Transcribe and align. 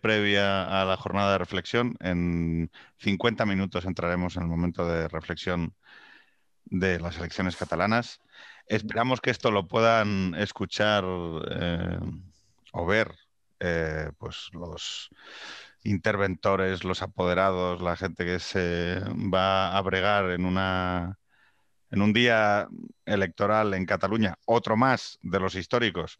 previa 0.00 0.80
a 0.82 0.84
la 0.84 0.96
jornada 0.96 1.32
de 1.32 1.38
reflexión. 1.38 1.96
En 2.00 2.70
50 2.98 3.46
minutos 3.46 3.84
entraremos 3.84 4.36
en 4.36 4.42
el 4.42 4.48
momento 4.48 4.86
de 4.86 5.08
reflexión 5.08 5.74
de 6.64 7.00
las 7.00 7.18
elecciones 7.18 7.56
catalanas. 7.56 8.20
Esperamos 8.66 9.20
que 9.20 9.30
esto 9.30 9.50
lo 9.50 9.68
puedan 9.68 10.34
escuchar 10.36 11.04
eh, 11.50 11.98
o 12.72 12.86
ver 12.86 13.14
eh, 13.60 14.10
pues 14.18 14.48
los 14.52 15.10
interventores, 15.84 16.84
los 16.84 17.02
apoderados, 17.02 17.80
la 17.82 17.96
gente 17.96 18.24
que 18.24 18.38
se 18.38 19.00
va 19.32 19.76
a 19.76 19.80
bregar 19.82 20.30
en 20.30 20.44
una 20.46 21.18
en 21.90 22.02
un 22.02 22.12
día 22.14 22.68
electoral 23.04 23.74
en 23.74 23.84
Cataluña, 23.86 24.38
otro 24.46 24.76
más 24.76 25.18
de 25.22 25.40
los 25.40 25.54
históricos 25.54 26.18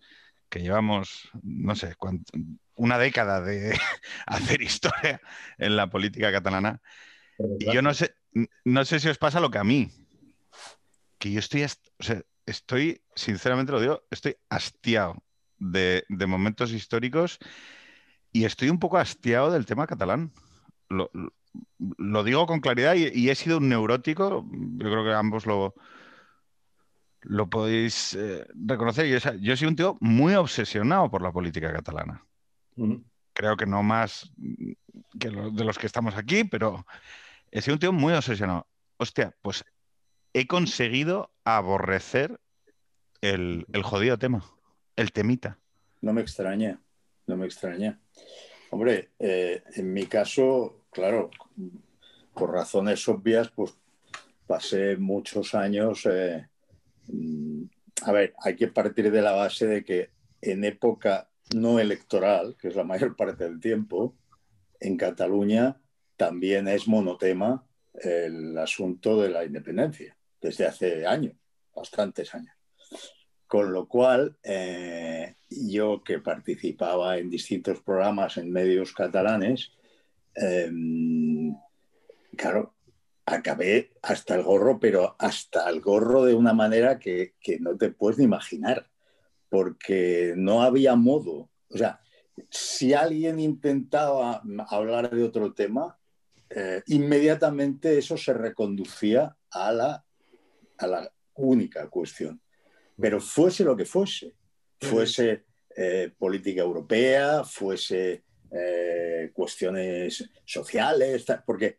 que 0.51 0.61
llevamos, 0.61 1.31
no 1.43 1.75
sé, 1.75 1.97
una 2.75 2.99
década 2.99 3.41
de 3.41 3.79
hacer 4.27 4.63
historia 4.63 5.21
en 5.59 5.77
la 5.77 5.89
política 5.89 6.33
catalana. 6.33 6.81
Y 7.59 7.73
yo 7.73 7.83
no 7.83 7.95
sé, 7.95 8.15
no 8.65 8.85
sé 8.85 9.01
si 9.01 9.09
os 9.09 9.19
pasa 9.19 9.41
lo 9.41 9.51
que 9.51 9.59
a 9.59 9.65
mí, 9.65 9.91
que 11.19 11.33
yo 11.33 11.39
estoy, 11.39 11.65
o 11.65 11.69
sea, 12.03 12.23
estoy, 12.47 13.03
sinceramente 13.15 13.73
lo 13.73 13.81
digo, 13.81 14.03
estoy 14.11 14.37
hastiado 14.49 15.23
de, 15.59 16.05
momentos 16.27 16.73
históricos 16.73 17.39
y 18.33 18.45
estoy 18.45 18.71
un 18.71 18.79
poco 18.79 18.99
hastiado 18.99 19.51
del 19.51 19.67
tema 19.67 19.87
catalán. 19.87 20.33
Lo, 20.89 22.25
digo 22.25 22.47
con 22.47 22.61
claridad 22.61 22.95
y, 22.95 23.31
he 23.31 23.35
sido 23.35 23.59
un 23.59 23.69
neurótico, 23.69 24.47
yo 24.51 24.91
creo 24.91 25.05
que 25.05 25.13
ambos 25.13 25.47
lo, 25.47 25.75
lo 27.23 27.49
podéis 27.49 28.15
eh, 28.15 28.47
reconocer. 28.55 29.07
Yo, 29.07 29.35
yo, 29.35 29.57
soy 29.57 29.69
un 29.69 29.77
tío 29.77 29.97
muy 30.01 30.35
obsesionado 30.35 31.11
por 31.11 31.23
la 31.23 31.33
política 31.33 31.73
catalana. 31.73 32.25
Creo 33.33 33.57
que 33.57 33.67
no 33.67 33.83
más 33.83 34.33
que 35.19 35.29
de 35.29 35.65
los 35.65 35.79
que 35.79 35.87
estamos 35.87 36.17
aquí, 36.17 36.45
pero 36.45 36.87
he 37.51 37.61
sido 37.61 37.75
un 37.75 37.81
tío 37.81 37.93
muy 37.93 38.13
obsesionado. 38.13 38.67
Hostia, 38.99 39.35
pues 39.43 39.65
he 40.33 40.47
conseguido 40.47 41.31
aborrecer 41.45 42.41
el, 43.21 43.67
jodido 43.83 44.19
tema, 44.19 44.45
el 44.97 45.13
temita. 45.13 45.59
No 46.01 46.13
me 46.13 46.21
extraña, 46.21 46.81
no 47.27 47.37
me 47.37 47.47
extraña. 47.47 48.01
Hombre, 48.71 49.11
eh, 49.19 49.63
en 49.75 49.93
mi 49.93 50.07
caso, 50.07 50.85
claro, 50.91 51.31
por 52.35 52.53
razones 52.53 53.07
obvias, 53.09 53.51
pues 53.51 53.75
pasé 54.47 54.97
muchos 54.97 55.55
años 55.55 56.07
eh, 56.07 56.49
Mm, 57.09 57.65
a 58.03 58.13
ver, 58.13 58.35
hay 58.43 58.57
que 58.57 58.69
partir 58.69 59.11
de 59.11 59.23
la 59.23 59.33
base 59.33 59.67
de 59.67 59.85
que 59.85 60.11
en 60.41 60.65
época 60.65 61.29
no 61.55 61.79
electoral, 61.79 62.57
que 62.59 62.69
es 62.69 62.77
la 62.77 62.85
mayor 62.85 63.17
parte 63.17 63.45
del 63.45 63.61
tiempo, 63.61 64.17
en 64.81 64.97
Cataluña 64.97 65.81
también 66.17 66.69
es 66.69 66.89
monotema 66.89 67.67
el 67.95 68.57
asunto 68.59 69.21
de 69.21 69.29
la 69.29 69.45
independencia, 69.45 70.17
desde 70.41 70.67
hace 70.67 71.07
años, 71.07 71.35
bastantes 71.75 72.35
años. 72.35 72.55
Con 73.47 73.73
lo 73.73 73.87
cual, 73.87 74.39
eh, 74.43 75.37
yo 75.51 76.03
que 76.03 76.19
participaba 76.21 77.19
en 77.19 77.29
distintos 77.29 77.81
programas 77.81 78.39
en 78.39 78.51
medios 78.51 78.93
catalanes, 78.93 79.73
em, 80.35 81.55
claro, 82.37 82.75
acabé 83.27 83.93
hasta 84.03 84.35
el 84.35 84.43
gorro, 84.43 84.81
pero 84.81 85.17
hasta 85.19 85.69
el 85.69 85.81
gorro 85.81 86.25
de 86.25 86.35
una 86.35 86.53
manera 86.53 86.99
que, 86.99 87.35
no 87.61 87.77
te 87.77 87.91
puedes 87.91 88.19
ni 88.19 88.25
imaginar, 88.25 88.89
porque 89.53 90.33
no 90.35 90.63
había 90.63 90.97
modo. 90.97 91.51
O 91.69 91.77
sea, 91.77 92.01
si 92.49 92.95
alguien 92.95 93.39
intentaba 93.39 94.43
hablar 94.71 95.11
de 95.11 95.23
otro 95.23 95.53
tema, 95.53 95.99
eh, 96.49 96.83
inmediatamente 96.87 97.99
eso 97.99 98.17
se 98.17 98.33
reconducía 98.33 99.37
a 99.51 99.73
la, 99.73 100.07
a 100.79 100.87
la 100.87 101.13
única 101.35 101.87
cuestión. 101.91 102.41
Pero 102.99 103.21
fuese 103.21 103.63
lo 103.63 103.77
que 103.77 103.85
fuese, 103.85 104.37
fuese 104.81 105.45
eh, 105.77 106.11
política 106.17 106.63
europea, 106.63 107.45
fuese 107.45 108.25
eh, 108.51 109.33
cuestiones 109.35 110.31
sociales, 110.47 111.27
porque 111.45 111.79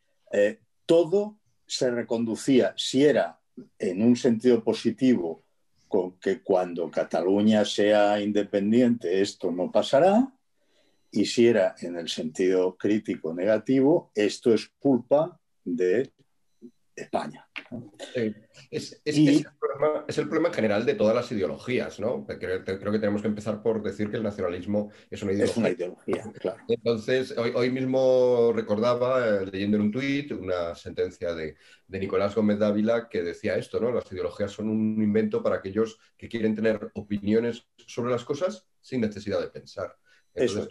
todo 0.85 1.39
se 1.65 1.89
reconducía, 1.89 2.75
si 2.77 3.03
era 3.03 3.39
en 3.79 4.03
un 4.03 4.15
sentido 4.15 4.63
positivo, 4.63 5.43
con 5.93 6.17
que 6.17 6.41
cuando 6.41 6.89
Cataluña 6.89 7.63
sea 7.63 8.19
independiente 8.19 9.21
esto 9.21 9.51
no 9.51 9.71
pasará, 9.71 10.27
y 11.11 11.23
si 11.27 11.45
era 11.45 11.75
en 11.81 11.97
el 11.97 12.09
sentido 12.09 12.75
crítico 12.75 13.31
negativo, 13.31 14.09
esto 14.15 14.51
es 14.51 14.71
culpa 14.79 15.39
de 15.63 16.11
España. 16.95 17.47
Es, 18.69 19.01
el 19.05 20.29
problema, 20.29 20.53
general 20.53 20.85
de 20.85 20.95
todas 20.95 21.15
las 21.15 21.31
ideologías, 21.31 21.99
¿no? 21.99 22.25
Creo, 22.25 22.63
que 22.63 22.75
tenemos 22.75 23.21
que 23.21 23.27
empezar 23.27 23.61
por 23.61 23.81
decir 23.81 24.09
que 24.09 24.17
el 24.17 24.23
nacionalismo 24.23 24.91
es 25.09 25.21
una 25.23 25.33
ideología. 25.33 26.31
claro. 26.39 26.57
Entonces, 26.67 27.35
hoy, 27.37 27.71
mismo 27.71 28.51
recordaba, 28.53 29.27
eh, 29.27 29.45
leyendo 29.51 29.77
en 29.77 29.83
un 29.83 29.91
tuit, 29.91 30.31
una 30.31 30.75
sentencia 30.75 31.33
de, 31.33 31.55
Nicolás 31.87 32.33
Gómez 32.33 32.57
Dávila 32.57 33.07
que 33.07 33.21
decía 33.21 33.55
esto, 33.55 33.79
¿no? 33.79 33.91
Las 33.91 34.11
ideologías 34.11 34.51
son 34.51 34.67
un 34.67 35.01
invento 35.01 35.43
para 35.43 35.57
aquellos 35.57 35.99
que 36.17 36.27
quieren 36.27 36.55
tener 36.55 36.89
opiniones 36.95 37.67
sobre 37.77 38.11
las 38.11 38.25
cosas 38.25 38.67
sin 38.81 39.01
necesidad 39.01 39.39
de 39.39 39.49
pensar. 39.49 39.95
Eso 40.33 40.67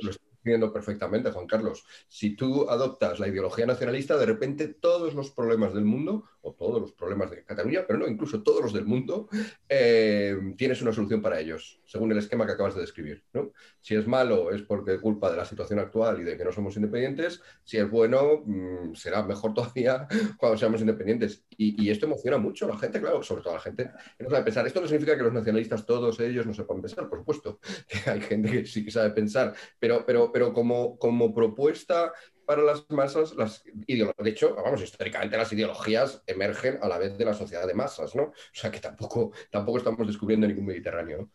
perfectamente, 0.73 1.31
Juan 1.31 1.47
Carlos. 1.47 1.85
Si 2.09 2.37
tú 2.37 2.69
adoptas 2.69 3.19
la 3.19 3.29
ideología 3.29 3.67
nacionalista, 3.67 4.17
de 4.17 4.27
repente 4.27 4.69
todos 4.69 5.15
los 5.15 5.31
problemas 5.31 5.75
del 5.75 5.85
mundo, 5.85 6.25
o 6.43 6.53
todos 6.53 6.81
los 6.81 6.93
problemas 6.93 7.31
de 7.31 7.45
Cataluña, 7.45 7.85
pero 7.87 8.01
no, 8.01 8.09
incluso 8.09 8.43
todos 8.43 8.63
los 8.63 8.73
del 8.73 8.85
mundo, 8.85 9.29
eh, 9.69 10.37
tienes 10.57 10.83
una 10.83 10.93
solución 10.93 11.23
para 11.23 11.41
ellos, 11.41 11.81
según 11.87 12.11
el 12.11 12.19
esquema 12.19 12.45
que 12.45 12.53
acabas 12.53 12.75
de 12.75 12.81
describir. 12.81 13.25
¿no? 13.33 13.53
Si 13.81 13.95
es 13.95 14.07
malo, 14.07 14.51
es 14.51 14.63
porque 14.63 14.99
culpa 14.99 15.31
de 15.31 15.37
la 15.37 15.45
situación 15.45 15.79
actual 15.79 16.21
y 16.21 16.25
de 16.25 16.37
que 16.37 16.45
no 16.45 16.51
somos 16.51 16.75
independientes. 16.77 17.41
Si 17.63 17.77
es 17.77 17.89
bueno, 17.89 18.43
mm, 18.45 18.95
será 18.95 19.23
mejor 19.23 19.55
todavía 19.55 20.09
cuando 20.37 20.59
seamos 20.59 20.81
independientes. 20.81 21.45
Y, 21.57 21.91
esto 21.93 22.07
emociona 22.07 22.39
mucho 22.39 22.65
a 22.65 22.69
la 22.69 22.79
gente, 22.79 23.01
claro, 23.01 23.23
sobre 23.23 23.43
todo 23.43 23.53
a 23.53 23.57
la 23.57 23.63
gente 23.63 23.91
no 24.19 24.31
sabe 24.31 24.45
pensar. 24.45 24.67
Esto 24.67 24.81
no 24.81 24.87
significa 24.89 25.17
que 25.17 25.23
los 25.23 25.33
nacionalistas, 25.33 25.87
todos 25.87 26.19
ellos, 26.21 26.47
no 26.47 26.55
sepan 26.55 26.81
pensar, 26.81 27.09
por 27.09 27.19
supuesto, 27.19 27.61
que 27.87 28.11
hay 28.11 28.21
gente 28.21 28.51
que 28.51 28.67
sí 28.67 28.85
que 28.85 28.91
sabe 28.91 29.11
pensar, 29.11 29.55
pero, 29.79 30.05
pero 30.05 30.31
pero 30.32 30.53
como, 30.53 30.98
como 30.98 31.34
propuesta 31.34 32.12
para 32.44 32.62
las 32.62 32.91
masas, 32.91 33.34
las 33.34 33.62
de 33.65 34.31
hecho, 34.31 34.54
vamos, 34.54 34.82
históricamente 34.82 35.37
las 35.37 35.53
ideologías 35.53 36.22
emergen 36.26 36.78
a 36.82 36.88
la 36.88 36.98
vez 36.98 37.16
de 37.16 37.25
la 37.25 37.34
sociedad 37.34 37.66
de 37.66 37.75
masas, 37.75 38.15
¿no? 38.15 38.25
O 38.25 38.34
sea 38.53 38.70
que 38.70 38.81
tampoco, 38.81 39.32
tampoco 39.50 39.78
estamos 39.78 40.06
descubriendo 40.06 40.47
ningún 40.47 40.66
Mediterráneo. 40.66 41.31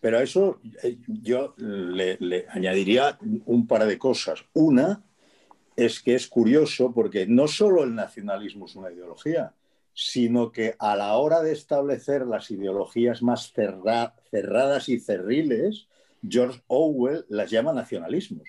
Pero 0.00 0.18
a 0.18 0.22
eso 0.22 0.60
eh, 0.82 0.98
yo 1.06 1.54
le, 1.56 2.16
le 2.20 2.46
añadiría 2.48 3.18
un 3.44 3.66
par 3.66 3.86
de 3.86 3.98
cosas. 3.98 4.44
Una 4.52 5.04
es 5.76 6.00
que 6.00 6.14
es 6.14 6.26
curioso 6.26 6.92
porque 6.92 7.26
no 7.26 7.48
solo 7.48 7.84
el 7.84 7.94
nacionalismo 7.94 8.66
es 8.66 8.76
una 8.76 8.90
ideología, 8.90 9.54
sino 9.94 10.52
que 10.52 10.74
a 10.78 10.96
la 10.96 11.14
hora 11.16 11.42
de 11.42 11.52
establecer 11.52 12.26
las 12.26 12.50
ideologías 12.50 13.22
más 13.22 13.52
cerradas 13.52 14.88
y 14.88 14.98
cerriles, 14.98 15.88
George 16.26 16.62
Orwell 16.68 17.24
las 17.28 17.50
llama 17.50 17.72
nacionalismos. 17.72 18.48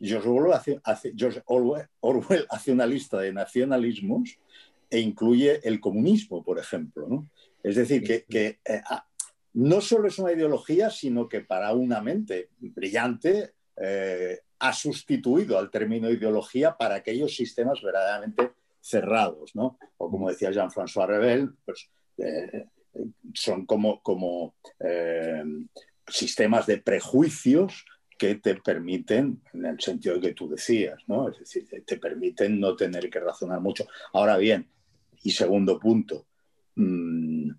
George 0.00 0.28
Orwell 0.28 0.84
hace, 2.48 2.72
una 2.72 2.86
lista 2.86 3.18
de 3.18 3.32
nacionalismos 3.32 4.38
e 4.88 4.98
incluye 4.98 5.60
el 5.62 5.78
comunismo, 5.78 6.42
por 6.42 6.58
ejemplo. 6.58 7.26
Es 7.62 7.76
decir, 7.76 8.02
que, 8.02 8.58
eh, 8.64 8.82
ah, 8.88 9.06
no 9.52 9.80
solo 9.80 10.08
es 10.08 10.18
una 10.18 10.32
ideología, 10.32 10.90
sino 10.90 11.28
que 11.28 11.40
para 11.40 11.74
una 11.74 12.00
mente 12.00 12.48
brillante 12.58 13.52
eh, 13.76 14.38
ha 14.58 14.72
sustituido 14.72 15.58
al 15.58 15.70
término 15.70 16.10
ideología 16.10 16.76
para 16.76 16.96
aquellos 16.96 17.34
sistemas 17.34 17.82
verdaderamente 17.82 18.52
cerrados. 18.80 19.54
¿no? 19.54 19.78
O 19.98 20.10
como 20.10 20.30
decía 20.30 20.50
Jean-François 20.50 21.06
Rebel, 21.06 21.50
pues, 21.64 21.90
eh, 22.18 22.66
son 23.34 23.66
como, 23.66 24.02
como 24.02 24.54
sistemas 26.10 26.66
de 26.66 26.78
prejuicios 26.78 27.84
que 28.18 28.34
te 28.34 28.54
permiten, 28.56 29.40
en 29.54 29.64
el 29.64 29.80
sentido 29.80 30.20
que 30.20 30.34
tú 30.34 30.48
decías, 30.48 31.00
¿no? 31.06 31.30
Es 31.30 31.38
decir, 31.38 31.66
te 31.86 31.96
permiten 31.96 32.60
no 32.60 32.76
tener 32.76 33.08
que 33.08 33.18
razonar 33.18 33.60
mucho. 33.60 33.86
Ahora 34.12 34.36
bien, 34.36 34.68
y 35.22 35.30
segundo 35.30 35.78
punto, 35.78 36.26
mm, 36.74 37.50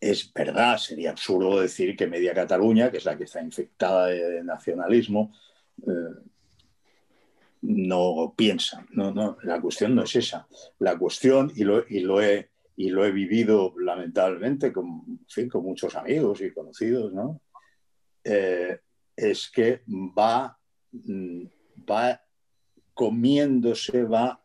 es 0.00 0.32
verdad, 0.32 0.78
sería 0.78 1.10
absurdo 1.10 1.60
decir 1.60 1.94
que 1.94 2.06
media 2.06 2.34
Cataluña, 2.34 2.90
que 2.90 2.96
es 2.96 3.04
la 3.04 3.16
que 3.16 3.24
está 3.24 3.42
infectada 3.42 4.06
de, 4.06 4.42
nacionalismo, 4.42 5.34
eh, 5.86 6.22
no 7.62 8.34
piensa. 8.36 8.84
No, 8.90 9.12
no, 9.12 9.36
la 9.42 9.60
cuestión 9.60 9.94
no 9.94 10.04
es 10.04 10.16
esa. 10.16 10.48
La 10.78 10.98
cuestión, 10.98 11.52
y 11.54 11.64
lo, 11.64 11.84
y 11.88 12.00
lo 12.00 12.20
he 12.20 12.50
y 12.76 12.90
lo 12.90 13.04
he 13.04 13.12
vivido 13.12 13.74
lamentablemente 13.78 14.72
con, 14.72 15.20
con 15.50 15.62
muchos 15.62 15.94
amigos 15.94 16.40
y 16.40 16.52
conocidos, 16.52 17.12
¿no? 17.12 17.40
Eh, 18.24 18.78
es 19.16 19.50
que 19.50 19.82
va, 19.88 20.58
mm, 20.92 21.44
va 21.90 22.20
comiéndose, 22.94 24.04
va 24.04 24.40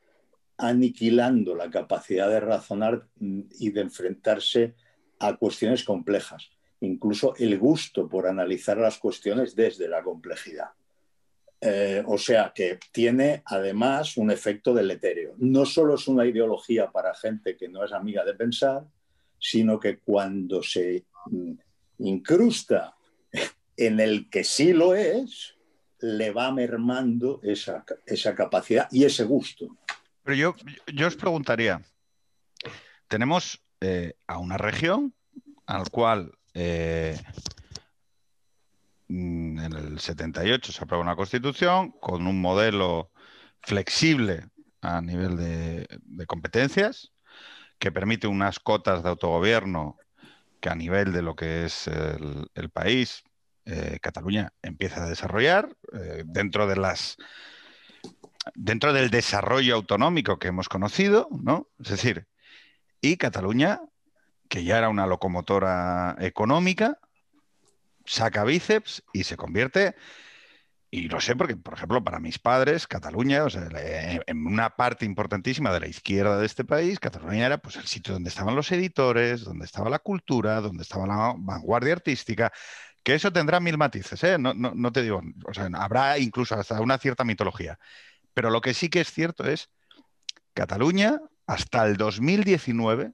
aniquilando 0.57 1.55
la 1.55 1.69
capacidad 1.69 2.29
de 2.29 2.39
razonar 2.39 3.07
mm, 3.15 3.41
y 3.59 3.69
de 3.71 3.81
enfrentarse 3.81 4.75
a 5.19 5.35
cuestiones 5.35 5.83
complejas, 5.83 6.49
incluso 6.81 7.35
el 7.37 7.57
gusto 7.57 8.07
por 8.07 8.27
analizar 8.27 8.77
las 8.77 8.97
cuestiones 8.97 9.55
desde 9.55 9.87
la 9.87 10.03
complejidad. 10.03 10.69
Eh, 11.59 12.03
o 12.05 12.19
sea 12.19 12.51
que 12.53 12.79
tiene 12.91 13.41
además 13.45 14.15
un 14.17 14.29
efecto 14.29 14.75
deleterio. 14.75 15.33
No 15.37 15.65
solo 15.65 15.95
es 15.95 16.07
una 16.07 16.25
ideología 16.25 16.91
para 16.91 17.15
gente 17.15 17.57
que 17.57 17.67
no 17.67 17.83
es 17.83 17.91
amiga 17.93 18.23
de 18.23 18.35
pensar, 18.35 18.85
sino 19.39 19.79
que 19.79 19.99
cuando 19.99 20.61
se 20.61 21.05
mm, 21.25 21.53
incrusta 21.99 22.96
en 23.77 23.99
el 23.99 24.29
que 24.29 24.43
sí 24.43 24.73
lo 24.73 24.95
es, 24.95 25.55
le 25.99 26.31
va 26.31 26.51
mermando 26.51 27.39
esa, 27.43 27.85
capacidad 28.35 28.87
y 28.91 29.05
ese 29.05 29.23
gusto. 29.23 29.77
Pero 30.23 30.35
yo, 30.35 30.55
yo 30.93 31.07
os 31.07 31.15
preguntaría, 31.15 31.81
tenemos 33.07 33.63
eh, 33.79 34.15
a 34.25 34.39
una 34.39 34.57
región 34.57 35.13
al 35.65 35.89
cual 35.89 36.31
eh, 36.53 37.17
mm, 39.07 39.59
en 39.59 39.73
el 39.73 39.99
78 39.99 40.71
se 40.71 40.83
aprueba 40.83 41.03
una 41.03 41.15
constitución 41.15 41.91
con 41.91 42.27
un 42.27 42.41
modelo 42.41 43.11
flexible 43.61 44.49
a 44.81 45.01
nivel 45.01 45.37
de, 45.37 46.25
competencias 46.25 47.11
que 47.79 47.91
permite 47.91 48.27
unas 48.27 48.59
cotas 48.59 49.03
de 49.03 49.09
autogobierno 49.09 49.97
que 50.59 50.69
a 50.69 50.75
nivel 50.75 51.13
de 51.13 51.21
lo 51.21 51.35
que 51.35 51.65
es 51.65 51.87
el 51.87 52.69
país 52.71 53.23
eh, 53.69 53.99
Cataluña 54.01 54.53
empieza 54.61 55.03
a 55.03 55.09
desarrollar 55.09 55.69
eh, 55.91 56.23
dentro 56.25 56.67
de 56.67 56.77
las 56.77 57.17
dentro 58.55 58.93
del 58.93 59.09
desarrollo 59.09 59.75
autonómico 59.75 60.39
que 60.39 60.47
hemos 60.47 60.69
conocido, 60.69 61.27
¿no? 61.31 61.67
Es 61.79 61.89
decir, 61.89 62.27
y 63.01 63.17
Cataluña, 63.17 63.81
que 64.47 64.63
ya 64.63 64.77
era 64.77 64.87
una 64.87 65.05
locomotora 65.05 66.15
económica, 66.19 66.97
saca 68.05 68.45
bíceps 68.45 69.03
y 69.11 69.25
se 69.25 69.35
convierte, 69.35 69.95
y 70.89 71.09
lo 71.09 71.19
sé 71.19 71.35
porque, 71.35 71.57
por 71.57 71.73
ejemplo, 71.73 72.01
para 72.01 72.21
mis 72.21 72.39
padres, 72.39 72.87
Cataluña, 72.87 73.43
en 74.27 74.45
una 74.45 74.69
parte 74.69 75.05
importantísima 75.05 75.73
de 75.73 75.81
la 75.81 75.87
izquierda 75.87 76.39
de 76.39 76.45
este 76.45 76.63
país, 76.63 77.01
Cataluña 77.01 77.45
era 77.45 77.57
pues, 77.57 77.75
el 77.75 77.85
sitio 77.85 78.13
donde 78.13 78.29
estaban 78.29 78.55
los 78.55 78.71
editores, 78.71 79.41
donde 79.43 79.65
estaba 79.65 79.89
la 79.89 79.99
cultura, 79.99 80.61
donde 80.61 80.83
estaba 80.83 81.05
la 81.05 81.35
vanguardia 81.37 81.91
artística, 81.91 82.53
que 83.07 83.15
eso 83.15 83.31
tendrá 83.31 83.61
mil 83.61 83.77
matices, 83.77 84.21
¿eh? 84.25 84.37
no, 84.37 84.91
te 84.91 85.01
digo, 85.01 85.21
habrá 85.75 86.19
incluso 86.19 86.55
hasta 86.55 86.81
una 86.81 86.97
cierta 86.97 87.23
mitología. 87.23 87.79
Pero 88.33 88.49
lo 88.49 88.59
que 88.59 88.73
sí 88.73 88.89
que 88.89 88.99
es 88.99 89.13
cierto 89.13 89.45
es, 89.45 89.69
Cataluña, 90.53 91.21
hasta 91.45 91.85
el 91.85 91.95
2019, 91.95 93.13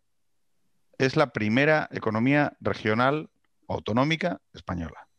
es 0.98 1.16
la 1.16 1.32
primera 1.32 1.90
economía 1.92 2.58
regional 2.60 3.30
autonómica 3.68 4.42
española. 4.56 5.10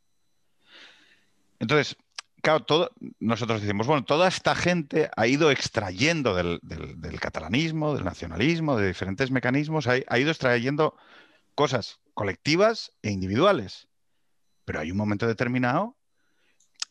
Entonces, 1.60 1.96
claro, 2.42 2.64
todo, 2.64 2.90
nosotros 3.20 3.60
decimos, 3.60 3.86
bueno, 3.86 4.04
toda 4.04 4.26
esta 4.26 4.56
gente 4.56 5.08
ha 5.16 5.28
ido 5.28 5.52
extrayendo 5.52 6.34
del, 6.34 6.58
catalanismo, 7.20 7.94
del 7.94 8.02
nacionalismo, 8.02 8.76
de 8.76 8.88
diferentes 8.88 9.30
mecanismos, 9.30 9.86
ha 9.86 10.18
ido 10.18 10.32
extrayendo 10.32 10.96
cosas 11.54 12.00
colectivas 12.12 12.90
e 13.02 13.12
individuales. 13.12 13.86
Pero 14.64 14.80
hay 14.80 14.90
un 14.90 14.96
momento 14.96 15.26
determinado 15.26 15.96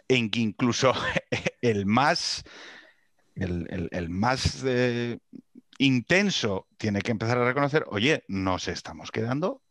en 0.08 0.30
que 0.30 0.40
incluso 0.40 0.94
el 1.62 1.86
más, 1.86 2.44
el, 3.36 4.10
más 4.10 4.64
eh, 4.66 5.20
intenso 5.78 6.68
tiene 6.78 7.02
que 7.02 7.12
empezar 7.12 7.38
a 7.38 7.46
reconocer, 7.46 7.86
oye, 7.88 8.24
nos 8.28 8.68
estamos 8.68 9.12
quedando, 9.12 9.62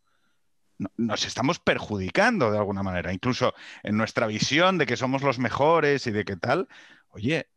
nos 0.97 1.25
estamos 1.27 1.59
perjudicando 1.61 2.51
de 2.51 2.59
alguna 2.59 2.83
manera, 2.83 3.13
incluso 3.13 3.55
en 3.83 3.97
nuestra 3.97 4.27
visión 4.27 4.79
de 4.79 4.87
que 4.87 4.97
somos 4.97 5.23
los 5.23 5.39
mejores 5.39 6.07
y 6.07 6.11
de 6.11 6.25
qué 6.25 6.37
tal, 6.37 6.69
oye, 7.09 7.49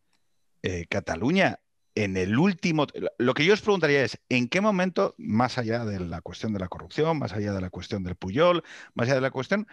eh, 0.62 0.86
Cataluña, 0.88 1.59
en 1.95 2.18
el 2.18 2.38
último, 2.38 2.88
lo 3.18 3.33
que 3.33 3.45
yo 3.45 3.53
os 3.53 3.62
preguntaría 3.62 4.03
es, 4.03 4.19
¿en 4.27 4.50
qué 4.50 4.59
momento, 4.59 5.15
más 5.18 5.57
allá 5.57 5.86
de 5.86 6.01
la 6.01 6.21
cuestión 6.21 6.53
de 6.53 6.59
la 6.59 6.68
corrupción, 6.68 7.18
más 7.18 7.31
allá 7.31 7.53
de 7.53 7.62
la 7.62 7.69
cuestión 7.69 8.03
del 8.03 8.15
Puyol, 8.15 8.63
más 8.94 9.07
allá 9.07 9.15
de 9.15 9.21
la 9.21 9.31
cuestión, 9.31 9.65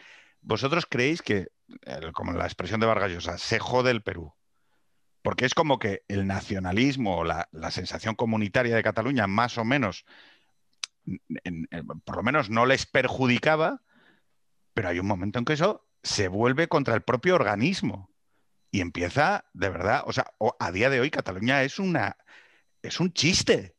¿Vosotros 0.43 0.87
creéis 0.87 1.23
que, 1.23 1.49
como 2.13 2.33
la 2.33 2.45
expresión 2.45 2.81
de 2.81 2.87
Vargas 2.87 3.11
Llosa, 3.11 3.39
se 3.39 3.59
jode 3.59 3.91
el 3.91 4.03
Perú? 4.03 4.35
Porque 5.23 5.45
es 5.47 5.55
como 5.55 5.79
que 5.79 6.03
el 6.09 6.27
nacionalismo 6.27 7.19
o 7.19 7.25
la, 7.25 7.49
sensación 7.71 8.17
comunitaria 8.17 8.75
de 8.75 8.83
Cataluña, 8.83 9.27
más 9.27 9.57
o 9.57 9.65
menos, 9.65 10.05
por 12.05 12.17
lo 12.17 12.23
menos 12.23 12.51
no 12.51 12.67
les 12.67 12.87
perjudicaba, 12.87 13.83
pero 14.75 14.89
hay 14.89 14.99
un 14.99 15.07
momento 15.07 15.39
en 15.39 15.45
que 15.45 15.53
eso 15.53 15.87
se 16.03 16.29
vuelve 16.29 16.69
contra 16.69 16.95
el 16.95 17.03
propio 17.03 17.37
organismo 17.37 18.11
y 18.73 18.81
empieza, 18.81 19.45
de 19.53 19.69
verdad, 19.69 20.03
o 20.07 20.13
sea, 20.13 20.33
a 20.59 20.73
día 20.73 20.91
de 20.91 21.01
hoy 21.01 21.11
Cataluña 21.11 21.63
es 21.63 21.79
una 21.79 22.17
es 22.83 23.01
un 23.01 23.13
chiste. 23.13 23.77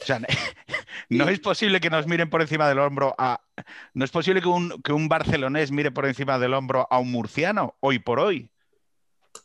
O 0.00 0.04
sea, 0.04 0.20
no 1.08 1.28
es 1.28 1.40
posible 1.40 1.80
que 1.80 1.90
nos 1.90 2.06
miren 2.06 2.30
por 2.30 2.40
encima 2.40 2.68
del 2.68 2.78
hombro 2.78 3.14
a. 3.18 3.42
No 3.94 4.04
es 4.04 4.10
posible 4.10 4.40
que 4.40 4.48
un, 4.48 4.80
que 4.82 4.92
un 4.92 5.08
barcelonés 5.08 5.70
mire 5.70 5.90
por 5.90 6.06
encima 6.06 6.38
del 6.38 6.54
hombro 6.54 6.86
a 6.90 6.98
un 6.98 7.10
murciano, 7.10 7.76
hoy 7.80 7.98
por 7.98 8.18
hoy. 8.20 8.50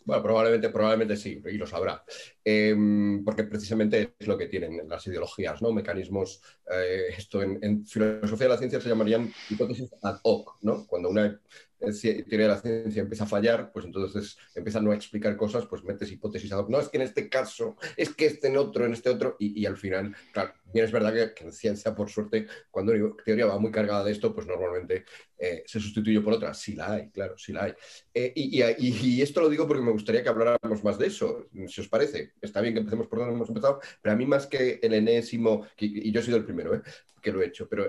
Bueno, 0.03 0.23
probablemente, 0.23 0.69
probablemente 0.69 1.17
sí, 1.17 1.41
y 1.45 1.57
lo 1.57 1.67
sabrá. 1.67 2.03
Em, 2.43 3.23
porque 3.23 3.43
precisamente 3.43 4.15
es 4.17 4.27
lo 4.27 4.37
que 4.37 4.47
tienen 4.47 4.87
las 4.87 5.05
ideologías, 5.07 5.61
¿no? 5.61 5.71
Mecanismos, 5.71 6.41
eh, 6.71 7.07
esto 7.17 7.41
en, 7.41 7.59
en, 7.61 7.85
filosofía 7.85 8.47
de 8.47 8.53
la 8.53 8.57
ciencia 8.57 8.81
se 8.81 8.89
llamarían 8.89 9.31
hipótesis 9.49 9.89
ad 10.01 10.19
hoc, 10.23 10.57
¿no? 10.61 10.85
Cuando 10.85 11.09
una 11.09 11.39
teoría 11.79 12.47
de 12.47 12.53
la 12.53 12.61
ciencia 12.61 13.01
empieza 13.01 13.25
a 13.25 13.27
fallar, 13.27 13.71
pues 13.71 13.85
entonces 13.85 14.37
empieza 14.53 14.79
a 14.79 14.81
no 14.81 14.93
explicar 14.93 15.35
cosas, 15.37 15.65
pues 15.65 15.83
metes 15.83 16.11
hipótesis. 16.11 16.51
No, 16.69 16.79
es 16.79 16.89
que 16.89 16.97
en 16.97 17.03
este 17.03 17.29
caso, 17.29 17.75
es 17.97 18.13
que 18.13 18.25
este 18.25 18.47
en 18.47 18.57
otro, 18.57 18.85
en 18.85 18.93
este 18.93 19.09
otro, 19.09 19.35
y, 19.39 19.65
al 19.65 19.77
final, 19.77 20.15
claro, 20.31 20.53
bien 20.73 20.85
es 20.85 20.91
verdad 20.91 21.33
que, 21.33 21.43
en 21.43 21.51
ciencia, 21.51 21.95
por 21.95 22.09
suerte, 22.09 22.47
cuando 22.69 22.93
una 22.93 23.15
teoría 23.23 23.45
va 23.45 23.59
muy 23.59 23.71
cargada 23.71 24.03
de 24.03 24.11
esto, 24.11 24.33
pues 24.33 24.47
normalmente 24.47 25.05
eh, 25.37 25.63
se 25.65 25.79
sustituye 25.79 26.21
por 26.21 26.33
otra. 26.33 26.53
Sí 26.53 26.75
la 26.75 26.93
hay, 26.93 27.09
claro, 27.09 27.37
sí 27.37 27.53
la 27.53 27.65
hay. 27.65 27.73
Eh, 28.13 28.31
y, 28.35 28.61
y, 28.61 29.21
esto 29.21 29.41
lo 29.41 29.49
digo 29.49 29.67
porque 29.67 29.83
me 29.83 29.91
gustaría 29.91 30.23
que 30.23 30.29
habláramos 30.29 30.83
más 30.83 30.97
de 30.97 31.07
eso, 31.07 31.47
si 31.67 31.81
os 31.81 31.87
parece. 31.87 32.33
Está 32.41 32.61
bien 32.61 32.73
que 32.73 32.79
empecemos 32.79 33.07
por 33.07 33.19
donde 33.19 33.33
hemos 33.33 33.49
empezado, 33.49 33.79
pero 34.01 34.13
a 34.13 34.17
mí 34.17 34.25
más 34.25 34.47
que 34.47 34.79
el 34.81 34.93
enésimo, 34.93 35.65
y 35.77 36.11
yo 36.11 36.19
he 36.19 36.23
sido 36.23 36.37
el 36.37 36.45
primero, 36.45 36.75
¿eh? 36.75 36.81
que 37.21 37.31
lo 37.31 37.41
he 37.41 37.47
hecho, 37.47 37.67
pero 37.67 37.87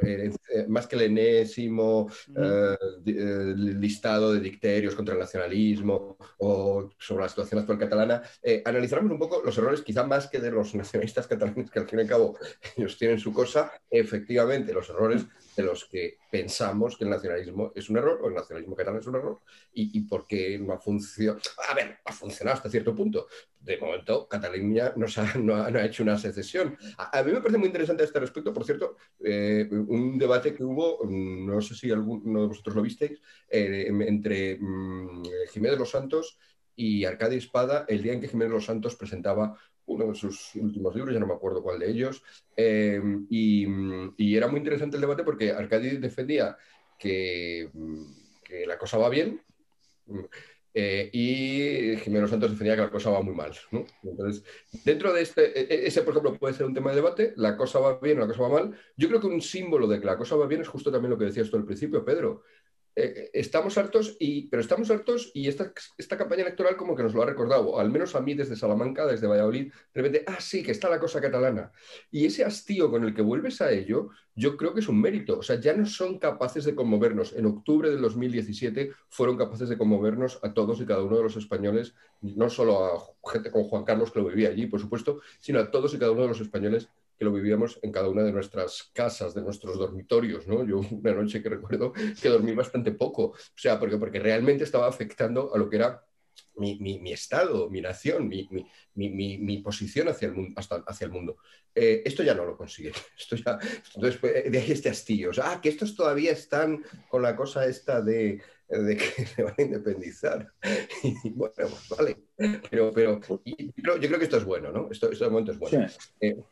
más 0.68 0.86
que 0.86 0.96
el 0.96 1.02
enésimo 1.02 2.10
listado 3.54 4.32
de 4.32 4.40
dicterios 4.40 4.94
contra 4.94 5.12
el 5.12 5.20
nacionalismo 5.20 6.16
o 6.38 6.88
sobre 6.98 7.24
la 7.24 7.28
situación 7.28 7.60
actual 7.60 7.78
catalana, 7.78 8.22
analizaremos 8.64 9.12
un 9.12 9.18
poco 9.18 9.42
los 9.44 9.58
errores, 9.58 9.82
quizá 9.82 10.04
más 10.04 10.28
que 10.28 10.40
de 10.40 10.50
los 10.50 10.74
nacionalistas 10.74 11.26
catalanes, 11.26 11.70
que 11.70 11.78
al 11.78 11.86
fin 11.86 11.98
y 11.98 12.02
al 12.02 12.08
cabo 12.08 12.38
ellos 12.76 12.98
tienen 12.98 13.18
su 13.18 13.32
cosa, 13.32 13.72
efectivamente, 13.90 14.72
los 14.72 14.88
errores 14.90 15.26
de 15.56 15.62
los 15.62 15.86
que 15.86 16.18
pensamos 16.30 16.96
que 16.96 17.04
el 17.04 17.10
nacionalismo 17.10 17.72
es 17.74 17.88
un 17.88 17.96
error 17.96 18.20
o 18.22 18.28
el 18.28 18.34
nacionalismo 18.34 18.76
catalán 18.76 19.00
es 19.00 19.06
un 19.06 19.16
error 19.16 19.40
y, 19.72 19.98
y 19.98 20.02
por 20.02 20.26
qué 20.26 20.58
no 20.58 20.74
ha 20.74 20.78
funcionado. 20.78 21.40
A 21.68 21.74
ver, 21.74 21.98
ha 22.04 22.12
funcionado 22.12 22.56
hasta 22.56 22.68
cierto 22.68 22.94
punto. 22.94 23.26
De 23.58 23.78
momento, 23.78 24.28
Cataluña 24.28 24.92
no, 24.96 25.06
ha, 25.06 25.38
no, 25.38 25.54
ha, 25.78 25.84
hecho 25.84 26.02
una 26.02 26.18
secesión. 26.18 26.76
A, 26.98 27.22
mí 27.22 27.32
me 27.32 27.40
parece 27.40 27.58
muy 27.58 27.66
interesante 27.66 28.02
a 28.02 28.06
este 28.06 28.20
respecto, 28.20 28.52
por 28.52 28.64
cierto, 28.64 28.96
eh, 29.24 29.66
un 29.70 30.18
debate 30.18 30.54
que 30.54 30.62
hubo, 30.62 31.00
no 31.04 31.60
sé 31.60 31.74
si 31.74 31.90
alguno 31.90 32.42
de 32.42 32.46
vosotros 32.48 32.76
lo 32.76 32.82
visteis, 32.82 33.20
eh, 33.48 33.86
entre 33.88 34.58
mm, 34.60 35.22
Jiménez 35.50 35.76
de 35.76 35.80
los 35.80 35.90
Santos 35.90 36.38
y 36.76 37.04
Arcadia 37.04 37.38
Espada 37.38 37.86
el 37.88 38.02
día 38.02 38.12
en 38.12 38.20
que 38.20 38.28
Jiménez 38.28 38.50
de 38.50 38.56
los 38.56 38.66
Santos 38.66 38.94
presentaba 38.94 39.58
uno 39.86 40.06
de 40.06 40.14
sus 40.14 40.54
últimos 40.56 40.94
libros, 40.94 41.14
ya 41.14 41.20
no 41.20 41.26
me 41.26 41.34
acuerdo 41.34 41.62
cuál 41.62 41.78
de 41.78 41.90
ellos, 41.90 42.22
eh, 42.56 43.00
y, 43.30 43.66
era 44.36 44.48
muy 44.48 44.58
interesante 44.58 44.96
el 44.96 45.00
debate 45.00 45.24
porque 45.24 45.52
Arcadi 45.52 45.96
defendía 45.98 46.56
que, 46.98 47.70
que 48.44 48.66
la 48.66 48.78
cosa 48.78 48.98
va 48.98 49.08
bien 49.08 49.40
eh, 50.78 51.08
y 51.10 51.96
Jimeno 51.96 52.28
Santos 52.28 52.50
defendía 52.50 52.76
que 52.76 52.82
la 52.82 52.90
cosa 52.90 53.08
va 53.08 53.22
muy 53.22 53.34
mal. 53.34 53.50
Entonces, 54.02 54.44
dentro 54.84 55.10
de 55.10 55.22
este, 55.22 55.58
e, 55.58 55.74
e, 55.74 55.86
ese 55.86 56.02
por 56.02 56.12
ejemplo 56.12 56.38
puede 56.38 56.52
ser 56.52 56.66
un 56.66 56.74
tema 56.74 56.90
de 56.90 56.96
debate, 56.96 57.32
la 57.36 57.56
cosa 57.56 57.78
va 57.78 57.98
bien, 57.98 58.20
la 58.20 58.26
cosa 58.26 58.42
va 58.42 58.48
mal. 58.50 58.78
Yo 58.94 59.08
creo 59.08 59.18
que 59.18 59.26
un 59.26 59.40
símbolo 59.40 59.86
de 59.86 60.00
que 60.00 60.04
la 60.04 60.18
cosa 60.18 60.36
va 60.36 60.46
bien 60.46 60.60
es 60.60 60.68
justo 60.68 60.92
también 60.92 61.10
lo 61.12 61.18
que 61.18 61.24
decías 61.24 61.50
tú 61.50 61.56
al 61.56 61.64
principio, 61.64 62.04
Pedro. 62.04 62.42
Eh, 62.98 63.30
estamos 63.34 63.76
hartos, 63.76 64.16
y, 64.18 64.48
pero 64.48 64.62
estamos 64.62 64.90
hartos 64.90 65.30
y 65.34 65.48
esta, 65.48 65.70
esta 65.98 66.16
campaña 66.16 66.42
electoral 66.42 66.78
como 66.78 66.96
que 66.96 67.02
nos 67.02 67.12
lo 67.12 67.22
ha 67.22 67.26
recordado, 67.26 67.78
al 67.78 67.90
menos 67.90 68.14
a 68.14 68.22
mí 68.22 68.32
desde 68.32 68.56
Salamanca, 68.56 69.04
desde 69.04 69.26
Valladolid, 69.26 69.70
de 69.92 70.02
repente, 70.02 70.24
ah, 70.26 70.40
sí, 70.40 70.62
que 70.62 70.72
está 70.72 70.88
la 70.88 70.98
cosa 70.98 71.20
catalana. 71.20 71.70
Y 72.10 72.24
ese 72.24 72.42
hastío 72.42 72.90
con 72.90 73.04
el 73.04 73.14
que 73.14 73.20
vuelves 73.20 73.60
a 73.60 73.70
ello, 73.70 74.08
yo 74.34 74.56
creo 74.56 74.72
que 74.72 74.80
es 74.80 74.88
un 74.88 74.98
mérito. 74.98 75.38
O 75.38 75.42
sea, 75.42 75.60
ya 75.60 75.74
no 75.74 75.84
son 75.84 76.18
capaces 76.18 76.64
de 76.64 76.74
conmovernos. 76.74 77.34
En 77.34 77.44
octubre 77.44 77.90
del 77.90 78.00
2017 78.00 78.92
fueron 79.10 79.36
capaces 79.36 79.68
de 79.68 79.76
conmovernos 79.76 80.40
a 80.42 80.54
todos 80.54 80.80
y 80.80 80.86
cada 80.86 81.02
uno 81.02 81.18
de 81.18 81.22
los 81.22 81.36
españoles, 81.36 81.94
no 82.22 82.48
solo 82.48 82.82
a 82.82 83.30
gente 83.30 83.50
como 83.50 83.68
Juan 83.68 83.84
Carlos 83.84 84.10
que 84.10 84.20
lo 84.20 84.28
vivía 84.28 84.48
allí, 84.48 84.66
por 84.68 84.80
supuesto, 84.80 85.20
sino 85.38 85.60
a 85.60 85.70
todos 85.70 85.92
y 85.92 85.98
cada 85.98 86.12
uno 86.12 86.22
de 86.22 86.28
los 86.28 86.40
españoles 86.40 86.88
que 87.18 87.24
lo 87.24 87.32
vivíamos 87.32 87.78
en 87.82 87.92
cada 87.92 88.08
una 88.08 88.22
de 88.22 88.32
nuestras 88.32 88.90
casas, 88.92 89.34
de 89.34 89.42
nuestros 89.42 89.78
dormitorios, 89.78 90.46
¿no? 90.46 90.64
Yo 90.64 90.80
una 90.90 91.12
noche 91.12 91.42
que 91.42 91.48
recuerdo 91.48 91.92
que 91.92 92.28
dormí 92.28 92.54
bastante 92.54 92.92
poco, 92.92 93.24
o 93.24 93.36
sea, 93.54 93.78
porque, 93.78 93.96
porque 93.96 94.20
realmente 94.20 94.64
estaba 94.64 94.88
afectando 94.88 95.54
a 95.54 95.58
lo 95.58 95.68
que 95.68 95.76
era 95.76 96.06
mi, 96.56 97.12
estado, 97.12 97.68
mi 97.68 97.80
nación, 97.80 98.28
mi, 98.28 99.58
posición 99.58 100.08
hacia 100.08 100.28
el 100.28 100.34
mundo. 100.34 100.54
Hasta, 100.56 100.76
hacia 100.86 101.04
el 101.06 101.10
mundo. 101.10 101.38
Eh, 101.74 102.02
esto 102.04 102.22
ya 102.22 102.34
no 102.34 102.44
lo 102.44 102.56
consiguen. 102.56 102.94
Esto 103.18 103.36
ya, 103.36 103.58
entonces, 103.94 104.18
pues, 104.18 104.50
de 104.50 104.58
ahí 104.58 104.72
este 104.72 104.88
hastío. 104.88 105.30
ah, 105.42 105.60
que 105.62 105.68
estos 105.68 105.94
todavía 105.94 106.32
están 106.32 106.82
con 107.10 107.22
la 107.22 107.36
cosa 107.36 107.66
esta 107.66 108.00
de, 108.00 108.40
que 108.68 109.26
se 109.26 109.42
van 109.42 109.54
a 109.58 109.62
independizar. 109.62 110.52
Y, 111.02 111.30
bueno, 111.30 111.52
pues 111.54 111.88
vale. 111.90 112.16
Pero, 112.70 112.92
pero 112.92 113.20
yo 113.20 114.08
creo 114.08 114.18
que 114.18 114.24
esto 114.24 114.38
es 114.38 114.44
bueno, 114.44 114.72
¿no? 114.72 114.88
Esto, 114.90 115.10
este 115.10 115.28
momento 115.28 115.52
es 115.52 115.58
bueno. 115.58 115.86
Eh, 116.20 116.42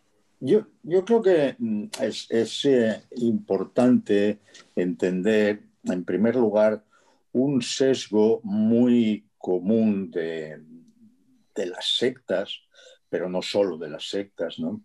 yo, 0.45 1.05
creo 1.05 1.23
que 1.23 1.57
mm, 1.59 1.85
es, 2.01 2.65
eh, 2.67 3.03
importante 3.17 4.41
entender, 4.77 5.63
en 5.85 6.05
primer 6.05 6.37
lugar, 6.37 6.85
un 7.33 7.63
sesgo 7.63 8.41
muy 8.45 9.27
común 9.39 10.11
de, 10.11 10.61
las 11.55 11.97
sectas, 11.97 12.61
pero 13.09 13.29
no 13.31 13.41
solo 13.41 13.79
de 13.79 13.89
las 13.89 14.09
sectas, 14.09 14.59
¿no? 14.59 14.83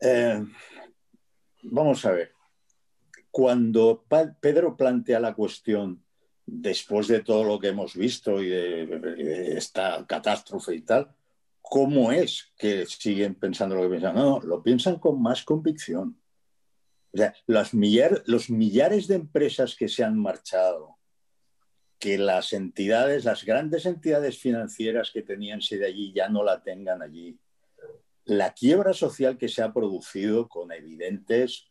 Eh, 0.00 0.44
vamos 1.62 2.04
a 2.04 2.12
ver, 2.12 2.32
cuando 3.30 4.04
Pedro 4.40 4.76
plantea 4.76 5.18
la 5.18 5.34
cuestión 5.34 6.04
después 6.46 7.08
de 7.08 7.20
todo 7.20 7.42
lo 7.42 7.58
que 7.58 7.68
hemos 7.68 7.96
visto 7.96 8.40
y 8.40 8.48
de 8.48 9.56
esta 9.56 10.06
catástrofe 10.06 10.76
y 10.76 10.82
tal, 10.82 11.15
¿cómo 11.68 12.12
es 12.12 12.52
que 12.56 12.86
siguen 12.86 13.34
pensando 13.34 13.74
lo 13.74 13.82
que 13.82 13.88
piensan? 13.88 14.14
No, 14.14 14.40
lo 14.40 14.62
piensan 14.62 14.98
con 14.98 15.20
más 15.20 15.42
convicción. 15.42 16.20
O 17.12 17.16
sea, 17.16 17.34
los 17.46 17.74
millares 17.74 19.08
de 19.08 19.16
empresas 19.16 19.74
que 19.74 19.88
se 19.88 20.04
han 20.04 20.16
marchado, 20.18 20.96
que 21.98 22.18
las 22.18 22.52
entidades, 22.52 23.24
las 23.24 23.44
grandes 23.44 23.84
entidades 23.84 24.38
financieras 24.38 25.10
que 25.10 25.22
tenían 25.22 25.60
sede 25.60 25.86
allí 25.86 26.12
ya 26.14 26.28
no 26.28 26.44
la 26.44 26.62
tengan 26.62 27.02
allí. 27.02 27.38
La 28.24 28.52
quiebra 28.52 28.92
social 28.92 29.36
que 29.36 29.48
se 29.48 29.62
ha 29.62 29.72
producido 29.72 30.48
con 30.48 30.70
evidentes 30.72 31.66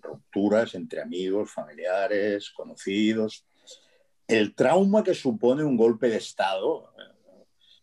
rupturas 0.00 0.74
entre 0.74 1.00
amigos, 1.00 1.52
familiares, 1.52 2.50
conocidos. 2.50 3.44
El 4.26 4.54
trauma 4.54 5.04
que 5.04 5.14
supone 5.14 5.64
un 5.64 5.76
golpe 5.76 6.08
de 6.08 6.16
Estado, 6.16 6.92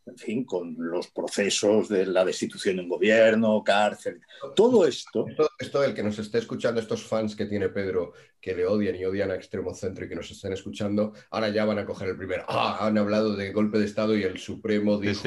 en 0.06 0.18
fin, 0.18 0.46
con 0.46 0.76
los 0.78 1.08
procesos 1.08 1.90
de 1.90 2.06
la 2.06 2.24
destitución 2.24 2.76
de 2.76 2.84
un 2.84 2.90
gobierno, 2.90 3.64
cárcel, 3.64 4.22
todo 4.56 4.86
esto. 4.86 5.28
esto. 5.28 5.50
Esto, 5.58 5.84
el 5.84 5.94
que 5.94 6.04
nos 6.04 6.20
esté 6.20 6.38
escuchando, 6.38 6.80
estos 6.80 7.04
fans 7.04 7.36
que 7.36 7.46
tiene 7.46 7.70
Pedro, 7.70 8.14
que 8.40 8.54
le 8.54 8.68
odian 8.68 8.96
y 8.96 9.04
odian 9.04 9.32
a 9.32 9.36
Extremo 9.36 9.74
Centro 9.74 10.06
y 10.06 10.10
que 10.10 10.16
nos 10.16 10.30
estén 10.30 10.54
escuchando, 10.54 11.14
ahora 11.32 11.50
ya 11.50 11.66
van 11.66 11.80
a 11.80 11.86
coger 11.86 12.10
el 12.10 12.18
primer. 12.18 12.44
Ah, 12.48 12.86
han 12.86 12.98
hablado 12.98 13.36
de 13.36 13.52
golpe 13.52 13.80
de 13.80 13.86
Estado 13.86 14.16
y 14.16 14.24
el 14.24 14.38
Supremo 14.38 15.00
dijo 15.00 15.24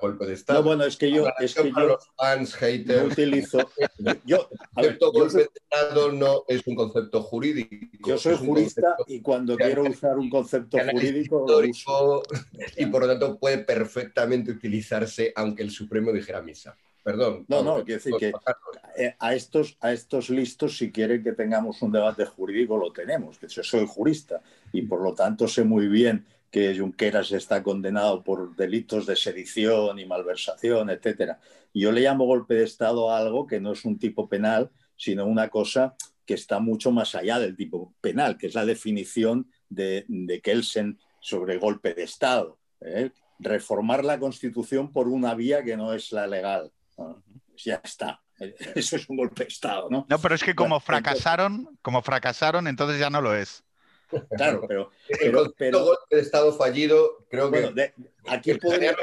golpe 0.00 0.26
de 0.26 0.32
Estado. 0.32 0.60
No, 0.60 0.66
bueno, 0.66 0.84
es 0.84 0.96
que 0.96 1.10
yo. 1.10 1.26
Es 1.38 1.54
que 1.54 1.70
yo 1.70 1.80
los 1.80 2.08
fans, 2.16 2.54
haters. 2.54 3.02
No 3.02 3.08
utilizo. 3.08 3.70
yo, 4.24 4.48
el 4.78 4.98
golpe 4.98 5.38
de 5.38 5.50
Estado 5.54 6.12
no 6.12 6.44
es 6.48 6.66
un 6.66 6.74
concepto 6.74 7.22
jurídico. 7.22 8.08
Yo 8.08 8.16
soy 8.16 8.36
jurista 8.36 8.96
y 9.06 9.20
cuando 9.20 9.56
quiero 9.56 9.82
usar 9.82 10.18
un 10.18 10.30
concepto 10.30 10.78
jurídico. 10.78 12.22
y 12.76 12.86
por 12.86 13.02
lo 13.02 13.08
tanto 13.08 13.38
puede 13.38 13.58
perfectamente 13.58 14.13
utilizarse 14.50 15.32
aunque 15.34 15.62
el 15.62 15.70
Supremo 15.70 16.12
dijera 16.12 16.42
misa. 16.42 16.76
Perdón. 17.02 17.44
No, 17.48 17.62
no, 17.62 17.84
quiero 17.84 18.02
decir 18.02 18.14
que 18.18 18.32
eh, 18.96 19.14
a 19.18 19.34
estos, 19.34 19.76
a 19.80 19.92
estos 19.92 20.30
listos, 20.30 20.78
si 20.78 20.90
quieren 20.90 21.22
que 21.22 21.32
tengamos 21.32 21.82
un 21.82 21.92
debate 21.92 22.24
jurídico, 22.24 22.78
lo 22.78 22.92
tenemos. 22.92 23.38
Que 23.38 23.46
yo 23.46 23.62
soy 23.62 23.86
jurista 23.86 24.40
y 24.72 24.82
por 24.82 25.02
lo 25.02 25.14
tanto 25.14 25.46
sé 25.46 25.64
muy 25.64 25.86
bien 25.86 26.24
que 26.50 26.78
Junqueras 26.78 27.32
está 27.32 27.62
condenado 27.62 28.22
por 28.22 28.56
delitos 28.56 29.06
de 29.06 29.16
sedición 29.16 29.98
y 29.98 30.06
malversación, 30.06 30.88
etcétera. 30.88 31.40
Yo 31.74 31.92
le 31.92 32.00
llamo 32.00 32.24
golpe 32.24 32.54
de 32.54 32.64
Estado 32.64 33.10
a 33.10 33.18
algo 33.18 33.46
que 33.46 33.60
no 33.60 33.72
es 33.72 33.84
un 33.84 33.98
tipo 33.98 34.28
penal, 34.28 34.70
sino 34.96 35.26
una 35.26 35.50
cosa 35.50 35.96
que 36.24 36.34
está 36.34 36.58
mucho 36.58 36.90
más 36.90 37.14
allá 37.14 37.38
del 37.38 37.56
tipo 37.56 37.92
penal, 38.00 38.38
que 38.38 38.46
es 38.46 38.54
la 38.54 38.64
definición 38.64 39.50
de, 39.68 40.06
de 40.08 40.40
Kelsen 40.40 40.98
sobre 41.20 41.58
golpe 41.58 41.92
de 41.92 42.04
Estado. 42.04 42.58
¿eh? 42.80 43.10
Reformar 43.38 44.04
la 44.04 44.18
Constitución 44.18 44.92
por 44.92 45.08
una 45.08 45.34
vía 45.34 45.62
que 45.64 45.76
no 45.76 45.92
es 45.92 46.12
la 46.12 46.26
legal. 46.26 46.72
Ya 47.56 47.80
está. 47.82 48.20
Eso 48.74 48.96
es 48.96 49.08
un 49.08 49.16
golpe 49.16 49.44
de 49.44 49.48
Estado, 49.48 49.88
¿no? 49.90 50.06
No, 50.08 50.18
pero 50.18 50.34
es 50.34 50.42
que 50.42 50.54
como 50.54 50.80
fracasaron, 50.80 51.78
como 51.82 52.02
fracasaron, 52.02 52.66
entonces 52.66 52.98
ya 52.98 53.10
no 53.10 53.20
lo 53.20 53.34
es. 53.34 53.64
Claro, 54.36 54.64
pero, 54.68 54.90
el 55.20 55.32
golpe 55.32 55.70
de 56.10 56.20
Estado 56.20 56.52
fallido, 56.52 57.26
creo 57.28 57.50
que 57.50 57.92
aquí 58.26 58.54
podría... 58.54 58.94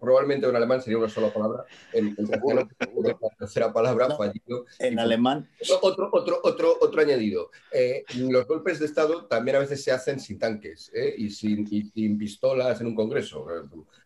probablemente 0.00 0.48
en 0.48 0.56
alemán 0.56 0.82
sería 0.82 0.98
una 0.98 1.08
sola 1.08 1.32
palabra, 1.32 1.64
en, 1.92 2.14
la 2.18 3.30
tercera 3.38 3.72
palabra 3.72 4.16
fallido. 4.16 4.66
En 4.78 4.98
alemán. 4.98 5.48
Otro, 5.82 6.10
otro, 6.12 6.40
otro, 6.42 6.76
otro 6.80 7.00
añadido. 7.00 7.50
Eh, 7.72 8.04
los 8.16 8.46
golpes 8.46 8.78
de 8.78 8.86
Estado 8.86 9.26
también 9.26 9.56
a 9.56 9.60
veces 9.60 9.82
se 9.82 9.92
hacen 9.92 10.20
sin 10.20 10.38
tanques 10.38 10.90
eh, 10.94 11.14
y, 11.16 11.30
sin, 11.30 11.66
sin, 11.66 12.18
pistolas 12.18 12.80
en 12.80 12.88
un 12.88 12.94
congreso. 12.94 13.46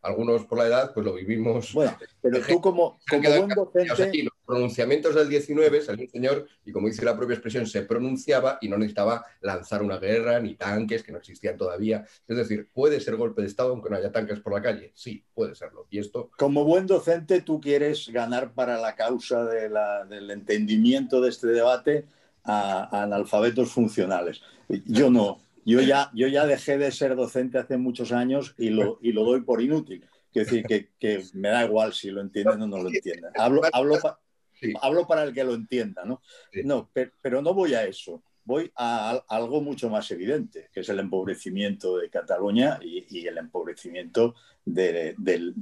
Algunos 0.02 0.44
por 0.44 0.58
la 0.58 0.66
edad, 0.66 0.94
pues 0.94 1.04
lo 1.04 1.14
vivimos. 1.14 1.72
Bueno, 1.72 1.96
pero 2.20 2.40
tú 2.40 2.60
como, 2.60 2.98
como 3.08 3.22
buen 3.22 3.48
docente... 3.48 4.22
los 4.22 4.32
pronunciamientos 4.46 5.14
del 5.14 5.28
19 5.28 5.82
salió 5.82 6.04
un 6.04 6.10
señor 6.10 6.46
y 6.64 6.72
como 6.72 6.88
dice 6.88 7.04
la 7.04 7.16
propia 7.16 7.34
expresión, 7.34 7.66
se 7.66 7.82
pronunciaba 7.82 8.58
y 8.60 8.68
no 8.68 8.78
necesitaba 8.78 9.24
lanzar 9.40 9.82
una 9.82 9.98
guerra 9.98 10.40
ni 10.40 10.54
tanques 10.54 11.02
que 11.02 11.12
no 11.12 11.18
existían 11.18 11.56
todavía. 11.56 12.06
Es 12.26 12.36
decir, 12.36 12.68
puede 12.72 13.00
ser 13.00 13.16
golpe 13.16 13.27
de 13.34 13.46
Estado 13.46 13.70
aunque 13.70 13.90
no 13.90 13.96
haya 13.96 14.12
tanques 14.12 14.40
por 14.40 14.52
la 14.52 14.62
calle. 14.62 14.92
Sí, 14.94 15.24
puede 15.34 15.54
serlo. 15.54 15.86
Y 15.90 15.98
esto... 15.98 16.30
Como 16.36 16.64
buen 16.64 16.86
docente, 16.86 17.42
tú 17.42 17.60
quieres 17.60 18.08
ganar 18.08 18.52
para 18.52 18.78
la 18.78 18.94
causa 18.94 19.44
del 19.44 20.30
entendimiento 20.30 21.20
de 21.20 21.30
este 21.30 21.48
debate 21.48 22.06
a, 22.44 23.02
analfabetos 23.02 23.70
funcionales. 23.70 24.42
Yo 24.86 25.10
no. 25.10 25.38
Yo 25.64 25.82
ya, 25.82 26.10
yo 26.14 26.28
ya 26.28 26.46
dejé 26.46 26.78
de 26.78 26.90
ser 26.90 27.14
docente 27.14 27.58
hace 27.58 27.76
muchos 27.76 28.12
años 28.12 28.54
y 28.56 28.70
lo, 28.70 28.98
y 29.02 29.12
lo 29.12 29.24
doy 29.24 29.42
por 29.42 29.60
inútil. 29.60 30.04
Quiero 30.32 30.46
decir 30.46 30.64
que, 30.64 30.90
que, 30.98 31.22
me 31.34 31.48
da 31.48 31.64
igual 31.64 31.92
si 31.92 32.10
lo 32.10 32.22
entienden 32.22 32.62
o 32.62 32.66
no 32.66 32.82
lo 32.82 32.88
entienden. 32.88 33.30
Hablo, 33.36 33.62
hablo, 33.72 33.98
hablo 34.80 35.06
para 35.06 35.24
el 35.24 35.34
que 35.34 35.44
lo 35.44 35.54
entienda, 35.54 36.04
¿no? 36.06 36.22
No, 36.64 36.90
pero 37.20 37.42
no 37.42 37.52
voy 37.52 37.74
a 37.74 37.84
eso 37.84 38.22
voy 38.48 38.72
a, 38.76 39.22
algo 39.28 39.60
mucho 39.60 39.90
más 39.90 40.10
evidente, 40.10 40.70
que 40.72 40.80
es 40.80 40.88
el 40.88 41.00
empobrecimiento 41.00 41.98
de 41.98 42.08
Cataluña 42.08 42.80
y, 42.80 43.26
el 43.26 43.36
empobrecimiento 43.36 44.34
de, 44.64 45.14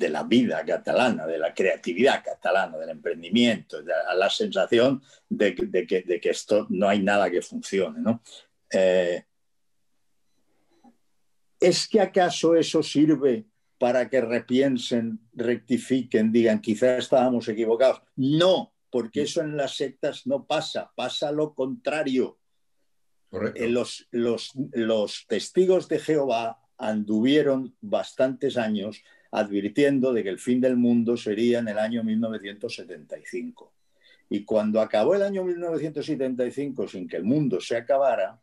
la 0.09 0.23
vida 0.23 0.65
catalana, 0.65 1.27
de 1.27 1.37
la 1.37 1.53
creatividad 1.53 2.23
catalana, 2.25 2.79
del 2.79 2.91
emprendimiento, 2.91 3.83
de 3.83 3.93
la, 4.17 4.31
sensación 4.31 5.03
de, 5.29 5.57
que, 5.57 6.31
esto 6.31 6.69
no 6.71 6.89
hay 6.89 7.03
nada 7.03 7.29
que 7.29 7.43
funcione. 7.43 8.21
Eh, 8.73 9.25
¿Es 11.59 11.89
que 11.89 12.01
acaso 12.01 12.55
eso 12.55 12.85
sirve 12.85 13.47
para 13.79 14.09
que 14.09 14.21
repiensen, 14.21 15.19
rectifiquen, 15.33 16.31
digan, 16.31 16.61
quizás 16.61 17.01
estábamos 17.01 17.49
equivocados? 17.49 18.01
No, 18.15 18.73
porque 18.91 19.23
eso 19.23 19.41
en 19.41 19.57
las 19.57 19.75
sectas 19.75 20.25
no 20.25 20.47
pasa, 20.47 20.93
pasa 20.95 21.33
lo 21.33 21.53
contrario 21.53 22.39
eh, 23.55 23.69
los, 23.69 24.07
los, 24.11 25.27
testigos 25.29 25.89
de 25.89 25.99
Jehová 25.99 26.61
anduvieron 26.79 27.75
bastantes 27.81 28.57
años 28.57 29.03
advirtiendo 29.31 30.13
de 30.13 30.23
que 30.23 30.29
el 30.29 30.39
fin 30.39 30.61
del 30.61 30.77
mundo 30.77 31.17
sería 31.17 31.59
en 31.59 31.69
el 31.69 31.79
año 31.79 32.03
1975. 32.05 33.73
Y 34.29 34.45
cuando 34.45 34.81
acabó 34.81 35.15
el 35.15 35.23
año 35.23 35.45
1975 35.45 36.89
sin 36.89 37.09
que 37.09 37.17
el 37.17 37.25
mundo 37.25 37.61
se 37.61 37.77
acabara, 37.77 38.41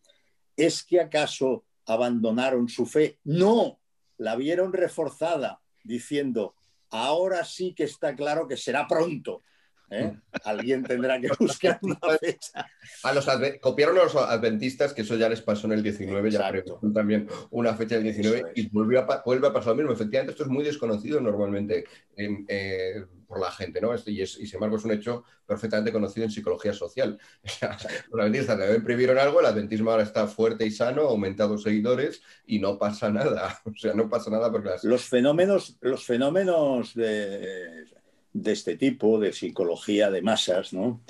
¿es 0.55 0.83
que 0.83 1.01
acaso 1.01 1.65
abandonaron 1.85 2.69
su 2.69 2.85
fe? 2.85 3.19
No, 3.23 3.79
la 4.17 4.35
vieron 4.35 4.71
reforzada 4.71 5.61
diciendo, 5.83 6.55
ahora 6.89 7.43
sí 7.43 7.73
que 7.73 7.83
está 7.83 8.15
claro 8.15 8.47
que 8.47 8.57
será 8.57 8.87
pronto. 8.87 9.41
¿Eh? 9.89 10.13
Alguien 10.43 10.83
tendrá 10.83 11.19
que 11.19 11.29
buscar 11.39 11.79
una 11.81 11.99
fecha. 12.19 12.65
A 13.03 13.13
los 13.13 13.27
copiaron 13.61 13.97
a 13.97 14.03
los 14.03 14.15
adventistas, 14.15 14.93
que 14.93 15.01
eso 15.01 15.15
ya 15.15 15.29
les 15.29 15.41
pasó 15.41 15.67
en 15.67 15.73
el 15.73 15.83
19, 15.83 16.31
ya 16.31 16.51
también 16.93 17.27
una 17.51 17.73
fecha 17.75 17.95
del 17.95 18.03
19 18.05 18.53
y 18.55 18.69
vuelve 18.69 18.99
a, 18.99 19.21
vuelve 19.25 19.47
a 19.47 19.53
pasar 19.53 19.69
lo 19.69 19.75
mismo. 19.75 19.93
Efectivamente, 19.93 20.31
esto 20.31 20.43
es 20.43 20.49
muy 20.49 20.63
desconocido 20.63 21.19
normalmente 21.21 21.85
eh, 22.15 23.05
por 23.27 23.39
la 23.39 23.51
gente, 23.51 23.81
¿no? 23.81 23.95
y, 24.05 24.21
y, 24.21 24.27
sin 24.27 24.53
embargo 24.53 24.77
es 24.77 24.85
un 24.85 24.91
hecho 24.91 25.23
perfectamente 25.45 25.91
conocido 25.91 26.25
en 26.25 26.31
psicología 26.31 26.73
social. 26.73 27.17
los 28.11 28.21
adventistas 28.21 28.59
también 28.59 28.83
previeron 28.83 29.17
algo, 29.17 29.39
el 29.39 29.47
adventismo 29.47 29.91
ahora 29.91 30.03
está 30.03 30.27
fuerte 30.27 30.65
y 30.65 30.71
sano, 30.71 31.03
ha 31.03 31.11
aumentado 31.11 31.57
seguidores 31.57 32.21
y 32.45 32.59
no 32.59 32.77
pasa 32.77 33.09
nada. 33.09 33.59
O 33.65 33.75
sea, 33.75 33.93
no 33.93 34.09
pasa 34.09 34.29
nada 34.29 34.51
porque 34.51 34.69
los 34.83 35.05
fenómenos, 35.05 35.77
los 35.81 36.05
fenómenos 36.05 36.93
de 36.93 37.85
de 38.33 38.51
este 38.51 38.75
tipo, 38.75 39.19
de 39.19 39.31
psicología 39.31 40.09
de 40.11 40.21
masas, 40.21 40.73
¿no? 40.73 41.01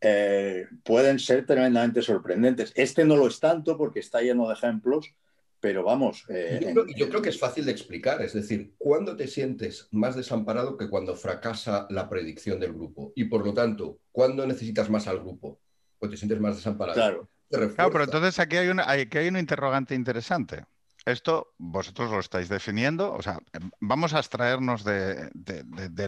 Eh, 0.00 0.66
pueden 0.82 1.18
ser 1.18 1.46
tremendamente 1.46 2.02
sorprendentes. 2.02 2.72
Este 2.74 3.04
no 3.04 3.16
lo 3.16 3.26
es 3.28 3.40
tanto 3.40 3.78
porque 3.78 4.00
está 4.00 4.20
lleno 4.20 4.48
de 4.48 4.54
ejemplos, 4.54 5.14
pero 5.60 5.82
vamos. 5.82 6.24
Eh, 6.28 6.74
yo, 6.94 7.08
creo, 7.08 7.22
que 7.22 7.30
es 7.30 7.38
fácil 7.38 7.64
de 7.64 7.72
explicar. 7.72 8.20
Es 8.20 8.34
decir, 8.34 8.74
¿cuándo 8.76 9.16
te 9.16 9.26
sientes 9.28 9.88
más 9.92 10.14
desamparado 10.14 10.76
que 10.76 10.90
cuando 10.90 11.16
fracasa 11.16 11.86
la 11.88 12.08
predicción 12.08 12.60
del 12.60 12.74
grupo? 12.74 13.12
Y 13.16 13.24
por 13.24 13.46
lo 13.46 13.54
tanto, 13.54 13.98
¿cuándo 14.12 14.46
necesitas 14.46 14.90
más 14.90 15.06
al 15.06 15.20
grupo? 15.20 15.60
Pues 15.98 16.10
te 16.10 16.18
sientes 16.18 16.38
más 16.38 16.56
desamparado. 16.56 16.96
Claro. 16.96 17.30
Claro, 17.48 17.92
pero 17.92 18.04
entonces 18.04 18.38
aquí 18.40 18.56
hay, 18.56 18.68
una, 18.68 18.90
aquí 18.90 19.16
hay 19.16 19.28
un 19.28 19.36
interrogante 19.36 19.94
interesante 19.94 20.64
esto 21.04 21.54
vosotros 21.58 22.10
lo 22.10 22.20
estáis 22.20 22.48
definiendo, 22.48 23.12
o 23.12 23.22
sea, 23.22 23.38
em, 23.52 23.70
vamos 23.80 24.14
a 24.14 24.18
abstraernos 24.18 24.84
de, 24.84 25.30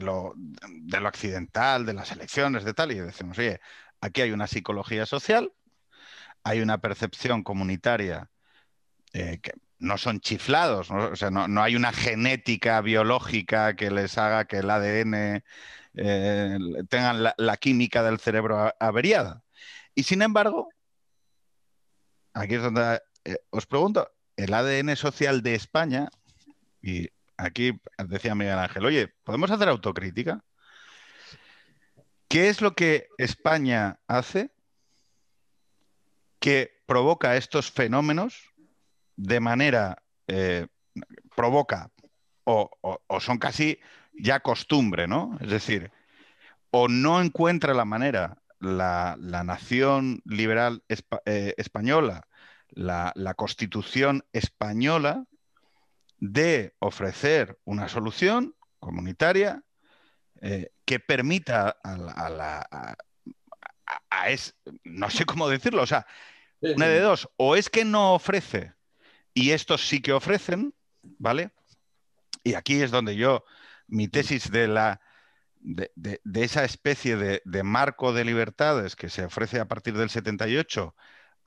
lo, 0.01 0.35
accidental, 1.07 1.85
de 1.87 1.93
las 1.95 2.13
elecciones, 2.13 2.65
de 2.65 2.75
tal, 2.75 2.93
y 2.93 2.97
decimos, 2.97 3.39
oye, 3.39 3.61
aquí 4.01 4.23
hay 4.23 4.33
una 4.33 4.47
psicología 4.47 5.07
social, 5.07 5.53
hay 6.45 6.61
una 6.61 6.79
percepción 6.79 7.43
comunitaria 7.43 8.31
eh, 9.13 9.41
que 9.43 9.53
no 9.79 9.99
son 9.99 10.21
chiflados, 10.21 10.91
¿no? 10.91 11.09
o 11.09 11.17
sea, 11.17 11.31
no, 11.31 11.63
hay 11.63 11.77
una 11.77 11.93
genética 11.93 12.81
biológica 12.81 13.77
que 13.77 13.91
les 13.91 14.17
haga 14.19 14.47
que 14.47 14.59
el 14.59 14.71
ADN 14.71 15.45
eh, 15.95 16.59
tengan 16.89 17.23
la, 17.37 17.57
química 17.59 18.03
del 18.03 18.19
cerebro 18.19 18.73
averiada. 18.81 19.43
Y 19.95 20.05
sin 20.05 20.23
embargo, 20.23 20.69
aquí 22.33 22.55
es 22.55 22.63
donde 22.63 23.01
eh, 23.25 23.39
os 23.51 23.67
pregunto, 23.67 24.16
el 24.37 24.53
ADN 24.55 24.97
social 24.97 25.43
de 25.43 25.55
España, 25.55 26.09
y 26.83 27.09
aquí 27.37 27.79
decía 27.99 28.35
Miguel 28.35 28.59
Ángel, 28.59 28.85
oye, 28.85 29.09
¿podemos 29.25 29.51
hacer 29.51 29.69
autocrítica? 29.69 30.45
¿Qué 32.29 32.49
es 32.49 32.61
lo 32.61 32.75
que 32.75 33.09
España 33.19 33.99
hace 34.09 34.51
que 36.41 36.83
provoca 36.87 37.37
estos 37.37 37.71
fenómenos 37.71 38.53
de 39.17 39.41
manera, 39.41 40.03
eh, 40.27 40.67
provoca 41.35 41.91
o, 42.45 42.71
son 43.21 43.39
casi 43.39 43.81
ya 44.13 44.41
costumbre, 44.41 45.09
¿no? 45.09 45.37
Es 45.41 45.51
decir, 45.51 45.91
o 46.71 46.89
no 46.89 47.21
encuentra 47.21 47.75
la 47.75 47.85
manera 47.85 48.39
la, 48.61 49.17
nación 49.19 50.23
liberal 50.25 50.83
eh, 51.25 51.55
española 51.57 52.27
la, 52.71 53.13
constitución 53.37 54.25
española 54.33 55.25
de 56.19 56.75
ofrecer 56.79 57.59
una 57.65 57.89
solución 57.89 58.55
comunitaria 58.79 59.63
eh, 60.41 60.71
que 60.85 61.01
permita 61.01 61.77
a, 61.83 62.29
la, 62.29 62.97
no 64.85 65.11
sé 65.11 65.25
cómo 65.25 65.49
decirlo, 65.49 65.83
o 65.83 65.87
sea, 65.87 66.07
una 66.61 66.87
de 66.87 67.01
dos, 67.01 67.29
o 67.37 67.57
es 67.57 67.69
que 67.69 67.85
no 67.85 68.15
ofrece 68.15 68.75
y 69.35 69.51
estos 69.51 69.87
sí 69.87 70.01
que 70.01 70.13
ofrecen, 70.13 70.75
¿vale? 71.03 71.51
Y 72.43 72.55
aquí 72.55 72.81
es 72.81 72.91
donde 72.91 73.17
yo, 73.17 73.45
mi 73.87 74.09
tesis 74.09 74.51
de 74.51 74.69
la, 74.69 75.01
de, 75.61 76.21
esa 76.35 76.65
especie 76.65 77.17
de, 77.17 77.43
de, 77.45 77.63
marco 77.63 78.13
de 78.13 78.25
libertades 78.25 78.97
que 78.97 79.09
se 79.09 79.25
ofrece 79.25 79.61
a 79.61 79.67
partir 79.67 79.97
del 79.97 80.11
78 80.11 80.95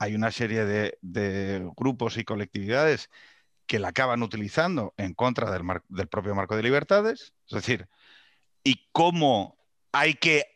hay 0.00 0.14
una 0.14 0.32
serie 0.32 0.64
de, 0.64 1.70
grupos 1.76 2.16
y 2.16 2.24
colectividades 2.24 3.10
que 3.66 3.78
la 3.78 3.88
acaban 3.88 4.22
utilizando 4.22 4.94
en 4.96 5.12
contra 5.12 5.50
del, 5.50 6.08
propio 6.08 6.34
marco 6.34 6.56
de 6.56 6.62
libertades. 6.62 7.34
Es 7.46 7.54
decir, 7.54 7.86
y 8.64 8.88
cómo 8.92 9.58
hay 9.92 10.14
que 10.14 10.46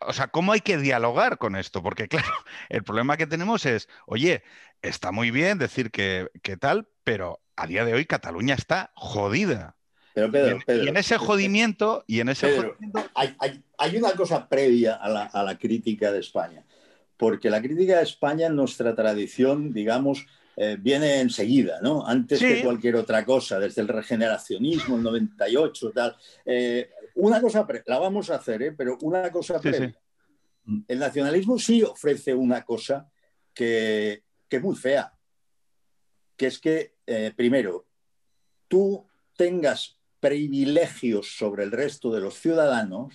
o 0.00 0.12
sea, 0.12 0.26
¿cómo 0.28 0.52
hay 0.52 0.60
que 0.60 0.76
dialogar 0.76 1.38
con 1.38 1.56
esto? 1.56 1.82
Porque, 1.82 2.08
claro, 2.08 2.28
el 2.68 2.84
problema 2.84 3.16
que 3.16 3.26
tenemos 3.26 3.64
es, 3.64 3.88
oye, 4.06 4.42
está 4.82 5.12
muy 5.12 5.30
bien 5.30 5.56
decir 5.56 5.90
que, 5.90 6.28
tal, 6.60 6.86
pero 7.02 7.40
a 7.56 7.66
día 7.66 7.86
de 7.86 7.94
hoy 7.94 8.04
Cataluña 8.04 8.54
está 8.54 8.92
jodida. 8.94 9.76
Pero 10.12 10.30
Pedro, 10.30 10.58
y, 10.66 10.88
en, 10.88 10.96
ese 10.98 11.16
jodimiento, 11.16 12.04
y 12.06 12.20
en 12.20 12.28
ese 12.28 12.74
hay, 13.14 13.96
una 13.96 14.12
cosa 14.12 14.46
previa 14.48 14.96
a 14.96 15.08
la, 15.08 15.22
a 15.24 15.42
la, 15.42 15.56
crítica 15.56 16.12
de 16.12 16.18
España 16.18 16.66
porque 17.20 17.50
la 17.50 17.60
crítica 17.60 17.98
de 17.98 18.04
España 18.04 18.46
en 18.46 18.56
nuestra 18.56 18.96
tradición, 18.96 19.74
digamos, 19.74 20.26
eh, 20.56 20.78
viene 20.80 21.20
enseguida, 21.20 21.78
¿no? 21.82 22.06
Antes 22.06 22.40
que 22.40 22.62
cualquier 22.62 22.96
otra 22.96 23.26
cosa, 23.26 23.60
desde 23.60 23.82
el 23.82 23.88
regeneracionismo, 23.88 24.96
el 24.96 25.02
98, 25.02 25.90
tal. 25.90 26.16
Eh, 26.46 26.88
una 27.16 27.38
cosa, 27.42 27.66
la 27.84 27.98
vamos 27.98 28.30
a 28.30 28.36
hacer, 28.36 28.62
¿eh? 28.62 28.72
pero 28.72 28.96
una 29.02 29.30
cosa 29.30 29.60
El 30.88 30.98
nacionalismo 30.98 31.58
sí 31.58 31.82
ofrece 31.82 32.32
una 32.32 32.64
cosa 32.64 33.10
que, 33.52 34.22
es 34.48 34.62
muy 34.62 34.76
fea, 34.76 35.12
que 36.38 36.46
es 36.46 36.58
que, 36.58 36.94
primero, 37.36 37.84
tú 38.66 39.06
tengas 39.36 39.98
privilegios 40.20 41.36
sobre 41.36 41.64
el 41.64 41.70
resto 41.70 42.10
de 42.10 42.20
los 42.20 42.38
ciudadanos. 42.38 43.12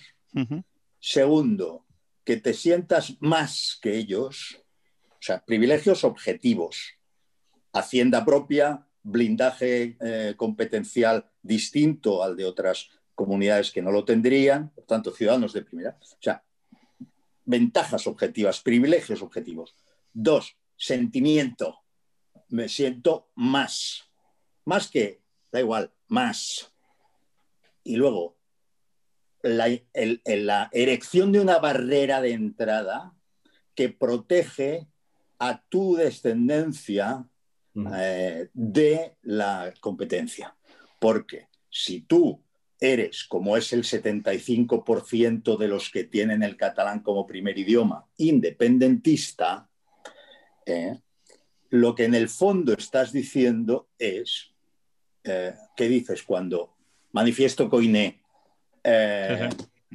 Segundo, 1.00 1.85
que 2.26 2.36
te 2.36 2.52
sientas 2.52 3.16
más 3.20 3.78
que 3.80 3.96
ellos, 3.96 4.60
o 5.12 5.22
sea, 5.22 5.44
privilegios 5.44 6.02
objetivos, 6.02 6.94
hacienda 7.72 8.24
propia, 8.24 8.84
blindaje 9.04 9.96
eh, 10.00 10.34
competencial 10.36 11.30
distinto 11.40 12.24
al 12.24 12.36
de 12.36 12.44
otras 12.44 12.90
comunidades 13.14 13.70
que 13.70 13.80
no 13.80 13.92
lo 13.92 14.04
tendrían, 14.04 14.70
por 14.70 14.84
tanto, 14.84 15.12
ciudadanos 15.12 15.52
de 15.52 15.62
primera. 15.62 15.96
O 16.02 16.18
sea, 16.20 16.44
ventajas 17.44 18.08
objetivas, 18.08 18.60
privilegios 18.60 19.22
objetivos. 19.22 19.76
Dos, 20.12 20.56
sentimiento. 20.76 21.78
Me 22.48 22.68
siento 22.68 23.30
más. 23.36 24.10
Más 24.64 24.90
que, 24.90 25.22
da 25.52 25.60
igual, 25.60 25.94
más. 26.08 26.72
Y 27.84 27.94
luego, 27.94 28.35
la, 29.46 30.68
erección 30.72 31.32
de 31.32 31.40
una 31.40 31.58
barrera 31.58 32.20
de 32.20 32.32
entrada 32.32 33.12
que 33.74 33.88
protege 33.88 34.86
a 35.38 35.62
tu 35.68 35.96
descendencia 35.96 37.26
eh, 37.94 38.48
de 38.52 39.16
la 39.22 39.72
competencia. 39.80 40.56
Porque 40.98 41.48
si 41.70 42.00
tú 42.00 42.42
eres, 42.80 43.24
como 43.24 43.56
es 43.56 43.72
el 43.72 43.84
75% 43.84 45.56
de 45.56 45.68
los 45.68 45.90
que 45.90 46.04
tienen 46.04 46.42
el 46.42 46.56
catalán 46.56 47.00
como 47.00 47.26
primer 47.26 47.58
idioma, 47.58 48.06
independentista, 48.16 49.68
eh, 50.64 50.98
lo 51.70 51.94
que 51.94 52.04
en 52.04 52.14
el 52.14 52.28
fondo 52.28 52.72
estás 52.72 53.12
diciendo 53.12 53.88
es, 53.98 54.52
eh, 55.24 55.54
¿qué 55.76 55.88
dices 55.88 56.22
cuando 56.22 56.74
manifiesto 57.12 57.68
coiné? 57.68 58.20
Eh, 58.88 59.48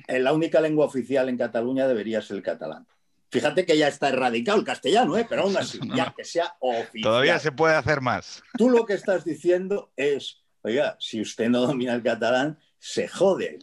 la 0.07 0.33
única 0.33 0.59
lengua 0.59 0.85
oficial 0.85 1.29
en 1.29 1.37
Cataluña 1.37 1.87
debería 1.87 2.21
ser 2.21 2.37
el 2.37 2.43
catalán. 2.43 2.85
Fíjate 3.29 3.65
que 3.65 3.77
ya 3.77 3.87
está 3.87 4.09
erradicado 4.09 4.59
el 4.59 4.65
castellano, 4.65 5.17
¿eh? 5.17 5.25
pero 5.27 5.43
aún 5.43 5.55
así, 5.55 5.79
ya 5.95 6.13
que 6.15 6.25
sea 6.25 6.53
oficial. 6.59 7.03
Todavía 7.03 7.39
se 7.39 7.53
puede 7.53 7.75
hacer 7.75 8.01
más. 8.01 8.43
Tú 8.57 8.69
lo 8.69 8.85
que 8.85 8.93
estás 8.93 9.23
diciendo 9.23 9.93
es, 9.95 10.41
oiga, 10.63 10.97
si 10.99 11.21
usted 11.21 11.47
no 11.47 11.61
domina 11.61 11.93
el 11.93 12.03
catalán, 12.03 12.59
se 12.77 13.07
jode. 13.07 13.59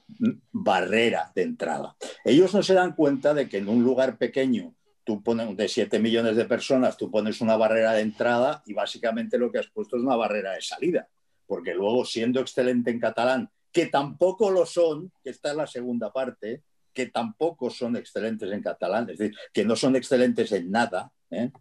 Barrera 0.53 1.31
de 1.35 1.43
entrada. 1.43 1.97
Ellos 2.25 2.55
no 2.55 2.63
se 2.63 2.73
dan 2.73 2.95
cuenta 2.95 3.35
de 3.35 3.49
que 3.49 3.59
en 3.59 3.69
un 3.69 3.85
lugar 3.85 4.17
pequeño, 4.17 4.75
tú 5.05 5.23
pones 5.23 5.55
de 5.55 5.69
7 5.69 5.99
millones 5.99 6.37
de 6.37 6.47
personas, 6.47 6.97
tú 6.97 7.11
pones 7.11 7.43
una 7.43 7.57
barrera 7.57 7.93
de 7.93 8.01
entrada 8.01 8.63
y 8.65 8.73
básicamente 8.73 9.37
lo 9.37 9.53
que 9.53 9.59
has 9.59 9.67
puesto 9.67 9.99
es 9.99 10.03
una 10.03 10.17
barrera 10.17 10.53
de 10.53 10.63
salida. 10.63 11.09
Porque 11.47 11.75
luego, 11.75 12.07
siendo 12.07 12.41
excelente 12.41 12.91
en 12.91 13.01
catalán 13.01 13.51
que 13.79 13.87
tampoco 13.87 14.51
lo 14.51 14.67
son, 14.67 15.13
que 15.23 15.31
está 15.31 15.53
en 15.53 15.59
la 15.59 15.67
segunda 15.69 16.13
parte, 16.13 16.65
que 16.93 17.07
tampoco 17.07 17.71
son 17.71 17.95
excelentes 17.95 18.51
en 18.51 18.61
catalán, 18.61 19.09
es 19.09 19.19
decir, 19.19 19.37
que 19.53 19.65
no 19.65 19.77
son 19.77 19.95
excelentes 19.95 20.51
en 20.51 20.69
nada, 20.73 21.13
¿eh? 21.31 21.53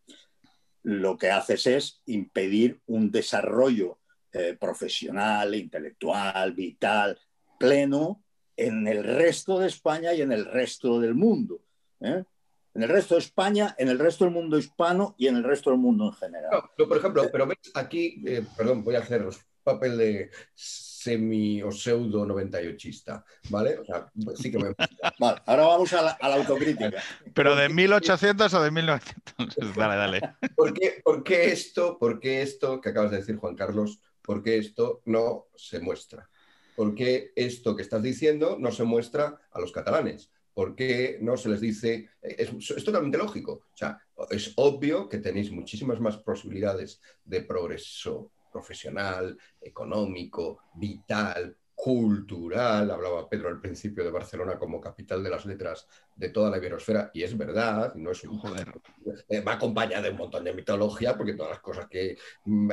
lo 0.82 1.16
que 1.16 1.30
haces 1.30 1.68
es 1.68 2.02
impedir 2.08 2.80
un 2.88 3.12
desarrollo 3.12 4.00
eh, 4.32 4.58
profesional, 4.60 5.54
intelectual, 5.54 6.54
vital, 6.54 7.20
pleno 7.60 8.24
en 8.56 8.88
el 8.88 9.04
resto 9.04 9.60
de 9.60 9.68
España 9.68 10.12
y 10.16 10.24
en 10.24 10.32
el 10.32 10.46
resto 10.46 11.00
del 11.00 11.14
mundo. 11.14 11.62
¿eh? 12.00 12.24
En 12.74 12.82
el 12.82 12.90
resto 12.90 13.14
de 13.14 13.22
España, 13.22 13.76
en 13.78 13.90
el 13.90 14.00
resto 14.00 14.24
del 14.24 14.34
mundo 14.34 14.58
hispano 14.58 15.14
y 15.20 15.28
en 15.28 15.36
el 15.36 15.44
resto 15.44 15.70
del 15.70 15.78
mundo 15.78 16.06
en 16.06 16.14
general. 16.14 16.64
por 16.76 16.98
ejemplo, 16.98 17.30
pero 17.32 17.46
ves 17.46 17.60
aquí, 17.76 18.24
perdón, 18.58 18.84
voy 18.84 18.96
a 18.96 19.02
hacer 19.02 19.24
papel 19.64 19.98
de 20.00 20.32
semi 20.98 21.62
o 21.62 21.72
pseudo 21.72 22.26
98ista, 22.26 23.24
¿vale? 23.50 23.78
O 23.78 23.86
sea, 23.86 24.10
sí 24.36 24.52
que 24.52 24.58
me... 24.58 24.74
vale, 25.20 25.42
ahora 25.46 25.68
vamos 25.68 25.94
a 25.94 26.02
la, 26.02 26.18
autocrítica. 26.34 27.04
¿Pero 27.36 27.56
de 27.56 27.70
1800 27.70 28.54
o 28.54 28.64
de 28.64 28.72
1900? 28.72 29.76
dale, 29.76 29.96
dale. 29.96 30.22
¿Por 30.56 30.74
qué, 30.74 31.00
¿Por 31.04 31.24
qué, 31.24 31.52
esto, 31.52 32.00
por 32.00 32.20
qué 32.20 32.42
esto 32.42 32.82
que 32.82 32.90
acabas 32.90 33.12
de 33.12 33.18
decir, 33.18 33.38
Juan 33.38 33.56
Carlos, 33.56 34.00
por 34.24 34.42
qué 34.42 34.58
esto 34.58 35.02
no 35.06 35.46
se 35.56 35.80
muestra? 35.80 36.28
¿Por 36.76 36.96
qué 36.96 37.32
esto 37.36 37.76
que 37.76 37.84
estás 37.84 38.02
diciendo 38.02 38.58
no 38.60 38.72
se 38.72 38.84
muestra 38.84 39.40
a 39.52 39.60
los 39.60 39.72
catalanes? 39.72 40.32
¿Por 40.52 40.76
qué 40.76 41.20
no 41.22 41.38
se 41.38 41.50
les 41.50 41.62
dice? 41.62 42.10
Es, 42.22 42.50
es, 42.76 42.84
totalmente 42.84 43.20
lógico. 43.20 43.52
O 43.72 43.78
sea, 43.78 44.02
es 44.32 44.54
obvio 44.56 45.08
que 45.08 45.20
tenéis 45.20 45.52
muchísimas 45.52 46.00
más 46.00 46.18
posibilidades 46.18 47.00
de 47.24 47.42
progreso 47.44 48.32
profesional, 48.58 49.38
económico, 49.62 50.60
vital, 50.74 51.56
cultural. 51.78 52.90
Hablaba 52.90 53.30
Pedro 53.30 53.50
al 53.50 53.62
principio 53.62 54.04
de 54.04 54.10
Barcelona 54.10 54.58
como 54.58 54.82
capital 54.82 55.24
de 55.24 55.30
las 55.30 55.46
letras 55.46 55.88
de 56.16 56.30
toda 56.30 56.50
la 56.50 56.58
iberosfera, 56.58 57.12
y 57.14 57.22
es 57.22 57.38
verdad, 57.38 57.94
no 57.94 58.10
es 58.10 58.24
un 58.24 58.40
joder. 58.40 58.68
Eh, 59.30 59.42
va 59.42 59.54
acompañada 59.54 60.02
de 60.02 60.10
un 60.10 60.18
montón 60.18 60.44
de 60.44 60.56
mitología, 60.56 61.16
porque 61.16 61.36
todas 61.36 61.52
las 61.52 61.60
cosas 61.60 61.88
que 61.88 62.18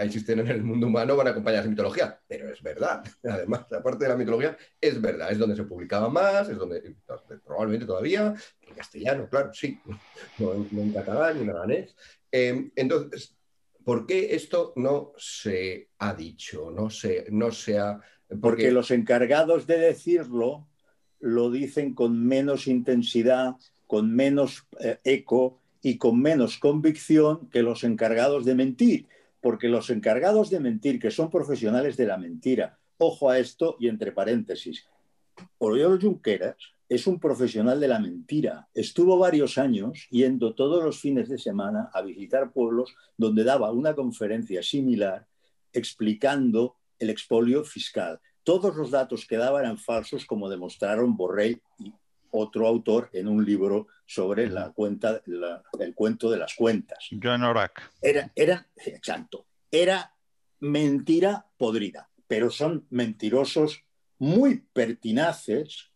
existen 0.01 0.39
en 0.41 0.49
el 0.49 0.63
mundo 0.63 0.87
humano 0.87 1.17
van 1.17 1.29
acompañadas 1.29 1.67
de 1.67 1.71
mitología, 1.71 2.19
pero 2.27 2.51
es 2.51 2.63
verdad. 2.63 3.05
Además, 3.23 3.71
aparte 3.71 4.05
de 4.05 4.09
la 4.09 4.17
mitología, 4.17 4.57
es 4.81 4.99
verdad, 4.99 5.31
es 5.31 5.39
donde 5.39 5.57
se 5.57 5.65
publicaba 5.65 6.09
más, 6.09 6.49
es 6.49 6.57
donde 6.57 6.97
probablemente 7.45 7.85
todavía, 7.85 8.35
en 8.63 8.75
castellano, 8.75 9.29
claro, 9.29 9.53
sí, 9.53 9.79
no, 10.39 10.55
en 10.55 10.93
catalán 10.95 11.37
ni 11.37 11.43
en 11.43 11.53
danés. 11.53 11.95
Eh, 12.33 12.71
entonces, 12.75 13.37
¿Por 13.85 14.07
qué 14.07 14.35
esto 14.35 14.73
no 14.77 15.13
se 15.19 15.91
ha 15.99 16.15
dicho? 16.15 16.71
No 16.71 16.91
se, 16.91 17.27
no 17.31 17.51
se 17.53 17.79
ha... 17.79 18.01
Porque... 18.41 18.71
los 18.71 18.91
encargados 18.91 19.67
de 19.67 19.79
decirlo 19.79 20.67
lo 21.21 21.51
dicen 21.51 21.95
con 21.95 22.27
menos 22.27 22.67
intensidad, 22.67 23.57
con 23.87 24.15
menos 24.15 24.67
eh, 24.81 24.99
eco 25.05 25.61
y 25.83 25.99
con 25.99 26.21
menos 26.21 26.59
convicción 26.59 27.49
que 27.51 27.63
los 27.63 27.85
encargados 27.85 28.45
de 28.45 28.55
mentir. 28.55 29.07
Porque 29.41 29.69
los 29.69 29.91
encargados 29.91 30.49
de 30.49 30.61
mentir, 30.61 30.99
que 30.99 31.11
son 31.11 31.31
profesionales 31.31 31.99
de 31.99 32.07
la 32.07 32.17
mentira, 32.17 32.79
ojo 32.97 33.29
a 33.29 33.39
esto 33.39 33.77
y 33.79 33.89
entre 33.89 34.13
paréntesis, 34.13 34.87
Oriol 35.59 36.01
Junqueras 36.01 36.74
es 36.89 37.07
un 37.07 37.19
profesional 37.19 37.81
de 37.81 37.89
la 37.89 37.99
mentira. 37.99 38.69
Estuvo 38.75 39.19
varios 39.19 39.59
años 39.59 40.07
yendo 40.11 40.55
todos 40.55 40.85
los 40.85 41.01
fines 41.01 41.29
de 41.29 41.39
semana 41.39 41.91
a 41.93 42.03
visitar 42.03 42.53
pueblos 42.53 42.95
donde 43.17 43.45
daba 43.45 43.73
una 43.73 43.95
conferencia 43.95 44.63
similar 44.63 45.27
explicando 45.73 46.77
el 46.99 47.11
expolio 47.11 47.65
fiscal. 47.65 48.21
Todos 48.43 48.77
los 48.77 48.91
datos 48.91 49.27
que 49.27 49.37
daba 49.37 49.61
eran 49.61 49.79
falsos, 49.79 50.27
como 50.27 50.49
demostraron 50.49 51.17
Borrell 51.17 51.61
y 51.79 51.93
otro 52.31 52.67
autor 52.67 53.09
en 53.13 53.29
un 53.29 53.45
libro 53.45 53.87
sobre 54.07 54.49
la 54.49 54.73
cuenta, 54.73 55.23
el 55.79 55.95
cuento 55.95 56.31
de 56.31 56.39
las 56.39 56.55
cuentas. 56.55 57.09
John 57.23 57.43
Orak. 57.43 57.93
Era, 58.03 58.31
era, 58.35 58.67
exacto, 58.77 59.47
era 59.71 60.15
mentira 60.61 61.47
podrida, 61.57 62.11
pero 62.27 62.51
son 62.51 62.87
mentirosos 62.91 63.85
muy 64.19 64.65
pertinaces 64.73 65.94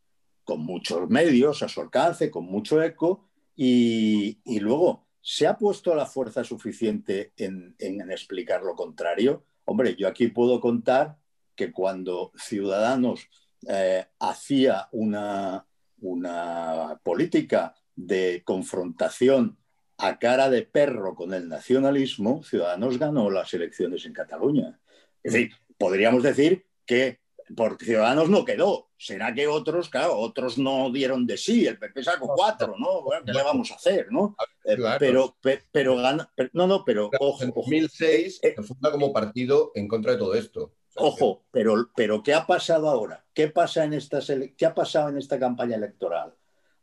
con 0.49 0.61
muchos 0.61 1.11
medios 1.11 1.63
a 1.63 1.69
su 1.69 1.83
alcance, 1.83 2.31
con 2.31 2.47
mucho 2.47 2.83
eco, 2.83 3.29
y, 3.55 4.39
luego, 4.61 5.07
¿se 5.21 5.47
ha 5.47 5.59
puesto 5.59 5.95
la 5.95 6.07
fuerza 6.07 6.43
suficiente 6.43 7.35
en, 7.37 7.77
explicar 8.11 8.63
lo 8.63 8.75
contrario? 8.75 9.45
Hombre, 9.67 9.95
yo 9.95 10.09
aquí 10.09 10.29
puedo 10.29 10.59
contar 10.59 11.19
que 11.55 11.71
cuando 11.71 12.33
Ciudadanos 12.35 13.29
eh, 13.69 14.07
hacía 14.21 14.89
una, 14.93 15.67
una 16.01 16.99
política 17.03 17.75
de 17.95 18.43
confrontación 18.43 19.59
a 19.99 20.19
cara 20.19 20.49
de 20.49 20.63
perro 20.63 21.15
con 21.15 21.35
el 21.35 21.47
nacionalismo, 21.47 22.43
Ciudadanos 22.43 22.99
ganó 22.99 23.29
las 23.29 23.53
elecciones 23.53 24.07
en 24.07 24.15
Cataluña. 24.15 24.81
Es 25.23 25.35
decir, 25.35 25.53
podríamos 25.77 26.23
decir 26.23 26.65
que 26.87 27.21
porque 27.55 27.85
Ciudadanos 27.85 28.31
no 28.31 28.47
quedó. 28.47 28.88
Será 29.01 29.33
que 29.33 29.47
otros, 29.47 29.89
claro, 29.89 30.19
otros 30.19 30.59
no 30.59 30.91
dieron 30.91 31.25
de 31.25 31.37
sí. 31.37 31.65
El 31.65 31.79
PP 31.79 32.03
sacó 32.03 32.35
cuatro, 32.35 32.75
¿no? 32.77 33.05
¿qué 33.25 33.33
le 33.33 33.45
vamos 33.45 33.71
a 33.71 33.77
hacer, 33.77 34.11
no? 34.11 34.35
Eh, 34.65 34.77
pero, 34.99 35.37
pero 35.71 35.97
gana. 35.97 36.29
no, 36.53 36.67
no, 36.67 36.85
pero 36.85 37.09
ojo. 37.21 37.45
En 37.45 37.53
2006 37.55 38.41
eh, 38.43 38.55
se 38.57 38.63
funda 38.65 38.91
como 38.91 39.13
partido 39.13 39.71
en 39.77 39.87
contra 39.87 40.13
de 40.13 40.19
todo 40.19 40.35
esto. 40.35 40.75
ojo, 40.97 41.45
pero, 41.53 41.91
pero 41.95 42.25
¿qué 42.25 42.35
ha 42.35 42.45
pasado 42.45 42.89
ahora? 42.89 43.25
¿Qué, 43.33 43.47
pasa 43.47 43.85
en 43.85 43.95
esta 43.95 44.19
¿Qué 44.57 44.67
ha 44.67 44.75
pasado 44.75 45.11
en 45.11 45.19
esta 45.19 45.39
campaña 45.39 45.77
electoral? 45.77 46.35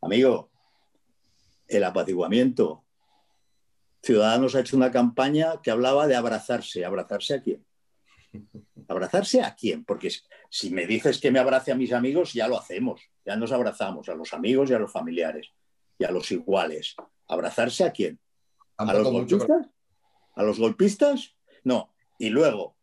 Amigo, 0.01 0.49
el 1.67 1.84
apaciguamiento. 1.84 2.86
Ciudadanos 4.01 4.56
ha 4.56 4.62
hecho 4.62 4.78
una 4.78 4.91
campaña 4.91 5.62
que 5.62 5.69
hablaba 5.69 6.08
de 6.08 6.15
abrazarse. 6.15 6.86
¿Abrazarse 6.86 7.34
a 7.34 7.41
quién? 7.41 7.65
¿Abrazarse 8.88 9.41
a 9.41 9.56
quién? 9.56 9.84
Porque 9.84 10.12
si 10.50 10.69
me 10.69 10.86
dices 10.86 11.19
que 11.19 11.32
me 11.32 11.39
abrace 11.39 11.71
a 11.71 11.76
mis 11.76 11.93
amigos, 11.93 12.34
ya 12.34 12.48
lo 12.48 12.58
hacemos, 12.58 13.02
ya 13.26 13.36
nos 13.36 13.52
abrazamos 13.52 14.10
a 14.10 14.15
los 14.15 14.34
amigos 14.34 14.69
y 14.69 14.74
a 14.74 14.80
los 14.80 14.91
familiares 14.91 15.52
y 15.98 16.04
a 16.04 16.12
los 16.12 16.32
iguales. 16.32 16.95
¿Abrazarse 17.28 17.84
a 17.84 17.91
quién? 17.91 18.19
¿A 18.78 18.93
los 18.93 19.12
golpistas? 19.12 19.67
¿A 20.36 20.43
los 20.43 20.60
golpistas? 20.60 21.36
No. 21.63 21.93
Y 22.19 22.30
luego, 22.30 22.76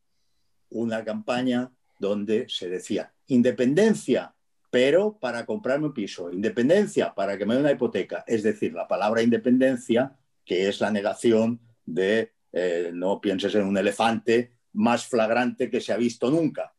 una 0.71 1.05
campaña 1.05 1.71
donde 1.99 2.47
se 2.49 2.69
decía 2.69 3.13
independencia, 3.29 4.35
pero 4.71 5.19
para 5.19 5.47
comprarme 5.47 5.87
un 5.87 5.95
piso, 5.95 6.31
independencia 6.33 7.15
para 7.15 7.39
que 7.39 7.47
me 7.47 7.55
dé 7.55 7.61
una 7.61 7.73
hipoteca. 7.73 8.25
Es 8.27 8.43
decir, 8.43 8.73
la 8.73 8.89
palabra 8.89 9.23
independencia, 9.23 10.17
que 10.45 10.69
es 10.69 10.81
la 10.81 10.91
negación 10.91 11.61
de 11.85 12.33
eh, 12.53 12.91
no 12.93 13.21
pienses 13.21 13.55
en 13.55 13.65
un 13.65 13.79
elefante, 13.79 14.53
más 14.75 15.07
flagrante 15.07 15.71
que 15.71 15.81
se 15.81 15.93
ha 15.93 15.97
visto 15.97 16.31
nunca. 16.31 16.75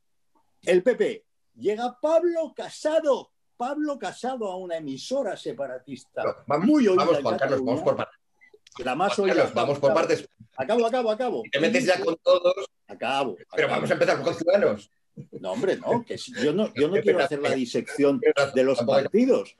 El 0.62 0.84
PP 0.84 1.26
llega 1.56 1.98
Pablo 2.02 2.54
Casado, 2.56 3.32
Pablo 3.58 4.00
Casado 4.00 4.52
a 4.52 4.58
una 4.58 4.78
emisora 4.78 5.38
separatista 5.38 6.24
muy 6.48 6.88
oída. 6.88 7.06
Vamos, 7.06 7.22
Juan 7.22 7.38
Carlos, 7.38 7.64
vamos 7.64 7.82
por 7.82 7.96
partes. 7.96 8.20
La 8.80 8.96
más 8.96 9.20
oída. 9.20 9.52
vamos 9.54 9.80
por 9.80 9.94
partes. 9.94 10.28
Acabo, 10.58 10.86
acabo, 10.86 11.12
acabo. 11.12 11.44
te 11.52 11.60
metes 11.60 11.86
ya 11.86 12.00
con 12.00 12.16
todos. 12.18 12.66
Acabo. 12.88 13.38
Pero 13.56 13.68
vamos 13.68 13.90
a 13.90 13.94
empezar 13.94 14.22
con 14.22 14.34
Ciudadanos. 14.34 14.90
No, 15.40 15.52
hombre, 15.52 15.78
no, 15.78 16.04
que 16.04 16.18
yo 16.18 16.54
no, 16.54 16.74
yo 16.74 16.88
no 16.88 17.00
quiero 17.02 17.24
hacer 17.24 17.40
la 17.40 17.52
disección 17.52 18.20
de 18.54 18.64
los 18.64 18.80
partidos. 18.80 19.56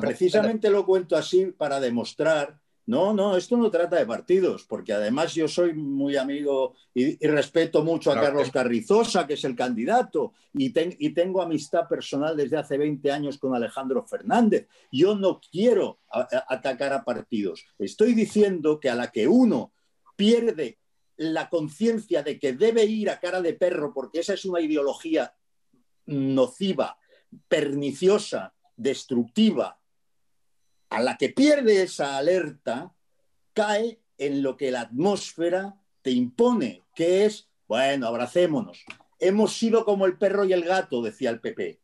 precisamente 0.00 0.70
lo 0.70 0.84
cuento 0.84 1.16
así 1.16 1.46
para 1.46 1.78
demostrar 1.78 2.58
no, 2.88 3.12
no, 3.12 3.36
esto 3.36 3.58
no 3.58 3.70
trata 3.70 3.96
de 3.96 4.06
partidos, 4.06 4.64
porque 4.64 4.94
además 4.94 5.34
yo 5.34 5.46
soy 5.46 5.74
muy 5.74 6.16
amigo 6.16 6.74
y, 6.94 7.18
respeto 7.26 7.84
mucho 7.84 8.10
a 8.10 8.18
Carlos 8.18 8.50
Carrizosa, 8.50 9.26
que 9.26 9.34
es 9.34 9.44
el 9.44 9.54
candidato, 9.54 10.32
y, 10.54 10.72
y, 10.74 11.10
tengo 11.10 11.42
amistad 11.42 11.86
personal 11.86 12.34
desde 12.34 12.56
hace 12.56 12.78
20 12.78 13.12
años 13.12 13.36
con 13.36 13.54
Alejandro 13.54 14.06
Fernández. 14.06 14.68
Yo 14.90 15.14
no 15.14 15.38
quiero 15.38 15.98
atacar 16.10 16.94
a 16.94 17.04
partidos. 17.04 17.66
Estoy 17.78 18.14
diciendo 18.14 18.80
que 18.80 18.88
a 18.88 18.94
la 18.94 19.12
que 19.12 19.28
uno 19.28 19.70
pierde 20.16 20.78
la 21.18 21.50
conciencia 21.50 22.22
de 22.22 22.38
que 22.38 22.54
debe 22.54 22.86
ir 22.86 23.10
a 23.10 23.20
cara 23.20 23.42
de 23.42 23.52
perro, 23.52 23.92
porque 23.92 24.20
esa 24.20 24.32
es 24.32 24.46
una 24.46 24.62
ideología 24.62 25.34
nociva, 26.06 26.96
perniciosa, 27.48 28.54
destructiva, 28.76 29.77
a 30.90 31.00
la 31.00 31.16
que 31.16 31.28
pierde 31.30 31.82
esa 31.82 32.16
alerta, 32.16 32.94
cae 33.52 34.00
en 34.16 34.42
lo 34.42 34.56
que 34.56 34.70
la 34.70 34.82
atmósfera 34.82 35.80
te 36.02 36.10
impone, 36.10 36.84
que 36.94 37.24
es, 37.24 37.48
bueno, 37.66 38.06
abracémonos. 38.06 38.84
Hemos 39.18 39.56
sido 39.56 39.84
como 39.84 40.06
el 40.06 40.16
perro 40.16 40.44
y 40.44 40.52
el 40.52 40.64
gato, 40.64 41.02
decía 41.02 41.30
el 41.30 41.40
PP. 41.40 41.80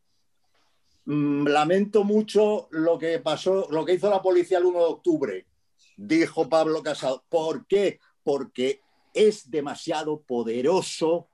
Mm, 1.06 1.46
lamento 1.48 2.04
mucho 2.04 2.68
lo 2.70 2.98
que 2.98 3.18
pasó, 3.18 3.68
lo 3.70 3.84
que 3.84 3.94
hizo 3.94 4.08
la 4.08 4.22
policía 4.22 4.58
el 4.58 4.64
1 4.64 4.78
de 4.78 4.84
octubre, 4.84 5.46
dijo 5.96 6.48
Pablo 6.48 6.82
Casado. 6.82 7.24
¿Por 7.28 7.66
qué? 7.66 8.00
Porque 8.22 8.80
es 9.12 9.50
demasiado 9.50 10.22
poderoso 10.22 11.28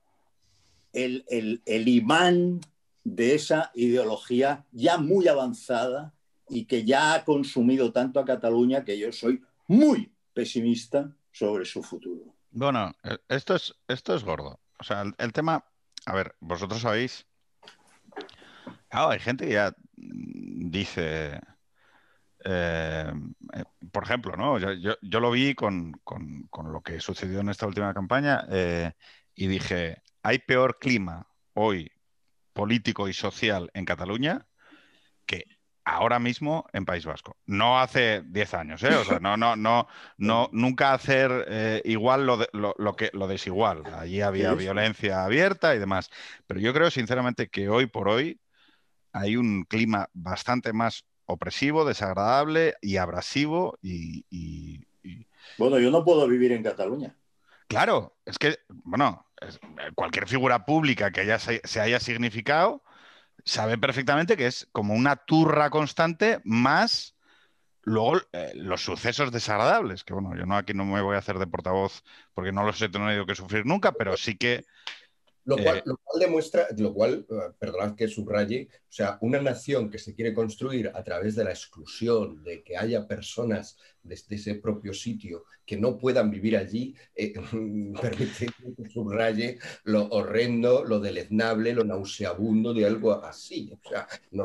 el, 0.93 1.23
el 1.65 1.87
imán 1.87 2.59
de 3.03 3.35
esa 3.35 3.71
ideología 3.73 4.65
ya 4.71 4.97
muy 4.97 5.27
avanzada 5.27 6.13
y 6.51 6.65
que 6.65 6.83
ya 6.83 7.13
ha 7.13 7.23
consumido 7.23 7.93
tanto 7.93 8.19
a 8.19 8.25
Cataluña 8.25 8.83
que 8.83 8.99
yo 8.99 9.11
soy 9.13 9.41
muy 9.67 10.13
pesimista 10.33 11.15
sobre 11.31 11.63
su 11.63 11.81
futuro. 11.81 12.35
Bueno, 12.51 12.93
eh, 13.03 13.17
esto 13.29 13.55
es, 13.55 13.73
esto 13.87 14.13
es 14.13 14.25
gordo. 14.25 14.59
O 14.77 14.83
sea, 14.83 15.03
el, 15.17 15.31
tema, 15.31 15.63
a 16.05 16.13
ver, 16.13 16.35
vosotros 16.41 16.81
sabéis, 16.81 17.25
claro, 18.89 19.11
hay 19.11 19.19
gente 19.19 19.45
que 19.45 19.53
ya 19.53 19.73
dice, 19.95 21.39
eh, 22.43 23.13
eh, 23.53 23.63
por 23.89 24.03
ejemplo, 24.03 24.35
¿no? 24.35 24.59
yo, 24.59 25.19
lo 25.19 25.31
vi 25.31 25.55
con, 25.55 26.01
lo 26.05 26.81
que 26.83 26.99
sucedió 26.99 27.39
en 27.39 27.49
esta 27.49 27.65
última 27.65 27.93
campaña 27.93 28.45
y 29.35 29.47
dije, 29.47 30.01
hay 30.21 30.39
peor 30.39 30.79
clima 30.79 31.27
hoy 31.53 31.89
político 32.51 33.07
y 33.07 33.13
social 33.13 33.71
en 33.73 33.85
Cataluña 33.85 34.45
que 35.25 35.45
ahora 35.85 36.19
mismo 36.19 36.65
en 36.73 36.85
País 36.85 37.05
Vasco. 37.05 37.37
No 37.45 37.79
hace 37.79 38.23
10 38.27 38.53
años, 38.53 38.83
¿eh? 38.83 38.95
O 38.95 39.03
sea, 39.03 39.19
no, 39.19 39.37
no, 39.37 39.55
no, 39.55 39.87
no, 40.17 40.49
nunca 40.51 40.93
hacer 40.93 41.81
igual 41.85 42.25
lo, 42.25 42.39
lo, 42.53 42.95
que, 42.95 43.09
lo 43.13 43.27
desigual. 43.27 43.83
Allí 43.93 44.21
había 44.21 44.53
violencia 44.53 45.23
abierta 45.23 45.75
y 45.75 45.79
demás. 45.79 46.09
Pero 46.47 46.59
yo 46.59 46.73
creo 46.73 46.91
sinceramente 46.91 47.49
que 47.49 47.69
hoy 47.69 47.87
por 47.87 48.09
hoy 48.09 48.39
hay 49.13 49.35
un 49.35 49.63
clima 49.63 50.09
bastante 50.13 50.73
más 50.73 51.05
opresivo, 51.25 51.85
desagradable 51.85 52.75
y 52.81 52.97
abrasivo 52.97 53.77
y, 53.81 54.85
Bueno, 55.57 55.79
yo 55.79 55.91
no 55.91 56.03
puedo 56.03 56.27
vivir 56.27 56.51
en 56.51 56.63
Cataluña. 56.63 57.15
Claro, 57.67 58.17
es 58.25 58.37
que, 58.37 58.59
bueno, 58.67 59.25
cualquier 59.95 60.27
figura 60.27 60.65
pública 60.65 61.11
que 61.11 61.21
haya, 61.21 61.39
se 61.39 61.79
haya 61.79 61.99
significado 61.99 62.83
sabe 63.45 63.77
perfectamente 63.77 64.37
que 64.37 64.47
es 64.47 64.67
como 64.71 64.93
una 64.93 65.15
turra 65.15 65.69
constante 65.69 66.41
más 66.43 67.15
luego 67.83 68.21
eh, 68.31 68.51
los 68.55 68.83
sucesos 68.83 69.31
desagradables, 69.31 70.03
que 70.03 70.13
bueno, 70.13 70.35
yo 70.35 70.45
no 70.45 70.55
aquí 70.55 70.73
no 70.73 70.85
me 70.85 71.01
voy 71.01 71.15
a 71.15 71.19
hacer 71.19 71.39
de 71.39 71.47
portavoz 71.47 72.03
porque 72.33 72.51
no 72.51 72.63
los 72.63 72.81
he 72.81 72.89
tenido 72.89 73.25
que 73.25 73.35
sufrir 73.35 73.65
nunca, 73.65 73.91
pero 73.91 74.17
sí 74.17 74.37
que 74.37 74.65
lo 75.45 75.57
cual, 75.57 75.77
eh, 75.77 75.83
lo 75.85 75.97
cual, 75.97 76.19
demuestra, 76.19 76.67
lo 76.77 76.93
cual, 76.93 77.25
eh, 77.29 77.35
perdonad 77.57 77.95
que 77.95 78.07
subraye, 78.07 78.69
o 78.71 78.91
sea, 78.91 79.17
una 79.21 79.41
nación 79.41 79.89
que 79.89 79.97
se 79.97 80.13
quiere 80.13 80.33
construir 80.33 80.91
a 80.93 81.03
través 81.03 81.35
de 81.35 81.43
la 81.43 81.51
exclusión, 81.51 82.43
de 82.43 82.63
que 82.63 82.77
haya 82.77 83.07
personas 83.07 83.77
desde 84.03 84.35
ese 84.35 84.55
propio 84.55 84.93
sitio 84.93 85.45
que 85.65 85.77
no 85.77 85.97
puedan 85.97 86.29
vivir 86.29 86.57
allí, 86.57 86.95
eh, 87.15 87.33
permite 88.01 88.47
que 88.75 88.89
subraye 88.89 89.57
lo 89.83 90.07
horrendo, 90.09 90.83
lo 90.83 90.99
deleznable, 90.99 91.73
lo 91.73 91.83
nauseabundo 91.83 92.73
de 92.73 92.85
algo 92.85 93.23
así. 93.23 93.71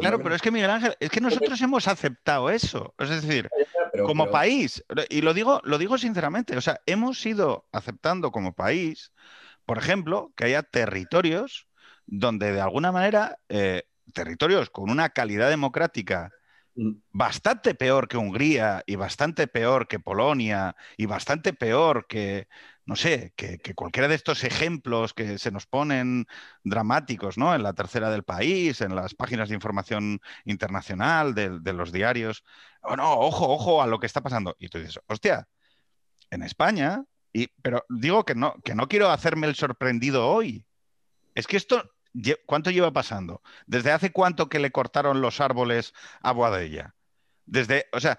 claro, 0.01 0.23
pero 0.23 0.35
es 0.35 0.43
que 0.43 0.51
Miguel 0.51 0.71
Ángel, 0.71 0.95
es 1.01 1.11
que 1.11 1.21
nosotros 1.21 1.61
hemos 1.61 1.89
aceptado 1.89 2.51
eso. 2.51 2.95
Es 2.99 3.11
decir, 3.11 3.49
como 4.05 4.31
país, 4.31 4.85
y 5.09 5.21
lo 5.21 5.35
digo, 5.35 5.61
lo 5.65 5.79
digo 5.79 5.99
sinceramente, 5.99 6.57
o 6.57 6.61
sea, 6.61 6.81
hemos 6.87 7.25
ido 7.27 7.67
aceptando 7.73 8.31
como 8.31 8.55
país 8.55 9.11
por 9.67 9.79
ejemplo, 9.79 10.33
que 10.37 10.47
haya 10.47 10.63
territorios 10.63 11.69
donde 12.07 12.53
de 12.53 12.61
alguna 12.61 12.93
manera, 12.93 13.39
eh, 13.49 13.83
territorios 14.15 14.71
con 14.71 14.91
una 14.91 15.11
calidad 15.11 15.51
democrática 15.51 16.31
mm. 16.77 16.93
bastante 17.11 17.75
peor 17.75 18.09
que 18.09 18.17
Hungría 18.17 18.83
y 18.87 18.97
bastante 18.97 19.49
peor 19.49 19.89
que 19.89 19.99
Polonia 20.01 20.77
y 20.97 21.07
bastante 21.07 21.53
peor 21.53 22.07
que, 22.09 22.49
no 22.85 22.97
sé, 22.97 23.33
que, 23.37 23.59
cualquiera 23.75 24.09
de 24.09 24.15
estos 24.15 24.45
ejemplos 24.45 25.15
que 25.15 25.39
se 25.39 25.51
nos 25.51 25.67
ponen 25.67 26.27
dramáticos, 26.63 27.37
¿no? 27.39 27.55
En 27.55 27.63
la 27.65 27.73
tercera 27.75 28.11
del 28.11 28.23
país, 28.25 28.81
en 28.81 28.95
las 28.95 29.15
páginas 29.15 29.49
de 29.49 29.57
información 29.57 30.21
internacional 30.45 31.35
de, 31.35 31.73
los 31.73 31.93
diarios. 31.93 32.45
Oh, 32.83 32.97
no, 32.97 33.15
ojo, 33.19 33.49
ojo 33.49 33.83
a 33.83 33.87
lo 33.89 33.99
que 33.99 34.07
está 34.07 34.23
pasando. 34.23 34.57
Y 34.59 34.69
tú 34.69 34.79
dices, 34.79 35.01
hostia, 35.09 35.49
en 36.31 36.43
España 36.43 37.05
pero 37.63 37.85
digo 37.89 38.25
que 38.25 38.35
no, 38.35 38.55
que 38.65 38.75
no 38.75 38.89
quiero 38.89 39.11
hacerme 39.11 39.47
el 39.47 39.55
sorprendido 39.55 40.29
hoy. 40.29 40.65
Es 41.35 41.47
que 41.47 41.57
esto, 41.57 41.93
¿cuánto 42.47 42.71
lleva 42.71 42.93
pasando? 42.93 43.43
¿Desde 43.67 43.93
hace 43.93 44.11
cuánto 44.11 44.49
que 44.49 44.59
le 44.59 44.73
cortaron 44.73 45.21
los 45.21 45.41
árboles 45.41 45.93
a 46.23 46.33
Boadella? 46.33 46.95
Desde, 47.45 47.87
o 47.93 48.01
sea, 48.01 48.19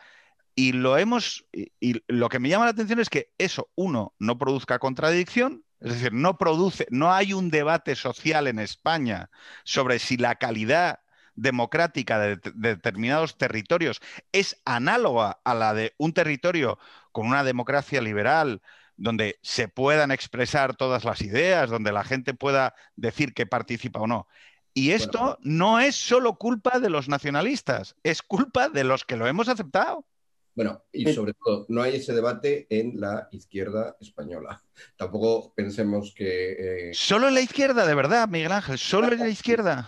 y 0.56 0.71
lo 0.71 0.97
hemos, 0.97 1.45
y, 1.51 2.01
lo 2.08 2.30
que 2.30 2.39
me 2.39 2.49
llama 2.49 2.65
la 2.65 2.71
atención 2.71 2.99
es 2.99 3.10
que 3.10 3.34
eso, 3.38 3.69
uno, 3.75 4.13
no 4.19 4.38
produzca 4.38 4.80
contradicción, 4.80 5.63
es 5.80 5.93
decir, 5.93 6.13
no 6.13 6.38
produce, 6.38 6.88
no 6.89 7.13
hay 7.13 7.34
un 7.34 7.49
debate 7.49 7.95
social 7.95 8.47
en 8.47 8.60
España 8.60 9.30
sobre 9.63 9.99
si 9.99 10.17
la 10.17 10.36
calidad 10.36 10.99
democrática 11.36 12.19
de, 12.19 12.39
determinados 12.56 13.38
territorios 13.38 14.01
es 14.32 14.60
análoga 14.65 15.39
a 15.43 15.53
la 15.53 15.73
de 15.73 15.93
un 15.97 16.13
territorio 16.13 16.80
con 17.12 17.27
una 17.27 17.43
democracia 17.43 18.01
liberal, 18.01 18.62
donde 18.97 19.39
se 19.41 19.67
puedan 19.67 20.12
expresar 20.12 20.75
todas 20.75 21.05
las 21.05 21.21
ideas, 21.21 21.69
donde 21.69 21.91
la 21.91 22.03
gente 22.03 22.33
pueda 22.33 22.75
decir 22.95 23.33
que 23.33 23.45
participa 23.45 24.01
o 24.01 24.07
no. 24.07 24.27
Y 24.73 24.91
esto 24.91 25.38
no 25.41 25.79
es 25.79 25.95
solo 25.95 26.36
culpa 26.38 26.79
de 26.79 26.89
los 26.89 27.07
nacionalistas, 27.07 27.95
es 28.03 28.21
culpa 28.21 28.69
de 28.69 28.83
los 28.83 29.05
que 29.05 29.15
lo 29.15 29.25
hemos 29.25 29.47
aceptado. 29.47 30.05
Bueno, 30.58 30.82
y 30.91 31.13
sobre 31.13 31.36
todo, 31.36 31.67
no 31.70 31.84
hay 31.84 31.98
ese 31.98 32.15
debate 32.15 32.65
en 32.72 33.00
la 33.00 33.28
izquierda 33.32 33.96
española. 34.02 34.60
Tampoco 34.98 35.54
pensemos 35.54 36.15
que... 36.17 36.89
Eh, 36.89 36.93
solo 36.96 37.28
en 37.28 37.36
la 37.36 37.41
izquierda, 37.41 37.86
de 37.86 37.93
verdad, 37.93 38.28
Miguel 38.28 38.52
Ángel, 38.52 38.80
solo 38.80 39.13
en 39.13 39.20
la 39.20 39.30
izquierda. 39.30 39.88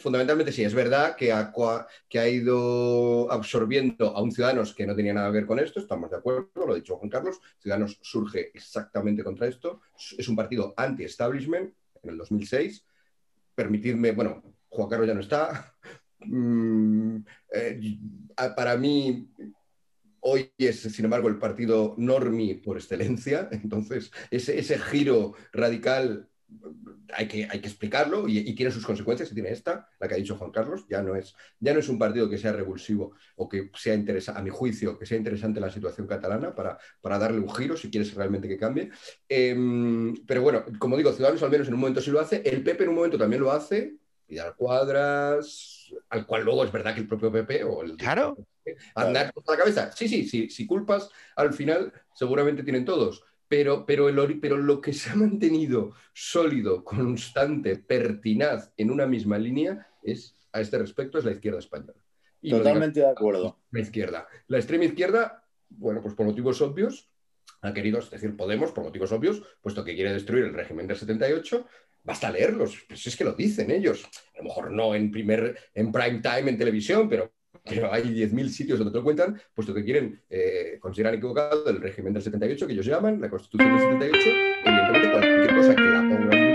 Fundamentalmente, 0.00 0.50
sí, 0.50 0.64
es 0.64 0.74
verdad 0.74 1.14
que 1.14 1.30
ha, 1.30 1.54
que 2.08 2.18
ha 2.18 2.28
ido 2.28 3.30
absorbiendo 3.30 4.16
a 4.16 4.20
un 4.20 4.32
Ciudadanos 4.32 4.74
que 4.74 4.88
no 4.88 4.96
tenía 4.96 5.14
nada 5.14 5.28
que 5.28 5.34
ver 5.34 5.46
con 5.46 5.60
esto, 5.60 5.78
estamos 5.78 6.10
de 6.10 6.16
acuerdo, 6.16 6.50
lo 6.66 6.72
ha 6.72 6.76
dicho 6.76 6.96
Juan 6.96 7.10
Carlos, 7.10 7.38
Ciudadanos 7.60 8.00
surge 8.02 8.50
exactamente 8.52 9.22
contra 9.22 9.46
esto, 9.46 9.82
es 10.18 10.26
un 10.26 10.34
partido 10.34 10.74
anti-establishment 10.76 11.72
en 12.02 12.10
el 12.10 12.18
2006. 12.18 12.84
Permitidme, 13.54 14.10
bueno, 14.10 14.42
Juan 14.68 14.88
Carlos 14.88 15.06
ya 15.06 15.14
no 15.14 15.20
está. 15.20 15.76
Mm, 16.20 17.18
eh, 17.54 17.78
para 18.56 18.76
mí 18.76 19.30
Hoy 20.20 20.52
es, 20.58 20.80
sin 20.80 21.04
embargo, 21.04 21.28
el 21.28 21.38
partido 21.38 21.94
normi 21.96 22.54
por 22.54 22.76
excelencia, 22.76 23.48
entonces 23.52 24.10
ese, 24.30 24.58
ese 24.58 24.78
giro 24.78 25.34
radical 25.52 26.28
hay 27.14 27.28
que, 27.28 27.48
hay 27.50 27.60
que 27.60 27.68
explicarlo 27.68 28.28
y, 28.28 28.54
tiene 28.54 28.70
sus 28.70 28.84
consecuencias, 28.84 29.30
y 29.30 29.34
tiene 29.34 29.50
esta, 29.50 29.88
la 29.98 30.08
que 30.08 30.14
ha 30.14 30.18
dicho 30.18 30.36
Juan 30.36 30.50
Carlos, 30.50 30.86
ya 30.88 31.02
no 31.02 31.14
es, 31.14 31.34
ya 31.58 31.72
no 31.72 31.80
es 31.80 31.88
un 31.88 31.98
partido 31.98 32.28
que 32.28 32.38
sea 32.38 32.52
revulsivo 32.52 33.14
o 33.36 33.48
que 33.48 33.70
sea 33.74 33.94
interesante, 33.94 34.40
a 34.40 34.42
mi 34.42 34.50
juicio, 34.50 34.98
que 34.98 35.06
sea 35.06 35.18
interesante 35.18 35.60
la 35.60 35.70
situación 35.70 36.06
catalana 36.06 36.54
para, 36.54 36.78
para 37.00 37.18
darle 37.18 37.40
un 37.40 37.50
giro 37.54 37.76
si 37.76 37.90
quieres 37.90 38.14
realmente 38.14 38.48
que 38.48 38.58
cambie. 38.58 38.90
Em, 39.28 40.14
pero 40.26 40.42
bueno, 40.42 40.64
como 40.78 40.96
digo, 40.96 41.12
Ciudadanos 41.12 41.42
al 41.42 41.50
menos 41.50 41.68
en 41.68 41.74
un 41.74 41.80
momento 41.80 42.00
sí 42.00 42.10
lo 42.10 42.20
hace, 42.20 42.42
el 42.44 42.62
PP 42.62 42.84
en 42.84 42.90
un 42.90 42.96
momento 42.96 43.18
también 43.18 43.42
lo 43.42 43.52
hace, 43.52 43.96
y 44.26 44.38
al 44.38 44.54
Cuadras, 44.56 45.77
al 46.10 46.26
cual 46.26 46.44
luego 46.44 46.64
es 46.64 46.72
verdad 46.72 46.94
que 46.94 47.00
el 47.00 47.08
propio 47.08 47.32
PP 47.32 47.64
o 47.64 47.82
el... 47.82 47.96
Claro 47.96 48.36
andar 48.94 49.32
con 49.32 49.44
la 49.46 49.56
cabeza. 49.56 49.92
Sí, 49.92 50.08
sí, 50.08 50.26
sí, 50.26 50.50
si 50.50 50.66
culpas, 50.66 51.10
al 51.36 51.52
final 51.52 51.92
seguramente 52.14 52.62
tienen 52.62 52.84
todos. 52.84 53.24
Pero, 53.48 53.86
pero, 53.86 54.08
el, 54.08 54.40
pero 54.40 54.58
lo 54.58 54.80
que 54.80 54.92
se 54.92 55.10
ha 55.10 55.14
mantenido 55.14 55.94
sólido, 56.12 56.84
constante, 56.84 57.76
pertinaz 57.76 58.72
en 58.76 58.90
una 58.90 59.06
misma 59.06 59.38
línea 59.38 59.86
es, 60.02 60.34
a 60.52 60.60
este 60.60 60.78
respecto, 60.78 61.18
es 61.18 61.24
la 61.24 61.32
izquierda 61.32 61.58
española. 61.58 61.94
Totalmente 62.42 63.00
de 63.00 63.10
acuerdo. 63.10 63.58
La 63.70 63.80
izquierda. 63.80 64.28
La 64.48 64.58
extrema 64.58 64.84
izquierda, 64.84 65.44
bueno, 65.70 66.02
pues 66.02 66.14
por 66.14 66.26
motivos 66.26 66.60
obvios, 66.60 67.10
ha 67.62 67.72
querido, 67.72 67.98
es 67.98 68.10
decir, 68.10 68.36
Podemos, 68.36 68.70
por 68.70 68.84
motivos 68.84 69.10
obvios, 69.12 69.42
puesto 69.62 69.84
que 69.84 69.94
quiere 69.94 70.12
destruir 70.12 70.44
el 70.44 70.54
régimen 70.54 70.86
del 70.86 70.96
78, 70.96 71.66
basta 72.04 72.30
leerlos, 72.30 72.84
pues 72.88 73.06
es 73.06 73.16
que 73.16 73.24
lo 73.24 73.32
dicen 73.32 73.70
ellos. 73.70 74.04
A 74.34 74.38
lo 74.38 74.44
mejor 74.44 74.70
no 74.70 74.94
en 74.94 75.10
primer, 75.10 75.58
en 75.74 75.92
prime 75.92 76.20
time 76.20 76.50
en 76.50 76.58
televisión, 76.58 77.08
pero 77.08 77.32
pero 77.68 77.92
hay 77.92 78.02
10.000 78.02 78.48
sitios 78.48 78.78
donde 78.78 78.92
te 78.92 78.98
lo 78.98 79.04
cuentan, 79.04 79.40
puesto 79.54 79.74
que 79.74 79.84
quieren, 79.84 80.22
eh, 80.30 80.78
consideran 80.80 81.14
equivocado 81.14 81.68
el 81.68 81.80
régimen 81.80 82.12
del 82.12 82.22
78, 82.22 82.66
que 82.66 82.72
ellos 82.72 82.86
llaman, 82.86 83.20
la 83.20 83.28
constitución 83.28 83.98
del 83.98 84.10
78, 84.10 84.30
evidentemente 84.64 85.10
cualquier 85.12 85.56
cosa 85.56 85.74
que, 85.74 85.82
la 85.82 86.00
ponga 86.00 86.47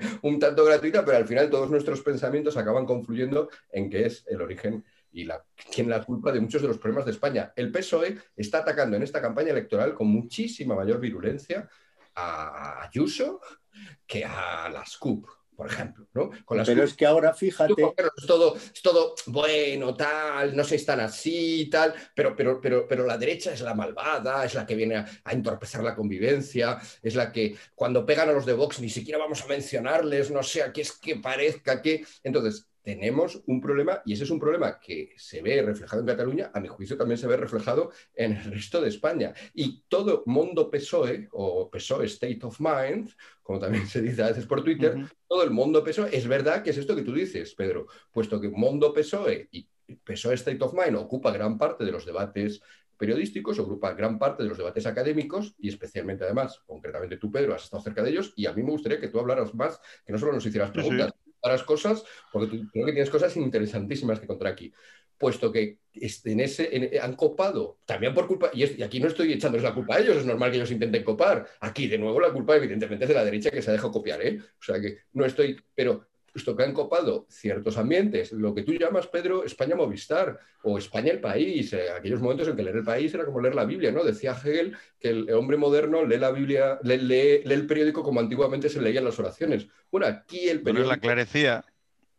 un 0.22 0.38
tanto 0.38 0.64
gratuita, 0.64 1.04
pero 1.04 1.18
al 1.18 1.26
final 1.26 1.50
todos 1.50 1.70
nuestros 1.70 2.02
pensamientos 2.02 2.56
acaban 2.56 2.86
confluyendo 2.86 3.48
en 3.70 3.90
que 3.90 4.06
es 4.06 4.24
el 4.28 4.40
origen 4.40 4.84
y 5.12 5.24
la, 5.24 5.44
tiene 5.70 5.90
la 5.90 6.04
culpa 6.04 6.32
de 6.32 6.40
muchos 6.40 6.62
de 6.62 6.68
los 6.68 6.78
problemas 6.78 7.04
de 7.04 7.12
España. 7.12 7.52
El 7.56 7.72
PSOE 7.72 8.16
está 8.36 8.58
atacando 8.58 8.96
en 8.96 9.02
esta 9.02 9.20
campaña 9.20 9.50
electoral 9.50 9.94
con 9.94 10.06
muchísima 10.08 10.74
mayor 10.74 11.00
virulencia 11.00 11.68
a 12.14 12.82
Ayuso 12.82 13.40
que 14.06 14.24
a 14.24 14.68
las 14.68 14.96
CUP 14.96 15.26
por 15.60 15.70
ejemplo. 15.70 16.08
¿no? 16.14 16.30
Pero 16.64 16.84
es 16.84 16.94
que 16.94 17.04
ahora, 17.04 17.34
fíjate. 17.34 17.74
Es 18.16 18.26
todo, 18.26 18.56
es 18.56 18.80
todo 18.80 19.14
bueno, 19.26 19.94
tal, 19.94 20.56
no 20.56 20.64
se 20.64 20.76
están 20.76 21.00
así, 21.00 21.68
tal, 21.70 21.92
pero, 22.14 22.34
pero, 22.34 22.58
pero, 22.62 22.88
pero 22.88 23.04
la 23.04 23.18
derecha 23.18 23.52
es 23.52 23.60
la 23.60 23.74
malvada, 23.74 24.42
es 24.46 24.54
la 24.54 24.64
que 24.64 24.74
viene 24.74 24.96
a, 24.96 25.06
a, 25.22 25.32
entorpecer 25.32 25.82
la 25.82 25.94
convivencia, 25.94 26.78
es 27.02 27.14
la 27.14 27.30
que 27.30 27.58
cuando 27.74 28.06
pegan 28.06 28.30
a 28.30 28.32
los 28.32 28.46
de 28.46 28.54
Vox 28.54 28.80
ni 28.80 28.88
siquiera 28.88 29.18
vamos 29.18 29.42
a 29.42 29.48
mencionarles, 29.48 30.30
no 30.30 30.42
sé, 30.42 30.62
aquí 30.62 30.80
es 30.80 30.92
que 30.92 31.16
parezca 31.16 31.82
que. 31.82 32.06
Entonces, 32.22 32.69
tenemos 32.82 33.42
un 33.46 33.60
problema 33.60 34.02
y 34.04 34.14
ese 34.14 34.24
es 34.24 34.30
un 34.30 34.40
problema 34.40 34.80
que 34.80 35.12
se 35.16 35.42
ve 35.42 35.62
reflejado 35.62 36.00
en 36.00 36.06
Cataluña, 36.06 36.50
a 36.54 36.60
mi 36.60 36.68
juicio 36.68 36.96
también 36.96 37.18
se 37.18 37.26
ve 37.26 37.36
reflejado 37.36 37.90
en 38.14 38.36
el 38.36 38.44
resto 38.44 38.80
de 38.80 38.88
España. 38.88 39.34
Y 39.54 39.84
todo 39.88 40.22
mundo 40.26 40.70
PSOE 40.70 41.28
o 41.32 41.70
PSOE 41.70 42.06
State 42.06 42.40
of 42.42 42.60
Mind, 42.60 43.10
como 43.42 43.58
también 43.58 43.86
se 43.86 44.00
dice 44.00 44.22
a 44.22 44.28
veces 44.28 44.46
por 44.46 44.64
Twitter, 44.64 44.96
todo 45.28 45.42
el 45.42 45.50
mundo 45.50 45.84
PSOE, 45.84 46.16
es 46.16 46.26
verdad 46.26 46.62
que 46.62 46.70
es 46.70 46.78
esto 46.78 46.96
que 46.96 47.02
tú 47.02 47.12
dices, 47.12 47.54
Pedro, 47.54 47.86
puesto 48.10 48.40
que 48.40 48.48
mundo 48.48 48.92
PSOE 48.92 49.48
y 49.50 49.68
PSOE 50.04 50.34
State 50.34 50.62
of 50.62 50.74
Mind 50.74 50.96
ocupa 50.96 51.32
gran 51.32 51.58
parte 51.58 51.84
de 51.84 51.92
los 51.92 52.06
debates 52.06 52.62
periodísticos, 52.96 53.58
ocupa 53.58 53.94
gran 53.94 54.18
parte 54.18 54.42
de 54.42 54.48
los 54.50 54.58
debates 54.58 54.84
académicos 54.84 55.54
y 55.58 55.70
especialmente 55.70 56.24
además, 56.24 56.60
concretamente 56.66 57.16
tú, 57.16 57.32
Pedro, 57.32 57.54
has 57.54 57.64
estado 57.64 57.82
cerca 57.82 58.02
de 58.02 58.10
ellos 58.10 58.34
y 58.36 58.44
a 58.44 58.52
mí 58.52 58.62
me 58.62 58.72
gustaría 58.72 59.00
que 59.00 59.08
tú 59.08 59.18
hablaras 59.18 59.54
más, 59.54 59.80
que 60.04 60.12
no 60.12 60.18
solo 60.18 60.34
nos 60.34 60.44
hicieras 60.44 60.70
preguntas, 60.70 61.14
las 61.48 61.62
cosas, 61.62 62.04
porque 62.32 62.62
creo 62.72 62.86
que 62.86 62.92
tienes 62.92 63.10
cosas 63.10 63.36
interesantísimas 63.36 64.20
que 64.20 64.26
contar 64.26 64.48
aquí. 64.48 64.72
Puesto 65.16 65.52
que 65.52 65.78
en 65.92 66.40
ese, 66.40 66.98
han 67.00 67.14
copado, 67.14 67.78
también 67.84 68.14
por 68.14 68.26
culpa, 68.26 68.50
y, 68.54 68.82
aquí 68.82 69.00
no 69.00 69.08
estoy 69.08 69.32
echándoles 69.32 69.64
la 69.64 69.74
culpa 69.74 69.96
a 69.96 70.00
ellos, 70.00 70.16
es 70.16 70.24
normal 70.24 70.50
que 70.50 70.56
ellos 70.56 70.70
intenten 70.70 71.04
copar. 71.04 71.46
Aquí, 71.60 71.88
de 71.88 71.98
nuevo, 71.98 72.20
la 72.20 72.32
culpa 72.32 72.56
evidentemente 72.56 73.04
es 73.04 73.08
de 73.08 73.14
la 73.14 73.24
derecha 73.24 73.50
que 73.50 73.60
se 73.60 73.70
ha 73.70 73.74
dejado 73.74 73.92
copiar, 73.92 74.22
¿eh? 74.22 74.38
O 74.40 74.62
sea 74.62 74.80
que 74.80 74.98
no 75.12 75.24
estoy, 75.24 75.60
pero 75.74 76.09
puesto 76.40 76.56
que 76.56 76.62
han 76.62 76.72
copado 76.72 77.26
ciertos 77.28 77.76
ambientes, 77.76 78.32
lo 78.32 78.54
que 78.54 78.62
tú 78.62 78.72
llamas, 78.72 79.06
Pedro, 79.06 79.44
España 79.44 79.76
Movistar 79.76 80.38
o 80.62 80.78
España 80.78 81.12
el 81.12 81.20
país, 81.20 81.70
eh, 81.74 81.90
aquellos 81.90 82.22
momentos 82.22 82.48
en 82.48 82.56
que 82.56 82.62
leer 82.62 82.76
el 82.76 82.84
país 82.84 83.12
era 83.12 83.26
como 83.26 83.40
leer 83.40 83.54
la 83.54 83.66
Biblia, 83.66 83.92
¿no? 83.92 84.02
Decía 84.02 84.32
Hegel 84.32 84.74
que 84.98 85.10
el 85.10 85.30
hombre 85.34 85.58
moderno 85.58 86.06
lee 86.06 86.16
la 86.16 86.30
Biblia, 86.30 86.78
lee, 86.82 87.42
el 87.44 87.66
periódico 87.66 88.02
como 88.02 88.20
antiguamente 88.20 88.70
se 88.70 88.80
leían 88.80 89.04
las 89.04 89.18
oraciones. 89.18 89.66
Bueno, 89.90 90.06
aquí 90.06 90.48
el 90.48 90.62
periódico... 90.62 90.94
la 90.94 90.98
clarecía. 90.98 91.64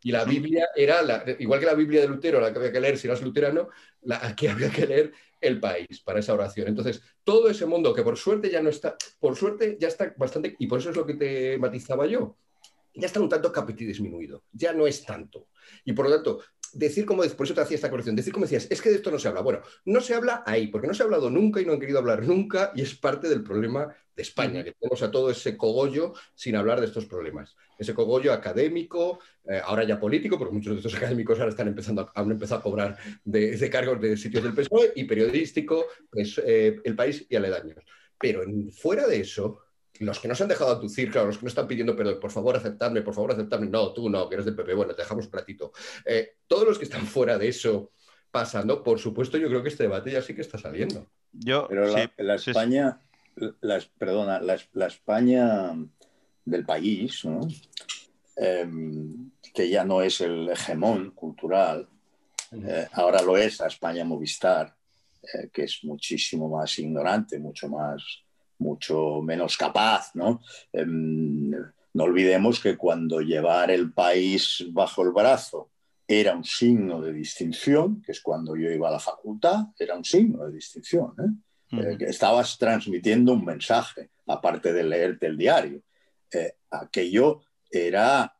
Y 0.04 0.12
la 0.12 0.24
Biblia 0.24 0.68
era, 0.76 1.02
la, 1.02 1.24
igual 1.38 1.58
que 1.58 1.66
la 1.66 1.74
Biblia 1.74 2.00
de 2.00 2.08
Lutero, 2.08 2.40
la 2.40 2.52
que 2.52 2.58
había 2.58 2.72
que 2.72 2.80
leer 2.80 2.98
si 2.98 3.08
eras 3.08 3.22
luterano, 3.22 3.68
la, 4.02 4.24
aquí 4.24 4.46
había 4.46 4.70
que 4.70 4.86
leer 4.86 5.12
el 5.40 5.58
país 5.58 6.00
para 6.00 6.20
esa 6.20 6.32
oración. 6.32 6.68
Entonces, 6.68 7.02
todo 7.24 7.48
ese 7.48 7.66
mundo 7.66 7.92
que 7.92 8.02
por 8.02 8.16
suerte 8.16 8.50
ya 8.50 8.62
no 8.62 8.70
está, 8.70 8.96
por 9.18 9.36
suerte 9.36 9.76
ya 9.80 9.88
está 9.88 10.14
bastante, 10.16 10.54
y 10.58 10.66
por 10.68 10.78
eso 10.78 10.90
es 10.90 10.96
lo 10.96 11.06
que 11.06 11.14
te 11.14 11.58
matizaba 11.58 12.06
yo, 12.06 12.36
ya 12.94 13.06
está 13.06 13.20
un 13.20 13.28
tanto 13.28 13.52
capiti 13.52 13.84
disminuido, 13.84 14.44
ya 14.52 14.72
no 14.72 14.86
es 14.86 15.04
tanto. 15.04 15.48
Y 15.84 15.92
por 15.92 16.08
lo 16.08 16.14
tanto, 16.14 16.40
decir 16.72 17.04
como, 17.04 17.22
por 17.22 17.46
eso 17.46 17.54
te 17.54 17.60
hacía 17.60 17.74
esta 17.74 17.90
corrección, 17.90 18.16
decir 18.16 18.32
como 18.32 18.46
decías, 18.46 18.66
es 18.70 18.80
que 18.80 18.90
de 18.90 18.96
esto 18.96 19.10
no 19.10 19.18
se 19.18 19.28
habla. 19.28 19.40
Bueno, 19.42 19.60
no 19.84 20.00
se 20.00 20.14
habla 20.14 20.42
ahí, 20.46 20.68
porque 20.68 20.86
no 20.86 20.94
se 20.94 21.02
ha 21.02 21.06
hablado 21.06 21.30
nunca 21.30 21.60
y 21.60 21.66
no 21.66 21.72
han 21.72 21.80
querido 21.80 21.98
hablar 21.98 22.26
nunca, 22.26 22.72
y 22.74 22.82
es 22.82 22.94
parte 22.94 23.28
del 23.28 23.42
problema 23.42 23.94
de 24.14 24.22
España, 24.22 24.62
que 24.62 24.72
tenemos 24.72 25.02
a 25.02 25.10
todo 25.10 25.30
ese 25.30 25.56
cogollo 25.56 26.12
sin 26.34 26.56
hablar 26.56 26.80
de 26.80 26.86
estos 26.86 27.06
problemas. 27.06 27.56
Ese 27.78 27.94
cogollo 27.94 28.32
académico, 28.32 29.20
eh, 29.48 29.60
ahora 29.62 29.84
ya 29.84 29.98
político, 29.98 30.38
porque 30.38 30.54
muchos 30.54 30.74
de 30.74 30.78
estos 30.78 30.94
académicos 30.94 31.38
ahora 31.38 31.50
están 31.50 31.68
empezando 31.68 32.02
a, 32.02 32.20
han 32.20 32.30
empezado 32.30 32.60
a 32.60 32.62
cobrar 32.62 32.98
de, 33.24 33.70
cargos 33.70 34.00
de 34.00 34.16
sitios 34.16 34.42
del 34.42 34.54
PSOE, 34.54 34.92
y 34.96 35.04
periodístico, 35.04 35.86
pues, 36.10 36.40
eh, 36.44 36.80
el 36.84 36.96
país 36.96 37.26
y 37.28 37.36
aledaños. 37.36 37.84
Pero 38.18 38.42
fuera 38.70 39.06
de 39.06 39.20
eso, 39.20 39.60
los 40.02 40.18
que 40.18 40.28
no 40.28 40.34
se 40.34 40.42
han 40.42 40.48
dejado 40.48 40.72
atucir, 40.72 41.10
claro, 41.10 41.28
los 41.28 41.38
que 41.38 41.44
no 41.44 41.48
están 41.48 41.68
pidiendo 41.68 41.96
perdón, 41.96 42.18
por 42.20 42.30
favor 42.30 42.56
aceptarme, 42.56 43.02
por 43.02 43.14
favor 43.14 43.32
aceptarme, 43.32 43.68
no, 43.68 43.92
tú 43.92 44.08
no, 44.08 44.28
que 44.28 44.34
eres 44.34 44.46
del 44.46 44.54
PP, 44.54 44.74
bueno, 44.74 44.94
te 44.94 45.02
dejamos 45.02 45.26
un 45.26 45.30
platito. 45.30 45.72
Eh, 46.04 46.36
todos 46.46 46.66
los 46.66 46.78
que 46.78 46.84
están 46.84 47.06
fuera 47.06 47.38
de 47.38 47.48
eso 47.48 47.92
pasando, 48.30 48.82
por 48.82 48.98
supuesto, 48.98 49.38
yo 49.38 49.48
creo 49.48 49.62
que 49.62 49.68
este 49.68 49.84
debate 49.84 50.12
ya 50.12 50.22
sí 50.22 50.34
que 50.34 50.40
está 50.40 50.58
saliendo. 50.58 51.06
Yo, 51.32 51.66
Pero 51.68 51.86
la, 52.18 52.34
España, 52.34 53.00
perdona, 53.98 54.40
la, 54.40 54.86
España 54.86 55.74
del 56.44 56.64
país, 56.64 57.22
em, 58.36 59.30
que 59.54 59.68
ya 59.68 59.84
no 59.84 60.02
es 60.02 60.20
el 60.20 60.48
hegemón 60.48 61.10
cultural, 61.12 61.88
eh, 62.52 62.88
ahora 62.92 63.22
lo 63.22 63.36
es 63.36 63.60
la 63.60 63.66
España 63.66 64.04
Movistar, 64.04 64.74
eh, 65.22 65.48
que 65.52 65.64
es 65.64 65.84
muchísimo 65.84 66.48
más 66.48 66.78
ignorante, 66.78 67.38
mucho 67.38 67.68
más 67.68 68.21
mucho 68.62 69.20
menos 69.22 69.56
capaz, 69.56 70.14
¿no? 70.14 70.40
Em, 70.72 71.50
no 71.94 72.04
olvidemos 72.04 72.60
que 72.60 72.76
cuando 72.76 73.20
llevar 73.20 73.70
el 73.70 73.92
país 73.92 74.64
bajo 74.70 75.02
el 75.02 75.10
brazo 75.10 75.70
era 76.08 76.34
un 76.34 76.44
signo 76.44 77.00
de 77.00 77.12
distinción, 77.12 78.02
que 78.02 78.12
es 78.12 78.20
cuando 78.20 78.56
yo 78.56 78.70
iba 78.70 78.88
a 78.88 78.92
la 78.92 78.98
facultad, 78.98 79.66
era 79.78 79.96
un 79.96 80.04
signo 80.04 80.46
de 80.46 80.52
distinción. 80.52 81.14
¿eh? 81.18 81.78
Eh, 81.78 81.96
estabas 82.00 82.56
transmitiendo 82.58 83.32
un 83.32 83.44
mensaje, 83.44 84.10
aparte 84.26 84.72
de 84.72 84.84
leerte 84.84 85.26
el 85.26 85.36
diario. 85.36 85.82
Eh, 86.30 86.54
aquello 86.70 87.42
era 87.70 88.34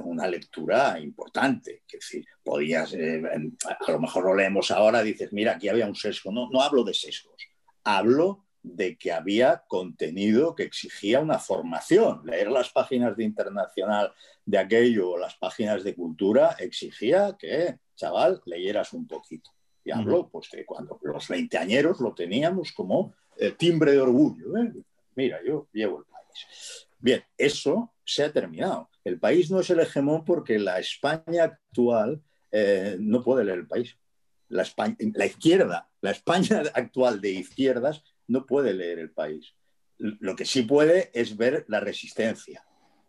una 0.00 0.26
lectura 0.26 0.98
importante, 0.98 1.84
que 1.86 2.00
si 2.00 2.24
podías, 2.42 2.92
a 2.94 3.92
lo 3.92 4.00
mejor 4.00 4.24
lo 4.24 4.34
leemos 4.34 4.72
ahora, 4.72 5.04
dices, 5.04 5.32
mira, 5.32 5.52
aquí 5.52 5.68
había 5.68 5.86
un 5.86 5.94
sesgo. 5.94 6.32
No, 6.32 6.50
no 6.50 6.62
hablo 6.62 6.82
de 6.82 6.92
sesgos, 6.92 7.36
hablo 7.84 8.47
de 8.76 8.96
que 8.96 9.12
había 9.12 9.64
contenido 9.66 10.54
que 10.54 10.64
exigía 10.64 11.20
una 11.20 11.38
formación. 11.38 12.22
Leer 12.24 12.50
las 12.50 12.70
páginas 12.70 13.16
de 13.16 13.24
internacional 13.24 14.12
de 14.44 14.58
aquello 14.58 15.10
o 15.10 15.18
las 15.18 15.34
páginas 15.36 15.84
de 15.84 15.94
cultura 15.94 16.56
exigía 16.58 17.36
que, 17.38 17.78
chaval, 17.96 18.40
leyeras 18.46 18.92
un 18.92 19.06
poquito. 19.06 19.50
Y 19.84 19.90
hablo 19.90 20.28
pues, 20.28 20.50
de 20.50 20.66
cuando 20.66 20.98
los 21.02 21.28
veinteañeros 21.28 22.00
lo 22.00 22.14
teníamos 22.14 22.72
como 22.72 23.14
el 23.36 23.56
timbre 23.56 23.92
de 23.92 24.00
orgullo. 24.00 24.56
¿eh? 24.58 24.72
Mira, 25.14 25.40
yo 25.46 25.68
llevo 25.72 26.00
el 26.00 26.04
país. 26.04 26.86
Bien, 26.98 27.22
eso 27.36 27.94
se 28.04 28.24
ha 28.24 28.32
terminado. 28.32 28.90
El 29.04 29.18
país 29.18 29.50
no 29.50 29.60
es 29.60 29.70
el 29.70 29.80
hegemón 29.80 30.24
porque 30.24 30.58
la 30.58 30.78
España 30.78 31.44
actual 31.44 32.22
eh, 32.50 32.96
no 33.00 33.22
puede 33.22 33.44
leer 33.44 33.60
el 33.60 33.66
país. 33.66 33.96
La, 34.48 34.66
la 35.14 35.26
izquierda, 35.26 35.88
la 36.00 36.10
España 36.10 36.62
actual 36.74 37.20
de 37.20 37.30
izquierdas 37.30 38.02
no 38.28 38.46
puede 38.46 38.72
leer 38.72 38.98
el 39.00 39.10
país. 39.10 39.54
Lo 39.98 40.36
que 40.36 40.44
sí 40.44 40.62
puede 40.62 41.10
es 41.12 41.36
ver 41.36 41.64
la 41.68 41.80
resistencia 41.80 42.64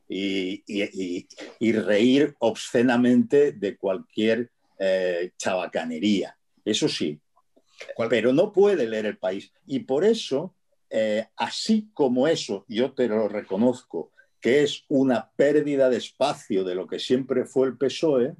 y, 0.10 1.72
reír 1.72 2.36
obscenamente 2.40 3.52
de 3.52 3.78
cualquier 3.78 4.50
eh, 4.80 5.32
chabacanería. 5.38 6.36
Eso 6.66 6.88
sí, 6.88 7.22
pero 8.10 8.34
no 8.34 8.52
puede 8.52 8.88
leer 8.88 9.06
el 9.06 9.18
país. 9.18 9.52
Y 9.68 9.80
por 9.80 10.04
eso, 10.04 10.56
eh, 10.90 11.28
así 11.36 11.90
como 11.94 12.28
eso, 12.28 12.66
yo 12.68 12.94
te 12.94 13.08
lo 13.08 13.28
reconozco, 13.28 14.12
que 14.42 14.64
es 14.64 14.86
una 14.88 15.32
pérdida 15.36 15.90
de 15.90 15.98
espacio 15.98 16.64
de 16.64 16.76
lo 16.76 16.88
que 16.88 17.00
siempre 17.00 17.46
fue 17.46 17.68
el 17.68 17.78
PSOE, 17.78 18.36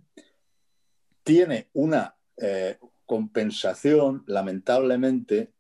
tiene 1.24 1.68
una 1.74 2.16
eh, 2.38 2.78
compensación, 3.06 4.24
lamentablemente, 4.28 5.52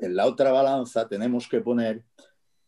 en 0.00 0.16
la 0.16 0.26
otra 0.26 0.52
balanza 0.52 1.08
tenemos 1.08 1.48
que 1.48 1.60
poner 1.60 2.02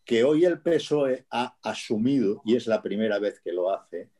que 0.04 0.24
hoy 0.24 0.44
el 0.44 0.60
PSOE 0.60 1.26
ha 1.30 1.56
asumido, 1.62 2.42
y 2.44 2.56
es 2.56 2.66
la 2.66 2.82
primera 2.82 3.18
vez 3.18 3.40
que 3.40 3.52
lo 3.52 3.72
hace, 3.72 4.10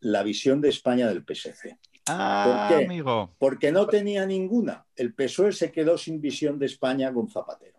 la 0.00 0.22
visión 0.22 0.60
de 0.60 0.70
España 0.70 1.08
del 1.08 1.24
PSC. 1.24 1.78
Ah, 2.08 2.68
¿Por 2.68 2.78
qué? 2.78 2.84
amigo. 2.84 3.34
Porque 3.38 3.72
no 3.72 3.86
tenía 3.86 4.24
ninguna. 4.26 4.86
El 4.94 5.14
PSOE 5.14 5.52
se 5.52 5.72
quedó 5.72 5.98
sin 5.98 6.20
visión 6.20 6.58
de 6.58 6.66
España 6.66 7.12
con 7.12 7.28
Zapatero. 7.28 7.78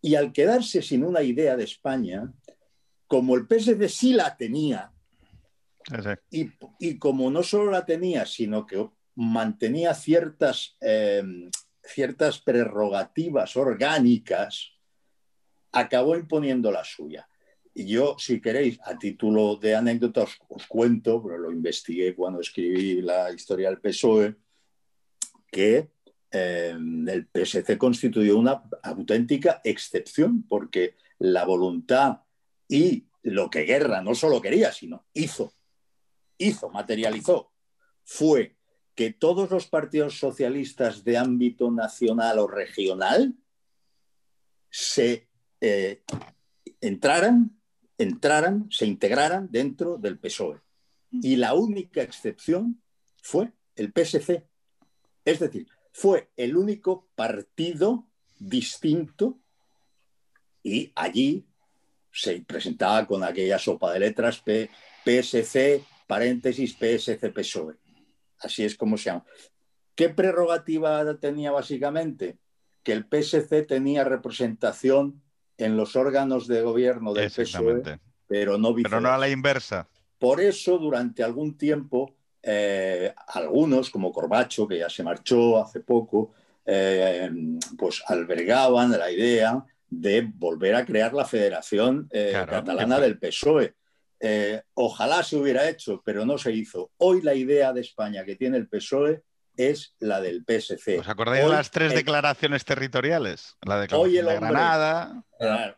Y 0.00 0.14
al 0.14 0.32
quedarse 0.32 0.82
sin 0.82 1.04
una 1.04 1.22
idea 1.22 1.56
de 1.56 1.64
España, 1.64 2.32
como 3.06 3.34
el 3.36 3.46
PSC 3.46 3.88
sí 3.88 4.12
la 4.12 4.36
tenía, 4.36 4.92
y, 6.30 6.50
y, 6.78 6.98
como 6.98 7.30
no 7.30 7.42
solo 7.42 7.70
la 7.70 7.86
tenía, 7.86 8.26
sino 8.26 8.66
que 8.66 8.90
mantenía 9.14 9.94
ciertas 9.94 10.76
eh, 10.82 11.22
ciertas 11.88 12.40
prerrogativas 12.40 13.56
orgánicas, 13.56 14.72
acabó 15.72 16.16
imponiendo 16.16 16.70
la 16.70 16.84
suya. 16.84 17.28
Y 17.74 17.86
yo, 17.86 18.16
si 18.18 18.40
queréis, 18.40 18.78
a 18.84 18.98
título 18.98 19.56
de 19.56 19.74
anécdota 19.74 20.24
os, 20.48 20.66
cuento, 20.66 21.22
pero 21.22 21.38
lo 21.38 21.52
investigué 21.52 22.14
cuando 22.14 22.40
escribí 22.40 23.00
la 23.02 23.32
historia 23.32 23.68
del 23.68 23.80
PSOE, 23.80 24.34
que 25.50 25.90
eh, 26.30 26.76
el 26.76 27.28
PSC 27.32 27.78
constituyó 27.78 28.36
una 28.36 28.62
auténtica 28.82 29.60
excepción, 29.64 30.42
porque 30.42 30.96
la 31.18 31.44
voluntad 31.44 32.22
y 32.68 33.06
lo 33.22 33.48
que 33.48 33.62
Guerra 33.62 34.02
no 34.02 34.14
solo 34.14 34.40
quería, 34.40 34.72
sino 34.72 35.06
hizo, 35.14 35.52
hizo, 36.36 36.70
materializó, 36.70 37.52
fue 38.04 38.57
que 38.98 39.12
todos 39.12 39.48
los 39.48 39.68
partidos 39.68 40.18
socialistas 40.18 41.04
de 41.04 41.16
ámbito 41.16 41.70
nacional 41.70 42.40
o 42.40 42.48
regional 42.48 43.32
se 44.70 45.28
eh, 45.60 46.02
entraran 46.80 47.56
entraran, 47.96 48.66
se 48.72 48.86
integraran 48.86 49.52
dentro 49.52 49.98
del 49.98 50.18
PSOE. 50.18 50.60
Y 51.12 51.36
la 51.36 51.54
única 51.54 52.02
excepción 52.02 52.82
fue 53.22 53.52
el 53.76 53.92
PSC. 53.92 54.44
Es 55.24 55.38
decir, 55.38 55.68
fue 55.92 56.30
el 56.36 56.56
único 56.56 57.06
partido 57.14 58.08
distinto 58.36 59.38
y 60.64 60.90
allí 60.96 61.46
se 62.10 62.40
presentaba 62.40 63.06
con 63.06 63.22
aquella 63.22 63.60
sopa 63.60 63.92
de 63.92 64.00
letras 64.00 64.42
PSC, 64.42 65.84
paréntesis, 66.08 66.74
PSC 66.74 67.30
PSOE. 67.32 67.76
Así 68.40 68.64
es 68.64 68.76
como 68.76 68.96
se 68.96 69.06
llama. 69.06 69.24
¿Qué 69.94 70.08
prerrogativa 70.08 71.18
tenía 71.18 71.50
básicamente? 71.50 72.38
Que 72.82 72.92
el 72.92 73.04
PSC 73.04 73.66
tenía 73.66 74.04
representación 74.04 75.20
en 75.56 75.76
los 75.76 75.96
órganos 75.96 76.46
de 76.46 76.62
gobierno 76.62 77.12
del 77.12 77.30
PSOE, 77.30 77.82
pero 78.26 78.58
no 78.58 78.74
Pero 78.74 79.00
no 79.00 79.08
a 79.10 79.18
la 79.18 79.28
inversa. 79.28 79.88
Por 80.18 80.40
eso, 80.40 80.78
durante 80.78 81.22
algún 81.22 81.56
tiempo, 81.56 82.14
eh, 82.42 83.12
algunos, 83.28 83.90
como 83.90 84.12
Corbacho, 84.12 84.66
que 84.66 84.78
ya 84.78 84.88
se 84.88 85.02
marchó 85.02 85.60
hace 85.60 85.80
poco, 85.80 86.32
eh, 86.64 87.30
pues 87.76 88.02
albergaban 88.06 88.90
la 88.92 89.10
idea 89.10 89.64
de 89.90 90.30
volver 90.34 90.74
a 90.74 90.84
crear 90.84 91.14
la 91.14 91.24
Federación 91.24 92.08
eh, 92.10 92.32
Catalana 92.48 93.00
del 93.00 93.18
PSOE. 93.18 93.74
Ojalá 94.74 95.22
se 95.22 95.36
hubiera 95.36 95.68
hecho, 95.68 96.02
pero 96.04 96.24
no 96.24 96.38
se 96.38 96.52
hizo. 96.52 96.90
Hoy 96.98 97.22
la 97.22 97.34
idea 97.34 97.72
de 97.72 97.80
España 97.80 98.24
que 98.24 98.36
tiene 98.36 98.56
el 98.56 98.68
PSOE 98.68 99.22
es 99.58 99.94
la 99.98 100.20
del 100.20 100.44
PSC. 100.44 101.00
¿Os 101.00 101.08
acordáis 101.08 101.44
de 101.44 101.50
las 101.50 101.70
tres 101.70 101.92
declaraciones 101.92 102.64
territoriales? 102.64 103.56
La 103.66 103.80
declaración 103.80 104.26
de 104.26 104.34
Granada. 104.36 105.24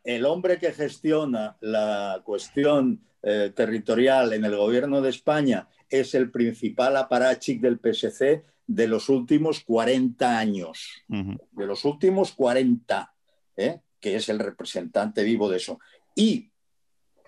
El 0.05 0.27
hombre 0.27 0.59
que 0.59 0.73
gestiona 0.73 1.57
la 1.61 2.21
cuestión 2.23 3.01
eh, 3.23 3.53
territorial 3.57 4.35
en 4.35 4.45
el 4.45 4.57
gobierno 4.57 5.01
de 5.01 5.11
España 5.11 5.67
es 5.89 6.15
el 6.15 6.31
principal 6.31 6.97
aparachic 6.97 7.61
del 7.61 7.81
PSC 7.81 8.45
de 8.67 8.87
los 8.87 9.09
últimos 9.09 9.61
40 9.61 10.39
años. 10.39 11.03
De 11.09 11.67
los 11.67 11.85
últimos 11.87 12.33
40, 12.33 13.13
¿eh? 13.57 13.81
que 13.99 14.17
es 14.17 14.29
el 14.29 14.39
representante 14.39 15.25
vivo 15.25 15.49
de 15.49 15.57
eso. 15.57 15.81
Y 16.15 16.50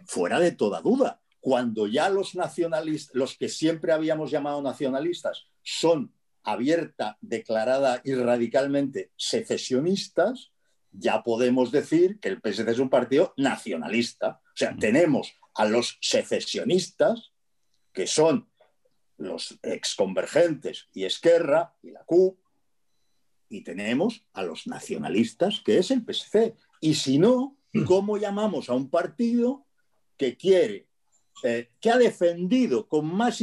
fuera 0.06 0.40
de 0.40 0.52
toda 0.52 0.80
duda, 0.80 1.20
cuando 1.40 1.86
ya 1.86 2.08
los 2.08 2.34
nacionalistas, 2.34 3.14
los 3.14 3.36
que 3.36 3.48
siempre 3.48 3.92
habíamos 3.92 4.30
llamado 4.30 4.62
nacionalistas, 4.62 5.46
son 5.62 6.14
abierta, 6.44 7.18
declarada 7.20 8.00
y 8.04 8.14
radicalmente 8.14 9.10
secesionistas, 9.16 10.52
ya 10.92 11.22
podemos 11.22 11.72
decir 11.72 12.20
que 12.20 12.28
el 12.28 12.40
PSC 12.40 12.68
es 12.68 12.78
un 12.78 12.90
partido 12.90 13.32
nacionalista. 13.36 14.40
O 14.44 14.56
sea, 14.56 14.76
tenemos 14.76 15.34
a 15.54 15.64
los 15.64 15.98
secesionistas, 16.00 17.32
que 17.92 18.06
son 18.06 18.48
los 19.16 19.58
exconvergentes 19.62 20.88
y 20.92 21.04
Esquerra 21.04 21.74
y 21.82 21.90
la 21.90 22.04
CUP, 22.04 22.38
y 23.48 23.62
tenemos 23.62 24.24
a 24.32 24.42
los 24.42 24.66
nacionalistas, 24.66 25.60
que 25.64 25.78
es 25.78 25.90
el 25.90 26.04
PSC. 26.04 26.54
Y 26.80 26.94
si 26.94 27.18
no, 27.18 27.58
mm. 27.72 27.84
¿cómo 27.84 28.16
llamamos 28.16 28.68
a 28.68 28.74
un 28.74 28.90
partido 28.90 29.66
que 30.22 30.36
quiere, 30.36 30.86
eh, 31.42 31.70
que 31.80 31.90
ha 31.90 31.98
defendido 31.98 32.86
con 32.86 33.12
más 33.12 33.42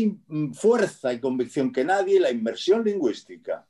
fuerza 0.53 1.11
y 1.11 1.19
convicción 1.19 1.73
que 1.73 1.83
nadie 1.83 2.21
la 2.21 2.31
inversión 2.31 2.85
lingüística, 2.85 3.67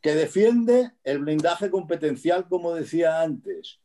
que 0.00 0.14
defiende 0.14 0.92
el 1.04 1.18
blindaje 1.18 1.70
competencial, 1.70 2.48
como 2.48 2.74
decía 2.74 3.20
antes, 3.20 3.78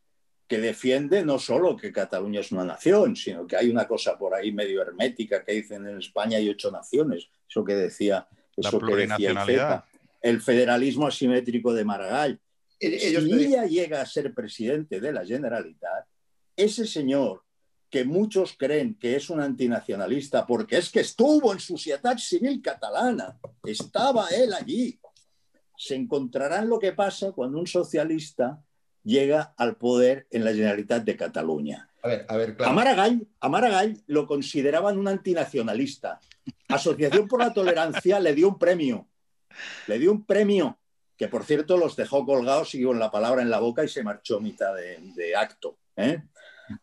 que 0.47 0.59
defiende 0.59 1.25
no 1.25 1.37
solo 1.37 1.75
que 1.75 1.91
Cataluña 1.91 2.39
es 2.39 2.53
una 2.53 2.63
nación, 2.63 3.17
sino 3.17 3.45
que 3.45 3.57
hay 3.57 3.69
una 3.69 3.85
cosa 3.85 4.17
por 4.17 4.33
ahí 4.33 4.53
medio 4.53 4.81
hermética 4.81 5.43
que 5.43 5.51
dicen 5.51 5.85
en 5.85 5.97
España 5.97 6.37
hay 6.37 6.47
ocho 6.47 6.71
naciones, 6.71 7.27
eso 7.49 7.65
que 7.65 7.75
decía, 7.75 8.25
eso 8.55 8.79
que 8.79 8.95
decía 8.95 9.83
el, 10.21 10.39
federalismo 10.39 11.07
asimétrico 11.07 11.73
de 11.73 11.83
Maragall. 11.83 12.39
Eh, 12.79 12.99
si 12.99 13.33
ella 13.33 13.65
llega 13.65 14.01
a 14.01 14.05
ser 14.05 14.33
presidente 14.33 15.01
de 15.01 15.11
la 15.11 15.25
Generalitat, 15.25 16.05
ese 16.55 16.87
señor 16.87 17.44
que 17.89 18.03
muchos 18.03 18.55
creen 18.57 18.95
que 18.95 19.15
es 19.15 19.29
un 19.29 19.39
antinacionalista 19.39 20.45
porque 20.45 20.77
es 20.77 20.89
que 20.89 21.01
estuvo 21.01 21.53
en 21.53 21.59
Sociedad 21.59 22.17
Civil 22.17 22.61
Catalana, 22.61 23.37
estaba 23.63 24.27
él 24.29 24.53
allí, 24.53 24.99
se 25.77 25.95
encontrarán 25.95 26.69
lo 26.69 26.79
que 26.79 26.93
pasa 26.93 27.31
cuando 27.31 27.59
un 27.59 27.67
socialista 27.67 28.61
llega 29.03 29.53
al 29.57 29.77
poder 29.77 30.27
en 30.31 30.43
la 30.43 30.51
Generalitat 30.51 31.03
de 31.03 31.15
Cataluña. 31.15 31.89
A 32.01 32.07
ver, 32.07 32.25
a 32.27 32.37
ver, 32.37 32.55
claro. 32.55 32.71
a, 33.39 33.49
Maragall, 33.49 34.03
lo 34.07 34.27
consideraban 34.27 34.97
un 34.97 35.07
antinacionalista. 35.07 36.19
Asociación 36.67 37.27
por 37.27 37.39
la 37.39 37.53
Tolerancia 37.53 38.19
le 38.19 38.33
dio 38.33 38.49
un 38.49 38.59
premio. 38.59 39.07
Le 39.87 39.99
dio 39.99 40.11
un 40.11 40.25
premio 40.25 40.79
que, 41.17 41.27
por 41.27 41.45
cierto, 41.45 41.77
los 41.77 41.95
dejó 41.95 42.25
colgados, 42.25 42.69
siguió 42.69 42.89
con 42.89 42.99
la 42.99 43.11
palabra 43.11 43.41
en 43.41 43.49
la 43.49 43.59
boca 43.59 43.83
y 43.83 43.87
se 43.87 44.03
marchó 44.03 44.37
a 44.37 44.41
mitad 44.41 44.73
de, 44.75 45.35
acto. 45.35 45.77
¿eh? 45.95 46.23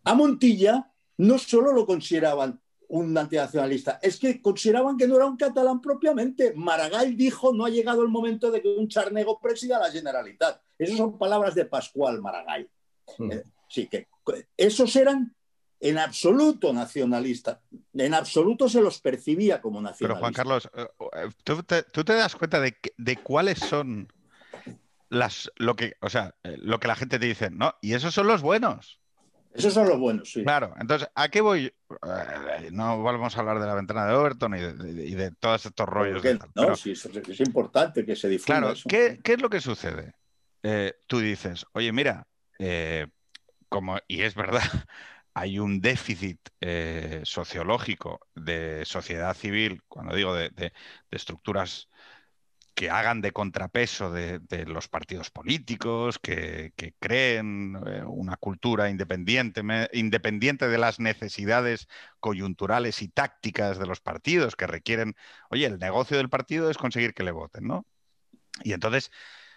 A 0.05 0.15
Montilla 0.15 0.92
no 1.23 1.39
solo 1.39 1.73
lo 1.73 1.87
consideraban 1.87 2.61
un 2.89 3.17
antinacionalista. 3.17 3.99
Es 4.03 4.19
que 4.19 4.43
consideraban 4.43 4.97
que 4.97 5.07
no 5.07 5.17
era 5.17 5.27
un 5.27 5.37
catalán 5.37 5.81
propiamente. 5.81 6.53
Maragall 6.55 7.17
dijo, 7.17 7.55
no 7.55 7.65
ha 7.65 7.71
llegado 7.71 8.03
el 8.03 8.09
momento 8.09 8.51
de 8.51 8.61
que 8.61 8.69
un 8.69 8.89
charnego 8.89 9.41
presida 9.41 9.79
la 9.79 9.91
Generalitat. 9.91 10.61
Esas 10.77 10.99
son 10.99 11.17
palabras 11.19 11.55
de 11.55 11.65
Pascual 11.65 12.21
Maragall. 12.21 12.69
Hmm. 13.17 13.33
Eh, 13.33 13.45
sí, 13.69 13.87
que 13.87 14.09
esos 14.57 14.95
eran 14.97 15.35
en 15.81 15.99
absoluto 15.99 16.73
nacionalistas. 16.73 17.61
En 17.95 18.15
absoluto 18.15 18.69
se 18.69 18.83
los 18.83 19.01
percibía 19.01 19.63
como 19.63 19.81
nacionalistas. 19.81 20.09
Pero 20.09 20.21
Juan 20.21 20.33
Carlos, 20.33 20.71
eh, 20.75 20.87
eh, 21.17 21.85
¿tú 21.93 22.05
te, 22.05 22.13
das 22.15 22.35
cuenta 22.35 22.61
de, 22.61 22.77
de, 22.97 23.17
cuáles 23.17 23.59
son 23.61 24.13
las, 25.09 25.51
lo 25.57 25.77
que, 25.77 25.95
o 26.01 26.11
sea, 26.11 26.35
lo 26.43 26.81
que 26.81 26.89
la 26.89 26.97
gente 26.97 27.19
te 27.19 27.27
dice, 27.27 27.51
¿no? 27.51 27.77
Y 27.81 27.95
esos 27.95 28.13
son 28.13 28.27
los 28.27 28.43
buenos. 28.43 29.02
Esos 29.55 29.75
son 29.75 29.89
los 29.89 29.99
buenos, 29.99 30.31
sí. 30.31 30.43
Claro, 30.43 30.75
entonces, 30.81 31.09
¿a 31.15 31.29
qué 31.29 31.41
voy? 31.41 31.67
Eh, 31.67 32.71
no 32.73 33.03
vamos 33.03 33.37
a 33.37 33.41
hablar 33.41 33.61
de 33.61 33.67
la 33.67 33.75
ventana 33.75 34.07
de 34.07 34.15
Overton 34.15 34.55
y 34.55 35.15
de, 35.15 35.31
todos 35.33 35.67
estos 35.67 35.87
rollos. 35.87 36.23
no, 36.55 36.75
sí, 36.75 36.93
es, 36.93 37.41
importante 37.41 38.05
que 38.05 38.17
se 38.17 38.29
difunda. 38.29 38.61
Claro, 38.61 38.75
¿qué, 38.89 39.21
es 39.23 39.43
lo 39.43 39.51
que 39.51 39.61
sucede? 39.61 40.15
Eh, 40.63 40.95
tú 41.07 41.21
dices, 41.21 41.67
oye, 41.73 41.93
mira, 41.93 42.27
eh, 42.59 43.09
como, 43.69 43.99
y 44.09 44.23
es 44.23 44.35
verdad, 44.35 44.63
hay 45.35 45.59
un 45.59 45.81
déficit 45.81 46.39
sociológico 47.25 48.21
de 48.35 48.85
sociedad 48.85 49.35
civil, 49.35 49.83
cuando 49.89 50.15
digo 50.15 50.35
de 50.35 50.73
estructuras 51.11 51.89
que 52.75 52.91
hagan 52.91 53.21
de 53.21 53.33
contrapeso 53.33 54.11
de, 54.11 54.41
los 54.67 54.89
partidos 54.89 55.31
políticos, 55.31 56.19
que, 56.19 56.73
creen 57.01 57.77
eh, 57.87 58.03
una 58.05 58.37
cultura 58.37 58.89
independiente, 58.89 59.63
independiente 59.93 60.69
de 60.69 60.79
las 60.79 60.99
necesidades 60.99 61.89
coyunturales 62.21 63.03
y 63.03 63.09
tácticas 63.09 63.79
de 63.79 63.87
los 63.87 64.01
partidos, 64.01 64.57
que 64.57 64.67
requieren, 64.67 65.17
oye, 65.51 65.67
el 65.67 65.79
negocio 65.79 66.17
del 66.17 66.31
partido 66.31 66.71
es 66.71 66.79
conseguir 66.79 67.15
que 67.15 67.25
le 67.25 67.33
voten, 67.33 67.67
¿no? 67.67 67.87
Y 68.63 68.73
entonces, 68.73 69.11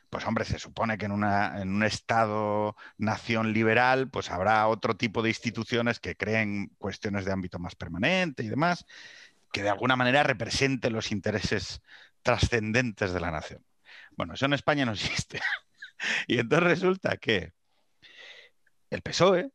pues 0.09 0.25
hombre, 0.25 0.45
se 0.45 0.59
supone 0.59 0.97
que 0.97 1.05
en, 1.05 1.11
una, 1.11 1.61
en 1.61 1.69
un 1.69 1.83
Estado 1.83 2.75
nación 2.97 3.53
liberal, 3.53 4.09
pues 4.09 4.29
habrá 4.31 4.67
otro 4.67 4.95
tipo 4.97 5.21
de 5.21 5.29
instituciones 5.29 5.99
que 5.99 6.15
creen 6.15 6.71
cuestiones 6.77 7.25
de 7.25 7.31
ámbito 7.31 7.59
más 7.59 7.75
permanente 7.75 8.43
y 8.43 8.47
demás, 8.49 8.85
que 9.51 9.63
de 9.63 9.69
alguna 9.69 9.95
manera 9.95 10.23
representen 10.23 10.93
los 10.93 11.11
intereses 11.11 11.81
trascendentes 12.25 13.13
de 13.13 13.19
la 13.19 13.29
nación. 13.29 13.63
Bueno, 14.17 14.33
eso 14.33 14.47
en 14.47 14.53
España 14.53 14.83
no 14.83 14.93
existe. 14.93 15.39
y 16.27 16.39
entonces 16.39 16.67
resulta 16.67 17.17
que 17.17 17.53
el 18.89 19.01
PSOE, 19.01 19.51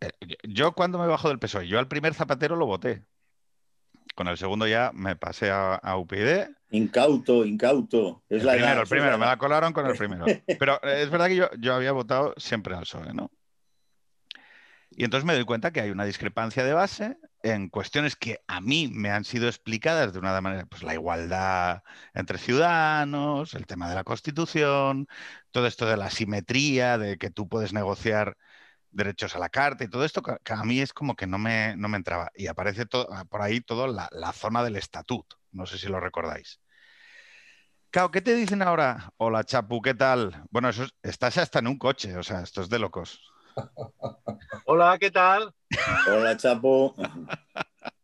eh, 0.00 0.10
yo 0.44 0.72
cuando 0.72 0.98
me 0.98 1.06
bajo 1.06 1.28
del 1.28 1.38
PSOE, 1.38 1.68
yo 1.68 1.78
al 1.78 1.86
primer 1.86 2.14
Zapatero 2.14 2.56
lo 2.56 2.64
voté. 2.66 3.04
Con 4.14 4.28
el 4.28 4.38
segundo 4.38 4.66
ya 4.66 4.92
me 4.94 5.14
pasé 5.16 5.50
a, 5.50 5.78
UPyD. 5.96 6.48
Incauto, 6.70 7.44
incauto. 7.44 8.22
Es 8.28 8.42
el 8.42 8.48
primero, 8.48 8.82
el 8.82 8.88
primero, 8.88 9.18
me 9.18 9.26
la 9.26 9.36
colaron 9.36 9.72
con 9.72 9.86
el 9.86 9.96
primero. 9.96 10.24
Pero 10.58 10.82
es 10.82 11.10
verdad 11.10 11.26
que 11.26 11.36
yo, 11.36 11.50
yo 11.58 11.74
había 11.74 11.92
votado 11.92 12.32
siempre 12.38 12.74
al 12.74 12.82
PSOE, 12.82 13.12
¿no? 13.12 13.30
Y 14.90 15.04
entonces 15.04 15.26
me 15.26 15.34
doy 15.34 15.44
cuenta 15.44 15.70
que 15.70 15.80
hay 15.80 15.90
una 15.90 16.04
discrepancia 16.04 16.64
de 16.64 16.72
base 16.72 17.18
en 17.44 17.68
cuestiones 17.68 18.16
que 18.16 18.40
a 18.48 18.60
mí 18.62 18.88
me 18.88 19.10
han 19.10 19.24
sido 19.24 19.48
explicadas 19.48 20.12
de 20.14 20.18
una 20.18 20.40
manera, 20.40 20.66
pues 20.66 20.82
la 20.82 20.94
igualdad 20.94 21.82
entre 22.14 22.38
ciudadanos, 22.38 23.54
el 23.54 23.66
tema 23.66 23.88
de 23.88 23.94
la 23.94 24.04
constitución, 24.04 25.06
todo 25.50 25.66
esto 25.66 25.86
de 25.86 25.98
la 25.98 26.10
simetría, 26.10 26.96
de 26.98 27.18
que 27.18 27.30
tú 27.30 27.46
puedes 27.48 27.74
negociar 27.74 28.36
derechos 28.90 29.36
a 29.36 29.38
la 29.40 29.50
carta 29.50 29.84
y 29.84 29.88
todo 29.88 30.04
esto, 30.06 30.22
a 30.24 30.64
mí 30.64 30.80
es 30.80 30.92
como 30.94 31.16
que 31.16 31.26
no 31.26 31.38
me, 31.38 31.76
no 31.76 31.88
me 31.88 31.98
entraba. 31.98 32.30
Y 32.34 32.46
aparece 32.46 32.86
todo, 32.86 33.08
por 33.28 33.42
ahí 33.42 33.60
toda 33.60 33.88
la, 33.88 34.08
la, 34.12 34.32
zona 34.32 34.64
del 34.64 34.76
estatuto, 34.76 35.38
no 35.52 35.66
sé 35.66 35.78
si 35.78 35.88
lo 35.88 36.00
recordáis. 36.00 36.60
Claro, 37.90 38.10
¿qué 38.10 38.20
te 38.22 38.34
dicen 38.34 38.62
ahora? 38.62 39.10
Hola, 39.18 39.44
Chapu, 39.44 39.80
¿qué 39.82 39.94
tal? 39.94 40.44
Bueno, 40.50 40.68
eso 40.70 40.86
estás 41.02 41.38
hasta 41.38 41.60
en 41.60 41.68
un 41.68 41.78
coche, 41.78 42.16
o 42.16 42.22
sea, 42.22 42.40
esto 42.42 42.62
es 42.62 42.68
de 42.68 42.78
locos. 42.78 43.33
Hola, 44.66 44.98
¿qué 44.98 45.10
tal? 45.10 45.52
Hola, 46.08 46.36
Chapo. 46.36 46.94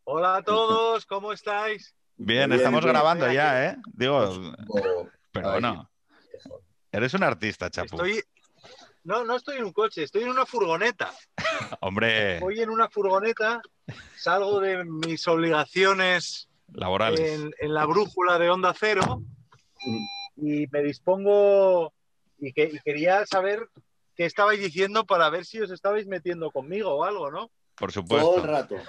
Hola 0.04 0.36
a 0.36 0.42
todos, 0.42 1.06
¿cómo 1.06 1.32
estáis? 1.32 1.94
Bien, 2.16 2.52
estamos 2.52 2.84
grabando 2.84 3.30
ya, 3.32 3.66
¿eh? 3.66 3.76
Digo, 3.92 4.54
pero 5.32 5.52
bueno. 5.52 5.90
Eres 6.92 7.14
un 7.14 7.22
artista, 7.22 7.70
Chapo. 7.70 7.96
Estoy... 7.96 8.22
No, 9.02 9.24
no 9.24 9.36
estoy 9.36 9.56
en 9.56 9.64
un 9.64 9.72
coche, 9.72 10.02
estoy 10.02 10.24
en 10.24 10.28
una 10.30 10.44
furgoneta. 10.44 11.10
Hombre. 11.80 12.38
Voy 12.40 12.60
en 12.60 12.68
una 12.68 12.88
furgoneta, 12.90 13.62
salgo 14.16 14.60
de 14.60 14.84
mis 14.84 15.26
obligaciones 15.26 16.48
laborales 16.72 17.20
en, 17.20 17.50
en 17.58 17.74
la 17.74 17.86
brújula 17.86 18.38
de 18.38 18.50
Onda 18.50 18.74
Cero 18.78 19.22
y 20.36 20.66
me 20.70 20.82
dispongo 20.82 21.92
y, 22.38 22.52
que, 22.52 22.78
quería 22.84 23.24
saber 23.26 23.68
qué 24.20 24.26
estabais 24.26 24.60
diciendo 24.60 25.06
para 25.06 25.30
ver 25.30 25.46
si 25.46 25.62
os 25.62 25.70
estabais 25.70 26.06
metiendo 26.06 26.50
conmigo 26.50 26.90
o 26.90 27.04
algo, 27.04 27.30
¿no? 27.30 27.50
Por 27.74 27.90
supuesto. 27.90 28.26
Todo 28.26 28.44
el 28.44 28.50
rato. 28.50 28.76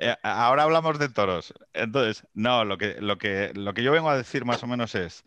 Eh, 0.00 0.14
ahora 0.22 0.64
hablamos 0.64 0.98
de 0.98 1.08
toros. 1.08 1.54
Entonces, 1.72 2.24
no, 2.34 2.64
lo 2.64 2.76
que, 2.76 3.00
lo 3.00 3.18
que, 3.18 3.52
lo 3.54 3.72
que 3.74 3.82
yo 3.82 3.90
vengo 3.90 4.10
a 4.10 4.16
decir 4.16 4.44
más 4.44 4.62
o 4.62 4.66
menos 4.66 4.94
es, 4.94 5.24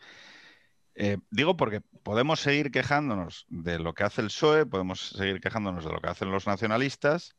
eh, 0.96 1.18
digo 1.30 1.58
porque 1.58 1.82
podemos 2.04 2.40
seguir 2.40 2.72
quejándonos 2.72 3.46
de 3.50 3.80
lo 3.80 3.94
que 3.94 4.04
hace 4.04 4.22
el 4.22 4.28
PSOE, 4.28 4.66
podemos 4.66 5.10
seguir 5.10 5.42
quejándonos 5.42 5.84
de 5.84 5.92
lo 5.92 6.00
que 6.00 6.10
hacen 6.10 6.32
los 6.32 6.48
nacionalistas, 6.48 7.36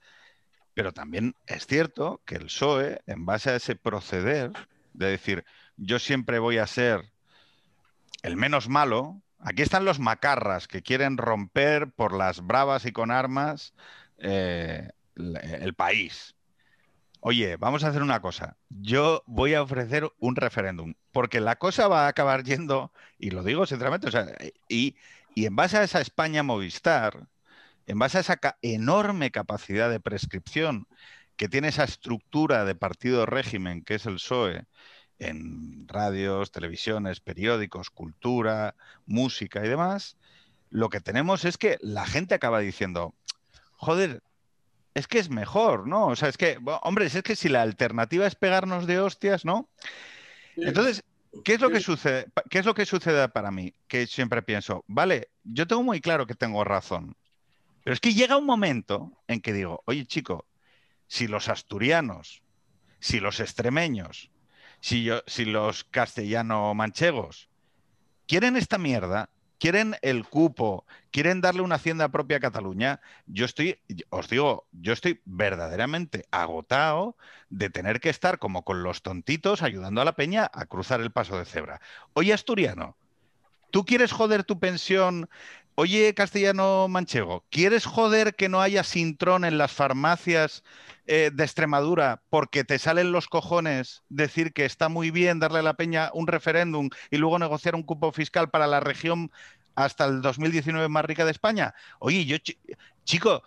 pero 0.74 0.92
también 0.92 1.36
es 1.46 1.66
cierto 1.66 2.20
que 2.26 2.34
el 2.34 2.46
PSOE, 2.46 3.00
en 3.06 3.24
base 3.24 3.50
a 3.50 3.56
ese 3.56 3.76
proceder 3.76 4.50
de 4.92 5.06
decir, 5.06 5.44
yo 5.76 5.98
siempre 5.98 6.38
voy 6.38 6.58
a 6.58 6.66
ser 6.66 7.12
el 8.22 8.36
menos 8.36 8.68
malo, 8.68 9.22
aquí 9.42 9.62
están 9.62 9.84
los 9.84 9.98
macarras 9.98 10.68
que 10.68 10.82
quieren 10.82 11.18
romper 11.18 11.90
por 11.92 12.12
las 12.12 12.40
bravas 12.46 12.86
y 12.86 12.92
con 12.92 13.10
armas 13.10 13.74
eh, 14.18 14.88
el 15.16 15.74
país. 15.74 16.34
Oye, 17.20 17.56
vamos 17.56 17.84
a 17.84 17.88
hacer 17.88 18.02
una 18.02 18.20
cosa. 18.20 18.56
Yo 18.68 19.22
voy 19.26 19.54
a 19.54 19.62
ofrecer 19.62 20.10
un 20.18 20.34
referéndum, 20.34 20.94
porque 21.12 21.40
la 21.40 21.56
cosa 21.56 21.86
va 21.86 22.06
a 22.06 22.08
acabar 22.08 22.42
yendo, 22.42 22.92
y 23.18 23.30
lo 23.30 23.44
digo 23.44 23.66
sinceramente, 23.66 24.08
y, 24.68 24.96
y 25.34 25.46
en 25.46 25.54
base 25.54 25.78
a 25.78 25.84
esa 25.84 26.00
España 26.00 26.42
Movistar, 26.42 27.28
en 27.86 27.98
base 27.98 28.18
a 28.18 28.20
esa 28.22 28.38
enorme 28.62 29.30
capacidad 29.30 29.90
de 29.90 30.00
prescripción 30.00 30.88
que 31.36 31.48
tiene 31.48 31.68
esa 31.68 31.84
estructura 31.84 32.64
de 32.64 32.74
partido 32.74 33.26
régimen 33.26 33.84
que 33.84 33.94
es 33.96 34.06
el 34.06 34.14
PSOE, 34.14 34.66
en 35.22 35.86
radios, 35.88 36.50
televisiones, 36.50 37.20
periódicos, 37.20 37.90
cultura, 37.90 38.74
música 39.06 39.64
y 39.64 39.68
demás, 39.68 40.16
lo 40.70 40.88
que 40.88 41.00
tenemos 41.00 41.44
es 41.44 41.58
que 41.58 41.78
la 41.80 42.06
gente 42.06 42.34
acaba 42.34 42.58
diciendo, 42.60 43.14
joder, 43.76 44.22
es 44.94 45.06
que 45.06 45.18
es 45.18 45.30
mejor, 45.30 45.86
¿no? 45.86 46.06
O 46.06 46.16
sea, 46.16 46.28
es 46.28 46.36
que, 46.36 46.58
hombre, 46.82 47.06
es 47.06 47.22
que 47.22 47.36
si 47.36 47.48
la 47.48 47.62
alternativa 47.62 48.26
es 48.26 48.34
pegarnos 48.34 48.86
de 48.86 48.98
hostias, 48.98 49.44
¿no? 49.44 49.68
Entonces, 50.56 51.04
¿qué 51.44 51.54
es 51.54 51.60
lo 51.60 51.70
que 51.70 51.80
sucede? 51.80 52.26
¿Qué 52.50 52.58
es 52.58 52.66
lo 52.66 52.74
que 52.74 52.84
sucede 52.84 53.28
para 53.28 53.50
mí? 53.50 53.74
Que 53.86 54.06
siempre 54.06 54.42
pienso, 54.42 54.84
vale, 54.86 55.28
yo 55.44 55.66
tengo 55.66 55.82
muy 55.82 56.00
claro 56.00 56.26
que 56.26 56.34
tengo 56.34 56.64
razón, 56.64 57.16
pero 57.84 57.94
es 57.94 58.00
que 58.00 58.14
llega 58.14 58.36
un 58.36 58.46
momento 58.46 59.12
en 59.28 59.40
que 59.40 59.52
digo, 59.52 59.82
oye, 59.86 60.04
chico, 60.06 60.46
si 61.06 61.26
los 61.26 61.48
asturianos, 61.48 62.42
si 63.00 63.20
los 63.20 63.40
extremeños, 63.40 64.31
si, 64.82 65.04
yo, 65.04 65.22
si 65.26 65.44
los 65.44 65.84
castellano-manchegos 65.84 67.48
quieren 68.26 68.56
esta 68.56 68.78
mierda, 68.78 69.30
quieren 69.58 69.94
el 70.02 70.26
cupo, 70.26 70.84
quieren 71.12 71.40
darle 71.40 71.62
una 71.62 71.76
hacienda 71.76 72.08
propia 72.08 72.38
a 72.38 72.40
Cataluña, 72.40 73.00
yo 73.26 73.44
estoy, 73.44 73.78
os 74.10 74.28
digo, 74.28 74.66
yo 74.72 74.92
estoy 74.92 75.20
verdaderamente 75.24 76.26
agotado 76.32 77.16
de 77.48 77.70
tener 77.70 78.00
que 78.00 78.10
estar 78.10 78.40
como 78.40 78.64
con 78.64 78.82
los 78.82 79.02
tontitos 79.02 79.62
ayudando 79.62 80.00
a 80.00 80.04
la 80.04 80.16
peña 80.16 80.50
a 80.52 80.66
cruzar 80.66 81.00
el 81.00 81.12
paso 81.12 81.38
de 81.38 81.44
cebra. 81.44 81.80
Oye, 82.14 82.32
asturiano, 82.32 82.96
¿tú 83.70 83.84
quieres 83.84 84.10
joder 84.10 84.42
tu 84.42 84.58
pensión 84.58 85.30
Oye, 85.82 86.14
castellano 86.14 86.86
manchego, 86.86 87.44
¿quieres 87.50 87.86
joder 87.86 88.36
que 88.36 88.48
no 88.48 88.60
haya 88.60 88.84
sintrón 88.84 89.44
en 89.44 89.58
las 89.58 89.72
farmacias 89.72 90.62
eh, 91.08 91.32
de 91.34 91.42
Extremadura 91.42 92.22
porque 92.30 92.62
te 92.62 92.78
salen 92.78 93.10
los 93.10 93.26
cojones 93.26 94.04
decir 94.08 94.52
que 94.52 94.64
está 94.64 94.88
muy 94.88 95.10
bien 95.10 95.40
darle 95.40 95.58
a 95.58 95.62
la 95.62 95.74
peña 95.74 96.12
un 96.14 96.28
referéndum 96.28 96.88
y 97.10 97.16
luego 97.16 97.40
negociar 97.40 97.74
un 97.74 97.82
cupo 97.82 98.12
fiscal 98.12 98.48
para 98.48 98.68
la 98.68 98.78
región 98.78 99.32
hasta 99.74 100.04
el 100.04 100.22
2019 100.22 100.88
más 100.88 101.04
rica 101.04 101.24
de 101.24 101.32
España? 101.32 101.74
Oye, 101.98 102.26
yo, 102.26 102.36
chico, 103.02 103.42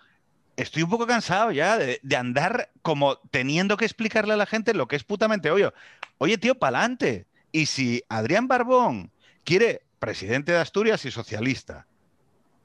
estoy 0.58 0.84
un 0.84 0.90
poco 0.90 1.08
cansado 1.08 1.54
ya 1.54 1.78
de, 1.78 2.02
andar 2.18 2.70
como 2.82 3.16
teniendo 3.32 3.78
que 3.78 3.86
explicarle 3.86 4.34
a 4.34 4.38
la 4.38 4.46
gente 4.46 4.74
lo 4.74 4.90
que 4.90 4.98
es 4.98 5.06
putamente 5.06 5.52
obvio. 5.52 5.74
Oye, 6.18 6.38
tío, 6.38 6.56
pa'lante. 6.56 7.28
Y 7.54 7.68
si 7.68 8.04
Adrián 8.10 8.50
Barbón 8.50 9.14
quiere 9.46 9.84
presidente 10.00 10.52
de 10.52 10.58
Asturias 10.58 11.06
y 11.06 11.12
socialista, 11.12 11.88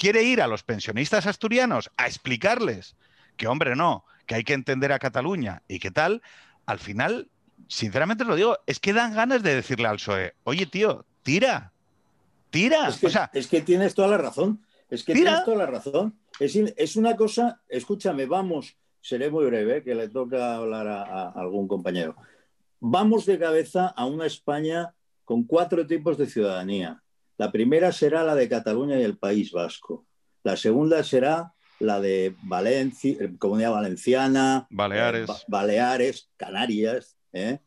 quiere 0.01 0.23
ir 0.23 0.41
a 0.41 0.47
los 0.47 0.63
pensionistas 0.63 1.27
asturianos 1.27 1.91
a 1.99 2.07
explicarles 2.07 2.97
que, 3.37 3.47
hombre, 3.47 3.77
no, 3.77 4.07
que 4.25 4.35
hay 4.35 4.45
que 4.45 4.55
entender 4.55 4.93
a 4.93 4.99
Cataluña 4.99 5.63
y 5.69 5.79
qué 5.79 5.91
tal, 5.91 6.23
al 6.65 6.79
final, 6.79 7.29
sinceramente 7.69 8.25
lo 8.25 8.35
digo, 8.35 8.57
es 8.67 8.81
que 8.81 8.95
dan 8.95 9.15
ganas 9.15 9.43
de 9.43 9.55
decirle 9.55 9.89
al 9.89 9.97
PSOE, 9.97 10.33
oye, 10.45 10.65
tío, 10.65 11.05
tira, 11.23 11.73
tira. 12.49 12.89
Es 12.89 12.97
que, 12.97 13.09
o 13.09 13.11
sea, 13.11 13.31
es 13.35 13.47
que 13.47 13.61
tienes 13.61 13.95
toda 13.95 14.09
la 14.09 14.17
razón, 14.17 14.65
es 14.89 15.05
que 15.05 15.13
tienes 15.13 15.45
toda 15.45 15.59
la 15.59 15.67
razón. 15.67 16.19
Es, 16.39 16.97
una 16.97 17.15
cosa, 17.15 17.61
escúchame, 17.69 18.25
vamos, 18.25 18.77
seré 19.03 19.31
muy 19.31 19.45
breve, 19.45 19.83
que 19.83 19.95
le 19.95 20.09
toca 20.09 20.57
hablar 20.57 20.89
a 20.89 21.29
algún 21.29 21.69
compañero. 21.69 22.17
Vamos 22.81 23.27
de 23.27 23.39
cabeza 23.39 23.89
a 23.89 24.07
una 24.07 24.25
España 24.25 24.95
con 25.27 25.45
cuatro 25.45 25.87
tipos 25.87 26.17
de 26.17 26.27
ciudadanía 26.27 27.03
la 27.41 27.51
primera 27.51 27.91
será 27.91 28.23
la 28.23 28.35
de 28.35 28.51
Cataluña 28.51 29.01
y 29.01 29.03
el 29.03 29.17
País 29.17 29.51
Vasco. 29.51 30.05
La 30.43 30.59
segunda 30.59 31.03
será 31.03 31.55
la 31.79 31.99
de 31.99 32.37
Valencia, 32.43 33.17
eh, 33.19 33.35
Comunidad 33.39 33.71
Valenciana, 33.71 34.67
Baleares, 34.69 35.31
eh, 35.31 35.45
Baleares 35.49 36.31
Canarias, 36.37 37.17
¿eh? 37.33 37.61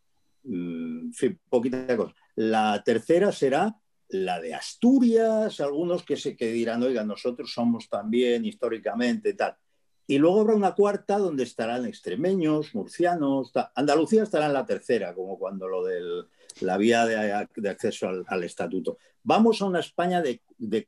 Mm, 0.43 1.07
en 1.07 1.13
fin, 1.13 1.39
poquita 1.49 1.97
cosa. 1.97 2.13
La 2.36 2.84
tercera 2.86 3.32
será 3.32 3.76
la 4.09 4.39
de 4.39 4.53
Asturias, 4.53 5.59
algunos 5.59 6.03
que, 6.03 6.17
se, 6.17 6.36
que 6.36 6.51
dirán, 6.51 6.84
oiga, 6.84 7.03
nosotros 7.03 7.51
somos 7.51 7.89
también 7.89 8.45
históricamente 8.45 9.34
tal. 9.34 9.57
Y 10.05 10.19
luego 10.19 10.41
habrá 10.41 10.53
una 10.53 10.76
cuarta 10.76 11.17
donde 11.17 11.45
estarán 11.45 11.88
extremeños, 11.88 12.76
murcianos, 12.76 13.51
Andalucía 13.74 14.21
estará 14.21 14.45
en 14.45 14.53
la 14.53 14.67
tercera, 14.67 15.15
como 15.15 15.39
cuando 15.39 15.67
lo 15.67 15.84
de 15.84 16.26
la 16.62 16.78
vía 16.78 17.06
de, 17.06 17.70
acceso 17.70 18.10
al, 18.28 18.43
estatuto. 18.43 18.97
Vamos 19.24 19.62
a 19.62 19.66
una 19.66 19.80
España 19.80 20.22
de, 20.22 20.41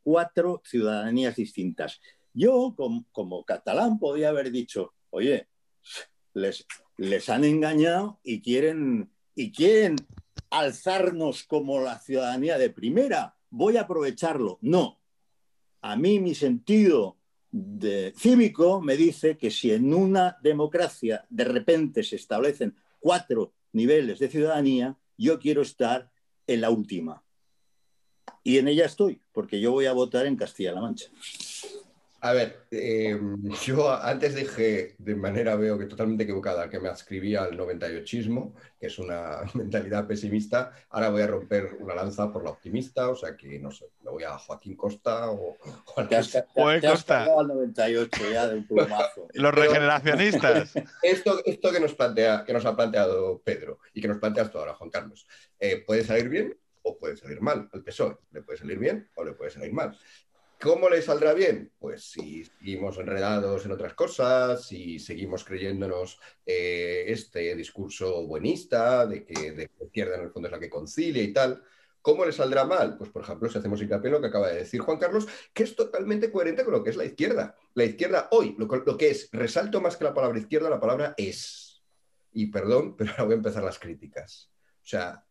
cuatro 0.04 0.62
ciudadanías 0.66 1.36
distintas. 1.36 2.02
Yo, 2.34 2.76
como, 3.12 3.46
catalán, 3.46 4.00
podía 4.00 4.30
haber 4.30 4.52
dicho, 4.52 4.94
oye, 5.10 5.48
les, 6.34 6.66
les 6.98 7.30
han 7.30 7.44
engañado 7.44 8.20
y 8.24 8.42
quieren, 8.42 9.12
y 9.36 9.52
quieren 9.52 9.96
alzarnos 10.50 11.44
como 11.44 11.80
la 11.82 12.00
ciudadanía 12.00 12.58
de 12.58 12.70
primera. 12.70 13.36
Voy 13.50 13.78
a 13.78 13.82
aprovecharlo. 13.82 14.60
No. 14.62 15.00
A 15.82 15.96
mí 15.96 16.20
mi 16.20 16.36
sentido 16.36 17.18
cívico 18.16 18.82
me 18.82 18.98
dice 18.98 19.38
que 19.38 19.50
si 19.50 19.72
en 19.72 19.94
una 19.94 20.38
democracia 20.42 21.26
de 21.30 21.46
repente 21.46 22.04
se 22.04 22.18
establecen 22.18 22.76
cuatro 23.00 23.54
niveles 23.72 24.20
de 24.20 24.30
ciudadanía, 24.30 24.98
yo 25.18 25.40
quiero 25.40 25.62
estar 25.62 26.12
en 26.48 26.62
la 26.62 26.70
última. 26.70 27.24
Y 28.44 28.58
en 28.58 28.68
ella 28.68 28.86
estoy, 28.86 29.22
porque 29.32 29.60
yo 29.60 29.72
voy 29.72 29.86
a 29.86 29.94
votar 29.94 30.26
en 30.26 30.36
Castilla-La 30.36 30.82
Mancha. 30.82 31.10
A 32.26 32.34
ver, 32.34 32.66
eh, 32.72 33.20
yo 33.68 33.92
antes 33.92 34.34
dije 34.34 34.96
de 34.98 35.16
manera, 35.16 35.56
veo 35.58 35.78
que 35.78 35.86
totalmente 35.86 36.24
equivocada, 36.24 36.68
que 36.72 36.80
me 36.80 36.90
adscribía 36.90 37.44
al 37.44 37.56
98ismo, 37.56 38.56
que 38.80 38.88
es 38.88 38.98
una 38.98 39.42
mentalidad 39.54 40.08
pesimista. 40.08 40.72
Ahora 40.90 41.12
voy 41.12 41.22
a 41.22 41.28
romper 41.28 41.78
una 41.80 41.94
lanza 41.94 42.32
por 42.32 42.44
la 42.44 42.50
optimista, 42.50 43.10
o 43.10 43.16
sea 43.16 43.38
que 43.38 43.60
no 43.60 43.70
sé, 43.70 43.92
me 44.04 44.10
voy 44.10 44.24
a 44.24 44.40
Joaquín 44.40 44.76
Costa 44.76 45.30
o 45.30 45.56
Juan 45.86 46.10
te 46.10 46.16
has, 46.16 46.32
te, 46.32 46.44
Costa. 46.82 47.26
al 47.26 47.48
98 47.48 48.32
ya 48.32 48.48
de 48.48 48.56
un 48.56 48.68
plumazo. 48.68 49.28
Los 49.34 49.54
regeneracionistas. 49.54 50.74
Esto, 51.04 51.46
esto 51.46 51.72
que, 51.72 51.80
nos 51.80 51.94
plantea, 51.94 52.44
que 52.44 52.54
nos 52.54 52.66
ha 52.66 52.76
planteado 52.76 53.40
Pedro 53.44 53.78
y 53.94 54.02
que 54.02 54.08
nos 54.08 54.18
planteas 54.18 54.50
tú 54.50 54.58
ahora, 54.58 54.74
Juan 54.74 54.90
Carlos, 54.90 55.28
eh, 55.60 55.84
puede 55.86 56.04
salir 56.04 56.30
bien 56.30 56.58
o 56.82 56.98
puede 56.98 57.18
salir 57.18 57.42
mal 57.42 57.70
al 57.72 57.84
PSOE. 57.84 58.18
Le 58.32 58.42
puede 58.42 58.58
salir 58.58 58.80
bien 58.80 59.10
o 59.16 59.24
le 59.24 59.34
puede 59.34 59.52
salir 59.52 59.74
mal. 59.74 59.96
¿Cómo 60.66 60.90
le 60.90 61.00
saldrá 61.04 61.36
bien? 61.36 61.72
Pues 61.78 62.06
si 62.10 62.44
seguimos 62.44 62.98
enredados 62.98 63.64
en 63.66 63.72
otras 63.72 63.94
cosas, 63.94 64.66
si 64.66 64.98
seguimos 64.98 65.44
creyéndonos 65.44 66.20
eh, 66.44 67.06
este 67.08 67.56
discurso 67.56 68.26
buenista 68.26 69.06
de 69.06 69.24
que, 69.24 69.52
la 69.52 69.86
izquierda 69.86 70.16
en 70.16 70.24
el 70.24 70.32
fondo 70.32 70.48
es 70.48 70.52
la 70.52 70.60
que 70.60 70.70
concilia 70.72 71.22
y 71.22 71.32
tal, 71.32 71.62
¿Cómo 72.02 72.26
le 72.26 72.32
saldrá 72.32 72.66
mal? 72.66 72.98
Pues, 72.98 73.12
por 73.12 73.24
ejemplo, 73.24 73.50
si 73.50 73.58
hacemos 73.58 73.82
hincapié 73.82 74.10
en 74.10 74.14
lo 74.14 74.22
que 74.22 74.28
acaba 74.28 74.50
de 74.50 74.58
decir 74.58 74.80
Juan 74.80 75.00
Carlos, 75.00 75.28
que 75.54 75.64
es 75.64 75.76
totalmente 75.76 76.32
coherente 76.32 76.64
con 76.64 76.74
lo 76.74 76.84
que 76.84 76.92
es 76.92 76.98
la 76.98 77.06
izquierda. 77.06 77.56
La 77.74 77.84
izquierda 77.84 78.28
hoy, 78.30 78.56
lo, 78.60 78.68
lo 78.68 78.98
que 78.98 79.10
es, 79.10 79.28
resalto 79.32 79.82
más 79.82 79.98
que 79.98 80.04
la 80.04 80.14
palabra 80.14 80.38
izquierda, 80.38 80.70
la 80.70 80.80
palabra 80.80 81.16
es. 81.18 81.84
Y 82.32 82.48
perdón, 82.48 82.96
pero 82.96 83.10
ahora 83.12 83.24
voy 83.24 83.34
a 83.34 83.38
empezar 83.38 83.64
las 83.64 83.80
críticas. 83.80 84.52
O 84.84 84.88
sea, 84.88 85.26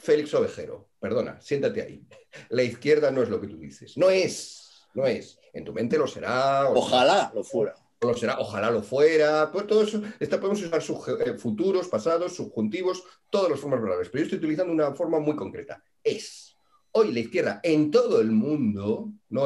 Félix 0.00 0.32
Ovejero, 0.34 0.88
perdona, 0.98 1.40
siéntate 1.40 1.82
ahí. 1.82 2.06
La 2.48 2.62
izquierda 2.62 3.10
no 3.10 3.22
es 3.22 3.28
lo 3.28 3.40
que 3.40 3.48
tú 3.48 3.58
dices. 3.58 3.96
No 3.96 4.08
es, 4.10 4.86
no 4.94 5.06
es. 5.06 5.38
En 5.52 5.64
tu 5.64 5.72
mente 5.72 5.98
lo 5.98 6.06
será. 6.06 6.70
Ojalá 6.70 7.30
lo 7.34 7.44
fuera. 7.44 7.74
Lo 8.00 8.14
será, 8.14 8.38
ojalá 8.38 8.70
lo 8.70 8.82
fuera. 8.82 9.50
Pues 9.52 9.66
todo 9.66 9.82
eso, 9.82 10.00
podemos 10.18 10.62
usar 10.62 10.82
eh, 11.26 11.34
futuros, 11.34 11.88
pasados, 11.88 12.34
subjuntivos, 12.34 13.04
todas 13.28 13.50
las 13.50 13.60
formas 13.60 13.82
verbales. 13.82 14.08
Pero 14.08 14.22
yo 14.22 14.24
estoy 14.24 14.38
utilizando 14.38 14.72
una 14.72 14.94
forma 14.94 15.20
muy 15.20 15.36
concreta. 15.36 15.84
Es. 16.02 16.56
Hoy 16.92 17.12
la 17.12 17.20
izquierda 17.20 17.60
en 17.62 17.90
todo 17.90 18.20
el 18.20 18.32
mundo, 18.32 19.12
no, 19.28 19.44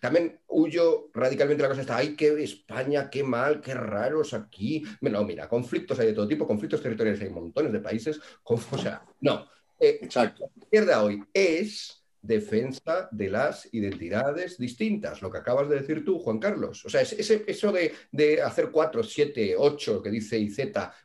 también 0.00 0.40
huyo 0.48 1.10
radicalmente 1.14 1.62
la 1.62 1.68
cosa 1.68 1.82
está, 1.82 1.98
ay, 1.98 2.16
qué 2.16 2.42
España, 2.42 3.08
qué 3.08 3.22
mal, 3.22 3.60
qué 3.60 3.72
raros 3.74 4.34
aquí. 4.34 4.82
No, 5.00 5.22
mira, 5.22 5.48
conflictos 5.48 6.00
hay 6.00 6.08
de 6.08 6.12
todo 6.12 6.26
tipo, 6.26 6.44
conflictos 6.44 6.82
territoriales 6.82 7.22
hay 7.22 7.30
montones 7.30 7.72
de 7.72 7.78
países, 7.78 8.20
o 8.44 8.78
sea, 8.78 9.04
no. 9.20 9.46
Eh, 9.82 9.98
Exacto. 10.00 10.48
La 10.54 10.62
izquierda 10.62 11.02
hoy 11.02 11.22
es 11.34 12.02
defensa 12.20 13.08
de 13.10 13.28
las 13.28 13.68
identidades 13.74 14.56
distintas, 14.56 15.20
lo 15.20 15.30
que 15.30 15.38
acabas 15.38 15.68
de 15.68 15.80
decir 15.80 16.04
tú, 16.04 16.20
Juan 16.20 16.38
Carlos. 16.38 16.84
O 16.84 16.88
sea, 16.88 17.00
ese, 17.00 17.42
eso 17.48 17.72
de, 17.72 17.92
de 18.12 18.40
hacer 18.40 18.70
4, 18.70 19.02
7, 19.02 19.54
8, 19.58 20.00
que 20.00 20.10
dice 20.10 20.38
IZ, 20.38 20.58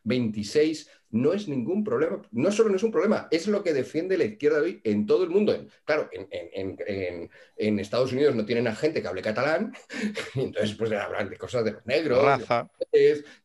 26, 0.03 0.89
no 1.11 1.33
es 1.33 1.47
ningún 1.47 1.83
problema, 1.83 2.21
no 2.31 2.51
solo 2.51 2.69
no 2.69 2.75
es 2.75 2.83
un 2.83 2.91
problema, 2.91 3.27
es 3.31 3.47
lo 3.47 3.63
que 3.63 3.73
defiende 3.73 4.17
la 4.17 4.25
izquierda 4.25 4.59
hoy 4.59 4.81
en 4.83 5.05
todo 5.05 5.23
el 5.23 5.29
mundo. 5.29 5.65
Claro, 5.85 6.09
en, 6.11 7.79
Estados 7.79 8.11
Unidos 8.11 8.35
no 8.35 8.45
tienen 8.45 8.67
a 8.67 8.75
gente 8.75 9.01
que 9.01 9.07
hable 9.07 9.21
catalán, 9.21 9.73
y 10.35 10.41
entonces 10.41 10.75
pues 10.75 10.91
hablan 10.91 11.29
de 11.29 11.37
cosas 11.37 11.63
de 11.63 11.71
los 11.71 11.85
negros, 11.85 12.23
raza. 12.23 12.69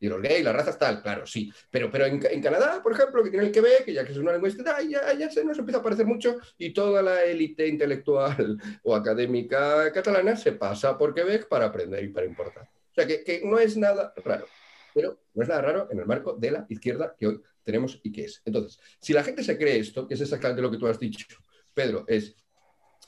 y 0.01 0.09
los 0.09 0.21
gays, 0.21 0.45
las 0.45 0.55
razas 0.55 0.79
tal, 0.79 1.03
claro, 1.03 1.27
sí. 1.27 1.53
Pero, 1.71 1.91
pero 1.91 2.07
en, 2.07 2.43
Canadá, 2.43 2.83
por 2.83 2.93
ejemplo, 2.93 3.23
que 3.23 3.31
tiene 3.31 3.47
el 3.47 3.53
Quebec, 3.53 3.85
que 3.85 3.93
ya 3.93 4.05
que 4.05 4.13
es 4.13 4.19
una 4.19 4.33
lengua 4.33 4.49
ya, 4.89 5.13
ya 5.15 5.31
se 5.31 5.45
nos 5.45 5.59
empieza 5.59 5.79
a 5.79 5.83
parecer 5.83 6.07
mucho, 6.07 6.39
y 6.59 6.73
toda 6.73 7.03
la 7.03 7.25
élite 7.25 7.67
intelectual 7.69 8.59
o 8.83 8.95
académica 8.95 9.93
catalana 9.93 10.37
se 10.37 10.53
pasa 10.53 10.99
por 10.99 11.15
Quebec 11.15 11.49
para 11.49 11.67
aprender 11.67 12.03
y 12.03 12.09
para 12.09 12.27
importar. 12.27 12.65
O 12.65 12.95
sea, 12.95 13.07
que, 13.07 13.23
que 13.23 13.43
no 13.45 13.59
es 13.59 13.77
nada 13.77 14.13
raro 14.25 14.47
pero 14.95 15.19
no 15.35 15.43
es 15.43 15.49
nada 15.49 15.63
raro 15.63 15.89
en 15.91 15.99
el 15.99 16.07
marco 16.07 16.35
de 16.35 16.51
la 16.51 16.67
izquierda 16.69 17.15
que 17.19 17.27
hoy 17.27 17.41
tenemos 17.63 18.01
y 18.03 18.13
que 18.13 18.25
es. 18.25 18.43
Entonces, 18.45 18.79
si 19.01 19.13
la 19.13 19.25
gente 19.25 19.43
se 19.43 19.59
cree 19.59 19.79
esto, 19.79 20.07
que 20.07 20.15
es 20.15 20.21
exactamente 20.21 20.63
lo 20.63 20.71
que 20.71 20.79
tú 20.79 20.87
has 20.87 20.99
dicho, 20.99 21.27
Pedro, 21.75 22.05
es, 22.09 22.35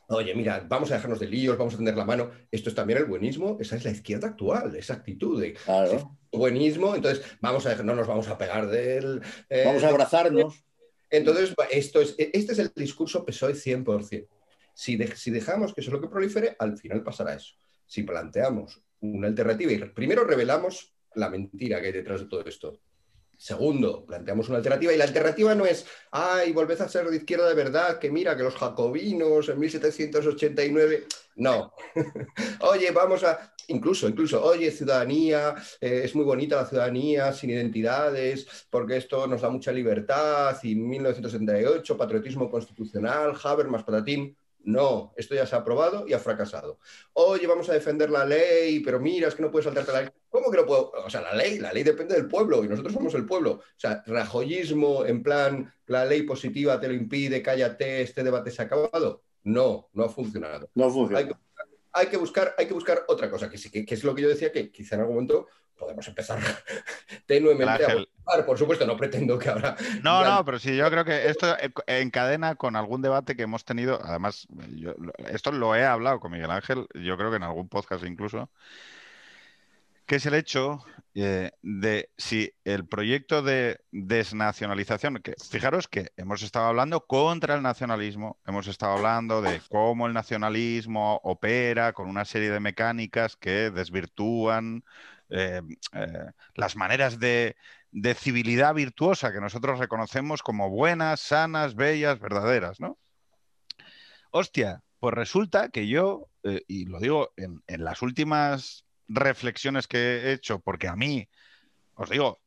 oye, 0.09 0.35
mira, 0.35 0.65
vamos 0.69 0.91
a 0.91 0.95
dejarnos 0.95 1.21
de 1.21 1.29
líos, 1.29 1.59
vamos 1.59 1.75
a 1.75 1.77
tender 1.77 1.97
la 1.97 2.05
mano, 2.05 2.31
esto 2.51 2.69
es 2.69 2.75
también 2.75 2.99
el 2.99 3.07
buenismo, 3.07 3.57
esa 3.61 3.77
es 3.77 3.85
la 3.85 3.91
izquierda 3.91 4.29
actual, 4.29 4.75
esa 4.77 4.95
actitud 4.95 5.41
de 5.41 5.57
buenismo, 6.33 6.95
entonces 6.95 7.25
vamos 7.41 7.67
a 7.67 7.75
no 7.83 7.95
nos 7.95 8.07
vamos 8.07 8.29
a 8.29 8.39
pegar 8.39 8.69
del... 8.69 9.23
Eh, 9.49 9.63
vamos 9.65 9.85
a 9.85 9.89
abrazarnos. 9.89 10.65
Entonces, 11.11 11.55
esto 11.71 12.01
es, 12.01 12.15
este 12.19 12.53
es 12.53 12.59
el 12.59 12.73
discurso 12.75 13.25
PSOE 13.25 13.55
100%. 13.55 14.27
Si, 14.75 14.99
si 14.99 15.31
dejamos 15.31 15.73
que 15.73 15.81
eso 15.81 15.91
es 15.91 15.95
lo 15.95 16.01
que 16.01 16.09
prolifere, 16.09 16.57
al 16.59 16.77
final 16.77 17.05
pasará 17.05 17.35
eso. 17.35 17.55
Si 17.87 18.03
planteamos 18.03 18.83
una 19.01 19.29
alternativa 19.29 19.71
y 19.71 19.79
primero 19.91 20.25
revelamos 20.25 20.95
la 21.15 21.29
mentira 21.29 21.81
que 21.81 21.89
hay 21.89 21.93
detrás 21.93 22.21
de 22.21 22.27
todo 22.27 22.45
esto. 22.45 22.81
Segundo, 23.45 24.07
planteamos 24.07 24.49
una 24.49 24.57
alternativa 24.57 24.95
y 24.95 24.97
la 24.97 25.05
alternativa 25.05 25.55
no 25.55 25.67
es, 25.67 25.85
ay, 26.13 26.51
volved 26.53 26.81
a 26.81 26.89
ser 26.89 27.11
de 27.11 27.19
izquierda 27.19 27.47
de 27.47 27.55
verdad, 27.55 27.99
que 27.99 28.11
mira, 28.11 28.35
que 28.35 28.43
los 28.43 28.55
jacobinos 28.55 29.51
en 29.51 29.59
1789, 29.59 31.05
no. 31.37 31.75
oye, 32.61 32.91
vamos 32.91 33.23
a, 33.23 33.53
incluso, 33.69 34.09
incluso, 34.09 34.43
oye, 34.43 34.71
ciudadanía, 34.71 35.57
eh, 35.79 36.01
es 36.05 36.15
muy 36.15 36.25
bonita 36.25 36.57
la 36.57 36.65
ciudadanía 36.65 37.35
sin 37.35 37.51
identidades, 37.51 38.47
porque 38.71 38.97
esto 38.97 39.27
nos 39.27 39.43
da 39.43 39.51
mucha 39.51 39.73
libertad, 39.73 40.57
y 40.63 40.75
1978, 40.75 41.99
patriotismo 41.99 42.51
constitucional, 42.51 43.35
Habermas, 43.45 43.85
patatín. 43.85 44.35
No, 44.65 45.13
esto 45.17 45.35
ya 45.35 45.47
se 45.47 45.55
ha 45.55 45.59
aprobado 45.59 46.07
y 46.09 46.15
ha 46.15 46.19
fracasado. 46.19 46.79
Oye, 47.13 47.47
vamos 47.47 47.69
a 47.69 47.75
defender 47.75 48.11
la 48.11 48.25
ley, 48.25 48.81
pero 48.81 48.99
mira, 48.99 49.29
es 49.29 49.35
que 49.35 49.43
no 49.43 49.51
puedes 49.51 49.65
saltarte 49.65 49.93
la 49.93 50.01
ley. 50.03 50.11
¿Cómo 50.31 50.51
que 50.51 50.57
no 50.57 50.67
puedo? 50.67 50.91
O 50.91 51.11
sea, 51.11 51.21
la 51.21 51.35
ley, 51.35 51.59
la 51.59 51.73
ley 51.73 51.83
depende 51.83 52.15
del 52.15 52.27
pueblo 52.27 52.65
y 52.65 52.69
nosotros 52.69 52.95
somos 52.95 53.15
el 53.15 53.27
pueblo. 53.27 53.53
O 53.53 53.63
sea, 53.77 54.03
rajoyismo 54.07 55.05
en 55.05 55.23
plan, 55.23 55.73
la 55.87 56.05
ley 56.07 56.23
positiva 56.23 56.81
te 56.81 56.89
lo 56.89 56.95
impide, 56.95 57.43
cállate, 57.43 58.03
este 58.03 58.25
debate 58.25 58.51
se 58.51 58.63
ha 58.63 58.65
acabado. 58.65 59.23
No, 59.43 59.91
no 59.93 60.05
ha 60.05 60.09
funcionado. 60.09 60.71
No 60.75 60.91
funciona. 60.91 61.19
Hay 61.97 62.09
que, 62.09 62.17
buscar, 62.17 62.55
hay 62.59 62.67
que 62.67 62.75
buscar 62.75 63.05
otra 63.07 63.31
cosa, 63.31 63.49
que, 63.49 63.57
sí, 63.57 63.71
que, 63.71 63.95
es 63.95 64.03
lo 64.03 64.17
que 64.17 64.23
yo 64.23 64.29
decía, 64.29 64.51
que 64.51 64.73
quizá 64.73 64.97
en 64.97 65.03
algún 65.03 65.15
momento 65.15 65.47
podemos 65.85 66.09
empezar 66.09 66.39
tenuemente 67.27 67.85
a 68.27 68.45
Por 68.45 68.59
supuesto, 68.59 68.87
no 68.87 68.97
pretendo 68.97 69.39
que 69.39 69.51
ahora. 69.51 69.77
No, 70.03 70.25
no, 70.25 70.45
pero 70.45 70.59
sí, 70.59 70.75
yo 70.77 70.91
creo 70.91 71.05
que 71.05 71.29
esto 71.29 71.55
encadena 71.87 72.55
con 72.55 72.75
algún 72.75 73.03
debate 73.03 73.37
que 73.37 73.43
hemos 73.43 73.65
tenido. 73.65 74.01
Además, 74.03 74.49
esto 75.29 75.53
lo 75.53 75.77
he 75.77 75.85
hablado 75.85 76.21
con 76.21 76.33
Miguel 76.33 76.51
Ángel, 76.51 76.87
yo 76.95 77.17
creo 77.17 77.31
que 77.31 77.37
en 77.37 77.43
algún 77.43 77.69
podcast 77.69 78.05
incluso, 78.05 78.51
que 80.07 80.17
es 80.17 80.27
el 80.27 80.35
hecho 80.35 80.85
eh, 81.15 81.53
de 81.63 82.11
si 82.17 82.53
el 82.65 82.87
proyecto 82.87 83.41
de 83.43 83.81
desnacionalización, 83.93 85.19
que 85.19 85.35
fijaros 85.51 85.87
que 85.87 86.11
hemos 86.17 86.43
estado 86.43 86.67
hablando 86.67 87.07
contra 87.07 87.55
el 87.55 87.63
nacionalismo, 87.63 88.41
hemos 88.47 88.67
estado 88.67 88.95
hablando 88.95 89.41
de 89.41 89.61
cómo 89.71 90.09
el 90.09 90.13
nacionalismo 90.13 91.21
opera 91.23 91.93
con 91.93 92.09
una 92.09 92.25
serie 92.25 92.51
de 92.51 92.59
mecánicas 92.59 93.37
que 93.37 93.71
desvirtúan 93.71 94.83
eh, 95.37 95.61
eh, 95.95 96.31
las 96.55 96.77
maneras 96.77 97.19
de, 97.19 97.57
civilidad 98.15 98.73
virtuosa 98.73 99.33
que 99.33 99.41
nosotros 99.41 99.81
reconocemos 99.81 100.45
como 100.45 100.71
buenas, 100.71 101.19
sanas, 101.19 101.75
bellas, 101.75 102.21
verdaderas, 102.21 102.79
¿no? 102.79 102.99
Hostia, 104.31 104.85
pues 105.01 105.13
resulta 105.13 105.71
que 105.71 105.89
yo, 105.89 106.29
eh, 106.45 106.63
y 106.69 106.85
lo 106.87 107.01
digo 107.01 107.33
en, 107.37 107.63
las 107.67 108.01
últimas 108.03 108.85
reflexiones 109.09 109.89
que 109.89 109.99
he 109.99 110.33
hecho, 110.33 110.61
porque 110.61 110.87
a 110.87 110.95
mí, 110.95 111.29
os 111.95 112.11
digo, 112.11 112.41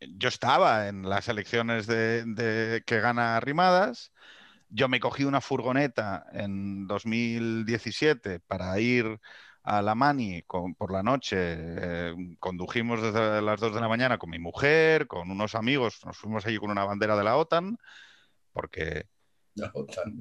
yo 0.00 0.28
estaba 0.28 0.86
en 0.86 1.08
las 1.08 1.28
elecciones 1.28 1.88
de, 1.88 2.84
que 2.86 3.00
gana 3.00 3.40
Rimadas, 3.40 4.12
yo 4.68 4.88
me 4.88 5.00
cogí 5.00 5.24
una 5.24 5.40
furgoneta 5.40 6.24
en 6.32 6.86
2017 6.86 8.38
para 8.38 8.78
ir 8.78 9.18
a 9.62 9.82
la 9.82 9.94
Mani 9.94 10.42
por 10.42 10.92
la 10.92 11.02
noche, 11.02 11.36
eh, 11.38 12.14
condujimos 12.38 13.02
desde 13.02 13.42
las 13.42 13.60
2 13.60 13.74
de 13.74 13.80
la 13.80 13.88
mañana 13.88 14.18
con 14.18 14.30
mi 14.30 14.38
mujer, 14.38 15.06
con 15.06 15.30
unos 15.30 15.54
amigos, 15.54 16.00
nos 16.04 16.16
fuimos 16.16 16.46
allí 16.46 16.58
con 16.58 16.70
una 16.70 16.84
bandera 16.84 17.16
de 17.16 17.24
la 17.24 17.36
OTAN, 17.36 17.76
porque 18.52 19.06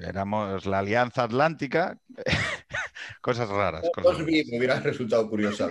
éramos 0.01 0.65
la 0.65 0.79
Alianza 0.79 1.23
Atlántica, 1.23 1.97
cosas 3.21 3.49
raras. 3.49 3.89
Cosas 3.93 4.19
me 4.19 4.43
hubiera 4.57 4.79
resultado 4.79 5.29
curioso. 5.29 5.69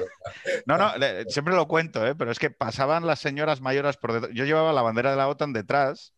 no, 0.67 0.79
no, 0.79 0.91
siempre 1.29 1.55
lo 1.55 1.69
cuento, 1.69 2.07
¿eh? 2.07 2.15
pero 2.15 2.31
es 2.31 2.39
que 2.39 2.51
pasaban 2.51 3.07
las 3.07 3.21
señoras 3.21 3.61
mayores 3.61 3.97
por 3.97 4.13
detrás. 4.13 4.33
Yo 4.35 4.45
llevaba 4.45 4.73
la 4.73 4.83
bandera 4.83 5.11
de 5.11 5.17
la 5.17 5.29
OTAN 5.29 5.53
detrás. 5.53 6.15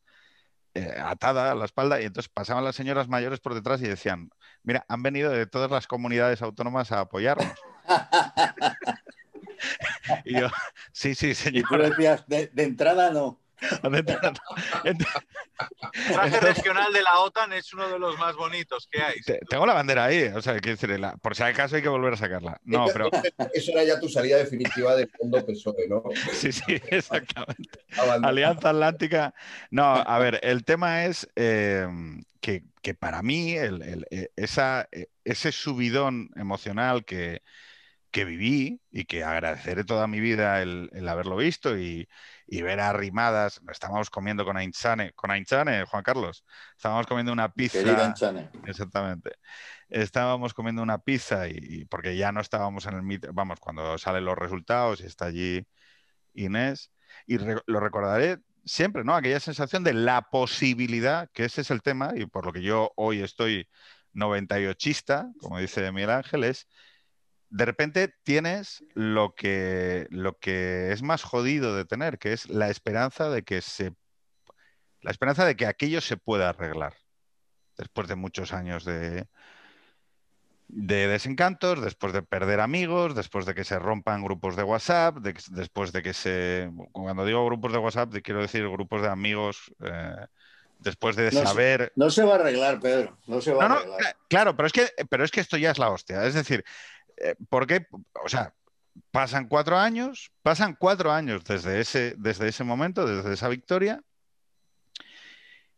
Eh, 0.75 0.95
atada 1.03 1.51
a 1.51 1.55
la 1.57 1.65
espalda 1.65 2.01
y 2.01 2.05
entonces 2.05 2.31
pasaban 2.33 2.63
las 2.63 2.77
señoras 2.77 3.09
mayores 3.09 3.41
por 3.41 3.55
detrás 3.55 3.83
y 3.83 3.89
decían, 3.89 4.31
Mira, 4.63 4.85
han 4.89 5.03
venido 5.03 5.31
de 5.31 5.47
todas 5.47 5.71
las 5.71 5.87
comunidades 5.87 6.43
autónomas 6.43 6.93
a 6.93 7.01
apoyarnos. 7.01 7.53
y 10.25 10.41
yo, 10.41 10.49
sí, 10.93 11.15
sí, 11.15 11.35
señor. 11.35 11.61
Y 11.61 11.63
tú 11.65 11.77
decías, 11.77 12.25
de, 12.27 12.51
entrada 12.57 13.11
no. 13.11 13.41
El 14.83 16.33
regional 16.41 16.93
de 16.93 17.03
la 17.03 17.19
OTAN 17.21 17.53
es 17.53 17.73
uno 17.75 17.89
de 17.89 17.99
los 17.99 18.19
más 18.19 18.35
bonitos 18.37 18.89
que 18.91 19.03
hay. 19.03 19.17
Tengo 19.49 19.67
la 19.67 19.75
bandera 19.75 20.05
ahí, 20.05 20.25
o 20.25 20.41
sea, 20.41 20.57
por 21.21 21.37
si 21.37 21.43
acaso 21.43 21.77
hay 21.77 21.83
que 21.83 21.89
volver 21.89 22.15
a 22.15 22.17
sacarla. 22.17 22.61
No, 22.65 22.87
pero... 22.93 23.11
Eso 23.53 23.73
era 23.73 23.85
ya 23.85 24.01
tu 24.01 24.09
salida 24.09 24.39
definitiva 24.39 24.97
del 24.97 25.11
fondo 25.11 25.45
PSOE, 25.45 25.89
¿no? 25.89 26.03
Sí, 26.33 26.53
sí, 26.53 26.63
exactamente. 26.91 27.81
Alianza 27.97 28.71
Atlántica. 28.71 29.35
No, 29.71 29.85
a 29.85 30.19
ver, 30.19 30.41
el 30.43 30.65
tema 30.65 31.05
es 31.05 31.29
eh, 31.37 31.87
que 32.41 32.65
que 32.83 32.95
para 32.95 33.23
mí 33.23 33.57
e, 33.57 34.31
esa, 34.37 34.89
e, 34.93 35.09
ese 35.25 35.53
subidón 35.53 36.31
emocional 36.37 37.05
que, 37.05 37.43
viví 38.13 38.81
y 38.91 39.05
que 39.05 39.23
agradeceré 39.25 39.85
toda 39.85 40.07
mi 40.07 40.21
vida 40.21 40.63
el, 40.63 40.91
haberlo 41.09 41.37
visto 41.37 41.79
y, 41.79 42.09
ver 42.63 42.81
arrimadas, 42.81 43.61
estábamos 43.71 44.11
comiendo 44.11 44.45
con 44.45 44.57
Ainchane, 44.57 45.13
con 45.13 45.31
Ainchane, 45.31 45.85
Juan 45.85 46.03
Carlos, 46.03 46.45
estábamos 46.77 47.07
comiendo 47.07 47.33
una 47.33 47.53
pizza. 47.53 47.79
Exactamente. 48.67 49.37
Estábamos 49.89 50.53
comiendo 50.53 50.83
una 50.83 50.99
pizza 50.99 51.49
y, 51.49 51.85
porque 51.85 52.17
ya 52.17 52.33
no 52.33 52.41
estábamos 52.41 52.87
en 52.87 52.95
el 52.95 53.21
vamos, 53.33 53.61
cuando 53.61 53.97
salen 53.99 54.25
los 54.25 54.37
resultados 54.37 55.01
y 55.01 55.07
está 55.07 55.27
allí 55.27 55.65
Inés, 56.35 56.91
y 57.27 57.39
lo 57.39 57.81
recordaré 57.81 58.39
siempre, 58.65 59.05
¿no? 59.05 59.15
Aquella 59.15 59.41
sensación 59.41 59.85
de 59.85 59.95
la 59.95 60.23
posibilidad, 60.31 61.31
que 61.33 61.45
ese 61.45 61.61
es 61.61 61.71
el 61.71 61.83
tema, 61.83 62.13
y 62.17 62.27
por 62.27 62.47
lo 62.47 62.53
que 62.53 62.63
yo 62.63 62.93
hoy 62.97 63.23
estoy 63.23 63.69
98ista, 64.15 65.33
como 65.39 65.59
dice 65.59 65.91
Miguel 65.93 66.11
Ángel, 66.11 66.45
es 66.45 66.67
de 67.51 67.65
repente 67.65 68.15
tienes 68.23 68.85
lo 68.95 69.35
que, 69.35 70.07
lo 70.11 70.39
que 70.39 70.93
es 70.93 71.03
más 71.03 71.23
jodido 71.23 71.77
de 71.77 71.85
tener, 71.85 72.19
que 72.19 72.33
es 72.33 72.49
la 72.49 72.71
esperanza 72.71 73.29
de 73.29 73.43
que 73.43 73.61
se 73.61 73.93
la 75.03 75.11
esperanza 75.11 75.45
de 75.47 75.57
que 75.57 75.67
aquello 75.67 76.01
se 76.01 76.17
pueda 76.17 76.51
arreglar 76.51 76.95
después 77.77 78.07
de 78.07 78.17
muchos 78.17 78.53
años 78.53 78.85
de, 78.85 79.27
de 80.69 81.09
desencantos, 81.09 81.83
después 81.83 82.13
de 82.13 82.23
perder 82.23 82.61
amigos, 82.61 83.15
después 83.15 83.47
de 83.47 83.55
que 83.55 83.65
se 83.65 83.79
rompan 83.79 84.23
grupos 84.23 84.57
de 84.57 84.63
WhatsApp, 84.63 85.17
después 85.17 85.93
de 85.93 86.03
que 86.03 86.13
se... 86.13 86.71
Cuando 86.93 87.25
digo 87.25 87.45
grupos 87.47 87.73
de 87.73 87.79
WhatsApp, 87.79 88.15
quiero 88.23 88.43
decir 88.43 88.69
grupos 88.69 89.03
de 89.03 89.09
amigos, 89.09 89.73
eh, 89.83 90.27
después 90.79 91.17
de 91.17 91.31
saber... 91.31 91.93
no 91.97 92.11
se 92.11 92.25
va 92.25 92.35
a 92.35 92.37
arreglar, 92.37 92.79
Pedro, 92.79 93.17
no 93.27 93.41
se 93.41 93.53
va 93.53 93.65
a 93.65 93.73
arreglar. 93.73 94.17
claro, 94.29 94.57
pero 94.57 94.67
es, 94.67 94.73
que, 94.73 94.89
pero 95.09 95.25
es 95.25 95.31
que 95.31 95.41
esto 95.41 95.57
ya 95.57 95.71
es 95.71 95.79
la 95.79 95.91
hostia. 95.91 96.25
Es 96.25 96.35
decir, 96.35 96.65
eh, 97.21 97.37
¿por 97.49 97.67
qué? 97.67 97.87
O 98.25 98.29
sea, 98.29 98.55
pasan 99.11 99.49
cuatro 99.49 99.79
años, 99.79 100.33
pasan 100.43 100.75
cuatro 100.79 101.13
años 101.13 101.45
desde 101.45 101.81
ese, 101.81 102.15
desde 102.19 102.49
ese 102.49 102.65
momento, 102.65 103.07
desde 103.07 103.33
esa 103.33 103.49
victoria, 103.49 104.03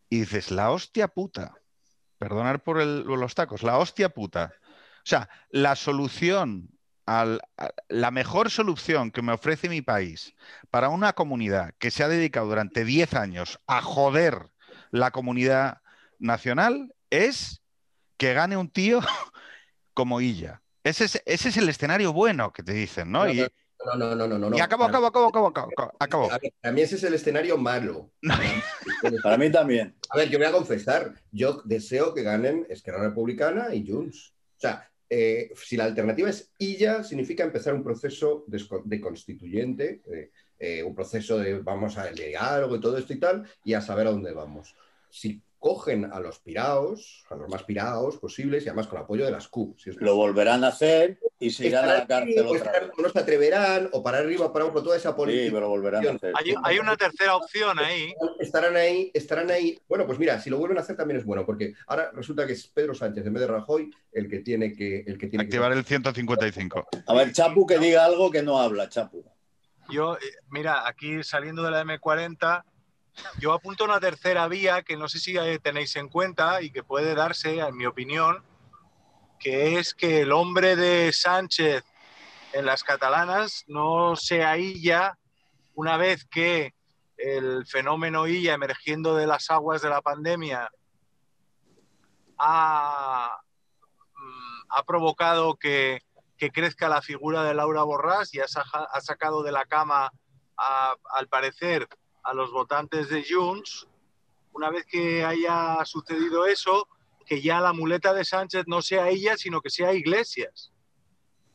y 0.09 0.21
dices, 0.21 0.51
la 0.51 0.71
hostia 0.71 1.07
puta, 1.07 1.53
perdonar 2.17 2.63
por 2.63 2.83
los 2.83 3.35
tacos, 3.35 3.63
la 3.63 3.77
hostia 3.77 4.09
puta 4.09 4.53
o 5.03 5.05
sea, 5.05 5.29
la 5.49 5.75
solución, 5.75 6.69
la 7.05 8.11
mejor 8.11 8.49
solución 8.49 9.11
que 9.11 9.21
me 9.21 9.33
ofrece 9.33 9.67
mi 9.67 9.81
país 9.81 10.33
para 10.71 10.87
una 10.87 11.11
comunidad 11.11 11.73
que 11.77 11.91
se 11.91 12.03
ha 12.03 12.07
dedicado 12.07 12.47
durante 12.47 12.85
10 12.85 13.13
años 13.15 13.59
a 13.67 13.81
joder 13.81 14.49
la 14.91 15.11
comunidad 15.11 15.81
nacional 16.19 16.95
es 17.09 17.61
que 18.15 18.33
gane 18.33 18.55
un 18.55 18.69
tío 18.69 19.01
como 19.93 20.21
Illa. 20.21 20.61
Ese 20.83 21.05
es, 21.25 21.57
el 21.57 21.69
escenario 21.69 22.13
bueno 22.13 22.51
que 22.51 22.63
te 22.63 22.73
dicen, 22.73 23.11
¿no? 23.11 23.31
y, 23.31 23.45
no, 23.97 24.15
no, 24.15 24.27
no, 24.27 24.39
no, 24.39 24.57
Y 24.57 24.59
acabo, 24.59 24.85
acabo, 24.85 25.07
acabo, 25.07 25.27
acabo, 25.27 25.69
acabo. 25.99 26.29
A, 26.61 26.71
mí 26.71 26.81
ese 26.81 26.95
es 26.95 27.03
el 27.03 27.13
escenario 27.13 27.57
malo. 27.57 28.11
Para 29.23 29.37
mí 29.37 29.51
también. 29.51 29.95
A 30.09 30.17
ver, 30.17 30.29
yo 30.29 30.37
voy 30.37 30.47
a 30.47 30.51
confesar, 30.51 31.13
yo 31.31 31.61
deseo 31.65 32.13
que 32.13 32.23
ganen 32.23 32.65
Esquerra 32.69 33.01
Republicana 33.01 33.73
y 33.73 33.85
Junts. 33.85 34.33
O 34.57 34.59
sea, 34.59 34.89
eh, 35.09 35.51
si 35.55 35.75
la 35.75 35.85
alternativa 35.85 36.29
es 36.29 36.51
IYA, 36.57 37.03
significa 37.03 37.43
empezar 37.43 37.73
un 37.73 37.83
proceso 37.83 38.45
de, 38.47 39.01
constituyente, 39.01 40.01
eh, 40.59 40.83
un 40.83 40.95
proceso 40.95 41.37
de 41.37 41.59
vamos 41.59 41.97
a 41.97 42.07
diálogo 42.07 42.75
y 42.75 42.81
todo 42.81 42.97
esto 42.97 43.13
y 43.13 43.19
tal, 43.19 43.43
y 43.63 43.73
a 43.73 43.81
saber 43.81 44.07
a 44.07 44.11
dónde 44.11 44.31
vamos. 44.31 44.75
Si 45.09 45.41
cogen 45.63 46.11
a 46.11 46.19
los 46.19 46.39
piraos, 46.39 47.23
a 47.29 47.35
los 47.35 47.47
más 47.47 47.63
piraos 47.63 48.17
posibles, 48.17 48.65
y 48.65 48.67
además 48.67 48.87
con 48.87 48.99
apoyo 48.99 49.23
de 49.23 49.31
las 49.31 49.47
CUP. 49.47 49.79
lo 50.01 50.17
volverán 50.17 50.65
a 50.65 50.67
hacer 50.67 51.19
y 51.39 51.51
se 51.51 51.67
irán 51.67 51.85
a 51.87 51.99
la 51.99 52.05
cárcel 52.05 52.45
otra 52.45 52.71
vez. 52.73 52.91
No 52.97 53.07
se 53.07 53.17
atreverán, 53.17 53.87
o 53.93 54.03
para 54.03 54.17
arriba, 54.17 54.51
para 54.51 54.65
abajo, 54.65 54.83
toda 54.83 54.97
esa 54.97 55.15
política. 55.15 55.45
Sí, 55.45 55.51
pero 55.53 55.69
volverán 55.69 56.05
a 56.05 56.11
hacer. 56.11 56.33
Hay, 56.65 56.79
una 56.79 56.97
tercera 56.97 57.37
opción 57.37 57.79
ahí. 57.79 58.13
Estarán 58.41 58.75
ahí, 58.75 59.09
estarán 59.13 59.49
ahí. 59.51 59.79
Bueno, 59.87 60.05
pues 60.05 60.19
mira, 60.19 60.37
si 60.41 60.49
lo 60.49 60.57
vuelven 60.57 60.79
a 60.79 60.81
hacer 60.81 60.97
también 60.97 61.21
es 61.21 61.25
bueno, 61.25 61.45
porque 61.45 61.73
ahora 61.87 62.11
resulta 62.11 62.45
que 62.45 62.51
es 62.51 62.67
Pedro 62.67 62.93
Sánchez 62.93 63.25
en 63.25 63.31
vez 63.31 63.39
de 63.39 63.47
Rajoy 63.47 63.89
el 64.11 64.29
que 64.29 64.39
tiene 64.39 64.73
que... 64.73 65.05
El 65.07 65.17
que 65.17 65.27
tiene 65.27 65.45
Activar 65.45 65.71
el 65.71 65.85
155. 65.85 66.87
A 67.07 67.13
ver, 67.13 67.31
Chapu, 67.31 67.65
que 67.65 67.79
diga 67.79 68.03
algo 68.03 68.29
que 68.29 68.43
no 68.43 68.59
habla, 68.59 68.89
Chapu. 68.89 69.23
Yo, 69.89 70.15
eh, 70.17 70.19
mira, 70.49 70.85
aquí 70.85 71.23
saliendo 71.23 71.63
de 71.63 71.71
la 71.71 71.85
M40 71.85 72.65
yo 73.39 73.53
apunto 73.53 73.83
una 73.83 73.99
tercera 73.99 74.47
vía 74.47 74.83
que 74.83 74.97
no 74.97 75.07
sé 75.07 75.19
si 75.19 75.35
tenéis 75.59 75.95
en 75.95 76.09
cuenta 76.09 76.61
y 76.61 76.71
que 76.71 76.83
puede 76.83 77.15
darse, 77.15 77.59
en 77.59 77.75
mi 77.75 77.85
opinión, 77.85 78.43
que 79.39 79.77
es 79.77 79.93
que 79.93 80.21
el 80.21 80.31
hombre 80.31 80.75
de 80.75 81.11
Sánchez 81.11 81.83
en 82.53 82.65
las 82.65 82.83
catalanas 82.83 83.65
no 83.67 84.15
sea 84.15 84.57
Illa 84.57 85.17
una 85.75 85.97
vez 85.97 86.25
que 86.25 86.73
el 87.17 87.65
fenómeno 87.65 88.27
Illa 88.27 88.53
emergiendo 88.53 89.15
de 89.15 89.27
las 89.27 89.49
aguas 89.49 89.81
de 89.81 89.89
la 89.89 90.01
pandemia 90.01 90.69
ha, 92.37 93.37
mm, 94.15 94.85
provocado 94.85 95.55
que, 95.55 96.01
crezca 96.51 96.89
la 96.89 97.01
figura 97.01 97.41
de 97.43 97.53
Laura 97.53 97.83
Borrás 97.83 98.33
y 98.33 98.41
ha, 98.41 98.47
sacado 98.49 99.43
de 99.43 99.53
la 99.53 99.63
cama, 99.63 100.11
al 100.57 101.29
parecer, 101.29 101.87
a 102.23 102.33
los 102.33 102.51
votantes 102.51 103.09
de 103.09 103.25
Junts, 103.27 103.87
una 104.53 104.69
vez 104.69 104.85
que 104.85 105.23
haya 105.23 105.83
sucedido 105.85 106.45
eso, 106.45 106.87
que 107.25 107.41
ya 107.41 107.59
la 107.59 107.73
muleta 107.73 108.13
de 108.13 108.25
Sánchez 108.25 108.65
no 108.67 108.81
sea 108.81 109.09
ella, 109.09 109.37
sino 109.37 109.61
que 109.61 109.69
sea 109.69 109.93
Iglesias. 109.93 110.71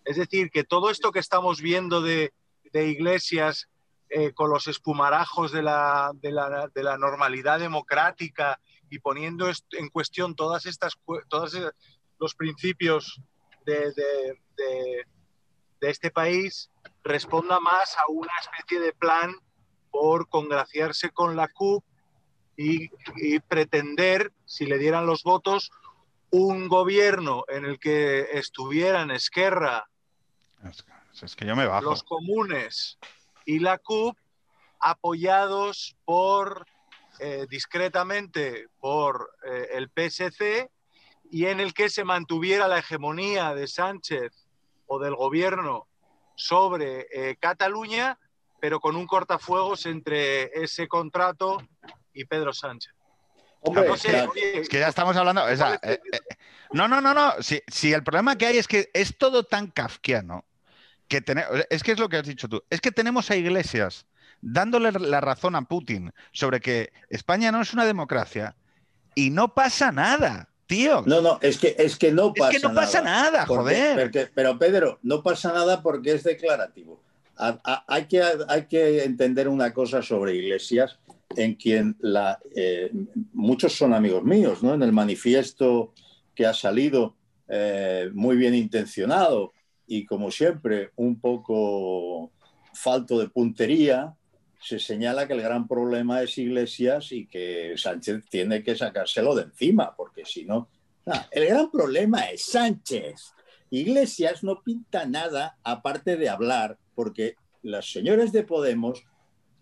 Es 0.05 0.17
decir, 0.17 0.51
que 0.51 0.65
todo 0.65 0.91
esto 0.91 1.13
que 1.13 1.19
estamos 1.19 1.61
viendo 1.61 2.01
de, 2.01 2.33
Iglesias 2.73 3.69
eh, 4.11 4.33
con 4.33 4.51
los 4.51 4.69
espumarajos 4.69 5.53
de 5.53 5.63
la, 5.63 6.13
de, 6.15 6.33
la, 6.33 6.99
normalidad 6.99 7.59
democrática 7.59 8.61
y 8.91 8.99
poniendo 8.99 9.51
en 9.73 9.89
cuestión 9.89 10.35
todas 10.35 10.67
estas, 10.67 10.95
todos 11.29 11.57
los 12.19 12.35
principios 12.35 13.21
de, 13.65 13.93
de 15.81 15.91
este 15.91 16.11
país, 16.11 16.71
responda 17.03 17.61
más 17.61 17.97
a 17.97 18.05
una 18.09 18.33
especie 18.41 18.81
de 18.81 18.93
plan 18.93 19.35
por 19.91 20.29
congraciarse 20.29 21.11
con 21.11 21.37
la 21.37 21.49
CUP 21.49 21.85
y, 22.57 22.89
pretender, 23.41 24.33
si 24.45 24.67
le 24.67 24.79
dieran 24.79 25.07
los 25.07 25.23
votos, 25.23 25.71
un 26.31 26.69
gobierno 26.69 27.45
en 27.49 27.65
el 27.65 27.79
que 27.79 28.29
estuvieran 28.33 29.11
Esquerra, 29.11 29.89
es 31.23 31.37
que 31.37 31.47
yo 31.47 31.57
me 31.57 31.67
bajo. 31.67 31.85
los 31.85 32.03
comunes 32.03 32.99
y 33.45 33.61
la 33.61 33.79
CUP 33.79 34.17
apoyados 34.81 35.97
por 36.05 36.67
eh, 37.21 37.47
discretamente 37.51 38.69
por 38.81 39.35
eh, 39.45 39.69
el 39.73 39.89
PSC 39.89 40.71
y 41.31 41.47
en 41.47 41.61
el 41.61 41.75
que 41.75 41.91
se 41.91 42.05
mantuviera 42.05 42.69
la 42.69 42.79
hegemonía 42.79 43.55
de 43.55 43.67
Sánchez 43.67 44.47
o 44.87 44.99
del 44.99 45.17
gobierno 45.17 45.87
sobre 46.37 47.07
eh, 47.11 47.37
Cataluña 47.41 48.19
pero 48.61 48.81
con 48.81 48.97
un 48.97 49.07
cortafuegos 49.07 49.87
entre 49.87 50.45
ese 50.63 50.89
contrato 50.89 51.63
y 52.13 52.25
Pedro 52.25 52.53
Sánchez. 52.53 52.93
Hombre, 53.61 53.91
es 54.55 54.69
que 54.69 54.79
ya 54.79 54.89
estamos 54.89 55.17
hablando. 55.17 55.49
Eh, 55.49 55.57
eh, 55.83 56.01
no, 56.73 56.87
no, 56.87 57.01
no, 57.01 57.13
no. 57.13 57.33
Si, 57.41 57.93
el 57.93 58.05
problema 58.05 58.39
que 58.39 58.47
hay 58.47 58.59
es 58.59 58.69
que 58.69 58.91
es 58.95 59.19
todo 59.19 59.45
tan 59.45 59.69
kafkiano 59.69 60.45
que 61.09 61.25
es 61.71 61.83
que 61.83 61.93
es 61.93 61.99
lo 61.99 62.09
que 62.09 62.19
has 62.19 62.27
dicho 62.27 62.49
tú. 62.49 62.63
Es 62.71 62.81
que 62.81 62.93
tenemos 62.93 63.31
a 63.31 63.37
Iglesias 63.37 64.07
dándole 64.41 64.93
la 64.93 65.21
razón 65.21 65.57
a 65.57 65.63
Putin 65.63 66.13
sobre 66.33 66.61
que 66.61 66.93
España 67.09 67.51
no 67.51 67.63
es 67.63 67.73
una 67.73 67.87
democracia 67.87 68.57
y 69.15 69.31
no 69.31 69.55
pasa 69.55 69.91
nada. 69.91 70.51
Tío. 70.67 71.03
No, 71.07 71.23
no, 71.23 71.39
es 71.41 71.57
que, 71.57 71.75
es 71.79 71.97
que 71.97 72.13
no 72.13 72.35
pasa 72.35 72.43
nada. 72.43 72.53
Es 72.53 72.61
que 72.61 72.69
no 72.69 72.75
pasa 72.75 73.01
nada, 73.01 73.47
joder. 73.47 74.31
pero 74.35 74.59
Pedro, 74.59 74.99
no 75.03 75.23
pasa 75.23 75.51
nada 75.51 75.83
porque 75.83 76.13
es 76.13 76.23
declarativo 76.23 77.03
hay, 77.39 78.07
que, 78.07 79.05
entender 79.05 79.49
una 79.49 79.73
cosa 79.73 80.03
sobre 80.03 80.35
Iglesias, 80.35 80.99
en 81.37 81.55
quien 81.55 81.97
eh, 82.55 82.91
muchos 83.33 83.75
son 83.75 83.95
amigos 83.95 84.25
míos, 84.25 84.63
¿no? 84.63 84.75
En 84.75 84.83
el 84.83 84.93
manifiesto 84.93 85.93
que 86.35 86.47
ha 86.47 86.55
salido 86.55 87.17
eh, 87.49 88.11
muy 88.13 88.37
bien 88.37 88.55
intencionado 88.55 89.53
y 89.87 90.05
como 90.05 90.31
siempre 90.31 90.91
un 90.97 91.21
poco 91.21 92.33
falto 92.75 93.19
de 93.19 93.29
puntería, 93.29 94.15
se 94.61 94.79
señala 94.79 95.27
que 95.27 95.35
el 95.35 95.43
gran 95.43 95.69
problema 95.69 96.23
es 96.23 96.37
Iglesias 96.39 97.13
y 97.13 97.27
que 97.27 97.75
Sánchez 97.77 98.25
tiene 98.29 98.63
que 98.63 98.77
sacárselo 98.77 99.35
de 99.35 99.45
encima, 99.45 99.95
porque 99.97 100.25
si 100.25 100.45
no... 100.45 100.69
el 101.31 101.47
gran 101.47 101.71
problema 101.71 102.31
es 102.31 102.45
Sánchez. 102.47 103.33
Iglesias 103.71 104.43
no 104.43 104.63
pinta 104.63 105.07
nada 105.07 105.59
aparte 105.63 106.17
de 106.17 106.29
hablar 106.29 106.79
porque 106.99 107.37
las 107.63 107.93
señores 107.93 108.33
de 108.33 108.43
Podemos 108.43 109.05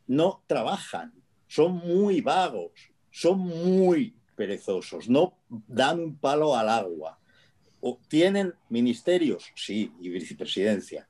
no 0.06 0.42
trabajan, 0.46 1.12
son 1.46 1.72
muy 1.72 2.22
vagos, 2.22 2.72
son 3.10 3.40
muy 3.40 4.16
perezosos, 4.34 5.10
no 5.10 5.36
dan 5.50 6.00
un 6.00 6.16
palo 6.16 6.56
al 6.56 6.70
agua. 6.70 7.18
O 7.82 8.00
¿Tienen 8.08 8.54
ministerios? 8.70 9.52
Sí, 9.54 9.92
y 10.00 10.08
vicepresidencia. 10.08 11.06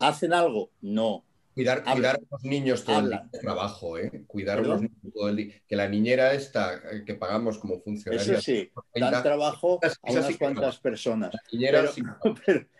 ¿Hacen 0.00 0.32
algo? 0.32 0.72
No. 0.80 1.24
Cuidar, 1.54 1.84
a 1.86 1.94
los 1.94 2.42
niños 2.42 2.82
todo 2.82 2.98
el 2.98 3.10
día 3.10 3.28
trabajo, 3.40 3.98
¿eh? 3.98 4.24
Cuidar 4.26 4.58
a 4.58 4.62
los 4.62 4.82
niños 4.82 4.98
todo 5.14 5.28
el 5.28 5.36
día. 5.36 5.62
Que 5.68 5.76
la 5.76 5.88
niñera 5.88 6.32
esta 6.32 6.74
eh, 6.74 7.04
que 7.06 7.14
pagamos 7.14 7.56
como 7.58 7.80
funcionaria. 7.80 8.32
Eso 8.32 8.40
sí, 8.42 8.68
dan 8.96 9.22
trabajo 9.22 9.78
a 9.80 10.10
unas 10.10 10.36
cuantas 10.36 10.80
personas. 10.80 11.30
Pero 11.52 11.92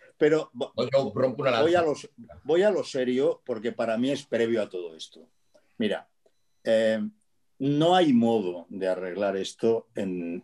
voy, 0.53 1.75
a 1.75 1.81
los, 1.81 2.09
voy 2.43 2.63
a 2.63 2.71
lo 2.71 2.83
serio 2.83 3.41
porque 3.45 3.71
para 3.71 3.97
mí 3.97 4.11
es 4.11 4.25
previo 4.25 4.61
a 4.61 4.69
todo 4.69 4.95
esto. 4.95 5.27
Mira, 5.77 6.07
eh, 6.63 6.99
no 7.59 7.93
hay 7.93 8.13
modo 8.13 8.65
de 8.69 8.87
arreglar 8.87 9.35
esto 9.35 9.87
en, 9.93 10.41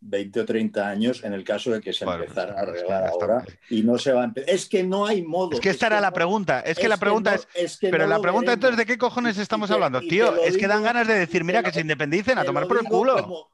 20 0.00 0.40
o 0.40 0.44
30 0.44 0.88
años 0.88 1.24
en 1.24 1.32
el 1.32 1.42
caso 1.42 1.72
de 1.72 1.80
que 1.80 1.92
se 1.92 2.04
empezara 2.04 2.54
a 2.54 2.60
arreglar 2.60 3.08
ahora 3.08 3.44
y 3.68 3.82
no 3.82 3.98
se 3.98 4.12
va 4.12 4.22
a 4.22 4.24
empezar. 4.26 4.54
Es 4.54 4.68
que 4.68 4.84
no 4.84 5.04
hay 5.04 5.22
modo. 5.22 5.52
Es 5.52 5.60
que 5.60 5.70
esta 5.70 5.88
era 5.88 6.00
la 6.00 6.12
pregunta. 6.12 6.60
Es, 6.60 6.78
que 6.78 6.88
la 6.88 6.96
pregunta 6.96 7.34
es. 7.54 7.78
pero 7.80 8.06
la 8.06 8.20
pregunta 8.20 8.52
entonces, 8.52 8.78
¿de 8.78 8.86
qué 8.86 8.96
cojones 8.96 9.36
estamos 9.36 9.70
hablando? 9.72 10.00
Tío, 10.00 10.36
es 10.44 10.56
que 10.56 10.68
dan 10.68 10.84
ganas 10.84 11.08
de 11.08 11.14
decir, 11.14 11.42
mira, 11.42 11.62
que 11.62 11.72
se 11.72 11.80
independicen 11.80 12.38
a 12.38 12.44
tomar 12.44 12.68
por 12.68 12.78
el 12.78 12.84
culo. 12.84 13.20
Como, 13.20 13.48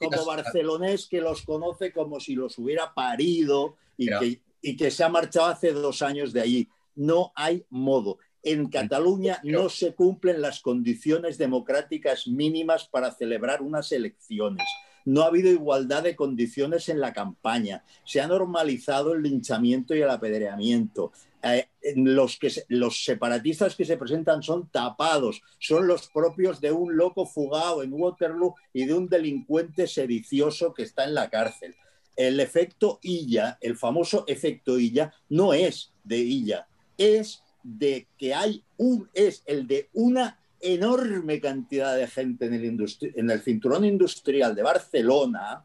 como, 0.00 0.24
barcelonés 0.24 1.06
que 1.08 1.20
los 1.20 1.42
conoce 1.42 1.92
como 1.92 2.18
si 2.18 2.34
los 2.34 2.56
hubiera 2.56 2.94
parido 2.94 3.76
y 3.98 4.06
que, 4.06 4.40
y 4.60 4.76
que 4.76 4.90
se 4.90 5.04
ha 5.04 5.08
marchado 5.08 5.46
hace 5.46 5.72
dos 5.72 6.02
años 6.02 6.32
de 6.32 6.40
allí. 6.40 6.68
No 6.94 7.32
hay 7.34 7.64
modo 7.70 8.18
en 8.46 8.68
Cataluña 8.68 9.40
no 9.42 9.68
se 9.68 9.92
cumplen 9.96 10.40
las 10.40 10.60
condiciones 10.60 11.36
democráticas 11.36 12.28
mínimas 12.28 12.86
para 12.86 13.10
celebrar 13.10 13.60
unas 13.60 13.90
elecciones. 13.90 14.64
No 15.04 15.22
ha 15.22 15.26
habido 15.26 15.50
igualdad 15.50 16.04
de 16.04 16.14
condiciones 16.14 16.88
en 16.88 17.00
la 17.00 17.12
campaña. 17.12 17.82
Se 18.04 18.20
ha 18.20 18.28
normalizado 18.28 19.14
el 19.14 19.22
linchamiento 19.22 19.96
y 19.96 20.02
el 20.02 20.10
apedreamiento. 20.10 21.10
Eh, 21.42 21.66
los, 21.96 22.38
que 22.38 22.52
los 22.68 23.04
separatistas 23.04 23.74
que 23.74 23.84
se 23.84 23.96
presentan 23.96 24.44
son 24.44 24.68
tapados, 24.68 25.42
son 25.58 25.88
los 25.88 26.08
propios 26.08 26.60
de 26.60 26.70
un 26.70 26.96
loco 26.96 27.26
fugado 27.26 27.82
en 27.82 27.92
Waterloo 27.92 28.54
y 28.72 28.84
de 28.84 28.94
un 28.94 29.08
delincuente 29.08 29.88
sedicioso 29.88 30.72
que 30.72 30.84
está 30.84 31.02
en 31.02 31.14
la 31.14 31.30
cárcel. 31.30 31.74
El 32.16 32.40
efecto 32.40 32.98
Illa, 33.02 33.58
el 33.60 33.76
famoso 33.76 34.24
efecto 34.26 34.78
Illa, 34.78 35.12
no 35.28 35.52
es 35.52 35.92
de 36.02 36.18
Illa, 36.18 36.66
es 36.96 37.42
de 37.62 38.08
que 38.16 38.34
hay 38.34 38.62
un, 38.78 39.08
es 39.12 39.42
el 39.46 39.66
de 39.66 39.90
una 39.92 40.40
enorme 40.60 41.40
cantidad 41.40 41.96
de 41.96 42.06
gente 42.06 42.46
en 42.46 42.54
el, 42.54 42.86
en 43.14 43.30
el 43.30 43.42
cinturón 43.42 43.84
industrial 43.84 44.54
de 44.54 44.62
Barcelona 44.62 45.64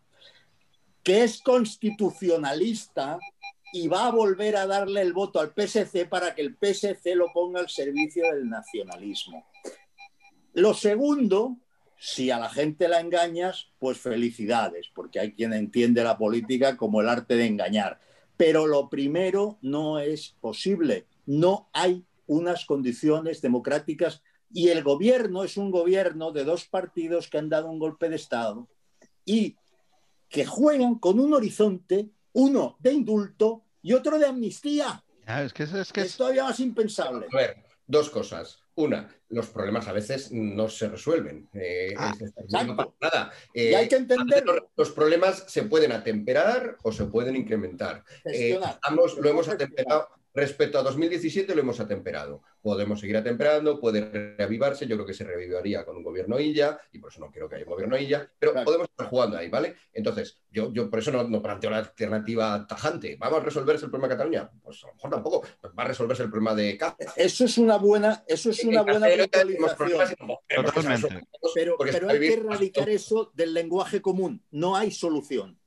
que 1.04 1.24
es 1.24 1.42
constitucionalista 1.42 3.18
y 3.74 3.88
va 3.88 4.08
a 4.08 4.12
volver 4.12 4.56
a 4.58 4.68
darle 4.68 5.02
el 5.02 5.14
voto 5.14 5.40
al 5.40 5.54
PSC 5.54 6.08
para 6.08 6.36
que 6.36 6.42
el 6.42 6.56
PSC 6.56 7.16
lo 7.16 7.32
ponga 7.34 7.60
al 7.60 7.70
servicio 7.70 8.32
del 8.32 8.50
nacionalismo. 8.50 9.46
Lo 10.54 10.74
segundo, 10.74 11.58
si 12.04 12.32
a 12.32 12.40
la 12.40 12.50
gente 12.50 12.88
la 12.88 13.00
engañas, 13.00 13.70
pues 13.78 14.00
felicidades, 14.00 14.88
porque 14.94 15.20
hay 15.20 15.34
quien 15.34 15.54
entiende 15.54 16.04
la 16.04 16.18
política 16.18 16.76
como 16.76 17.02
el 17.02 17.08
arte 17.08 17.36
de 17.36 17.46
engañar. 17.46 18.00
Pero 18.38 18.66
lo 18.66 18.90
primero 18.90 19.60
no 19.62 20.00
es 20.00 20.36
posible 20.42 21.06
no 21.26 21.70
hay 21.74 22.06
unas 22.28 22.66
condiciones 22.66 23.42
democráticas 23.42 24.22
y 24.52 24.70
el 24.70 24.84
gobierno 24.84 25.44
es 25.44 25.58
un 25.58 25.72
gobierno 25.72 26.32
de 26.32 26.44
dos 26.44 26.66
partidos 26.66 27.30
que 27.30 27.38
han 27.38 27.50
dado 27.50 27.70
un 27.70 27.80
golpe 27.80 28.10
de 28.10 28.18
Estado 28.18 28.68
y 29.26 29.56
que 30.30 30.46
juegan 30.46 30.96
con 30.96 31.20
un 31.20 31.34
horizonte, 31.34 32.10
uno 32.34 32.78
de 32.80 32.94
indulto 32.94 33.66
y 33.82 33.94
otro 33.94 34.18
de 34.20 34.26
amnistía. 34.26 35.04
Ah, 35.26 35.44
es 35.44 35.54
que, 35.54 35.64
es, 35.64 35.94
que 35.94 36.02
es, 36.02 36.18
todavía 36.18 36.44
más 36.44 36.60
impensable. 36.60 37.28
A 37.32 37.36
ver, 37.36 37.64
dos 37.88 38.10
cosas. 38.10 38.60
Una, 38.82 39.16
los 39.30 39.48
problemas 39.48 39.88
a 39.88 39.94
veces 39.94 40.32
no 40.32 40.68
se 40.68 40.90
resuelven. 40.90 41.48
Eh, 41.54 41.94
ah, 41.98 42.14
nada. 42.50 43.32
y 43.54 43.74
hay 43.76 43.88
que 43.88 43.96
eh, 43.96 44.00
entender. 44.00 44.44
Los, 44.76 44.90
problemas 44.90 45.46
se 45.48 45.64
pueden 45.64 45.92
atemperar 45.92 46.78
o 46.82 46.92
se 46.92 47.06
pueden 47.06 47.36
incrementar. 47.36 48.04
Eh, 48.26 48.60
lo 48.92 49.30
hemos 49.30 49.48
atemperado 49.50 50.10
Respecto 50.34 50.80
a 50.80 50.84
2017 50.84 51.54
lo 51.54 51.62
hemos 51.62 51.80
atemperado. 51.82 52.42
Podemos 52.62 53.02
seguir 53.02 53.18
atemperando, 53.18 53.80
puede 53.80 54.36
reavivarse. 54.38 54.88
Yo 54.88 54.96
creo 54.96 55.06
que 55.06 55.14
se 55.14 55.26
revivaría 55.26 55.84
con 55.84 55.98
un 55.98 56.04
gobierno 56.04 56.40
Illa, 56.40 56.80
y 56.94 57.00
por 57.00 57.12
eso 57.12 57.20
no 57.20 57.32
quiero 57.32 57.50
que 57.50 57.56
haya 57.56 57.66
un 57.66 57.72
gobierno 57.72 57.98
Illa, 57.98 58.32
pero 58.40 58.54
podemos 58.64 58.88
estar 58.88 59.08
jugando 59.08 59.38
ahí, 59.38 59.50
¿vale? 59.50 59.76
Entonces, 59.92 60.40
yo, 60.50 60.72
yo 60.72 60.90
por 60.90 61.00
eso 61.00 61.12
no, 61.12 61.42
planteo 61.42 61.70
la 61.70 61.80
alternativa 61.80 62.66
tajante. 62.66 63.18
¿Vamos 63.20 63.42
a 63.42 63.44
resolverse 63.44 63.86
el 63.86 63.92
problema 63.92 64.08
de 64.08 64.16
Cataluña? 64.16 64.50
Pues 64.64 64.84
a 64.84 64.88
lo 64.88 64.94
mejor 64.94 65.12
tampoco. 65.12 65.44
Va 65.78 65.84
a 65.84 65.88
resolverse 65.88 66.24
el 66.24 66.30
problema 66.30 66.56
de 66.56 66.78
Cáceres. 66.78 67.14
Eso 67.18 67.44
es 67.44 67.58
una 67.58 67.78
buena, 67.78 68.24
eso 68.28 68.52
es 68.52 68.64
una 68.64 68.84
buena 68.84 69.08
Pero, 71.56 71.78
pero 71.78 72.10
hay 72.10 72.20
que 72.20 72.34
erradicar 72.34 72.90
eso 72.90 73.32
del 73.34 73.54
lenguaje 73.54 74.02
común. 74.02 74.46
No 74.52 74.78
hay 74.78 74.92
solución. 74.92 75.60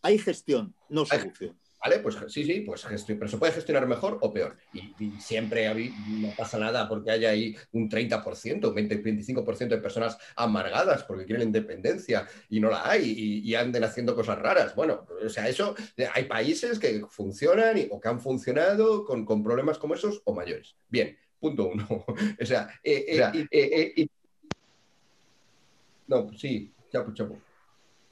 Hay 0.00 0.18
gestión, 0.18 0.74
no 0.88 1.04
solución. 1.04 1.58
¿Vale? 1.82 2.00
Pues 2.00 2.16
sí, 2.28 2.44
sí, 2.44 2.60
pues 2.60 2.86
pero 3.06 3.28
se 3.28 3.36
puede 3.36 3.52
gestionar 3.52 3.86
mejor 3.86 4.18
o 4.20 4.32
peor. 4.32 4.56
Y, 4.72 5.10
siempre 5.20 5.72
no 6.08 6.30
pasa 6.36 6.58
nada 6.58 6.88
porque 6.88 7.10
haya 7.10 7.30
ahí 7.30 7.56
un 7.72 7.88
30%, 7.88 8.68
un 8.68 8.74
20, 8.74 9.02
25% 9.02 9.68
de 9.68 9.78
personas 9.78 10.18
amargadas 10.34 11.04
porque 11.04 11.24
quieren 11.24 11.46
independencia 11.46 12.26
y 12.48 12.60
no 12.60 12.70
la 12.70 12.88
hay 12.88 13.42
y, 13.44 13.54
anden 13.54 13.84
haciendo 13.84 14.14
cosas 14.14 14.38
raras. 14.38 14.74
Bueno, 14.74 15.06
o 15.24 15.28
sea, 15.28 15.48
eso, 15.48 15.74
hay 16.12 16.24
países 16.24 16.78
que 16.78 17.04
funcionan 17.08 17.76
o 17.90 18.00
que 18.00 18.08
han 18.08 18.20
funcionado 18.20 19.04
con, 19.04 19.26
problemas 19.42 19.78
como 19.78 19.94
esos 19.94 20.22
o 20.24 20.34
mayores. 20.34 20.76
Bien, 20.88 21.16
punto 21.38 21.68
uno. 21.68 21.86
o 22.40 22.44
sea, 22.44 22.68
eh, 22.82 23.04
eh, 23.50 23.94
eh, 23.96 24.08
no, 26.06 26.32
sí, 26.32 26.72
chapo, 26.90 27.12
chapo. 27.12 27.38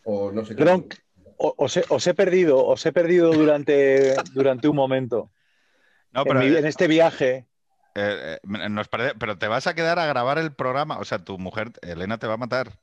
O 0.04 0.30
no 0.30 0.44
sé 0.44 0.54
qué 0.54 0.64
os, 1.38 2.06
he, 2.06 2.14
perdido, 2.14 2.64
os 2.64 2.84
he 2.86 2.92
perdido 2.92 3.32
durante, 3.32 4.14
durante 4.32 4.68
un 4.68 4.76
momento. 4.76 5.30
No, 6.12 6.24
pero, 6.24 6.42
en, 6.42 6.66
este 6.66 6.86
viaje. 6.86 7.46
Eh, 7.94 8.38
eh, 8.42 8.68
nos 8.68 8.88
pero 8.88 9.38
te 9.38 9.48
vas 9.48 9.66
a 9.66 9.74
quedar 9.74 9.98
a 9.98 10.06
grabar 10.06 10.38
el 10.38 10.52
programa. 10.52 10.98
O 10.98 11.04
sea, 11.04 11.24
tu 11.24 11.38
mujer, 11.38 11.72
Elena, 11.82 12.18
te 12.18 12.26
va 12.26 12.34
a 12.34 12.38
matar. 12.38 12.78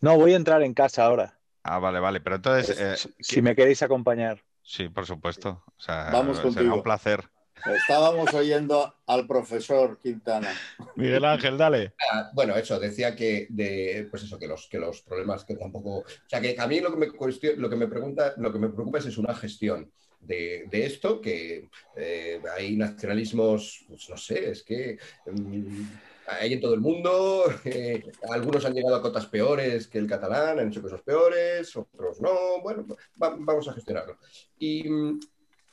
No, 0.00 0.16
voy 0.16 0.32
a 0.32 0.36
entrar 0.36 0.62
en 0.62 0.74
casa 0.74 1.04
ahora. 1.04 1.38
Ah, 1.62 1.78
vale, 1.78 2.00
vale. 2.00 2.20
Pero 2.20 2.36
entonces. 2.36 2.78
Eh, 2.78 3.12
si 3.20 3.42
me 3.42 3.54
queréis 3.54 3.82
acompañar. 3.82 4.42
Sí, 4.62 4.88
por 4.88 5.06
supuesto. 5.06 5.62
O 5.66 5.80
sea, 5.80 6.10
Vamos 6.10 6.38
será 6.38 6.72
un 6.72 6.82
placer. 6.82 7.28
Estábamos 7.64 8.32
oyendo 8.34 8.94
al 9.06 9.26
profesor 9.26 9.98
Quintana. 9.98 10.52
Miguel 10.96 11.24
Ángel, 11.24 11.56
dale. 11.56 11.94
Ah, 12.12 12.30
bueno, 12.34 12.54
eso, 12.56 12.78
decía 12.78 13.16
que 13.16 13.46
de, 13.48 14.06
pues 14.10 14.22
eso, 14.24 14.38
que 14.38 14.46
los, 14.46 14.68
que 14.68 14.78
los 14.78 15.00
problemas 15.02 15.44
que 15.44 15.56
tampoco. 15.56 15.98
O 15.98 16.04
sea, 16.26 16.40
que 16.40 16.56
a 16.58 16.66
mí 16.66 16.80
lo 16.80 16.90
que 16.90 16.98
me, 16.98 17.56
lo 17.56 17.70
que 17.70 17.76
me 17.76 17.88
pregunta, 17.88 18.34
lo 18.36 18.52
que 18.52 18.58
me 18.58 18.68
preocupa 18.68 18.98
es, 18.98 19.16
una 19.18 19.34
gestión. 19.34 19.90
De, 20.20 20.66
esto, 20.72 21.20
que 21.20 21.68
eh, 21.96 22.40
hay 22.56 22.76
nacionalismos, 22.76 23.84
pues 23.86 24.08
no 24.08 24.16
sé, 24.16 24.52
es 24.52 24.62
que 24.62 24.96
mm, 25.26 25.82
hay 26.26 26.54
en 26.54 26.60
todo 26.60 26.72
el 26.72 26.80
mundo, 26.80 27.44
eh, 27.64 28.02
algunos 28.30 28.64
han 28.64 28.72
llegado 28.72 28.96
a 28.96 29.02
cotas 29.02 29.26
peores 29.26 29.86
que 29.86 29.98
el 29.98 30.06
catalán, 30.06 30.58
han 30.58 30.68
hecho 30.68 30.80
cosas 30.80 31.02
peores, 31.02 31.76
otros 31.76 32.20
no, 32.22 32.62
bueno, 32.62 32.86
vamos 33.16 33.68
a 33.68 33.74
gestionarlo. 33.74 34.16
Y 34.58 34.88
mm, 34.88 35.20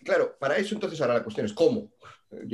claro, 0.04 0.38
para 0.40 0.58
eso 0.58 0.76
entonces 0.76 1.00
ahora 1.02 1.16
la 1.16 1.24
cuestión 1.24 1.46
es 1.46 1.54
cómo. 1.54 1.92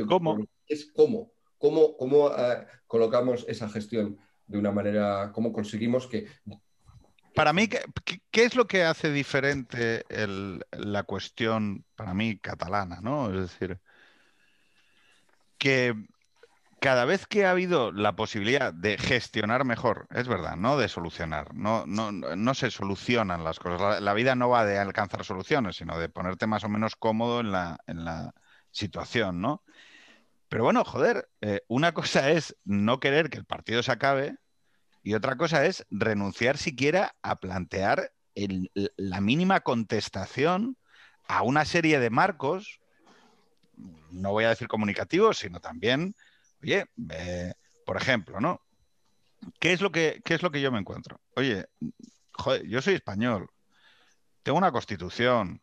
¿Cómo? 0.07 0.47
Es 0.67 0.91
cómo. 0.95 1.31
¿Cómo, 1.57 1.97
cómo 1.97 2.29
eh, 2.37 2.67
colocamos 2.85 3.45
esa 3.47 3.67
gestión 3.69 4.17
de 4.45 4.57
una 4.57 4.71
manera, 4.71 5.31
cómo 5.33 5.51
conseguimos 5.51 6.07
que... 6.07 6.27
Para 7.33 7.53
mí, 7.53 7.67
¿qué, 7.67 7.81
qué 8.31 8.45
es 8.45 8.55
lo 8.55 8.67
que 8.67 8.83
hace 8.83 9.11
diferente 9.11 10.05
la 10.71 11.03
cuestión, 11.03 11.85
para 11.95 12.13
mí, 12.13 12.37
catalana? 12.37 12.99
¿no? 13.01 13.29
Es 13.33 13.51
decir, 13.51 13.79
que 15.57 15.93
cada 16.79 17.05
vez 17.05 17.25
que 17.25 17.45
ha 17.45 17.51
habido 17.51 17.91
la 17.91 18.15
posibilidad 18.15 18.73
de 18.73 18.97
gestionar 18.97 19.65
mejor, 19.65 20.07
es 20.11 20.27
verdad, 20.27 20.55
no 20.55 20.77
de 20.77 20.87
solucionar, 20.87 21.53
no, 21.55 21.85
no, 21.87 22.11
no 22.11 22.53
se 22.53 22.69
solucionan 22.71 23.43
las 23.43 23.59
cosas. 23.59 24.01
La, 24.01 24.13
vida 24.13 24.35
no 24.35 24.49
va 24.49 24.65
de 24.65 24.77
alcanzar 24.77 25.25
soluciones, 25.25 25.77
sino 25.77 25.97
de 25.97 26.09
ponerte 26.09 26.47
más 26.47 26.63
o 26.63 26.69
menos 26.69 26.95
cómodo 26.95 27.39
en 27.39 27.51
la, 27.51 27.79
en 27.87 28.05
la 28.05 28.33
situación, 28.71 29.41
¿no? 29.41 29.63
Pero 30.49 30.63
bueno, 30.63 30.83
joder, 30.85 31.29
eh, 31.41 31.61
una 31.67 31.93
cosa 31.93 32.29
es 32.31 32.55
no 32.63 32.99
querer 32.99 33.29
que 33.29 33.37
el 33.37 33.45
partido 33.45 33.83
se 33.83 33.91
acabe 33.91 34.37
y 35.03 35.13
otra 35.13 35.35
cosa 35.35 35.65
es 35.65 35.85
renunciar 35.89 36.57
siquiera 36.57 37.15
a 37.21 37.39
plantear 37.39 38.11
la 38.97 39.19
mínima 39.19 39.61
contestación 39.61 40.77
a 41.27 41.41
una 41.41 41.65
serie 41.65 41.99
de 41.99 42.09
marcos, 42.09 42.79
no 44.11 44.31
voy 44.31 44.45
a 44.45 44.49
decir 44.49 44.67
comunicativos, 44.67 45.39
sino 45.39 45.59
también 45.59 46.15
Eh, 46.67 47.53
por 47.85 47.97
ejemplo, 47.97 48.39
¿no? 48.39 48.61
¿Qué 49.59 49.71
es, 49.71 49.81
lo 49.81 49.91
que, 49.91 50.21
¿Qué 50.25 50.33
es 50.33 50.41
lo 50.41 50.51
que 50.51 50.61
yo 50.61 50.71
me 50.71 50.79
encuentro? 50.79 51.21
Oye, 51.35 51.65
yo 52.65 52.81
soy 52.81 52.95
español, 52.95 53.49
tengo 54.43 54.57
una 54.57 54.71
constitución, 54.71 55.61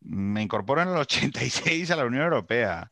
me 0.00 0.42
incorporo 0.42 0.82
en 0.82 0.88
el 0.88 0.96
86 0.96 1.90
a 1.90 1.96
la 1.96 2.06
Unión 2.06 2.24
Europea. 2.24 2.90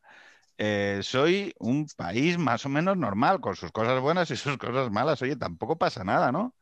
Eh, 0.59 1.01
soy 1.03 1.55
un 1.59 1.87
país 1.97 2.39
más 2.39 2.67
o 2.67 2.69
menos 2.69 2.97
normal, 2.97 3.41
con 3.41 3.57
sus 3.57 3.73
cosas 3.73 4.01
buenas 4.01 4.31
y 4.31 4.37
sus 4.37 4.57
cosas 4.59 4.91
malas. 4.91 5.23
Oye, 5.23 5.37
tampoco 5.37 5.79
pasa 5.79 6.05
nada, 6.05 6.31
¿no? 6.33 6.55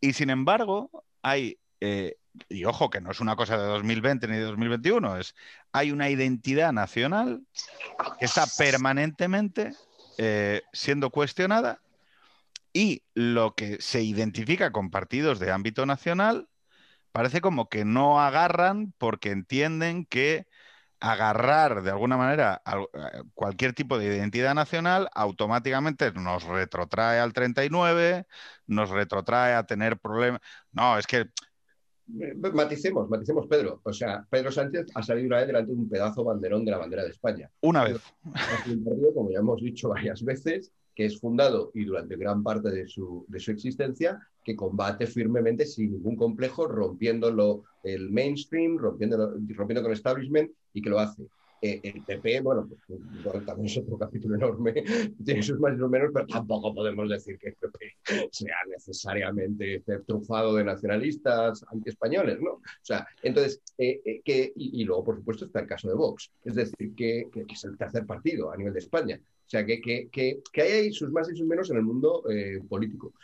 Y 0.00 0.12
sin 0.12 0.30
embargo, 0.30 0.90
hay, 1.22 1.58
eh, 1.80 2.16
y 2.48 2.64
ojo 2.64 2.90
que 2.90 3.00
no 3.00 3.10
es 3.10 3.20
una 3.20 3.36
cosa 3.36 3.58
de 3.58 3.66
2020 3.66 4.28
ni 4.28 4.36
de 4.36 4.42
2021, 4.42 5.18
es, 5.18 5.34
hay 5.72 5.90
una 5.90 6.08
identidad 6.08 6.72
nacional 6.72 7.42
que 8.18 8.24
está 8.24 8.46
permanentemente 8.56 9.72
eh, 10.18 10.62
siendo 10.72 11.10
cuestionada 11.10 11.82
Y 12.72 13.04
lo 13.14 13.54
que 13.54 13.78
se 13.80 14.02
identifica 14.02 14.72
con 14.72 14.90
partidos 14.90 15.38
de 15.40 15.50
ámbito 15.52 15.86
nacional 15.86 16.48
parece 17.12 17.40
como 17.40 17.68
que 17.68 17.84
no 17.84 18.20
agarran 18.20 18.94
porque 18.98 19.30
entienden 19.32 20.06
que 20.06 20.46
agarrar 21.00 21.82
de 21.82 21.90
alguna 21.90 22.16
manera 22.16 22.62
eh, 22.66 23.22
cualquier 23.34 23.74
tipo 23.74 23.98
de 23.98 24.06
identidad 24.06 24.54
nacional 24.54 25.10
automáticamente 25.14 26.12
nos 26.12 26.44
retrotrae 26.44 27.20
al 27.20 27.32
39, 27.34 28.26
nos 28.66 28.90
retrotrae 28.90 29.54
a 29.54 29.66
tener 29.66 29.98
problemas. 30.00 30.40
No, 30.72 30.98
es 30.98 31.06
que... 31.06 31.26
Maticemos, 32.08 33.08
maticemos, 33.08 33.46
Pedro. 33.46 33.80
O 33.82 33.92
sea, 33.92 34.26
Pedro 34.30 34.50
Sánchez 34.50 34.86
ha 34.94 35.02
salido 35.02 35.26
una 35.26 35.38
vez 35.38 35.46
delante 35.46 35.72
de 35.72 35.78
un 35.78 35.88
pedazo 35.88 36.24
banderón 36.24 36.64
de 36.64 36.70
la 36.70 36.78
bandera 36.78 37.04
de 37.04 37.10
España. 37.10 37.50
Una 37.60 37.84
vez. 37.84 38.00
como 39.14 39.30
ya 39.30 39.38
hemos 39.38 39.60
dicho 39.60 39.90
varias 39.90 40.24
veces, 40.24 40.72
que 40.94 41.04
es 41.04 41.20
fundado 41.20 41.70
y 41.74 41.84
durante 41.84 42.16
gran 42.16 42.42
parte 42.42 42.70
de 42.70 42.88
su, 42.88 43.24
de 43.28 43.38
su 43.38 43.50
existencia, 43.50 44.20
que 44.42 44.56
combate 44.56 45.06
firmemente 45.06 45.66
sin 45.66 45.92
ningún 45.92 46.16
complejo, 46.16 46.66
rompiendo 46.66 47.62
el 47.84 48.10
mainstream, 48.10 48.78
rompiendo, 48.78 49.34
rompiendo 49.54 49.82
con 49.82 49.92
el 49.92 49.96
establishment 49.96 50.50
y 50.72 50.82
que 50.82 50.90
lo 50.90 50.98
hace. 50.98 51.28
Eh, 51.60 51.80
el 51.82 52.04
PP, 52.04 52.40
bueno, 52.40 52.68
pues, 52.68 53.44
también 53.44 53.66
es 53.66 53.78
otro 53.78 53.98
capítulo 53.98 54.36
enorme, 54.36 54.72
tiene 55.24 55.42
sus 55.42 55.58
más 55.58 55.74
y 55.74 55.78
sus 55.78 55.90
menos, 55.90 56.10
pero 56.14 56.26
tampoco 56.26 56.72
podemos 56.72 57.08
decir 57.08 57.36
que 57.38 57.48
el 57.48 57.54
PP 57.54 57.96
sea 58.30 58.56
necesariamente 58.68 59.82
trufado 60.06 60.54
de 60.54 60.64
nacionalistas 60.64 61.64
antiespañoles, 61.68 62.40
¿no? 62.40 62.52
O 62.52 62.62
sea, 62.82 63.06
entonces, 63.22 63.60
eh, 63.76 64.00
eh, 64.04 64.20
que, 64.24 64.52
y, 64.54 64.84
luego, 64.84 65.04
por 65.04 65.16
supuesto, 65.16 65.46
está 65.46 65.60
el 65.60 65.66
caso 65.66 65.88
de 65.88 65.94
Vox, 65.94 66.30
es 66.44 66.54
decir, 66.54 66.94
que, 66.94 67.26
que, 67.32 67.44
es 67.48 67.64
el 67.64 67.76
tercer 67.76 68.06
partido 68.06 68.52
a 68.52 68.56
nivel 68.56 68.72
de 68.72 68.80
España. 68.80 69.20
O 69.20 69.50
sea, 69.50 69.64
que, 69.64 69.80
que, 69.80 70.08
que, 70.10 70.62
hay 70.62 70.72
ahí 70.72 70.92
sus 70.92 71.10
más 71.10 71.30
y 71.30 71.36
sus 71.36 71.46
menos 71.46 71.70
en 71.70 71.78
el 71.78 71.82
mundo 71.82 72.22
eh, 72.30 72.60
político. 72.68 73.14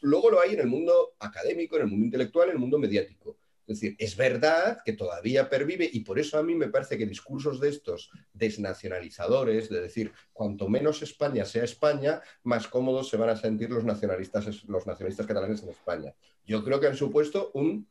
Luego 0.00 0.30
lo 0.30 0.40
hay 0.40 0.54
en 0.54 0.60
el 0.60 0.66
mundo 0.66 1.12
académico, 1.18 1.76
en 1.76 1.82
el 1.82 1.88
mundo 1.88 2.06
intelectual, 2.06 2.48
en 2.48 2.54
el 2.54 2.60
mundo 2.60 2.78
mediático. 2.78 3.36
Es 3.68 3.80
decir, 3.80 3.96
es 3.98 4.16
verdad 4.16 4.78
que 4.82 4.94
todavía 4.94 5.50
pervive 5.50 5.88
y 5.92 6.00
por 6.00 6.18
eso 6.18 6.38
a 6.38 6.42
mí 6.42 6.54
me 6.54 6.68
parece 6.68 6.96
que 6.96 7.04
discursos 7.04 7.60
de 7.60 7.68
estos 7.68 8.10
desnacionalizadores, 8.32 9.68
de 9.68 9.82
decir, 9.82 10.10
cuanto 10.32 10.70
menos 10.70 11.02
España 11.02 11.44
sea 11.44 11.64
España, 11.64 12.22
más 12.44 12.66
cómodos 12.66 13.10
se 13.10 13.18
van 13.18 13.28
a 13.28 13.36
sentir 13.36 13.68
los 13.68 13.84
nacionalistas, 13.84 14.64
los 14.64 14.86
nacionalistas 14.86 15.26
catalanes 15.26 15.62
en 15.62 15.68
España. 15.68 16.14
Yo 16.46 16.64
creo 16.64 16.80
que 16.80 16.86
han 16.86 16.96
supuesto 16.96 17.50
un 17.52 17.86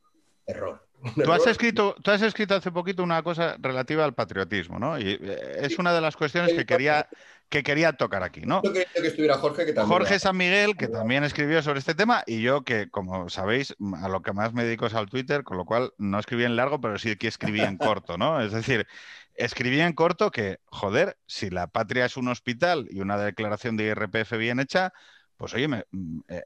error. 0.48 0.88
Tú 1.24 1.32
has, 1.32 1.46
escrito, 1.46 1.96
tú 2.02 2.10
has 2.10 2.24
escrito 2.24 2.56
hace 2.56 2.72
poquito 2.72 3.04
una 3.04 3.22
cosa 3.22 3.56
relativa 3.60 4.04
al 4.04 4.16
patriotismo, 4.16 4.80
¿no? 4.80 4.98
Y 4.98 5.12
eh, 5.22 5.60
es 5.62 5.78
una 5.78 5.94
de 5.94 6.02
las 6.02 6.16
cuestiones 6.18 6.54
que 6.54 6.66
quería, 6.66 7.08
que 7.50 7.64
quería 7.64 7.94
tocar 7.94 8.24
aquí, 8.24 8.42
¿no? 8.42 8.62
Yo 8.64 8.74
quería 8.74 8.88
que 8.94 9.08
estuviera 9.08 9.38
Jorge, 9.38 9.66
que 9.66 9.74
también. 9.74 9.98
Jorge 9.98 10.20
San 10.20 10.36
Miguel, 10.36 10.76
que 10.76 10.88
también 10.88 11.24
escribió 11.24 11.62
sobre 11.62 11.80
este 11.80 11.96
tema, 11.96 12.24
y 12.26 12.42
yo 12.42 12.64
que, 12.64 12.90
como 12.90 13.30
sabéis, 13.30 13.76
a 14.02 14.10
lo 14.10 14.22
que 14.22 14.34
más 14.34 14.54
me 14.54 14.64
dedico 14.64 14.86
es 14.86 14.94
al 14.94 15.10
Twitter, 15.10 15.44
con 15.44 15.58
lo 15.58 15.66
cual 15.66 15.94
no 15.98 16.20
escribí 16.20 16.44
en 16.44 16.56
largo, 16.56 16.82
pero 16.82 16.98
sí 16.98 17.16
que 17.16 17.28
escribí 17.28 17.62
en 17.62 17.78
corto, 17.78 18.18
¿no? 18.18 18.42
Es 18.42 18.52
decir, 18.52 18.88
escribí 19.36 19.80
en 19.80 19.94
corto 19.94 20.32
que, 20.32 20.60
joder, 20.66 21.18
si 21.26 21.50
la 21.50 21.68
patria 21.68 22.06
es 22.06 22.18
un 22.18 22.28
hospital 22.28 22.88
y 22.90 23.00
una 23.00 23.18
declaración 23.18 23.78
de 23.78 23.86
IRPF 23.86 24.34
bien 24.38 24.60
hecha, 24.60 24.94
pues 25.38 25.54
oye, 25.54 25.86
e, 26.28 26.44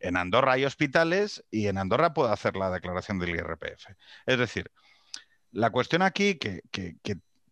en, 0.00 0.16
Andorra 0.16 0.52
hay 0.52 0.64
hospitales 0.64 1.44
y 1.50 1.68
en 1.68 1.78
Andorra 1.78 2.12
puedo 2.12 2.30
hacer 2.30 2.56
la 2.56 2.70
declaración 2.70 3.18
del 3.18 3.30
IRPF. 3.30 3.86
Es 4.26 4.38
decir, 4.38 4.70
la 5.52 5.70
cuestión 5.70 6.02
aquí, 6.02 6.34
que, 6.34 6.62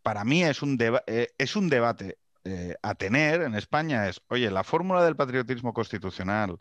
para 0.02 0.24
mí 0.24 0.42
es 0.42 0.62
un, 0.62 0.76
eh, 1.06 1.28
es 1.38 1.56
un 1.56 1.68
debate 1.68 2.18
eh, 2.44 2.74
a 2.82 2.94
tener 2.94 3.42
en 3.42 3.54
España, 3.54 4.08
es, 4.08 4.20
oye, 4.28 4.50
la 4.50 4.64
fórmula 4.64 5.04
del 5.04 5.16
patriotismo 5.16 5.72
constitucional 5.72 6.58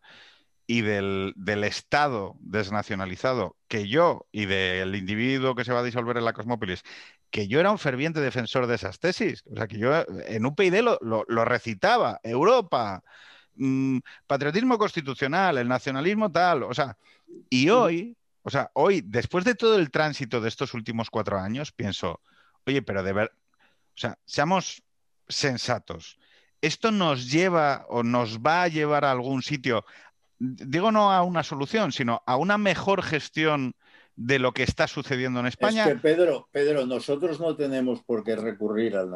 y 0.68 0.82
del, 0.82 1.34
Estado 1.64 2.36
desnacionalizado, 2.40 3.58
que 3.68 3.88
yo 3.88 4.28
y 4.32 4.46
del 4.46 4.96
individuo 4.96 5.56
que 5.56 5.66
se 5.66 5.74
va 5.74 5.80
a 5.80 5.84
disolver 5.84 6.18
en 6.18 6.26
la 6.26 6.34
cosmópolis, 6.34 6.84
que 7.32 7.48
yo 7.48 7.60
era 7.60 7.72
un 7.72 7.80
ferviente 7.80 8.22
defensor 8.22 8.68
de 8.68 8.76
esas 8.76 9.00
tesis. 9.00 9.44
O 9.52 9.56
sea, 9.56 9.68
que 9.68 9.80
yo 9.80 9.92
en 10.28 10.46
UPyD 10.46 10.82
lo, 10.82 11.00
lo 11.28 11.46
recitaba. 11.46 12.20
Europa, 12.24 13.04
Mm, 13.60 14.00
patriotismo 14.26 14.78
constitucional, 14.78 15.58
el 15.58 15.68
nacionalismo 15.68 16.32
tal, 16.32 16.64
o 16.64 16.74
sea, 16.74 16.98
y 17.50 17.70
hoy, 17.70 18.16
o 18.42 18.50
sea, 18.50 18.72
hoy, 18.74 19.02
después 19.06 19.44
de 19.44 19.54
todo 19.54 19.76
el 19.76 19.92
tránsito 19.92 20.40
de 20.40 20.48
estos 20.48 20.74
últimos 20.74 21.10
cuatro 21.10 21.38
años, 21.38 21.74
pienso, 21.74 22.22
oye, 22.66 22.82
pero 22.82 23.04
de 23.04 23.12
ver, 23.12 23.32
o 23.96 23.98
sea, 23.98 24.18
seamos 24.26 24.82
sensatos. 25.30 26.20
¿Esto 26.62 26.92
nos 26.92 27.32
lleva 27.32 27.86
o 27.88 28.04
nos 28.04 28.40
va 28.40 28.64
a 28.64 28.68
llevar 28.68 29.06
a 29.06 29.12
algún 29.12 29.42
sitio? 29.42 29.86
Digo 30.40 30.92
no 30.92 31.12
a 31.12 31.24
una 31.24 31.44
solución, 31.44 31.92
sino 31.92 32.22
a 32.26 32.36
una 32.36 32.58
mejor 32.58 33.04
gestión 33.04 33.74
de 34.16 34.40
lo 34.40 34.52
que 34.52 34.64
está 34.64 34.88
sucediendo 34.88 35.40
en 35.40 35.46
España. 35.46 35.84
Es 35.84 35.94
que 35.94 36.00
Pedro, 36.00 36.50
Pedro, 36.52 36.86
nosotros 36.86 37.40
no 37.40 37.56
tenemos 37.56 38.02
por 38.04 38.24
qué 38.24 38.36
recurrir 38.36 38.98
al 38.98 39.10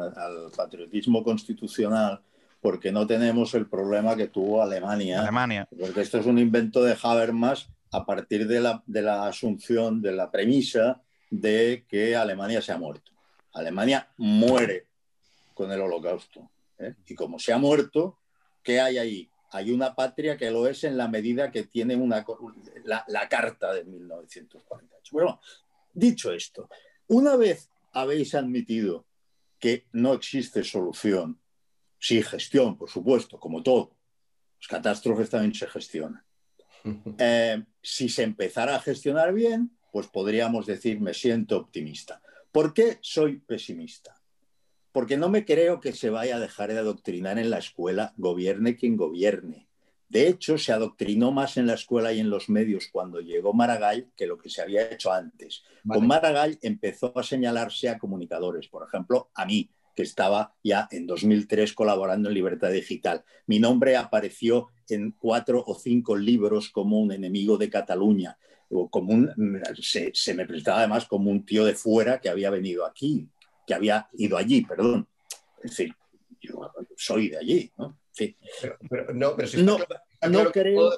patriotismo 0.56 1.22
constitucional 1.22 2.22
porque 2.62 2.90
no 2.90 3.06
tenemos 3.06 3.52
el 3.54 3.66
problema 3.66 4.16
que 4.16 4.28
tuvo 4.28 4.62
Alemania. 4.62 5.20
Alemania. 5.20 5.68
Porque 5.78 6.00
esto 6.00 6.18
es 6.18 6.24
un 6.24 6.38
invento 6.38 6.82
de 6.82 6.96
Habermas 7.02 7.68
a 7.92 8.06
partir 8.06 8.48
de 8.48 8.60
la, 8.60 8.82
de 8.86 9.02
la 9.02 9.26
asunción, 9.26 10.00
de 10.00 10.12
la 10.12 10.30
premisa 10.30 11.02
de 11.30 11.84
que 11.86 12.16
Alemania 12.16 12.62
se 12.62 12.72
ha 12.72 12.78
muerto. 12.78 13.12
Alemania 13.52 14.08
muere 14.16 14.86
con 15.54 15.72
el 15.72 15.80
holocausto. 15.80 16.50
¿eh? 16.78 16.94
Y 17.06 17.14
como 17.14 17.38
se 17.38 17.52
ha 17.52 17.58
muerto, 17.58 18.18
¿qué 18.62 18.80
hay 18.80 18.98
ahí? 18.98 19.30
Hay 19.52 19.70
una 19.70 19.94
patria 19.94 20.36
que 20.36 20.50
lo 20.50 20.66
es 20.66 20.84
en 20.84 20.96
la 20.96 21.08
medida 21.08 21.50
que 21.50 21.64
tiene 21.64 21.96
una, 21.96 22.26
la, 22.84 23.04
la 23.06 23.28
carta 23.28 23.72
de 23.72 23.84
1948. 23.84 25.10
Bueno, 25.12 25.40
dicho 25.92 26.32
esto, 26.32 26.68
una 27.06 27.36
vez 27.36 27.70
habéis 27.92 28.34
admitido 28.34 29.06
que 29.60 29.86
no 29.92 30.12
existe 30.12 30.64
solución 30.64 31.40
Sí, 32.04 32.22
gestión, 32.22 32.76
por 32.76 32.90
supuesto, 32.90 33.40
como 33.40 33.62
todo. 33.62 33.96
Las 34.60 34.68
catástrofes 34.68 35.30
también 35.30 35.54
se 35.54 35.66
gestionan. 35.66 36.22
Eh, 37.18 37.64
si 37.80 38.10
se 38.10 38.24
empezara 38.24 38.76
a 38.76 38.80
gestionar 38.80 39.32
bien, 39.32 39.74
pues 39.90 40.06
podríamos 40.08 40.66
decir 40.66 41.00
me 41.00 41.14
siento 41.14 41.56
optimista. 41.56 42.20
¿Por 42.52 42.74
qué 42.74 42.98
soy 43.00 43.38
pesimista? 43.38 44.20
Porque 44.94 45.16
no 45.16 45.28
me 45.28 45.44
creo 45.44 45.80
que 45.80 45.92
se 45.92 46.08
vaya 46.08 46.36
a 46.36 46.38
dejar 46.38 46.72
de 46.72 46.78
adoctrinar 46.78 47.40
en 47.40 47.50
la 47.50 47.58
escuela, 47.58 48.14
gobierne 48.16 48.76
quien 48.76 48.96
gobierne. 48.96 49.66
De 50.08 50.28
hecho, 50.28 50.56
se 50.56 50.72
adoctrinó 50.72 51.32
más 51.32 51.56
en 51.56 51.66
la 51.66 51.74
escuela 51.74 52.12
y 52.12 52.20
en 52.20 52.30
los 52.30 52.48
medios 52.48 52.86
cuando 52.92 53.20
llegó 53.20 53.52
Maragall 53.52 54.12
que 54.16 54.28
lo 54.28 54.38
que 54.38 54.48
se 54.48 54.62
había 54.62 54.88
hecho 54.88 55.12
antes. 55.12 55.64
Con 55.84 56.06
Maragall 56.06 56.60
empezó 56.62 57.12
a 57.18 57.24
señalarse 57.24 57.88
a 57.88 57.98
comunicadores, 57.98 58.68
por 58.68 58.86
ejemplo, 58.86 59.30
a 59.34 59.44
mí, 59.44 59.68
que 59.96 60.02
estaba 60.02 60.54
ya 60.62 60.86
en 60.92 61.08
2003 61.08 61.72
colaborando 61.72 62.28
en 62.28 62.34
Libertad 62.36 62.70
Digital. 62.70 63.24
Mi 63.48 63.58
nombre 63.58 63.96
apareció 63.96 64.68
en 64.88 65.10
cuatro 65.10 65.64
o 65.66 65.74
cinco 65.74 66.16
libros 66.16 66.70
como 66.70 67.00
un 67.00 67.10
enemigo 67.10 67.58
de 67.58 67.68
Cataluña. 67.68 68.38
O 68.70 68.88
como 68.88 69.12
un, 69.12 69.60
se, 69.80 70.34
me 70.34 70.46
presentaba 70.46 70.78
además 70.78 71.06
como 71.06 71.32
un 71.32 71.44
tío 71.44 71.64
de 71.64 71.74
fuera 71.74 72.20
que 72.20 72.28
había 72.28 72.50
venido 72.50 72.86
aquí, 72.86 73.28
que 73.66 73.74
había 73.74 74.08
ido 74.12 74.36
allí, 74.36 74.62
perdón. 74.62 75.08
Es 75.62 75.70
decir, 75.70 75.94
yo 76.40 76.70
soy 76.96 77.30
de 77.30 77.38
allí, 77.38 77.72
¿no? 77.76 77.98
no, 79.14 79.36
pero 79.36 79.48
si 79.48 79.62
no, 79.62 79.78
no 80.30 80.52
creo, 80.52 80.90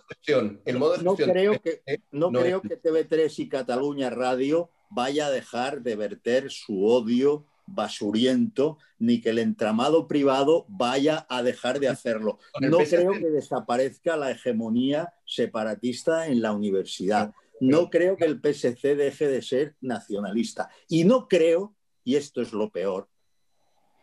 no 1.03 1.17
creo 1.17 1.61
que, 1.61 1.83
no, 2.11 2.31
creo 2.31 2.61
que 2.63 2.81
TV3 2.81 3.39
y 3.39 3.49
Cataluña 3.49 4.11
Radio 4.11 4.71
vaya 4.91 5.27
a 5.27 5.31
dejar 5.31 5.83
de 5.83 5.97
verter 5.97 6.51
su 6.51 6.85
odio 6.85 7.47
basuriento, 7.67 8.79
ni 8.99 9.21
que 9.21 9.31
el 9.31 9.39
entramado 9.39 10.07
privado 10.07 10.67
vaya 10.69 11.27
a 11.29 11.43
dejar 11.43 11.81
de 11.81 11.89
hacerlo. 11.89 12.39
No 12.61 12.79
creo 12.79 13.13
que 13.13 13.31
desaparezca 13.31 14.17
la 14.17 14.31
hegemonía 14.31 15.13
separatista 15.27 16.29
en 16.29 16.43
la 16.43 16.53
universidad. 16.53 17.35
No 17.59 17.91
creo 17.91 18.17
que 18.17 18.25
el 18.25 18.41
PSC 18.41 18.95
deje 18.95 19.29
de 19.29 19.43
ser 19.43 19.75
nacionalista. 19.81 20.71
Y 20.89 21.05
no 21.05 21.27
creo, 21.27 21.75
y 22.07 22.15
esto 22.15 22.41
es 22.41 22.53
lo 22.53 22.71
peor, 22.71 23.09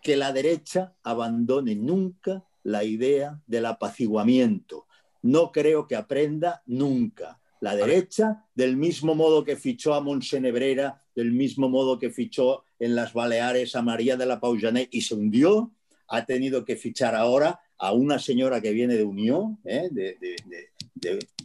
que 0.02 0.18
la 0.18 0.34
derecha 0.34 0.94
abandone 1.04 1.74
nunca 1.74 2.46
la 2.62 2.84
idea 2.84 3.42
del 3.48 3.66
apaciguamiento. 3.66 4.88
No 5.22 5.54
creo 5.54 5.88
que 5.88 5.96
aprenda 5.96 6.62
nunca. 6.66 7.40
La 7.62 7.78
derecha, 7.78 8.46
del 8.54 8.76
mismo 8.76 9.16
modo 9.16 9.46
que 9.46 9.56
fichó 9.56 9.94
a 9.94 10.02
Monsenebrera, 10.02 11.02
del 11.16 11.32
mismo 11.32 11.70
modo 11.70 11.98
que 11.98 12.10
fichó 12.10 12.66
en 12.78 12.94
las 12.94 13.14
Baleares 13.14 13.74
a 13.78 13.82
María 13.82 14.18
de 14.18 14.26
la 14.26 14.42
Paujanet 14.42 14.90
y 14.92 15.00
se 15.00 15.16
hundió, 15.16 15.72
ha 16.10 16.26
tenido 16.26 16.66
que 16.66 16.76
fichar 16.76 17.16
ahora 17.16 17.62
a 17.78 17.94
una 17.94 18.20
señora 18.20 18.60
que 18.60 18.72
viene 18.72 18.96
de 18.96 19.06
Unión, 19.06 19.60
¿eh? 19.64 19.88
de, 19.90 20.18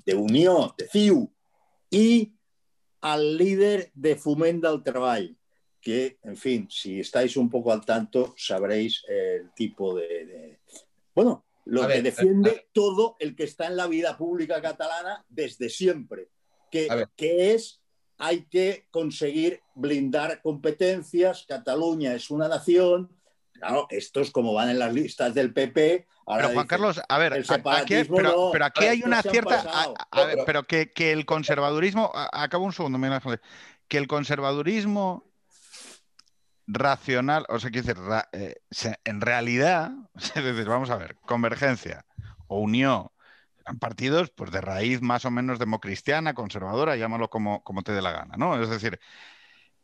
de, 0.04 0.14
Unión, 0.16 0.72
de 0.76 0.88
CIU, 0.88 1.32
y 1.88 2.32
al 3.00 3.36
líder 3.36 3.92
de 3.94 4.16
Fumenda 4.16 4.70
al 4.70 4.82
Trabajo, 4.82 5.37
que, 5.88 6.18
en 6.22 6.36
fin, 6.36 6.68
si 6.70 7.00
estáis 7.00 7.34
un 7.38 7.48
poco 7.48 7.72
al 7.72 7.82
tanto, 7.82 8.34
sabréis 8.36 9.02
el 9.08 9.54
tipo 9.54 9.94
de... 9.94 10.58
Bueno, 11.14 11.46
lo 11.64 11.88
que 11.88 12.02
defiende 12.02 12.68
todo 12.74 13.16
el 13.18 13.34
que 13.34 13.44
está 13.44 13.68
en 13.68 13.76
la 13.78 13.86
vida 13.86 14.14
pública 14.18 14.60
catalana 14.60 15.24
desde 15.30 15.70
siempre, 15.70 16.28
que, 16.70 17.06
que 17.16 17.54
es 17.54 17.80
hay 18.18 18.44
que 18.50 18.86
conseguir 18.90 19.62
blindar 19.74 20.42
competencias, 20.42 21.46
Cataluña 21.48 22.12
es 22.12 22.28
una 22.30 22.48
nación, 22.48 23.10
claro, 23.52 23.86
estos 23.88 24.30
como 24.30 24.52
van 24.52 24.68
en 24.68 24.78
las 24.78 24.92
listas 24.92 25.32
del 25.32 25.54
PP. 25.54 26.06
pero 26.26 26.50
Juan 26.50 26.66
Carlos, 26.66 27.00
a 27.08 27.16
ver, 27.16 27.32
aquí, 27.32 27.94
pero, 28.14 28.52
aquí 28.62 28.84
hay 28.84 29.02
una 29.02 29.22
cierta, 29.22 29.94
pero 30.44 30.64
que, 30.64 30.90
el 31.12 31.24
conservadurismo, 31.24 32.12
acabo 32.14 32.66
un 32.66 32.74
segundo, 32.74 32.98
que 33.88 33.96
el 33.96 34.06
conservadurismo 34.06 35.27
racional, 36.68 37.46
o 37.48 37.58
sea, 37.58 37.70
quiere 37.70 37.88
decir, 37.88 38.02
eh, 38.32 38.56
en 39.04 39.20
realidad, 39.20 39.90
es 40.14 40.44
decir, 40.44 40.66
vamos 40.66 40.90
a 40.90 40.96
ver, 40.96 41.16
convergencia 41.26 42.04
o 42.46 42.60
unión, 42.60 43.08
partidos 43.80 44.30
pues, 44.30 44.50
de 44.50 44.60
raíz 44.60 45.00
más 45.00 45.24
o 45.24 45.30
menos 45.30 45.58
democristiana, 45.58 46.34
conservadora, 46.34 46.96
llámalo 46.96 47.28
como, 47.30 47.64
como 47.64 47.82
te 47.82 47.92
dé 47.92 48.02
la 48.02 48.12
gana, 48.12 48.34
¿no? 48.36 48.62
Es 48.62 48.68
decir, 48.68 49.00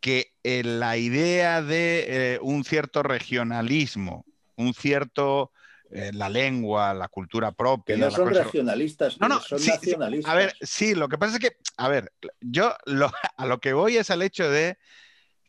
que 0.01 0.35
eh, 0.43 0.62
la 0.62 0.97
idea 0.99 1.62
de 1.62 2.05
eh, 2.07 2.39
un 2.43 2.64
cierto 2.64 3.03
regionalismo, 3.03 4.24
un 4.57 4.74
cierto 4.74 5.51
la 5.91 6.28
lengua, 6.28 6.93
la 6.93 7.07
cultura 7.07 7.53
propia. 7.53 7.95
Que 7.95 8.01
no 8.01 8.11
son 8.11 8.35
regionalistas, 8.35 9.20
no, 9.20 9.28
no, 9.28 9.39
son 9.39 9.64
nacionalistas. 9.64 10.32
A 10.32 10.35
ver, 10.35 10.53
sí, 10.61 10.97
lo 10.97 11.09
que 11.09 11.18
pasa 11.18 11.35
es 11.35 11.39
que, 11.39 11.57
a 11.76 11.89
ver, 11.89 12.11
yo 12.41 12.74
a 13.37 13.47
lo 13.47 13.61
que 13.61 13.74
voy 13.74 13.97
es 13.97 14.11
al 14.11 14.22
hecho 14.22 14.51
de 14.51 14.76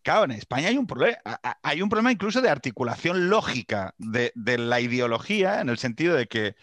Claro, 0.06 0.26
en 0.26 0.34
España 0.34 0.68
hay 0.68 0.78
un 0.78 0.86
problema, 0.86 1.18
hay 1.64 1.82
un 1.82 1.89
problema 1.89 2.12
incluso 2.12 2.39
de 2.39 2.49
articulación 2.49 3.28
lógica 3.28 3.95
de, 3.97 4.32
la 4.36 4.80
ideología, 4.80 5.62
en 5.62 5.70
el 5.70 5.80
sentido 5.80 6.16
de 6.16 6.28
que 6.28 6.56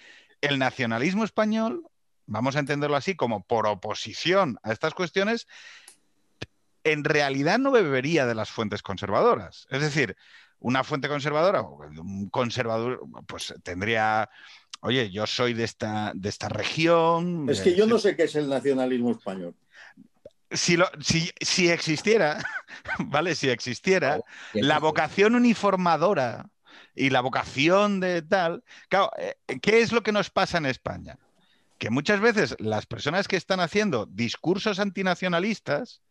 el 0.42 0.60
nacionalismo 0.60 1.24
español, 1.24 1.84
vamos 2.26 2.54
a 2.54 2.60
entenderlo 2.60 2.96
así, 2.96 3.16
como 3.16 3.44
por 3.44 3.66
oposición 3.66 4.60
a 4.62 4.70
estas 4.70 4.94
cuestiones, 4.94 5.48
en 6.84 7.02
realidad 7.02 7.58
no 7.58 7.72
bebería 7.72 8.26
de 8.26 8.36
las 8.36 8.48
fuentes 8.48 8.80
conservadoras. 8.80 9.66
Es 9.70 9.80
decir, 9.80 10.16
una 10.60 10.84
fuente 10.84 11.08
conservadora, 11.08 11.62
un 11.62 12.28
conservador, 12.30 13.00
pues 13.26 13.52
tendría, 13.64 14.30
oye, 14.82 15.10
yo 15.10 15.26
soy 15.26 15.52
de 15.52 15.64
esta, 15.64 16.12
de 16.14 16.28
esta 16.28 16.48
región. 16.48 17.48
Es 17.50 17.60
que 17.60 17.74
yo 17.74 17.88
no 17.88 17.98
sé 17.98 18.14
qué 18.14 18.22
es 18.22 18.36
el 18.36 18.48
nacionalismo 18.48 19.10
español 19.10 19.56
si, 20.54 21.68
existiera, 21.70 22.42
¿vale? 22.98 23.34
Si 23.34 23.48
existiera, 23.48 24.20
la 24.52 24.78
vocación 24.78 25.34
uniformadora 25.34 26.46
y 26.94 27.10
la 27.10 27.20
vocación 27.20 28.00
de 28.00 28.22
tal. 28.22 28.64
Claro, 28.88 29.10
eh, 29.18 29.36
¿qué 29.60 29.80
es 29.80 29.92
lo 29.92 30.02
que 30.02 30.12
nos 30.12 30.30
pasa 30.30 30.58
en 30.58 30.66
España? 30.66 31.18
Que 31.78 31.90
muchas 31.90 32.20
veces 32.20 32.56
las 32.58 32.86
personas 32.86 33.28
que 33.28 33.36
están 33.36 33.60
haciendo 33.60 34.06
discursos 34.06 34.78
antinacionalistas 34.78 36.02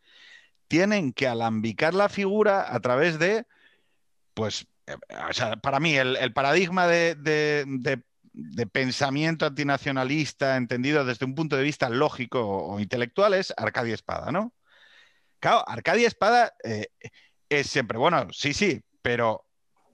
tienen 0.68 1.14
que 1.14 1.28
alambicar 1.28 1.94
la 1.94 2.10
figura 2.10 2.74
a 2.74 2.80
través 2.80 3.20
de, 3.20 3.46
pues, 4.34 4.68
eh, 4.88 4.96
o 5.30 5.34
sea, 5.34 5.56
para 5.58 5.80
mí 5.80 5.96
el, 5.96 6.34
paradigma 6.34 6.88
de 6.88 7.16
de 7.16 8.02
pensamiento 8.72 9.46
antinacionalista 9.46 10.56
entendido 10.56 11.06
desde 11.06 11.26
un 11.26 11.36
punto 11.36 11.58
de 11.58 11.64
vista 11.64 11.90
lógico 11.90 12.42
o, 12.48 12.80
intelectual 12.80 13.34
es 13.34 13.54
Arcadia 13.58 13.94
Espada, 13.94 14.32
¿no? 14.32 14.54
Claro, 15.40 15.68
Arcadia 15.68 16.08
Espada 16.08 16.54
eh, 16.64 16.88
es 17.50 17.68
siempre, 17.68 17.98
bueno, 17.98 18.28
sí, 18.32 18.54
sí, 18.54 18.82
pero 19.02 19.46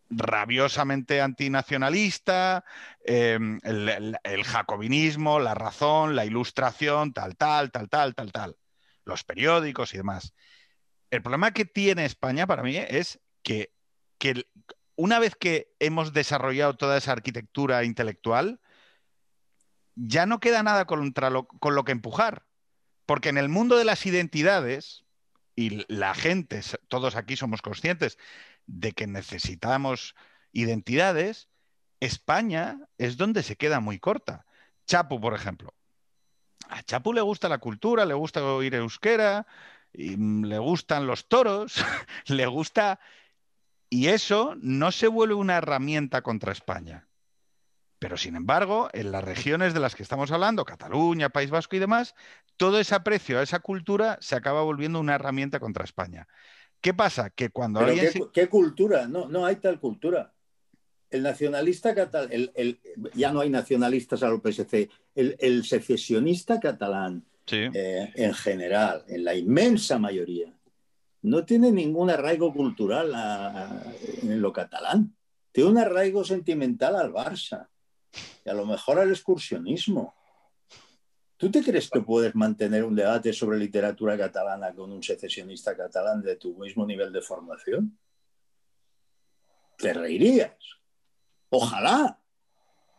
rabiosamente 0.09 1.21
antinacionalista, 1.21 2.63
em, 3.03 3.59
el, 3.63 4.43
jacobinismo, 4.43 5.39
la 5.39 5.53
razón, 5.53 6.15
la 6.15 6.25
ilustración, 6.25 7.13
tal, 7.13 7.35
tal, 7.35 7.71
tal, 7.71 7.89
tal, 7.89 8.15
tal, 8.15 8.31
tal, 8.31 8.57
los 9.05 9.23
periódicos 9.23 9.93
y 9.93 9.97
demás. 9.97 10.33
El 11.09 11.21
problema 11.21 11.51
que 11.51 11.65
tiene 11.65 12.05
España 12.05 12.47
para 12.47 12.63
mí 12.63 12.77
es 12.77 13.19
que, 13.43 13.71
que 14.17 14.45
una 14.97 15.19
vez 15.19 15.35
que 15.35 15.73
hemos 15.79 16.11
desarrollado 16.11 16.75
toda 16.75 16.97
esa 16.97 17.13
arquitectura 17.13 17.85
intelectual, 17.85 18.59
ya 19.95 20.25
no 20.25 20.39
queda 20.39 20.63
nada 20.63 20.85
contra 20.85 21.31
con 21.59 21.75
lo 21.75 21.85
que 21.85 21.93
empujar. 21.93 22.45
Porque 23.05 23.29
en 23.29 23.37
el 23.37 23.47
mundo 23.47 23.77
de 23.77 23.85
las 23.85 24.05
identidades, 24.05 25.05
y 25.55 25.85
la 25.87 26.13
gente, 26.13 26.61
todos 26.89 27.15
aquí 27.15 27.37
somos 27.37 27.61
conscientes 27.61 28.17
de 28.65 28.91
que 28.91 29.07
necesitamos 29.07 30.13
identidades, 30.51 31.47
España 31.99 32.79
es 32.97 33.17
donde 33.17 33.43
se 33.43 33.55
queda 33.55 33.79
muy 33.79 33.99
corta. 33.99 34.45
Chapu, 34.85 35.21
por 35.21 35.33
ejemplo. 35.33 35.73
A 36.69 36.83
Chapu 36.83 37.13
le 37.13 37.21
gusta 37.21 37.47
la 37.49 37.59
cultura, 37.59 38.05
le 38.05 38.13
gusta 38.13 38.43
oír 38.43 38.75
euskera, 38.75 39.47
y 39.93 40.17
mm, 40.17 40.45
le 40.45 40.59
gustan 40.59 41.07
los 41.07 41.27
toros, 41.27 41.75
le 42.27 42.45
gusta 42.45 42.99
y 43.89 44.07
eso 44.07 44.55
no 44.61 44.91
se 44.91 45.07
vuelve 45.07 45.35
una 45.35 45.57
herramienta 45.57 46.21
contra 46.21 46.51
España. 46.51 47.07
Pero 47.99 48.17
sin 48.17 48.35
embargo, 48.35 48.89
en 48.93 49.11
las 49.11 49.23
regiones 49.23 49.73
de 49.73 49.79
las 49.79 49.95
que 49.95 50.03
estamos 50.03 50.31
hablando, 50.31 50.65
Cataluña, 50.65 51.29
País 51.29 51.49
Vasco 51.49 51.75
y 51.75 51.79
demás, 51.79 52.13
todo 52.55 52.79
ese 52.79 52.93
aprecio 52.93 53.39
a 53.39 53.43
esa 53.43 53.59
cultura 53.59 54.17
se 54.21 54.35
acaba 54.35 54.61
volviendo 54.61 54.99
una 54.99 55.15
herramienta 55.15 55.59
contra 55.59 55.83
España. 55.83 56.27
¿Qué 56.79 56.93
pasa? 56.93 57.31
Que 57.31 57.49
cuando 57.49 57.79
alguien... 57.79 58.11
¿qué, 58.31 58.47
cultura? 58.47 59.07
No, 59.07 59.27
no 59.27 59.45
hay 59.45 59.55
tal 59.55 59.79
cultura. 59.79 60.31
El 61.09 61.23
nacionalista 61.23 61.95
catalán, 61.95 62.29
ya 63.13 63.31
no 63.31 63.39
hay 63.39 63.49
nacionalistas 63.49 64.21
a 64.21 64.29
lo 64.29 64.41
PSC, 64.41 64.89
el, 65.15 65.63
secesionista 65.63 66.59
catalán, 66.59 67.25
eh, 67.49 68.11
en 68.13 68.33
general, 68.33 69.05
en 69.07 69.23
la 69.23 69.33
inmensa 69.33 69.97
mayoría, 69.97 70.53
no 71.27 71.45
tiene 71.45 71.71
ningún 71.71 72.09
arraigo 72.09 72.53
cultural 72.53 73.13
en 74.21 74.41
lo 74.41 74.53
catalán. 74.53 75.15
Tiene 75.51 75.69
un 75.69 75.77
arraigo 75.77 76.23
sentimental 76.23 76.95
al 76.95 77.11
Barça 77.11 77.67
y 78.45 78.49
a 78.49 78.53
lo 78.53 78.65
mejor 78.65 78.99
al 78.99 79.09
excursionismo. 79.09 80.15
¿Tú 81.35 81.51
te 81.51 81.61
crees 81.61 81.89
que 81.89 82.01
puedes 82.01 82.33
mantener 82.33 82.83
un 82.83 82.95
debate 82.95 83.33
sobre 83.33 83.59
literatura 83.59 84.17
catalana 84.17 84.73
con 84.73 84.91
un 84.91 85.03
secesionista 85.03 85.75
catalán 85.75 86.21
de 86.21 86.37
tu 86.37 86.55
mismo 86.57 86.85
nivel 86.85 87.11
de 87.11 87.21
formación? 87.21 87.97
Te 89.77 89.93
reirías. 89.93 90.57
Ojalá. 91.49 92.19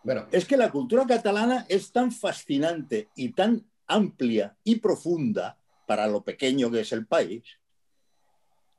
Bueno, 0.04 0.26
es 0.30 0.44
que 0.44 0.56
la 0.56 0.70
cultura 0.70 1.04
catalana 1.06 1.66
es 1.68 1.90
tan 1.90 2.12
fascinante 2.12 3.08
y 3.16 3.32
tan 3.32 3.68
amplia 3.86 4.56
y 4.62 4.76
profunda 4.76 5.58
para 5.86 6.06
lo 6.06 6.22
pequeño 6.22 6.70
que 6.70 6.80
es 6.80 6.92
el 6.92 7.06
país 7.06 7.58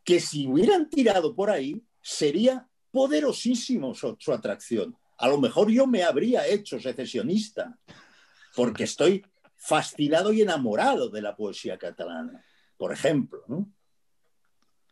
que 0.09 0.19
si 0.19 0.47
hubieran 0.47 0.89
tirado 0.89 1.35
por 1.35 1.51
ahí, 1.51 1.83
sería 2.01 2.67
poderosísimo 2.89 3.93
su, 3.93 4.33
atracción. 4.33 4.97
A 5.19 5.27
lo 5.27 5.37
mejor 5.39 5.69
yo 5.69 5.85
me 5.85 6.01
habría 6.01 6.47
hecho 6.47 6.79
secesionista, 6.79 7.77
porque 8.55 8.85
estoy 8.85 9.23
fascinado 9.55 10.33
y 10.33 10.41
enamorado 10.41 11.11
de 11.11 11.21
la 11.21 11.35
poesía 11.35 11.77
catalana, 11.77 12.43
por 12.75 12.91
ejemplo. 12.91 13.43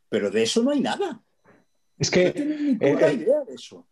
Pero 0.07 0.30
de 0.30 0.44
eso 0.44 0.61
no 0.61 0.69
hay 0.69 0.81
nada. 0.81 1.19
Es 1.98 2.11
que, 2.11 2.26
no 2.27 2.77
tengo 2.77 2.99
eh, 3.07 3.14
idea 3.14 3.44
de 3.44 3.56
eso. 3.56 3.88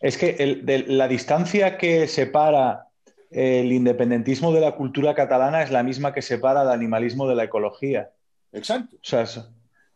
Es 0.00 0.16
que 0.16 0.84
la 0.86 1.08
distancia 1.08 1.76
que 1.76 2.06
separa 2.06 2.86
el 3.32 3.72
independentismo 3.72 4.52
de 4.52 4.60
la 4.60 4.76
cultura 4.76 5.16
catalana 5.16 5.64
es 5.64 5.72
la 5.72 5.82
misma 5.82 6.14
que 6.14 6.22
separa 6.22 6.62
el 6.62 6.68
animalismo 6.68 7.26
de 7.26 7.34
la 7.34 7.42
ecología. 7.42 8.12
Exacto. 8.52 8.94
O 8.94 9.00
sea, 9.02 9.26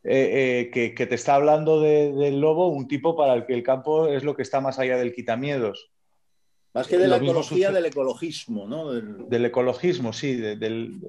eh, 0.09 0.71
eh, 0.73 0.95
que, 0.95 1.07
te 1.07 1.17
está 1.17 1.35
hablando 1.35 1.81
del 1.81 2.41
lobo, 2.41 2.69
un 2.69 2.87
tipo 2.87 3.17
para 3.17 3.35
el 3.35 3.45
que 3.45 3.55
el 3.55 3.65
campo 3.65 4.07
es 4.07 4.23
lo 4.23 4.37
que 4.37 4.43
está 4.43 4.61
más 4.61 4.79
allá 4.79 4.97
del 4.99 5.13
quitamiedos. 5.13 5.91
Más 6.73 6.87
que 6.87 6.97
de 6.97 7.09
la 7.09 7.17
ecología, 7.17 7.73
del 7.73 7.87
ecologismo, 7.87 8.69
¿no? 8.69 8.93
Del, 8.93 9.45
ecologismo, 9.45 10.13
sí, 10.13 10.37
del, 10.37 11.01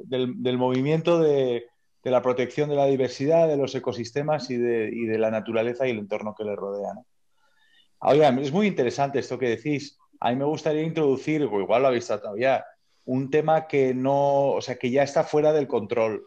movimiento 0.57 1.19
de, 1.19 1.68
la 2.06 2.24
protección 2.24 2.69
de 2.69 2.76
la 2.76 2.88
diversidad, 2.88 3.48
de 3.48 3.57
los 3.57 3.76
ecosistemas 3.76 4.49
y 4.49 4.57
de, 4.57 5.18
la 5.19 5.30
naturaleza 5.30 5.86
y 5.86 5.91
el 5.91 5.99
entorno 5.99 6.34
que 6.36 6.45
le 6.45 6.56
rodea. 6.56 6.94
¿no? 6.95 8.41
es 8.41 8.52
muy 8.52 8.65
interesante 8.65 9.19
esto 9.19 9.38
que 9.38 9.49
decís. 9.49 9.99
A 10.19 10.32
mí 10.32 10.38
me 10.38 10.45
gustaría 10.45 10.82
introducir, 10.82 11.44
o 11.44 11.60
igual 11.60 11.84
lo 11.84 11.90
habéis 11.90 12.07
tratado 12.07 12.36
ya, 12.36 12.65
un 13.06 13.30
tema 13.30 13.68
que 13.68 13.94
no, 13.94 14.53
o 14.53 14.61
sea, 14.61 14.78
que 14.80 14.90
ya 14.90 15.03
está 15.03 15.24
fuera 15.24 15.53
del 15.53 15.68
control 15.68 16.26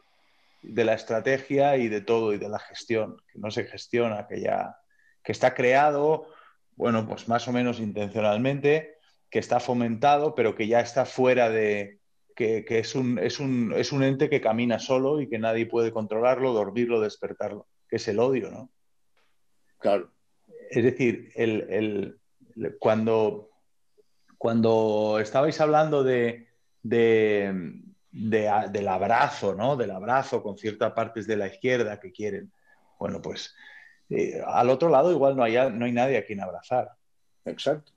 de 0.63 0.85
la 0.85 0.95
estrategia 0.95 1.77
y 1.77 1.89
de 1.89 2.01
todo 2.01 2.33
y 2.33 2.39
de 2.39 2.49
la 2.49 2.59
gestión, 2.59 3.17
que 3.33 3.39
no 3.39 3.51
se 3.51 3.65
gestiona, 3.65 4.27
que 4.27 4.41
ya 4.41 4.77
que 5.23 5.33
está 5.33 5.55
creado, 5.55 6.27
bueno, 6.77 7.07
pues 7.07 7.29
más 7.29 7.47
o 7.47 7.53
menos 7.53 7.79
intencionalmente, 7.79 8.97
que 9.29 9.39
está 9.39 9.61
fomentado, 9.61 10.35
pero 10.35 10.55
que 10.55 10.67
ya 10.67 10.81
está 10.81 11.05
fuera 11.05 11.51
de, 11.51 12.01
que, 12.35 12.65
es, 12.69 12.95
un, 12.95 13.19
es, 13.19 13.39
un, 13.39 13.75
es, 13.77 13.93
un, 13.93 14.03
ente 14.03 14.31
que 14.31 14.41
camina 14.41 14.79
solo 14.79 15.21
y 15.21 15.29
que 15.29 15.39
nadie 15.39 15.67
puede 15.67 15.93
controlarlo, 15.93 16.55
dormirlo, 16.55 17.01
despertarlo, 17.01 17.67
que 17.89 17.97
es 17.97 18.09
el 18.09 18.19
odio, 18.19 18.51
¿no? 18.51 18.71
Claro. 19.79 20.11
Es 20.71 20.83
decir, 20.83 21.31
el, 21.35 21.67
el, 22.57 22.79
cuando, 22.79 23.51
cuando 24.39 25.19
estabais 25.21 25.61
hablando 25.61 26.03
de, 28.13 28.51
del 28.71 28.89
abrazo, 28.89 29.55
¿no? 29.55 29.77
Del 29.77 29.91
abrazo 29.91 30.43
con 30.43 30.57
ciertas 30.57 30.93
partes 30.93 31.27
de 31.27 31.37
la 31.37 31.47
izquierda 31.47 32.01
que 32.01 32.13
quieren. 32.13 32.53
Bueno, 32.99 33.23
pues 33.23 33.55
eh, 34.09 34.41
al 34.45 34.71
otro 34.71 34.89
lado 34.89 35.13
igual 35.13 35.37
no 35.37 35.45
hay, 35.45 35.55
no 35.73 35.85
hay 35.85 35.93
nadie 35.93 36.19
a 36.19 36.25
quien 36.25 36.41
abrazar. 36.41 36.91
Exacto. 37.45 37.93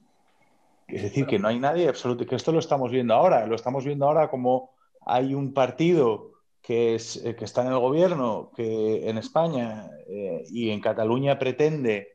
Es 0.87 1.01
decir, 1.01 1.25
que 1.25 1.39
no 1.39 1.47
hay 1.47 1.59
nadie 1.59 1.87
absoluto, 1.87 2.25
que 2.25 2.35
esto 2.35 2.51
lo 2.51 2.59
estamos 2.59 2.91
viendo 2.91 3.13
ahora, 3.13 3.47
lo 3.47 3.55
estamos 3.55 3.85
viendo 3.85 4.05
ahora 4.05 4.29
como 4.29 4.71
hay 5.05 5.33
un 5.33 5.53
partido 5.53 6.31
que, 6.61 6.95
es, 6.95 7.17
eh, 7.25 7.35
que 7.35 7.45
está 7.45 7.61
en 7.61 7.71
el 7.71 7.79
gobierno, 7.79 8.51
que 8.55 9.09
en 9.09 9.17
España 9.17 9.89
eh, 10.07 10.43
y 10.49 10.69
en 10.69 10.81
Cataluña 10.81 11.39
pretende 11.39 12.09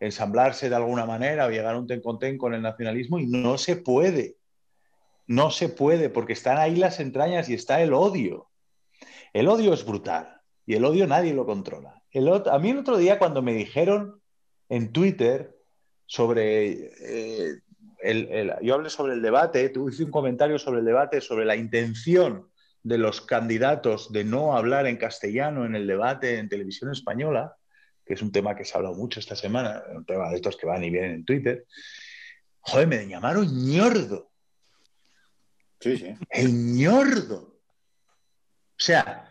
ensamblarse 0.00 0.70
de 0.70 0.76
alguna 0.76 1.04
manera 1.04 1.46
o 1.46 1.50
llegar 1.50 1.74
a 1.74 1.78
un 1.78 1.86
ten 1.86 2.00
con 2.00 2.18
ten 2.18 2.38
con 2.38 2.54
el 2.54 2.62
nacionalismo 2.62 3.18
y 3.18 3.26
no 3.26 3.58
se 3.58 3.76
puede. 3.76 4.36
No 5.26 5.50
se 5.50 5.68
puede 5.68 6.10
porque 6.10 6.32
están 6.32 6.58
ahí 6.58 6.76
las 6.76 7.00
entrañas 7.00 7.48
y 7.48 7.54
está 7.54 7.82
el 7.82 7.92
odio. 7.92 8.48
El 9.32 9.48
odio 9.48 9.72
es 9.72 9.84
brutal 9.84 10.40
y 10.66 10.74
el 10.74 10.84
odio 10.84 11.06
nadie 11.06 11.34
lo 11.34 11.46
controla. 11.46 12.02
El 12.10 12.28
a 12.28 12.58
mí 12.58 12.70
el 12.70 12.78
otro 12.78 12.96
día 12.96 13.18
cuando 13.18 13.42
me 13.42 13.54
dijeron 13.54 14.20
en 14.68 14.92
Twitter 14.92 15.56
sobre... 16.06 16.90
Eh, 17.00 17.60
yo 18.60 18.74
hablé 18.74 18.90
sobre 18.90 19.14
el 19.14 19.22
debate, 19.22 19.70
tú 19.70 19.88
hice 19.88 20.04
un 20.04 20.10
comentario 20.10 20.58
sobre 20.58 20.80
el 20.80 20.84
debate, 20.84 21.22
sobre 21.22 21.46
la 21.46 21.56
intención 21.56 22.50
de 22.82 22.98
los 22.98 23.22
candidatos 23.22 24.12
de 24.12 24.24
no 24.24 24.54
hablar 24.54 24.86
en 24.86 24.98
castellano 24.98 25.64
en 25.64 25.74
el 25.74 25.86
debate 25.86 26.38
en 26.38 26.50
televisión 26.50 26.92
española 26.92 27.56
que 28.04 28.14
es 28.14 28.22
un 28.22 28.32
tema 28.32 28.54
que 28.54 28.64
se 28.64 28.74
ha 28.74 28.76
hablado 28.76 28.94
mucho 28.94 29.20
esta 29.20 29.36
semana, 29.36 29.82
un 29.94 30.04
tema 30.04 30.28
de 30.28 30.36
estos 30.36 30.56
que 30.56 30.66
van 30.66 30.84
y 30.84 30.90
vienen 30.90 31.12
en 31.12 31.24
Twitter. 31.24 31.66
Joder, 32.60 32.86
me 32.86 33.06
llamaron 33.06 33.46
ñordo. 33.46 34.30
Sí, 35.84 35.98
sí. 35.98 36.14
El 36.30 36.74
ñordo. 36.74 37.36
O 37.36 38.78
sea, 38.78 39.30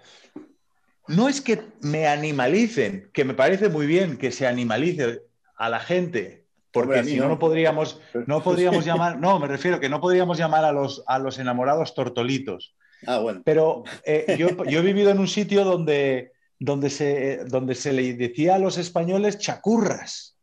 no 1.07 1.27
es 1.27 1.41
que 1.41 1.61
me 1.81 2.07
animalicen, 2.07 3.09
que 3.11 3.25
me 3.25 3.34
parece 3.34 3.69
muy 3.69 3.88
bien 3.88 4.17
que 4.17 4.31
se 4.31 4.45
animalice 4.45 5.23
a 5.57 5.69
la 5.69 5.80
gente, 5.80 6.45
porque 6.71 7.03
si 7.03 7.17
no, 7.17 7.27
no 7.27 7.39
podríamos, 7.39 7.99
no 8.27 8.43
podríamos 8.43 8.85
llamar, 8.85 9.19
no, 9.19 9.39
me 9.39 9.47
refiero 9.47 9.80
que 9.80 9.89
no 9.89 9.99
podríamos 9.99 10.38
llamar 10.38 10.63
a 10.63 10.71
los, 10.71 11.03
a 11.07 11.17
los 11.17 11.39
enamorados 11.39 11.95
tortolitos. 11.95 12.75
Ah, 13.07 13.17
bueno. 13.17 13.41
Pero 13.43 13.84
eh, 14.05 14.35
yo, 14.38 14.63
yo, 14.65 14.80
he 14.80 14.84
vivido 14.84 15.09
en 15.09 15.19
un 15.19 15.27
sitio 15.27 15.65
donde 15.65 16.34
donde 16.59 16.91
se, 16.91 17.43
donde 17.45 17.75
se 17.75 17.91
le 17.91 18.13
decía 18.13 18.55
a 18.55 18.59
los 18.59 18.77
españoles 18.77 19.39
chacurras, 19.39 20.38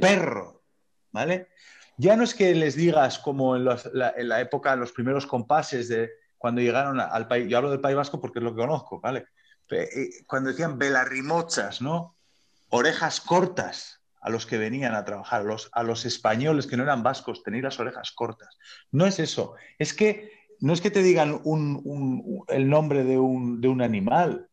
perro, 0.00 0.62
¿vale? 1.10 1.48
Ya 2.00 2.16
no 2.16 2.24
es 2.24 2.34
que 2.34 2.54
les 2.54 2.76
digas 2.76 3.18
como 3.18 3.56
en, 3.56 3.66
la, 3.66 4.40
época, 4.40 4.74
los 4.74 4.90
primeros 4.90 5.26
compases 5.26 5.86
de 5.88 6.10
cuando 6.38 6.62
llegaron 6.62 6.98
al 6.98 7.28
país, 7.28 7.46
yo 7.46 7.58
hablo 7.58 7.70
del 7.70 7.82
País 7.82 7.94
Vasco 7.94 8.18
porque 8.18 8.38
es 8.38 8.42
lo 8.42 8.54
que 8.54 8.62
conozco, 8.62 9.00
¿vale? 9.00 9.26
Eh, 9.70 10.08
cuando 10.26 10.48
decían 10.48 10.78
velarrimochas, 10.78 11.82
¿no? 11.82 12.16
Orejas 12.70 13.20
cortas 13.20 14.00
a 14.22 14.30
los 14.30 14.46
que 14.46 14.56
venían 14.56 14.94
a 14.94 15.04
trabajar, 15.04 15.42
a 15.42 15.44
los, 15.44 15.68
a 15.74 15.82
los 15.82 16.06
españoles 16.06 16.66
que 16.66 16.78
no 16.78 16.84
eran 16.84 17.02
vascos, 17.02 17.42
tenían 17.42 17.64
las 17.64 17.78
orejas 17.78 18.12
cortas. 18.12 18.56
No 18.90 19.04
es 19.04 19.18
eso, 19.18 19.56
es 19.78 19.92
que 19.92 20.32
no 20.58 20.72
es 20.72 20.80
que 20.80 20.90
te 20.90 21.02
digan 21.02 21.42
el 22.48 22.70
nombre 22.70 23.04
de 23.04 23.18
un, 23.18 23.60
de 23.60 23.68
un 23.68 23.82
animal, 23.82 24.48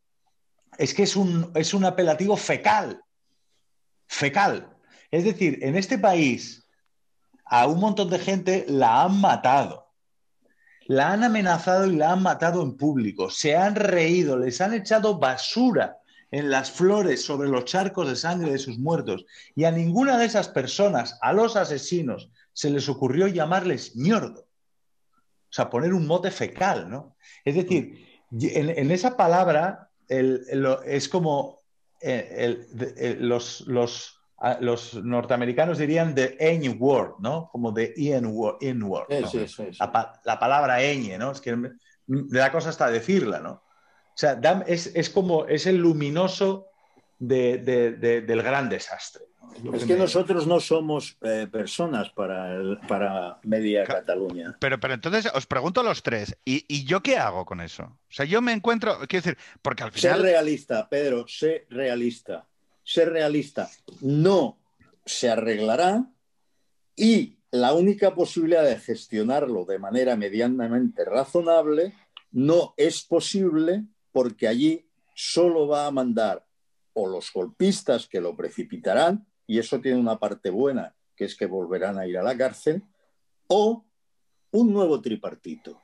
es 0.78 0.94
que 0.94 1.04
es 1.04 1.16
un, 1.16 1.50
es 1.56 1.74
un 1.74 1.86
apelativo 1.86 2.36
fecal. 2.36 3.02
Fecal. 4.08 4.70
Es 5.12 5.24
decir, 5.24 5.60
en 5.62 5.78
este 5.78 5.98
país 5.98 6.67
a 7.50 7.68
un 7.68 7.80
montón 7.80 8.10
de 8.10 8.20
gente 8.20 8.66
la 8.68 9.04
han 9.04 9.20
matado. 9.20 9.88
La 10.86 11.12
han 11.12 11.24
amenazado 11.24 11.86
y 11.86 11.96
la 11.96 12.14
han 12.14 12.24
matado 12.24 12.62
en 12.64 12.78
público. 12.78 13.30
Se 13.30 13.56
han 13.56 13.76
reído, 13.76 14.38
les 14.38 14.62
han 14.62 14.74
echado 14.74 15.20
basura 15.20 15.98
en 16.32 16.50
las 16.50 16.72
flores 16.72 17.24
sobre 17.24 17.50
los 17.50 17.66
charcos 17.66 18.08
de 18.08 18.16
sangre 18.16 18.52
de 18.52 18.58
sus 18.58 18.78
muertos. 18.78 19.26
Y 19.56 19.66
a 19.66 19.72
ninguna 19.72 20.18
de 20.18 20.26
esas 20.26 20.50
personas, 20.50 21.18
a 21.22 21.34
los 21.34 21.56
asesinos, 21.56 22.30
se 22.54 22.70
les 22.70 22.90
ocurrió 22.90 23.28
llamarles 23.28 23.96
ñordo. 23.96 24.42
O 24.42 25.54
sea, 25.54 25.70
poner 25.70 25.94
un 25.94 26.08
mote 26.08 26.32
fecal, 26.32 26.90
¿no? 26.90 27.16
Es 27.46 27.56
decir, 27.56 28.06
en 28.32 28.92
esa 28.92 29.16
palabra 29.16 29.90
es 30.08 31.10
como 31.10 31.62
eh, 32.02 33.18
los, 33.20 33.62
los, 33.62 34.17
los, 34.60 34.96
norteamericanos 35.04 35.78
dirían 35.78 36.14
the 36.14 36.38
ñ 36.40 36.78
word, 36.80 37.16
¿no? 37.20 37.50
Como 37.52 37.72
de 37.72 37.94
in 37.96 38.26
word. 38.28 38.58
In 38.62 38.84
word 38.84 39.08
la, 39.10 40.40
palabra 40.40 40.80
ñ, 40.82 41.18
¿no? 41.18 41.32
Es 41.32 41.42
que 41.42 41.56
me 41.56 41.72
da 42.08 42.52
cosa 42.52 42.70
hasta 42.70 42.90
decirla, 42.90 43.40
¿no? 43.40 43.52
O 43.52 44.20
sea, 44.20 44.40
es, 44.66 44.88
es 44.96 45.10
como, 45.10 45.46
es 45.46 45.68
el 45.68 45.78
luminoso 45.78 46.68
del 47.20 48.42
gran 48.44 48.70
desastre. 48.70 49.26
Es 49.74 49.86
que 49.86 49.96
nosotros 49.96 50.46
no 50.46 50.60
somos 50.60 51.18
eh, 51.22 51.48
personas 51.52 52.10
para, 52.12 52.80
para 52.88 53.40
media 53.44 53.84
Cataluña. 53.86 54.56
Pero, 54.60 54.80
pero 54.80 54.94
entonces 54.94 55.32
os 55.34 55.48
pregunto 55.48 55.82
a 55.82 55.84
los 55.84 56.04
tres, 56.04 56.38
¿y, 56.46 56.86
yo 56.86 57.02
qué 57.02 57.18
hago 57.18 57.46
con 57.46 57.62
eso? 57.62 57.84
O 57.84 58.12
sea, 58.14 58.26
yo 58.26 58.42
me 58.42 58.54
encuentro, 58.54 58.98
quiero 59.08 59.24
decir, 59.24 59.38
porque 59.62 59.84
al 59.84 59.92
final... 59.92 60.18
Ser 60.18 60.22
realista, 60.22 60.88
Pedro, 60.88 61.28
sé 61.28 61.66
realista. 61.70 62.46
Ser 62.88 63.10
realista. 63.10 63.70
No 64.00 64.58
se 65.06 65.30
arreglará 65.30 66.10
y 66.96 67.38
la 67.52 67.74
única 67.74 68.16
posibilidad 68.16 68.64
de 68.64 68.80
gestionarlo 68.80 69.66
de 69.66 69.78
manera 69.78 70.16
medianamente 70.16 71.04
razonable 71.04 71.94
no 72.32 72.74
es 72.78 73.04
posible 73.04 73.84
porque 74.14 74.48
allí 74.48 74.88
solo 75.14 75.68
va 75.68 75.86
a 75.86 75.92
mandar 75.92 76.46
o 76.94 77.08
los 77.08 77.30
golpistas 77.34 78.08
que 78.08 78.22
lo 78.22 78.38
precipitarán 78.38 79.28
y 79.46 79.60
eso 79.60 79.82
tiene 79.82 80.00
una 80.00 80.18
parte 80.18 80.50
buena, 80.50 80.96
que 81.18 81.26
es 81.26 81.36
que 81.36 81.46
volverán 81.46 81.98
a 81.98 82.08
ir 82.08 82.18
a 82.18 82.24
la 82.24 82.38
cárcel, 82.38 82.84
o 83.48 83.86
un 84.52 84.72
nuevo 84.72 85.02
tripartito. 85.02 85.82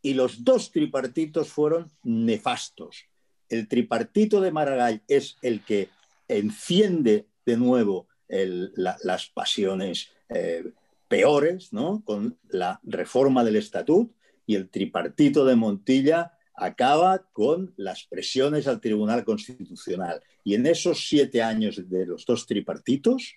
Y 0.00 0.14
los 0.14 0.44
dos 0.44 0.70
tripartitos 0.70 1.48
fueron 1.48 1.90
nefastos. 2.04 3.04
El 3.48 3.66
tripartito 3.66 4.40
de 4.40 4.52
Maragall 4.52 5.02
es 5.08 5.36
el 5.42 5.64
que 5.64 5.90
enciende 6.28 7.28
de 7.44 7.56
nuevo 7.56 8.08
las 8.28 9.28
pasiones 9.28 10.10
eh, 10.28 10.64
peores, 11.08 11.72
¿no? 11.72 12.02
con 12.04 12.38
la 12.48 12.80
reforma 12.82 13.44
del 13.44 13.56
estatut, 13.56 14.12
y 14.46 14.54
el 14.54 14.68
tripartito 14.68 15.44
de 15.44 15.56
Montilla 15.56 16.32
acaba 16.54 17.18
con 17.32 17.74
las 17.76 18.04
presiones 18.04 18.66
al 18.66 18.80
Tribunal 18.80 19.24
Constitucional. 19.24 20.22
Y 20.44 20.54
en 20.54 20.66
esos 20.66 21.06
siete 21.08 21.42
años 21.42 21.88
de 21.88 22.06
los 22.06 22.24
dos 22.24 22.46
tripartitos 22.46 23.34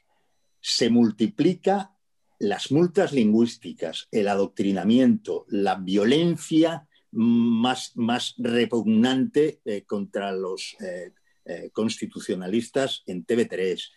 se 0.61 0.90
multiplica 0.90 1.95
las 2.40 2.72
multas 2.72 3.11
lingüísticas, 3.11 4.07
el 4.11 4.30
adoctrinamiento, 4.30 5.45
la 5.49 5.76
violencia 5.76 6.88
más, 7.11 7.91
más 7.95 8.36
repugnante 8.38 9.60
eh, 9.66 9.84
contra 9.86 10.32
los 10.32 10.78
eh, 10.80 11.11
eh, 11.45 11.70
constitucionalistas 11.72 13.03
en 13.06 13.26
TV3 13.26 13.91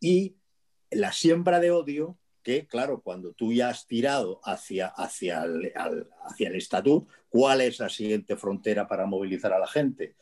y 0.00 0.36
la 0.90 1.12
siembra 1.12 1.60
de 1.60 1.70
odio 1.70 2.18
que, 2.42 2.66
claro, 2.66 3.00
cuando 3.02 3.32
tú 3.32 3.52
ya 3.52 3.68
has 3.68 3.86
tirado 3.86 4.40
hacia, 4.44 4.88
hacia 4.88 5.44
el, 5.44 5.72
hacia 6.24 6.48
el 6.48 6.56
estatut, 6.56 7.08
¿cuál 7.28 7.60
es 7.60 7.78
la 7.78 7.88
siguiente 7.88 8.36
frontera 8.36 8.86
para 8.88 9.06
movilizar 9.06 9.52
a 9.52 9.58
la 9.58 9.66
gente? 9.66 10.16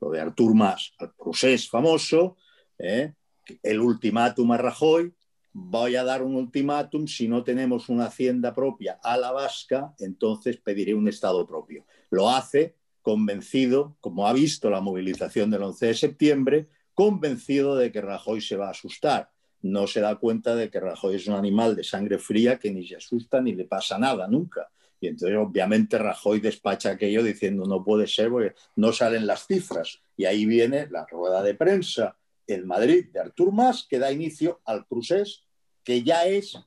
Lo 0.00 0.10
de 0.10 0.20
Artur 0.20 0.54
Mas, 0.54 0.92
el 1.00 1.10
procés 1.12 1.68
famoso, 1.68 2.36
¿eh? 2.78 3.14
el 3.62 3.80
ultimátum 3.80 4.52
a 4.52 4.58
Rajoy, 4.58 5.14
voy 5.52 5.96
a 5.96 6.04
dar 6.04 6.22
un 6.22 6.34
ultimátum, 6.34 7.06
si 7.06 7.28
no 7.28 7.42
tenemos 7.42 7.88
una 7.88 8.06
hacienda 8.06 8.54
propia 8.54 9.00
a 9.02 9.16
la 9.16 9.32
vasca, 9.32 9.94
entonces 9.98 10.58
pediré 10.58 10.94
un 10.94 11.08
Estado 11.08 11.46
propio. 11.46 11.86
Lo 12.10 12.28
hace 12.28 12.76
convencido, 13.06 13.96
como 14.00 14.26
ha 14.26 14.32
visto 14.32 14.68
la 14.68 14.80
movilización 14.80 15.48
del 15.48 15.62
11 15.62 15.86
de 15.86 15.94
septiembre, 15.94 16.66
convencido 16.92 17.76
de 17.76 17.92
que 17.92 18.00
Rajoy 18.00 18.40
se 18.40 18.56
va 18.56 18.66
a 18.66 18.72
asustar 18.72 19.30
no 19.62 19.86
se 19.86 20.00
da 20.00 20.16
cuenta 20.16 20.56
de 20.56 20.70
que 20.70 20.80
Rajoy 20.80 21.14
es 21.14 21.28
un 21.28 21.34
animal 21.34 21.76
de 21.76 21.84
sangre 21.84 22.18
fría 22.18 22.58
que 22.58 22.72
ni 22.72 22.84
se 22.84 22.96
asusta 22.96 23.40
ni 23.40 23.54
le 23.54 23.64
pasa 23.64 23.96
nada 23.96 24.26
nunca. 24.26 24.68
Y 25.00 25.06
entonces, 25.06 25.38
obviamente, 25.38 25.98
Rajoy 25.98 26.40
despacha 26.40 26.90
aquello 26.90 27.22
diciendo 27.22 27.64
no 27.64 27.84
puede 27.84 28.08
ser 28.08 28.28
porque 28.30 28.54
no 28.74 28.92
salen 28.92 29.24
las 29.24 29.46
cifras. 29.46 30.00
Y 30.16 30.24
ahí 30.24 30.46
viene 30.46 30.88
la 30.90 31.06
rueda 31.06 31.44
de 31.44 31.54
prensa 31.54 32.16
en 32.44 32.66
Madrid 32.66 33.06
de 33.12 33.20
Artur 33.20 33.52
Mas, 33.52 33.86
que 33.88 34.00
da 34.00 34.10
inicio 34.10 34.60
al 34.64 34.84
procés, 34.86 35.44
que 35.84 36.02
ya 36.02 36.26
es 36.26 36.58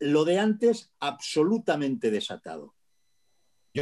lo 0.00 0.24
de 0.24 0.40
antes 0.40 0.92
absolutamente 0.98 2.10
desatado, 2.10 2.74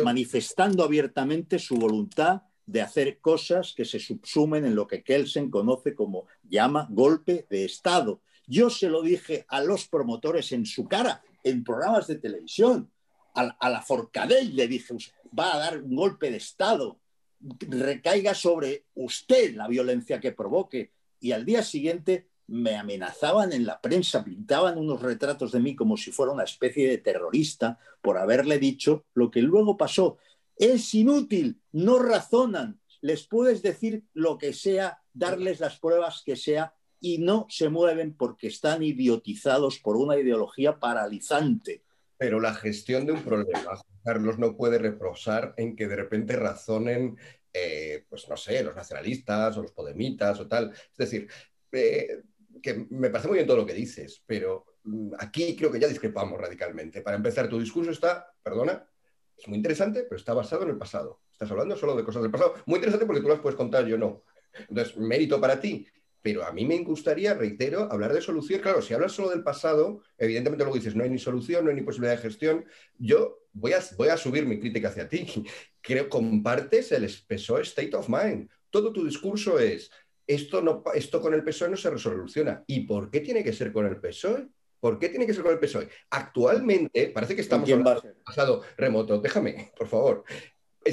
manifestando 0.02 0.82
abiertamente 0.82 1.58
su 1.58 1.76
voluntad 1.76 2.42
de 2.66 2.80
hacer 2.80 3.20
cosas 3.20 3.74
que 3.74 3.84
se 3.84 3.98
subsumen 3.98 4.64
en 4.64 4.74
lo 4.74 4.86
que 4.86 5.02
Kelsen 5.02 5.50
conoce 5.50 5.94
como 5.94 6.26
llama 6.42 6.88
golpe 6.90 7.46
de 7.50 7.64
Estado. 7.64 8.22
Yo 8.46 8.70
se 8.70 8.88
lo 8.88 9.02
dije 9.02 9.44
a 9.48 9.62
los 9.62 9.86
promotores 9.86 10.52
en 10.52 10.66
su 10.66 10.86
cara, 10.86 11.22
en 11.42 11.64
programas 11.64 12.06
de 12.06 12.16
televisión. 12.16 12.90
A, 13.34 13.68
la 13.68 13.82
Forcadell 13.82 14.54
le 14.54 14.68
dije, 14.68 14.94
va 15.38 15.54
a 15.54 15.58
dar 15.58 15.82
un 15.82 15.96
golpe 15.96 16.30
de 16.30 16.36
Estado, 16.36 17.00
recaiga 17.40 18.32
sobre 18.34 18.86
usted 18.94 19.54
la 19.54 19.68
violencia 19.68 20.20
que 20.20 20.32
provoque. 20.32 20.92
Y 21.20 21.32
al 21.32 21.44
día 21.44 21.62
siguiente 21.62 22.28
me 22.46 22.76
amenazaban 22.76 23.52
en 23.52 23.66
la 23.66 23.80
prensa, 23.80 24.24
pintaban 24.24 24.78
unos 24.78 25.00
retratos 25.00 25.52
de 25.52 25.60
mí 25.60 25.74
como 25.74 25.96
si 25.96 26.12
fuera 26.12 26.32
una 26.32 26.44
especie 26.44 26.88
de 26.88 26.98
terrorista 26.98 27.78
por 28.02 28.18
haberle 28.18 28.58
dicho 28.58 29.04
lo 29.14 29.30
que 29.30 29.42
luego 29.42 29.76
pasó. 29.76 30.18
Es 30.56 30.94
inútil, 30.94 31.60
no 31.72 31.98
razonan, 31.98 32.80
les 33.00 33.26
puedes 33.26 33.62
decir 33.62 34.04
lo 34.14 34.38
que 34.38 34.52
sea, 34.52 35.02
darles 35.12 35.60
las 35.60 35.78
pruebas 35.78 36.22
que 36.24 36.36
sea 36.36 36.74
y 37.00 37.18
no 37.18 37.46
se 37.50 37.68
mueven 37.68 38.14
porque 38.14 38.46
están 38.46 38.82
idiotizados 38.82 39.78
por 39.78 39.96
una 39.96 40.18
ideología 40.18 40.78
paralizante. 40.78 41.82
Pero 42.16 42.40
la 42.40 42.54
gestión 42.54 43.04
de 43.04 43.12
un 43.12 43.22
problema, 43.22 43.78
Carlos, 44.02 44.38
no 44.38 44.56
puede 44.56 44.78
reprochar 44.78 45.52
en 45.58 45.76
que 45.76 45.86
de 45.86 45.96
repente 45.96 46.36
razonen, 46.36 47.18
eh, 47.52 48.06
pues 48.08 48.26
no 48.28 48.36
sé, 48.36 48.62
los 48.62 48.74
nacionalistas 48.74 49.56
o 49.56 49.62
los 49.62 49.72
podemitas 49.72 50.40
o 50.40 50.48
tal. 50.48 50.70
Es 50.72 50.96
decir, 50.96 51.28
eh, 51.72 52.22
que 52.62 52.86
me 52.90 53.10
parece 53.10 53.28
muy 53.28 53.36
bien 53.36 53.46
todo 53.46 53.58
lo 53.58 53.66
que 53.66 53.74
dices, 53.74 54.22
pero 54.26 54.64
mm, 54.84 55.12
aquí 55.18 55.56
creo 55.56 55.70
que 55.70 55.80
ya 55.80 55.88
discrepamos 55.88 56.40
radicalmente. 56.40 57.02
Para 57.02 57.16
empezar, 57.16 57.48
tu 57.48 57.58
discurso 57.58 57.90
está, 57.90 58.26
perdona, 58.42 58.88
es 59.36 59.48
muy 59.48 59.56
interesante, 59.56 60.04
pero 60.04 60.16
está 60.16 60.34
basado 60.34 60.62
en 60.62 60.70
el 60.70 60.78
pasado. 60.78 61.20
Estás 61.32 61.50
hablando 61.50 61.76
solo 61.76 61.96
de 61.96 62.04
cosas 62.04 62.22
del 62.22 62.30
pasado. 62.30 62.54
Muy 62.66 62.76
interesante 62.76 63.06
porque 63.06 63.20
tú 63.20 63.28
las 63.28 63.40
puedes 63.40 63.56
contar, 63.56 63.86
yo 63.86 63.98
no. 63.98 64.22
Entonces, 64.68 64.96
mérito 64.96 65.40
para 65.40 65.60
ti. 65.60 65.86
Pero 66.22 66.42
a 66.46 66.52
mí 66.52 66.64
me 66.64 66.78
gustaría, 66.78 67.34
reitero, 67.34 67.92
hablar 67.92 68.14
de 68.14 68.22
solución. 68.22 68.60
Claro, 68.62 68.80
si 68.80 68.94
hablas 68.94 69.12
solo 69.12 69.28
del 69.28 69.42
pasado, 69.42 70.00
evidentemente 70.16 70.64
luego 70.64 70.78
dices, 70.78 70.96
no 70.96 71.04
hay 71.04 71.10
ni 71.10 71.18
solución, 71.18 71.64
no 71.64 71.70
hay 71.70 71.76
ni 71.76 71.82
posibilidad 71.82 72.16
de 72.16 72.22
gestión. 72.22 72.64
Yo 72.96 73.40
voy 73.52 73.72
a, 73.74 73.80
voy 73.98 74.08
a 74.08 74.16
subir 74.16 74.46
mi 74.46 74.58
crítica 74.58 74.88
hacia 74.88 75.06
ti. 75.06 75.26
Creo 75.82 76.08
compartes 76.08 76.92
el 76.92 77.06
PSOE 77.28 77.62
State 77.62 77.94
of 77.94 78.08
Mind. 78.08 78.48
Todo 78.70 78.90
tu 78.90 79.04
discurso 79.04 79.58
es, 79.58 79.90
esto, 80.26 80.62
no, 80.62 80.82
esto 80.94 81.20
con 81.20 81.34
el 81.34 81.44
PSOE 81.44 81.70
no 81.70 81.76
se 81.76 81.90
resoluciona. 81.90 82.62
¿Y 82.66 82.86
por 82.86 83.10
qué 83.10 83.20
tiene 83.20 83.42
que 83.44 83.52
ser 83.52 83.72
con 83.72 83.86
el 83.86 83.96
PSOE? 83.96 84.48
¿Por 84.80 84.98
qué 84.98 85.08
tiene 85.08 85.26
que 85.26 85.34
ser 85.34 85.42
con 85.42 85.52
el 85.52 85.58
PSOE? 85.58 85.88
Actualmente, 86.10 87.08
parece 87.08 87.34
que 87.34 87.40
estamos 87.40 87.68
en 87.68 87.78
un 87.78 88.02
pasado 88.24 88.62
remoto. 88.76 89.18
Déjame, 89.18 89.72
por 89.76 89.88
favor 89.88 90.24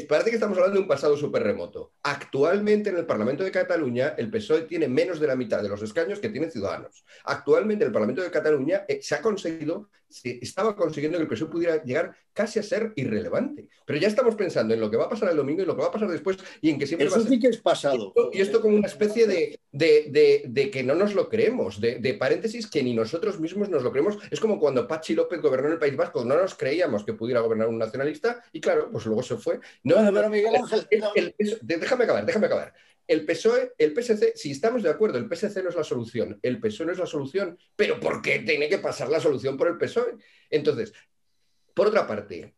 parece 0.07 0.29
que 0.29 0.35
estamos 0.35 0.57
hablando 0.57 0.75
de 0.75 0.83
un 0.83 0.87
pasado 0.87 1.17
súper 1.17 1.43
remoto. 1.43 1.93
Actualmente 2.03 2.89
en 2.89 2.97
el 2.97 3.05
Parlamento 3.05 3.43
de 3.43 3.51
Cataluña 3.51 4.15
el 4.17 4.29
PSOE 4.29 4.61
tiene 4.61 4.87
menos 4.87 5.19
de 5.19 5.27
la 5.27 5.35
mitad 5.35 5.61
de 5.61 5.69
los 5.69 5.81
escaños 5.81 6.19
que 6.19 6.29
tiene 6.29 6.49
Ciudadanos. 6.49 7.03
Actualmente 7.25 7.83
en 7.83 7.89
el 7.89 7.93
Parlamento 7.93 8.21
de 8.21 8.31
Cataluña 8.31 8.85
eh, 8.87 8.99
se 9.01 9.15
ha 9.15 9.21
conseguido, 9.21 9.89
se 10.11 10.39
estaba 10.41 10.75
consiguiendo 10.75 11.17
que 11.17 11.23
el 11.23 11.29
PSOE 11.29 11.49
pudiera 11.49 11.83
llegar 11.83 12.15
casi 12.33 12.59
a 12.59 12.63
ser 12.63 12.93
irrelevante. 12.95 13.67
Pero 13.85 13.99
ya 13.99 14.07
estamos 14.07 14.35
pensando 14.35 14.73
en 14.73 14.79
lo 14.79 14.89
que 14.89 14.97
va 14.97 15.05
a 15.05 15.09
pasar 15.09 15.29
el 15.29 15.37
domingo 15.37 15.61
y 15.61 15.65
lo 15.65 15.75
que 15.75 15.81
va 15.81 15.87
a 15.87 15.91
pasar 15.91 16.09
después 16.09 16.37
y 16.61 16.69
en 16.69 16.79
que 16.79 16.87
siempre 16.87 17.07
Eso 17.07 17.19
va 17.19 17.25
a 17.25 17.27
sí 17.27 17.39
que 17.39 17.47
es 17.47 17.57
pasado. 17.57 18.13
Y 18.31 18.41
esto, 18.41 18.61
como 18.61 18.75
una 18.75 18.87
especie 18.87 19.27
de, 19.27 19.59
de, 19.71 20.71
que 20.71 20.83
no 20.83 20.95
nos 20.95 21.13
lo 21.13 21.29
creemos, 21.29 21.79
de, 21.81 22.15
paréntesis 22.19 22.67
que 22.67 22.83
ni 22.83 22.93
nosotros 22.93 23.39
mismos 23.39 23.69
nos 23.69 23.83
lo 23.83 23.91
creemos. 23.91 24.17
Es 24.29 24.39
como 24.39 24.59
cuando 24.59 24.87
Pachi 24.87 25.15
López 25.15 25.41
gobernó 25.41 25.67
en 25.67 25.73
el 25.73 25.79
País 25.79 25.95
Vasco, 25.95 26.23
no 26.23 26.35
nos 26.35 26.55
creíamos 26.55 27.03
que 27.03 27.13
pudiera 27.13 27.41
gobernar 27.41 27.67
un 27.67 27.77
nacionalista 27.77 28.43
y 28.51 28.61
claro, 28.61 28.89
pues 28.91 29.05
luego 29.05 29.23
se 29.23 29.37
fue 29.37 29.59
no, 29.83 29.95
pero 30.13 30.29
Miguel 30.29 30.55
Ángel. 30.55 31.35
déjame 31.61 32.03
acabar, 32.03 32.25
déjame 32.25 32.45
acabar. 32.45 32.73
El 33.07 33.25
PSOE, 33.25 33.73
el 33.77 33.93
PSC, 33.93 34.33
si 34.35 34.51
estamos 34.51 34.83
de 34.83 34.89
acuerdo, 34.89 35.17
el 35.17 35.27
PSC 35.27 35.63
no 35.63 35.69
es 35.69 35.75
la 35.75 35.83
solución, 35.83 36.39
el 36.41 36.59
PSOE 36.59 36.85
no 36.87 36.91
es 36.93 36.99
la 36.99 37.05
solución, 37.05 37.57
pero 37.75 37.99
¿por 37.99 38.21
qué 38.21 38.39
tiene 38.39 38.69
que 38.69 38.77
pasar 38.77 39.09
la 39.09 39.19
solución 39.19 39.57
por 39.57 39.67
el 39.67 39.77
PSOE? 39.77 40.15
Entonces, 40.49 40.93
por 41.73 41.87
otra 41.87 42.07
parte, 42.07 42.55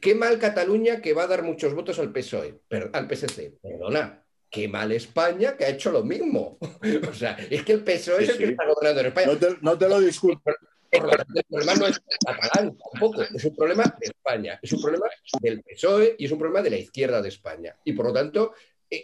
qué 0.00 0.14
mal 0.14 0.38
Cataluña 0.38 1.00
que 1.00 1.14
va 1.14 1.24
a 1.24 1.28
dar 1.28 1.42
muchos 1.42 1.74
votos 1.74 1.98
al 1.98 2.12
PSOE, 2.12 2.60
al 2.92 3.08
PSC. 3.08 3.58
Perdona, 3.62 4.24
qué 4.50 4.68
mal 4.68 4.92
España 4.92 5.56
que 5.56 5.64
ha 5.64 5.70
hecho 5.70 5.92
lo 5.92 6.04
mismo. 6.04 6.58
o 7.08 7.14
sea, 7.14 7.36
es 7.50 7.62
que 7.64 7.72
el 7.72 7.84
PSOE 7.84 8.24
es 8.24 8.30
el 8.30 8.38
que 8.38 8.44
está 8.44 8.66
gobernando 8.66 9.00
en 9.00 9.06
España. 9.06 9.26
No 9.26 9.38
te, 9.38 9.56
no 9.60 9.78
te 9.78 9.88
lo 9.88 10.00
disculpo 10.00 10.50
el 10.94 11.44
problema 11.48 11.74
no 11.74 11.86
es 11.86 12.00
catalán 12.00 12.76
tampoco, 12.76 13.22
es 13.22 13.44
un 13.44 13.56
problema 13.56 13.84
de 13.98 14.06
España, 14.06 14.58
es 14.62 14.72
un 14.72 14.82
problema 14.82 15.06
del 15.40 15.62
PSOE 15.62 16.16
y 16.18 16.24
es 16.26 16.32
un 16.32 16.38
problema 16.38 16.62
de 16.62 16.70
la 16.70 16.76
izquierda 16.76 17.20
de 17.20 17.28
España. 17.28 17.76
Y 17.84 17.92
por 17.92 18.06
lo 18.06 18.12
tanto, 18.12 18.54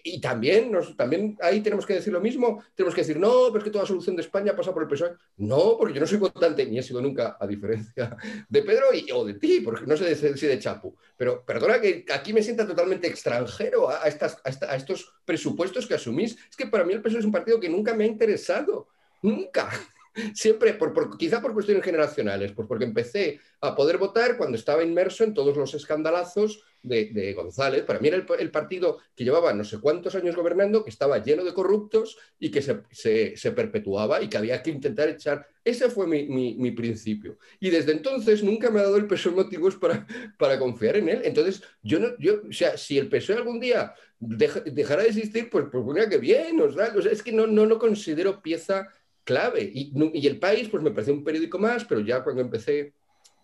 y 0.03 0.21
también, 0.21 0.73
también 0.97 1.37
ahí 1.41 1.61
tenemos 1.61 1.87
que 1.87 1.95
decir 1.95 2.13
lo 2.13 2.21
mismo, 2.21 2.63
tenemos 2.75 2.95
que 2.95 3.01
decir, 3.01 3.19
no, 3.19 3.47
pero 3.49 3.59
es 3.59 3.65
que 3.65 3.71
toda 3.71 3.87
solución 3.87 4.17
de 4.17 4.23
España 4.23 4.55
pasa 4.55 4.73
por 4.73 4.83
el 4.83 4.89
PSOE. 4.89 5.13
No, 5.39 5.77
porque 5.79 5.95
yo 5.95 6.01
no 6.01 6.07
soy 6.07 6.19
votante, 6.19 6.67
ni 6.67 6.79
he 6.79 6.83
sido 6.83 7.01
nunca, 7.01 7.37
a 7.41 7.47
diferencia 7.47 8.17
de 8.49 8.63
Pedro 8.63 8.87
y, 8.93 9.11
o 9.13 9.25
de 9.25 9.35
ti, 9.35 9.61
porque 9.61 9.87
no 9.87 9.97
sé 9.97 10.15
si 10.15 10.47
de 10.47 10.59
Chapu. 10.59 10.97
Pero 11.17 11.45
perdona 11.45 11.81
que 11.81 12.05
aquí 12.13 12.33
me 12.33 12.43
sienta 12.43 12.67
totalmente 12.67 13.07
extranjero 13.07 13.89
a, 13.91 14.07
estas, 14.09 14.39
a, 14.45 14.77
estos 14.77 15.13
presupuestos 15.25 15.87
que 15.87 15.95
asumís. 15.95 16.37
Es 16.49 16.57
que 16.57 16.67
para 16.67 16.85
mí 16.85 16.93
el 16.93 17.03
PSOE 17.03 17.21
es 17.21 17.25
un 17.25 17.33
partido 17.33 17.61
que 17.61 17.69
nunca 17.69 17.95
me 17.95 18.05
ha 18.05 18.09
interesado. 18.09 18.89
Nunca. 19.23 19.71
Siempre, 20.35 20.75
por, 20.75 21.17
quizá 21.17 21.41
por 21.41 21.55
cuestiones 21.55 21.85
generacionales, 21.85 22.53
pues 22.53 22.67
porque 22.67 22.85
empecé 22.85 23.41
a 23.61 23.75
poder 23.75 23.99
votar 23.99 24.37
cuando 24.37 24.57
estaba 24.57 24.83
inmerso 24.83 25.25
en 25.25 25.35
todos 25.35 25.57
los 25.57 25.75
escandalazos 25.75 26.63
de, 26.83 27.33
González. 27.35 27.83
Para 27.83 27.99
mí 28.01 28.09
era 28.09 28.17
el, 28.17 28.51
partido 28.51 28.99
que 29.15 29.25
llevaba 29.25 29.53
no 29.53 29.65
sé 29.65 29.79
cuántos 29.79 30.15
años 30.15 30.37
gobernando, 30.37 30.83
que 30.83 30.91
estaba 30.91 31.23
lleno 31.23 31.45
de 31.45 31.55
corruptos 31.55 32.17
y 32.39 32.51
que 32.51 32.63
se, 32.63 33.51
perpetuaba 33.53 34.23
y 34.23 34.29
que 34.29 34.37
había 34.37 34.63
que 34.63 34.71
intentar 34.71 35.09
echar. 35.09 35.47
Ese 35.65 35.91
fue 35.91 36.07
mi, 36.07 36.71
principio. 36.73 37.39
Y 37.59 37.71
desde 37.71 37.93
entonces 37.93 38.43
nunca 38.43 38.71
me 38.71 38.81
ha 38.81 38.85
dado 38.85 38.97
el 38.97 39.07
PSOE 39.07 39.33
motivos 39.33 39.77
para, 39.77 40.07
para 40.39 40.59
confiar 40.59 40.97
en 40.97 41.09
él. 41.09 41.21
Entonces, 41.25 41.63
yo 41.83 41.99
no, 41.99 42.17
yo, 42.19 42.43
o 42.49 42.53
sea, 42.53 42.77
si 42.77 42.99
el 42.99 43.09
PSOE 43.09 43.37
algún 43.37 43.61
día 43.61 43.95
dejará 44.19 45.03
de 45.03 45.09
existir, 45.09 45.49
pues, 45.51 45.67
pues 45.71 46.09
que 46.09 46.19
bien, 46.19 46.57
nos 46.57 46.75
da, 46.75 46.95
es 47.11 47.23
que 47.23 47.33
no, 47.33 47.47
no 47.47 47.67
lo 47.67 47.79
considero 47.79 48.43
pieza 48.43 48.89
clave. 49.25 49.71
Y, 49.73 50.27
el 50.27 50.39
país, 50.39 50.69
pues 50.69 50.83
me 50.83 50.91
pareció 50.91 51.15
un 51.15 51.25
periódico 51.25 51.59
más, 51.59 51.85
pero 51.85 52.01
ya 52.01 52.23
cuando 52.23 52.43
empecé 52.43 52.95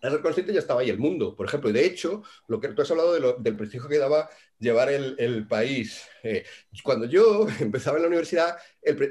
a 0.01 0.09
ser 0.09 0.21
consciente 0.21 0.53
ya 0.53 0.59
estaba 0.59 0.81
ahí 0.81 0.89
el 0.89 0.99
mundo, 0.99 1.35
por 1.35 1.47
ejemplo. 1.47 1.69
Y 1.69 1.73
de 1.73 1.85
hecho, 1.85 2.23
lo 2.47 2.59
que 2.59 2.69
tú 2.69 2.81
has 2.81 2.91
hablado 2.91 3.37
del 3.37 3.57
prestigio 3.57 3.89
que 3.89 3.97
daba 3.97 4.29
llevar 4.59 4.89
el, 4.89 5.47
país. 5.47 6.03
Eh, 6.23 6.43
cuando 6.83 7.05
yo 7.05 7.47
empezaba 7.59 7.97
en 7.97 8.03
la 8.03 8.07
universidad, 8.07 8.57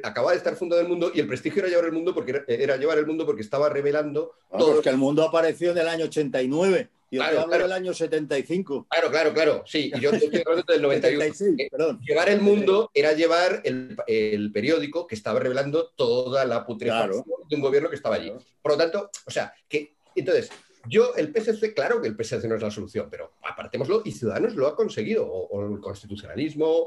acababa 0.03 0.33
de 0.33 0.39
estar 0.39 0.57
fundado 0.57 0.81
el 0.81 0.89
mundo 0.89 1.11
y 1.15 1.21
el 1.21 1.27
prestigio 1.27 1.61
era 1.61 1.69
llevar 1.69 1.87
el 1.87 1.93
mundo 1.93 2.15
porque 2.15 2.43
era, 2.47 2.77
llevar 2.77 2.99
el 2.99 3.07
mundo 3.07 3.27
porque 3.27 3.43
estaba 3.43 3.69
revelando 3.69 4.33
todo. 4.57 4.81
que 4.81 4.89
el 4.89 4.97
mundo 4.97 5.23
apareció 5.23 5.73
en 5.73 5.79
el 5.79 5.89
año 5.89 6.05
89. 6.07 6.91
Y 7.09 7.19
claro, 7.19 7.43
hablo 7.43 7.59
del 7.59 7.73
año 7.73 7.95
75. 7.95 8.89
Claro, 8.91 9.11
claro, 9.11 9.33
claro. 9.33 9.63
Sí, 9.65 9.93
y 9.95 10.01
yo 10.01 10.11
estoy 10.11 10.43
hablando 10.45 10.73
del 10.73 10.83
91. 10.83 11.25
Eh, 11.25 11.71
llevar 12.01 12.29
el 12.29 12.41
mundo 12.41 12.91
era 12.93 13.13
llevar 13.13 13.63
el, 13.65 14.51
periódico 14.53 15.07
que 15.07 15.15
estaba 15.15 15.39
revelando 15.39 15.93
toda 15.95 16.45
la 16.45 16.67
putrefacción 16.67 17.25
de 17.49 17.57
un 17.57 17.63
gobierno 17.63 17.89
que 17.89 17.97
estaba 17.97 18.17
allí. 18.17 18.33
Por 18.61 18.73
lo 18.73 18.79
tanto, 18.79 19.11
o 19.25 19.31
sea, 19.31 19.55
que 19.69 19.97
entonces, 20.17 20.51
yo, 20.89 21.15
el 21.17 21.33
PSC, 21.33 21.75
claro 21.75 22.01
que 22.01 22.09
el 22.09 22.17
PSC 22.17 22.47
no 22.49 22.57
es 22.57 22.63
la 22.63 22.71
solución, 22.71 23.09
pero 23.11 23.35
apartémoslo 23.43 24.03
y 24.05 24.13
Ciudadanos 24.13 24.55
lo 24.55 24.67
ha 24.67 24.77
conseguido. 24.77 25.27
O, 25.27 25.75
el 25.75 25.81
constitucionalismo, 25.81 26.87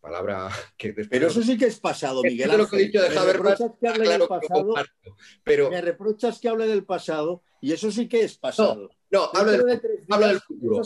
palabra 0.00 0.50
que 0.76 0.92
Pero 0.92 1.28
eso 1.28 1.42
sí 1.42 1.56
que 1.56 1.66
es 1.66 1.78
pasado, 1.78 2.22
Miguel. 2.22 2.50
Ángel. 2.50 2.62
lo 2.62 2.68
que 2.68 2.76
he 2.76 2.86
dicho 2.86 3.02
de 3.02 3.18
Habermas, 3.18 3.62
que 3.80 3.88
hable 3.88 4.08
del 4.08 4.26
pasado, 4.26 4.74
pero... 5.42 5.70
Me 5.70 5.80
reprochas 5.80 6.38
que 6.40 6.48
hable 6.48 6.66
del 6.66 6.84
pasado 6.84 7.42
y 7.60 7.72
eso 7.72 7.90
sí 7.90 8.08
que 8.08 8.22
es 8.22 8.36
pasado. 8.36 8.74
No, 8.74 8.90
habla 9.22 9.52
del, 9.52 10.40
futuro. 10.40 10.82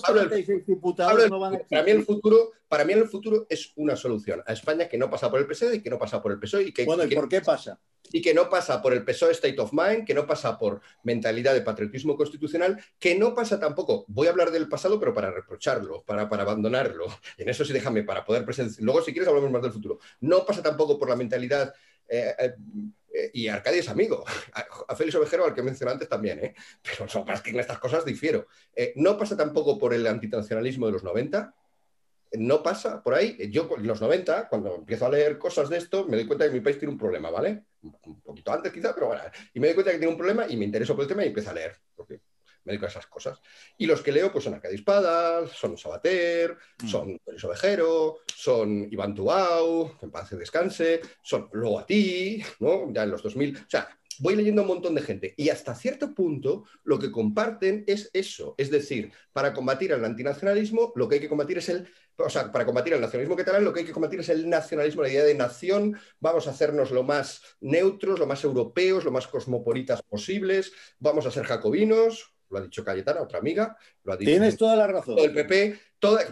para, 1.68 1.82
mí 1.82 1.90
el 1.90 2.04
futuro 2.04 2.52
para 2.68 2.84
mí 2.84 2.92
el 2.92 3.08
futuro 3.08 3.46
es 3.48 3.72
una 3.76 3.96
solución 3.96 4.42
a 4.46 4.52
España 4.52 4.88
que 4.88 4.98
no 4.98 5.08
pasa 5.08 5.30
por 5.30 5.40
el 5.40 5.46
PSOE 5.46 5.76
y 5.76 5.82
que 5.82 5.88
no 5.88 5.98
pasa 5.98 6.22
por 6.22 6.32
el 6.32 6.38
PSOE. 6.38 6.64
Y 6.64 6.72
que, 6.72 6.84
bueno, 6.84 7.04
¿y 7.04 7.14
por 7.14 7.28
qué 7.28 7.40
pasa? 7.40 7.80
Y 8.12 8.20
que 8.20 8.34
no 8.34 8.48
pasa 8.48 8.80
por 8.82 8.92
el 8.92 9.04
PSOE 9.04 9.32
State 9.32 9.58
of 9.58 9.72
Mind, 9.72 10.06
que 10.06 10.14
no 10.14 10.26
pasa 10.26 10.58
por 10.58 10.80
mentalidad 11.02 11.54
de 11.54 11.62
patriotismo 11.62 12.16
constitucional, 12.16 12.78
que 12.98 13.18
no 13.18 13.34
pasa 13.34 13.58
tampoco, 13.58 14.04
voy 14.08 14.26
a 14.26 14.30
hablar 14.30 14.50
del 14.50 14.68
pasado, 14.68 15.00
pero 15.00 15.14
para 15.14 15.30
reprocharlo, 15.30 16.02
para, 16.04 16.28
para 16.28 16.42
abandonarlo. 16.42 17.06
En 17.38 17.48
eso 17.48 17.64
sí 17.64 17.72
déjame, 17.72 18.02
para 18.02 18.24
poder 18.24 18.44
presenciar. 18.44 18.84
Luego, 18.84 19.02
si 19.02 19.12
quieres, 19.12 19.28
hablamos 19.28 19.50
más 19.50 19.62
del 19.62 19.72
futuro. 19.72 19.98
No 20.20 20.44
pasa 20.44 20.62
tampoco 20.62 20.98
por 20.98 21.08
la 21.08 21.16
mentalidad 21.16 21.72
eh, 22.06 22.34
eh, 22.38 22.54
y 23.32 23.48
Arcadia 23.48 23.80
es 23.80 23.88
amigo. 23.88 24.24
A, 24.88 24.94
Félix 24.96 25.16
Ovejero, 25.16 25.44
al 25.44 25.54
que 25.54 25.62
mencioné 25.62 25.92
antes, 25.92 26.08
también, 26.08 26.38
¿eh? 26.44 26.54
Pero 26.82 27.08
son 27.08 27.24
más 27.24 27.42
que 27.42 27.50
en 27.50 27.60
estas 27.60 27.78
cosas 27.78 28.04
difiero. 28.04 28.46
Eh, 28.74 28.92
no 28.96 29.16
pasa 29.16 29.36
tampoco 29.36 29.78
por 29.78 29.94
el 29.94 30.06
antinacionalismo 30.06 30.86
de 30.86 30.92
los 30.92 31.04
90. 31.04 31.54
No 32.32 32.62
pasa 32.62 33.02
por 33.02 33.14
ahí. 33.14 33.36
Yo 33.50 33.68
en 33.76 33.86
los 33.86 34.00
90, 34.00 34.48
cuando 34.48 34.74
empiezo 34.74 35.06
a 35.06 35.10
leer 35.10 35.38
cosas 35.38 35.68
de 35.68 35.78
esto, 35.78 36.04
me 36.06 36.16
doy 36.16 36.26
cuenta 36.26 36.46
que 36.46 36.52
mi 36.52 36.60
país 36.60 36.78
tiene 36.78 36.92
un 36.92 36.98
problema, 36.98 37.30
¿vale? 37.30 37.64
Un 37.82 38.20
poquito 38.20 38.52
antes 38.52 38.72
quizá, 38.72 38.94
pero 38.94 39.06
bueno. 39.08 39.22
Y 39.54 39.60
me 39.60 39.68
doy 39.68 39.74
cuenta 39.74 39.92
que 39.92 39.98
tiene 39.98 40.12
un 40.12 40.18
problema 40.18 40.46
y 40.48 40.56
me 40.56 40.66
intereso 40.66 40.94
por 40.94 41.02
el 41.02 41.08
tema 41.08 41.24
y 41.24 41.28
empiezo 41.28 41.50
a 41.50 41.54
leer. 41.54 41.76
Porque 41.94 42.20
me 42.64 42.72
dedico 42.72 42.86
a 42.86 42.88
esas 42.88 43.06
cosas. 43.06 43.40
Y 43.76 43.86
los 43.86 44.02
que 44.02 44.12
leo 44.12 44.30
pues 44.32 44.44
son 44.44 44.54
Arcadia 44.54 44.76
Espadas, 44.76 45.50
son 45.52 45.76
Sabater, 45.76 46.56
mm. 46.82 46.88
son 46.88 47.20
Félix 47.24 47.44
Ovejero, 47.44 48.18
son 48.34 48.88
Iván 48.90 49.14
Tubau, 49.14 49.96
en 50.00 50.10
paz 50.10 50.30
descanse, 50.30 51.00
son 51.22 51.48
luego 51.52 51.78
a 51.78 51.86
ti, 51.86 52.42
¿no? 52.60 52.92
Ya 52.92 53.04
en 53.04 53.10
los 53.10 53.22
2000. 53.22 53.56
O 53.56 53.60
sea, 53.68 53.88
voy 54.20 54.36
leyendo 54.36 54.62
a 54.62 54.64
un 54.64 54.68
montón 54.68 54.94
de 54.94 55.02
gente 55.02 55.34
y 55.36 55.48
hasta 55.48 55.74
cierto 55.74 56.14
punto 56.14 56.64
lo 56.84 56.98
que 56.98 57.10
comparten 57.10 57.84
es 57.86 58.10
eso. 58.12 58.54
Es 58.58 58.70
decir, 58.70 59.12
para 59.32 59.52
combatir 59.52 59.92
el 59.92 60.04
antinacionalismo, 60.04 60.92
lo 60.96 61.08
que 61.08 61.16
hay 61.16 61.20
que 61.20 61.28
combatir 61.28 61.58
es 61.58 61.68
el. 61.68 61.88
O 62.16 62.28
sea, 62.28 62.50
para 62.50 62.66
combatir 62.66 62.94
el 62.94 63.00
nacionalismo 63.00 63.36
catalán, 63.36 63.64
lo 63.64 63.72
que 63.72 63.80
hay 63.80 63.86
que 63.86 63.92
combatir 63.92 64.20
es 64.20 64.28
el 64.28 64.48
nacionalismo, 64.48 65.02
la 65.02 65.08
idea 65.08 65.24
de 65.24 65.34
nación. 65.34 65.96
Vamos 66.18 66.48
a 66.48 66.50
hacernos 66.50 66.90
lo 66.90 67.04
más 67.04 67.42
neutros, 67.60 68.18
lo 68.18 68.26
más 68.26 68.42
europeos, 68.42 69.04
lo 69.04 69.12
más 69.12 69.28
cosmopolitas 69.28 70.02
posibles. 70.02 70.72
Vamos 70.98 71.26
a 71.26 71.30
ser 71.30 71.44
jacobinos, 71.44 72.34
lo 72.50 72.58
ha 72.58 72.62
dicho 72.62 72.84
Cayetana, 72.84 73.22
otra 73.22 73.38
amiga, 73.38 73.76
lo 74.04 74.12
ha 74.12 74.16
dicho 74.16 74.30
Tienes 74.30 74.56
toda 74.56 74.76
la 74.76 74.86
razón. 74.86 75.18
El 75.18 75.32
PP, 75.32 75.78
toda, 75.98 76.24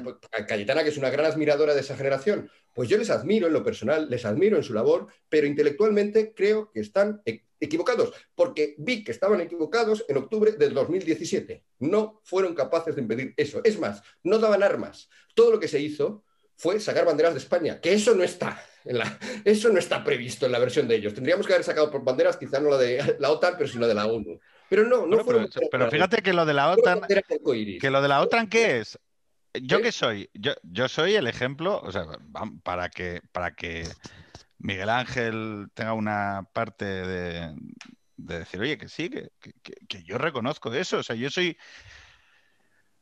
Cayetana, 0.46 0.82
que 0.82 0.90
es 0.90 0.96
una 0.96 1.10
gran 1.10 1.26
admiradora 1.26 1.74
de 1.74 1.80
esa 1.80 1.96
generación, 1.96 2.50
pues 2.72 2.88
yo 2.88 2.98
les 2.98 3.10
admiro 3.10 3.46
en 3.46 3.52
lo 3.52 3.64
personal, 3.64 4.08
les 4.10 4.24
admiro 4.24 4.56
en 4.56 4.62
su 4.62 4.74
labor, 4.74 5.08
pero 5.28 5.46
intelectualmente 5.46 6.34
creo 6.34 6.70
que 6.72 6.80
están 6.80 7.22
e, 7.24 7.44
equivocados, 7.58 8.12
porque 8.34 8.74
vi 8.78 9.02
que 9.02 9.12
estaban 9.12 9.40
equivocados 9.40 10.04
en 10.08 10.18
octubre 10.18 10.52
del 10.52 10.74
2017. 10.74 11.64
No 11.78 12.20
fueron 12.24 12.54
capaces 12.54 12.94
de 12.94 13.02
impedir 13.02 13.34
eso. 13.36 13.60
Es 13.64 13.78
más, 13.78 14.02
no 14.22 14.38
daban 14.38 14.62
armas. 14.62 15.08
Todo 15.34 15.52
lo 15.52 15.60
que 15.60 15.68
se 15.68 15.80
hizo 15.80 16.24
fue 16.56 16.80
sacar 16.80 17.04
banderas 17.04 17.34
de 17.34 17.40
España, 17.40 17.80
que 17.80 17.92
eso 17.92 18.14
no 18.14 18.24
está. 18.24 18.62
En 18.84 18.98
la, 18.98 19.18
eso 19.44 19.68
no 19.68 19.78
está 19.78 20.04
previsto 20.04 20.46
en 20.46 20.52
la 20.52 20.58
versión 20.58 20.86
de 20.86 20.96
ellos. 20.96 21.14
Tendríamos 21.14 21.46
que 21.46 21.52
haber 21.52 21.64
sacado 21.64 21.90
por 21.90 22.04
banderas, 22.04 22.36
quizá 22.36 22.60
no 22.60 22.70
la 22.70 22.78
de 22.78 23.16
la 23.18 23.30
OTAN, 23.30 23.54
pero 23.56 23.68
sino 23.68 23.86
de 23.86 23.94
la 23.94 24.06
ONU. 24.06 24.38
Pero 24.68 24.84
no, 24.84 25.06
no 25.06 25.24
pero, 25.70 25.90
fíjate 25.90 26.22
que 26.22 26.32
lo 26.32 26.44
de 26.44 26.54
la 26.54 26.70
OTAN. 26.70 27.02
Que 27.02 27.90
lo 27.90 28.02
de 28.02 28.08
la 28.08 28.20
OTAN, 28.20 28.48
¿qué 28.48 28.80
es? 28.80 28.98
Yo 29.62 29.80
que 29.80 29.92
soy, 29.92 30.28
yo, 30.34 30.52
yo 30.62 30.88
soy 30.88 31.14
el 31.14 31.26
ejemplo, 31.26 31.80
o 31.82 31.90
sea, 31.90 32.04
para 32.62 32.90
que, 32.90 33.22
para 33.32 33.54
que 33.54 33.88
Miguel 34.58 34.90
Ángel 34.90 35.68
tenga 35.72 35.94
una 35.94 36.48
parte 36.52 36.84
de, 36.84 37.54
decir, 38.16 38.60
oye, 38.60 38.76
que 38.76 38.88
sí, 38.88 39.08
que, 39.08 39.30
que, 39.88 40.02
yo 40.02 40.18
reconozco 40.18 40.72
eso. 40.72 40.98
O 40.98 41.02
sea, 41.02 41.16
yo 41.16 41.30
soy. 41.30 41.56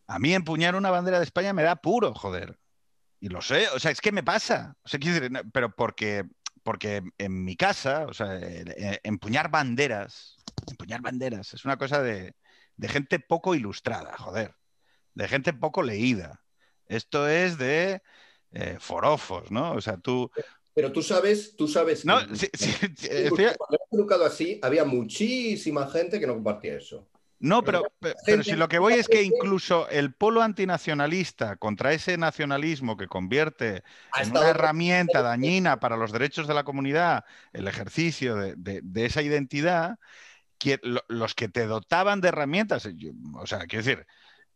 A 0.07 0.19
mí 0.19 0.35
empuñar 0.35 0.77
una 0.77 0.91
bandera 0.91 1.19
de 1.19 1.24
España 1.24 1.53
me 1.53 1.62
da 1.62 1.77
puro, 1.77 2.15
joder. 2.15 2.59
Y 3.20 3.31
lo 3.31 3.41
sé, 3.41 3.69
o 3.69 3.78
sea, 3.78 3.91
es 3.91 4.01
que 4.01 4.12
me 4.12 4.23
pasa. 4.23 4.77
O 4.85 4.89
sea, 4.89 5.01
decir, 5.01 5.31
pero 5.53 5.74
porque, 5.74 6.24
porque 6.62 7.03
en 7.16 7.45
mi 7.45 7.57
casa, 7.57 8.05
o 8.07 8.12
sea, 8.12 8.39
empuñar 9.03 9.51
banderas 9.51 10.34
empuñar 10.73 11.01
banderas. 11.01 11.55
Es 11.55 11.65
una 11.65 11.77
cosa 11.77 12.03
de, 12.03 12.35
gente 12.82 13.19
poco 13.19 13.55
ilustrada, 13.55 14.16
joder. 14.16 14.55
De 15.15 15.28
gente 15.28 15.53
poco 15.53 15.82
leída. 15.82 16.43
Esto 16.86 17.28
es 17.28 17.59
de 17.59 18.03
eh, 18.53 18.77
forofos, 18.81 19.51
¿no? 19.51 19.73
O 19.73 19.81
sea, 19.81 19.97
tú. 19.97 20.31
Pero 20.74 20.93
tú 20.93 21.03
sabes, 21.03 21.55
tú 21.57 21.69
sabes. 21.69 22.05
No, 22.05 22.20
sí, 22.35 22.49
Cuando 23.57 23.78
educado 23.91 24.24
así, 24.24 24.59
había 24.62 24.85
muchísima 24.85 25.89
gente 25.89 26.19
que 26.19 26.27
no 26.27 26.35
compartía 26.35 26.77
eso. 26.77 27.09
No, 27.41 27.62
pero, 27.62 27.82
pero, 28.24 28.43
si 28.43 28.53
lo 28.53 28.69
que 28.69 28.78
voy 28.78 28.95
es 28.95 29.07
que 29.07 29.23
incluso 29.23 29.86
el 29.91 30.15
polo 30.15 30.41
antinacionalista 30.41 31.57
contra 31.57 31.93
ese 31.93 32.16
nacionalismo 32.16 32.97
que 32.97 33.07
convierte 33.07 33.82
en 34.19 34.31
una 34.31 34.49
herramienta 34.49 35.20
dañina 35.20 35.78
para 35.78 35.99
los 35.99 36.11
derechos 36.11 36.49
de 36.49 36.55
la 36.55 36.65
comunidad 36.65 37.24
el 37.53 37.69
ejercicio 37.69 38.36
de 38.36 39.05
esa 39.05 39.20
identidad, 39.20 39.99
los 41.09 41.35
que 41.35 41.49
te 41.49 41.66
dotaban 41.66 42.20
de 42.20 42.28
herramientas, 42.28 42.89
o 43.35 43.47
sea, 43.47 43.66
quiero 43.66 43.85
decir, 43.85 44.07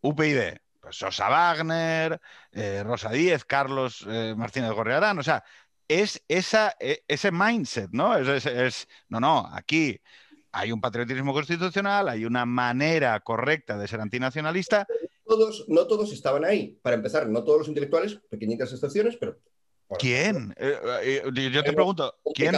UPyD, 0.01 0.59
pues 0.81 0.97
Sosa 0.97 1.29
Wagner, 1.29 2.21
eh, 2.53 2.83
Rosa 2.85 3.11
Díez, 3.11 3.45
Carlos 3.45 4.05
eh, 4.09 4.35
Martínez 4.37 4.73
Gorriarán, 4.73 5.19
o 5.19 5.23
sea, 5.23 5.45
es 5.89 6.23
esa, 6.29 6.75
e, 6.79 7.03
ese 7.09 7.33
mindset, 7.33 7.91
¿no? 7.93 8.17
Es, 8.17 8.89
no, 9.09 9.21
no, 9.21 9.49
aquí 9.53 10.01
hay 10.53 10.73
un 10.73 10.81
patriotismo 10.81 11.33
constitucional, 11.33 12.09
hay 12.09 12.25
una 12.25 12.47
manera 12.47 13.19
correcta 13.21 13.79
de 13.79 13.89
ser 13.89 14.01
antinacionalista. 14.01 14.87
Todos, 15.25 15.65
no 15.69 15.87
todos 15.87 16.13
estaban 16.13 16.45
ahí. 16.45 16.79
Para 16.83 16.97
empezar, 16.97 17.29
no 17.29 17.45
todos 17.45 17.61
los 17.61 17.69
intelectuales, 17.69 18.19
pequeñitas 18.31 18.73
excepciones, 18.73 19.17
pero... 19.17 19.39
¿Quién? 19.99 20.55
Eh, 20.59 21.23
yo 21.53 21.65
te 21.65 21.73
pregunto, 21.73 22.15
¿quién? 22.35 22.55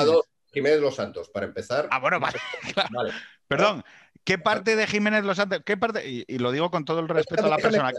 Jiménez 0.52 0.81
los 0.81 0.97
Santos, 0.97 1.28
para 1.31 1.47
empezar. 1.47 1.89
Ah, 1.90 1.98
bueno, 1.98 2.20
vale. 2.20 2.39
vale. 2.93 3.12
Perdón, 3.47 3.85
¿qué 4.24 4.38
parte 4.38 4.76
de 4.76 4.86
Jiménez 4.86 5.24
Los 5.24 5.36
Santos, 5.36 5.60
qué 5.64 5.76
parte, 5.76 6.02
y, 6.06 6.38
lo 6.38 6.52
digo 6.52 6.70
con 6.70 6.84
todo 6.84 7.01
el 7.01 7.09
respeto 7.09 7.47
a 7.47 7.48
la 7.48 7.56
persona. 7.56 7.92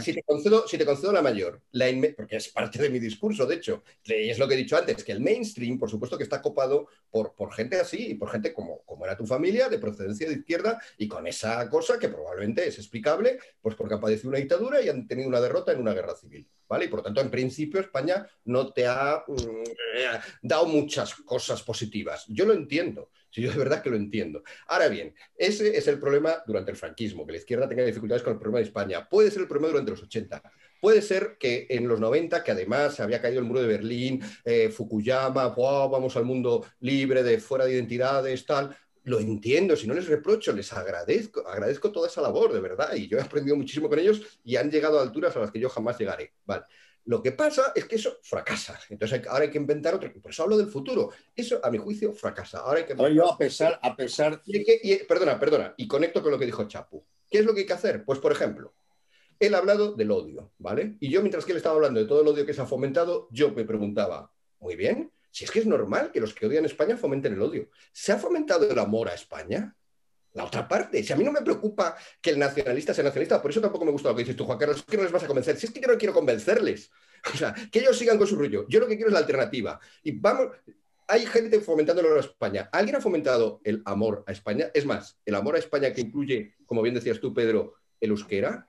Si 0.00 0.12
te, 0.14 0.22
concedo, 0.22 0.66
si 0.68 0.78
te 0.78 0.84
concedo 0.84 1.12
la 1.12 1.22
mayor, 1.22 1.60
la 1.72 1.86
porque 2.16 2.36
es 2.36 2.48
parte 2.48 2.80
de 2.80 2.90
mi 2.90 2.98
discurso, 2.98 3.46
de 3.46 3.56
hecho, 3.56 3.82
es 4.04 4.38
lo 4.38 4.48
que 4.48 4.54
he 4.54 4.56
dicho 4.56 4.76
antes, 4.76 5.04
que 5.04 5.12
el 5.12 5.20
mainstream, 5.20 5.78
por 5.78 5.90
supuesto 5.90 6.16
que 6.16 6.24
está 6.24 6.40
copado 6.40 6.88
por, 7.10 7.34
por 7.34 7.52
gente 7.52 7.80
así 7.80 8.10
y 8.10 8.14
por 8.14 8.30
gente 8.30 8.52
como, 8.52 8.82
como 8.84 9.04
era 9.04 9.16
tu 9.16 9.26
familia, 9.26 9.68
de 9.68 9.78
procedencia 9.78 10.28
de 10.28 10.34
izquierda, 10.34 10.80
y 10.98 11.08
con 11.08 11.26
esa 11.26 11.68
cosa 11.68 11.98
que 11.98 12.08
probablemente 12.08 12.66
es 12.66 12.78
explicable, 12.78 13.38
pues 13.60 13.74
porque 13.74 13.94
ha 13.94 14.00
padecido 14.00 14.30
una 14.30 14.38
dictadura 14.38 14.80
y 14.80 14.88
han 14.88 15.06
tenido 15.06 15.28
una 15.28 15.40
derrota 15.40 15.72
en 15.72 15.80
una 15.80 15.94
guerra 15.94 16.14
civil. 16.14 16.48
¿Vale? 16.68 16.84
Y 16.84 16.88
por 16.88 17.00
lo 17.00 17.02
tanto, 17.02 17.20
en 17.20 17.32
principio, 17.32 17.80
España 17.80 18.24
no 18.44 18.72
te 18.72 18.86
ha 18.86 19.24
mm, 19.26 20.46
dado 20.46 20.66
muchas 20.66 21.16
cosas 21.16 21.64
positivas. 21.64 22.24
Yo 22.28 22.44
lo 22.44 22.52
entiendo. 22.52 23.10
Si 23.30 23.42
yo 23.42 23.50
de 23.50 23.58
verdad 23.58 23.82
que 23.82 23.90
lo 23.90 23.96
entiendo. 23.96 24.42
Ahora 24.66 24.88
bien, 24.88 25.14
ese 25.36 25.76
es 25.76 25.86
el 25.88 25.98
problema 25.98 26.42
durante 26.46 26.70
el 26.70 26.76
franquismo, 26.76 27.26
que 27.26 27.32
la 27.32 27.38
izquierda 27.38 27.68
tenga 27.68 27.84
dificultades 27.84 28.22
con 28.22 28.32
el 28.32 28.38
problema 28.38 28.58
de 28.58 28.64
España. 28.64 29.08
Puede 29.08 29.30
ser 29.30 29.42
el 29.42 29.48
problema 29.48 29.68
durante 29.68 29.92
los 29.92 30.02
80. 30.02 30.42
Puede 30.80 31.02
ser 31.02 31.36
que 31.38 31.66
en 31.68 31.86
los 31.86 32.00
90, 32.00 32.42
que 32.42 32.50
además 32.52 32.98
había 33.00 33.20
caído 33.20 33.40
el 33.40 33.46
muro 33.46 33.60
de 33.60 33.66
Berlín, 33.66 34.20
eh, 34.44 34.70
Fukuyama, 34.70 35.48
vamos 35.48 36.16
al 36.16 36.24
mundo 36.24 36.64
libre 36.80 37.22
de 37.22 37.38
fuera 37.38 37.66
de 37.66 37.74
identidades, 37.74 38.46
tal. 38.46 38.74
Lo 39.04 39.20
entiendo, 39.20 39.76
si 39.76 39.86
no 39.86 39.94
les 39.94 40.08
reprocho, 40.08 40.52
les 40.52 40.72
agradezco, 40.72 41.46
agradezco 41.46 41.90
toda 41.90 42.08
esa 42.08 42.20
labor, 42.20 42.52
de 42.52 42.60
verdad, 42.60 42.94
y 42.94 43.08
yo 43.08 43.18
he 43.18 43.22
aprendido 43.22 43.56
muchísimo 43.56 43.88
con 43.88 43.98
ellos 43.98 44.40
y 44.44 44.56
han 44.56 44.70
llegado 44.70 44.98
a 44.98 45.02
alturas 45.02 45.36
a 45.36 45.40
las 45.40 45.50
que 45.50 45.60
yo 45.60 45.68
jamás 45.68 45.98
llegaré. 45.98 46.32
Vale. 46.44 46.64
Lo 47.06 47.22
que 47.22 47.32
pasa 47.32 47.72
es 47.74 47.86
que 47.86 47.96
eso 47.96 48.18
fracasa. 48.22 48.78
Entonces 48.88 49.26
ahora 49.26 49.44
hay 49.44 49.50
que 49.50 49.58
inventar 49.58 49.94
otro. 49.94 50.12
Por 50.20 50.30
eso 50.30 50.42
hablo 50.42 50.56
del 50.56 50.68
futuro. 50.68 51.10
Eso, 51.34 51.60
a 51.62 51.70
mi 51.70 51.78
juicio, 51.78 52.12
fracasa. 52.12 52.60
Ahora 52.60 52.80
hay 52.80 52.86
que. 52.86 53.14
yo 53.14 53.32
a 53.32 53.38
pesar, 53.38 53.78
a 53.82 53.96
pesar. 53.96 54.42
perdona, 55.08 55.38
perdona. 55.38 55.74
Y 55.76 55.88
conecto 55.88 56.22
con 56.22 56.30
lo 56.30 56.38
que 56.38 56.46
dijo 56.46 56.64
Chapu. 56.64 57.04
¿Qué 57.28 57.38
es 57.38 57.44
lo 57.44 57.54
que 57.54 57.60
hay 57.60 57.66
que 57.66 57.72
hacer? 57.72 58.04
Pues, 58.04 58.18
por 58.18 58.32
ejemplo, 58.32 58.74
él 59.38 59.54
ha 59.54 59.58
hablado 59.58 59.94
del 59.94 60.10
odio, 60.10 60.52
¿vale? 60.58 60.96
Y 61.00 61.10
yo, 61.10 61.20
mientras 61.20 61.44
que 61.44 61.52
él 61.52 61.56
estaba 61.56 61.76
hablando 61.76 62.00
de 62.00 62.06
todo 62.06 62.22
el 62.22 62.28
odio 62.28 62.44
que 62.44 62.52
se 62.52 62.60
ha 62.60 62.66
fomentado, 62.66 63.28
yo 63.30 63.52
me 63.52 63.64
preguntaba, 63.64 64.32
muy 64.58 64.76
bien, 64.76 65.12
si 65.30 65.44
es 65.44 65.50
que 65.50 65.60
es 65.60 65.66
normal 65.66 66.10
que 66.12 66.20
los 66.20 66.34
que 66.34 66.46
odian 66.46 66.64
España 66.64 66.96
fomenten 66.96 67.34
el 67.34 67.42
odio. 67.42 67.70
¿Se 67.92 68.12
ha 68.12 68.18
fomentado 68.18 68.68
el 68.68 68.78
amor 68.78 69.08
a 69.08 69.14
España? 69.14 69.76
La 70.34 70.44
otra 70.44 70.66
parte. 70.68 71.02
Si 71.02 71.12
a 71.12 71.16
mí 71.16 71.24
no 71.24 71.32
me 71.32 71.42
preocupa 71.42 71.96
que 72.20 72.30
el 72.30 72.38
nacionalista 72.38 72.94
sea 72.94 73.04
nacionalista, 73.04 73.42
por 73.42 73.50
eso 73.50 73.60
tampoco 73.60 73.84
me 73.84 73.90
gusta 73.90 74.10
lo 74.10 74.16
que 74.16 74.22
dices 74.22 74.36
tú, 74.36 74.44
Juan 74.44 74.58
Carlos, 74.58 74.84
que 74.84 74.96
no 74.96 75.02
les 75.02 75.12
vas 75.12 75.24
a 75.24 75.26
convencer. 75.26 75.56
Si 75.56 75.66
es 75.66 75.72
que 75.72 75.80
yo 75.80 75.88
no 75.88 75.98
quiero 75.98 76.14
convencerles. 76.14 76.90
O 77.34 77.36
sea, 77.36 77.54
que 77.70 77.80
ellos 77.80 77.98
sigan 77.98 78.16
con 78.16 78.26
su 78.26 78.34
rollo. 78.34 78.64
Yo 78.66 78.80
lo 78.80 78.86
que 78.86 78.94
quiero 78.94 79.08
es 79.08 79.12
la 79.12 79.18
alternativa. 79.18 79.78
Y 80.02 80.12
vamos, 80.12 80.56
hay 81.06 81.26
gente 81.26 81.60
fomentando 81.60 82.00
el 82.00 82.06
amor 82.06 82.18
a 82.18 82.22
España. 82.22 82.70
¿Alguien 82.72 82.96
ha 82.96 83.00
fomentado 83.02 83.60
el 83.62 83.82
amor 83.84 84.24
a 84.26 84.32
España? 84.32 84.70
Es 84.72 84.86
más, 84.86 85.18
el 85.26 85.34
amor 85.34 85.56
a 85.56 85.58
España 85.58 85.92
que 85.92 86.00
incluye, 86.00 86.54
como 86.64 86.80
bien 86.80 86.94
decías 86.94 87.20
tú, 87.20 87.34
Pedro, 87.34 87.74
el 88.00 88.08
euskera, 88.10 88.66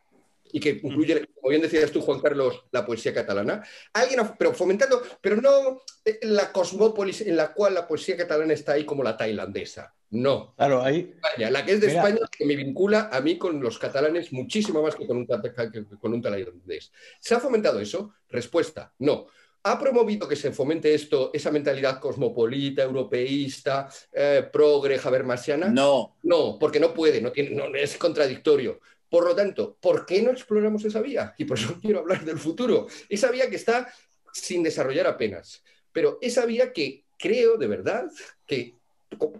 y 0.51 0.59
que 0.59 0.81
incluye, 0.83 1.27
como 1.35 1.49
bien 1.49 1.61
decías 1.61 1.91
tú, 1.91 2.01
Juan 2.01 2.19
Carlos, 2.19 2.65
la 2.71 2.85
poesía 2.85 3.13
catalana. 3.13 3.63
Alguien, 3.93 4.19
pero 4.37 4.53
fomentando, 4.53 5.01
pero 5.21 5.37
no 5.37 5.81
eh, 6.03 6.19
la 6.23 6.51
cosmópolis 6.51 7.21
en 7.21 7.37
la 7.37 7.53
cual 7.53 7.73
la 7.73 7.87
poesía 7.87 8.17
catalana 8.17 8.53
está 8.53 8.73
ahí 8.73 8.85
como 8.85 9.03
la 9.03 9.15
tailandesa. 9.15 9.93
No. 10.11 10.53
Claro, 10.57 10.83
ahí. 10.83 11.13
la 11.37 11.65
que 11.65 11.73
es 11.73 11.81
de 11.81 11.87
España, 11.87 12.19
que 12.29 12.45
me 12.45 12.55
vincula 12.55 13.09
a 13.11 13.21
mí 13.21 13.37
con 13.37 13.61
los 13.61 13.79
catalanes 13.79 14.31
muchísimo 14.33 14.83
más 14.83 14.95
que 14.95 15.07
con 15.07 15.17
un, 15.17 15.25
con 15.25 16.13
un 16.13 16.21
tailandés. 16.21 16.91
¿Se 17.19 17.33
ha 17.33 17.39
fomentado 17.39 17.79
eso? 17.79 18.13
Respuesta, 18.29 18.93
no. 18.99 19.27
¿Ha 19.63 19.79
promovido 19.79 20.27
que 20.27 20.35
se 20.35 20.51
fomente 20.51 20.93
esto, 20.93 21.29
esa 21.33 21.51
mentalidad 21.51 21.99
cosmopolita, 21.99 22.83
europeísta, 22.83 23.87
eh, 24.11 24.49
progre, 24.51 24.99
habermasiana? 25.01 25.69
No. 25.69 26.17
No, 26.23 26.57
porque 26.59 26.79
no 26.79 26.93
puede, 26.93 27.21
no, 27.21 27.31
tiene, 27.31 27.51
no 27.51 27.73
es 27.73 27.97
contradictorio. 27.97 28.81
Por 29.07 29.25
lo 29.25 29.35
tanto, 29.35 29.77
¿por 29.79 30.05
qué 30.05 30.21
no 30.21 30.31
exploramos 30.31 30.83
esa 30.83 30.99
vía? 30.99 31.33
Y 31.37 31.45
por 31.45 31.57
eso 31.57 31.75
quiero 31.81 31.99
hablar 31.99 32.25
del 32.25 32.39
futuro. 32.39 32.87
Esa 33.07 33.31
vía 33.31 33.49
que 33.49 33.55
está 33.55 33.93
sin 34.33 34.63
desarrollar 34.63 35.07
apenas, 35.07 35.63
pero 35.91 36.17
esa 36.21 36.45
vía 36.45 36.73
que 36.73 37.05
creo 37.17 37.57
de 37.57 37.67
verdad 37.67 38.09
que, 38.45 38.80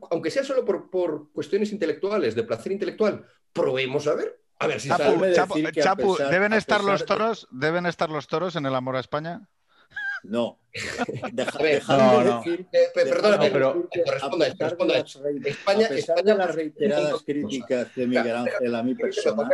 aunque 0.10 0.32
sea 0.32 0.44
solo 0.44 0.66
por, 0.66 1.32
cuestiones 1.32 1.72
intelectuales, 1.72 2.36
de 2.36 2.44
placer 2.44 2.72
intelectual, 2.72 3.26
probemos 3.54 4.08
a 4.08 4.16
ver. 4.16 4.40
A 4.60 4.68
ver 4.68 4.80
si 4.80 4.90
Chapu, 4.90 6.18
¿deben 6.30 6.54
estar 6.54 6.84
los 6.84 7.06
toros? 7.06 7.48
¿Deben 7.52 7.86
estar 7.86 8.10
los 8.10 8.28
toros 8.28 8.56
en 8.56 8.66
el 8.66 8.76
amor 8.76 8.96
a 8.96 9.00
España? 9.00 9.42
No. 10.24 10.60
No, 11.88 12.40
decir. 12.40 12.66
Eh, 12.72 12.88
perdóname, 12.94 13.52
pero. 13.52 13.90
Responda, 14.06 14.48
responda. 14.58 14.98
España, 15.44 15.88
a 15.88 15.94
España 15.94 16.34
de 16.34 16.36
las 16.36 16.56
reiteradas 16.56 17.24
críticas 17.26 17.94
de 17.96 18.08
Miguel 18.08 18.36
Ángel 18.36 18.76
a 18.76 18.84
mi 18.84 18.96
persona. 18.96 19.50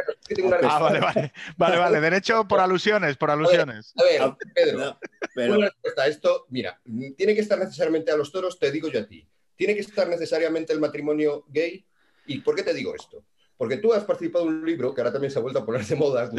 Ah, 0.64 0.80
vale, 0.80 1.00
vale. 1.00 1.34
Vale, 1.58 1.78
vale. 1.78 2.02
Derecho 2.02 2.48
por 2.48 2.60
alusiones, 2.60 3.18
por 3.18 3.32
alusiones. 3.32 3.94
A 3.98 4.04
ver, 4.04 4.22
a 4.22 4.28
ver 4.28 4.38
Pedro. 4.54 5.00
Pero... 5.34 5.56
Una 5.56 5.66
respuesta 5.68 6.04
a 6.04 6.08
esto, 6.08 6.46
mira, 6.50 6.80
tiene 7.16 7.34
que 7.34 7.42
estar 7.42 7.58
necesariamente 7.58 8.12
a 8.12 8.18
los 8.18 8.32
toros, 8.32 8.60
te 8.60 8.72
digo 8.72 8.90
yo 8.90 9.00
a 9.00 9.08
ti. 9.08 9.28
¿Tiene 9.58 9.74
que 9.74 9.82
estar 9.82 10.08
necesariamente 10.08 10.72
el 10.72 10.80
matrimonio 10.80 11.44
gay? 11.50 11.86
¿Y 12.28 12.40
por 12.40 12.56
qué 12.56 12.64
te 12.64 12.74
digo 12.74 12.96
esto? 12.96 13.26
Porque 13.58 13.78
tú 13.78 13.92
has 13.92 14.06
participado 14.06 14.46
en 14.46 14.54
un 14.54 14.66
libro 14.66 14.94
que 14.94 15.02
ahora 15.02 15.12
también 15.12 15.32
se 15.32 15.40
ha 15.40 15.42
vuelto 15.42 15.60
a 15.60 15.66
poner 15.66 15.84
de 15.86 15.96
moda, 15.96 16.32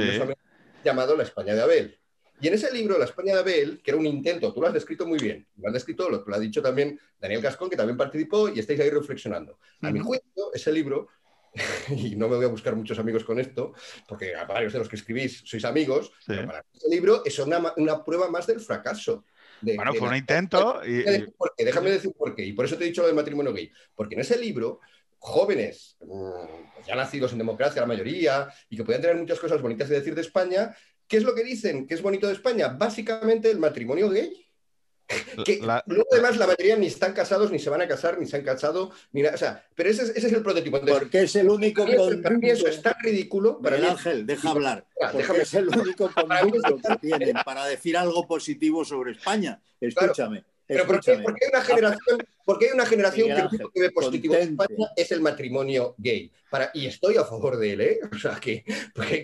llamado 0.84 1.16
La 1.16 1.24
España 1.24 1.54
de 1.54 1.62
Abel. 1.62 1.98
Y 2.40 2.46
en 2.46 2.54
ese 2.54 2.72
libro, 2.72 2.96
La 2.96 3.04
España 3.04 3.34
de 3.34 3.40
Abel, 3.40 3.82
que 3.82 3.90
era 3.90 3.98
un 3.98 4.06
intento, 4.06 4.54
tú 4.54 4.60
lo 4.60 4.68
has 4.68 4.72
descrito 4.72 5.04
muy 5.04 5.18
bien, 5.18 5.44
lo 5.56 5.66
has 5.68 5.74
descrito, 5.74 6.08
lo, 6.08 6.24
lo 6.24 6.34
ha 6.34 6.38
dicho 6.38 6.62
también 6.62 6.98
Daniel 7.20 7.42
Gascón, 7.42 7.68
que 7.68 7.76
también 7.76 7.96
participó, 7.96 8.48
y 8.48 8.60
estáis 8.60 8.78
ahí 8.78 8.90
reflexionando. 8.90 9.58
A 9.82 9.90
mi 9.90 9.98
juicio, 9.98 10.52
ese 10.54 10.70
libro, 10.70 11.08
y 11.90 12.16
no 12.16 12.28
me 12.28 12.36
voy 12.36 12.44
a 12.44 12.48
buscar 12.48 12.76
muchos 12.76 12.98
amigos 12.98 13.24
con 13.24 13.38
esto, 13.38 13.72
porque 14.06 14.34
a 14.34 14.44
varios 14.44 14.72
de 14.72 14.78
los 14.78 14.88
que 14.88 14.96
escribís 14.96 15.42
sois 15.44 15.64
amigos, 15.64 16.12
pero 16.26 16.46
para 16.46 16.64
ese 16.72 16.88
libro 16.88 17.22
es 17.24 17.38
una, 17.38 17.72
una, 17.76 18.04
prueba 18.04 18.30
más 18.30 18.46
del 18.46 18.60
fracaso. 18.60 19.24
Bueno, 19.60 19.94
fue 19.94 20.08
un 20.08 20.16
intento. 20.16 20.80
Y... 20.84 21.04
Déjame 21.56 21.90
decir 21.90 22.12
por 22.16 22.34
qué, 22.34 22.44
y 22.44 22.52
por 22.52 22.64
eso 22.64 22.76
te 22.76 22.84
he 22.84 22.88
dicho 22.88 23.02
lo 23.02 23.08
del 23.08 23.16
matrimonio 23.16 23.52
gay, 23.52 23.70
porque 23.94 24.14
en 24.14 24.20
ese 24.20 24.38
libro 24.38 24.80
jóvenes, 25.18 25.96
mm, 26.00 26.86
ya 26.86 26.94
nacidos 26.94 27.32
en 27.32 27.38
democracia 27.38 27.80
la 27.80 27.88
mayoría, 27.88 28.48
y 28.68 28.76
que 28.76 28.84
podían 28.84 29.02
tener 29.02 29.16
muchas 29.16 29.40
cosas 29.40 29.60
bonitas 29.60 29.88
de 29.88 29.96
decir 29.96 30.14
de 30.14 30.20
España, 30.20 30.74
¿Qué 31.08 31.16
es 31.16 31.24
lo 31.24 31.34
que 31.34 31.42
dicen? 31.42 31.86
¿Qué 31.86 31.94
es 31.94 32.02
bonito 32.02 32.26
de 32.26 32.34
España? 32.34 32.68
Básicamente 32.68 33.50
el 33.50 33.58
matrimonio 33.58 34.10
gay. 34.10 34.30
Que 35.44 35.58
luego 35.86 36.06
además 36.12 36.36
la 36.36 36.46
mayoría 36.46 36.76
ni 36.76 36.86
están 36.86 37.14
casados, 37.14 37.50
ni 37.50 37.58
se 37.58 37.70
van 37.70 37.80
a 37.80 37.88
casar, 37.88 38.18
ni 38.18 38.26
se 38.26 38.36
han 38.36 38.44
casado, 38.44 38.90
ni 39.12 39.22
nada. 39.22 39.34
O 39.34 39.38
sea, 39.38 39.64
pero 39.74 39.88
ese, 39.88 40.02
ese 40.02 40.26
es 40.26 40.32
el 40.32 40.42
prototipo. 40.42 40.80
Porque 40.80 41.22
es 41.22 41.34
el 41.36 41.48
único 41.48 41.86
para 42.22 42.36
mí 42.36 42.50
eso 42.50 42.66
es 42.66 42.82
tan 42.82 42.94
ridículo. 43.00 43.60
Para 43.60 43.76
Ángel, 43.76 44.26
deja 44.26 44.50
hablar. 44.50 44.86
Es 45.38 45.54
el 45.54 45.68
único 45.68 46.10
conducto 46.14 46.76
que 46.76 46.96
tienen 47.08 47.36
para 47.44 47.64
decir 47.64 47.96
algo 47.96 48.26
positivo 48.26 48.84
sobre 48.84 49.12
España. 49.12 49.62
Escúchame. 49.80 50.44
Pero 50.66 50.86
¿por 50.86 51.00
qué, 51.00 51.18
porque 51.24 51.46
hay 51.46 51.50
una 51.50 51.62
generación, 51.62 52.26
porque 52.44 52.66
hay 52.66 52.72
una 52.72 52.84
generación 52.84 53.48
que 53.50 53.56
lo 53.56 53.70
que 53.70 53.80
ve 53.80 53.90
positivo 53.90 54.34
en 54.34 54.50
España 54.50 54.90
es 54.94 55.10
el 55.12 55.22
matrimonio 55.22 55.94
gay. 55.96 56.30
Para, 56.50 56.70
y 56.74 56.86
estoy 56.86 57.16
a 57.16 57.24
favor 57.24 57.56
de 57.56 57.72
él, 57.72 57.80
¿eh? 57.80 58.00
O 58.14 58.18
sea, 58.18 58.38
que, 58.38 58.62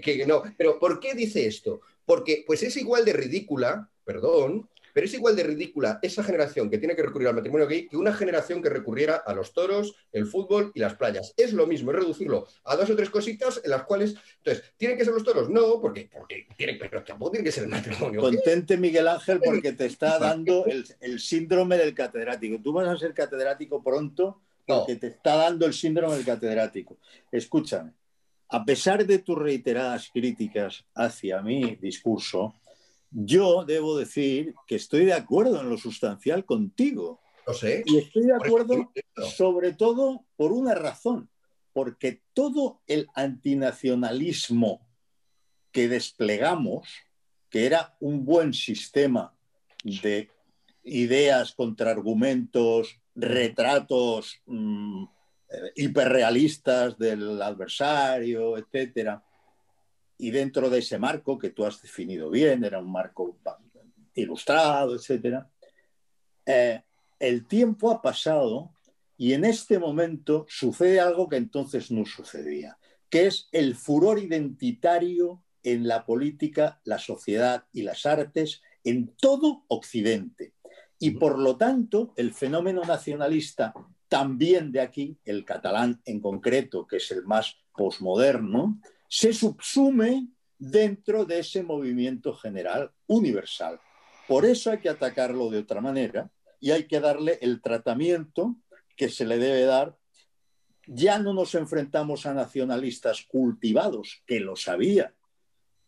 que, 0.03 0.25
no. 0.27 0.43
Pero 0.57 0.79
¿por 0.79 0.99
qué 0.99 1.13
dice 1.15 1.47
esto? 1.47 1.83
Porque 2.07 2.45
pues 2.47 2.63
es 2.63 2.75
igual 2.79 3.05
de 3.05 3.13
ridícula, 3.13 3.91
perdón, 4.05 4.71
pero 4.95 5.07
es 5.07 5.13
igual 5.13 5.37
de 5.37 5.43
ridícula 5.43 5.99
esa 6.01 6.23
generación 6.23 6.71
que 6.71 6.79
tiene 6.79 6.97
que 6.97 7.03
recurrir 7.03 7.29
al 7.29 7.35
matrimonio 7.35 7.67
gay 7.67 7.89
que 7.89 7.97
una 7.97 8.15
generación 8.15 8.63
que 8.63 8.71
recurriera 8.71 9.17
a 9.17 9.35
los 9.35 9.53
toros, 9.53 9.95
el 10.13 10.27
fútbol 10.27 10.71
y 10.75 10.81
las 10.81 10.95
playas. 10.95 11.35
Es 11.37 11.53
lo 11.53 11.67
mismo, 11.67 11.91
es 11.91 11.99
reducirlo 11.99 12.47
a 12.65 12.77
dos 12.77 12.89
o 12.89 12.97
tres 12.97 13.11
cositas 13.11 13.61
en 13.63 13.71
las 13.71 13.83
cuales. 13.83 14.15
Entonces, 14.39 14.73
¿tienen 14.77 14.97
que 14.97 15.05
ser 15.05 15.13
los 15.13 15.25
toros? 15.25 15.51
No, 15.51 15.81
porque, 15.81 16.09
porque 16.11 16.47
tienen, 16.57 16.79
pero 16.79 17.03
tampoco 17.03 17.33
tiene 17.33 17.45
que 17.45 17.53
ser 17.53 17.65
el 17.65 17.71
matrimonio. 17.71 18.21
Contente, 18.21 18.77
Miguel 18.77 19.09
Ángel, 19.09 19.41
porque 19.45 19.73
te 19.73 19.87
está 19.87 20.19
dando 20.19 20.65
el, 20.67 20.87
el 21.01 21.19
síndrome 21.19 21.77
del 21.77 21.93
catedrático. 21.93 22.63
Tú 22.63 22.73
vas 22.73 22.89
a 22.89 22.97
ser 22.97 23.13
catedrático 23.13 23.83
pronto 23.83 24.41
porque 24.67 24.97
te 24.97 25.09
está 25.09 25.37
dando 25.37 25.67
el 25.67 25.75
síndrome 25.75 26.15
del 26.15 26.25
catedrático. 26.25 26.97
Escúchame. 27.31 27.93
A 28.49 28.65
pesar 28.65 29.05
de 29.05 29.19
tus 29.19 29.37
reiteradas 29.37 30.11
críticas 30.13 30.85
hacia 30.95 31.43
mi 31.43 31.77
discurso, 31.77 32.55
yo 33.15 33.65
debo 33.65 33.97
decir 33.97 34.55
que 34.67 34.75
estoy 34.75 35.05
de 35.05 35.13
acuerdo 35.13 35.61
en 35.61 35.71
lo 35.71 35.79
sustancial 35.79 36.45
contigo. 36.45 37.21
Lo 37.47 37.55
sé. 37.55 37.85
Y 37.87 37.99
estoy 37.99 38.27
de 38.27 38.35
acuerdo 38.35 38.93
sobre 39.37 39.73
todo 39.73 40.25
por 40.37 40.53
una 40.53 40.75
razón, 40.75 41.31
porque 41.73 42.23
todo 42.33 42.81
el 42.89 43.07
antinacionalismo 43.15 44.87
que 45.71 45.89
desplegamos, 45.89 46.89
que 47.51 47.67
era 47.67 47.97
un 48.01 48.25
buen 48.25 48.53
sistema 48.53 49.33
de 49.85 50.31
ideas, 50.83 51.53
contraargumentos, 51.53 53.01
retratos 53.15 54.41
mm, 54.47 55.05
hiperrealistas 55.77 56.99
del 56.99 57.41
adversario, 57.41 58.59
etcétera, 58.59 59.23
y 60.25 60.31
dentro 60.31 60.71
de 60.71 60.79
ese 60.79 60.99
marco 60.99 61.37
que 61.37 61.51
tú 61.51 61.67
has 61.67 61.83
definido 61.83 62.31
bien, 62.31 62.65
era 62.65 62.79
un 62.79 62.91
marco 62.91 63.37
ilustrado, 64.15 64.97
etc., 64.97 65.45
eh, 66.47 66.83
el 67.19 67.47
tiempo 67.47 67.91
ha 67.91 68.01
pasado 68.01 68.73
y 69.19 69.35
en 69.35 69.45
este 69.45 69.79
momento 69.79 70.47
sucede 70.49 70.99
algo 70.99 71.29
que 71.29 71.37
entonces 71.37 71.91
no 71.91 72.07
sucedía, 72.07 72.79
que 73.11 73.27
es 73.27 73.51
el 73.53 73.75
furor 73.75 74.19
identitario 74.19 75.43
en 75.63 75.87
la 75.87 76.07
política, 76.07 76.81
la 76.85 76.99
sociedad 76.99 77.67
y 77.71 77.83
las 77.83 78.07
artes 78.07 78.63
en 78.83 79.15
todo 79.17 79.65
Occidente. 79.69 80.55
Y 80.99 81.11
por 81.11 81.39
lo 81.39 81.59
tanto, 81.59 82.15
el 82.17 82.33
fenómeno 82.33 82.81
nacionalista 82.83 83.75
también 84.09 84.73
de 84.73 84.81
aquí, 84.81 85.19
el 85.27 85.45
catalán 85.45 86.01
en 86.07 86.21
concreto, 86.21 86.87
que 86.87 86.97
es 86.97 87.11
el 87.11 87.25
más 87.25 87.59
posmoderno, 87.77 88.81
se 89.15 89.33
subsume 89.33 90.27
dentro 90.59 91.25
de 91.25 91.39
ese 91.39 91.63
movimiento 91.63 92.35
general 92.35 92.91
universal. 93.07 93.81
Por 94.27 94.45
eso 94.45 94.73
hay 94.73 94.79
que 94.79 94.89
atacarlo 94.89 95.51
de 95.51 95.59
otra 95.59 95.81
manera 95.81 96.33
y 96.59 96.73
hay 96.73 96.89
que 96.89 96.99
darle 96.99 97.39
el 97.41 97.63
tratamiento 97.63 98.57
que 98.97 99.09
se 99.09 99.25
le 99.25 99.39
debe 99.39 99.67
dar. 99.67 99.97
Ya 100.89 101.21
no 101.21 101.33
nos 101.33 101.55
enfrentamos 101.55 102.27
a 102.27 102.35
nacionalistas 102.35 103.23
cultivados, 103.23 104.25
que 104.27 104.41
lo 104.41 104.57
sabía, 104.57 105.15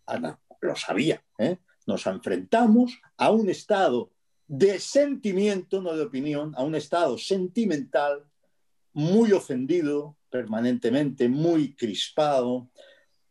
Ana, 0.07 0.39
lo 0.61 0.77
sabía. 0.77 1.25
¿eh? 1.37 1.59
Nos 1.85 2.07
enfrentamos 2.07 3.01
a 3.17 3.33
un 3.33 3.51
estado 3.51 4.13
de 4.47 4.79
sentimiento, 4.79 5.83
no 5.83 5.97
de 5.97 6.05
opinión, 6.05 6.55
a 6.55 6.63
un 6.63 6.77
estado 6.77 7.19
sentimental 7.19 8.25
muy 8.93 9.33
ofendido 9.33 10.17
permanentemente, 10.31 11.29
muy 11.29 11.75
crispado, 11.75 12.71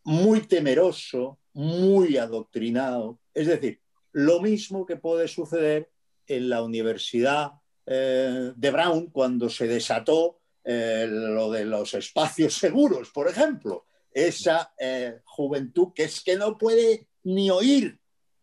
muy 0.06 0.42
temeroso, 0.42 1.40
muy 1.54 2.18
adoctrinado. 2.18 3.20
Es 3.34 3.48
decir, 3.48 3.82
lo 4.14 4.40
mismo 4.40 4.86
que 4.86 4.96
puede 4.96 5.28
suceder 5.28 5.92
en 6.28 6.50
la 6.50 6.64
Universidad 6.64 7.52
eh, 7.86 8.54
de 8.56 8.72
Brown 8.72 9.08
cuando 9.08 9.50
se 9.50 9.68
desató 9.68 10.40
eh, 10.64 11.06
lo 11.10 11.52
de 11.52 11.66
los 11.66 11.94
espacios 11.94 12.54
seguros, 12.56 13.10
por 13.10 13.28
ejemplo. 13.28 13.86
Esa 14.12 14.74
eh, 14.80 15.20
juventud 15.26 15.90
que 15.94 16.04
es 16.04 16.22
que 16.22 16.38
no 16.38 16.58
puede 16.58 17.10
ni 17.24 17.50
oír 17.50 18.00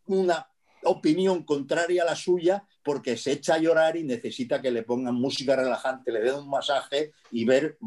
una 0.06 0.46
opinión 0.84 1.44
contraria 1.44 2.02
a 2.02 2.06
la 2.06 2.16
suya 2.16 2.66
porque 2.82 3.16
se 3.16 3.32
echa 3.32 3.54
a 3.54 3.58
llorar 3.58 3.96
y 3.96 4.04
necesita 4.04 4.60
que 4.60 4.70
le 4.70 4.82
pongan 4.82 5.14
música 5.14 5.56
relajante, 5.56 6.10
le 6.12 6.20
den 6.20 6.34
un 6.34 6.50
masaje 6.50 7.12
y 7.30 7.44
ver 7.44 7.78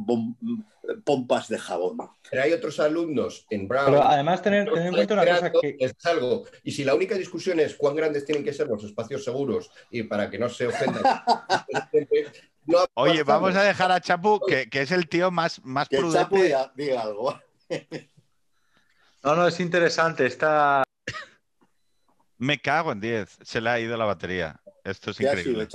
pompas 1.03 1.49
de 1.49 1.57
jabón. 1.57 1.97
Pero 2.29 2.43
hay 2.43 2.53
otros 2.53 2.79
alumnos 2.79 3.45
en 3.49 3.67
Brown. 3.67 3.85
Pero 3.85 4.03
además, 4.03 4.41
tener, 4.41 4.67
en 4.67 4.93
cuenta 4.93 5.13
una 5.13 5.25
cosa 5.25 5.51
que. 5.51 5.75
Es 5.79 5.93
algo. 6.05 6.45
Y 6.63 6.71
si 6.71 6.83
la 6.83 6.95
única 6.95 7.15
discusión 7.15 7.59
es 7.59 7.75
cuán 7.75 7.95
grandes 7.95 8.25
tienen 8.25 8.43
que 8.43 8.53
ser 8.53 8.67
los 8.67 8.83
espacios 8.83 9.23
seguros 9.23 9.71
y 9.89 10.03
para 10.03 10.29
que 10.29 10.39
no 10.39 10.49
se 10.49 10.67
ofendan. 10.67 11.03
Oye, 12.95 13.23
vamos 13.23 13.55
a 13.55 13.63
dejar 13.63 13.91
a 13.91 14.01
Chapu, 14.01 14.39
que, 14.39 14.67
es 14.71 14.91
el 14.91 15.07
tío 15.07 15.29
más, 15.29 15.63
más 15.63 15.87
que 15.87 15.97
prudente. 15.97 16.19
Chapu 16.19 16.71
diga, 16.75 17.01
algo. 17.01 17.39
no, 19.23 19.35
no, 19.35 19.47
es 19.47 19.59
interesante. 19.59 20.25
Está. 20.25 20.83
Me 22.37 22.59
cago 22.59 22.91
en 22.91 22.99
10. 22.99 23.37
Se 23.43 23.61
le 23.61 23.69
ha 23.69 23.79
ido 23.79 23.95
la 23.97 24.05
batería. 24.05 24.59
Esto 24.85 25.09
es 25.09 25.19
increíble. 25.19 25.67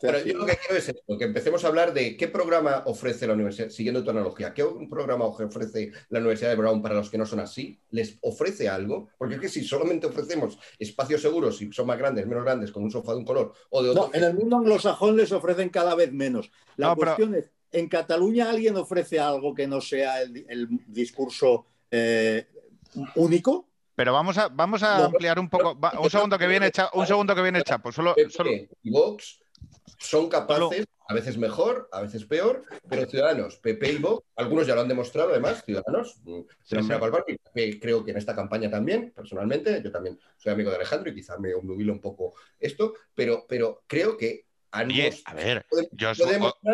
Pero 0.00 0.24
yo 0.24 0.36
lo 0.36 0.46
que 0.46 0.56
quiero 0.56 0.76
es 0.76 0.88
esto, 0.88 1.16
que 1.16 1.24
empecemos 1.24 1.64
a 1.64 1.68
hablar 1.68 1.94
de 1.94 2.16
qué 2.16 2.26
programa 2.26 2.82
ofrece 2.86 3.28
la 3.28 3.34
universidad, 3.34 3.68
siguiendo 3.68 4.02
tu 4.02 4.10
analogía, 4.10 4.52
qué 4.52 4.64
programa 4.90 5.26
ofrece 5.26 5.92
la 6.08 6.18
Universidad 6.18 6.50
de 6.50 6.56
Brown 6.56 6.82
para 6.82 6.96
los 6.96 7.08
que 7.08 7.18
no 7.18 7.24
son 7.24 7.38
así, 7.38 7.80
les 7.90 8.18
ofrece 8.20 8.68
algo, 8.68 9.10
porque 9.16 9.36
es 9.36 9.40
que 9.40 9.48
si 9.48 9.62
solamente 9.62 10.08
ofrecemos 10.08 10.58
espacios 10.76 11.22
seguros 11.22 11.62
y 11.62 11.72
son 11.72 11.86
más 11.86 11.98
grandes, 11.98 12.26
menos 12.26 12.44
grandes, 12.44 12.72
con 12.72 12.82
un 12.82 12.90
sofá 12.90 13.12
de 13.12 13.18
un 13.18 13.24
color 13.24 13.52
o 13.70 13.80
de 13.80 13.90
otro. 13.90 14.08
No, 14.08 14.14
en 14.14 14.24
el 14.24 14.34
mundo 14.34 14.56
anglosajón 14.56 15.16
les 15.16 15.30
ofrecen 15.30 15.68
cada 15.68 15.94
vez 15.94 16.12
menos. 16.12 16.50
La 16.76 16.96
cuestión 16.96 17.36
es, 17.36 17.52
¿en 17.70 17.88
Cataluña 17.88 18.50
alguien 18.50 18.76
ofrece 18.76 19.20
algo 19.20 19.54
que 19.54 19.68
no 19.68 19.80
sea 19.80 20.20
el, 20.20 20.68
discurso 20.88 21.66
eh, 21.92 22.48
único? 23.14 23.67
Pero 23.98 24.12
vamos 24.12 24.38
a, 24.38 24.46
vamos 24.46 24.80
a 24.84 25.06
ampliar 25.06 25.40
un 25.40 25.48
poco. 25.48 25.76
un 26.00 26.08
segundo 26.08 26.38
que 26.38 26.46
viene, 26.46 26.70
un 26.92 27.04
segundo 27.04 27.34
que 27.34 27.42
viene 27.42 27.62
Chapo. 27.62 27.90
Solo, 27.90 28.14
solo... 28.28 28.48
Y 28.84 28.90
Vox 28.92 29.40
son 29.98 30.28
capaces, 30.28 30.86
a 31.08 31.14
veces 31.14 31.36
mejor, 31.36 31.88
a 31.90 32.02
veces 32.02 32.24
peor, 32.24 32.62
pero 32.88 33.06
Ciudadanos, 33.06 33.56
PP 33.56 33.90
y 33.94 33.98
Vox, 33.98 34.24
algunos 34.36 34.68
ya 34.68 34.76
lo 34.76 34.82
han 34.82 34.88
demostrado, 34.88 35.30
además, 35.30 35.64
Ciudadanos, 35.64 36.20
se 36.62 37.80
creo 37.80 38.04
que 38.04 38.12
en 38.12 38.16
esta 38.18 38.36
campaña 38.36 38.70
también, 38.70 39.10
personalmente, 39.16 39.82
yo 39.82 39.90
también 39.90 40.16
soy 40.36 40.52
amigo 40.52 40.70
de 40.70 40.76
Alejandro 40.76 41.10
y 41.10 41.16
quizá 41.16 41.36
me 41.36 41.52
obnubilo 41.52 41.92
un 41.92 42.00
poco 42.00 42.34
esto, 42.60 42.94
pero, 43.16 43.46
pero 43.48 43.82
creo 43.88 44.16
que 44.16 44.46
a 44.70 44.84
ver, 45.34 45.66
yo 45.90 46.10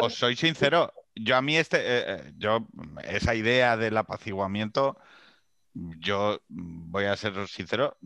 os, 0.02 0.14
soy 0.14 0.36
sincero, 0.36 0.92
yo 1.14 1.36
a 1.36 1.40
mí 1.40 1.56
este, 1.56 1.78
eh, 1.78 2.04
eh, 2.06 2.32
yo 2.36 2.66
esa 3.04 3.34
idea 3.34 3.78
del 3.78 3.96
apaciguamiento 3.96 4.98
yo 5.74 6.40
voy 6.48 7.04
a 7.04 7.16
ser 7.16 7.48
sincero, 7.48 7.96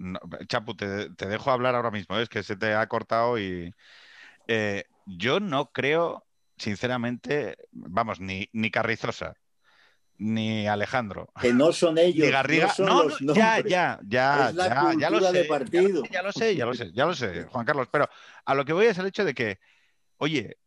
Chapu, 0.46 0.74
te, 0.74 1.08
dejo 1.08 1.50
hablar 1.50 1.74
ahora 1.74 1.90
mismo, 1.90 2.18
¿eh? 2.18 2.22
es 2.22 2.28
que 2.28 2.42
se 2.42 2.56
te 2.56 2.74
ha 2.74 2.86
cortado 2.88 3.38
y 3.38 3.74
eh, 4.46 4.84
yo 5.06 5.40
no 5.40 5.70
creo 5.70 6.24
sinceramente, 6.56 7.56
vamos, 7.70 8.20
ni, 8.20 8.48
ni 8.52 8.70
Carrizosa, 8.70 9.34
ni 10.16 10.66
Alejandro. 10.66 11.30
Que 11.40 11.52
no 11.52 11.72
son 11.72 11.98
ellos. 11.98 12.26
Ni 12.26 12.32
Garriga. 12.32 12.74
No, 12.78 13.04
no, 13.20 13.34
ya, 13.34 13.60
ya, 13.60 14.00
ya. 14.06 14.48
Es 14.48 14.54
la 14.54 14.68
ya, 14.68 14.94
ya 14.98 15.10
lo 15.10 15.20
sé, 15.20 15.32
de 15.32 15.44
partido. 15.44 16.02
Ya, 16.10 16.22
lo 16.22 16.32
sé, 16.32 16.56
ya 16.56 16.66
lo 16.66 16.74
sé, 16.74 16.92
ya 16.92 17.06
lo 17.06 17.14
sé, 17.14 17.44
Juan 17.44 17.64
Carlos. 17.64 17.88
Pero 17.90 18.08
a 18.44 18.54
lo 18.54 18.64
que 18.64 18.72
voy 18.72 18.86
es 18.86 18.98
el 18.98 19.06
hecho 19.06 19.24
de 19.24 19.34
que, 19.34 19.58
oye, 20.16 20.58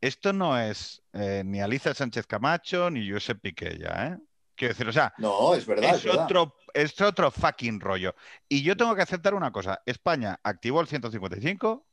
esto 0.00 0.32
no 0.32 0.58
es 0.58 1.02
eh, 1.12 1.42
ni 1.44 1.60
Alicia 1.60 1.94
Sánchez 1.94 2.26
Camacho 2.26 2.90
ni 2.90 3.10
Josep 3.10 3.40
Piqué 3.40 3.78
ya, 3.78 4.06
¿eh? 4.06 4.18
Quiero 4.54 4.74
decir, 4.74 4.88
o 4.88 4.92
sea, 4.92 5.12
No, 5.18 5.54
es 5.54 5.66
verdad. 5.66 5.94
es, 5.94 6.04
verdad. 6.04 6.24
otro, 6.24 6.56
es 6.74 7.00
otro 7.00 7.30
fucking 7.30 7.80
rollo. 7.80 8.14
Y 8.48 8.62
yo 8.62 8.76
tengo 8.76 8.94
que 8.94 9.02
aceptar 9.02 9.34
una 9.34 9.50
cosa. 9.50 9.82
España 9.86 10.38
activó 10.42 10.80
el 10.80 10.86
155, 10.86 11.86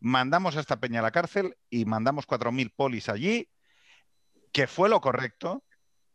mandamos 0.00 0.56
a 0.56 0.60
esta 0.60 0.78
peña 0.80 1.00
a 1.00 1.02
la 1.02 1.10
cárcel 1.10 1.56
y 1.70 1.84
mandamos 1.84 2.26
4.000 2.26 2.72
polis 2.74 3.08
allí, 3.08 3.50
que 4.52 4.66
fue 4.66 4.88
lo 4.88 5.00
correcto 5.00 5.64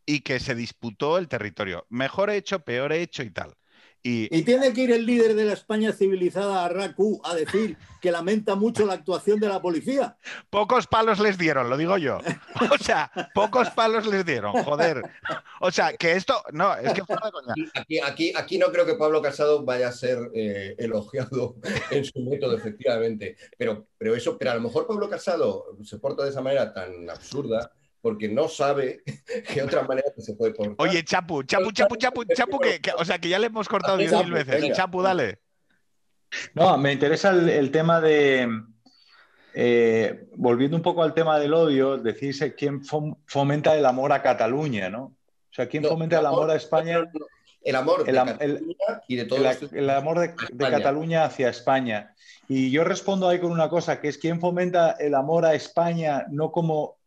y 0.06 0.20
que 0.20 0.40
se 0.40 0.54
disputó 0.54 1.18
el 1.18 1.28
territorio. 1.28 1.86
Mejor 1.90 2.30
hecho, 2.30 2.60
peor 2.64 2.92
hecho 2.92 3.22
y 3.22 3.30
tal. 3.30 3.54
Y 4.02 4.34
Y 4.34 4.42
tiene 4.42 4.72
que 4.72 4.82
ir 4.82 4.92
el 4.92 5.06
líder 5.06 5.34
de 5.34 5.44
la 5.44 5.52
España 5.52 5.92
civilizada 5.92 6.64
a 6.64 6.68
RACU 6.68 7.20
a 7.24 7.34
decir 7.34 7.76
que 8.00 8.10
lamenta 8.10 8.54
mucho 8.54 8.86
la 8.86 8.94
actuación 8.94 9.38
de 9.40 9.48
la 9.48 9.60
policía. 9.60 10.16
pocos 10.48 10.86
palos 10.86 11.20
les 11.20 11.36
dieron, 11.36 11.68
lo 11.68 11.76
digo 11.76 11.98
yo. 11.98 12.18
O 12.70 12.78
sea, 12.78 13.10
pocos 13.34 13.70
palos 13.70 14.06
les 14.06 14.24
dieron, 14.24 14.52
joder. 14.64 15.02
O 15.60 15.70
sea, 15.70 15.92
que 15.96 16.12
esto, 16.12 16.42
no, 16.52 16.74
es 16.76 16.92
que 16.92 17.04
fuera 17.04 17.26
de 17.26 17.32
coña. 17.32 17.54
Aquí, 17.74 18.00
aquí, 18.00 18.32
aquí 18.34 18.58
no 18.58 18.72
creo 18.72 18.86
que 18.86 18.94
Pablo 18.94 19.20
Casado 19.20 19.64
vaya 19.64 19.88
a 19.88 19.92
ser 19.92 20.30
eh, 20.34 20.74
elogiado 20.78 21.56
en 21.90 22.04
su 22.04 22.20
método, 22.20 22.56
efectivamente. 22.56 23.36
Pero, 23.58 23.86
pero 23.98 24.14
eso, 24.14 24.38
pero 24.38 24.52
a 24.52 24.54
lo 24.54 24.62
mejor 24.62 24.86
Pablo 24.86 25.08
Casado 25.08 25.76
se 25.84 25.98
porta 25.98 26.24
de 26.24 26.30
esa 26.30 26.40
manera 26.40 26.72
tan 26.72 27.08
absurda 27.10 27.72
porque 28.00 28.28
no 28.28 28.48
sabe 28.48 29.02
qué 29.52 29.62
otra 29.62 29.82
manera 29.82 30.08
que 30.14 30.22
se 30.22 30.34
puede 30.34 30.52
portar. 30.52 30.74
Oye, 30.78 31.04
Chapu, 31.04 31.42
Chapu, 31.42 31.70
Chapu, 31.72 31.96
Chapu, 31.96 32.24
Chapu, 32.24 32.58
que, 32.58 32.80
que- 32.80 32.92
o 32.96 33.04
sea, 33.04 33.18
que 33.18 33.28
ya 33.28 33.38
le 33.38 33.46
hemos 33.46 33.68
cortado 33.68 33.96
diez 33.98 34.10
mil 34.12 34.20
Chapu, 34.22 34.34
veces. 34.34 34.60
venga. 34.62 34.74
Chapu, 34.74 35.02
dale. 35.02 35.38
No, 36.54 36.78
me 36.78 36.92
interesa 36.92 37.30
el, 37.30 37.48
el 37.48 37.70
tema 37.72 38.00
de, 38.00 38.48
eh, 39.54 40.28
volviendo 40.36 40.76
un 40.76 40.82
poco 40.82 41.02
al 41.02 41.12
tema 41.14 41.38
del 41.38 41.54
odio, 41.54 41.98
decirse 41.98 42.54
quién 42.54 42.82
fom- 42.82 43.16
fomenta 43.26 43.76
el 43.76 43.84
amor 43.84 44.12
a 44.12 44.22
Cataluña, 44.22 44.88
¿no? 44.88 45.02
O 45.04 45.52
sea, 45.52 45.68
quién 45.68 45.82
No, 45.82 45.88
fomenta 45.88 46.18
el 46.20 46.26
amor 46.26 46.50
a 46.50 46.54
España, 46.54 46.98
El 47.62 47.74
amor 47.76 48.04
de 48.04 48.10
el 48.12 48.16
Cataluña 48.16 49.02
y 49.08 49.16
de 49.16 49.24
todos 49.24 49.40
el, 49.40 49.60
los 49.62 49.72
el 49.72 49.90
amor 49.90 50.18
de. 50.20 50.34
Cataluña 50.56 51.24
hacia 51.24 51.48
España. 51.48 52.14
Y 52.48 52.70
yo 52.70 52.84
respondo 52.84 53.28
ahí 53.28 53.40
con 53.40 53.50
una 53.50 53.68
cosa, 53.68 54.00
que 54.00 54.08
es 54.08 54.16
quién 54.18 54.40
fomenta 54.40 54.92
el 54.92 55.14
amor 55.16 55.44
a 55.44 55.54
España 55.54 56.26
no 56.30 56.52
como 56.52 56.99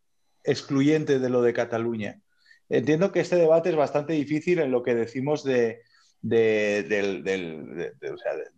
excluyente 0.44 1.20
de 1.20 1.30
lo 1.30 1.42
de 1.42 1.54
Cataluña. 1.54 2.22
Entiendo 2.70 3.12
que 3.12 3.20
este 3.20 3.36
debate 3.36 3.70
es 3.70 3.76
bastante 3.76 4.14
difícil 4.14 4.60
en 4.60 4.72
lo 4.72 4.84
que 4.84 4.96
decimos 4.96 5.44
de, 5.44 5.82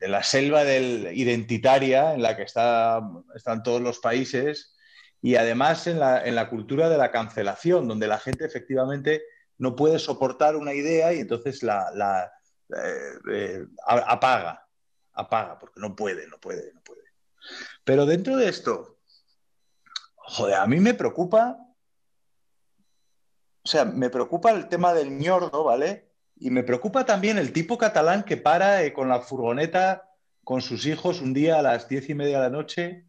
la 0.01 0.23
selva 0.23 0.63
identitaria 0.63 2.13
en 2.13 2.21
la 2.21 2.37
que 2.37 2.43
está- 2.43 3.01
están 3.33 3.63
todos 3.63 3.81
los 3.81 3.99
países 3.99 4.75
y 5.21 5.35
además 5.37 5.87
en 5.87 5.99
la, 5.99 6.49
cultura 6.49 6.87
de 6.87 6.99
la 6.99 7.09
cancelación, 7.09 7.87
donde 7.87 8.07
la 8.07 8.19
gente 8.19 8.45
efectivamente 8.45 9.23
no 9.57 9.75
puede 9.75 9.97
soportar 9.97 10.55
una 10.55 10.73
idea 10.73 11.13
y 11.13 11.19
entonces 11.21 11.63
la, 11.63 12.31
eh, 12.69 13.33
eh, 13.33 13.65
apaga, 13.87 14.67
apaga, 15.13 15.57
porque 15.57 15.79
no 15.79 15.95
puede, 15.95 16.27
no 16.27 16.37
puede, 16.39 16.71
no 16.73 16.81
puede. 16.81 17.01
Pero 17.83 18.05
dentro 18.05 18.37
de 18.37 18.49
esto, 18.49 18.99
joder, 20.15 20.55
a 20.55 20.67
mí 20.67 20.79
me 20.79 20.93
preocupa, 20.93 21.57
o 23.65 23.67
sea, 23.67 23.83
me 23.83 24.11
preocupa 24.11 24.51
el 24.51 24.67
tema 24.69 24.93
del 24.93 25.17
ñordo, 25.17 25.63
¿vale? 25.63 26.11
Y 26.37 26.51
me 26.51 26.63
preocupa 26.63 27.03
también 27.05 27.39
el 27.39 27.51
tipo 27.51 27.79
catalán 27.79 28.23
que 28.23 28.37
para 28.37 28.83
eh, 28.83 28.93
con 28.93 29.09
la 29.09 29.21
furgoneta 29.21 30.11
con 30.43 30.61
sus 30.61 30.85
hijos 30.85 31.19
un 31.19 31.33
día 31.33 31.57
a 31.57 31.63
las 31.63 31.89
diez 31.89 32.07
y 32.09 32.13
media 32.13 32.37
de 32.37 32.43
la 32.43 32.49
noche 32.51 33.07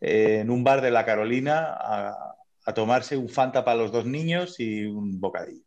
eh, 0.00 0.40
en 0.40 0.50
un 0.50 0.64
bar 0.64 0.80
de 0.80 0.90
la 0.90 1.06
Carolina 1.06 1.72
a, 1.78 2.36
a 2.64 2.74
tomarse 2.74 3.16
un 3.16 3.28
Fanta 3.28 3.64
para 3.64 3.78
los 3.78 3.92
dos 3.92 4.04
niños 4.04 4.58
y 4.58 4.84
un 4.84 5.20
bocadillo. 5.20 5.64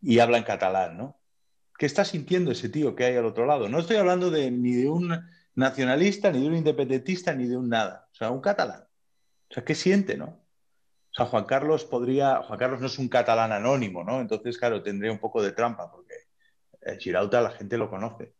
Y 0.00 0.20
habla 0.20 0.38
en 0.38 0.44
catalán, 0.44 0.96
¿no? 0.96 1.18
¿Qué 1.76 1.86
está 1.86 2.04
sintiendo 2.04 2.52
ese 2.52 2.68
tío 2.68 2.94
que 2.94 3.04
hay 3.04 3.16
al 3.16 3.26
otro 3.26 3.44
lado? 3.44 3.68
No 3.68 3.80
estoy 3.80 3.96
hablando 3.96 4.30
de, 4.30 4.52
ni 4.52 4.74
de 4.74 4.88
un 4.88 5.20
nacionalista, 5.56 6.30
ni 6.30 6.42
de 6.42 6.46
un 6.46 6.56
independentista, 6.56 7.34
ni 7.34 7.48
de 7.48 7.56
un 7.56 7.68
nada. 7.68 8.08
O 8.12 8.14
sea, 8.14 8.30
un 8.30 8.40
catalán. 8.40 8.82
O 9.50 9.54
sea, 9.54 9.64
¿qué 9.64 9.74
siente, 9.74 10.16
no? 10.16 10.41
O 11.12 11.14
sea, 11.14 11.26
Juan 11.26 11.44
Carlos 11.44 11.84
podría. 11.84 12.42
Juan 12.42 12.58
Carlos 12.58 12.80
no 12.80 12.86
es 12.86 12.98
un 12.98 13.08
catalán 13.08 13.52
anónimo, 13.52 14.02
¿no? 14.02 14.20
Entonces, 14.20 14.56
claro, 14.56 14.82
tendría 14.82 15.12
un 15.12 15.18
poco 15.18 15.42
de 15.42 15.52
trampa, 15.52 15.90
porque 15.90 16.14
el 16.80 16.98
Girauta 16.98 17.42
la 17.42 17.50
gente 17.50 17.76
lo 17.76 17.90
conoce. 17.90 18.34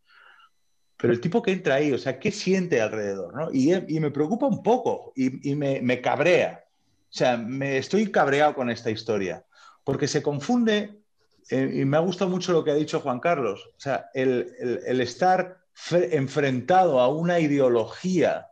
Pero 0.96 1.12
el 1.12 1.20
tipo 1.20 1.42
que 1.42 1.52
entra 1.52 1.74
ahí, 1.74 1.92
o 1.92 1.98
sea, 1.98 2.18
¿qué 2.18 2.30
siente 2.30 2.80
alrededor? 2.80 3.34
¿no? 3.34 3.50
Y, 3.52 3.74
y 3.94 4.00
me 4.00 4.10
preocupa 4.10 4.46
un 4.46 4.62
poco 4.62 5.12
y, 5.16 5.50
y 5.50 5.54
me, 5.54 5.82
me 5.82 6.00
cabrea. 6.00 6.64
O 6.64 7.14
sea, 7.14 7.36
me 7.36 7.76
estoy 7.76 8.10
cabreado 8.10 8.54
con 8.54 8.70
esta 8.70 8.90
historia, 8.90 9.44
porque 9.84 10.08
se 10.08 10.22
confunde 10.22 11.02
eh, 11.50 11.70
y 11.74 11.84
me 11.84 11.98
ha 11.98 12.00
gustado 12.00 12.30
mucho 12.30 12.52
lo 12.52 12.64
que 12.64 12.70
ha 12.70 12.74
dicho 12.74 13.00
Juan 13.00 13.20
Carlos. 13.20 13.68
O 13.76 13.80
sea, 13.80 14.06
el, 14.14 14.54
el, 14.58 14.80
el 14.86 15.00
estar 15.02 15.58
enfrentado 15.90 17.00
a 17.00 17.08
una 17.08 17.40
ideología 17.40 18.48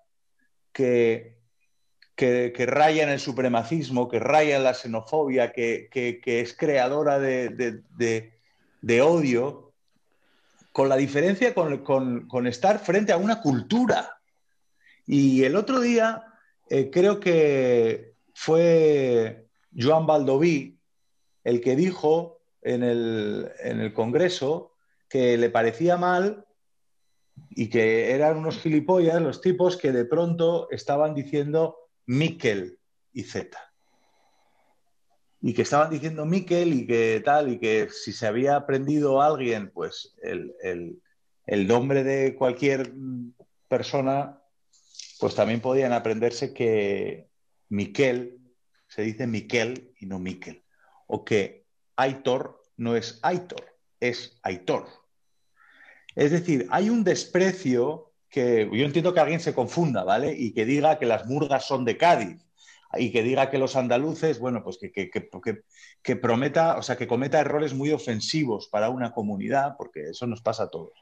que, 0.72 1.39
que, 2.20 2.52
que, 2.54 2.66
raya 2.66 3.02
en 3.02 3.08
el 3.08 3.18
supremacismo, 3.18 4.06
que 4.06 4.18
raya 4.18 4.58
en 4.58 4.64
la 4.64 4.74
xenofobia, 4.74 5.52
que, 5.52 5.88
que, 5.90 6.40
es 6.40 6.54
creadora 6.54 7.18
de, 7.18 7.48
de, 7.48 7.80
de, 7.96 8.34
de, 8.82 9.00
odio, 9.00 9.72
con 10.70 10.90
la 10.90 10.96
diferencia 10.96 11.54
con, 11.54 11.78
con, 11.78 12.28
con, 12.28 12.46
estar 12.46 12.78
frente 12.78 13.14
a 13.14 13.16
una 13.16 13.40
cultura. 13.40 14.20
Y 15.06 15.44
el 15.44 15.56
otro 15.56 15.80
día 15.80 16.22
eh, 16.68 16.90
creo 16.90 17.20
que 17.20 18.12
fue 18.34 19.46
Joan 19.74 20.04
Baldoví 20.06 20.78
el 21.42 21.62
que 21.62 21.74
dijo 21.74 22.42
en 22.60 22.82
el, 22.82 23.50
en 23.60 23.80
el 23.80 23.94
Congreso 23.94 24.74
que 25.08 25.38
le 25.38 25.48
parecía 25.48 25.96
mal 25.96 26.44
y 27.48 27.70
que 27.70 28.12
eran 28.12 28.36
unos 28.36 28.58
gilipollas 28.58 29.22
los 29.22 29.40
tipos 29.40 29.78
que 29.78 29.90
de 29.90 30.04
pronto 30.04 30.68
estaban 30.70 31.14
diciendo 31.14 31.79
Miquel 32.10 32.76
y 33.12 33.22
Z. 33.22 33.56
Y 35.40 35.54
que 35.54 35.62
estaban 35.62 35.90
diciendo 35.90 36.26
Miquel 36.26 36.74
y 36.74 36.84
que 36.84 37.22
tal, 37.24 37.52
y 37.52 37.60
que 37.60 37.88
si 37.88 38.12
se 38.12 38.26
había 38.26 38.56
aprendido 38.56 39.22
alguien, 39.22 39.70
pues 39.70 40.16
el, 40.20 40.52
el, 40.60 41.00
el, 41.46 41.68
nombre 41.68 42.02
de 42.02 42.34
cualquier 42.34 42.92
persona, 43.68 44.42
pues 45.20 45.36
también 45.36 45.60
podían 45.60 45.92
aprenderse 45.92 46.52
que 46.52 47.28
Miquel 47.68 48.40
se 48.88 49.02
dice 49.02 49.28
Miquel 49.28 49.94
y 50.00 50.06
no 50.06 50.18
Miquel. 50.18 50.64
O 51.06 51.24
que 51.24 51.64
Aitor 51.94 52.60
no 52.76 52.96
es 52.96 53.20
Aitor, 53.22 53.78
es 54.00 54.36
Aitor. 54.42 54.88
Es 56.16 56.32
decir, 56.32 56.66
hay 56.70 56.90
un 56.90 57.04
desprecio 57.04 58.09
que 58.30 58.68
yo 58.72 58.84
entiendo 58.84 59.12
que 59.12 59.20
alguien 59.20 59.40
se 59.40 59.54
confunda, 59.54 60.04
¿vale? 60.04 60.32
Y 60.36 60.52
que 60.52 60.64
diga 60.64 60.98
que 60.98 61.06
las 61.06 61.26
murgas 61.26 61.66
son 61.66 61.84
de 61.84 61.96
Cádiz 61.96 62.46
y 62.94 63.12
que 63.12 63.22
diga 63.22 63.50
que 63.50 63.58
los 63.58 63.76
andaluces, 63.76 64.38
bueno, 64.38 64.62
pues 64.64 64.78
que, 64.78 64.90
que, 64.90 65.10
que, 65.10 65.62
que, 66.02 66.16
prometa, 66.16 66.76
o 66.76 66.82
sea, 66.82 66.96
que 66.96 67.06
cometa 67.06 67.40
errores 67.40 67.74
muy 67.74 67.90
ofensivos 67.92 68.68
para 68.68 68.88
una 68.88 69.12
comunidad, 69.12 69.74
porque 69.76 70.10
eso 70.10 70.26
nos 70.26 70.42
pasa 70.42 70.64
a 70.64 70.70
todos. 70.70 70.92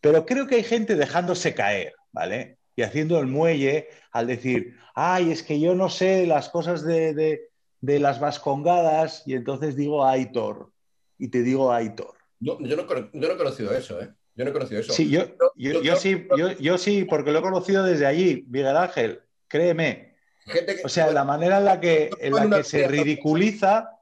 Pero 0.00 0.26
creo 0.26 0.46
que 0.46 0.56
hay 0.56 0.62
gente 0.62 0.94
dejándose 0.94 1.54
caer, 1.54 1.94
¿vale? 2.12 2.58
Y 2.76 2.82
haciendo 2.82 3.18
el 3.18 3.26
muelle 3.26 3.88
al 4.12 4.26
decir, 4.26 4.76
ay, 4.94 5.32
es 5.32 5.42
que 5.42 5.58
yo 5.58 5.74
no 5.74 5.88
sé 5.88 6.26
las 6.26 6.48
cosas 6.48 6.84
de, 6.84 7.14
de, 7.14 7.48
de 7.80 7.98
las 7.98 8.20
vascongadas 8.20 9.22
y 9.26 9.34
entonces 9.34 9.74
digo 9.76 10.04
Aitor 10.04 10.70
y 11.18 11.28
te 11.28 11.42
digo 11.42 11.72
Aitor. 11.72 12.14
Yo, 12.38 12.58
yo, 12.60 12.76
no, 12.76 12.86
yo 12.86 13.28
no 13.28 13.32
he 13.32 13.36
conocido 13.36 13.74
eso, 13.74 14.00
¿eh? 14.00 14.12
Yo 14.36 14.44
no 14.44 14.50
he 14.50 14.52
conocido 14.52 14.80
eso. 14.80 14.92
Sí, 14.92 15.08
yo, 15.08 15.26
yo, 15.56 15.72
yo, 15.72 15.82
yo 15.82 15.96
sí, 15.96 16.28
yo, 16.36 16.52
yo, 16.52 16.78
sí, 16.78 17.04
porque 17.04 17.32
lo 17.32 17.38
he 17.38 17.42
conocido 17.42 17.82
desde 17.82 18.06
allí, 18.06 18.44
Miguel 18.48 18.76
Ángel, 18.76 19.22
créeme. 19.48 20.14
Gente 20.44 20.76
que, 20.76 20.82
o 20.84 20.88
sea, 20.88 21.06
bueno, 21.06 21.20
la 21.20 21.24
manera 21.24 21.58
en 21.58 21.64
la 21.64 21.80
que, 21.80 22.10
en 22.20 22.34
la 22.34 22.58
que 22.58 22.62
se 22.62 22.86
ridiculiza 22.86 23.96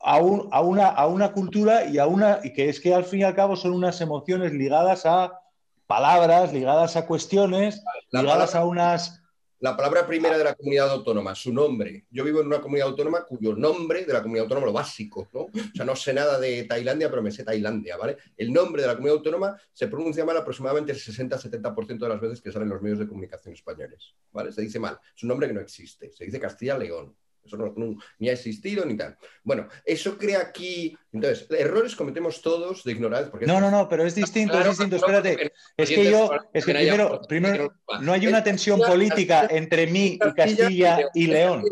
a, 0.00 0.20
un, 0.20 0.48
a, 0.52 0.60
una, 0.60 0.88
a 0.88 1.06
una 1.06 1.32
cultura 1.32 1.86
y 1.86 1.98
a 1.98 2.06
una 2.06 2.40
y 2.44 2.52
que 2.52 2.68
es 2.68 2.78
que 2.80 2.94
al 2.94 3.04
fin 3.04 3.20
y 3.20 3.24
al 3.24 3.34
cabo 3.34 3.56
son 3.56 3.72
unas 3.72 4.00
emociones 4.00 4.52
ligadas 4.52 5.06
a 5.06 5.40
palabras, 5.86 6.52
ligadas 6.52 6.96
a 6.96 7.06
cuestiones, 7.06 7.82
la 8.10 8.22
ligadas 8.22 8.52
palabra, 8.52 8.60
a 8.60 8.70
unas 8.70 9.19
la 9.60 9.76
palabra 9.76 10.06
primera 10.06 10.38
de 10.38 10.44
la 10.44 10.54
comunidad 10.54 10.90
autónoma, 10.90 11.34
su 11.34 11.52
nombre. 11.52 12.06
Yo 12.10 12.24
vivo 12.24 12.40
en 12.40 12.46
una 12.46 12.60
comunidad 12.60 12.88
autónoma 12.88 13.24
cuyo 13.24 13.54
nombre 13.54 14.06
de 14.06 14.12
la 14.12 14.22
comunidad 14.22 14.44
autónoma, 14.44 14.66
lo 14.66 14.72
básico, 14.72 15.28
¿no? 15.34 15.40
O 15.40 15.50
sea, 15.74 15.84
no 15.84 15.94
sé 15.94 16.14
nada 16.14 16.40
de 16.40 16.64
Tailandia, 16.64 17.10
pero 17.10 17.22
me 17.22 17.30
sé 17.30 17.44
Tailandia, 17.44 17.98
¿vale? 17.98 18.16
El 18.38 18.52
nombre 18.52 18.82
de 18.82 18.88
la 18.88 18.94
comunidad 18.94 19.18
autónoma 19.18 19.60
se 19.72 19.86
pronuncia 19.88 20.24
mal 20.24 20.36
aproximadamente 20.38 20.92
el 20.92 20.98
60-70% 20.98 21.98
de 21.98 22.08
las 22.08 22.20
veces 22.20 22.40
que 22.40 22.50
salen 22.50 22.70
los 22.70 22.80
medios 22.80 22.98
de 22.98 23.06
comunicación 23.06 23.52
españoles, 23.52 24.14
¿vale? 24.32 24.50
Se 24.50 24.62
dice 24.62 24.78
mal. 24.78 24.98
Es 25.14 25.22
un 25.22 25.28
nombre 25.28 25.46
que 25.46 25.54
no 25.54 25.60
existe. 25.60 26.10
Se 26.12 26.24
dice 26.24 26.40
Castilla-León. 26.40 27.14
Eso 27.50 27.72
no, 27.76 27.98
ni 28.18 28.28
ha 28.28 28.32
existido 28.32 28.84
ni 28.84 28.96
tal. 28.96 29.16
Bueno, 29.42 29.68
eso 29.84 30.16
crea 30.16 30.40
aquí. 30.40 30.96
Entonces, 31.12 31.46
errores 31.50 31.96
cometemos 31.96 32.40
todos 32.40 32.84
de 32.84 32.92
ignorancia. 32.92 33.32
no, 33.46 33.60
no, 33.60 33.70
no, 33.70 33.88
pero 33.88 34.04
es 34.04 34.14
distinto, 34.14 34.58
es 34.60 34.68
distinto. 34.68 34.96
Espérate. 34.96 35.52
Es 35.76 35.88
que 35.88 36.10
yo, 36.10 36.30
es 36.52 36.64
que 36.64 36.72
primero, 36.72 37.20
primero 37.28 37.74
no 38.00 38.12
hay 38.12 38.26
una 38.26 38.44
tensión 38.44 38.80
política 38.80 39.48
entre 39.50 39.86
mí 39.86 40.18
y 40.24 40.34
Castilla 40.34 41.00
y 41.14 41.26
León. 41.26 41.64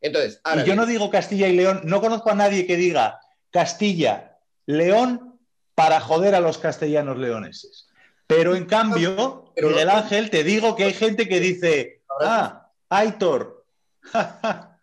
Entonces, 0.00 0.40
y 0.54 0.64
yo 0.64 0.76
no 0.76 0.84
digo 0.84 1.10
Castilla 1.10 1.48
y 1.48 1.56
León, 1.56 1.80
no 1.84 2.02
conozco 2.02 2.30
a 2.30 2.34
nadie 2.34 2.66
que 2.66 2.76
diga 2.76 3.20
Castilla, 3.50 4.38
León 4.66 5.38
para 5.74 6.00
joder 6.00 6.34
a 6.34 6.40
los 6.40 6.58
castellanos 6.58 7.16
leoneses. 7.16 7.88
Pero 8.26 8.54
en 8.54 8.66
cambio, 8.66 9.52
Miguel 9.56 9.88
Ángel, 9.88 10.30
te 10.30 10.44
digo 10.44 10.76
que 10.76 10.84
hay 10.84 10.92
gente 10.92 11.28
que 11.28 11.40
dice, 11.40 12.02
ah, 12.20 12.70
Aitor, 12.88 13.64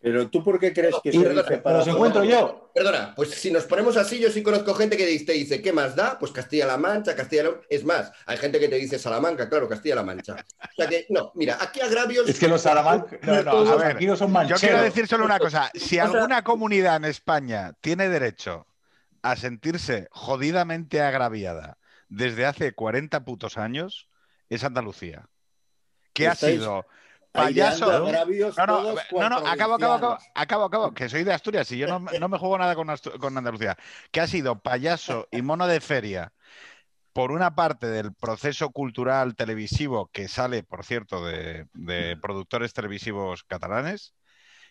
Pero 0.00 0.28
tú, 0.28 0.44
¿por 0.44 0.60
qué 0.60 0.72
crees 0.72 0.94
que 1.02 1.10
se 1.10 1.18
dice 1.18 1.58
para 1.58 1.78
los 1.78 1.88
encuentro 1.88 2.22
yo? 2.22 2.70
Perdona, 2.74 3.14
pues 3.16 3.30
si 3.30 3.50
nos 3.50 3.64
ponemos 3.64 3.96
así, 3.96 4.18
yo 4.18 4.30
sí 4.30 4.42
conozco 4.42 4.74
gente 4.74 4.96
que 4.96 5.04
te 5.24 5.32
dice, 5.32 5.62
¿qué 5.62 5.72
más 5.72 5.96
da? 5.96 6.18
Pues 6.18 6.30
Castilla-La 6.30 6.76
Mancha, 6.76 7.16
Castilla 7.16 7.44
la 7.44 7.50
Es 7.70 7.84
más, 7.84 8.12
hay 8.26 8.36
gente 8.36 8.60
que 8.60 8.68
te 8.68 8.76
dice 8.76 8.98
Salamanca, 8.98 9.48
claro, 9.48 9.68
Castilla-La 9.68 10.02
Mancha. 10.02 10.34
O 10.34 10.74
sea 10.76 10.86
que, 10.86 11.06
no, 11.08 11.32
mira, 11.34 11.56
aquí 11.60 11.80
agravios. 11.80 12.28
Es 12.28 12.38
que 12.38 12.46
los 12.46 12.60
Salamanca. 12.60 13.18
No, 13.22 13.42
no, 13.42 13.72
a 13.72 13.76
ver, 13.76 13.96
aquí 13.96 14.06
no 14.06 14.16
son 14.16 14.30
mancheros. 14.30 14.60
Yo 14.60 14.68
quiero 14.68 14.82
decir 14.82 15.06
solo 15.08 15.24
una 15.24 15.38
cosa: 15.38 15.70
si 15.74 15.98
alguna 15.98 16.44
comunidad 16.44 16.96
en 16.96 17.06
España 17.06 17.72
tiene 17.80 18.08
derecho 18.08 18.66
a 19.22 19.34
sentirse 19.36 20.08
jodidamente 20.10 21.00
agraviada 21.00 21.78
desde 22.08 22.46
hace 22.46 22.72
40 22.74 23.24
putos 23.24 23.56
años, 23.56 24.08
es 24.50 24.62
Andalucía. 24.62 25.28
¿Qué 26.12 26.28
ha 26.28 26.34
sido? 26.34 26.86
Payaso. 27.36 27.86
No, 27.86 28.66
no, 28.66 29.28
no, 29.28 29.36
acabo, 29.46 29.74
acabo, 29.74 29.94
acabo, 29.94 30.18
acabo, 30.34 30.64
acabo, 30.64 30.94
que 30.94 31.08
soy 31.08 31.24
de 31.24 31.32
Asturias 31.32 31.70
y 31.72 31.78
yo 31.78 31.86
no, 31.86 32.00
me 32.00 32.38
juego 32.38 32.58
nada 32.58 32.74
con, 32.74 32.88
con 33.20 33.36
Andalucía. 33.38 33.76
Que 34.10 34.20
ha 34.20 34.26
sido 34.26 34.58
payaso 34.60 35.28
y 35.30 35.42
mono 35.42 35.66
de 35.66 35.80
feria 35.80 36.32
por 37.16 37.32
una 37.32 37.54
parte 37.54 37.86
del 37.86 38.12
proceso 38.12 38.68
cultural 38.72 39.36
televisivo 39.36 40.10
que 40.12 40.28
sale, 40.28 40.62
por 40.62 40.84
cierto, 40.84 41.24
de, 41.24 41.66
productores 42.20 42.74
televisivos 42.74 43.42
catalanes 43.42 44.12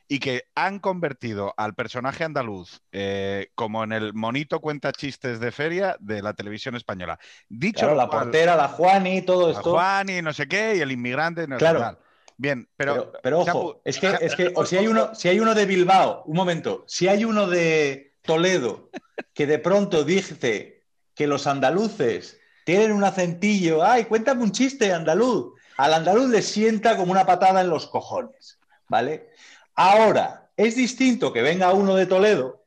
y 0.07 0.19
que 0.19 0.43
han 0.53 0.77
convertido 0.77 1.55
al 1.57 1.73
personaje 1.73 2.23
andaluz 2.23 2.81
eh, 2.91 3.47
como 3.55 3.83
en 3.83 3.93
el 3.93 4.13
monito 4.13 4.59
cuenta 4.59 4.91
chistes 4.91 5.39
de 5.39 5.51
feria 5.51 5.97
de 5.99 6.21
la 6.21 6.35
televisión 6.35 6.75
española. 6.75 7.17
Dicho 7.49 7.95
la 7.95 8.07
portera, 8.07 8.55
la 8.55 8.67
Juani, 8.67 9.23
todo 9.23 9.49
esto. 9.49 9.73
La 9.75 9.81
Juani, 9.81 10.21
no 10.21 10.31
sé 10.31 10.47
qué, 10.47 10.75
y 10.75 10.81
el 10.81 10.91
inmigrante, 10.91 11.47
no 11.47 11.57
claro. 11.57 11.79
sé 11.79 11.95
qué. 11.95 12.05
Bien, 12.37 12.67
pero. 12.75 13.13
Pero, 13.23 13.39
ojo, 13.39 13.81
es 13.85 13.99
que, 13.99 14.17
es 14.19 14.35
que 14.35 14.51
o 14.55 14.65
si 14.65 14.77
hay 14.77 14.87
uno, 14.87 15.15
si 15.15 15.29
hay 15.29 15.39
uno 15.39 15.55
de 15.55 15.65
Bilbao, 15.65 16.23
un 16.25 16.35
momento, 16.35 16.83
si 16.87 17.07
hay 17.07 17.25
uno 17.25 17.47
de 17.47 18.13
Toledo 18.21 18.89
que 19.33 19.47
de 19.47 19.59
pronto 19.59 20.03
dice 20.03 20.83
que 21.13 21.27
los 21.27 21.47
andaluces 21.47 22.39
tienen 22.65 22.91
un 22.91 23.03
acentillo, 23.03 23.83
ay, 23.83 24.05
cuéntame 24.05 24.43
un 24.43 24.51
chiste 24.51 24.91
andaluz. 24.91 25.53
Al 25.77 25.93
andaluz 25.93 26.29
le 26.29 26.41
sienta 26.41 26.97
como 26.97 27.11
una 27.11 27.25
patada 27.25 27.61
en 27.61 27.69
los 27.69 27.87
cojones, 27.87 28.59
¿vale? 28.87 29.29
Ahora, 29.75 30.49
es 30.57 30.75
distinto 30.75 31.31
que 31.33 31.41
venga 31.41 31.73
uno 31.73 31.95
de 31.95 32.05
Toledo 32.05 32.65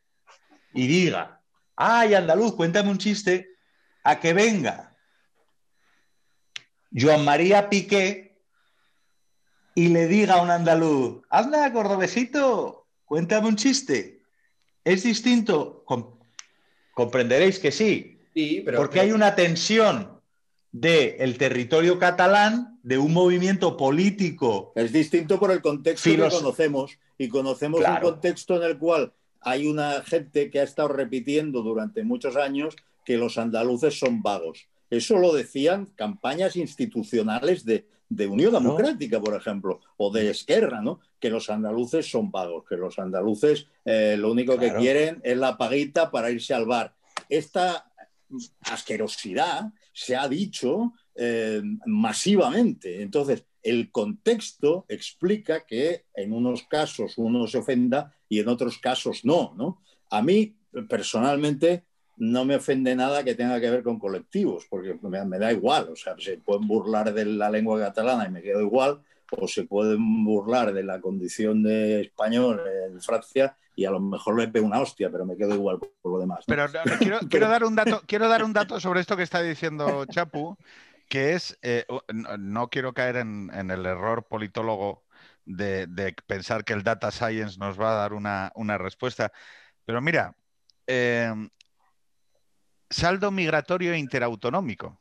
y 0.72 0.86
diga, 0.86 1.40
ay, 1.74 2.14
andaluz, 2.14 2.54
cuéntame 2.54 2.90
un 2.90 2.98
chiste, 2.98 3.48
a 4.04 4.20
que 4.20 4.32
venga 4.32 4.96
Joan 6.94 7.24
María 7.24 7.68
Piqué 7.68 8.27
y 9.78 9.86
le 9.86 10.08
diga 10.08 10.34
a 10.34 10.42
un 10.42 10.50
andaluz, 10.50 11.22
anda, 11.30 11.72
cordobesito, 11.72 12.88
cuéntame 13.04 13.46
un 13.46 13.54
chiste. 13.54 14.22
¿Es 14.82 15.04
distinto? 15.04 15.84
comprenderéis 16.94 17.60
que 17.60 17.70
sí. 17.70 18.18
sí 18.34 18.62
pero, 18.64 18.78
porque 18.78 18.98
hay 18.98 19.12
una 19.12 19.36
tensión 19.36 20.20
del 20.72 21.38
territorio 21.38 21.96
catalán, 22.00 22.80
de 22.82 22.98
un 22.98 23.12
movimiento 23.12 23.76
político. 23.76 24.72
Es 24.74 24.92
distinto 24.92 25.38
por 25.38 25.52
el 25.52 25.62
contexto 25.62 26.10
que 26.10 26.28
conocemos. 26.28 26.98
Y 27.16 27.28
conocemos 27.28 27.80
un 27.80 28.00
contexto 28.00 28.56
en 28.56 28.68
el 28.68 28.78
cual 28.78 29.12
hay 29.40 29.68
una 29.68 30.02
gente 30.02 30.50
que 30.50 30.58
ha 30.58 30.64
estado 30.64 30.88
repitiendo 30.88 31.62
durante 31.62 32.02
muchos 32.02 32.34
años 32.34 32.74
que 33.04 33.16
los 33.16 33.38
andaluces 33.38 33.96
son 33.96 34.22
vagos. 34.22 34.66
Eso 34.90 35.18
lo 35.18 35.32
decían 35.32 35.86
campañas 35.94 36.56
institucionales 36.56 37.64
de, 37.64 37.86
de 38.08 38.26
Unión 38.26 38.52
Democrática, 38.52 39.20
por 39.20 39.34
ejemplo, 39.34 39.80
o 39.96 40.10
de 40.10 40.30
Esquerra, 40.30 40.80
¿no? 40.80 41.00
Que 41.18 41.30
los 41.30 41.50
andaluces 41.50 42.10
son 42.10 42.30
vagos, 42.30 42.64
que 42.68 42.76
los 42.76 42.98
andaluces 42.98 43.66
eh, 43.84 44.16
lo 44.18 44.32
único 44.32 44.58
que 44.58 44.72
quieren 44.74 45.20
es 45.22 45.36
la 45.36 45.56
paguita 45.56 46.10
para 46.10 46.30
irse 46.30 46.54
al 46.54 46.66
bar. 46.66 46.94
Esta 47.28 47.92
asquerosidad 48.62 49.72
se 49.92 50.16
ha 50.16 50.28
dicho 50.28 50.92
eh, 51.14 51.60
masivamente. 51.86 53.02
Entonces, 53.02 53.44
el 53.62 53.90
contexto 53.90 54.86
explica 54.88 55.66
que 55.66 56.06
en 56.14 56.32
unos 56.32 56.62
casos 56.62 57.18
uno 57.18 57.46
se 57.46 57.58
ofenda 57.58 58.14
y 58.28 58.38
en 58.38 58.48
otros 58.48 58.78
casos 58.78 59.24
no, 59.24 59.52
¿no? 59.56 59.82
A 60.10 60.22
mí, 60.22 60.56
personalmente, 60.88 61.84
no 62.18 62.44
me 62.44 62.56
ofende 62.56 62.94
nada 62.94 63.24
que 63.24 63.34
tenga 63.34 63.60
que 63.60 63.70
ver 63.70 63.82
con 63.82 63.98
colectivos, 63.98 64.66
porque 64.68 64.98
me, 65.02 65.38
da 65.38 65.52
igual, 65.52 65.88
o 65.90 65.96
sea, 65.96 66.14
se 66.18 66.38
pueden 66.38 66.66
burlar 66.66 67.12
de 67.12 67.24
la 67.24 67.50
lengua 67.50 67.78
catalana 67.78 68.26
y 68.26 68.30
me 68.30 68.42
quedo 68.42 68.60
igual, 68.60 69.02
o 69.30 69.46
se 69.46 69.64
pueden 69.64 70.24
burlar 70.24 70.72
de 70.72 70.82
la 70.82 71.00
condición 71.00 71.62
de 71.62 72.02
español 72.02 72.62
en 72.90 73.00
Francia 73.00 73.56
y 73.76 73.84
a 73.84 73.90
lo 73.90 74.00
mejor 74.00 74.38
les 74.38 74.50
veo 74.50 74.64
una 74.64 74.80
hostia, 74.80 75.10
pero 75.10 75.24
me 75.24 75.36
quedo 75.36 75.54
igual 75.54 75.78
por, 75.78 76.12
lo 76.12 76.18
demás. 76.18 76.44
Pero 76.46 76.66
quiero, 76.98 77.20
dar 77.48 77.64
un 77.64 77.76
dato, 77.76 78.02
quiero 78.06 78.28
dar 78.28 78.42
un 78.42 78.52
dato 78.52 78.80
sobre 78.80 79.00
esto 79.00 79.16
que 79.16 79.22
está 79.22 79.40
diciendo 79.40 80.04
Chapu, 80.06 80.56
que 81.08 81.34
es, 81.34 81.58
eh, 81.62 81.86
no, 82.12 82.68
quiero 82.68 82.92
caer 82.92 83.16
en, 83.16 83.50
el 83.52 83.86
error 83.86 84.26
politólogo 84.26 85.04
de, 85.44 86.14
pensar 86.26 86.64
que 86.64 86.72
el 86.72 86.82
data 86.82 87.10
science 87.10 87.58
nos 87.58 87.80
va 87.80 87.92
a 87.92 87.96
dar 87.96 88.14
una, 88.14 88.78
respuesta, 88.78 89.30
pero 89.84 90.00
mira, 90.00 90.34
eh, 90.86 91.32
saldo 92.90 93.30
migratorio 93.30 93.94
interautonómico. 93.94 95.00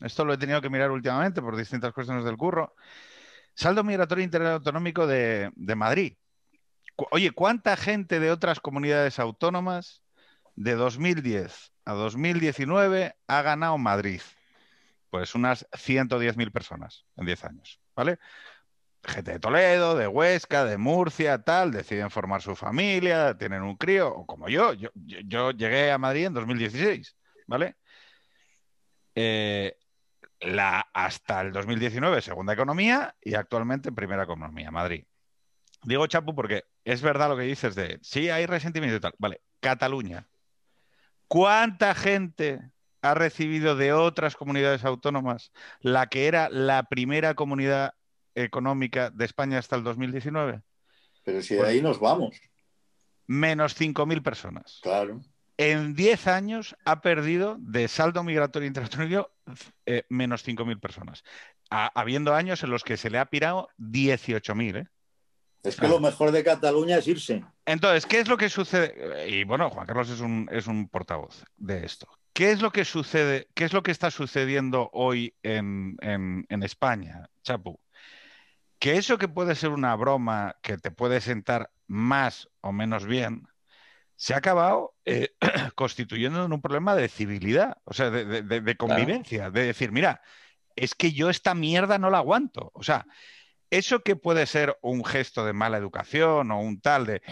Esto 0.00 0.24
lo 0.24 0.34
he 0.34 0.38
tenido 0.38 0.60
que 0.60 0.70
mirar 0.70 0.90
últimamente 0.90 1.40
por 1.40 1.56
distintas 1.56 1.92
cuestiones 1.92 2.24
del 2.24 2.36
curro. 2.36 2.74
Saldo 3.54 3.82
migratorio 3.82 4.24
interautonómico 4.24 5.06
de, 5.06 5.50
Madrid. 5.76 6.16
Oye, 7.10 7.30
¿cuánta 7.30 7.76
gente 7.76 8.20
de 8.20 8.30
otras 8.30 8.60
comunidades 8.60 9.18
autónomas 9.18 10.02
de 10.54 10.74
2010 10.74 11.72
a 11.84 11.92
2019 11.92 13.14
ha 13.26 13.42
ganado 13.42 13.78
Madrid? 13.78 14.20
Pues 15.10 15.34
unas 15.34 15.66
110.000 15.72 16.52
personas 16.52 17.06
en 17.16 17.26
10 17.26 17.44
años, 17.44 17.80
¿vale? 17.94 18.18
Gente 19.06 19.32
de 19.32 19.38
Toledo, 19.40 19.96
de 19.96 20.06
Huesca, 20.06 20.64
de 20.64 20.78
Murcia, 20.78 21.42
tal, 21.42 21.72
deciden 21.72 22.10
formar 22.10 22.42
su 22.42 22.56
familia, 22.56 23.36
tienen 23.36 23.62
un 23.62 23.76
crío, 23.76 24.08
o 24.14 24.26
como 24.26 24.48
yo, 24.48 24.72
yo, 24.74 25.50
llegué 25.52 25.90
a 25.90 25.98
Madrid 25.98 26.26
en 26.26 26.34
2016, 26.34 27.16
¿vale? 27.46 27.76
Eh, 29.14 29.76
la, 30.40 30.86
hasta 30.92 31.40
el 31.40 31.52
2019 31.52 32.20
segunda 32.20 32.52
economía 32.52 33.16
y 33.22 33.34
actualmente 33.34 33.92
primera 33.92 34.24
economía, 34.24 34.70
Madrid. 34.70 35.04
Digo 35.82 36.06
Chapu 36.06 36.34
porque 36.34 36.64
es 36.84 37.00
verdad 37.02 37.28
lo 37.28 37.36
que 37.36 37.44
dices 37.44 37.74
de, 37.74 37.98
sí, 38.02 38.28
hay 38.28 38.46
resentimiento 38.46 38.96
y 38.96 39.00
tal. 39.00 39.14
Vale, 39.18 39.40
Cataluña. 39.60 40.28
¿Cuánta 41.28 41.94
gente 41.94 42.60
ha 43.02 43.14
recibido 43.14 43.76
de 43.76 43.92
otras 43.92 44.36
comunidades 44.36 44.84
autónomas 44.84 45.52
la 45.80 46.06
que 46.06 46.26
era 46.26 46.48
la 46.50 46.84
primera 46.84 47.34
comunidad 47.34 47.94
económica 48.36 49.10
de 49.10 49.24
España 49.24 49.58
hasta 49.58 49.74
el 49.74 49.82
2019? 49.82 50.62
Pero 51.24 51.42
si 51.42 51.54
de 51.54 51.60
pues 51.60 51.70
ahí 51.70 51.82
nos 51.82 51.98
vamos. 51.98 52.40
Menos 53.26 53.78
5.000 53.78 54.22
personas. 54.22 54.78
Claro. 54.82 55.20
En 55.56 55.94
10 55.94 56.26
años 56.28 56.76
ha 56.84 57.00
perdido 57.00 57.56
de 57.58 57.88
saldo 57.88 58.22
migratorio 58.22 58.68
internacional 58.68 59.26
eh, 59.86 60.04
menos 60.08 60.46
5.000 60.46 60.78
personas. 60.78 61.24
habiendo 61.70 62.34
años 62.34 62.62
en 62.62 62.70
los 62.70 62.84
que 62.84 62.96
se 62.96 63.10
le 63.10 63.18
ha 63.18 63.26
pirado 63.26 63.68
18.000. 63.78 64.76
¿eh? 64.76 64.86
Es 65.64 65.76
que 65.76 65.88
lo 65.88 65.98
mejor 65.98 66.30
de 66.30 66.44
Cataluña 66.44 66.98
es 66.98 67.08
irse. 67.08 67.42
Entonces, 67.64 68.06
¿qué 68.06 68.20
es 68.20 68.28
lo 68.28 68.36
que 68.36 68.48
sucede? 68.48 69.28
Y 69.28 69.42
bueno, 69.44 69.70
Juan 69.70 69.86
Carlos 69.86 70.10
es 70.10 70.20
un, 70.20 70.48
es 70.52 70.68
un 70.68 70.88
portavoz 70.88 71.42
de 71.56 71.84
esto. 71.84 72.06
¿Qué 72.32 72.52
es 72.52 72.60
lo 72.60 72.70
que 72.70 72.84
sucede? 72.84 73.48
¿Qué 73.54 73.64
es 73.64 73.72
lo 73.72 73.82
que 73.82 73.90
está 73.90 74.10
sucediendo 74.10 74.90
hoy 74.92 75.34
en, 75.42 75.96
en 76.00 76.62
España, 76.62 77.28
Chapu? 77.42 77.80
Que 78.78 78.96
eso 78.96 79.18
que 79.18 79.28
puede 79.28 79.54
ser 79.54 79.70
una 79.70 79.94
broma 79.96 80.56
que 80.62 80.78
te 80.78 80.90
puede 80.90 81.20
sentar 81.20 81.70
más 81.86 82.48
o 82.60 82.72
menos 82.72 83.06
bien, 83.06 83.46
se 84.16 84.34
ha 84.34 84.38
acabado 84.38 84.94
eh, 85.04 85.34
constituyendo 85.74 86.44
en 86.44 86.52
un 86.52 86.60
problema 86.60 86.94
de 86.94 87.08
civilidad, 87.08 87.78
o 87.84 87.92
sea, 87.92 88.10
de, 88.10 88.76
convivencia, 88.76 89.50
de 89.50 89.66
decir, 89.66 89.92
mira, 89.92 90.22
es 90.74 90.94
que 90.94 91.12
yo 91.12 91.30
esta 91.30 91.54
mierda 91.54 91.98
no 91.98 92.10
la 92.10 92.18
aguanto. 92.18 92.70
O 92.74 92.82
sea, 92.82 93.06
eso 93.70 94.00
que 94.00 94.16
puede 94.16 94.46
ser 94.46 94.78
un 94.82 95.04
gesto 95.04 95.44
de 95.44 95.52
mala 95.52 95.78
educación 95.78 96.50
o 96.50 96.60
un 96.60 96.80
tal 96.80 97.06
de... 97.06 97.22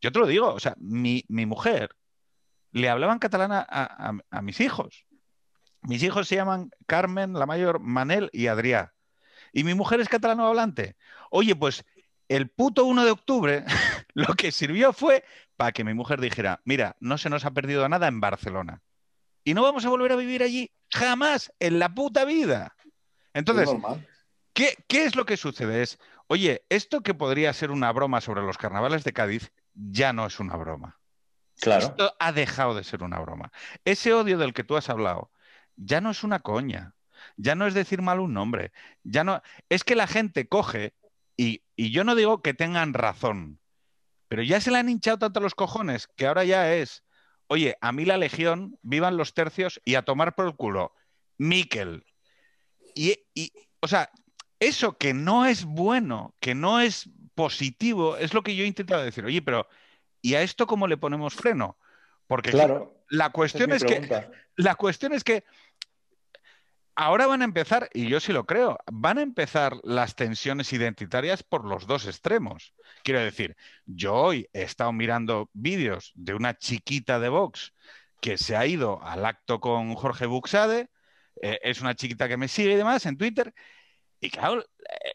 Yo 0.00 0.12
te 0.12 0.18
lo 0.18 0.26
digo, 0.26 0.48
o 0.48 0.60
sea, 0.60 0.74
mi, 0.78 1.24
mujer 1.28 1.90
le 2.72 2.88
hablaba 2.88 3.12
en 3.12 3.18
catalán 3.18 3.50
a, 3.52 4.42
mis 4.42 4.60
hijos. 4.60 5.06
Mis 5.82 6.02
hijos 6.02 6.28
se 6.28 6.36
llaman 6.36 6.70
Carmen, 6.86 7.34
la 7.34 7.46
mayor, 7.46 7.80
Manel 7.80 8.30
y 8.32 8.46
Adrià. 8.46 8.92
Y 9.52 9.64
mi 9.64 9.74
mujer 9.74 10.00
es 10.00 10.08
catalano 10.08 10.46
hablante. 10.46 10.96
Oye, 11.30 11.54
pues 11.56 11.84
el 12.28 12.48
puto 12.48 12.84
1 12.84 13.04
de 13.04 13.10
octubre 13.10 13.64
lo 14.14 14.34
que 14.34 14.52
sirvió 14.52 14.92
fue 14.92 15.24
para 15.56 15.72
que 15.72 15.84
mi 15.84 15.94
mujer 15.94 16.20
dijera, 16.20 16.60
mira, 16.64 16.96
no 17.00 17.18
se 17.18 17.28
nos 17.28 17.44
ha 17.44 17.50
perdido 17.50 17.88
nada 17.88 18.08
en 18.08 18.20
Barcelona. 18.20 18.82
Y 19.44 19.54
no 19.54 19.62
vamos 19.62 19.84
a 19.84 19.88
volver 19.88 20.12
a 20.12 20.16
vivir 20.16 20.42
allí 20.42 20.70
jamás 20.90 21.52
en 21.58 21.78
la 21.78 21.94
puta 21.94 22.24
vida. 22.24 22.74
Entonces, 23.34 23.68
¿qué, 24.54 24.76
es 24.88 25.16
lo 25.16 25.24
que 25.24 25.36
sucede? 25.36 25.82
Es, 25.82 25.98
oye, 26.26 26.64
esto 26.68 27.02
que 27.02 27.14
podría 27.14 27.52
ser 27.52 27.70
una 27.70 27.92
broma 27.92 28.20
sobre 28.20 28.42
los 28.42 28.58
carnavales 28.58 29.04
de 29.04 29.12
Cádiz 29.12 29.52
ya 29.74 30.12
no 30.12 30.26
es 30.26 30.40
una 30.40 30.56
broma. 30.56 30.98
Claro. 31.60 31.86
Esto 31.86 32.14
ha 32.18 32.32
dejado 32.32 32.74
de 32.74 32.84
ser 32.84 33.02
una 33.02 33.18
broma. 33.18 33.52
Ese 33.84 34.12
odio 34.14 34.38
del 34.38 34.52
que 34.52 34.64
tú 34.64 34.76
has 34.76 34.88
hablado 34.88 35.30
ya 35.76 36.00
no 36.00 36.10
es 36.10 36.22
una 36.24 36.40
coña. 36.40 36.94
Ya 37.36 37.54
no 37.54 37.66
es 37.66 37.74
decir 37.74 38.02
mal 38.02 38.20
un 38.20 38.34
nombre. 38.34 38.72
Ya 39.02 39.24
no. 39.24 39.42
Es 39.68 39.84
que 39.84 39.94
la 39.96 40.06
gente 40.06 40.48
coge, 40.48 40.94
y, 41.36 41.62
y 41.76 41.90
yo 41.90 42.04
no 42.04 42.14
digo 42.14 42.42
que 42.42 42.54
tengan 42.54 42.94
razón, 42.94 43.60
pero 44.28 44.42
ya 44.42 44.60
se 44.60 44.70
le 44.70 44.78
han 44.78 44.88
hinchado 44.88 45.18
tanto 45.18 45.40
los 45.40 45.56
cojones 45.56 46.06
que 46.16 46.26
ahora 46.26 46.44
ya 46.44 46.72
es, 46.72 47.02
oye, 47.48 47.76
a 47.80 47.90
mí 47.90 48.04
la 48.04 48.16
legión, 48.16 48.78
vivan 48.82 49.16
los 49.16 49.34
tercios 49.34 49.80
y 49.84 49.96
a 49.96 50.02
tomar 50.02 50.36
por 50.36 50.46
el 50.46 50.54
culo. 50.54 50.94
Miquel. 51.36 52.04
Y, 52.94 53.16
o 53.80 53.88
sea, 53.88 54.10
eso 54.60 54.96
que 54.98 55.14
no 55.14 55.46
es 55.46 55.64
bueno, 55.64 56.36
que 56.38 56.54
no 56.54 56.80
es 56.80 57.10
positivo, 57.34 58.16
es 58.18 58.34
lo 58.34 58.42
que 58.42 58.54
yo 58.54 58.62
he 58.62 58.68
intentado 58.68 59.02
decir. 59.02 59.24
Oye, 59.24 59.42
pero 59.42 59.66
¿y 60.22 60.34
a 60.34 60.42
esto 60.42 60.66
cómo 60.66 60.86
le 60.86 60.96
ponemos 60.96 61.34
freno? 61.34 61.76
Porque 62.28 62.50
claro, 62.50 63.02
la 63.08 63.30
cuestión 63.30 63.72
es 63.72 63.82
que 63.82 64.30
la 64.54 64.76
cuestión 64.76 65.12
es 65.12 65.24
que 65.24 65.42
ahora 66.94 67.26
van 67.26 67.42
a 67.42 67.44
empezar, 67.44 67.88
y 67.94 68.08
yo 68.08 68.20
sí 68.20 68.32
lo 68.32 68.44
creo, 68.44 68.78
van 68.90 69.18
a 69.18 69.22
empezar 69.22 69.76
las 69.82 70.14
tensiones 70.14 70.72
identitarias 70.72 71.42
por 71.42 71.64
los 71.64 71.86
dos 71.86 72.06
extremos. 72.06 72.74
Quiero 73.02 73.20
decir, 73.20 73.56
yo 73.86 74.14
hoy 74.14 74.48
he 74.52 74.62
estado 74.62 74.92
mirando 74.92 75.48
vídeos 75.52 76.12
de 76.14 76.34
una 76.34 76.56
chiquita 76.56 77.18
de 77.18 77.28
Vox 77.28 77.72
que 78.20 78.36
se 78.36 78.56
ha 78.56 78.66
ido 78.66 79.02
al 79.02 79.24
acto 79.24 79.60
con 79.60 79.94
Jorge 79.94 80.26
Buxade, 80.26 80.90
eh, 81.42 81.58
es 81.62 81.80
una 81.80 81.94
chiquita 81.94 82.28
que 82.28 82.36
me 82.36 82.48
sigue 82.48 82.72
y 82.72 82.76
demás 82.76 83.06
en 83.06 83.16
Twitter, 83.16 83.54
y 84.20 84.30
claro, 84.30 84.60
eh, 84.60 84.64
eh, 85.02 85.14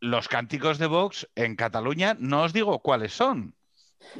los 0.00 0.28
cánticos 0.28 0.78
de 0.78 0.86
Vox 0.86 1.28
en 1.34 1.56
Cataluña 1.56 2.16
no 2.18 2.42
os 2.42 2.52
digo 2.52 2.78
cuáles 2.80 3.12
son, 3.12 3.54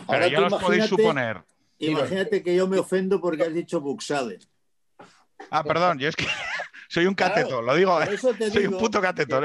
pero 0.08 0.26
ya 0.26 0.40
los 0.40 0.54
podéis 0.54 0.86
suponer. 0.86 1.42
Imagínate 1.78 2.42
que 2.42 2.54
yo 2.54 2.66
me 2.66 2.78
ofendo 2.78 3.20
porque 3.20 3.44
has 3.44 3.54
dicho 3.54 3.80
Buxade. 3.80 4.38
Ah, 5.50 5.64
perdón, 5.64 5.98
yo 5.98 6.08
es 6.08 6.16
que 6.16 6.26
soy 6.88 7.06
un 7.06 7.14
cateto, 7.14 7.62
lo 7.62 7.74
digo, 7.74 7.98
soy 8.52 8.66
un 8.66 8.78
puto 8.78 9.00
cateto. 9.00 9.40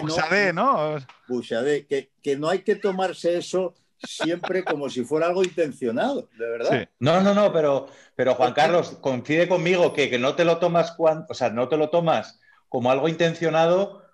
Buxadé, 0.00 0.52
¿no? 0.52 0.98
Buxadé, 1.28 1.86
que, 1.86 2.10
que 2.22 2.36
no 2.36 2.48
hay 2.48 2.60
que 2.60 2.76
tomarse 2.76 3.38
eso 3.38 3.74
siempre 4.02 4.64
como 4.64 4.88
si 4.88 5.04
fuera 5.04 5.26
algo 5.26 5.42
intencionado, 5.42 6.28
de 6.38 6.48
verdad. 6.48 6.88
No, 6.98 7.20
no, 7.20 7.34
no, 7.34 7.52
pero, 7.52 7.88
pero 8.14 8.34
Juan 8.34 8.52
Carlos, 8.54 8.98
coincide 9.00 9.48
conmigo 9.48 9.92
que, 9.92 10.08
que 10.08 10.18
no 10.18 10.34
te 10.34 10.44
lo 10.44 10.58
tomas 10.58 10.92
cuando, 10.92 11.26
o 11.28 11.34
sea, 11.34 11.50
no 11.50 11.68
te 11.68 11.76
lo 11.76 11.90
tomas 11.90 12.40
como 12.68 12.90
algo 12.90 13.08
intencionado 13.08 14.04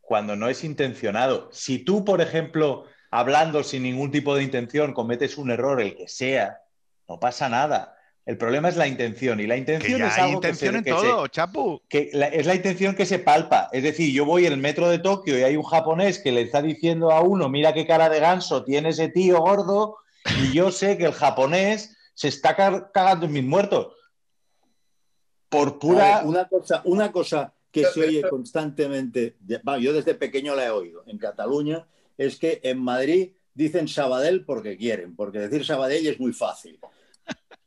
cuando 0.00 0.36
no 0.36 0.48
es 0.48 0.64
intencionado. 0.64 1.48
Si 1.52 1.80
tú, 1.80 2.04
por 2.04 2.20
ejemplo, 2.20 2.84
hablando 3.10 3.62
sin 3.64 3.82
ningún 3.82 4.10
tipo 4.10 4.36
de 4.36 4.44
intención, 4.44 4.94
cometes 4.94 5.36
un 5.36 5.50
error, 5.50 5.80
el 5.80 5.96
que 5.96 6.08
sea, 6.08 6.60
no 7.08 7.18
pasa 7.18 7.48
nada. 7.48 7.95
El 8.26 8.36
problema 8.36 8.68
es 8.68 8.76
la 8.76 8.88
intención 8.88 9.38
y 9.38 9.46
la 9.46 9.56
intención 9.56 10.02
es 10.02 10.18
algo 10.18 10.34
intención 10.34 10.82
que 10.82 10.90
en 10.90 10.96
todo, 10.96 11.28
Chapu. 11.28 11.80
Que 11.88 12.10
es 12.12 12.44
la 12.44 12.54
intención 12.56 12.96
que 12.96 13.06
se 13.06 13.20
palpa. 13.20 13.68
Es 13.72 13.84
decir, 13.84 14.12
yo 14.12 14.24
voy 14.24 14.46
en 14.46 14.52
el 14.52 14.58
metro 14.58 14.88
de 14.88 14.98
Tokio 14.98 15.38
y 15.38 15.44
hay 15.44 15.56
un 15.56 15.62
japonés 15.62 16.18
que 16.18 16.32
le 16.32 16.42
está 16.42 16.60
diciendo 16.60 17.12
a 17.12 17.20
uno, 17.20 17.48
mira 17.48 17.72
qué 17.72 17.86
cara 17.86 18.08
de 18.08 18.18
ganso 18.18 18.64
tiene 18.64 18.88
ese 18.88 19.08
tío 19.08 19.38
gordo, 19.38 19.98
y 20.42 20.52
yo 20.52 20.72
sé 20.72 20.98
que 20.98 21.04
el 21.04 21.12
japonés 21.12 21.96
se 22.14 22.26
está 22.26 22.56
cagando 22.92 23.26
en 23.26 23.32
mis 23.32 23.44
muertos. 23.44 23.94
Por 25.48 25.78
pura. 25.78 26.22
una 26.24 26.48
cosa, 26.48 26.82
una 26.84 27.12
cosa 27.12 27.54
que 27.70 27.84
se 27.84 28.00
oye 28.00 28.22
constantemente, 28.28 29.36
yo 29.80 29.92
desde 29.92 30.16
pequeño 30.16 30.56
la 30.56 30.66
he 30.66 30.70
oído 30.70 31.04
en 31.06 31.18
Cataluña, 31.18 31.86
es 32.18 32.36
que 32.36 32.60
en 32.64 32.80
Madrid 32.80 33.34
dicen 33.54 33.86
Sabadell 33.86 34.44
porque 34.44 34.76
quieren, 34.76 35.14
porque 35.14 35.38
decir 35.38 35.64
Sabadell 35.64 36.08
es 36.08 36.18
muy 36.18 36.32
fácil. 36.32 36.80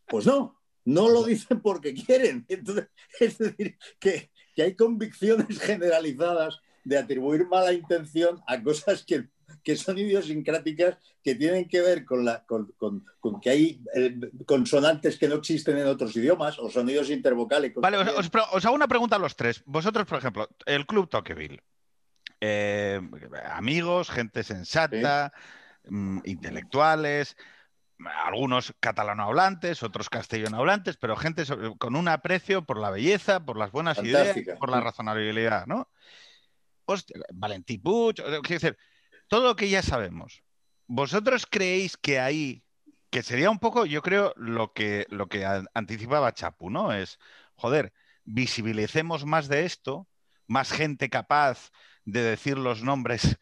Pues 0.10 0.26
no, 0.26 0.60
no 0.86 1.10
lo 1.10 1.24
dicen 1.24 1.62
porque 1.62 1.94
quieren. 1.94 2.46
es 3.20 3.38
decir, 3.38 3.78
que, 4.00 4.32
hay 4.58 4.76
convicciones 4.76 5.60
generalizadas 5.62 6.60
de 6.84 6.98
atribuir 6.98 7.48
mala 7.48 7.72
intención 7.72 8.42
a 8.48 8.62
cosas 8.62 9.06
que, 9.06 9.30
son 9.76 9.98
idiosincráticas 9.98 10.98
que 11.24 11.36
tienen 11.36 11.68
que 11.68 11.82
ver 11.82 12.06
con, 12.06 12.26
la, 12.26 12.44
con, 12.46 13.06
que 13.42 13.50
hay 13.50 13.82
eh, 13.96 14.20
consonantes 14.46 15.18
que 15.18 15.28
no 15.28 15.36
existen 15.36 15.78
en 15.78 15.88
otros 15.88 16.16
idiomas 16.16 16.58
o 16.60 16.70
sonidos 16.70 17.10
intervocálicos. 17.10 17.82
Vale, 17.82 17.98
os, 17.98 18.66
hago 18.66 18.76
una 18.76 18.88
pregunta 18.88 19.16
a 19.16 19.20
los 19.20 19.36
tres. 19.36 19.62
Vosotros, 19.66 20.08
por 20.08 20.18
ejemplo, 20.18 20.50
el 20.66 20.86
Club 20.86 21.08
Tocqueville. 21.08 21.62
Eh, 22.42 23.00
amigos, 23.46 24.10
gente 24.10 24.44
sensata, 24.44 25.34
mm, 25.88 26.20
intelectuales, 26.24 27.36
algunos 28.06 28.74
catalano 28.80 29.24
hablantes, 29.24 29.84
otros 29.84 30.10
castellano 30.10 30.58
hablantes, 30.58 30.98
pero 30.98 31.16
gente 31.16 31.44
con 31.78 31.96
un 31.96 32.08
aprecio 32.08 32.66
por 32.66 32.80
la 32.80 32.92
belleza, 32.92 33.46
por 33.46 33.58
las 33.58 33.72
buenas 33.72 33.98
ideas, 34.00 34.38
por 34.60 34.70
la 34.70 34.82
razonabilidad, 34.82 35.66
¿no? 35.68 35.90
Hostia, 36.86 37.18
Valentí 37.34 37.78
Puig, 37.78 38.16
quiero 38.16 38.42
decir, 38.42 38.78
todo 39.28 39.48
lo 39.48 39.56
que 39.56 39.70
ya 39.70 39.84
sabemos. 39.84 40.44
¿Vosotros 40.88 41.46
creéis 41.46 41.98
que 41.98 42.20
ahí, 42.20 42.64
que 43.12 43.22
sería 43.22 43.52
un 43.52 43.60
poco, 43.60 43.86
yo 43.86 44.02
creo, 44.02 44.34
lo 44.38 44.74
que, 44.74 45.06
lo 45.10 45.28
que 45.28 45.46
anticipaba 45.74 46.34
Chapu, 46.34 46.70
¿no? 46.70 46.94
Es, 46.94 47.20
joder, 47.56 47.94
visibilicemos 48.24 49.26
más 49.26 49.48
de 49.48 49.66
esto, 49.66 50.08
más 50.48 50.72
gente 50.72 51.10
capaz 51.10 51.72
de 52.06 52.24
decir 52.24 52.58
los 52.58 52.82
nombres 52.82 53.38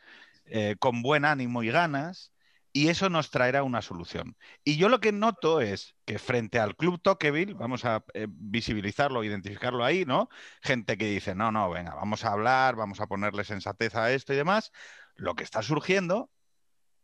eh, 0.45 0.75
con 0.79 1.01
buen 1.01 1.23
ánimo 1.23 1.63
y 1.63 1.69
ganas, 1.69 2.33
y 2.77 2.89
eso 2.89 3.09
nos 3.09 3.31
traerá 3.31 3.63
una 3.63 3.81
solución. 3.81 4.37
Y 4.63 4.77
yo 4.77 4.87
lo 4.87 4.99
que 4.99 5.11
noto 5.11 5.61
es 5.61 5.95
que 6.05 6.19
frente 6.19 6.59
al 6.59 6.75
Club 6.75 7.01
Tocqueville, 7.01 7.55
vamos 7.55 7.85
a 7.85 8.05
eh, 8.13 8.27
visibilizarlo, 8.29 9.23
identificarlo 9.23 9.83
ahí, 9.83 10.05
¿no? 10.05 10.29
Gente 10.61 10.95
que 10.95 11.07
dice, 11.07 11.33
no, 11.33 11.51
no, 11.51 11.71
venga, 11.71 11.95
vamos 11.95 12.23
a 12.23 12.33
hablar, 12.33 12.75
vamos 12.75 13.01
a 13.01 13.07
ponerle 13.07 13.45
sensatez 13.45 13.95
a 13.95 14.11
esto 14.13 14.31
y 14.31 14.35
demás. 14.35 14.71
Lo 15.15 15.33
que 15.33 15.43
está 15.43 15.63
surgiendo, 15.63 16.29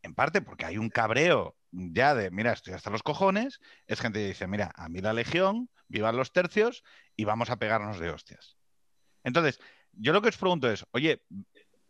en 0.03 0.13
parte 0.13 0.43
porque 0.43 0.65
hay 0.65 0.77
un 0.77 0.91
cabreo 0.91 1.57
ya 1.71 2.13
de, 2.13 2.29
mira, 2.29 2.53
estoy 2.53 2.75
hasta 2.75 2.91
los 2.91 3.01
cojones, 3.01 3.59
es 3.87 3.99
gente 3.99 4.19
que 4.19 4.27
dice, 4.27 4.45
mira, 4.45 4.71
a 4.75 4.89
mí 4.89 5.01
la 5.01 5.13
legión, 5.13 5.71
vivan 5.87 6.17
los 6.17 6.31
tercios 6.31 6.83
y 7.15 7.23
vamos 7.23 7.49
a 7.49 7.57
pegarnos 7.57 7.97
de 7.97 8.11
hostias. 8.11 8.57
Entonces, 9.23 9.59
yo 9.93 10.13
lo 10.13 10.21
que 10.21 10.29
os 10.29 10.37
pregunto 10.37 10.69
es, 10.69 10.85
oye, 10.91 11.23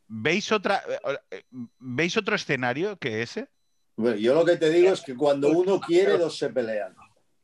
¿veis 0.07 0.53
otra, 0.53 0.84
eh, 0.88 1.19
eh, 1.31 1.43
¿veis 1.80 2.15
otro 2.15 2.34
escenario 2.34 2.97
que 2.97 3.22
ese? 3.22 3.49
Yo 3.97 4.33
lo 4.33 4.45
que 4.45 4.57
te 4.57 4.69
digo 4.69 4.91
es 4.91 5.01
que 5.01 5.15
cuando 5.15 5.49
uno 5.49 5.79
quiere, 5.79 6.17
dos 6.17 6.37
se 6.37 6.49
pelean. 6.49 6.95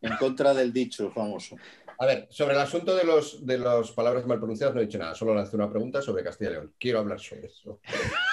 En 0.02 0.16
contra 0.16 0.54
del 0.54 0.72
dicho 0.72 1.12
famoso. 1.12 1.58
A 2.02 2.06
ver, 2.06 2.28
sobre 2.32 2.54
el 2.54 2.62
asunto 2.62 2.96
de 2.96 3.04
los 3.04 3.46
de 3.46 3.58
las 3.58 3.92
palabras 3.92 4.26
mal 4.26 4.38
pronunciadas 4.38 4.74
no 4.74 4.80
he 4.80 4.86
dicho 4.86 4.98
nada, 4.98 5.14
solo 5.14 5.36
lancé 5.36 5.58
una 5.58 5.70
pregunta 5.70 6.02
sobre 6.02 6.24
Castilla 6.24 6.52
y 6.52 6.54
León. 6.54 6.74
Quiero 6.80 7.00
hablar 7.00 7.20
sobre 7.20 7.48
eso. 7.48 7.82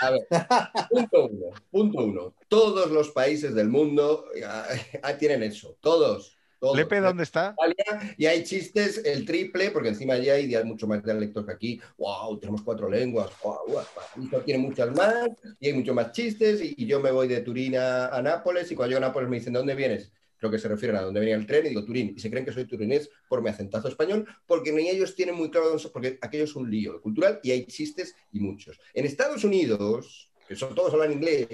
A 0.02 0.10
ver, 0.10 0.28
punto 0.88 1.26
uno, 1.26 1.47
punto 1.68 2.05
uno. 2.05 2.34
Todos 2.47 2.93
los 2.93 3.10
países 3.10 3.55
del 3.56 3.68
mundo 3.68 4.26
ah, 5.02 5.12
tienen 5.18 5.43
eso, 5.43 5.76
todos. 5.80 6.36
¿Lepe 6.74 7.01
dónde 7.01 7.23
está? 7.23 7.55
Y 8.16 8.27
hay 8.27 8.45
chistes 8.45 9.03
el 9.05 9.24
triple, 9.24 9.70
porque 9.70 9.91
encima 9.91 10.15
allí 10.15 10.31
hay 10.31 10.65
mucho 10.65 10.87
más 10.87 11.05
dialectos 11.05 11.45
que 11.45 11.53
aquí. 11.53 11.81
¡Wow! 11.99 12.39
Tenemos 12.39 12.62
cuatro 12.62 12.89
lenguas. 12.89 13.31
¡Wow! 13.43 13.59
wow. 13.69 14.41
tiene 14.45 14.61
muchas 14.61 14.95
más 14.95 15.28
y 15.61 15.69
hay 15.69 15.73
mucho 15.74 15.95
más 15.95 16.12
chistes. 16.12 16.61
Y, 16.62 16.87
yo 16.87 17.01
me 17.01 17.11
voy 17.11 17.28
de 17.28 17.41
Turín 17.41 17.77
a, 17.77 18.20
Nápoles 18.23 18.70
y 18.70 18.74
cuando 18.74 18.91
llego 18.91 19.05
a 19.05 19.09
Nápoles 19.09 19.28
me 19.28 19.37
dicen, 19.37 19.53
¿de 19.53 19.59
dónde 19.59 19.74
vienes? 19.74 20.12
Creo 20.39 20.51
que 20.51 20.59
se 20.59 20.69
refieren 20.69 20.97
a 20.97 21.03
dónde 21.03 21.20
venía 21.20 21.35
el 21.35 21.47
tren 21.47 21.66
y 21.66 21.70
digo 21.70 21.85
Turín. 21.85 22.15
Y 22.16 22.20
se 22.20 22.31
creen 22.31 22.45
que 22.45 22.53
soy 22.53 22.66
turinés 22.66 23.11
por 23.28 23.43
mi 23.43 23.49
acentazo 23.49 23.89
español, 23.89 24.27
porque 24.47 24.73
ni 24.73 24.89
ellos 24.89 25.15
tienen 25.15 25.35
muy 25.35 25.51
claro, 25.51 25.77
porque 25.93 26.19
aquello 26.20 26.45
es 26.45 26.57
un 26.57 26.70
lío 26.70 27.01
cultural 27.01 27.41
y 27.43 27.51
hay 27.51 27.66
chistes 27.66 28.15
y 28.33 28.41
muchos. 28.41 28.78
En 28.95 29.07
Estados 29.07 29.45
Unidos 29.45 30.31
que 30.47 30.57
son 30.57 30.74
todos 30.74 30.93
hablan 30.95 31.12
inglés, 31.12 31.49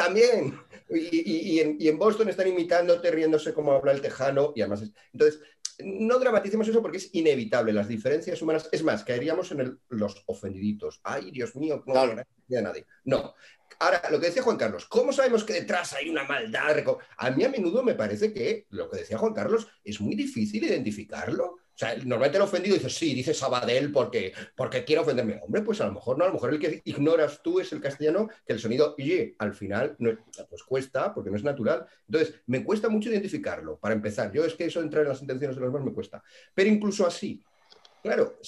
también. 0.00 0.58
Y, 0.88 1.60
en, 1.60 1.98
Boston 1.98 2.28
están 2.28 2.48
imitándote, 2.48 3.10
riéndose 3.10 3.52
como 3.52 3.72
habla 3.72 3.92
el 3.92 4.00
tejano, 4.00 4.52
y 4.56 4.62
además 4.62 4.82
Entonces, 5.12 5.40
no 5.84 6.18
dramaticemos 6.18 6.66
eso 6.68 6.82
porque 6.82 6.98
es 6.98 7.10
inevitable, 7.14 7.72
las 7.72 7.88
diferencias 7.88 8.40
humanas. 8.42 8.68
Es 8.72 8.82
más, 8.82 9.04
caeríamos 9.04 9.52
en 9.52 9.78
los 9.88 10.22
ofendiditos. 10.26 11.00
Ay, 11.02 11.30
Dios 11.30 11.54
mío, 11.56 11.82
no 11.86 11.92
claro. 11.92 12.12
a 12.12 12.62
nadie. 12.62 12.86
No. 13.04 13.34
Ahora, 13.78 14.02
lo 14.10 14.20
que 14.20 14.26
decía 14.26 14.42
Juan 14.42 14.56
Carlos, 14.56 14.86
¿cómo 14.86 15.12
sabemos 15.12 15.44
que 15.44 15.54
detrás 15.54 15.92
hay 15.92 16.10
una 16.10 16.24
maldad? 16.24 16.84
A 17.16 17.30
mí 17.30 17.44
a 17.44 17.48
menudo 17.48 17.82
me 17.82 17.94
parece 17.94 18.32
que 18.32 18.66
lo 18.70 18.90
que 18.90 18.98
decía 18.98 19.16
Juan 19.16 19.32
Carlos 19.32 19.68
es 19.84 20.00
muy 20.00 20.16
difícil 20.16 20.64
identificarlo. 20.64 21.58
Sea, 21.80 21.96
normalmente 21.96 22.36
el 22.36 22.42
ofendido 22.42 22.74
dice, 22.74 22.90
sí, 22.90 23.14
dice 23.14 23.32
Sabadell 23.32 23.90
porque, 23.90 24.34
porque 24.54 24.84
quiere 24.84 25.00
ofenderme. 25.00 25.40
Hombre, 25.42 25.62
pues 25.62 25.80
a 25.80 25.86
lo 25.86 25.94
mejor 25.94 26.18
no, 26.18 26.24
a 26.24 26.26
lo 26.26 26.34
mejor 26.34 26.52
el 26.52 26.60
que 26.60 26.82
ignoras 26.84 27.40
tú 27.42 27.58
es 27.58 27.72
el 27.72 27.80
castellano, 27.80 28.28
que 28.44 28.52
el 28.52 28.60
sonido, 28.60 28.94
y 28.98 29.34
al 29.38 29.54
final, 29.54 29.96
no, 29.98 30.10
pues 30.50 30.62
cuesta, 30.62 31.14
porque 31.14 31.30
no 31.30 31.36
es 31.36 31.42
natural. 31.42 31.86
Entonces, 32.06 32.34
me 32.44 32.62
cuesta 32.62 32.90
mucho 32.90 33.08
identificarlo, 33.08 33.78
para 33.78 33.94
empezar. 33.94 34.30
Yo 34.30 34.44
es 34.44 34.52
que 34.52 34.66
eso 34.66 34.82
entrar 34.82 35.04
en 35.04 35.08
las 35.08 35.22
intenciones 35.22 35.56
de 35.56 35.62
los 35.62 35.72
demás 35.72 35.86
me 35.86 35.94
cuesta. 35.94 36.22
Pero 36.54 36.68
incluso 36.68 37.06
así, 37.06 37.42
claro, 38.02 38.38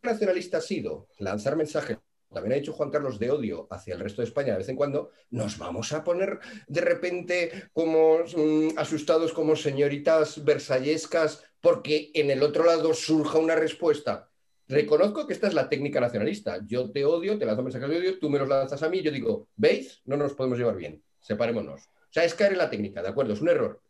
nacionalista 0.00 0.58
ha 0.58 0.60
sido 0.60 1.08
lanzar 1.18 1.56
mensajes 1.56 1.98
también 2.32 2.54
ha 2.54 2.56
dicho 2.56 2.72
Juan 2.72 2.90
Carlos, 2.90 3.18
de 3.18 3.30
odio 3.30 3.66
hacia 3.70 3.94
el 3.94 4.00
resto 4.00 4.22
de 4.22 4.28
España 4.28 4.52
de 4.52 4.58
vez 4.58 4.68
en 4.68 4.76
cuando, 4.76 5.10
nos 5.30 5.58
vamos 5.58 5.92
a 5.92 6.02
poner 6.02 6.38
de 6.66 6.80
repente 6.80 7.68
como 7.74 8.20
mm, 8.20 8.78
asustados 8.78 9.32
como 9.32 9.54
señoritas 9.54 10.42
versallescas 10.42 11.44
porque 11.62 12.10
en 12.12 12.30
el 12.30 12.42
otro 12.42 12.64
lado 12.64 12.92
surja 12.92 13.38
una 13.38 13.54
respuesta. 13.54 14.28
Reconozco 14.68 15.26
que 15.26 15.32
esta 15.32 15.46
es 15.46 15.54
la 15.54 15.68
técnica 15.68 16.00
nacionalista. 16.00 16.58
Yo 16.66 16.90
te 16.90 17.04
odio, 17.04 17.38
te 17.38 17.46
lanzo 17.46 17.62
mensajes 17.62 17.88
de 17.88 17.98
odio, 17.98 18.18
tú 18.18 18.28
me 18.28 18.38
los 18.38 18.48
lanzas 18.48 18.82
a 18.82 18.88
mí, 18.88 19.00
yo 19.00 19.10
digo, 19.10 19.48
¿veis? 19.56 20.02
No 20.04 20.16
nos 20.16 20.34
podemos 20.34 20.58
llevar 20.58 20.76
bien, 20.76 21.02
separémonos. 21.20 21.82
O 21.82 22.12
sea, 22.12 22.24
es 22.24 22.34
caer 22.34 22.52
en 22.52 22.58
la 22.58 22.68
técnica, 22.68 23.00
¿de 23.00 23.08
acuerdo? 23.08 23.32
Es 23.32 23.40
un 23.40 23.48
error. 23.48 23.80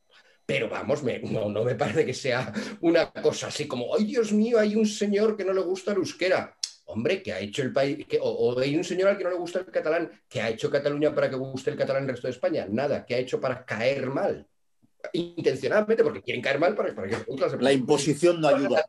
Pero 0.44 0.68
vamos, 0.68 1.02
no, 1.02 1.48
no 1.48 1.64
me 1.64 1.74
parece 1.74 2.04
que 2.04 2.14
sea 2.14 2.52
una 2.80 3.10
cosa 3.10 3.46
así 3.46 3.66
como, 3.66 3.94
ay 3.94 4.04
Dios 4.04 4.32
mío, 4.32 4.58
hay 4.58 4.76
un 4.76 4.86
señor 4.86 5.36
que 5.36 5.44
no 5.44 5.54
le 5.54 5.62
gusta 5.62 5.92
el 5.92 5.98
euskera 5.98 6.56
hombre, 6.84 7.22
que 7.22 7.32
ha 7.32 7.40
hecho 7.40 7.62
el 7.62 7.72
país, 7.72 8.04
o, 8.20 8.28
o, 8.28 8.58
hay 8.58 8.76
un 8.76 8.84
señor 8.84 9.08
al 9.08 9.16
que 9.16 9.24
no 9.24 9.30
le 9.30 9.36
gusta 9.36 9.60
el 9.60 9.66
catalán, 9.66 10.10
que 10.28 10.42
ha 10.42 10.50
hecho 10.50 10.68
Cataluña 10.68 11.14
para 11.14 11.30
que 11.30 11.36
guste 11.36 11.70
el 11.70 11.76
catalán 11.76 12.02
el 12.02 12.10
resto 12.10 12.26
de 12.26 12.32
España, 12.32 12.66
nada, 12.68 13.06
que 13.06 13.14
ha 13.14 13.18
hecho 13.18 13.40
para 13.40 13.64
caer 13.64 14.10
mal 14.10 14.46
intencionalmente, 15.12 16.02
porque 16.02 16.22
quieren 16.22 16.42
caer 16.42 16.58
mal 16.58 16.74
para, 16.74 16.94
que 16.94 17.56
La 17.60 17.72
imposición 17.72 18.40
no 18.40 18.48
ayuda. 18.48 18.84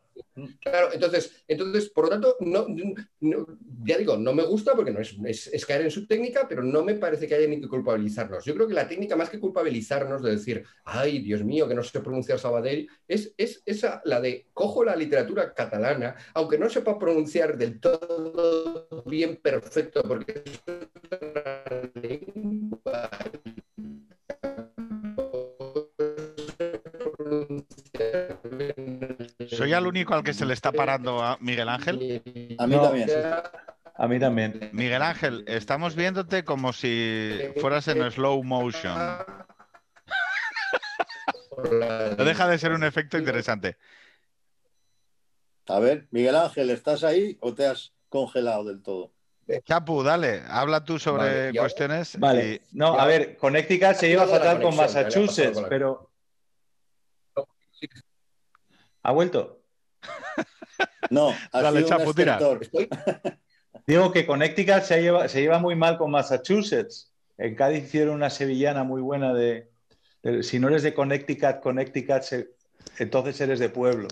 Claro, 0.60 0.92
entonces, 0.92 1.44
entonces 1.46 1.90
por 1.90 2.04
lo 2.04 2.10
tanto, 2.10 2.36
no, 2.40 2.66
ya 3.84 3.98
digo, 3.98 4.16
no 4.16 4.34
me 4.34 4.42
gusta 4.44 4.74
porque 4.74 4.90
no 4.90 4.98
es, 5.00 5.16
es, 5.46 5.64
caer 5.64 5.82
en 5.82 5.92
su 5.92 6.08
técnica, 6.08 6.46
pero 6.48 6.62
no 6.62 6.84
me 6.84 6.94
parece 6.94 7.28
que 7.28 7.36
haya 7.36 7.46
ni 7.46 7.60
que 7.60 7.68
culpabilizarnos. 7.68 8.44
Yo 8.44 8.54
creo 8.54 8.66
que 8.66 8.74
la 8.74 8.88
técnica, 8.88 9.14
más 9.14 9.30
que 9.30 9.38
culpabilizarnos 9.38 10.22
de 10.22 10.32
decir, 10.32 10.64
ay, 10.84 11.20
Dios 11.20 11.44
mío, 11.44 11.68
que 11.68 11.74
no 11.74 11.84
sé 11.84 12.00
pronunciar 12.00 12.40
Sabadell, 12.40 12.88
es, 13.06 13.32
es 13.36 13.62
esa, 13.64 14.02
la 14.04 14.20
de 14.20 14.48
cojo 14.52 14.84
la 14.84 14.96
literatura 14.96 15.54
catalana, 15.54 16.16
aunque 16.34 16.58
no 16.58 16.68
sepa 16.68 16.98
pronunciar 16.98 17.56
del 17.56 17.78
todo 17.78 19.04
bien 19.06 19.36
perfecto, 19.36 20.02
porque 20.02 20.42
¿Soy 29.56 29.72
el 29.72 29.86
único 29.86 30.14
al 30.14 30.22
que 30.22 30.34
se 30.34 30.44
le 30.44 30.54
está 30.54 30.72
parando 30.72 31.22
a 31.22 31.36
Miguel 31.40 31.68
Ángel? 31.68 32.22
A 32.58 32.66
mí 32.66 32.76
también. 32.76 33.08
A 33.96 34.08
mí 34.08 34.18
también. 34.18 34.70
Miguel 34.72 35.02
Ángel, 35.02 35.44
estamos 35.46 35.94
viéndote 35.94 36.44
como 36.44 36.72
si 36.72 37.52
fueras 37.60 37.88
en 37.88 38.10
slow 38.10 38.42
motion. 38.42 38.96
No 42.18 42.24
deja 42.24 42.48
de 42.48 42.58
ser 42.58 42.72
un 42.72 42.82
efecto 42.82 43.16
interesante. 43.16 43.76
A 45.68 45.78
ver, 45.78 46.08
Miguel 46.10 46.34
Ángel, 46.34 46.68
¿estás 46.70 47.04
ahí 47.04 47.38
o 47.40 47.54
te 47.54 47.64
has 47.64 47.92
congelado 48.08 48.64
del 48.64 48.82
todo? 48.82 49.12
Chapu, 49.64 50.02
dale, 50.02 50.42
habla 50.48 50.84
tú 50.84 50.98
sobre 50.98 51.56
cuestiones. 51.56 52.18
Vale, 52.18 52.62
no, 52.72 52.98
a 52.98 53.06
ver, 53.06 53.36
Connecticut 53.36 53.94
se 53.94 54.08
lleva 54.08 54.26
fatal 54.26 54.60
con 54.60 54.74
Massachusetts, 54.74 55.62
pero 55.68 56.10
¿Ha 59.04 59.12
vuelto? 59.12 59.62
No, 61.10 61.30
ha 61.52 61.62
Dale, 61.62 61.84
Chapu, 61.84 62.12
tira. 62.12 62.38
Digo 63.86 64.10
que 64.12 64.26
Connecticut 64.26 64.82
se 64.82 65.02
lleva, 65.02 65.28
se 65.28 65.42
lleva 65.42 65.58
muy 65.58 65.76
mal 65.76 65.98
con 65.98 66.10
Massachusetts. 66.10 67.12
En 67.36 67.54
Cádiz 67.54 67.84
hicieron 67.84 68.14
una 68.14 68.30
sevillana 68.30 68.82
muy 68.82 69.02
buena 69.02 69.34
de, 69.34 69.70
si 70.42 70.58
no 70.58 70.68
eres 70.68 70.82
de 70.82 70.94
Connecticut, 70.94 71.60
Connecticut, 71.60 72.22
entonces 72.98 73.40
eres 73.40 73.58
de 73.58 73.68
pueblo. 73.68 74.08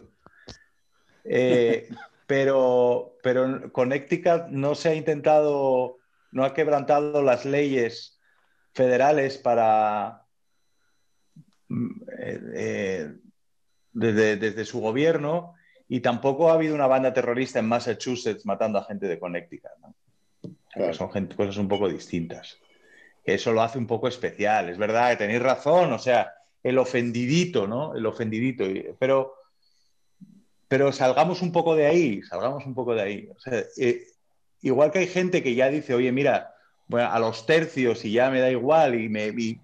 Eh, 1.25 1.89
pero, 2.27 3.17
pero 3.23 3.73
Connecticut 3.73 4.49
no 4.49 4.75
se 4.75 4.91
ha 4.91 4.95
intentado, 4.95 5.99
no 6.33 6.45
ha 6.45 6.53
quebrantado 6.53 7.23
las 7.23 7.47
leyes 7.47 8.21
federales 8.75 9.39
para 9.39 10.27
mm, 11.69 12.03
eh, 12.19 12.41
eh, 12.55 13.15
desde, 13.93 14.65
su 14.65 14.81
gobierno 14.81 15.55
y 15.89 16.01
tampoco 16.01 16.51
ha 16.51 16.55
habido 16.55 16.75
una 16.75 16.87
banda 16.87 17.13
terrorista 17.13 17.59
en 17.59 17.69
Massachusetts 17.69 18.47
matando 18.47 18.79
a 18.79 18.85
gente 18.85 19.07
de 19.07 19.19
Connecticut. 19.19 19.71
Son 20.93 21.09
cosas 21.09 21.57
un 21.59 21.69
poco 21.69 21.89
distintas. 21.89 22.59
Eso 23.25 23.53
lo 23.53 23.63
hace 23.63 23.79
un 23.79 23.87
poco 23.87 24.09
especial. 24.09 24.71
Es 24.71 24.79
verdad 24.79 25.11
que 25.11 25.17
tenéis 25.17 25.43
razón, 25.43 25.93
o 25.93 25.99
sea, 25.99 26.33
el 26.63 26.79
ofendidito, 26.79 27.67
¿no? 27.67 27.95
El 27.95 28.07
ofendidito. 28.07 28.65
Pero, 28.99 29.35
pero 30.67 30.93
salgamos 30.93 31.43
un 31.43 31.53
poco 31.53 31.77
de 31.77 31.87
ahí, 31.87 32.23
salgamos 32.23 32.65
un 32.65 32.75
poco 32.75 32.95
de 32.95 33.03
ahí. 33.03 33.29
Eh, 33.77 34.07
igual 34.63 34.91
que 34.91 35.01
hay 35.01 35.07
gente 35.07 35.43
que 35.43 35.55
ya 35.55 35.69
dice, 35.69 35.95
oye, 35.95 36.11
mira, 36.11 36.55
a 36.91 37.19
los 37.19 37.47
tercios 37.47 38.05
y 38.05 38.13
ya 38.13 38.31
me 38.31 38.41
da 38.41 38.51
igual 38.51 39.01
y 39.01 39.09
me, 39.09 39.29
y 39.29 39.61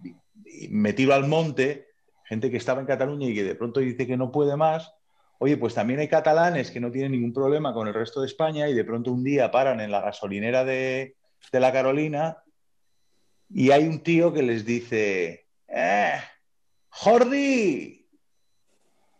me 0.68 0.92
tiro 0.92 1.14
al 1.14 1.26
monte, 1.26 1.87
gente 2.28 2.50
que 2.50 2.58
estaba 2.58 2.80
en 2.80 2.86
Cataluña 2.86 3.26
y 3.26 3.34
que 3.34 3.42
de 3.42 3.54
pronto 3.54 3.80
dice 3.80 4.06
que 4.06 4.18
no 4.18 4.30
puede 4.30 4.54
más, 4.56 4.92
oye, 5.38 5.56
pues 5.56 5.74
también 5.74 6.00
hay 6.00 6.08
catalanes 6.08 6.70
que 6.70 6.78
no 6.78 6.90
tienen 6.90 7.12
ningún 7.12 7.32
problema 7.32 7.72
con 7.72 7.88
el 7.88 7.94
resto 7.94 8.20
de 8.20 8.26
España 8.26 8.68
y 8.68 8.74
de 8.74 8.84
pronto 8.84 9.10
un 9.10 9.24
día 9.24 9.50
paran 9.50 9.80
en 9.80 9.90
la 9.90 10.02
gasolinera 10.02 10.64
de, 10.64 11.16
la 11.52 11.72
Carolina 11.72 12.38
y 13.48 13.70
hay 13.70 13.86
un 13.86 14.02
tío 14.02 14.32
que 14.34 14.42
les 14.42 14.66
dice, 14.66 15.46
¡eh! 15.68 16.20
¡Jordi! 16.90 18.06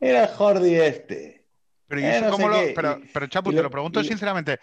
Era 0.01 0.24
el 0.24 0.28
Jordi 0.28 0.74
este. 0.74 1.47
Pero, 1.86 2.01
eh, 2.02 2.74
pero, 3.14 3.26
Chapu, 3.28 3.51
te 3.51 3.62
lo 3.62 3.70
pregunto 3.70 4.05
sinceramente. 4.05 4.60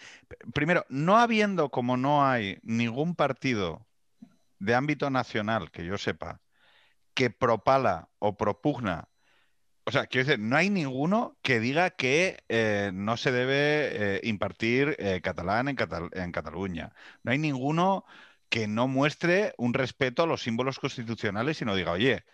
Primero, 0.54 0.86
no 0.90 1.18
habiendo 1.18 1.70
como 1.70 1.98
no 1.98 2.24
hay 2.24 2.60
ningún 2.62 3.16
partido 3.16 3.88
de 4.60 4.76
ámbito 4.76 5.10
nacional 5.10 5.72
que 5.72 5.84
yo 5.84 5.98
sepa 5.98 6.40
que 7.16 7.32
propala 7.32 8.10
o 8.20 8.38
propugna. 8.38 9.10
O 9.86 9.92
sea, 9.92 10.08
quiero 10.08 10.28
decir, 10.28 10.44
no 10.44 10.58
hay 10.58 10.70
ninguno 10.70 11.38
que 11.44 11.60
diga 11.60 11.92
que 11.92 12.44
eh, 12.50 12.92
no 12.94 13.18
se 13.18 13.32
debe 13.32 14.16
eh, 14.18 14.22
impartir 14.24 14.96
eh, 15.00 15.22
catalán 15.22 15.68
en, 15.68 15.78
en 16.14 16.32
Cataluña. 16.32 16.94
No 17.24 17.32
hay 17.32 17.38
ninguno 17.38 18.06
que 18.50 18.68
no 18.68 18.88
muestre 18.88 19.54
un 19.58 19.74
respeto 19.74 20.24
a 20.24 20.28
los 20.28 20.42
símbolos 20.42 20.80
constitucionales 20.80 21.62
y 21.62 21.66
no 21.66 21.76
diga, 21.76 21.92
oye, 21.92 22.26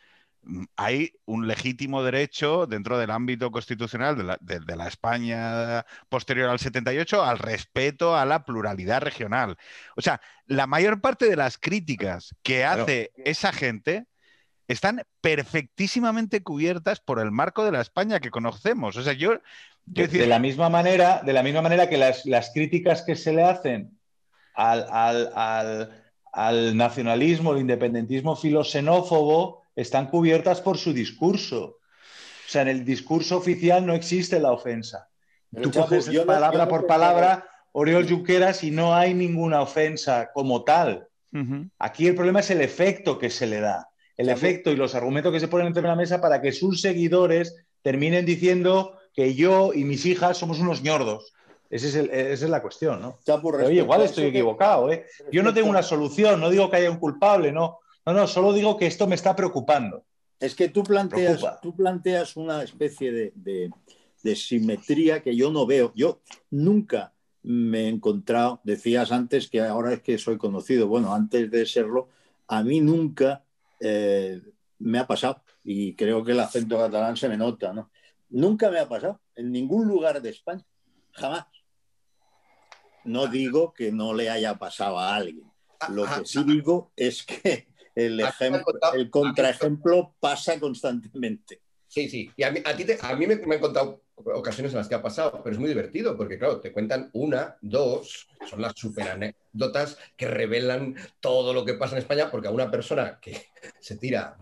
mm, 0.43 0.63
hay 0.77 1.13
un 1.25 1.47
legítimo 1.47 2.03
derecho 2.03 2.67
dentro 2.67 2.97
del 2.97 3.11
ámbito 3.11 3.51
constitucional 3.51 4.17
de 4.17 4.23
la, 4.23 4.37
de 4.41 4.75
la, 4.75 4.87
España 4.87 5.85
posterior 6.09 6.49
al 6.49 6.59
78 6.59 7.23
al 7.23 7.39
respeto 7.39 8.15
a 8.15 8.25
la 8.25 8.45
pluralidad 8.45 9.01
regional. 9.01 9.57
O 9.97 10.01
sea, 10.01 10.21
la 10.45 10.67
mayor 10.67 11.01
parte 11.01 11.27
de 11.29 11.35
las 11.35 11.57
críticas 11.57 12.35
que 12.43 12.65
hace 12.65 13.11
esa 13.17 13.51
gente 13.51 14.05
están 14.71 15.03
perfectísimamente 15.21 16.43
cubiertas 16.43 16.99
por 16.99 17.19
el 17.19 17.31
marco 17.31 17.65
de 17.65 17.71
la 17.71 17.81
España 17.81 18.19
que 18.19 18.31
conocemos. 18.31 18.95
O 18.97 19.03
sea, 19.03 19.13
yo... 19.13 19.39
de, 19.85 20.27
la 20.27 20.39
misma 20.39 20.69
manera, 20.69 21.21
de 21.23 21.33
la 21.33 21.43
misma 21.43 21.61
manera 21.61 21.89
que 21.89 21.97
las, 21.97 22.51
críticas 22.53 23.03
que 23.03 23.15
se 23.15 23.33
le 23.33 23.43
hacen 23.43 23.97
al, 24.53 25.89
nacionalismo, 26.75 27.51
al 27.51 27.59
independentismo 27.59 28.35
filoxenófobo, 28.35 29.63
están 29.75 30.07
cubiertas 30.07 30.61
por 30.61 30.77
su 30.77 30.93
discurso. 30.93 31.77
O 32.47 32.49
sea, 32.51 32.63
en 32.63 32.69
el 32.69 32.85
discurso 32.85 33.37
oficial 33.37 33.85
no 33.85 33.93
existe 33.93 34.39
la 34.39 34.51
ofensa. 34.51 35.09
Tú 35.61 35.71
coges 35.71 36.09
palabra 36.25 36.67
por 36.67 36.87
palabra 36.87 37.45
Oriol 37.73 38.07
Junqueras 38.07 38.63
y 38.63 38.71
no 38.71 38.95
hay 38.95 39.13
ninguna 39.13 39.61
ofensa 39.61 40.31
como 40.33 40.63
tal. 40.63 41.07
Aquí 41.79 42.07
el 42.07 42.15
problema 42.15 42.41
es 42.41 42.49
el 42.51 42.61
efecto 42.61 43.17
que 43.17 43.29
se 43.29 43.47
le 43.47 43.61
da 43.61 43.90
el 44.17 44.29
efecto 44.29 44.71
y 44.71 44.75
los 44.75 44.95
argumentos 44.95 45.31
que 45.31 45.39
se 45.39 45.47
ponen 45.47 45.67
entre 45.67 45.83
la 45.83 45.95
mesa 45.95 46.21
para 46.21 46.41
que 46.41 46.51
sus 46.51 46.81
seguidores 46.81 47.55
terminen 47.81 48.25
diciendo 48.25 48.97
que 49.13 49.35
yo 49.35 49.73
y 49.73 49.83
mis 49.83 50.05
hijas 50.05 50.37
somos 50.37 50.59
unos 50.59 50.81
ñordos. 50.83 51.33
esa 51.69 51.99
es 51.99 52.41
la 52.41 52.61
cuestión, 52.61 53.01
¿no? 53.01 53.19
Oye, 53.65 53.81
igual 53.81 54.01
estoy 54.01 54.25
equivocado, 54.25 54.91
¿eh? 54.91 55.05
Yo 55.31 55.43
no 55.43 55.53
tengo 55.53 55.69
una 55.69 55.83
solución, 55.83 56.39
no 56.39 56.49
digo 56.49 56.69
que 56.69 56.77
haya 56.77 56.91
un 56.91 56.99
culpable, 56.99 57.51
no. 57.51 57.79
No, 58.05 58.13
no, 58.13 58.27
solo 58.27 58.51
digo 58.51 58.77
que 58.77 58.87
esto 58.87 59.07
me 59.07 59.15
está 59.15 59.35
preocupando. 59.35 60.03
Es 60.39 60.55
que 60.55 60.69
tú 60.69 60.83
planteas, 60.83 61.43
tú 61.61 61.75
planteas 61.75 62.35
una 62.35 62.63
especie 62.63 63.11
de, 63.11 63.71
de, 64.23 64.35
simetría 64.35 65.21
que 65.21 65.35
yo 65.35 65.51
no 65.51 65.67
veo. 65.67 65.93
Yo 65.95 66.21
nunca 66.49 67.13
me 67.43 67.85
he 67.85 67.87
encontrado, 67.89 68.59
decías 68.63 69.11
antes 69.11 69.49
que 69.49 69.61
ahora 69.61 69.93
es 69.93 70.01
que 70.01 70.17
soy 70.17 70.37
conocido, 70.37 70.87
bueno, 70.87 71.13
antes 71.13 71.49
de 71.51 71.65
serlo, 71.67 72.09
a 72.47 72.63
mí 72.63 72.81
nunca 72.81 73.43
eh, 73.81 74.41
me 74.79 74.99
ha 74.99 75.07
pasado, 75.07 75.43
y 75.63 75.95
creo 75.95 76.23
que 76.23 76.31
el 76.31 76.39
acento 76.39 76.77
catalán 76.77 77.17
se 77.17 77.29
me 77.29 77.37
nota, 77.37 77.73
¿no? 77.73 77.91
Nunca 78.29 78.69
me 78.71 78.79
ha 78.79 78.87
pasado, 78.87 79.21
en 79.35 79.51
ningún 79.51 79.87
lugar 79.87 80.21
de 80.21 80.29
España, 80.29 80.65
jamás. 81.11 81.45
No 83.03 83.27
digo 83.27 83.73
que 83.73 83.91
no 83.91 84.13
le 84.13 84.29
haya 84.29 84.57
pasado 84.57 84.99
a 84.99 85.15
alguien. 85.15 85.51
Lo 85.89 86.05
que 86.05 86.25
sí 86.25 86.43
digo 86.43 86.91
es 86.95 87.23
que 87.23 87.67
el, 87.95 88.19
ejemplo, 88.19 88.63
el 88.93 89.09
contraejemplo 89.09 90.15
pasa 90.19 90.59
constantemente. 90.59 91.61
Sí, 91.87 92.07
sí. 92.07 92.31
Y 92.37 92.43
a 92.43 92.51
mí, 92.51 92.59
a 92.63 92.75
ti 92.75 92.85
a 93.01 93.15
mí 93.15 93.27
me, 93.27 93.33
han 93.33 93.59
contado 93.59 94.03
ocasiones 94.25 94.71
en 94.73 94.79
las 94.79 94.87
que 94.87 94.95
ha 94.95 95.01
pasado, 95.01 95.41
pero 95.43 95.53
es 95.53 95.59
muy 95.59 95.69
divertido 95.69 96.17
porque, 96.17 96.37
claro, 96.37 96.59
te 96.59 96.71
cuentan 96.71 97.09
una, 97.13 97.57
dos, 97.61 98.27
son 98.49 98.61
las 98.61 98.73
super 98.75 99.09
anécdotas 99.09 99.97
que 100.15 100.27
revelan 100.27 100.95
todo 101.19 101.53
lo 101.53 101.65
que 101.65 101.75
pasa 101.75 101.95
en 101.95 101.99
España, 101.99 102.29
porque 102.31 102.47
a 102.47 102.51
una 102.51 102.71
persona 102.71 103.19
que 103.21 103.47
se 103.79 103.97
tira 103.97 104.37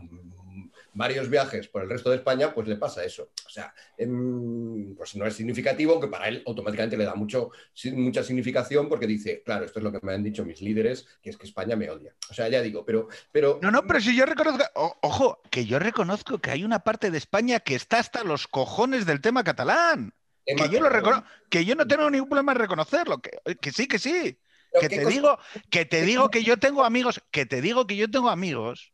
varios 1.00 1.30
viajes 1.30 1.70
por 1.70 1.82
el 1.82 1.90
resto 1.90 2.10
de 2.10 2.18
España, 2.18 2.54
pues 2.54 2.68
le 2.68 2.76
pasa 2.76 3.06
eso. 3.06 3.32
O 3.46 3.50
sea, 3.50 3.74
em, 3.98 4.94
pues 4.96 5.16
no 5.16 5.26
es 5.26 5.34
significativo, 5.34 5.94
aunque 5.94 6.10
para 6.10 6.28
él 6.28 6.44
automáticamente 6.46 6.98
le 6.98 7.06
da 7.06 7.16
mucho, 7.16 7.52
mucha 7.94 8.22
significación 8.22 8.90
porque 8.90 9.08
dice, 9.08 9.42
claro, 9.46 9.64
esto 9.64 9.80
es 9.80 9.84
lo 9.84 9.94
que 9.94 10.00
me 10.02 10.14
han 10.14 10.24
dicho 10.24 10.44
mis 10.44 10.62
líderes, 10.62 11.08
que 11.22 11.30
es 11.30 11.38
que 11.38 11.48
España 11.48 11.78
me 11.78 11.90
odia. 11.90 12.14
O 12.30 12.34
sea, 12.34 12.50
ya 12.50 12.62
digo, 12.62 12.84
pero... 12.86 13.08
pero 13.32 13.60
no, 13.62 13.72
no, 13.72 13.88
pero 13.88 14.02
si 14.02 14.14
yo 14.14 14.26
reconozco, 14.26 14.66
ojo, 14.76 15.42
que 15.50 15.66
yo 15.66 15.80
reconozco 15.80 16.40
que 16.40 16.52
hay 16.52 16.66
una 16.66 16.80
parte 16.80 17.12
de 17.12 17.18
España 17.18 17.62
que 17.62 17.76
está 17.76 18.00
hasta 18.00 18.26
los 18.26 18.50
cojones 18.50 19.06
del 19.06 19.22
tema 19.22 19.46
catalán. 19.46 20.14
Que 20.46 20.68
yo, 20.70 20.82
lo 20.82 21.24
que 21.50 21.64
yo 21.64 21.76
no 21.76 21.88
tengo 21.88 22.10
ningún 22.10 22.28
problema 22.28 22.52
en 22.52 22.58
reconocerlo, 22.58 23.22
que, 23.22 23.40
que 23.62 23.72
sí, 23.72 23.88
que 23.88 24.00
sí. 24.00 24.38
Que 24.82 24.90
te, 24.90 25.06
digo, 25.06 25.40
que 25.70 25.86
te 25.86 26.02
digo 26.02 26.30
que 26.30 26.44
yo 26.44 26.58
tengo 26.58 26.84
amigos, 26.84 27.22
que 27.32 27.46
te 27.46 27.62
digo 27.62 27.88
que 27.88 27.96
yo 27.96 28.12
tengo 28.12 28.30
amigos 28.30 28.92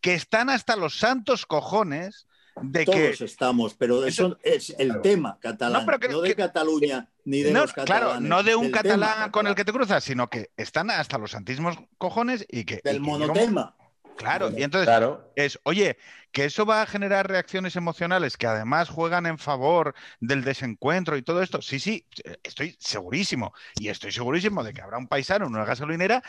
que 0.00 0.14
están 0.14 0.50
hasta 0.50 0.76
los 0.76 0.98
santos 0.98 1.46
cojones 1.46 2.26
de 2.62 2.84
que... 2.84 3.08
Todos 3.08 3.20
estamos, 3.20 3.74
pero 3.74 4.04
eso, 4.06 4.38
es 4.42 4.74
el 4.78 5.00
tema 5.02 5.38
catalán, 5.40 5.86
no, 5.86 6.20
de 6.22 6.34
Cataluña 6.34 7.08
ni 7.24 7.42
de 7.42 7.52
los 7.52 7.72
catalanes. 7.72 8.06
Claro, 8.06 8.20
no 8.20 8.42
de 8.42 8.56
un 8.56 8.70
catalán 8.70 9.30
con 9.30 9.46
el 9.46 9.54
que 9.54 9.64
te 9.64 9.72
cruzas, 9.72 10.04
sino 10.04 10.28
que 10.28 10.50
están 10.56 10.90
hasta 10.90 11.18
los 11.18 11.32
santísimos 11.32 11.76
cojones 11.98 12.46
y 12.48 12.64
que... 12.64 12.80
Del 12.82 13.00
monotema. 13.00 13.74
Claro, 14.16 14.50
y 14.50 14.62
entonces 14.62 14.88
es, 15.34 15.60
oye, 15.64 15.98
que 16.32 16.46
eso 16.46 16.64
va 16.64 16.82
a 16.82 16.86
generar 16.86 17.28
reacciones 17.28 17.76
emocionales 17.76 18.36
que 18.36 18.46
además 18.46 18.88
juegan 18.88 19.26
en 19.26 19.38
favor 19.38 19.94
del 20.20 20.42
desencuentro 20.42 21.16
y 21.16 21.22
todo 21.22 21.42
esto. 21.42 21.60
Sí, 21.60 21.78
sí, 21.78 22.06
estoy 22.42 22.76
segurísimo. 22.78 23.52
Y 23.78 23.88
estoy 23.88 24.12
segurísimo 24.12 24.64
de 24.64 24.72
que 24.72 24.80
habrá 24.80 24.96
un 24.96 25.06
paisano 25.06 25.46
en 25.46 25.54
una 25.54 25.66
gasolinera 25.66 26.22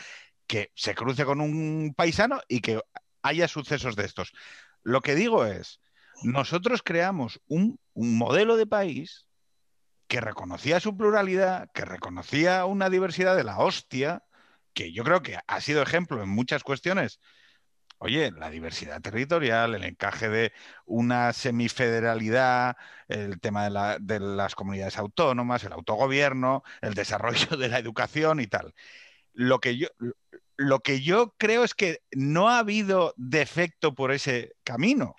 que 0.46 0.70
se 0.74 0.94
cruce 0.94 1.24
con 1.24 1.40
un 1.40 1.94
paisano 1.96 2.40
y 2.46 2.60
que 2.60 2.80
haya 3.22 3.48
sucesos 3.48 3.96
de 3.96 4.04
estos. 4.04 4.32
Lo 4.82 5.00
que 5.00 5.14
digo 5.14 5.44
es, 5.44 5.80
nosotros 6.22 6.82
creamos 6.82 7.40
un, 7.46 7.78
modelo 7.94 8.56
de 8.56 8.66
país 8.66 9.26
que 10.06 10.20
reconocía 10.20 10.80
su 10.80 10.96
pluralidad, 10.96 11.70
que 11.74 11.84
reconocía 11.84 12.64
una 12.64 12.88
diversidad 12.90 13.36
de 13.36 13.44
la 13.44 13.58
hostia, 13.58 14.24
que 14.72 14.92
yo 14.92 15.04
creo 15.04 15.22
que 15.22 15.38
ha 15.46 15.60
sido 15.60 15.82
ejemplo 15.82 16.22
en 16.22 16.28
muchas 16.28 16.62
cuestiones. 16.62 17.20
Oye, 17.98 18.30
la 18.30 18.50
diversidad 18.50 19.00
territorial, 19.00 19.74
el 19.74 19.82
encaje 19.82 20.28
de 20.28 20.52
una 20.86 21.32
semifederalidad, 21.32 22.76
el 23.08 23.40
tema 23.40 23.68
de, 23.68 23.96
de 24.00 24.20
las 24.20 24.54
comunidades 24.54 24.96
autónomas, 24.96 25.64
el 25.64 25.72
autogobierno, 25.72 26.62
el 26.80 26.94
desarrollo 26.94 27.56
de 27.56 27.68
la 27.68 27.78
educación 27.78 28.38
y 28.40 28.46
tal. 28.46 28.74
Lo 29.32 29.58
que 29.58 29.76
yo, 29.76 29.88
lo 30.58 30.80
que 30.80 31.00
yo 31.00 31.34
creo 31.38 31.64
es 31.64 31.72
que 31.72 32.02
no 32.12 32.48
ha 32.48 32.58
habido 32.58 33.14
defecto 33.16 33.94
por 33.94 34.12
ese 34.12 34.56
camino. 34.64 35.14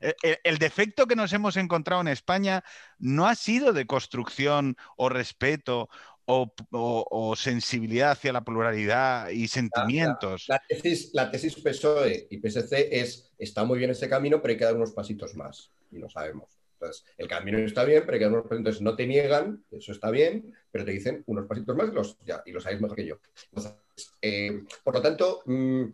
E, 0.00 0.14
e, 0.24 0.40
el, 0.42 0.58
defecto 0.58 1.06
que 1.06 1.14
nos 1.14 1.32
hemos 1.32 1.56
encontrado 1.56 2.02
en 2.02 2.08
España 2.08 2.64
no 2.98 3.28
ha 3.28 3.36
sido 3.36 3.72
de 3.72 3.86
construcción 3.86 4.76
o 4.96 5.08
respeto 5.08 5.88
o, 6.24 7.34
sensibilidad 7.36 8.12
hacia 8.12 8.32
la 8.32 8.44
pluralidad 8.44 9.30
y 9.30 9.46
sentimientos. 9.48 10.46
La, 10.48 10.60
tesis, 10.68 11.10
la, 11.12 11.30
tesis, 11.30 11.54
PSOE 11.54 12.26
y 12.30 12.38
PSC 12.38 12.88
es, 12.90 13.32
está 13.38 13.64
muy 13.64 13.78
bien 13.78 13.90
ese 13.90 14.08
camino, 14.08 14.40
pero 14.42 14.52
hay 14.52 14.58
que 14.58 14.64
dar 14.64 14.76
unos 14.76 14.92
pasitos 14.92 15.34
más, 15.34 15.70
y 15.90 15.98
lo 15.98 16.08
sabemos. 16.08 16.61
Entonces, 16.82 17.04
el 17.16 17.28
camino 17.28 17.58
está 17.58 17.84
bien, 17.84 18.02
pero 18.04 18.14
hay 18.14 18.18
que 18.18 18.24
dar 18.24 18.44
unos 18.58 18.80
no 18.80 18.96
te 18.96 19.06
niegan, 19.06 19.64
eso 19.70 19.92
está 19.92 20.10
bien, 20.10 20.52
pero 20.70 20.84
te 20.84 20.90
dicen 20.90 21.22
unos 21.26 21.46
pasitos 21.46 21.76
más 21.76 21.90
y 21.90 21.92
los, 21.92 22.18
y 22.44 22.50
lo 22.50 22.60
sabéis 22.60 22.80
mejor 22.80 22.96
que 22.96 23.06
yo. 23.06 23.20
Entonces, 23.52 23.74
eh, 24.20 24.64
por 24.82 24.94
lo 24.94 25.02
tanto, 25.02 25.42
mm, 25.46 25.84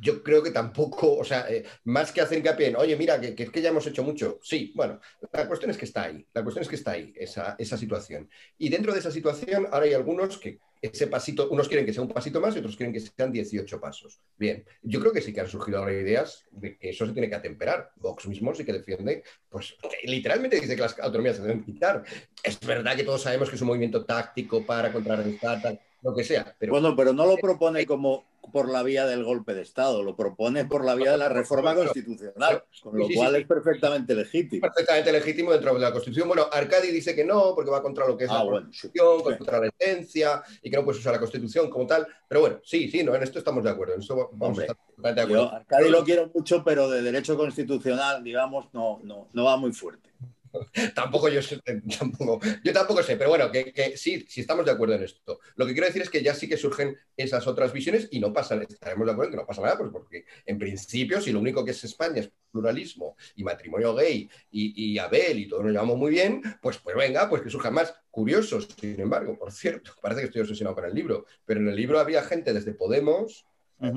yo 0.00 0.22
creo 0.22 0.42
que 0.42 0.50
tampoco, 0.50 1.16
o 1.16 1.24
sea, 1.24 1.46
eh, 1.50 1.64
más 1.84 2.12
que 2.12 2.20
hacer 2.20 2.38
hincapié 2.38 2.68
en, 2.68 2.76
oye, 2.76 2.96
mira, 2.96 3.20
que, 3.20 3.34
que, 3.34 3.62
ya 3.62 3.70
hemos 3.70 3.86
hecho 3.86 4.02
mucho. 4.02 4.38
Sí, 4.42 4.72
bueno, 4.74 5.00
la 5.32 5.46
cuestión 5.46 5.70
es 5.70 5.76
que 5.76 5.84
está 5.84 6.04
ahí, 6.04 6.24
la 6.32 6.42
cuestión 6.42 6.62
es 6.62 6.68
que 6.68 6.76
está 6.76 6.92
ahí, 6.92 7.12
esa, 7.16 7.56
esa 7.58 7.76
situación. 7.76 8.28
Y 8.58 8.68
dentro 8.68 8.92
de 8.92 9.00
esa 9.00 9.10
situación, 9.10 9.66
ahora 9.70 9.86
hay 9.86 9.94
algunos 9.94 10.38
que 10.38 10.58
ese 10.80 11.08
pasito, 11.08 11.48
unos 11.50 11.68
quieren 11.68 11.84
que 11.84 11.92
sea 11.92 12.02
un 12.02 12.08
pasito 12.08 12.40
más 12.40 12.54
y 12.54 12.60
otros 12.60 12.76
quieren 12.76 12.92
que 12.92 13.00
sean 13.00 13.32
18 13.32 13.80
pasos. 13.80 14.20
Bien, 14.36 14.64
yo 14.82 15.00
creo 15.00 15.12
que 15.12 15.20
sí 15.20 15.32
que 15.32 15.40
han 15.40 15.48
surgido 15.48 15.78
ahora 15.78 15.92
ideas 15.92 16.46
de 16.52 16.76
que 16.76 16.90
eso 16.90 17.06
se 17.06 17.12
tiene 17.12 17.28
que 17.28 17.34
atemperar. 17.34 17.90
Vox 17.96 18.26
mismo 18.28 18.54
sí 18.54 18.64
que 18.64 18.72
defiende, 18.72 19.24
pues 19.48 19.76
literalmente 20.04 20.60
dice 20.60 20.76
que 20.76 20.82
las 20.82 20.98
autonomías 21.00 21.36
se 21.36 21.42
deben 21.42 21.64
quitar. 21.64 22.04
Es 22.42 22.60
verdad 22.60 22.96
que 22.96 23.04
todos 23.04 23.22
sabemos 23.22 23.50
que 23.50 23.56
es 23.56 23.62
un 23.62 23.68
movimiento 23.68 24.04
táctico 24.04 24.64
para 24.64 24.92
contrarrestar, 24.92 25.80
lo 26.02 26.14
que 26.14 26.22
sea. 26.22 26.54
Bueno, 26.68 26.94
pero 26.94 27.12
no 27.12 27.26
lo 27.26 27.36
propone 27.36 27.84
como 27.84 28.24
por 28.50 28.70
la 28.70 28.82
vía 28.82 29.06
del 29.06 29.24
golpe 29.24 29.54
de 29.54 29.62
Estado, 29.62 30.02
lo 30.02 30.16
propone 30.16 30.64
por 30.64 30.84
la 30.84 30.94
vía 30.94 31.12
de 31.12 31.18
la 31.18 31.28
reforma 31.28 31.74
constitucional, 31.74 32.64
con 32.82 32.98
lo 32.98 33.08
cual 33.14 33.36
es 33.36 33.46
perfectamente 33.46 34.14
legítimo. 34.14 34.62
Perfectamente 34.62 35.12
legítimo 35.12 35.52
dentro 35.52 35.74
de 35.74 35.80
la 35.80 35.92
Constitución. 35.92 36.28
Bueno, 36.28 36.46
Arcadi 36.50 36.90
dice 36.90 37.14
que 37.14 37.24
no, 37.24 37.54
porque 37.54 37.70
va 37.70 37.82
contra 37.82 38.06
lo 38.06 38.16
que 38.16 38.24
es 38.24 38.30
la 38.30 38.40
ah, 38.40 38.44
Constitución, 38.44 39.22
contra 39.22 39.60
la 39.60 39.70
esencia, 39.78 40.42
y 40.62 40.70
que 40.70 40.76
no 40.76 40.84
puedes 40.84 41.00
usar 41.00 41.12
la 41.12 41.20
Constitución 41.20 41.70
como 41.70 41.86
tal. 41.86 42.06
Pero 42.28 42.40
bueno, 42.40 42.60
sí, 42.62 42.90
sí, 42.90 43.02
no, 43.02 43.14
en 43.14 43.22
esto 43.22 43.38
estamos 43.38 43.64
de 43.64 43.70
acuerdo. 43.70 43.94
En 43.94 44.00
esto 44.00 44.30
vamos 44.32 44.58
a 44.58 44.62
estar 44.62 44.76
de 45.14 45.20
acuerdo. 45.20 45.52
Arcadi 45.52 45.90
lo 45.90 46.04
quiero 46.04 46.30
mucho, 46.34 46.62
pero 46.64 46.88
de 46.88 47.02
derecho 47.02 47.36
constitucional, 47.36 48.22
digamos, 48.22 48.66
no, 48.72 49.00
no, 49.04 49.28
no 49.32 49.44
va 49.44 49.56
muy 49.56 49.72
fuerte. 49.72 50.10
tampoco 50.94 51.28
yo 51.28 51.42
sé, 51.42 51.60
tampoco, 51.98 52.40
yo 52.62 52.72
tampoco 52.72 53.02
sé, 53.02 53.16
pero 53.16 53.30
bueno, 53.30 53.50
que, 53.50 53.96
sí, 53.96 54.24
sí 54.28 54.40
estamos 54.40 54.64
de 54.64 54.72
acuerdo 54.72 54.94
en 54.94 55.04
esto. 55.04 55.40
Lo 55.56 55.66
que 55.66 55.72
quiero 55.72 55.86
decir 55.86 56.02
es 56.02 56.10
que 56.10 56.22
ya 56.22 56.34
sí 56.34 56.48
que 56.48 56.56
surgen 56.56 56.96
esas 57.16 57.46
otras 57.46 57.72
visiones 57.72 58.08
y 58.10 58.20
no 58.20 58.32
pasa, 58.32 58.60
estaremos 58.62 59.06
de 59.06 59.12
acuerdo 59.12 59.28
en 59.28 59.30
que 59.32 59.42
no 59.42 59.46
pasa 59.46 59.62
nada, 59.62 59.78
pues 59.78 59.90
porque 59.92 60.24
en 60.46 60.58
principio, 60.58 61.20
si 61.20 61.32
lo 61.32 61.40
único 61.40 61.64
que 61.64 61.72
es 61.72 61.84
España 61.84 62.20
es 62.20 62.30
pluralismo 62.50 63.16
y 63.36 63.44
matrimonio 63.44 63.94
gay 63.94 64.28
y, 64.50 64.98
Abel 64.98 65.38
y 65.38 65.48
todo 65.48 65.62
nos 65.62 65.72
llamamos 65.72 65.98
muy 65.98 66.10
bien, 66.10 66.42
pues, 66.60 66.78
pues 66.78 66.96
venga, 66.96 67.28
pues 67.28 67.42
que 67.42 67.50
surjan 67.50 67.74
más 67.74 67.94
curiosos, 68.10 68.68
sin 68.80 69.00
embargo, 69.00 69.38
por 69.38 69.52
cierto, 69.52 69.92
parece 70.02 70.22
que 70.22 70.26
estoy 70.26 70.42
obsesionado 70.42 70.74
con 70.74 70.84
el 70.84 70.94
libro, 70.94 71.26
pero 71.44 71.60
en 71.60 71.68
el 71.68 71.76
libro 71.76 71.98
había 71.98 72.22
gente 72.22 72.52
desde 72.52 72.72
Podemos, 72.72 73.46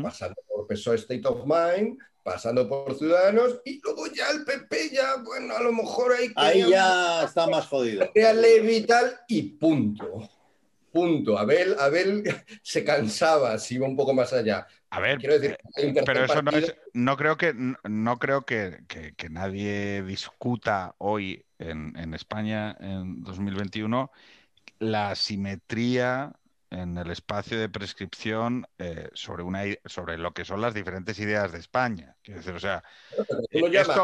pasando 0.04 0.36
por 0.48 0.68
PSOE 0.68 0.96
State 0.96 1.28
of 1.28 1.44
Mind, 1.46 1.98
pasando 2.24 2.68
por 2.68 2.96
Ciudadanos 2.98 3.60
y 3.66 3.80
luego 3.82 4.08
ya 4.08 4.30
el 4.30 4.44
PP 4.44 4.90
ya, 4.92 5.18
bueno, 5.24 5.56
a 5.56 5.62
lo 5.62 5.72
mejor 5.72 6.14
ahí... 6.14 6.32
Ahí 6.36 6.70
ya 6.70 7.24
está 7.24 7.48
más 7.48 7.68
jodido. 7.68 8.10
Ley 8.14 8.86
tal 8.86 9.20
y 9.28 9.44
punto. 9.44 10.30
Punto. 10.92 11.38
Abel, 11.38 11.76
Abel 11.80 12.24
se 12.62 12.84
cansaba, 12.84 13.58
si 13.58 13.76
iba 13.76 13.88
un 13.88 13.96
poco 13.96 14.14
más 14.14 14.34
allá. 14.34 14.68
A 14.90 15.00
ver, 15.00 15.20
Quiero 15.20 15.40
decir, 15.40 15.58
eh, 15.78 15.94
pero 16.06 16.26
eso 16.26 16.42
no 16.42 16.52
es, 16.52 16.76
no 16.94 17.16
creo 17.16 17.38
que 17.38 17.54
no 17.56 18.20
creo 18.20 18.42
que, 18.42 18.80
nadie 19.30 20.04
discuta 20.04 20.96
hoy 20.98 21.46
en, 21.60 21.96
en 21.98 22.14
España 22.14 22.76
en 22.82 23.24
2021 23.24 24.12
la 24.80 25.16
simetría 25.16 26.34
en 26.72 26.98
el 26.98 27.12
espacio 27.12 27.60
de 27.60 27.70
prescripción 27.70 28.66
eh, 28.80 29.10
sobre, 29.14 29.44
una, 29.44 29.64
sobre 29.86 30.18
lo 30.18 30.34
que 30.34 30.46
son 30.46 30.62
las 30.62 30.74
diferentes 30.74 31.20
ideas 31.20 31.52
de 31.52 31.60
España. 31.60 32.16
Quiero 32.24 32.40
decir, 32.40 32.54
o 32.54 32.60
sea. 32.60 32.84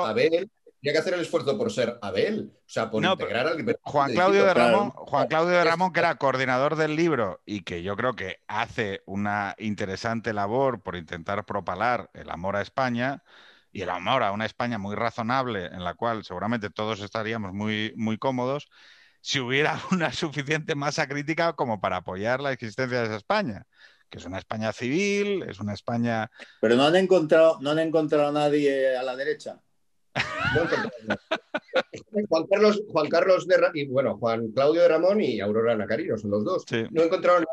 Abel, 0.05 0.51
tiene 0.79 0.93
que 0.93 0.99
hacer 0.99 1.15
el 1.15 1.21
esfuerzo 1.21 1.57
por 1.57 1.71
ser 1.71 1.97
Abel, 2.01 2.51
o 2.53 2.69
sea, 2.69 2.91
por 2.91 3.03
integrar 3.03 3.47
al 3.47 3.77
Juan 3.81 4.11
Claudio 4.13 4.45
de 4.45 4.53
Ramón, 4.53 4.91
Juan 4.91 5.27
Claudio 5.27 5.57
de 5.57 5.63
Ramón, 5.63 5.91
que 5.91 6.01
era 6.01 6.15
coordinador 6.15 6.75
del 6.75 6.95
libro 6.95 7.41
y 7.45 7.61
que 7.61 7.81
yo 7.81 7.95
creo 7.95 8.13
que 8.13 8.41
hace 8.47 9.01
una 9.05 9.55
interesante 9.57 10.33
labor 10.33 10.81
por 10.81 10.95
intentar 10.95 11.45
propalar 11.45 12.11
el 12.13 12.29
amor 12.29 12.57
a 12.57 12.61
España 12.61 13.23
y 13.71 13.81
el 13.81 13.89
amor 13.89 14.23
a 14.23 14.31
una 14.31 14.45
España 14.45 14.77
muy 14.77 14.95
razonable 14.95 15.65
en 15.65 15.83
la 15.83 15.95
cual 15.95 16.23
seguramente 16.23 16.69
todos 16.69 17.01
estaríamos 17.01 17.53
muy, 17.53 17.93
muy 17.95 18.17
cómodos 18.17 18.69
si 19.27 19.41
hubiera 19.41 19.77
una 19.91 20.13
suficiente 20.13 20.73
masa 20.73 21.05
crítica 21.05 21.51
como 21.51 21.81
para 21.81 21.97
apoyar 21.97 22.39
la 22.39 22.53
existencia 22.53 22.99
de 22.99 23.07
esa 23.07 23.17
España, 23.17 23.65
que 24.09 24.19
es 24.19 24.25
una 24.25 24.37
España 24.37 24.71
civil, 24.71 25.43
es 25.43 25.59
una 25.59 25.73
España... 25.73 26.31
Pero 26.61 26.77
no 26.77 26.85
han 26.85 26.95
encontrado, 26.95 27.57
no 27.59 27.71
han 27.71 27.79
encontrado 27.79 28.29
a 28.29 28.31
nadie 28.31 28.95
a 28.95 29.03
la 29.03 29.17
derecha. 29.17 29.59
Juan 32.29 32.47
Carlos, 32.49 32.81
Juan 32.89 33.09
Carlos 33.09 33.45
de 33.45 33.57
y 33.73 33.87
bueno, 33.87 34.17
Juan 34.17 34.47
Claudio 34.51 34.83
de 34.83 34.87
Ramón 34.87 35.21
y 35.21 35.41
Aurora 35.41 35.75
Nacarino 35.75 36.17
son 36.17 36.31
los 36.31 36.45
dos. 36.45 36.65
No 36.91 37.03
encontraron 37.03 37.45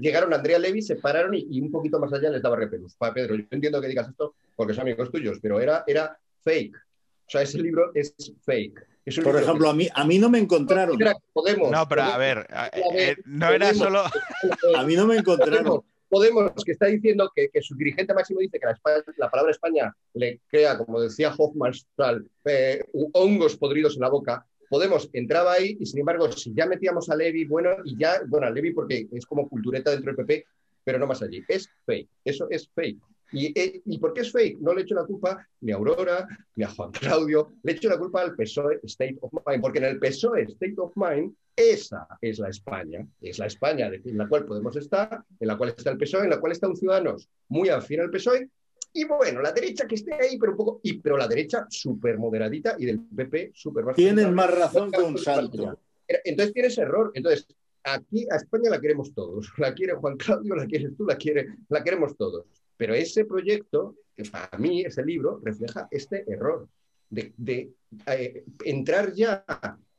llegaron 0.00 0.32
a 0.32 0.36
Andrea 0.36 0.58
Levy, 0.58 0.82
se 0.82 0.96
pararon 0.96 1.34
y, 1.34 1.60
un 1.60 1.70
poquito 1.70 2.00
más 2.00 2.12
allá 2.12 2.30
les 2.30 2.42
daba 2.42 2.56
repelús. 2.56 2.96
Pedro, 3.14 3.36
yo 3.36 3.44
entiendo 3.48 3.80
que 3.80 3.86
digas 3.86 4.08
esto 4.08 4.34
porque 4.56 4.74
son 4.74 4.82
amigos 4.82 5.10
tuyos, 5.10 5.38
pero 5.40 5.60
era, 5.60 5.84
era 5.86 6.18
fake. 6.42 6.76
O 6.76 7.30
sea, 7.30 7.42
ese 7.42 7.58
libro 7.58 7.92
es 7.94 8.12
fake. 8.44 8.91
Por 9.22 9.36
ejemplo, 9.36 9.68
a 9.68 9.74
mí, 9.74 9.88
a 9.92 10.04
mí 10.04 10.18
no 10.18 10.30
me 10.30 10.38
encontraron. 10.38 10.96
no, 10.98 11.88
pero 11.88 12.02
a 12.02 12.16
ver, 12.18 12.46
eh, 12.94 13.16
no 13.24 13.50
era 13.50 13.74
solo. 13.74 14.04
a 14.76 14.84
mí 14.84 14.94
no 14.94 15.06
me 15.06 15.16
encontraron. 15.16 15.82
Podemos, 16.08 16.52
que 16.64 16.72
está 16.72 16.86
diciendo 16.86 17.32
que, 17.34 17.50
su 17.62 17.74
dirigente 17.74 18.14
máximo 18.14 18.40
dice 18.40 18.60
que 18.60 18.66
la, 19.16 19.30
palabra 19.30 19.50
España 19.50 19.96
le 20.14 20.40
crea, 20.46 20.76
como 20.76 21.00
decía 21.00 21.34
Hoffman, 21.36 21.72
eh, 22.44 22.84
hongos 23.12 23.56
podridos 23.56 23.94
en 23.94 24.02
la 24.02 24.10
boca. 24.10 24.46
Podemos 24.68 25.08
entraba 25.12 25.54
ahí 25.54 25.76
y 25.80 25.86
sin 25.86 26.00
embargo, 26.00 26.30
si 26.30 26.52
ya 26.54 26.66
metíamos 26.66 27.10
a 27.10 27.16
Levi, 27.16 27.44
bueno, 27.44 27.70
y 27.84 27.96
ya, 27.98 28.20
bueno, 28.28 28.46
a 28.46 28.50
Levi 28.50 28.72
porque 28.72 29.06
es 29.10 29.26
como 29.26 29.48
cultureta 29.48 29.90
dentro 29.90 30.12
del 30.12 30.24
PP, 30.24 30.46
pero 30.84 30.98
no 30.98 31.06
más 31.06 31.22
allí. 31.22 31.42
Es 31.48 31.68
fake, 31.86 32.08
eso 32.24 32.46
es 32.50 32.68
fake. 32.74 33.00
Eh, 33.32 33.82
¿Y, 33.84 33.98
por 33.98 34.12
qué 34.12 34.22
es 34.22 34.32
fake? 34.32 34.60
No 34.60 34.74
le 34.74 34.82
echo 34.82 34.94
la 34.94 35.04
culpa 35.04 35.46
ni 35.60 35.72
a 35.72 35.76
Aurora, 35.76 36.26
ni 36.56 36.64
a 36.64 36.68
Juan 36.68 36.90
Claudio, 36.92 37.52
le 37.62 37.72
echo 37.72 37.88
la 37.88 37.98
culpa 37.98 38.22
al 38.22 38.34
PSOE 38.34 38.80
State 38.84 39.18
of 39.20 39.32
Mind, 39.46 39.62
porque 39.62 39.78
en 39.78 39.84
el 39.84 39.98
PSOE 39.98 40.42
State 40.42 40.74
of 40.76 40.92
Mind, 40.96 41.34
esa 41.56 42.06
es 42.20 42.38
la 42.38 42.48
España, 42.48 43.06
es 43.20 43.38
la 43.38 43.46
España 43.46 43.90
en 43.92 44.18
la 44.18 44.28
cual 44.28 44.44
podemos 44.44 44.76
estar, 44.76 45.24
en 45.38 45.48
la 45.48 45.56
cual 45.56 45.70
está 45.70 45.90
el 45.90 45.98
PSOE, 45.98 46.24
en 46.24 46.30
la 46.30 46.40
cual 46.40 46.52
están 46.52 46.76
ciudadanos 46.76 47.28
muy 47.48 47.68
afín 47.68 48.00
al 48.00 48.10
PSOE, 48.10 48.48
y 48.94 49.04
bueno, 49.04 49.40
la 49.40 49.52
derecha 49.52 49.86
que 49.86 49.94
esté 49.94 50.12
ahí, 50.14 50.38
pero 50.38 50.52
un 50.52 50.58
poco, 50.58 50.80
y, 50.82 50.98
pero 50.98 51.16
la 51.16 51.26
derecha 51.26 51.66
súper 51.70 52.18
moderadita 52.18 52.76
y 52.78 52.84
del 52.84 53.00
PP 53.00 53.52
súper 53.54 53.84
más. 53.84 53.96
Tienes 53.96 54.30
más 54.30 54.50
razón 54.50 54.90
que 54.90 55.00
un 55.00 55.16
santo. 55.16 55.78
Entonces 56.06 56.52
tienes 56.52 56.76
error. 56.76 57.10
Entonces, 57.14 57.46
aquí 57.84 58.26
a 58.30 58.36
España 58.36 58.70
la 58.70 58.80
queremos 58.80 59.14
todos. 59.14 59.50
La 59.56 59.72
quiere 59.72 59.94
Juan 59.94 60.16
Claudio, 60.16 60.54
la 60.54 60.66
quieres 60.66 60.96
tú, 60.96 61.06
la, 61.06 61.16
quiere, 61.16 61.48
la 61.68 61.82
queremos 61.82 62.16
todos. 62.16 62.44
Pero 62.82 62.94
ese 62.94 63.24
proyecto, 63.26 63.94
para 64.32 64.58
mí, 64.58 64.80
ese 64.80 65.04
libro, 65.04 65.40
refleja 65.40 65.86
este 65.88 66.28
error 66.28 66.68
de, 67.08 67.70
eh, 68.08 68.44
entrar 68.64 69.12
ya 69.12 69.44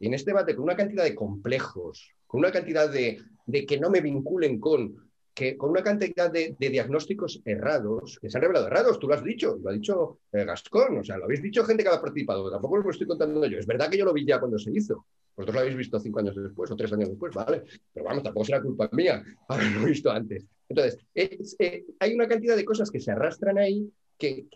en 0.01 0.13
este 0.13 0.31
debate 0.31 0.53
con 0.53 0.65
una 0.65 0.75
cantidad 0.75 1.05
de 1.05 1.15
complejos, 1.15 2.11
con 2.27 2.39
una 2.39 2.51
cantidad 2.51 2.91
de, 2.91 3.21
que 3.65 3.79
no 3.79 3.89
me 3.89 4.01
vinculen 4.01 4.59
con, 4.59 4.97
que, 5.33 5.55
con 5.55 5.69
una 5.69 5.81
cantidad 5.81 6.29
de, 6.29 6.57
diagnósticos 6.59 7.41
errados, 7.45 8.19
que 8.21 8.29
se 8.29 8.37
han 8.37 8.41
revelado 8.41 8.67
errados, 8.67 8.99
tú 8.99 9.07
lo 9.07 9.13
has 9.13 9.23
dicho, 9.23 9.57
lo 9.63 9.69
ha 9.69 9.73
dicho 9.73 10.19
eh, 10.33 10.43
Gascón, 10.43 10.97
o 10.97 11.03
sea, 11.05 11.17
lo 11.17 11.23
habéis 11.23 11.41
dicho 11.41 11.63
gente 11.63 11.83
que 11.83 11.89
ha 11.89 12.01
participado, 12.01 12.51
tampoco 12.51 12.79
lo 12.79 12.91
estoy 12.91 13.07
contando 13.07 13.45
yo, 13.45 13.59
es 13.59 13.65
verdad 13.65 13.89
que 13.89 13.97
yo 13.97 14.03
lo 14.03 14.11
vi 14.11 14.25
ya 14.25 14.41
cuando 14.41 14.59
se 14.59 14.71
hizo, 14.71 15.05
vosotros 15.35 15.55
lo 15.55 15.61
habéis 15.61 15.77
visto 15.77 15.99
cinco 15.99 16.19
años 16.19 16.35
después 16.35 16.69
o 16.69 16.75
tres 16.75 16.93
años 16.93 17.09
después, 17.09 17.33
vale, 17.33 17.63
pero 17.91 18.05
vamos, 18.05 18.23
tampoco 18.23 18.45
será 18.45 18.61
culpa 18.61 18.89
mía 18.91 19.23
haberlo 19.47 19.85
visto 19.85 20.11
antes. 20.11 20.45
Entonces, 20.69 20.99
eh, 21.15 21.85
hay 21.99 22.13
una 22.13 22.27
cantidad 22.27 22.55
de 22.55 22.65
cosas 22.65 22.89
que 22.89 22.99
se 22.99 23.11
arrastran 23.11 23.57
ahí 23.57 23.91
que, 24.17 24.47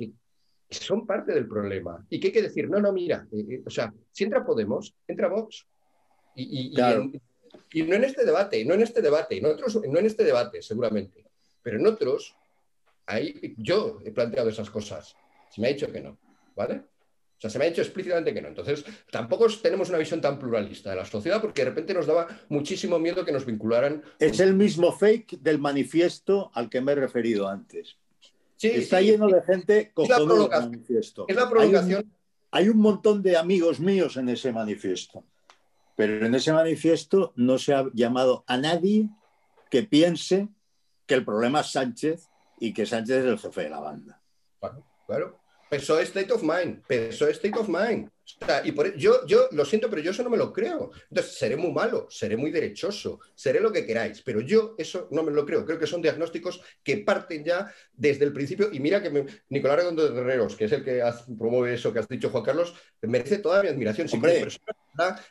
son 0.70 1.06
parte 1.06 1.34
del 1.34 1.48
problema. 1.48 2.06
Y 2.10 2.20
que 2.20 2.28
hay 2.28 2.34
que 2.34 2.42
decir, 2.42 2.70
no, 2.70 2.80
no, 2.80 2.92
mira, 2.92 3.28
eh, 3.32 3.46
eh, 3.50 3.64
o 3.66 3.70
sea, 3.70 3.94
si 4.12 4.24
entra 4.24 4.46
Podemos, 4.46 4.94
entra 5.08 5.30
Vox. 5.30 5.66
Y, 6.36 6.72
y, 7.74 7.84
no 7.84 7.96
en 7.96 8.04
este 8.04 8.26
debate, 8.26 8.64
no 8.64 8.76
en 8.76 8.82
este 8.82 9.02
debate, 9.02 9.38
en 9.38 9.46
otros, 9.46 9.82
no 9.88 9.98
en 9.98 10.06
este 10.06 10.24
debate, 10.24 10.62
seguramente, 10.62 11.26
pero 11.64 11.80
en 11.80 11.88
otros, 11.88 12.36
ahí, 13.08 13.56
yo 13.58 14.00
he 14.06 14.12
planteado 14.12 14.50
esas 14.50 14.70
cosas. 14.70 15.16
Se 15.50 15.60
me 15.60 15.68
ha 15.68 15.74
dicho 15.74 15.92
que 15.92 16.02
no, 16.02 16.18
¿vale? 16.56 16.84
O 17.38 17.40
sea, 17.40 17.52
se 17.52 17.60
me 17.60 17.66
ha 17.66 17.70
dicho 17.70 17.82
explícitamente 17.82 18.34
que 18.34 18.42
no. 18.42 18.48
Entonces, 18.48 18.84
tampoco 19.12 19.48
tenemos 19.62 19.90
una 19.90 20.00
visión 20.00 20.20
tan 20.20 20.40
pluralista 20.40 20.90
de 20.90 20.96
la 20.96 21.06
sociedad 21.06 21.40
porque 21.40 21.62
de 21.62 21.70
repente 21.70 21.94
nos 21.94 22.08
daba 22.08 22.28
muchísimo 22.50 22.98
miedo 22.98 23.24
que 23.24 23.32
nos 23.32 23.46
vincularan. 23.46 24.04
Es 24.18 24.40
el 24.40 24.56
mismo 24.56 24.92
fake 24.92 25.40
del 25.40 25.60
manifiesto 25.60 26.50
al 26.56 26.68
que 26.68 26.82
me 26.82 26.94
he 26.94 26.96
referido 26.96 27.48
antes. 27.48 27.98
Sí, 28.56 28.70
Está 28.70 29.02
lleno 29.02 29.28
de 29.28 29.44
gente 29.44 29.94
el 29.96 30.50
manifiesto. 30.50 31.26
Es 31.28 31.36
la 31.36 31.48
provocación. 31.48 32.12
Hay 32.50 32.70
un, 32.70 32.78
montón 32.78 33.22
de 33.22 33.38
amigos 33.38 33.80
míos 33.80 34.18
en 34.18 34.30
ese 34.30 34.52
manifiesto, 34.52 35.24
pero 35.96 36.26
en 36.26 36.34
ese 36.34 36.52
manifiesto 36.52 37.34
no 37.36 37.60
se 37.60 37.76
ha 37.76 37.86
llamado 37.94 38.44
a 38.48 38.58
nadie 38.58 39.10
que 39.70 39.84
piense 39.84 40.48
que 41.06 41.14
el 41.14 41.24
problema 41.24 41.60
es 41.60 41.68
Sánchez 41.68 42.30
y 42.60 42.74
que 42.74 42.88
Sánchez 42.88 43.18
es 43.18 43.26
el 43.26 43.38
jefe 43.38 43.64
de 43.64 43.70
la 43.70 43.80
banda. 43.80 44.22
Claro, 44.60 44.84
claro. 45.06 45.37
PSOE 45.70 46.04
State 46.04 46.32
of 46.32 46.44
Mind, 46.44 46.84
PSOE 46.88 47.32
State 47.32 47.58
of 47.58 47.68
Mind. 47.68 48.10
y 48.64 48.72
por, 48.72 48.88
e, 48.88 48.94
yo, 48.98 49.26
yo 49.26 49.48
lo 49.52 49.66
siento, 49.66 49.90
pero 49.90 50.02
yo 50.02 50.12
eso 50.12 50.24
no 50.24 50.30
me 50.30 50.38
lo 50.38 50.52
creo. 50.52 50.92
Entonces, 51.10 51.38
seré 51.38 51.56
muy 51.56 51.72
malo, 51.72 52.08
seré 52.10 52.38
muy 52.38 52.52
derechoso, 52.52 53.20
seré 53.36 53.60
lo 53.60 53.72
que 53.72 53.86
queráis, 53.86 54.22
pero 54.22 54.42
yo 54.42 54.76
eso 54.78 55.08
no 55.12 55.24
me 55.24 55.32
lo 55.32 55.46
creo. 55.46 55.66
Creo 55.66 55.80
que 55.80 55.88
son 55.88 56.02
diagnósticos 56.02 56.62
que 56.84 56.98
parten 56.98 57.44
ya 57.44 57.74
desde 57.94 58.26
el 58.26 58.34
principio. 58.34 58.70
Y 58.72 58.80
mira 58.80 59.02
que 59.02 59.26
Nicolás 59.50 59.78
Redondo 59.78 60.10
de 60.10 60.20
Herreros, 60.20 60.56
que 60.56 60.66
es 60.66 60.72
el 60.72 60.84
que 60.84 61.04
promueve 61.38 61.76
eso 61.76 61.94
que 61.94 62.00
has 62.00 62.08
dicho, 62.08 62.30
Juan 62.30 62.44
Carlos, 62.44 62.76
merece 63.02 63.40
toda 63.40 63.62
mi 63.64 63.70
admiración. 63.70 64.08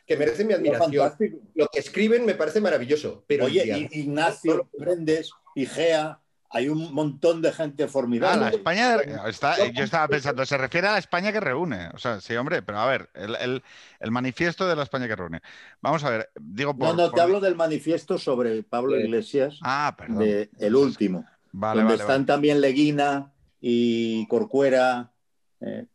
que 0.07 0.17
merece 0.17 0.45
mi 0.45 0.53
admiración. 0.53 1.13
Lo 1.55 1.69
que 1.69 1.81
escriben 1.81 2.25
me 2.25 2.35
parece 2.35 2.61
maravilloso. 2.61 3.25
Pero 3.27 3.47
Oye, 3.47 3.89
Ignacio 3.93 4.69
Prendes, 4.79 5.31
Igea, 5.55 6.21
hay 6.51 6.69
un 6.69 6.93
montón 6.93 7.43
de 7.43 7.53
gente 7.53 7.89
formidable. 7.89 8.47
Ah, 8.47 8.51
la 8.51 8.57
España, 8.57 9.73
yo 9.73 9.85
estaba 9.85 10.09
pensando, 10.09 10.45
se 10.47 10.57
refiere 10.57 10.89
a 10.89 10.93
la 10.93 10.99
España 10.99 11.33
que 11.33 11.41
reúne. 11.41 11.89
O 11.95 11.99
sea, 11.99 12.21
sí, 12.21 12.35
hombre, 12.37 12.63
pero 12.63 12.79
a 12.79 12.87
ver, 12.87 13.11
el, 13.15 13.63
manifiesto 14.11 14.67
de 14.67 14.77
la 14.77 14.83
España 14.83 15.09
que 15.09 15.17
reúne. 15.17 15.41
Vamos 15.81 16.05
a 16.05 16.11
ver, 16.11 16.31
digo 16.41 16.77
por. 16.77 16.89
No, 16.89 16.95
no, 16.95 17.11
te 17.11 17.21
hablo 17.21 17.41
del 17.41 17.57
manifiesto 17.57 18.19
sobre 18.19 18.63
Pablo 18.63 18.99
Iglesias. 18.99 19.59
Ah, 19.63 19.95
perdón. 19.97 20.49
el 20.59 20.77
último. 20.77 21.25
Vale, 21.53 21.83
donde 21.83 21.97
están 21.97 22.27
también 22.27 22.61
Leguina 22.61 23.33
y 23.61 24.27
Corcuera. 24.29 25.11
Eh, 25.61 25.87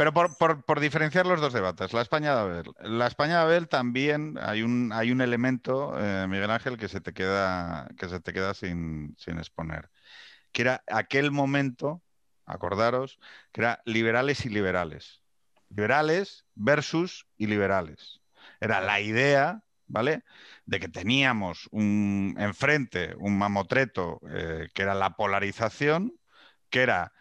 pero 0.00 0.14
por, 0.14 0.80
diferenciar 0.80 1.26
los 1.26 1.42
dos 1.42 1.52
debates, 1.52 1.92
la 1.92 2.00
España 2.00 2.34
de 2.34 2.40
Abel. 2.40 2.72
La 2.80 3.06
España 3.06 3.36
de 3.36 3.42
Abel 3.42 3.68
también 3.68 4.38
hay 4.40 4.62
un, 4.62 4.94
hay 4.94 5.12
un 5.12 5.20
elemento, 5.20 5.92
eh, 5.98 6.26
Miguel 6.26 6.50
Ángel, 6.50 6.78
que 6.78 6.88
se 6.88 7.02
te 7.02 7.12
queda, 7.12 7.86
que 7.98 8.08
se 8.08 8.18
te 8.18 8.32
queda 8.32 8.54
sin, 8.54 9.14
exponer. 9.26 9.90
Que 10.52 10.62
era 10.62 10.82
aquel 10.86 11.30
momento, 11.32 12.02
acordaros, 12.46 13.18
que 13.52 13.60
era 13.60 13.82
liberales 13.84 14.46
y 14.46 14.48
liberales. 14.48 15.22
Liberales 15.68 16.46
versus 16.54 17.26
y. 17.36 17.46
Era 18.58 18.80
la 18.80 19.00
idea, 19.02 19.64
¿vale? 19.86 20.24
De 20.64 20.80
que 20.80 20.88
teníamos 20.88 21.68
un, 21.72 22.36
enfrente 22.38 23.14
un 23.18 23.36
mamotreto 23.36 24.18
eh, 24.30 24.70
que 24.72 24.80
era 24.80 24.94
la 24.94 25.10
polarización, 25.10 26.14
que 26.70 26.80
era 26.84 27.12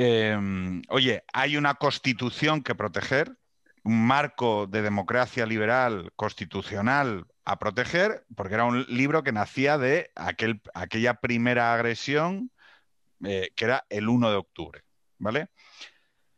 Em, 0.00 0.82
oye, 0.90 1.24
hay 1.32 1.56
una 1.56 1.74
constitución 1.74 2.62
que 2.62 2.76
proteger, 2.76 3.36
un 3.82 4.06
marco 4.06 4.68
de 4.68 4.80
democracia 4.80 5.44
liberal 5.44 6.12
constitucional 6.14 7.26
a 7.44 7.58
proteger, 7.58 8.24
porque 8.36 8.54
era 8.54 8.64
un 8.64 8.84
libro 8.88 9.24
que 9.24 9.32
nacía 9.32 9.76
de 9.76 10.12
aquel, 10.14 10.62
aquella 10.72 11.14
primera 11.14 11.74
agresión 11.74 12.52
eh, 13.24 13.50
que 13.56 13.64
era 13.64 13.86
el 13.90 14.08
1 14.08 14.30
de 14.30 14.36
octubre, 14.36 14.84
¿vale? 15.18 15.48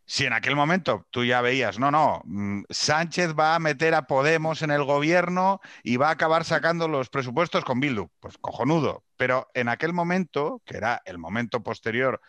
Si 0.06 0.24
en 0.24 0.32
aquel 0.32 0.56
momento 0.56 1.06
tú 1.10 1.24
ya 1.26 1.42
veías, 1.42 1.78
no, 1.78 1.90
no, 1.90 2.22
mm, 2.24 2.62
Sánchez 2.70 3.34
va 3.38 3.54
a 3.54 3.58
meter 3.58 3.94
a 3.94 4.06
Podemos 4.06 4.62
en 4.62 4.70
el 4.70 4.84
gobierno 4.84 5.60
y 5.82 5.98
va 5.98 6.08
a 6.08 6.12
acabar 6.12 6.44
sacando 6.44 6.88
los 6.88 7.10
presupuestos 7.10 7.64
con 7.64 7.78
Bildu, 7.78 8.08
pues 8.20 8.38
cojonudo. 8.38 9.04
Pero 9.16 9.48
en 9.54 9.68
aquel 9.68 9.92
momento, 9.92 10.62
que 10.64 10.78
era 10.78 11.02
el 11.04 11.18
momento 11.18 11.62
posterior 11.62 12.22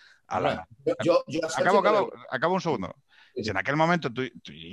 acabo, 2.30 2.56
un 2.56 2.62
segundo. 2.62 2.96
Si 3.36 3.50
en 3.50 3.58
aquel 3.58 3.78
momento 3.78 4.12
tú, 4.12 4.24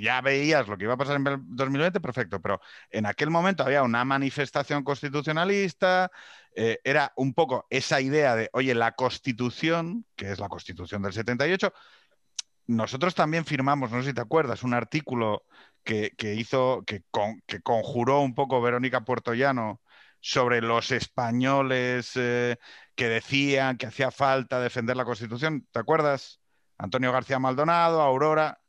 ya 0.01 0.19
veías 0.21 0.67
lo 0.67 0.77
que 0.77 0.83
iba 0.83 0.93
a 0.93 0.97
pasar 0.97 1.15
en 1.15 1.23
2020, 1.23 1.99
perfecto, 2.01 2.41
pero 2.41 2.59
en 2.89 3.05
aquel 3.05 3.29
momento 3.29 3.63
había 3.63 3.83
una 3.83 4.03
manifestación 4.03 4.83
constitucionalista, 4.83 6.11
eh, 6.55 6.79
era 6.83 7.13
un 7.15 7.33
poco 7.33 7.67
esa 7.69 8.01
idea 8.01 8.35
de, 8.35 8.49
oye, 8.51 8.75
la 8.75 8.93
constitución, 8.95 10.05
que 10.15 10.31
es 10.31 10.39
la 10.39 10.49
constitución 10.49 11.01
del 11.01 11.13
78, 11.13 11.71
nosotros 12.67 13.15
también 13.15 13.45
firmamos, 13.45 13.91
no 13.91 14.01
sé 14.01 14.09
si 14.09 14.13
te 14.13 14.21
acuerdas, 14.21 14.63
un 14.63 14.73
artículo 14.73 15.45
que, 15.83 16.13
hizo, 16.35 16.83
que, 16.85 17.03
que 17.47 17.61
conjuró 17.61 18.21
un 18.21 18.35
poco 18.35 18.61
Verónica 18.61 19.01
Puertollano 19.01 19.81
sobre 20.21 20.61
los 20.61 20.91
españoles 20.91 22.11
eh, 22.15 22.57
que 22.99 23.07
decían 23.07 23.77
que 23.77 23.85
hacía 23.85 24.11
falta 24.11 24.59
defender 24.59 24.97
la 24.97 25.05
Constitución. 25.05 25.65
¿Te 25.71 25.79
acuerdas? 25.79 26.41
Antonio 26.77 27.13
García 27.13 27.39
Maldonado, 27.39 28.01
Aurora. 28.01 28.59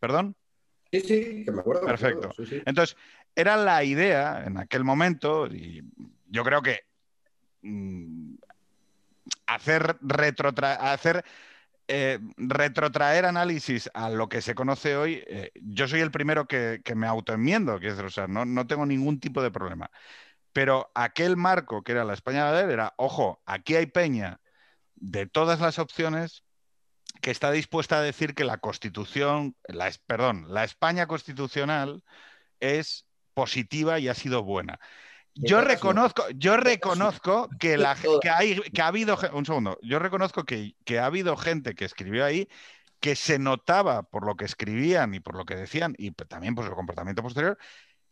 ¿Perdón? 0.00 0.34
Sí, 0.90 1.00
sí, 1.02 1.44
que 1.44 1.52
me 1.52 1.60
acuerdo. 1.60 1.86
Perfecto. 1.86 2.32
Entonces, 2.66 2.96
era 3.36 3.56
la 3.56 3.84
idea 3.84 4.42
en 4.44 4.58
aquel 4.58 4.82
momento, 4.82 5.46
y 5.46 5.84
yo 6.26 6.42
creo 6.42 6.62
que 6.62 6.80
mm, 7.62 8.34
hacer, 9.46 9.98
hacer 10.80 11.24
eh, 11.86 12.18
retrotraer 12.38 13.24
análisis 13.24 13.88
a 13.94 14.10
lo 14.10 14.28
que 14.28 14.42
se 14.42 14.56
conoce 14.56 14.96
hoy, 14.96 15.22
eh, 15.28 15.52
yo 15.62 15.86
soy 15.86 16.00
el 16.00 16.10
primero 16.10 16.48
que, 16.48 16.82
me 16.96 17.06
autoenmiendo, 17.06 17.78
que 17.78 17.92
o 17.92 18.10
sea, 18.10 18.26
no, 18.26 18.44
no, 18.44 18.66
tengo 18.66 18.84
ningún 18.84 19.20
tipo 19.20 19.40
de 19.40 19.52
problema. 19.52 19.92
Pero 20.52 20.90
aquel 20.94 21.36
marco 21.36 21.82
que 21.82 21.92
era 21.92 22.04
la 22.04 22.14
España 22.14 22.50
de 22.52 22.72
era, 22.72 22.94
ojo, 22.96 23.40
aquí 23.46 23.76
hay 23.76 23.86
peña 23.86 24.40
de 24.96 25.26
todas 25.26 25.60
las 25.60 25.78
opciones 25.78 26.44
que 27.20 27.30
está 27.30 27.50
dispuesta 27.50 27.98
a 27.98 28.02
decir 28.02 28.34
que 28.34 28.44
la 28.44 28.58
constitución, 28.58 29.56
la, 29.66 29.90
perdón, 30.06 30.46
la 30.48 30.64
España 30.64 31.06
constitucional 31.06 32.02
es 32.60 33.06
positiva 33.34 33.98
y 33.98 34.08
ha 34.08 34.14
sido 34.14 34.42
buena. 34.42 34.80
Yo 35.34 35.60
reconozco, 35.60 36.24
yo 36.34 36.56
reconozco 36.56 37.48
que, 37.58 37.76
la, 37.76 37.96
que, 38.20 38.30
hay, 38.30 38.60
que 38.60 38.82
ha 38.82 38.88
habido, 38.88 39.16
un 39.32 39.46
segundo, 39.46 39.78
yo 39.82 39.98
reconozco 39.98 40.44
que, 40.44 40.74
que 40.84 40.98
ha 40.98 41.06
habido 41.06 41.36
gente 41.36 41.74
que 41.74 41.84
escribió 41.84 42.24
ahí 42.24 42.48
que 43.00 43.16
se 43.16 43.38
notaba 43.38 44.02
por 44.02 44.26
lo 44.26 44.36
que 44.36 44.44
escribían 44.44 45.14
y 45.14 45.20
por 45.20 45.34
lo 45.34 45.46
que 45.46 45.56
decían 45.56 45.94
y 45.96 46.10
también 46.10 46.54
por 46.54 46.66
su 46.66 46.72
comportamiento 46.72 47.22
posterior, 47.22 47.58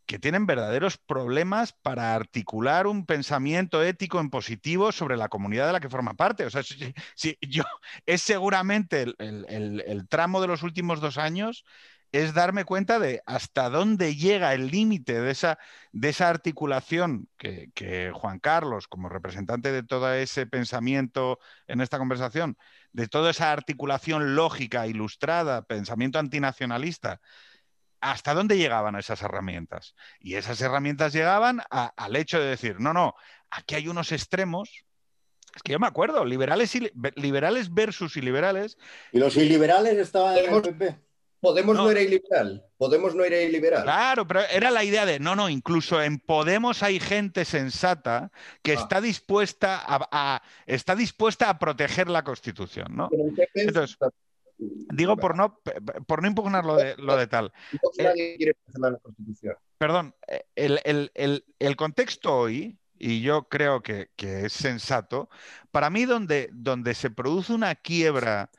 que 0.08 0.18
tienen 0.18 0.46
verdaderos 0.46 0.96
problemas 0.96 1.74
para 1.74 2.14
articular 2.14 2.86
un 2.86 3.04
pensamiento 3.04 3.82
ético 3.84 4.20
en 4.20 4.30
positivo 4.30 4.90
sobre 4.90 5.18
la 5.18 5.28
comunidad 5.28 5.66
de 5.66 5.74
la 5.74 5.80
que 5.80 5.90
forma 5.90 6.14
parte. 6.14 6.46
O 6.46 6.50
sea, 6.50 6.62
si, 6.62 7.36
yo, 7.42 7.62
es 8.06 8.22
seguramente 8.22 9.02
el, 9.18 10.08
tramo 10.08 10.40
de 10.40 10.46
los 10.46 10.62
últimos 10.62 11.02
dos 11.02 11.18
años 11.18 11.66
es 12.10 12.32
darme 12.32 12.64
cuenta 12.64 12.98
de 12.98 13.20
hasta 13.26 13.68
dónde 13.68 14.16
llega 14.16 14.54
el 14.54 14.68
límite 14.68 15.20
de 15.20 15.30
esa, 15.30 15.58
de 15.92 16.08
esa 16.08 16.30
articulación 16.30 17.28
que, 17.36 17.70
que, 17.74 18.10
Juan 18.14 18.38
Carlos, 18.38 18.88
como 18.88 19.10
representante 19.10 19.72
de 19.72 19.82
todo 19.82 20.10
ese 20.14 20.46
pensamiento 20.46 21.38
en 21.66 21.82
esta 21.82 21.98
conversación, 21.98 22.56
de 22.92 23.08
toda 23.08 23.30
esa 23.30 23.52
articulación 23.52 24.36
lógica, 24.36 24.86
ilustrada, 24.86 25.66
pensamiento 25.66 26.18
antinacionalista, 26.18 27.20
hasta 28.00 28.34
dónde 28.34 28.56
llegaban 28.56 28.96
esas 28.96 29.22
herramientas. 29.22 29.94
Y 30.20 30.34
esas 30.34 30.60
herramientas 30.60 31.12
llegaban 31.12 31.60
al 31.70 32.16
hecho 32.16 32.40
de 32.40 32.46
decir, 32.46 32.80
no, 32.80 32.92
no, 32.92 33.14
aquí 33.50 33.74
hay 33.74 33.88
unos 33.88 34.12
extremos. 34.12 34.84
Es 35.54 35.62
que 35.62 35.72
yo 35.72 35.78
me 35.78 35.86
acuerdo, 35.86 36.24
liberales, 36.24 36.74
y, 36.74 36.90
liberales 37.16 37.72
versus 37.72 38.16
iliberales. 38.16 38.78
¿Y 39.12 39.18
los 39.18 39.36
iliberales 39.36 39.96
estaban 39.98 40.36
en 40.36 40.54
el 40.54 40.62
PP? 40.62 41.08
Podemos 41.40 41.76
no. 41.76 41.90
era 41.90 42.00
iliberal. 42.00 42.64
Podemos 42.76 43.14
no 43.14 43.24
era 43.24 43.40
iliberal. 43.40 43.84
Claro, 43.84 44.26
pero 44.26 44.40
era 44.40 44.70
la 44.70 44.82
idea 44.82 45.06
de, 45.06 45.20
no, 45.20 45.36
no, 45.36 45.48
incluso 45.48 46.02
en 46.02 46.18
Podemos 46.18 46.82
hay 46.82 46.98
gente 46.98 47.44
sensata 47.44 48.32
que 48.62 48.72
ah. 48.72 48.74
está, 48.74 49.00
dispuesta 49.00 49.80
a, 49.86 50.42
está 50.66 50.96
dispuesta 50.96 51.48
a 51.48 51.58
proteger 51.58 52.08
la 52.08 52.24
Constitución, 52.24 52.88
¿no? 52.90 53.08
Entonces, 53.54 53.96
Digo 54.58 55.16
por 55.16 55.36
no, 55.36 55.60
por 56.06 56.22
no 56.22 56.28
impugnar 56.28 56.64
lo 56.64 56.76
de, 56.76 56.96
lo 56.96 57.16
de 57.16 57.28
tal. 57.28 57.52
Eh, 57.98 58.36
perdón, 59.78 60.14
eh, 60.26 61.12
el, 61.58 61.76
contexto 61.76 62.36
hoy, 62.36 62.76
y 62.98 63.20
yo 63.20 63.48
creo 63.48 63.82
que, 63.82 64.10
es 64.16 64.52
sensato, 64.52 65.28
para 65.70 65.90
mí 65.90 66.06
donde, 66.06 66.50
donde 66.52 66.94
se 66.94 67.10
produce 67.10 67.52
una 67.52 67.76
quiebra 67.76 68.50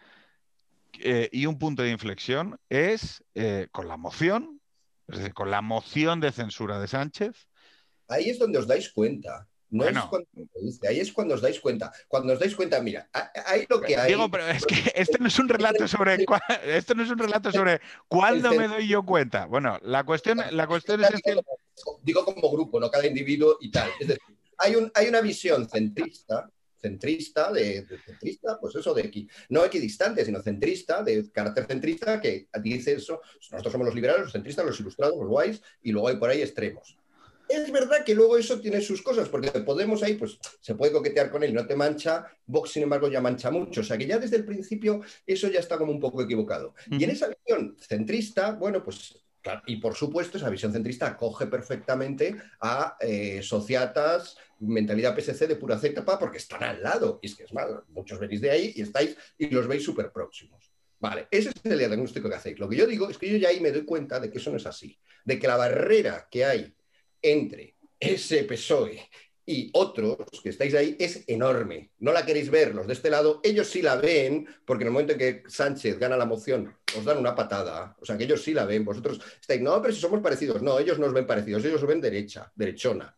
eh, 1.00 1.28
y 1.34 1.46
un 1.46 1.60
punto 1.60 1.84
de 1.84 1.92
inflexión 1.92 2.60
es 2.70 3.24
con 3.72 3.90
la 3.90 3.98
moción, 3.98 4.62
es 5.10 5.18
decir, 5.18 5.34
con 5.34 5.52
la 5.52 5.62
moción 5.62 6.22
de 6.22 6.32
censura 6.32 6.80
de 6.80 6.88
Sánchez. 6.88 7.50
Ahí 8.08 8.30
es 8.30 8.40
donde 8.40 8.58
os 8.58 8.68
dais 8.68 8.90
cuenta 8.94 9.49
no 9.72 9.88
es 9.88 10.00
cuando 10.00 10.28
ahí 10.88 11.00
es 11.00 11.14
cuando 11.14 11.36
os 11.36 11.42
dais 11.42 11.60
cuenta. 11.60 11.92
Cuando 12.08 12.34
os 12.34 12.40
dais 12.40 12.56
cuenta, 12.56 12.82
mira, 12.82 13.10
hay 13.46 13.66
lo 13.70 13.80
que 13.82 13.96
hay. 13.96 14.08
Diego, 14.08 14.30
pero 14.30 14.48
es 14.48 14.66
que 14.66 14.92
este 14.96 15.18
no 15.20 15.28
es 15.28 15.40
un 15.40 15.50
relato 15.50 15.88
sobre 15.88 16.26
esto 16.66 16.96
no 16.96 17.04
es 17.04 17.10
un 17.10 17.18
relato 17.18 17.52
sobre 17.52 17.82
cuándo 18.08 18.52
me 18.54 18.68
doy 18.68 18.88
yo 18.88 19.04
cuenta. 19.04 19.46
Bueno, 19.46 19.78
la 19.84 20.04
cuestión, 20.04 20.42
la 20.52 20.68
cuestión 20.68 21.04
es 21.04 21.22
que 21.22 21.40
digo 22.02 22.26
como 22.26 22.50
grupo, 22.52 22.80
no 22.80 22.90
cada 22.90 23.06
individuo 23.06 23.58
y 23.62 23.72
tal. 23.72 23.90
Es 24.00 24.08
decir, 24.08 24.38
hay, 24.58 24.76
un, 24.76 24.92
hay 24.94 25.08
una 25.08 25.22
visión 25.22 25.70
centrista, 25.70 26.50
centrista, 26.80 27.52
de, 27.52 27.86
centrista, 28.06 28.58
pues 28.60 28.76
eso 28.76 28.94
de 28.94 29.04
aquí, 29.04 29.28
no 29.50 29.64
equidistante, 29.64 30.26
sino 30.26 30.42
centrista, 30.42 31.04
de 31.04 31.30
carácter 31.32 31.66
centrista, 31.66 32.20
que 32.20 32.48
dice 32.62 32.94
eso, 32.94 33.22
nosotros 33.52 33.72
somos 33.72 33.86
los 33.86 33.96
liberales, 33.96 34.24
los 34.24 34.32
centristas, 34.32 34.66
los 34.66 34.80
ilustrados, 34.80 35.18
los 35.18 35.28
guays, 35.28 35.62
y 35.82 35.92
luego 35.92 36.08
hay 36.08 36.18
por 36.18 36.30
ahí 36.30 36.42
extremos. 36.42 36.98
Es 37.50 37.72
verdad 37.72 38.06
que 38.06 38.14
luego 38.14 38.38
eso 38.38 38.62
tiene 38.62 38.80
sus 38.80 39.02
cosas, 39.02 39.28
porque 39.28 39.50
Podemos 39.50 40.04
ahí, 40.04 40.14
pues 40.14 40.38
se 40.62 40.76
puede 40.76 40.92
coquetear 40.92 41.32
con 41.32 41.44
él, 41.44 41.54
no 41.54 41.66
te 41.66 41.76
mancha. 41.76 42.28
Vox, 42.46 42.72
sin 42.72 42.84
embargo, 42.84 43.08
ya 43.10 43.22
mancha 43.22 43.50
mucho. 43.50 43.82
O 43.82 43.84
sea 43.84 43.98
que 43.98 44.06
ya 44.06 44.20
desde 44.20 44.38
el 44.38 44.46
principio 44.46 45.02
eso 45.26 45.48
ya 45.48 45.60
está 45.60 45.78
como 45.78 45.92
un 45.92 46.00
poco 46.00 46.22
equivocado. 46.22 46.76
Y 46.92 47.04
en 47.04 47.10
esa 47.10 47.28
visión 47.28 47.76
centrista, 47.80 48.52
bueno, 48.52 48.84
pues 48.84 49.16
y 49.66 49.78
por 49.78 49.96
supuesto, 49.96 50.38
esa 50.38 50.50
visión 50.50 50.72
centrista 50.72 51.08
acoge 51.08 51.48
perfectamente 51.48 52.36
a 52.60 52.98
eh, 53.00 53.42
sociatas, 53.42 54.38
mentalidad 54.60 55.16
PSC 55.18 55.48
de 55.48 55.56
pura 55.56 55.80
cepa, 55.80 56.20
porque 56.20 56.38
están 56.38 56.64
al 56.64 56.84
lado. 56.84 57.20
Y 57.22 57.28
es 57.28 57.36
que 57.36 57.44
es 57.44 57.54
malo, 57.54 57.86
muchos 57.90 58.20
venís 58.20 58.42
de 58.42 58.52
ahí 58.52 58.74
y 58.76 58.82
estáis 58.82 59.16
y 59.38 59.50
los 59.50 59.68
veis 59.68 59.84
súper 59.84 60.12
próximos. 60.12 60.72
Vale, 61.00 61.28
ese 61.32 61.50
es 61.50 61.72
el 61.72 61.80
diagnóstico 61.80 62.30
que 62.30 62.36
hacéis. 62.36 62.60
Lo 62.60 62.68
que 62.68 62.76
yo 62.76 62.86
digo 62.86 63.10
es 63.10 63.18
que 63.18 63.30
yo 63.32 63.38
ya 63.38 63.50
ahí 63.50 63.62
me 63.62 63.72
doy 63.72 63.86
cuenta 63.86 64.20
de 64.20 64.30
que 64.30 64.38
eso 64.38 64.52
no 64.52 64.58
es 64.58 64.66
así. 64.66 65.00
De 65.24 65.40
que 65.40 65.48
la 65.48 65.56
barrera 65.56 66.28
que 66.30 66.44
hay 66.44 66.76
entre 67.22 67.76
ese 68.00 68.44
PSOE 68.44 69.10
y 69.46 69.72
otros 69.74 70.18
que 70.44 70.50
estáis 70.50 70.76
ahí 70.76 70.96
es 71.00 71.24
enorme. 71.26 71.90
No 72.00 72.12
la 72.12 72.24
queréis 72.24 72.52
ver, 72.52 72.76
los 72.76 72.86
de 72.86 72.94
este 72.94 73.10
lado, 73.10 73.42
ellos 73.44 73.68
sí 73.68 73.82
la 73.82 73.96
ven, 73.96 74.48
porque 74.64 74.84
en 74.84 74.90
el 74.90 74.94
momento 74.94 75.14
en 75.14 75.20
que 75.20 75.44
Sánchez 75.48 75.98
gana 75.98 76.16
la 76.16 76.26
moción, 76.26 76.78
os 76.96 77.04
dan 77.04 77.18
una 77.18 77.34
patada. 77.34 77.98
O 78.00 78.06
sea, 78.06 78.16
que 78.16 78.26
ellos 78.26 78.44
sí 78.44 78.54
la 78.54 78.66
ven. 78.66 78.86
Vosotros 78.86 79.20
estáis, 79.42 79.60
no, 79.62 79.82
pero 79.82 79.92
si 79.92 80.00
somos 80.00 80.22
parecidos. 80.22 80.62
No, 80.62 80.78
ellos 80.78 81.00
no 81.00 81.08
os 81.08 81.14
ven 81.14 81.26
parecidos, 81.26 81.66
ellos 81.66 81.82
os 81.82 81.88
ven 81.88 82.00
derecha, 82.00 82.52
derechona. 82.56 83.18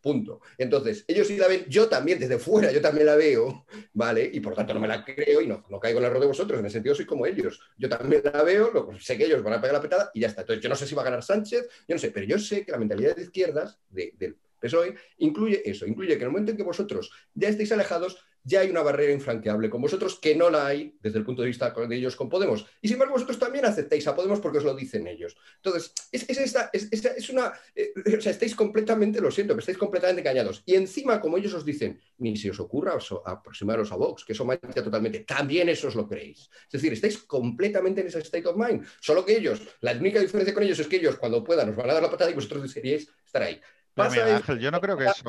Punto. 0.00 0.40
Entonces, 0.58 1.04
ellos 1.06 1.28
sí 1.28 1.36
la 1.36 1.46
ven, 1.46 1.64
yo 1.68 1.88
también, 1.88 2.18
desde 2.18 2.38
fuera, 2.38 2.72
yo 2.72 2.80
también 2.80 3.06
la 3.06 3.14
veo, 3.14 3.64
¿vale? 3.92 4.28
Y 4.32 4.40
por 4.40 4.54
tanto 4.54 4.74
no 4.74 4.80
me 4.80 4.88
la 4.88 5.04
creo 5.04 5.40
y 5.40 5.46
no, 5.46 5.64
no 5.70 5.78
caigo 5.78 5.98
en 5.98 6.04
el 6.04 6.10
error 6.10 6.20
de 6.20 6.26
vosotros, 6.26 6.58
en 6.58 6.64
el 6.64 6.70
sentido 6.70 6.94
soy 6.94 7.06
como 7.06 7.26
ellos. 7.26 7.60
Yo 7.78 7.88
también 7.88 8.22
la 8.24 8.42
veo, 8.42 8.90
sé 8.98 9.16
que 9.16 9.26
ellos 9.26 9.42
van 9.42 9.54
a 9.54 9.60
pegar 9.60 9.74
la 9.74 9.82
petada 9.82 10.10
y 10.14 10.20
ya 10.20 10.28
está. 10.28 10.40
Entonces, 10.40 10.62
yo 10.62 10.68
no 10.68 10.76
sé 10.76 10.86
si 10.86 10.94
va 10.94 11.02
a 11.02 11.04
ganar 11.04 11.22
Sánchez, 11.22 11.68
yo 11.86 11.94
no 11.94 11.98
sé, 11.98 12.10
pero 12.10 12.26
yo 12.26 12.38
sé 12.38 12.64
que 12.64 12.72
la 12.72 12.78
mentalidad 12.78 13.14
de 13.14 13.22
izquierdas, 13.22 13.78
de, 13.88 14.12
del 14.18 14.36
PSOE, 14.58 14.96
incluye 15.18 15.68
eso, 15.68 15.86
incluye 15.86 16.16
que 16.16 16.22
en 16.24 16.28
el 16.28 16.30
momento 16.30 16.50
en 16.50 16.56
que 16.56 16.62
vosotros 16.62 17.12
ya 17.34 17.48
estéis 17.48 17.72
alejados, 17.72 18.24
ya 18.44 18.60
hay 18.60 18.70
una 18.70 18.82
barrera 18.82 19.12
infranqueable 19.12 19.70
con 19.70 19.80
vosotros 19.80 20.18
que 20.18 20.34
no 20.34 20.50
la 20.50 20.66
hay 20.66 20.96
desde 21.00 21.18
el 21.18 21.24
punto 21.24 21.42
de 21.42 21.48
vista 21.48 21.70
de 21.70 21.96
ellos 21.96 22.16
con 22.16 22.28
Podemos. 22.28 22.66
Y 22.80 22.88
sin 22.88 22.94
embargo, 22.94 23.14
vosotros 23.14 23.38
también 23.38 23.64
aceptáis 23.64 24.06
a 24.06 24.14
Podemos 24.14 24.40
porque 24.40 24.58
os 24.58 24.64
lo 24.64 24.74
dicen 24.74 25.06
ellos. 25.06 25.36
Entonces, 25.56 25.92
es, 26.10 26.28
esta, 26.28 26.70
es, 26.72 27.30
una. 27.30 27.52
Eh, 27.74 27.92
o 28.18 28.20
sea, 28.20 28.32
estáis 28.32 28.54
completamente, 28.54 29.20
lo 29.20 29.30
siento, 29.30 29.52
pero 29.52 29.60
estáis 29.60 29.78
completamente 29.78 30.20
engañados. 30.20 30.62
Y 30.66 30.74
encima, 30.74 31.20
como 31.20 31.38
ellos 31.38 31.54
os 31.54 31.64
dicen, 31.64 32.00
ni 32.18 32.36
se 32.36 32.50
os 32.50 32.60
ocurra 32.60 32.98
aproximaros 33.24 33.92
a 33.92 33.96
Vox, 33.96 34.24
que 34.24 34.32
eso 34.32 34.44
mancha 34.44 34.82
totalmente, 34.82 35.20
también 35.20 35.68
eso 35.68 35.88
os 35.88 35.94
lo 35.94 36.08
creéis. 36.08 36.48
Es 36.66 36.72
decir, 36.72 36.92
estáis 36.92 37.18
completamente 37.18 38.00
en 38.00 38.08
ese 38.08 38.18
state 38.20 38.46
of 38.46 38.56
mind. 38.56 38.84
Solo 39.00 39.24
que 39.24 39.36
ellos, 39.36 39.60
la 39.80 39.92
única 39.92 40.20
diferencia 40.20 40.54
con 40.54 40.62
ellos 40.62 40.78
es 40.78 40.88
que 40.88 40.96
ellos, 40.96 41.16
cuando 41.16 41.44
puedan, 41.44 41.70
os 41.70 41.76
van 41.76 41.90
a 41.90 41.94
dar 41.94 42.02
la 42.02 42.10
patada 42.10 42.30
y 42.30 42.34
vosotros 42.34 42.62
desearíais 42.62 43.08
estar 43.24 43.42
ahí. 43.42 43.60
Ángel, 43.96 44.58
yo 44.58 44.70
no 44.70 44.80
creo 44.80 44.96
que 44.96 45.04
eso. 45.04 45.22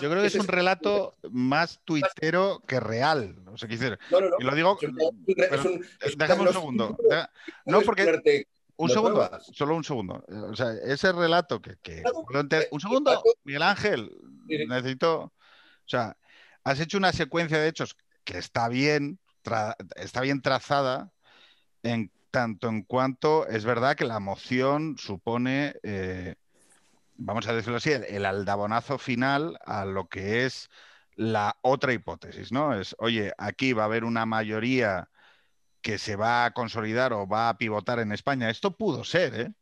yo 0.00 0.10
creo 0.10 0.20
que 0.20 0.26
es 0.26 0.34
un 0.34 0.46
relato 0.46 1.14
más 1.30 1.80
tuitero 1.84 2.62
que 2.66 2.80
real. 2.80 3.36
No 3.44 3.56
sé 3.56 3.68
qué 3.68 3.76
No, 4.10 4.20
no, 4.20 4.28
no. 4.30 4.36
Y 4.38 4.44
lo 4.44 4.54
digo. 4.54 4.78
déjame 6.16 6.42
un 6.42 6.52
segundo. 6.52 6.96
No, 7.64 7.80
porque. 7.82 8.46
Un 8.76 8.88
segundo, 8.88 9.30
solo 9.52 9.76
un 9.76 9.84
segundo. 9.84 10.24
O 10.50 10.56
sea, 10.56 10.72
ese 10.84 11.12
relato 11.12 11.60
que. 11.60 12.02
un 12.70 12.80
segundo, 12.80 13.22
Miguel 13.44 13.62
Ángel, 13.62 14.10
necesito. 14.46 15.20
O 15.22 15.88
sea, 15.92 16.16
has 16.64 16.80
hecho 16.80 16.98
una 16.98 17.12
secuencia 17.12 17.58
de 17.58 17.68
hechos 17.68 17.96
que 18.24 18.38
está 18.38 18.68
bien, 18.68 19.18
está 19.96 20.20
bien 20.20 20.42
trazada 20.42 21.10
en 21.82 22.10
tanto 22.30 22.68
en 22.68 22.82
cuanto 22.82 23.46
es 23.46 23.64
verdad 23.64 23.96
que 23.96 24.04
la 24.04 24.20
moción 24.20 24.96
supone. 24.98 25.74
Eh, 25.82 26.34
vamos 27.14 27.46
a 27.46 27.52
decirlo 27.52 27.76
así, 27.76 27.92
el, 27.92 28.24
aldabonazo 28.26 28.98
final 28.98 29.58
a 29.64 29.84
lo 29.84 30.08
que 30.08 30.44
es 30.44 30.68
la 31.14 31.56
otra 31.62 31.92
hipótesis, 31.92 32.52
¿no? 32.52 32.74
Es, 32.74 32.96
oye, 32.98 33.32
aquí 33.38 33.72
va 33.72 33.82
a 33.82 33.86
haber 33.86 34.04
una 34.04 34.26
mayoría 34.26 35.08
que 35.80 35.98
se 35.98 36.16
va 36.16 36.44
a 36.44 36.52
consolidar 36.52 37.12
o 37.12 37.26
va 37.26 37.48
a 37.48 37.58
pivotar 37.58 37.98
en 37.98 38.12
España. 38.12 38.50
Esto 38.50 38.76
pudo 38.76 39.04
ser, 39.04 39.40
¿eh? 39.40 39.52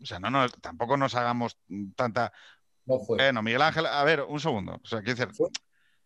O 0.00 0.06
sea, 0.06 0.18
no, 0.18 0.30
no 0.30 0.48
tampoco 0.48 0.96
nos 0.96 1.14
hagamos 1.14 1.58
tanta. 1.94 2.32
No 2.86 2.98
fue. 3.00 3.18
Bueno, 3.18 3.42
Miguel 3.42 3.62
Ángel, 3.62 3.86
a 3.86 4.02
ver, 4.04 4.22
un 4.22 4.40
segundo. 4.40 4.80
O 4.82 4.86
sea, 4.86 5.02
quiero 5.02 5.26
decir. 5.26 5.50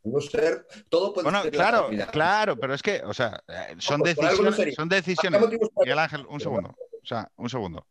No 0.03 0.21
ser, 0.21 0.67
todo 0.91 1.15
puede 1.15 1.31
bueno, 1.31 1.51
claro, 1.51 1.89
claro, 2.13 2.57
pero 2.59 2.75
es 2.75 2.83
que, 2.83 3.01
o 3.07 3.15
sea, 3.15 3.43
eh, 3.49 3.75
son 3.79 4.03
decisiones, 4.03 4.75
son 4.75 4.89
decisiones. 4.89 5.41
Miguel 5.77 5.99
Ángel, 5.99 6.27
un 6.29 6.41
segundo. 6.41 6.77
O 7.03 7.07
sea, 7.07 7.31
un 7.37 7.49
segundo 7.49 7.87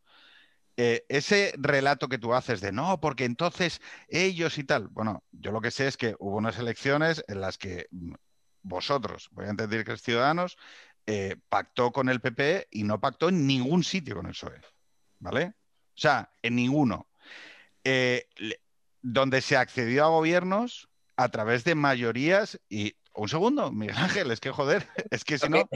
eh, 0.76 1.04
ese 1.08 1.54
relato 1.56 2.08
que 2.08 2.18
tú 2.18 2.34
haces 2.34 2.60
de 2.60 2.72
no, 2.72 3.00
porque 3.00 3.24
entonces 3.24 3.80
ellos 4.08 4.58
y 4.58 4.64
tal, 4.64 4.88
bueno, 4.88 5.22
yo 5.30 5.52
lo 5.52 5.60
que 5.60 5.70
sé 5.70 5.86
es 5.86 5.96
que 5.96 6.16
hubo 6.18 6.36
unas 6.36 6.58
elecciones 6.58 7.24
en 7.28 7.40
las 7.40 7.58
que 7.58 7.86
mm, 7.90 8.14
vosotros, 8.62 9.28
voy 9.32 9.46
a 9.46 9.50
entender 9.50 9.84
que 9.84 9.92
es 9.92 10.02
Ciudadanos, 10.02 10.56
eh, 11.06 11.36
pactó 11.48 11.92
con 11.92 12.08
el 12.08 12.20
PP 12.20 12.68
y 12.70 12.82
no 12.82 13.00
pactó 13.00 13.28
en 13.28 13.46
ningún 13.46 13.84
sitio 13.84 14.16
con 14.16 14.26
el 14.26 14.32
PSOE, 14.32 14.60
¿vale? 15.20 15.46
O 15.46 16.00
sea, 16.00 16.30
en 16.42 16.56
ninguno. 16.56 17.08
Eh, 17.84 18.26
donde 19.02 19.42
se 19.42 19.56
accedió 19.56 20.04
a 20.04 20.08
gobiernos 20.08 20.88
a 21.16 21.28
través 21.28 21.62
de 21.64 21.74
mayorías 21.74 22.58
y 22.70 22.96
un 23.12 23.28
segundo, 23.28 23.70
Miguel 23.70 23.96
Ángel, 23.96 24.30
es 24.30 24.40
que 24.40 24.50
joder, 24.50 24.88
es 25.10 25.24
que 25.24 25.38
si 25.38 25.48
no. 25.48 25.68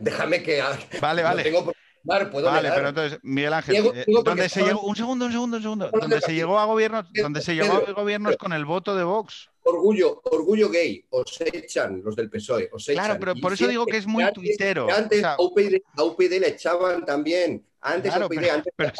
Déjame 0.00 0.42
que. 0.42 0.62
Vale, 1.00 1.22
vale. 1.22 1.52
Vale, 2.02 2.70
pero 2.74 2.88
entonces, 2.88 3.18
Miguel 3.22 3.52
Ángel, 3.52 3.76
eh, 3.94 4.48
se 4.48 4.62
llegó, 4.62 4.82
un 4.82 4.96
segundo, 4.96 5.26
un 5.26 5.32
segundo, 5.32 5.56
un 5.56 5.62
segundo, 5.62 5.90
donde 5.92 6.20
se 6.20 6.34
llegó 6.34 6.58
a 6.58 6.64
gobiernos, 6.64 7.06
donde 7.12 7.40
se 7.40 7.54
llegó 7.54 7.74
a 7.74 7.92
gobiernos 7.92 8.36
con 8.36 8.52
el 8.52 8.64
voto 8.64 8.94
de 8.96 9.04
Vox. 9.04 9.48
Orgullo, 9.62 10.20
orgullo 10.24 10.70
gay, 10.70 11.04
os 11.10 11.40
echan 11.40 12.02
los 12.02 12.16
del 12.16 12.30
PSOE, 12.30 12.70
os 12.72 12.88
echan. 12.88 13.04
Claro, 13.04 13.20
pero 13.20 13.34
por 13.36 13.52
eso 13.52 13.66
digo 13.66 13.84
que 13.86 13.98
es 13.98 14.06
muy 14.06 14.24
antes, 14.24 14.42
tuitero. 14.42 14.90
Antes 14.90 15.22
a, 15.22 15.36
UPyD, 15.38 16.40
le 16.40 16.48
echaban 16.48 17.04
también, 17.04 17.64
antes 17.80 18.12
a 18.12 18.26
UPyD, 18.26 18.48
antes 18.48 18.72
pero... 18.74 18.92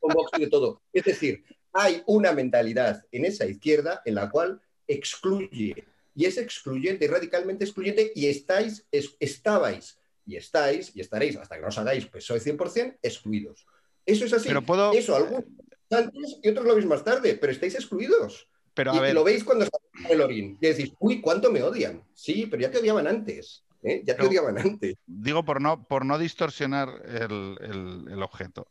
con 0.00 0.14
Vox 0.14 0.30
y 0.38 0.40
de 0.42 0.50
todo. 0.50 0.80
Es 0.92 1.04
decir, 1.04 1.44
hay 1.72 2.02
una 2.06 2.32
mentalidad 2.32 3.04
en 3.12 3.26
esa 3.26 3.46
izquierda 3.46 4.02
en 4.04 4.14
la 4.14 4.30
cual 4.30 4.60
excluye 4.86 5.84
y 6.14 6.26
es 6.26 6.36
excluyente, 6.38 7.08
radicalmente 7.08 7.64
excluyente, 7.64 8.12
y 8.14 8.26
estáis, 8.26 8.86
estabais, 8.90 9.98
y 10.26 10.36
estáis, 10.36 10.94
y 10.94 11.00
estaréis, 11.00 11.36
hasta 11.36 11.56
que 11.56 11.62
no 11.62 11.68
os 11.68 11.78
hagáis 11.78 12.06
PSOE 12.06 12.40
100%, 12.40 12.98
excluidos. 13.02 13.66
Eso 14.04 14.24
es 14.24 14.32
así. 14.32 14.48
Pero 14.48 14.62
puedo... 14.62 14.92
Eso, 14.92 15.16
algunos 15.16 15.44
antes 15.90 16.38
y 16.42 16.48
otros 16.48 16.66
lo 16.66 16.74
veis 16.74 16.86
más 16.86 17.04
tarde, 17.04 17.34
pero 17.34 17.52
estáis 17.52 17.74
excluidos. 17.74 18.48
Pero, 18.74 19.06
y, 19.06 19.12
lo 19.12 19.24
veis 19.24 19.44
cuando 19.44 19.66
sale 19.66 20.14
el 20.14 20.20
Orín. 20.22 20.58
Y 20.60 20.66
decís, 20.66 20.94
uy, 20.98 21.20
¿cuánto 21.20 21.50
me 21.50 21.62
odian? 21.62 22.02
Sí, 22.14 22.46
pero 22.50 22.62
ya 22.62 22.70
te 22.70 22.78
odiaban 22.78 23.06
antes. 23.06 23.64
¿eh? 23.82 24.02
Ya 24.04 24.16
te 24.16 24.26
odiaban 24.26 24.56
antes. 24.58 24.96
Digo, 25.06 25.44
por 25.44 25.60
no, 25.60 25.86
por 25.86 26.06
no 26.06 26.18
distorsionar 26.18 26.88
el, 27.04 27.58
el, 27.60 28.12
el 28.12 28.22
objeto. 28.22 28.68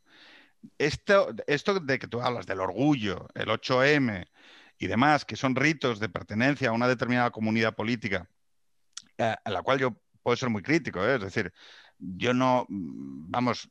Esto, 0.77 1.33
esto 1.45 1.79
de 1.79 1.99
que 1.99 2.07
tú 2.07 2.21
hablas 2.21 2.47
del 2.47 2.59
orgullo, 2.59 3.27
el 3.35 3.49
8M, 3.49 4.27
y 4.81 4.87
demás, 4.87 5.25
que 5.25 5.35
son 5.35 5.55
ritos 5.55 5.99
de 5.99 6.09
pertenencia 6.09 6.69
a 6.69 6.73
una 6.73 6.87
determinada 6.87 7.29
comunidad 7.29 7.75
política, 7.75 8.27
eh, 9.17 9.35
a 9.43 9.51
la 9.51 9.61
cual 9.61 9.77
yo 9.77 9.95
puedo 10.21 10.37
ser 10.37 10.49
muy 10.49 10.61
crítico, 10.61 11.03
¿eh? 11.03 11.15
es 11.15 11.21
decir, 11.21 11.51
yo 11.97 12.33
no, 12.33 12.65
vamos, 12.69 13.67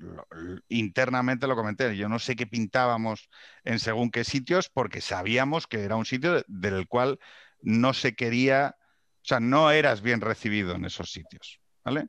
internamente 0.69 1.47
lo 1.47 1.57
comenté, 1.57 1.97
yo 1.97 2.09
no 2.09 2.19
sé 2.19 2.37
qué 2.37 2.47
pintábamos 2.47 3.29
en 3.65 3.79
según 3.79 4.11
qué 4.11 4.25
sitios 4.25 4.69
porque 4.69 5.01
sabíamos 5.01 5.67
que 5.67 5.83
era 5.83 5.97
un 5.97 6.07
sitio 6.07 6.45
del 6.47 6.87
cual 6.87 7.19
no 7.63 7.93
se 7.93 8.15
quería, 8.15 8.77
o 8.79 9.25
sea, 9.25 9.41
no 9.41 9.71
eras 9.71 10.01
bien 10.03 10.21
recibido 10.21 10.75
en 10.75 10.85
esos 10.85 11.11
sitios, 11.11 11.61
¿vale? 11.85 12.09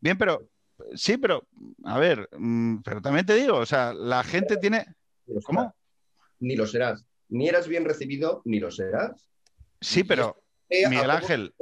Bien, 0.00 0.18
pero 0.18 0.48
sí, 0.94 1.16
pero 1.16 1.46
a 1.84 1.98
ver, 1.98 2.28
mm, 2.36 2.78
pero 2.78 3.00
también 3.00 3.26
te 3.26 3.34
digo, 3.34 3.56
o 3.56 3.66
sea, 3.66 3.92
la 3.92 4.24
gente 4.24 4.56
tiene... 4.56 4.86
¿Cómo? 5.44 5.74
Ni 6.40 6.56
lo 6.56 6.66
serás 6.66 7.04
ni 7.30 7.48
eras 7.48 7.68
bien 7.68 7.84
recibido 7.84 8.42
ni 8.44 8.60
lo 8.60 8.70
serás. 8.70 9.26
Sí, 9.80 10.04
pero 10.04 10.42
Miguel 10.88 11.10
Ángel. 11.10 11.54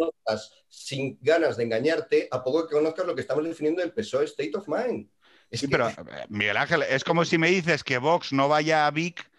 sin 0.68 1.18
ganas 1.20 1.56
de 1.56 1.64
engañarte, 1.64 2.28
a 2.30 2.42
poco 2.42 2.68
que 2.68 2.74
conozcas 2.74 3.06
lo 3.06 3.14
que 3.14 3.22
estamos 3.22 3.44
definiendo 3.44 3.82
el 3.82 3.92
PSOE 3.92 4.24
State 4.26 4.52
of 4.54 4.68
Mind. 4.68 5.08
sí, 5.50 5.66
pero 5.68 5.88
eh, 5.88 5.94
Miguel 6.28 6.56
Ángel, 6.56 6.82
es 6.82 7.04
como 7.04 7.24
si 7.24 7.38
me 7.38 7.48
dices 7.48 7.82
que 7.82 7.98
Vox 7.98 8.32
no 8.32 8.48
vaya 8.48 8.86
a 8.86 8.90
Vic 8.90 9.30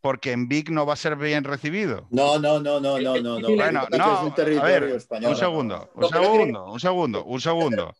porque 0.00 0.30
en 0.30 0.46
Vic 0.46 0.70
no 0.70 0.86
va 0.86 0.92
a 0.92 0.96
ser 0.96 1.16
bien 1.16 1.42
recibido. 1.42 2.06
No, 2.10 2.38
no, 2.38 2.60
no, 2.60 2.78
no, 2.78 3.00
no, 3.00 3.20
no. 3.20 3.40
no. 3.40 3.48
Bueno, 3.56 3.88
no, 3.90 4.26
un 4.26 4.34
territorio 4.34 4.94
español. 4.94 5.32
Un 5.32 5.36
segundo, 5.36 5.90
un 5.94 6.08
segundo, 6.08 6.72
un 6.72 6.80
segundo, 6.80 7.24
un 7.26 7.40
segundo. 7.40 7.96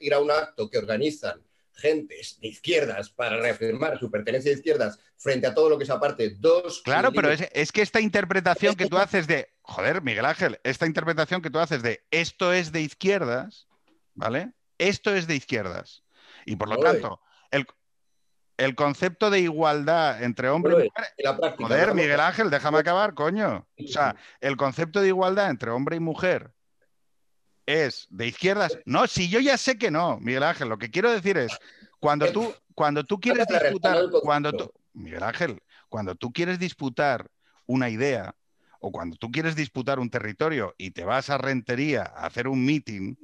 Ir 0.00 0.14
a 0.14 0.20
un 0.20 0.30
acto 0.30 0.70
que 0.70 0.78
organizan 0.78 1.42
gentes 1.74 2.38
de 2.40 2.48
izquierdas 2.48 3.10
para 3.10 3.36
reafirmar 3.38 3.98
su 3.98 4.10
pertenencia 4.10 4.50
de 4.50 4.56
izquierdas 4.56 4.98
frente 5.16 5.46
a 5.46 5.54
todo 5.54 5.68
lo 5.68 5.78
que 5.78 5.84
es 5.84 5.90
aparte 5.90 6.30
dos... 6.38 6.80
Claro, 6.82 7.12
pero 7.12 7.30
es, 7.30 7.72
que 7.72 7.82
esta 7.82 8.00
interpretación 8.00 8.74
que 8.74 8.86
tú 8.86 8.96
haces 8.96 9.26
de, 9.26 9.48
joder, 9.62 10.02
Miguel 10.02 10.24
Ángel, 10.24 10.60
esta 10.64 10.86
interpretación 10.86 11.42
que 11.42 11.50
tú 11.50 11.58
haces 11.58 11.82
de 11.82 12.04
esto 12.10 12.52
es 12.52 12.72
de 12.72 12.82
izquierdas, 12.82 13.68
¿vale? 14.14 14.52
Esto 14.78 15.14
es 15.14 15.26
de 15.26 15.36
izquierdas. 15.36 16.02
Y 16.44 16.56
por 16.56 16.68
lo 16.68 16.76
tanto, 16.78 17.20
el, 17.50 17.66
el, 18.56 18.74
concepto 18.74 19.30
de 19.30 19.40
igualdad 19.40 20.22
entre 20.22 20.48
hombre 20.48 20.72
y 20.72 20.90
mujer... 20.90 21.56
joder, 21.58 21.94
Miguel 21.94 22.20
Ángel, 22.20 22.50
déjame 22.50 22.78
acabar, 22.78 23.14
coño. 23.14 23.66
O 23.78 23.88
sea, 23.88 24.16
el 24.40 24.56
concepto 24.56 25.00
de 25.00 25.08
igualdad 25.08 25.50
entre 25.50 25.70
hombre 25.70 25.96
y 25.96 26.00
mujer 26.00 26.52
es 27.66 28.06
de 28.10 28.26
izquierdas. 28.26 28.78
No, 28.84 29.06
si 29.06 29.28
yo 29.28 29.40
ya 29.40 29.56
sé 29.56 29.78
que 29.78 29.90
no, 29.90 30.18
Miguel 30.18 30.42
Ángel, 30.42 30.68
lo 30.68 30.78
que 30.78 30.90
quiero 30.90 31.12
decir 31.12 31.38
es, 31.38 31.56
cuando 32.00 32.30
tú, 32.32 32.52
cuando 32.74 33.04
tú 33.04 33.20
quieres 33.20 33.46
disputar, 33.46 33.98
cuando 34.22 34.52
tú, 34.52 34.72
Miguel 34.92 35.22
Ángel, 35.22 35.62
cuando 35.88 36.14
tú 36.16 36.32
quieres 36.32 36.58
disputar 36.58 37.30
una 37.66 37.88
idea 37.88 38.34
o 38.82 38.90
cuando 38.92 39.16
tú 39.16 39.30
quieres 39.30 39.56
disputar 39.56 39.98
un 39.98 40.10
territorio 40.10 40.74
y 40.76 40.90
te 40.90 41.04
vas 41.04 41.30
a 41.30 41.38
Rentería 41.38 42.02
a 42.02 42.26
hacer 42.26 42.48
un 42.48 42.64
meeting, 42.64 43.14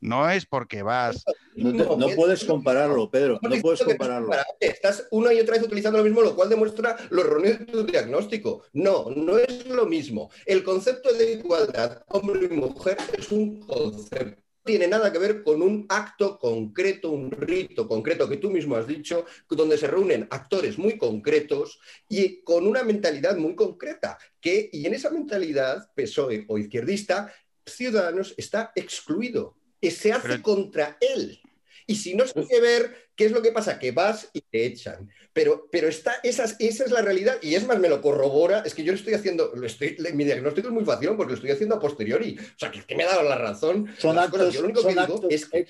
no 0.00 0.30
es 0.30 0.44
porque 0.46 0.82
vas. 0.82 1.24
No, 1.56 1.96
puedes 2.14 2.44
compararlo, 2.44 3.10
Pedro. 3.10 3.40
No 3.42 3.56
puedes 3.60 3.82
compararlo. 3.82 4.30
Estás 4.60 5.08
una 5.10 5.32
y 5.32 5.40
otra 5.40 5.56
vez 5.56 5.64
utilizando 5.64 5.98
lo 5.98 6.04
mismo, 6.04 6.20
lo 6.20 6.36
cual 6.36 6.50
demuestra 6.50 6.96
lo 7.10 7.22
erróneo 7.22 7.58
de 7.58 7.64
tu 7.64 7.84
diagnóstico. 7.84 8.62
No, 8.74 9.06
no 9.10 9.38
es 9.38 9.66
lo 9.66 9.86
mismo. 9.86 10.30
El 10.44 10.62
concepto 10.62 11.12
de 11.12 11.32
igualdad 11.32 12.02
hombre 12.08 12.46
y 12.50 12.54
mujer 12.54 12.98
es 13.18 13.32
un 13.32 13.60
concepto 13.60 14.45
tiene 14.66 14.86
nada 14.86 15.10
que 15.10 15.18
ver 15.18 15.42
con 15.42 15.62
un 15.62 15.86
acto 15.88 16.38
concreto, 16.38 17.10
un 17.10 17.30
rito 17.30 17.88
concreto 17.88 18.28
que 18.28 18.36
tú 18.36 18.50
mismo 18.50 18.76
has 18.76 18.86
dicho, 18.86 19.24
donde 19.48 19.78
se 19.78 19.86
reúnen 19.86 20.28
actores 20.30 20.76
muy 20.76 20.98
concretos 20.98 21.80
y 22.08 22.42
con 22.42 22.66
una 22.66 22.82
mentalidad 22.82 23.36
muy 23.38 23.54
concreta, 23.54 24.18
que, 24.38 24.68
y 24.70 24.84
en 24.84 24.92
esa 24.92 25.10
mentalidad, 25.10 25.90
PSOE 25.94 26.44
o 26.48 26.58
izquierdista, 26.58 27.32
Ciudadanos 27.64 28.34
está 28.36 28.72
excluido 28.74 29.56
se 29.90 30.12
hace 30.12 30.42
contra 30.42 30.96
él. 31.00 31.40
Y 31.86 31.96
si 31.96 32.14
no 32.14 32.26
se 32.26 32.46
que 32.46 32.60
ver 32.60 33.05
qué 33.16 33.24
es 33.24 33.32
lo 33.32 33.42
que 33.42 33.52
pasa, 33.52 33.78
que 33.78 33.92
vas 33.92 34.28
y 34.32 34.42
te 34.42 34.66
echan. 34.66 35.10
Pero, 35.32 35.68
pero 35.70 35.88
está, 35.88 36.16
esa, 36.22 36.44
esa 36.44 36.84
es 36.84 36.90
la 36.90 37.02
realidad 37.02 37.36
y 37.42 37.54
es 37.54 37.66
más, 37.66 37.78
me 37.78 37.88
lo 37.88 38.00
corrobora. 38.00 38.62
Es 38.64 38.74
que 38.74 38.84
yo 38.84 38.92
lo 38.92 38.98
estoy 38.98 39.14
haciendo, 39.14 39.52
lo 39.54 39.66
estoy, 39.66 39.96
mi 40.14 40.24
diagnóstico 40.24 40.68
es 40.68 40.74
muy 40.74 40.84
fácil 40.84 41.10
porque 41.16 41.32
lo 41.32 41.34
estoy 41.34 41.50
haciendo 41.50 41.74
a 41.74 41.80
posteriori. 41.80 42.38
O 42.38 42.58
sea, 42.58 42.70
que, 42.70 42.82
que 42.82 42.94
me 42.94 43.04
ha 43.04 43.08
dado 43.08 43.22
la 43.22 43.36
razón. 43.36 43.88
Son 43.98 44.18
actos, 44.18 44.54
yo 44.54 44.60
lo 44.60 44.66
único 44.66 44.82
que 44.86 44.94
digo 44.94 45.26
es 45.28 45.46
que 45.46 45.66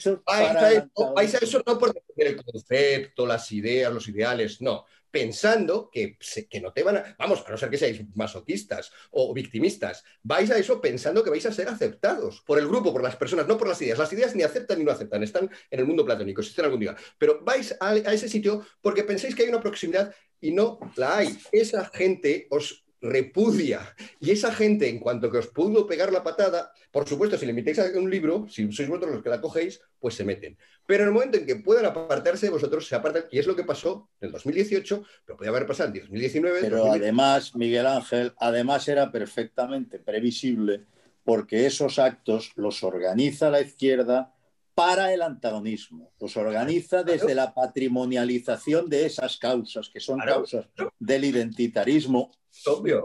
vais 1.15 1.35
a, 1.35 1.39
eso 1.39 1.63
no 1.67 1.79
por 1.79 1.95
el 2.17 2.37
concepto, 2.37 3.27
las 3.27 3.51
ideas, 3.53 3.93
los 3.93 4.07
ideales, 4.09 4.61
no 4.61 4.85
pensando 5.11 5.91
que, 5.91 6.19
que, 6.49 6.61
no 6.61 6.73
te 6.73 6.83
van 6.83 6.97
a, 6.99 7.17
vamos, 7.19 7.45
a 7.47 7.51
no 7.51 7.57
ser 7.57 7.71
que 7.71 7.79
seáis 7.79 8.03
masoquistas 8.15 8.93
o 9.11 9.33
victimistas, 9.33 10.05
vais 10.23 10.51
a 10.51 10.59
eso 10.59 10.81
pensando 10.81 11.23
que 11.23 11.31
vais 11.31 11.47
a 11.47 11.53
ser 11.53 11.69
aceptados 11.69 12.43
por 12.47 12.59
el 12.59 12.67
grupo, 12.67 12.93
por 12.93 13.03
las 13.03 13.17
personas, 13.17 13.47
no 13.47 13.59
por 13.59 13.69
las 13.69 13.81
ideas. 13.83 13.99
Las 13.99 14.13
ideas 14.13 14.35
ni 14.35 14.43
aceptan 14.43 14.79
ni 14.79 14.85
no 14.85 14.93
aceptan, 14.93 15.23
están 15.23 15.51
en 15.71 15.81
el 15.81 15.87
mundo 15.87 16.05
platónico, 16.05 16.41
existen 16.41 16.65
algún 16.65 16.81
día. 16.81 16.97
Pero 17.19 17.43
vais 17.43 17.77
a, 17.81 17.91
a 17.91 18.13
ese 18.13 18.29
sitio 18.29 18.67
porque 18.81 19.05
pensáis 19.05 19.35
que 19.35 19.43
hay 19.43 19.49
una 19.49 19.61
proximidad 19.61 20.15
y 20.41 20.53
no 20.53 20.79
la 20.97 21.19
hay. 21.19 21.39
Esa 21.53 21.87
gente 21.87 22.47
os 22.51 22.86
repudia. 23.11 23.95
Y 24.21 24.31
esa 24.31 24.53
gente, 24.53 24.89
en 24.89 24.99
cuanto 24.99 25.31
que 25.31 25.39
os 25.39 25.49
pudo 25.49 25.87
pegar 25.87 26.13
la 26.13 26.23
patada, 26.23 26.73
por 26.91 27.09
supuesto, 27.09 27.39
si 27.39 27.47
le 27.47 27.51
invitáis 27.51 27.79
a 27.79 27.99
un 27.99 28.11
libro, 28.11 28.47
si 28.49 28.71
sois 28.73 28.89
vosotros 28.89 29.15
los 29.15 29.23
que 29.23 29.31
la 29.31 29.41
cogéis, 29.41 29.81
pues 29.99 30.15
se 30.15 30.25
meten. 30.25 30.57
Pero 30.87 31.03
en 31.03 31.09
el 31.09 31.15
momento 31.15 31.39
en 31.39 31.47
que 31.47 31.57
puedan 31.57 31.87
apartarse 31.87 32.47
de 32.47 32.53
vosotros, 32.53 32.87
se 32.87 32.95
apartan, 32.95 33.25
y 33.31 33.39
es 33.39 33.47
lo 33.47 33.57
que 33.57 33.65
pasó 33.65 34.09
en 34.21 34.27
el 34.27 34.33
2018, 34.33 35.05
pero 35.25 35.37
podía 35.37 35.51
haber 35.51 35.67
pasado 35.67 35.89
en 35.89 36.01
2019. 36.01 36.61
Pero 36.61 36.93
además, 36.93 37.55
Miguel 37.55 37.87
Ángel, 37.87 38.33
además 38.39 38.87
era 38.89 39.11
perfectamente 39.11 39.99
previsible 39.99 40.85
porque 41.25 41.67
esos 41.67 41.99
actos 41.99 42.53
los 42.55 42.85
organiza 42.85 43.51
la 43.51 43.61
izquierda 43.61 44.33
para 44.77 45.13
el 45.13 45.23
antagonismo. 45.23 46.13
Los 46.21 46.37
organiza 46.37 47.03
desde 47.03 47.35
la 47.35 47.55
patrimonialización 47.55 48.91
de 48.91 49.07
esas 49.07 49.39
causas, 49.39 49.89
que 49.89 50.01
son 50.01 50.21
causas 50.21 50.67
del 50.99 51.25
identitarismo 51.25 52.31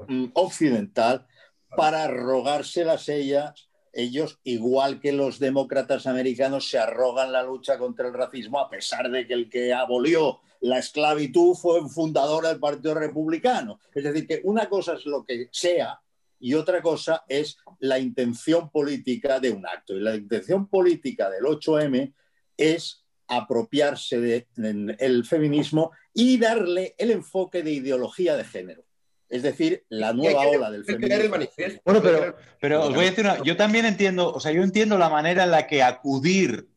mm, 0.07 0.26
occidental, 0.34 1.28
para 1.76 2.03
arrogárselas 2.03 3.10
ellas. 3.10 3.69
Ellos, 3.94 4.40
igual 4.44 5.02
que 5.02 5.11
los 5.11 5.38
demócratas 5.40 6.07
americanos, 6.07 6.69
se 6.69 6.78
arrogan 6.78 7.34
la 7.34 7.44
lucha 7.44 7.78
contra 7.78 8.07
el 8.07 8.14
racismo, 8.14 8.60
a 8.60 8.69
pesar 8.69 9.11
de 9.11 9.28
que 9.28 9.34
el 9.34 9.49
que 9.49 9.73
abolió 9.73 10.40
la 10.61 10.78
esclavitud 10.80 11.56
fue 11.56 11.88
fundador 11.90 12.48
del 12.48 12.60
Partido 12.60 12.94
Republicano. 12.94 13.80
Es 13.94 14.03
decir, 14.03 14.28
que 14.28 14.41
una 14.44 14.69
cosa 14.69 14.94
es 14.94 15.06
lo 15.06 15.26
que 15.26 15.49
sea 15.52 15.99
y 16.40 16.53
otra 16.53 16.82
cosa 16.82 17.23
es 17.28 17.57
la 17.80 17.99
intención 17.99 18.69
política 18.69 19.40
de 19.40 19.52
un 19.52 19.65
acto. 19.65 19.95
Y 19.95 19.99
la 19.99 20.15
intención 20.15 20.68
política 20.68 21.30
del 21.30 21.44
8M 21.44 22.14
es 22.57 23.03
apropiarse 23.28 24.45
del 24.56 25.26
feminismo 25.26 25.91
y 26.14 26.38
darle 26.38 26.95
el 26.98 27.11
enfoque 27.11 27.64
de 27.64 27.72
ideología 27.72 28.36
de 28.36 28.44
género. 28.44 28.84
Es 29.32 29.44
decir, 29.44 29.86
la 29.88 30.12
nueva 30.12 30.45
ola 30.45 30.70
del 30.70 30.84
feminismo. 30.84 31.38
Bueno, 31.86 32.02
pero, 32.03 32.36
pero 32.60 32.84
os 32.84 32.94
voy 32.94 33.06
a 33.06 33.10
decir 33.10 33.24
una, 33.24 33.41
yo 33.41 33.56
también 33.56 33.86
entiendo, 33.86 34.34
o 34.34 34.40
sea, 34.41 34.52
yo 34.52 34.62
entiendo 34.62 34.98
la 34.98 35.10
manera 35.10 35.45
en 35.45 35.52
la 35.52 35.68
que 35.68 35.82
acudir 35.82 36.68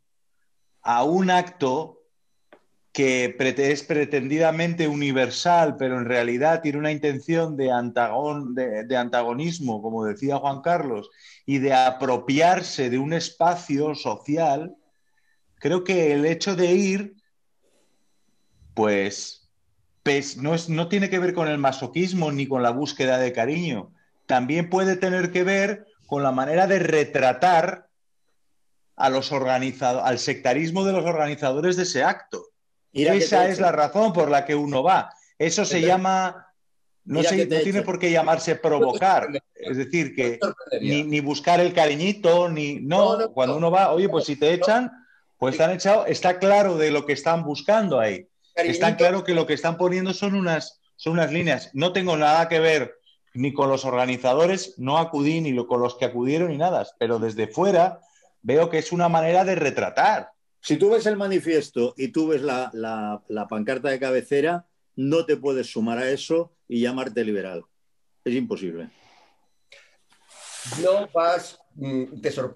a 0.81 1.03
un 1.03 1.31
acto 1.31 2.01
que 2.93 3.35
es 3.39 3.83
pretendidamente 3.83 4.87
universal, 4.87 5.77
pero 5.77 5.99
en 5.99 6.05
realidad 6.05 6.63
tiene 6.63 6.79
una 6.79 6.93
intención 6.93 7.57
de, 7.57 7.65
de, 8.87 8.97
antagonismo, 8.97 9.83
como 9.83 10.05
decía 10.05 10.37
Juan 10.37 10.61
Carlos, 10.61 11.11
y 11.45 11.59
de 11.59 11.75
apropiarse 11.75 12.91
de 12.91 12.99
un 12.99 13.13
espacio 13.13 13.97
social, 13.97 14.77
creo 15.57 15.83
que 15.83 16.13
el 16.13 16.25
hecho 16.25 16.55
de 16.55 16.73
ir, 16.73 17.17
pues, 18.75 19.44
pues 20.05 20.37
no, 20.37 20.55
es, 20.55 20.69
no 20.69 20.89
tiene 20.89 21.11
que 21.11 21.19
ver 21.19 21.35
con 21.35 21.49
el 21.49 21.59
masoquismo 21.59 22.31
ni 22.31 22.47
con 22.47 22.63
la 22.63 22.71
búsqueda 22.71 23.19
de 23.19 23.33
cariño, 23.33 23.91
también 24.27 24.69
puede 24.69 24.97
tener 24.97 25.33
que 25.33 25.43
ver 25.43 25.87
con 26.07 26.23
la 26.23 26.31
manera 26.31 26.67
de 26.67 26.79
retratar 26.79 27.89
a 28.97 29.09
los 29.09 29.33
al 29.33 30.19
sectarismo 30.19 30.85
de 30.85 30.93
los 30.93 31.05
organizadores 31.05 31.77
de 31.77 31.85
ese 31.85 32.05
acto. 32.05 32.45
Esa 32.93 33.49
es 33.49 33.59
la 33.59 33.73
razón 33.73 34.13
por 34.13 34.31
la 34.31 34.45
que 34.45 34.55
uno 34.55 34.83
va. 34.83 35.11
Eso 35.39 35.65
se 35.65 35.81
llama, 35.81 36.47
no, 37.05 37.23
tiene 37.23 37.83
por 37.83 37.99
qué 37.99 38.11
llamarse 38.11 38.57
provocar. 38.57 39.29
Es 39.55 39.79
decir, 39.79 40.15
que 40.15 40.39
ni, 40.81 41.21
buscar 41.21 41.61
el 41.61 41.73
cariñito, 41.73 42.49
ni. 42.51 42.75
No, 42.75 43.33
cuando 43.33 43.57
uno 43.57 43.71
va, 43.71 43.91
oye, 43.91 44.09
pues 44.11 44.27
si 44.27 44.37
te 44.37 44.53
echan, 44.53 44.93
pues 45.39 45.57
te 45.57 45.65
han 45.65 45.73
echado, 45.73 46.07
está 46.07 46.39
claro 46.39 46.77
de 46.77 46.91
lo 46.91 47.07
que 47.07 47.15
están 47.15 47.43
buscando 47.43 47.99
ahí. 47.99 48.29
Está 48.55 48.97
claro 48.97 49.25
que 49.25 49.35
lo 49.35 49.47
que 49.47 49.55
están 49.55 49.77
poniendo 49.77 50.13
son 50.15 50.35
unas, 50.35 50.81
son 50.97 51.15
unas 51.15 51.33
líneas. 51.33 51.71
No 51.73 51.93
tengo 51.93 52.17
nada 52.17 52.49
que 52.49 52.61
ver 52.61 52.95
ni 53.35 53.53
con 53.53 53.69
los 53.69 53.85
organizadores, 53.85 54.75
no 54.79 54.99
acudí 54.99 55.41
ni 55.41 55.55
con 55.67 55.81
los 55.81 55.97
que 55.97 56.05
acudieron 56.05 56.51
ni 56.51 56.57
nada, 56.57 56.87
pero 56.99 57.19
desde 57.19 57.49
fuera 57.49 58.01
veo 58.43 58.71
que 58.71 58.79
es 58.79 58.93
una 58.93 59.09
manera 59.09 59.45
de 59.45 59.57
retratar. 59.57 60.31
Si 60.61 60.77
tú 60.77 60.91
ves 60.91 61.05
el 61.07 61.17
manifiesto 61.17 61.95
y 61.97 62.09
tú 62.09 62.29
ves 62.29 62.43
la, 62.43 63.23
pancarta 63.51 63.91
de 63.91 63.99
cabecera, 63.99 64.67
no 64.97 65.27
te 65.27 65.37
puedes 65.37 65.71
sumar 65.71 65.99
a 65.99 66.09
eso 66.11 66.53
y 66.69 66.81
llamarte 66.81 67.25
liberal. 67.25 67.65
Es 68.25 68.35
imposible. 68.35 68.89
No 70.83 71.09
vas 71.13 71.59
Mm, 71.77 72.05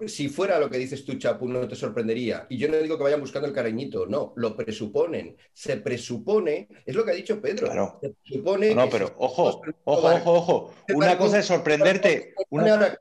si 0.07 0.29
fuera 0.29 0.59
lo 0.59 0.69
que 0.69 0.77
dices 0.77 1.03
tú, 1.03 1.17
Chapu, 1.17 1.47
no 1.47 1.67
te 1.67 1.75
sorprendería. 1.75 2.45
Y 2.49 2.57
yo 2.57 2.69
no 2.69 2.77
digo 2.77 2.97
que 2.97 3.03
vayan 3.03 3.19
buscando 3.19 3.47
el 3.47 3.53
cariñito, 3.53 4.05
no, 4.05 4.33
lo 4.37 4.55
presuponen. 4.55 5.35
Se 5.53 5.77
presupone, 5.77 6.69
es 6.85 6.95
lo 6.95 7.03
que 7.03 7.11
ha 7.11 7.15
dicho 7.15 7.41
Pedro. 7.41 7.67
Claro. 7.67 7.99
Se 8.01 8.09
presupone 8.09 8.73
no, 8.73 8.89
pero 8.89 9.13
ojo, 9.17 9.61
ojo, 9.83 10.07
ojo, 10.07 10.33
ojo. 10.33 10.73
Una 10.93 11.17
cosa 11.17 11.39
es 11.39 11.45
sorprenderte. 11.45 12.33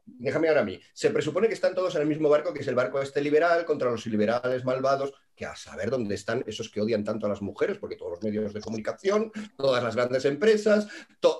déjame 0.06 0.48
ahora 0.48 0.60
a 0.62 0.64
mí. 0.64 0.80
Se 0.92 1.10
presupone 1.10 1.48
que 1.48 1.54
están 1.54 1.74
todos 1.74 1.94
en 1.94 2.02
el 2.02 2.08
mismo 2.08 2.28
barco, 2.28 2.52
que 2.52 2.60
es 2.60 2.68
el 2.68 2.74
barco 2.74 3.00
este 3.00 3.20
liberal 3.20 3.64
contra 3.64 3.90
los 3.90 4.04
liberales 4.06 4.64
malvados, 4.64 5.12
que 5.38 5.46
a 5.46 5.54
saber 5.54 5.88
dónde 5.88 6.16
están 6.16 6.42
esos 6.46 6.68
que 6.68 6.80
odian 6.80 7.04
tanto 7.04 7.26
a 7.26 7.28
las 7.28 7.40
mujeres, 7.40 7.78
porque 7.78 7.94
todos 7.94 8.10
los 8.10 8.22
medios 8.22 8.52
de 8.52 8.60
comunicación, 8.60 9.30
todas 9.56 9.82
las 9.82 9.94
grandes 9.94 10.24
empresas, 10.24 10.88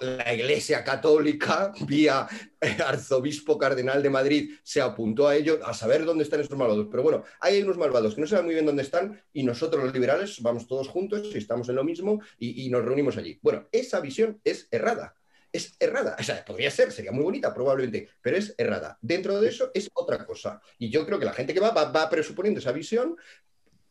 la 0.00 0.32
Iglesia 0.32 0.84
Católica, 0.84 1.72
vía 1.80 2.28
eh, 2.60 2.76
arzobispo 2.86 3.58
cardenal 3.58 4.00
de 4.00 4.10
Madrid, 4.10 4.54
se 4.62 4.80
apuntó 4.80 5.26
a 5.26 5.34
ello, 5.34 5.58
a 5.64 5.74
saber 5.74 6.04
dónde 6.04 6.22
están 6.22 6.40
esos 6.40 6.56
malvados. 6.56 6.86
Pero 6.88 7.02
bueno, 7.02 7.24
hay 7.40 7.60
unos 7.60 7.76
malvados 7.76 8.14
que 8.14 8.20
no 8.20 8.26
saben 8.28 8.44
muy 8.44 8.54
bien 8.54 8.66
dónde 8.66 8.82
están 8.82 9.20
y 9.32 9.42
nosotros 9.42 9.82
los 9.82 9.92
liberales 9.92 10.40
vamos 10.40 10.68
todos 10.68 10.88
juntos 10.88 11.28
y 11.34 11.38
estamos 11.38 11.68
en 11.68 11.74
lo 11.74 11.84
mismo 11.84 12.20
y, 12.38 12.68
nos 12.68 12.84
reunimos 12.84 13.16
allí. 13.16 13.38
Bueno, 13.42 13.66
esa 13.72 13.98
visión 14.00 14.40
es 14.44 14.68
errada 14.70 15.14
es 15.50 15.76
errada. 15.80 16.14
O 16.20 16.22
sea, 16.22 16.44
podría 16.44 16.70
ser, 16.70 16.92
sería 16.92 17.10
muy 17.10 17.24
bonita 17.24 17.54
probablemente, 17.54 18.10
pero 18.20 18.36
es 18.36 18.54
errada. 18.58 18.98
Dentro 19.00 19.40
de 19.40 19.48
eso 19.48 19.70
es 19.72 19.88
otra 19.94 20.26
cosa. 20.26 20.60
Y 20.78 20.90
yo 20.90 21.06
creo 21.06 21.18
que 21.18 21.24
la 21.24 21.32
gente 21.32 21.54
que 21.54 21.60
va 21.60 21.70
va, 21.70 21.90
va 21.90 22.10
presuponiendo 22.10 22.60
esa 22.60 22.70
visión, 22.70 23.16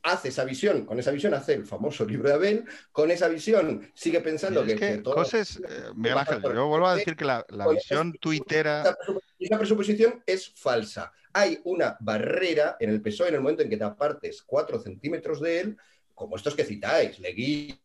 hace 0.03 0.29
esa 0.29 0.45
visión, 0.45 0.85
con 0.85 0.99
esa 0.99 1.11
visión 1.11 1.33
hace 1.33 1.53
el 1.53 1.65
famoso 1.65 2.05
libro 2.05 2.29
de 2.29 2.35
Abel, 2.35 2.65
con 2.91 3.11
esa 3.11 3.27
visión 3.27 3.91
sigue 3.93 4.21
pensando 4.21 4.63
que, 4.63 4.75
que, 4.75 5.03
cosas, 5.03 5.57
eh, 5.57 5.91
Miguel 5.95 6.17
Ángel, 6.17 6.41
yo 6.41 6.67
vuelvo 6.67 6.87
a 6.87 6.95
decir 6.95 7.15
que 7.15 7.25
la, 7.25 7.45
visión 7.71 8.13
tuitera... 8.13 8.97
Esa 9.39 9.57
presuposición 9.57 10.23
es 10.25 10.51
falsa. 10.55 11.11
Hay 11.33 11.59
una 11.65 11.97
barrera 11.99 12.77
en 12.79 12.89
el 12.89 13.01
PSOE 13.01 13.29
en 13.29 13.35
el 13.35 13.41
momento 13.41 13.61
en 13.61 13.69
que 13.69 13.77
te 13.77 13.83
apartes 13.83 14.41
cuatro 14.41 14.79
centímetros 14.79 15.41
de 15.41 15.59
él, 15.59 15.77
como 16.15 16.35
estos 16.35 16.55
que 16.55 16.63
citáis, 16.63 17.19
Leguina, 17.19 17.77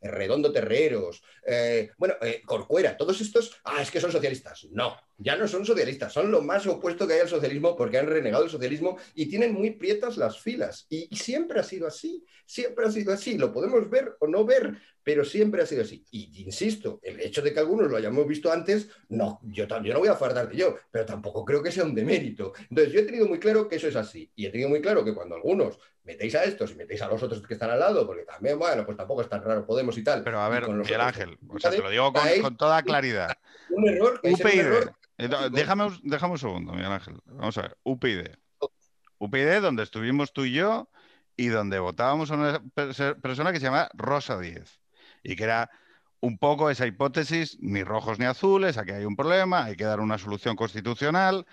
Redondo 0.00 0.52
Terreros, 0.52 1.22
eh, 1.46 1.90
bueno, 1.98 2.14
eh, 2.20 2.42
Corcuera, 2.44 2.96
todos 2.96 3.20
estos, 3.20 3.52
ah, 3.64 3.82
es 3.82 3.90
que 3.90 4.00
son 4.00 4.12
socialistas. 4.12 4.66
No, 4.70 4.96
ya 5.18 5.36
no 5.36 5.48
son 5.48 5.64
socialistas, 5.64 6.12
son 6.12 6.30
lo 6.30 6.42
más 6.42 6.66
opuesto 6.66 7.06
que 7.06 7.14
hay 7.14 7.20
al 7.20 7.28
socialismo 7.28 7.76
porque 7.76 7.98
han 7.98 8.06
renegado 8.06 8.44
el 8.44 8.50
socialismo 8.50 8.98
y 9.14 9.26
tienen 9.26 9.54
muy 9.54 9.70
prietas 9.70 10.16
las 10.16 10.38
filas. 10.40 10.86
Y, 10.90 11.14
siempre 11.16 11.60
ha 11.60 11.62
sido 11.62 11.86
así, 11.86 12.24
siempre 12.44 12.86
ha 12.86 12.90
sido 12.90 13.12
así. 13.12 13.38
Lo 13.38 13.52
podemos 13.52 13.88
ver 13.88 14.16
o 14.20 14.26
no 14.26 14.44
ver, 14.44 14.76
pero 15.02 15.24
siempre 15.24 15.62
ha 15.62 15.66
sido 15.66 15.82
así. 15.82 16.04
Y 16.10 16.42
insisto, 16.44 17.00
el 17.02 17.20
hecho 17.20 17.42
de 17.42 17.52
que 17.52 17.60
algunos 17.60 17.90
lo 17.90 17.96
hayamos 17.96 18.26
visto 18.26 18.52
antes, 18.52 18.88
no, 19.08 19.40
yo, 19.44 19.66
yo 19.66 19.92
no 19.92 20.00
voy 20.00 20.08
a 20.08 20.16
fardar 20.16 20.48
de 20.48 20.56
yo, 20.56 20.76
pero 20.90 21.06
tampoco 21.06 21.44
creo 21.44 21.62
que 21.62 21.72
sea 21.72 21.84
un 21.84 21.94
demérito. 21.94 22.52
Entonces, 22.68 22.92
yo 22.92 23.00
he 23.00 23.04
tenido 23.04 23.26
muy 23.26 23.38
claro 23.38 23.68
que 23.68 23.76
eso 23.76 23.88
es 23.88 23.96
así. 23.96 24.30
Y 24.34 24.46
he 24.46 24.50
tenido 24.50 24.68
muy 24.68 24.80
claro 24.80 25.04
que 25.04 25.14
cuando 25.14 25.36
algunos 25.36 25.78
metéis 26.06 26.34
a 26.36 26.44
estos 26.44 26.70
y 26.70 26.76
metéis 26.76 27.02
a 27.02 27.08
los 27.08 27.22
otros 27.22 27.42
que 27.42 27.54
están 27.54 27.70
al 27.70 27.80
lado, 27.80 28.06
porque 28.06 28.24
también, 28.24 28.58
bueno, 28.58 28.84
pues 28.84 28.96
tampoco 28.96 29.15
es 29.22 29.28
tan 29.28 29.42
raro, 29.42 29.66
Podemos 29.66 29.96
y 29.98 30.04
tal. 30.04 30.22
Pero 30.22 30.40
a 30.40 30.48
ver, 30.48 30.68
Miguel 30.68 31.00
Ángel, 31.00 31.38
o 31.48 31.58
sea, 31.58 31.70
te 31.70 31.78
lo 31.78 31.90
digo 31.90 32.12
con, 32.42 32.56
toda 32.56 32.82
claridad. 32.82 33.36
Un 33.70 33.88
error, 33.88 34.20
UPyD. 34.22 34.90
Déjame, 35.52 35.88
déjame 36.02 36.32
un 36.32 36.38
segundo, 36.38 36.72
Miguel 36.72 36.92
Ángel. 36.92 37.18
Vamos 37.26 37.56
a 37.58 37.62
ver, 37.62 37.76
UPyD. 37.84 38.28
UPyD, 39.18 39.60
donde 39.60 39.82
estuvimos 39.82 40.32
tú 40.32 40.44
y 40.44 40.52
yo 40.52 40.88
y 41.36 41.48
donde 41.48 41.78
votábamos 41.78 42.30
a 42.30 42.34
una 42.34 42.62
persona 42.74 43.52
que 43.52 43.60
se 43.60 43.66
llama 43.66 43.88
Rosa 43.94 44.38
Díez 44.38 44.80
y 45.22 45.36
que 45.36 45.44
era 45.44 45.70
un 46.20 46.38
poco 46.38 46.70
esa 46.70 46.86
hipótesis, 46.86 47.58
ni 47.60 47.84
rojos 47.84 48.18
ni 48.18 48.24
azules, 48.24 48.78
aquí 48.78 48.92
hay 48.92 49.04
un 49.04 49.16
problema, 49.16 49.64
hay 49.64 49.76
que 49.76 49.84
dar 49.84 50.00
una 50.00 50.18
solución 50.18 50.56
constitucional, 50.56 51.46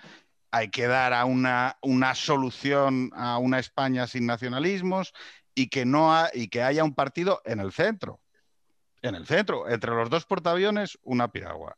hay 0.50 0.70
que 0.70 0.86
dar 0.86 1.12
a 1.12 1.24
una, 1.24 1.78
una 1.82 2.14
solución 2.14 3.10
a 3.14 3.38
una 3.38 3.58
España 3.58 4.06
sin 4.06 4.26
nacionalismos 4.26 5.12
y 5.54 5.68
que, 5.68 5.84
no 5.84 6.12
y 6.32 6.48
que 6.48 6.62
haya 6.62 6.84
un 6.84 6.94
partido 6.94 7.40
en 7.44 7.60
el 7.60 7.72
centro. 7.72 8.20
En 9.02 9.14
el 9.14 9.26
centro, 9.26 9.68
entre 9.68 9.92
los 9.92 10.10
dos 10.10 10.24
portaaviones, 10.24 10.98
una 11.02 11.28
piragua. 11.28 11.76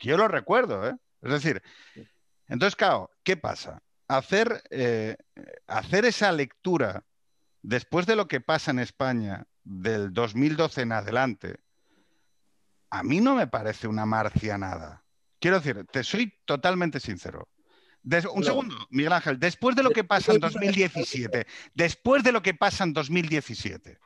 Yo 0.00 0.16
lo 0.16 0.28
recuerdo, 0.28 0.88
¿eh? 0.88 0.96
Es 1.22 1.32
decir, 1.32 1.62
entonces, 2.48 2.76
claro, 2.76 3.10
¿qué 3.22 3.36
pasa? 3.36 3.82
Hacer, 4.08 4.62
eh, 4.70 5.16
hacer 5.66 6.04
esa 6.04 6.30
lectura 6.32 7.04
después 7.62 8.06
de 8.06 8.16
lo 8.16 8.28
que 8.28 8.40
pasa 8.40 8.70
en 8.70 8.80
España 8.80 9.46
del 9.62 10.12
2012 10.12 10.82
en 10.82 10.92
adelante, 10.92 11.56
a 12.90 13.02
mí 13.02 13.20
no 13.20 13.34
me 13.34 13.46
parece 13.46 13.88
una 13.88 14.04
marcianada. 14.04 15.04
Quiero 15.40 15.58
decir, 15.58 15.86
te 15.90 16.04
soy 16.04 16.32
totalmente 16.44 17.00
sincero. 17.00 17.48
Un 18.32 18.44
segundo, 18.44 18.76
Miguel 18.90 19.12
Ángel, 19.12 19.38
después 19.38 19.74
de 19.76 19.82
lo 19.82 19.90
que 19.90 20.04
pasa 20.04 20.32
en 20.32 20.40
2017, 20.40 21.46
después 21.74 22.22
de 22.22 22.32
lo 22.32 22.42
que 22.42 22.54
pasa 22.54 22.84
en 22.84 22.92
2017, 22.92 23.98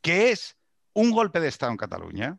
que 0.00 0.30
es 0.30 0.56
un 0.92 1.10
golpe 1.10 1.40
de 1.40 1.48
Estado 1.48 1.72
en 1.72 1.78
Cataluña, 1.78 2.38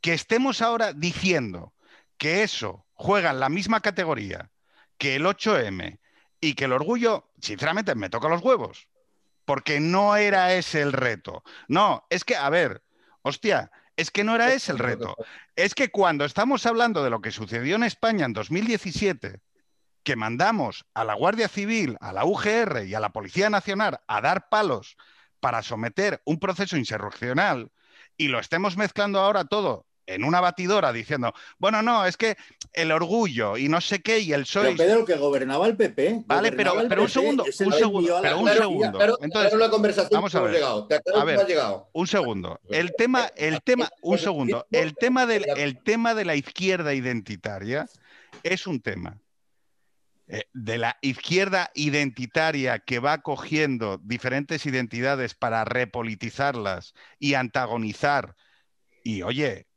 que 0.00 0.12
estemos 0.12 0.62
ahora 0.62 0.92
diciendo 0.92 1.72
que 2.18 2.42
eso 2.42 2.86
juega 2.92 3.30
en 3.30 3.40
la 3.40 3.48
misma 3.48 3.80
categoría 3.80 4.50
que 4.98 5.16
el 5.16 5.24
8M 5.24 5.98
y 6.40 6.54
que 6.54 6.64
el 6.64 6.72
orgullo, 6.72 7.30
sinceramente, 7.40 7.94
me 7.94 8.10
toca 8.10 8.28
los 8.28 8.42
huevos 8.42 8.88
porque 9.46 9.80
no 9.80 10.16
era 10.16 10.52
ese 10.52 10.82
el 10.82 10.92
reto. 10.92 11.42
No, 11.68 12.04
es 12.10 12.24
que, 12.24 12.36
a 12.36 12.50
ver, 12.50 12.82
hostia, 13.22 13.70
es 13.96 14.10
que 14.10 14.24
no 14.24 14.34
era 14.34 14.52
ese 14.52 14.72
el 14.72 14.78
reto. 14.78 15.16
Es 15.54 15.74
que 15.74 15.90
cuando 15.90 16.26
estamos 16.26 16.66
hablando 16.66 17.02
de 17.02 17.10
lo 17.10 17.22
que 17.22 17.30
sucedió 17.30 17.76
en 17.76 17.84
España 17.84 18.26
en 18.26 18.34
2017, 18.34 19.40
que 20.06 20.14
mandamos 20.14 20.86
a 20.94 21.02
la 21.02 21.14
Guardia 21.14 21.48
Civil, 21.48 21.96
a 22.00 22.12
la 22.12 22.24
UGR 22.24 22.84
y 22.86 22.94
a 22.94 23.00
la 23.00 23.10
Policía 23.10 23.50
Nacional 23.50 23.98
a 24.06 24.20
dar 24.20 24.48
palos 24.48 24.96
para 25.40 25.64
someter 25.64 26.22
un 26.24 26.38
proceso 26.38 26.76
insurreccional 26.76 27.72
y 28.16 28.28
lo 28.28 28.38
estemos 28.38 28.76
mezclando 28.76 29.18
ahora 29.18 29.46
todo 29.46 29.84
en 30.06 30.22
una 30.22 30.40
batidora 30.40 30.92
diciendo, 30.92 31.34
bueno, 31.58 31.82
no, 31.82 32.06
es 32.06 32.16
que 32.16 32.36
el 32.72 32.92
orgullo 32.92 33.56
y 33.56 33.68
no 33.68 33.80
sé 33.80 34.00
qué 34.00 34.20
y 34.20 34.32
el 34.32 34.46
soy. 34.46 34.76
Pero 34.76 34.76
Pedro, 34.76 35.04
que 35.04 35.16
gobernaba 35.16 35.66
el 35.66 35.76
PP. 35.76 36.22
Vale, 36.24 36.52
pero, 36.52 36.74
pero 36.88 37.02
un 37.02 37.08
segundo, 37.08 37.42
un 37.42 37.72
segundo, 37.72 38.20
pero 38.22 38.38
un 38.38 38.48
segundo. 38.48 39.18
Entonces, 39.20 39.54
una 39.54 39.68
conversación 39.68 40.16
vamos 40.18 40.32
a 40.36 40.40
ver. 40.40 40.52
Llegado. 40.52 40.88
A 41.16 41.24
ver, 41.24 41.44
llegado. 41.48 41.90
un 41.92 42.06
segundo. 42.06 42.60
El 42.70 42.94
tema, 42.94 43.26
el 43.34 43.60
tema, 43.60 43.90
un 44.02 44.18
segundo. 44.18 44.68
El 44.70 44.94
tema, 44.94 45.26
del, 45.26 45.46
el 45.56 45.82
tema 45.82 46.14
de 46.14 46.24
la 46.24 46.36
izquierda 46.36 46.94
identitaria 46.94 47.88
es 48.44 48.68
un 48.68 48.80
tema 48.80 49.18
de 50.52 50.78
la 50.78 50.98
izquierda 51.02 51.70
identitaria 51.74 52.80
que 52.80 52.98
va 52.98 53.22
cogiendo 53.22 53.98
diferentes 53.98 54.66
identidades 54.66 55.34
para 55.34 55.64
repolitizarlas 55.64 56.94
y 57.18 57.34
antagonizar. 57.34 58.34
Y 59.04 59.22
oye, 59.22 59.68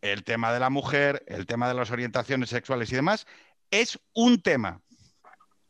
el 0.00 0.24
tema 0.24 0.52
de 0.52 0.60
la 0.60 0.70
mujer, 0.70 1.22
el 1.26 1.46
tema 1.46 1.68
de 1.68 1.74
las 1.74 1.90
orientaciones 1.90 2.48
sexuales 2.48 2.90
y 2.92 2.96
demás, 2.96 3.26
es 3.70 3.98
un 4.14 4.40
tema. 4.40 4.80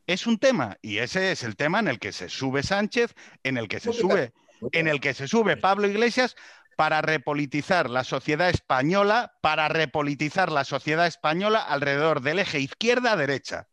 Es 0.07 0.27
un 0.27 0.39
tema. 0.39 0.77
Y 0.83 0.99
ese 0.99 1.33
es 1.33 1.43
el 1.43 1.57
tema 1.57 1.81
en 1.81 1.89
el 1.89 1.99
que 1.99 2.13
se 2.13 2.29
sube 2.29 2.63
Sánchez, 2.63 3.15
en 3.43 3.57
el 3.57 3.69
que 3.69 3.81
se 3.81 3.93
sube, 3.93 4.33
en 4.73 4.89
el 4.89 5.01
que 5.01 5.15
se 5.15 5.27
sube 5.27 5.57
Pablo 5.57 5.89
Iglesias 5.89 6.37
para 6.77 7.03
repolitizar 7.03 7.91
la 7.91 8.05
sociedad 8.05 8.49
española, 8.49 9.35
para 9.43 9.69
repolitizar 9.69 10.51
la 10.51 10.65
sociedad 10.65 11.07
española 11.07 11.61
alrededor 11.61 12.23
del 12.23 12.39
eje 12.39 12.61
izquierda-derecha. 12.61 13.70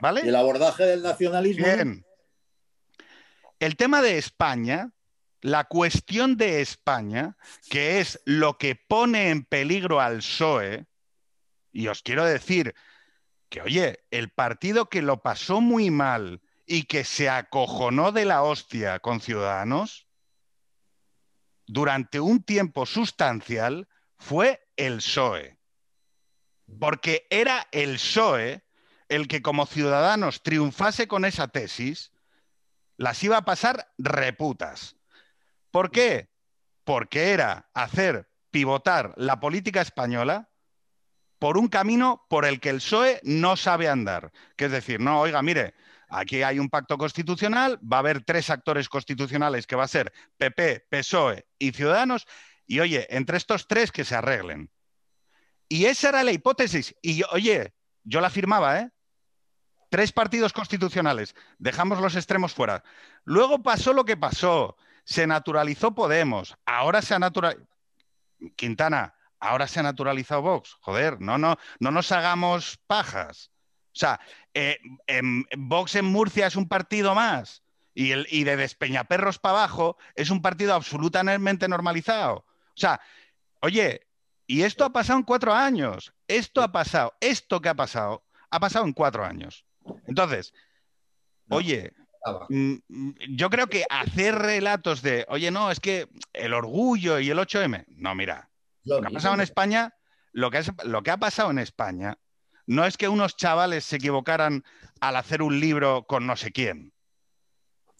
¿Vale? 0.00 0.22
¿Y 0.24 0.28
el 0.28 0.36
abordaje 0.36 0.84
del 0.84 1.02
nacionalismo? 1.02 1.64
Bien. 1.64 2.06
El 3.58 3.76
tema 3.76 4.02
de 4.02 4.18
España, 4.18 4.92
la 5.40 5.64
cuestión 5.64 6.36
de 6.36 6.60
España, 6.60 7.36
que 7.70 8.00
es 8.00 8.20
lo 8.24 8.58
que 8.58 8.74
pone 8.74 9.30
en 9.30 9.44
peligro 9.44 10.00
al 10.00 10.18
PSOE, 10.18 10.86
y 11.72 11.88
os 11.88 12.02
quiero 12.02 12.24
decir 12.24 12.74
que, 13.48 13.62
oye, 13.62 14.04
el 14.10 14.30
partido 14.30 14.88
que 14.88 15.02
lo 15.02 15.22
pasó 15.22 15.60
muy 15.60 15.90
mal 15.90 16.42
y 16.66 16.84
que 16.84 17.04
se 17.04 17.28
acojonó 17.28 18.12
de 18.12 18.24
la 18.24 18.42
hostia 18.42 18.98
con 18.98 19.20
Ciudadanos, 19.20 20.06
durante 21.66 22.20
un 22.20 22.42
tiempo 22.42 22.86
sustancial 22.86 23.88
fue 24.18 24.68
el 24.76 24.96
PSOE. 24.96 25.58
Porque 26.80 27.26
era 27.30 27.68
el 27.70 27.94
PSOE 27.94 28.65
el 29.08 29.28
que 29.28 29.42
como 29.42 29.66
ciudadanos 29.66 30.42
triunfase 30.42 31.06
con 31.08 31.24
esa 31.24 31.48
tesis, 31.48 32.12
las 32.96 33.22
iba 33.22 33.36
a 33.36 33.44
pasar 33.44 33.92
reputas. 33.98 34.96
¿Por 35.70 35.90
qué? 35.90 36.30
Porque 36.84 37.32
era 37.32 37.68
hacer 37.74 38.28
pivotar 38.50 39.12
la 39.16 39.38
política 39.38 39.80
española 39.80 40.48
por 41.38 41.58
un 41.58 41.68
camino 41.68 42.24
por 42.30 42.46
el 42.46 42.60
que 42.60 42.70
el 42.70 42.76
PSOE 42.76 43.20
no 43.22 43.56
sabe 43.56 43.88
andar. 43.88 44.32
Que 44.56 44.66
es 44.66 44.70
decir, 44.70 45.00
no, 45.00 45.20
oiga, 45.20 45.42
mire, 45.42 45.74
aquí 46.08 46.42
hay 46.42 46.58
un 46.58 46.70
pacto 46.70 46.96
constitucional, 46.96 47.78
va 47.80 47.98
a 47.98 48.00
haber 48.00 48.24
tres 48.24 48.48
actores 48.50 48.88
constitucionales 48.88 49.66
que 49.66 49.76
va 49.76 49.84
a 49.84 49.88
ser 49.88 50.12
PP, 50.38 50.86
PSOE 50.88 51.46
y 51.58 51.72
Ciudadanos, 51.72 52.26
y 52.66 52.80
oye, 52.80 53.06
entre 53.10 53.36
estos 53.36 53.68
tres 53.68 53.92
que 53.92 54.04
se 54.04 54.14
arreglen. 54.14 54.70
Y 55.68 55.86
esa 55.86 56.08
era 56.08 56.24
la 56.24 56.32
hipótesis. 56.32 56.94
Y 57.02 57.22
oye, 57.32 57.74
yo 58.04 58.20
la 58.20 58.30
firmaba, 58.30 58.80
¿eh? 58.80 58.90
Tres 59.96 60.12
partidos 60.12 60.52
constitucionales, 60.52 61.34
dejamos 61.56 62.02
los 62.02 62.16
extremos 62.16 62.52
fuera. 62.52 62.84
Luego 63.24 63.62
pasó 63.62 63.94
lo 63.94 64.04
que 64.04 64.18
pasó, 64.18 64.76
se 65.04 65.26
naturalizó 65.26 65.94
Podemos, 65.94 66.54
ahora 66.66 67.00
se 67.00 67.14
ha 67.14 67.18
naturalizado... 67.18 67.66
Quintana, 68.56 69.14
ahora 69.40 69.66
se 69.66 69.80
ha 69.80 69.82
naturalizado 69.82 70.42
Vox. 70.42 70.76
Joder, 70.82 71.18
no, 71.22 71.38
no, 71.38 71.56
no 71.80 71.90
nos 71.90 72.12
hagamos 72.12 72.78
pajas. 72.86 73.50
O 73.86 73.98
sea, 73.98 74.20
eh, 74.52 74.76
Vox 75.56 75.94
en 75.94 76.04
Murcia 76.04 76.46
es 76.46 76.56
un 76.56 76.68
partido 76.68 77.14
más 77.14 77.62
y, 77.94 78.10
el, 78.10 78.26
y 78.30 78.44
de 78.44 78.58
Despeñaperros 78.58 79.38
para 79.38 79.60
abajo 79.60 79.96
es 80.14 80.28
un 80.28 80.42
partido 80.42 80.74
absolutamente 80.74 81.68
normalizado. 81.68 82.34
O 82.34 82.44
sea, 82.74 83.00
oye, 83.62 84.06
y 84.46 84.60
esto 84.60 84.84
ha 84.84 84.92
pasado 84.92 85.20
en 85.20 85.24
cuatro 85.24 85.54
años. 85.54 86.12
Esto 86.28 86.62
ha 86.62 86.70
pasado, 86.70 87.14
esto 87.18 87.62
que 87.62 87.70
ha 87.70 87.74
pasado, 87.74 88.26
ha 88.50 88.60
pasado 88.60 88.84
en 88.84 88.92
cuatro 88.92 89.24
años. 89.24 89.65
Entonces, 90.06 90.52
oye, 91.48 91.92
mm, 92.48 92.74
mm, 92.88 93.10
yo 93.30 93.50
creo 93.50 93.66
que 93.68 93.84
hacer 93.88 94.34
relatos 94.34 95.02
de, 95.02 95.26
oye, 95.28 95.50
no, 95.50 95.70
es 95.70 95.80
que 95.80 96.08
el 96.32 96.54
orgullo 96.54 97.18
y 97.18 97.30
el 97.30 97.38
8M, 97.38 97.84
no, 97.88 98.14
mira, 98.14 98.50
lo, 98.84 99.00
que 99.00 99.06
ha 99.08 99.10
pasado 99.10 99.34
en 99.34 99.40
España, 99.40 99.94
lo 100.32 100.50
que, 100.50 100.62
lo 100.84 101.02
que 101.02 101.10
ha 101.10 101.16
pasado 101.16 101.50
en 101.50 101.58
España 101.58 102.18
no 102.66 102.84
es 102.84 102.96
que 102.96 103.08
unos 103.08 103.36
chavales 103.36 103.84
se 103.84 103.96
equivocaran 103.96 104.64
al 105.00 105.16
hacer 105.16 105.42
un 105.42 105.60
libro 105.60 106.04
con 106.04 106.26
no 106.26 106.36
sé 106.36 106.52
quién. 106.52 106.92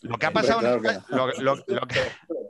Lo 0.02 0.18
que 0.18 0.26
ha 0.26 0.32
pasado. 0.32 0.80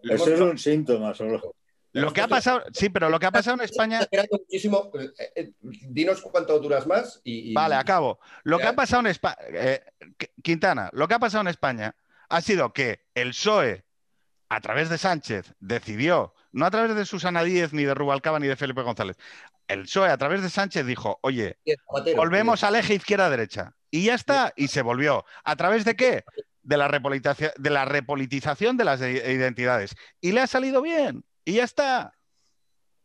Eso 0.02 0.34
es 0.34 0.40
un 0.40 0.58
síntoma 0.58 1.14
solo. 1.14 1.54
Lo 2.02 2.12
que 2.12 2.20
ha 2.20 2.28
pasado, 2.28 2.62
sí, 2.72 2.88
pero 2.90 3.08
lo 3.08 3.18
que 3.18 3.26
ha 3.26 3.30
pasado 3.30 3.56
en 3.56 3.62
España. 3.62 4.06
Muchísimo. 4.30 4.90
Eh, 5.18 5.32
eh, 5.34 5.52
dinos 5.62 6.20
cuánto 6.20 6.58
duras 6.58 6.86
más 6.86 7.20
y. 7.24 7.54
Vale, 7.54 7.74
acabo. 7.74 8.18
Lo 8.44 8.58
que 8.58 8.66
ha 8.66 8.74
pasado 8.74 9.00
en 9.00 9.06
España. 9.06 9.36
Eh, 9.52 9.82
Quintana, 10.42 10.90
lo 10.92 11.08
que 11.08 11.14
ha 11.14 11.18
pasado 11.18 11.42
en 11.42 11.48
España 11.48 11.94
ha 12.28 12.40
sido 12.40 12.72
que 12.72 13.00
el 13.14 13.30
PSOE, 13.30 13.84
a 14.48 14.60
través 14.60 14.90
de 14.90 14.98
Sánchez, 14.98 15.54
decidió, 15.60 16.34
no 16.52 16.66
a 16.66 16.70
través 16.70 16.94
de 16.94 17.06
Susana 17.06 17.44
Díez, 17.44 17.72
ni 17.72 17.84
de 17.84 17.94
Rubalcaba, 17.94 18.38
ni 18.38 18.46
de 18.46 18.56
Felipe 18.56 18.82
González, 18.82 19.16
el 19.68 19.82
PSOE 19.82 20.10
a 20.10 20.18
través 20.18 20.42
de 20.42 20.50
Sánchez 20.50 20.86
dijo, 20.86 21.18
oye, 21.22 21.58
volvemos 22.16 22.62
al 22.62 22.76
eje 22.76 22.94
izquierda-derecha. 22.94 23.74
Y 23.90 24.04
ya 24.04 24.14
está, 24.14 24.52
y 24.56 24.68
se 24.68 24.82
volvió. 24.82 25.24
¿A 25.44 25.56
través 25.56 25.84
de 25.84 25.96
qué? 25.96 26.24
De 26.62 26.76
la, 26.76 26.88
de, 26.88 27.70
la 27.70 27.84
repolitización 27.84 28.76
de 28.76 28.84
las 28.84 29.00
identidades. 29.00 29.94
Y 30.20 30.32
le 30.32 30.40
ha 30.40 30.46
salido 30.46 30.82
bien. 30.82 31.24
Y 31.46 31.54
ya 31.54 31.64
está. 31.64 32.12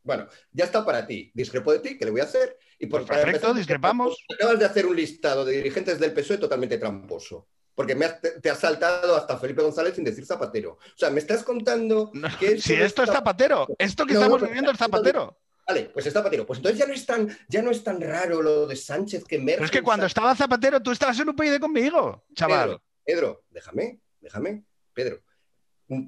Bueno, 0.04 0.28
ya 0.52 0.66
está 0.66 0.84
para 0.84 1.06
ti. 1.06 1.32
Discrepo 1.34 1.72
de 1.72 1.80
ti, 1.80 1.98
¿qué 1.98 2.06
le 2.06 2.12
voy 2.12 2.22
a 2.22 2.26
hacer? 2.26 2.58
Y 2.80 2.88
por, 2.88 3.06
pues 3.06 3.22
perfecto, 3.22 3.54
discrepamos. 3.54 4.26
Acabas 4.34 4.58
de 4.58 4.66
hacer 4.66 4.88
un 4.88 4.96
listado 4.96 5.46
de 5.46 5.58
dirigentes 5.58 6.00
del 6.00 6.12
PSOE 6.12 6.40
totalmente 6.40 6.80
tramposo. 6.80 7.48
Porque 7.76 7.96
te, 8.42 8.50
has 8.50 8.60
saltado 8.60 9.16
hasta 9.16 9.38
Felipe 9.38 9.62
González 9.62 9.96
sin 9.96 10.04
decir 10.04 10.26
Zapatero. 10.26 10.72
O 10.74 10.98
sea, 10.98 11.12
me 11.12 11.20
estás 11.20 11.44
contando 11.44 12.12
que... 12.40 12.60
si 12.60 12.74
esto 12.74 13.04
es 13.04 13.12
Zapatero, 13.12 13.68
esto 13.78 14.06
que 14.08 14.14
estamos 14.14 14.42
viviendo 14.42 14.72
es 14.72 14.78
Zapatero. 14.78 15.40
Vale, 15.68 15.92
pues 15.94 16.08
está 16.08 16.20
Zapatero. 16.22 16.48
Pues 16.48 16.58
entonces 16.58 16.80
ya 16.80 16.88
no 16.88 16.94
es 16.94 17.06
tan, 17.06 17.38
ya 17.48 17.62
no 17.62 17.70
es 17.70 17.84
tan 17.84 18.02
raro 18.02 18.42
lo 18.42 18.66
de 18.66 18.76
Sánchez 18.76 19.24
que 19.24 19.38
me. 19.38 19.54
Pero 19.54 19.66
es 19.66 19.72
que 19.72 19.84
cuando 19.84 20.08
estaba 20.08 20.36
Zapatero, 20.36 20.82
tú 20.82 20.92
estabas 20.92 21.20
en 21.20 21.30
un 21.30 21.36
PID 21.36 21.60
conmigo, 21.60 22.26
chaval. 22.34 22.82
Pedro, 23.06 23.44
déjame, 23.52 24.00
déjame. 24.20 24.64
Pedro, 24.94 25.22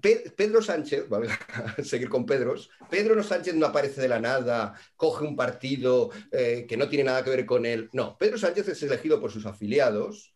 Pedro 0.01 0.61
Sánchez, 0.61 1.09
vamos 1.09 1.27
a 1.77 1.83
seguir 1.83 2.07
con 2.07 2.25
Pedros, 2.25 2.69
Pedro 2.89 3.21
Sánchez 3.21 3.53
no 3.55 3.65
aparece 3.65 4.01
de 4.01 4.07
la 4.07 4.19
nada, 4.19 4.75
coge 4.95 5.25
un 5.25 5.35
partido 5.35 6.09
eh, 6.31 6.65
que 6.67 6.77
no 6.77 6.87
tiene 6.87 7.05
nada 7.05 7.23
que 7.23 7.29
ver 7.29 7.45
con 7.45 7.65
él. 7.65 7.89
No, 7.91 8.17
Pedro 8.17 8.37
Sánchez 8.37 8.69
es 8.69 8.83
elegido 8.83 9.19
por 9.19 9.31
sus 9.31 9.45
afiliados, 9.45 10.33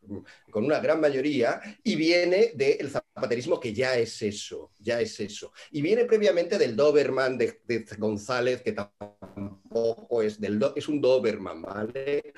con 0.51 0.65
una 0.65 0.79
gran 0.79 0.99
mayoría, 0.99 1.61
y 1.83 1.95
viene 1.95 2.51
del 2.55 2.89
zapaterismo 2.89 3.59
que 3.59 3.73
ya 3.73 3.95
es 3.95 4.21
eso, 4.21 4.71
ya 4.79 4.99
es 4.99 5.17
eso. 5.19 5.53
Y 5.71 5.81
viene 5.81 6.03
previamente 6.03 6.57
del 6.57 6.75
Doberman 6.75 7.37
de, 7.37 7.61
González, 7.97 8.61
que 8.61 8.73
tampoco 8.73 10.21
es 10.21 10.41
del 10.41 10.61
es 10.75 10.89
un 10.89 10.99
Doberman, 10.99 11.61
¿vale? 11.61 12.33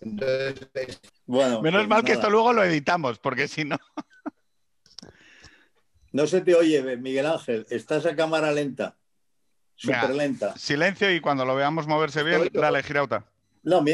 Entonces, 0.00 1.00
bueno, 1.26 1.62
Menos 1.62 1.80
pues 1.80 1.88
mal 1.88 2.04
que 2.04 2.12
esto 2.12 2.30
luego 2.30 2.52
lo 2.52 2.64
editamos, 2.64 3.18
porque 3.18 3.46
si 3.46 3.64
no... 3.64 3.76
No 6.12 6.26
se 6.26 6.40
te 6.40 6.54
oye, 6.54 6.96
Miguel 6.96 7.26
Ángel. 7.26 7.66
Estás 7.70 8.06
a 8.06 8.16
cámara 8.16 8.52
lenta. 8.52 8.96
Súper 9.74 10.14
lenta. 10.14 10.56
Silencio 10.56 11.14
y 11.14 11.20
cuando 11.20 11.44
lo 11.44 11.54
veamos 11.54 11.86
moverse 11.86 12.24
bien, 12.24 12.48
dale, 12.52 12.82
girauta. 12.82 13.26
No, 13.62 13.84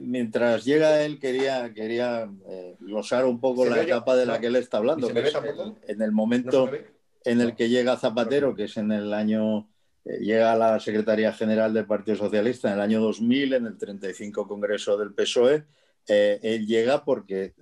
mientras 0.00 0.64
llega 0.64 1.02
él, 1.02 1.18
quería, 1.18 1.72
quería 1.74 2.28
eh, 2.48 2.76
glosar 2.80 3.24
un 3.24 3.40
poco 3.40 3.66
la 3.66 3.82
etapa 3.82 4.16
de 4.16 4.26
la 4.26 4.40
que 4.40 4.46
él 4.46 4.56
está 4.56 4.78
hablando. 4.78 5.08
en 5.10 6.02
el 6.02 6.12
momento 6.12 6.70
en 7.24 7.40
el 7.40 7.54
que 7.54 7.68
llega 7.68 7.96
Zapatero, 7.96 8.54
que 8.54 8.64
es 8.64 8.76
en 8.76 8.92
el 8.92 9.12
año. 9.12 9.68
Eh, 10.04 10.18
llega 10.20 10.52
a 10.52 10.56
la 10.56 10.80
Secretaría 10.80 11.32
General 11.32 11.74
del 11.74 11.86
Partido 11.86 12.16
Socialista 12.16 12.68
en 12.68 12.74
el 12.74 12.80
año 12.80 13.00
2000, 13.00 13.54
en 13.54 13.66
el 13.66 13.76
35 13.76 14.48
Congreso 14.48 14.96
del 14.96 15.12
PSOE. 15.12 15.64
Eh, 16.08 16.40
él 16.42 16.66
llega 16.66 17.04
porque, 17.04 17.54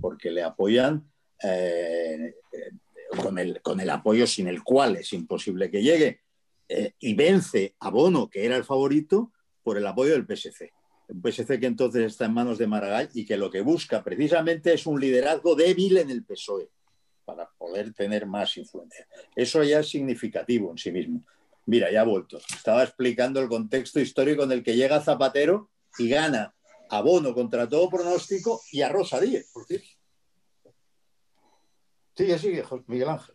porque 0.00 0.30
le 0.30 0.42
apoyan 0.42 1.08
con 3.16 3.38
el, 3.38 3.60
el 3.80 3.90
apoyo 3.90 4.26
sin 4.26 4.48
el 4.48 4.62
cual 4.62 4.96
es 4.96 5.12
imposible 5.12 5.70
que 5.70 5.82
llegue, 5.82 6.20
eh, 6.68 6.94
y 7.00 7.14
vence 7.14 7.74
a 7.80 7.90
Bono, 7.90 8.30
que 8.30 8.44
era 8.44 8.56
el 8.56 8.64
favorito, 8.64 9.32
por 9.62 9.76
el 9.76 9.86
apoyo 9.86 10.12
del 10.12 10.26
PSC. 10.26 10.72
Un 11.08 11.22
PSC 11.22 11.60
que 11.60 11.66
entonces 11.66 12.04
está 12.04 12.24
en 12.24 12.34
manos 12.34 12.58
de 12.58 12.66
Maragall 12.66 13.10
y 13.12 13.26
que 13.26 13.36
lo 13.36 13.50
que 13.50 13.60
busca 13.60 14.02
precisamente 14.02 14.72
es 14.72 14.86
un 14.86 14.98
liderazgo 14.98 15.54
débil 15.54 15.98
en 15.98 16.10
el 16.10 16.24
PSOE 16.24 16.70
para 17.24 17.48
poder 17.58 17.92
tener 17.92 18.26
más 18.26 18.56
influencia. 18.56 19.06
Eso 19.36 19.62
ya 19.62 19.80
es 19.80 19.88
significativo 19.88 20.70
en 20.70 20.78
sí 20.78 20.90
mismo. 20.90 21.22
Mira, 21.66 21.92
ya 21.92 22.00
ha 22.00 22.04
vuelto. 22.04 22.38
Estaba 22.38 22.82
explicando 22.82 23.40
el 23.40 23.48
contexto 23.48 24.00
histórico 24.00 24.44
en 24.44 24.52
el 24.52 24.62
que 24.62 24.74
llega 24.74 25.00
Zapatero 25.00 25.70
y 25.98 26.08
gana 26.08 26.54
a 26.90 27.00
Bono 27.02 27.34
contra 27.34 27.68
todo 27.68 27.88
pronóstico 27.88 28.60
y 28.72 28.82
a 28.82 28.88
Rosa 28.88 29.20
Díez, 29.20 29.50
por 29.52 29.66
cierto. 29.66 29.88
Sigue, 32.14 32.38
sigue, 32.38 32.62
Miguel 32.86 33.08
Ángel. 33.08 33.34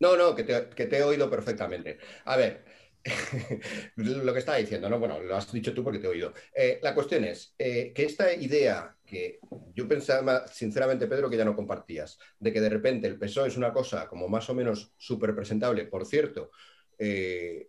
No, 0.00 0.16
no, 0.16 0.34
que 0.34 0.44
te, 0.44 0.98
he 0.98 1.02
oído 1.02 1.30
perfectamente. 1.30 1.98
A 2.24 2.36
ver, 2.36 2.64
lo 3.96 4.32
que 4.32 4.38
estaba 4.38 4.58
diciendo, 4.58 4.88
¿no? 4.88 4.98
Bueno, 4.98 5.20
lo 5.20 5.36
has 5.36 5.50
dicho 5.52 5.72
tú 5.72 5.82
porque 5.82 5.98
te 5.98 6.06
he 6.06 6.10
oído. 6.10 6.32
Eh, 6.54 6.78
la 6.82 6.94
cuestión 6.94 7.24
es 7.24 7.54
eh, 7.58 7.92
que 7.94 8.04
esta 8.04 8.32
idea 8.34 8.96
que 9.04 9.40
yo 9.74 9.88
pensaba, 9.88 10.46
sinceramente, 10.48 11.06
Pedro, 11.06 11.30
que 11.30 11.36
ya 11.36 11.44
no 11.44 11.56
compartías, 11.56 12.18
de 12.38 12.52
que 12.52 12.60
de 12.60 12.68
repente 12.68 13.06
el 13.06 13.18
PSOE 13.18 13.48
es 13.48 13.56
una 13.56 13.72
cosa 13.72 14.08
como 14.08 14.28
más 14.28 14.48
o 14.50 14.54
menos 14.54 14.92
súper 14.96 15.34
presentable. 15.34 15.84
Por 15.86 16.06
cierto, 16.06 16.50
eh, 16.98 17.68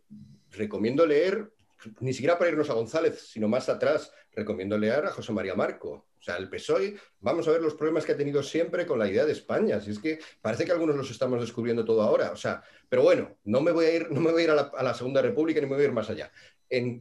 recomiendo 0.51 1.05
leer, 1.05 1.51
ni 1.99 2.13
siquiera 2.13 2.37
para 2.37 2.51
irnos 2.51 2.69
a 2.69 2.73
González, 2.73 3.27
sino 3.31 3.47
más 3.47 3.69
atrás, 3.69 4.11
recomiendo 4.31 4.77
leer 4.77 5.05
a 5.05 5.11
José 5.11 5.31
María 5.31 5.55
Marco. 5.55 6.07
O 6.19 6.23
sea, 6.25 6.37
el 6.37 6.49
PSOE, 6.49 6.95
vamos 7.19 7.47
a 7.47 7.51
ver 7.51 7.61
los 7.61 7.75
problemas 7.75 8.03
que 8.03 8.13
ha 8.13 8.17
tenido 8.17 8.41
siempre 8.41 8.87
con 8.87 8.97
la 8.97 9.07
idea 9.07 9.25
de 9.25 9.31
España. 9.31 9.79
Si 9.79 9.91
es 9.91 9.99
que 9.99 10.17
parece 10.41 10.65
que 10.65 10.71
algunos 10.71 10.95
los 10.95 11.11
estamos 11.11 11.39
descubriendo 11.39 11.85
todo 11.85 12.01
ahora. 12.01 12.31
O 12.31 12.35
sea, 12.35 12.63
pero 12.89 13.03
bueno, 13.03 13.37
no 13.43 13.61
me 13.61 13.71
voy 13.71 13.85
a 13.85 13.95
ir, 13.95 14.11
no 14.11 14.21
me 14.21 14.31
voy 14.31 14.41
a, 14.41 14.45
ir 14.45 14.49
a, 14.49 14.83
la, 14.83 14.93
Segunda 14.95 15.21
República 15.21 15.61
ni 15.61 15.67
me 15.67 15.75
voy 15.75 15.83
a 15.83 15.87
ir 15.87 15.93
más 15.93 16.09
allá. 16.09 16.31
En, 16.67 16.99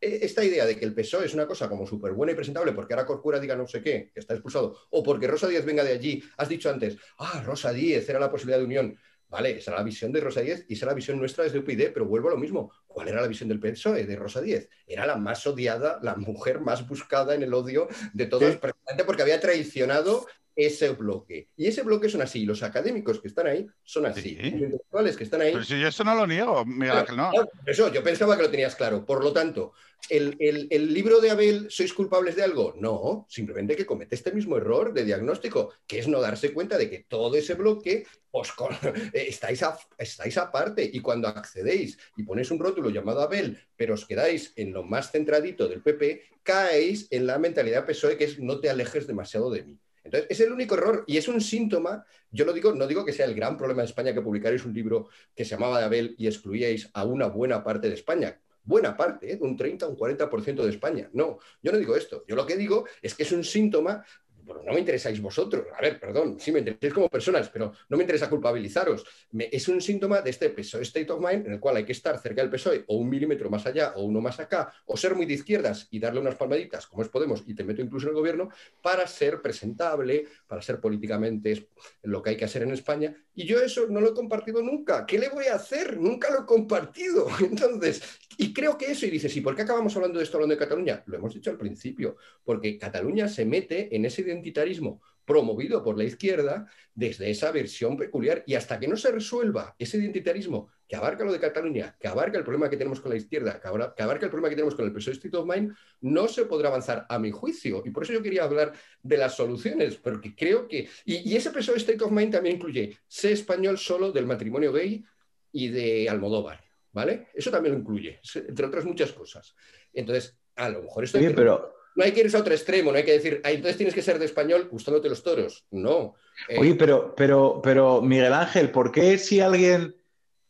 e, 0.00 0.18
esta 0.22 0.44
idea 0.44 0.64
de 0.64 0.78
que 0.78 0.84
el 0.84 0.94
PSOE 0.94 1.26
es 1.26 1.34
una 1.34 1.48
cosa 1.48 1.68
como 1.68 1.88
súper 1.88 2.12
buena 2.12 2.32
y 2.32 2.36
presentable 2.36 2.70
porque 2.70 2.94
ahora 2.94 3.04
Corcura 3.04 3.40
diga 3.40 3.56
no 3.56 3.66
sé 3.66 3.82
qué, 3.82 4.12
que 4.14 4.20
está 4.20 4.34
expulsado, 4.34 4.78
o 4.90 5.02
porque 5.02 5.26
Rosa 5.26 5.48
Díez 5.48 5.64
venga 5.64 5.82
de 5.82 5.90
allí, 5.90 6.22
has 6.36 6.48
dicho 6.48 6.70
antes, 6.70 6.96
ah, 7.18 7.42
Rosa 7.44 7.72
Díez 7.72 8.08
era 8.08 8.20
la 8.20 8.30
posibilidad 8.30 8.58
de 8.58 8.64
unión. 8.64 8.96
Vale, 9.32 9.56
esa 9.56 9.70
era 9.70 9.78
la 9.78 9.84
visión 9.84 10.12
de 10.12 10.20
Rosa 10.20 10.42
Díez 10.42 10.66
y 10.68 10.74
esa 10.74 10.84
era 10.84 10.92
la 10.92 10.96
visión 10.96 11.18
nuestra 11.18 11.42
desde 11.42 11.58
UPyD, 11.58 11.90
pero 11.94 12.04
vuelvo 12.04 12.28
a 12.28 12.32
lo 12.32 12.36
mismo. 12.36 12.70
¿Cuál 12.86 13.08
era 13.08 13.22
la 13.22 13.26
visión 13.26 13.48
del 13.48 13.58
PSOE 13.58 14.04
de 14.04 14.14
Rosa 14.14 14.42
Díez? 14.42 14.68
Era 14.86 15.06
la 15.06 15.16
más 15.16 15.46
odiada, 15.46 15.98
la 16.02 16.16
mujer 16.16 16.60
más 16.60 16.86
buscada 16.86 17.34
en 17.34 17.42
el 17.42 17.54
odio 17.54 17.88
de 18.12 18.26
todos, 18.26 18.56
precisamente 18.56 19.04
porque 19.04 19.22
había 19.22 19.40
traicionado 19.40 20.26
ese 20.54 20.90
bloque. 20.90 21.48
Y 21.56 21.66
ese 21.66 21.82
bloque 21.82 22.08
son 22.08 22.22
así. 22.22 22.44
Los 22.44 22.62
académicos 22.62 23.20
que 23.20 23.28
están 23.28 23.46
ahí 23.46 23.66
son 23.82 24.06
así. 24.06 24.34
Los 24.36 24.46
intelectuales 24.46 25.16
que 25.16 25.24
están 25.24 25.42
ahí. 25.42 25.52
Pero 25.52 25.64
si 25.64 25.80
yo 25.80 25.88
eso 25.88 26.04
no 26.04 26.14
lo 26.14 26.26
niego, 26.26 26.64
Miguel 26.64 26.98
Ángel, 26.98 27.16
no. 27.16 27.30
Eso, 27.66 27.92
yo 27.92 28.02
pensaba 28.02 28.36
que 28.36 28.42
lo 28.42 28.50
tenías 28.50 28.76
claro. 28.76 29.04
Por 29.04 29.22
lo 29.22 29.32
tanto, 29.32 29.72
¿el, 30.08 30.94
libro 30.94 31.20
de 31.20 31.30
Abel, 31.30 31.66
¿sois 31.70 31.92
culpables 31.92 32.36
de 32.36 32.42
algo? 32.42 32.74
No, 32.78 33.26
simplemente 33.28 33.76
que 33.76 33.86
comete 33.86 34.14
este 34.14 34.32
mismo 34.32 34.56
error 34.56 34.92
de 34.92 35.04
diagnóstico, 35.04 35.72
que 35.86 35.98
es 35.98 36.08
no 36.08 36.20
darse 36.20 36.52
cuenta 36.52 36.76
de 36.76 36.90
que 36.90 37.04
todo 37.08 37.36
ese 37.36 37.54
bloque 37.54 38.06
os 38.30 38.52
estáis, 39.12 39.64
estáis 39.98 40.38
aparte. 40.38 40.88
Y 40.92 41.00
cuando 41.00 41.28
accedéis 41.28 41.98
y 42.16 42.22
ponéis 42.22 42.50
un 42.50 42.58
rótulo 42.58 42.90
llamado 42.90 43.22
Abel, 43.22 43.58
pero 43.76 43.94
os 43.94 44.06
quedáis 44.06 44.52
en 44.56 44.72
lo 44.72 44.82
más 44.82 45.10
centradito 45.10 45.68
del 45.68 45.82
PP, 45.82 46.22
caéis 46.42 47.06
en 47.10 47.26
la 47.26 47.38
mentalidad 47.38 47.86
PSOE 47.86 48.16
que 48.16 48.24
es 48.24 48.38
no 48.38 48.60
te 48.60 48.70
alejes 48.70 49.06
demasiado 49.06 49.50
de 49.50 49.64
mí. 49.64 49.78
Entonces, 50.04 50.30
es 50.30 50.40
el 50.40 50.52
único 50.52 50.74
error 50.74 51.04
y 51.06 51.16
es 51.16 51.28
un 51.28 51.40
síntoma. 51.40 52.04
Yo 52.30 52.44
lo 52.44 52.52
digo, 52.52 52.74
no 52.74 52.86
digo 52.86 53.04
que 53.04 53.12
sea 53.12 53.26
el 53.26 53.34
gran 53.34 53.56
problema 53.56 53.82
de 53.82 53.88
España 53.88 54.12
que 54.12 54.22
publicaréis 54.22 54.64
un 54.64 54.74
libro 54.74 55.08
que 55.34 55.44
se 55.44 55.50
llamaba 55.50 55.78
de 55.78 55.84
Abel 55.84 56.14
y 56.18 56.26
excluíais 56.26 56.90
a 56.92 57.04
una 57.04 57.26
buena 57.26 57.62
parte 57.62 57.88
de 57.88 57.94
España. 57.94 58.40
Buena 58.64 58.96
parte, 58.96 59.32
¿eh? 59.32 59.38
un 59.40 59.56
30 59.56 59.86
o 59.86 59.90
un 59.90 59.96
40% 59.96 60.62
de 60.62 60.70
España. 60.70 61.10
No, 61.12 61.38
yo 61.62 61.72
no 61.72 61.78
digo 61.78 61.96
esto. 61.96 62.24
Yo 62.28 62.36
lo 62.36 62.46
que 62.46 62.56
digo 62.56 62.86
es 63.00 63.14
que 63.14 63.24
es 63.24 63.32
un 63.32 63.42
síntoma 63.42 64.04
no 64.46 64.72
me 64.72 64.80
interesáis 64.80 65.20
vosotros. 65.20 65.66
A 65.76 65.80
ver, 65.80 65.98
perdón, 65.98 66.38
sí 66.38 66.52
me 66.52 66.60
interesáis 66.60 66.92
como 66.92 67.08
personas, 67.08 67.48
pero 67.48 67.72
no 67.88 67.96
me 67.96 68.02
interesa 68.02 68.28
culpabilizaros. 68.28 69.04
es 69.32 69.68
un 69.68 69.80
síntoma 69.80 70.20
de 70.20 70.30
este 70.30 70.50
PSOE 70.50 70.82
State 70.82 71.10
of 71.12 71.20
Mind 71.20 71.46
en 71.46 71.52
el 71.54 71.60
cual 71.60 71.76
hay 71.76 71.84
que 71.84 71.92
estar 71.92 72.18
cerca 72.18 72.42
del 72.42 72.50
PSOE 72.50 72.84
o 72.88 72.96
un 72.96 73.08
milímetro 73.08 73.50
más 73.50 73.66
allá 73.66 73.92
o 73.96 74.04
uno 74.04 74.20
más 74.20 74.40
acá, 74.40 74.72
o 74.86 74.96
ser 74.96 75.14
muy 75.14 75.26
de 75.26 75.34
izquierdas 75.34 75.88
y 75.90 75.98
darle 75.98 76.20
unas 76.20 76.34
palmaditas, 76.34 76.86
como 76.86 77.02
es 77.02 77.08
Podemos, 77.08 77.44
y 77.46 77.54
te 77.54 77.62
meto 77.62 77.82
incluso 77.82 78.06
en 78.06 78.10
el 78.10 78.16
gobierno, 78.16 78.48
para 78.80 79.06
ser 79.06 79.42
presentable, 79.42 80.26
para 80.46 80.62
ser 80.62 80.80
políticamente 80.80 81.68
lo 82.02 82.22
que 82.22 82.30
hay 82.30 82.36
que 82.36 82.46
hacer 82.46 82.62
en 82.62 82.72
España. 82.72 83.14
Y 83.34 83.46
yo 83.46 83.60
eso 83.60 83.86
no 83.88 84.00
lo 84.00 84.10
he 84.10 84.14
compartido 84.14 84.62
nunca. 84.62 85.06
¿Qué 85.06 85.18
le 85.18 85.28
voy 85.28 85.46
a 85.46 85.56
hacer? 85.56 85.98
Nunca 85.98 86.30
lo 86.30 86.42
he 86.42 86.46
compartido. 86.46 87.26
Entonces, 87.40 88.02
y 88.38 88.52
creo 88.52 88.76
que 88.78 88.90
eso, 88.90 89.06
y 89.06 89.10
dices, 89.10 89.36
¿y 89.36 89.40
por 89.40 89.54
qué 89.54 89.62
acabamos 89.62 89.94
hablando 89.96 90.18
de 90.18 90.24
esto 90.24 90.36
hablando 90.36 90.54
de 90.54 90.58
Cataluña? 90.58 91.02
Lo 91.06 91.16
hemos 91.16 91.34
dicho 91.34 91.50
al 91.50 91.58
principio, 91.58 92.16
porque 92.44 92.78
Cataluña 92.78 93.28
se 93.28 93.44
mete 93.44 93.94
en 93.94 94.04
ese 94.04 94.22
identitarismo 94.22 95.00
promovido 95.24 95.82
por 95.82 95.96
la 95.96 96.04
izquierda 96.04 96.66
desde 96.94 97.30
esa 97.30 97.52
versión 97.52 97.96
peculiar 97.96 98.42
y 98.46 98.54
hasta 98.54 98.78
que 98.78 98.88
no 98.88 98.96
se 98.96 99.10
resuelva 99.10 99.74
ese 99.78 99.98
identitarismo 99.98 100.68
que 100.88 100.96
abarca 100.96 101.24
lo 101.24 101.32
de 101.32 101.40
Cataluña, 101.40 101.96
que 101.98 102.08
abarca 102.08 102.36
el 102.36 102.44
problema 102.44 102.68
que 102.68 102.76
tenemos 102.76 103.00
con 103.00 103.10
la 103.10 103.16
izquierda, 103.16 103.60
que 103.60 103.68
abarca 104.02 104.26
el 104.26 104.30
problema 104.30 104.48
que 104.48 104.56
tenemos 104.56 104.74
con 104.74 104.84
el 104.84 104.92
PSOE 104.92 105.14
State 105.14 105.36
of 105.36 105.46
Mind, 105.46 105.74
no 106.02 106.28
se 106.28 106.44
podrá 106.44 106.68
avanzar 106.68 107.06
a 107.08 107.18
mi 107.18 107.30
juicio. 107.30 107.82
Y 107.84 107.90
por 107.90 108.02
eso 108.02 108.12
yo 108.12 108.22
quería 108.22 108.44
hablar 108.44 108.72
de 109.02 109.16
las 109.16 109.34
soluciones, 109.36 109.96
porque 109.96 110.34
creo 110.34 110.68
que... 110.68 110.88
Y, 111.06 111.34
ese 111.34 111.50
PSOE 111.50 111.78
State 111.78 112.04
of 112.04 112.10
Mind 112.10 112.32
también 112.32 112.56
incluye 112.56 112.98
sé 113.06 113.32
español 113.32 113.78
solo 113.78 114.12
del 114.12 114.26
matrimonio 114.26 114.72
gay 114.72 115.02
y 115.50 115.68
de 115.68 116.10
Almodóvar. 116.10 116.71
¿Vale? 116.92 117.28
Eso 117.34 117.50
también 117.50 117.74
lo 117.74 117.80
incluye, 117.80 118.20
entre 118.34 118.66
otras 118.66 118.84
muchas 118.84 119.12
cosas. 119.12 119.54
Entonces, 119.92 120.36
a 120.56 120.68
lo 120.68 120.82
mejor 120.82 121.04
esto... 121.04 121.18
pero... 121.34 121.74
No 121.94 122.04
hay 122.04 122.12
que 122.12 122.20
irse 122.20 122.38
a 122.38 122.40
otro 122.40 122.54
extremo, 122.54 122.90
no 122.90 122.96
hay 122.96 123.04
que 123.04 123.12
decir, 123.12 123.42
entonces 123.44 123.76
tienes 123.76 123.94
que 123.94 124.00
ser 124.00 124.18
de 124.18 124.24
español 124.24 124.66
gustándote 124.70 125.10
los 125.10 125.22
toros. 125.22 125.66
No. 125.70 126.14
Eh, 126.48 126.56
Oye, 126.58 126.74
pero, 126.74 127.14
pero, 127.14 127.60
pero 127.62 128.00
Miguel 128.00 128.32
Ángel, 128.32 128.70
¿por 128.70 128.90
qué 128.90 129.18
si 129.18 129.40
alguien 129.40 129.94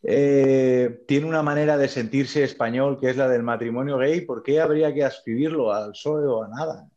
eh, 0.04 1.02
tiene 1.08 1.26
una 1.26 1.42
manera 1.42 1.76
de 1.76 1.88
sentirse 1.88 2.44
español 2.44 2.96
que 3.00 3.10
es 3.10 3.16
la 3.16 3.28
del 3.28 3.42
matrimonio 3.42 3.98
gay, 3.98 4.20
¿por 4.20 4.44
qué 4.44 4.60
habría 4.60 4.94
que 4.94 5.02
ascribirlo 5.02 5.72
al 5.72 5.90
PSOE 5.90 6.26
o 6.26 6.44
a 6.44 6.48
nada? 6.48 6.88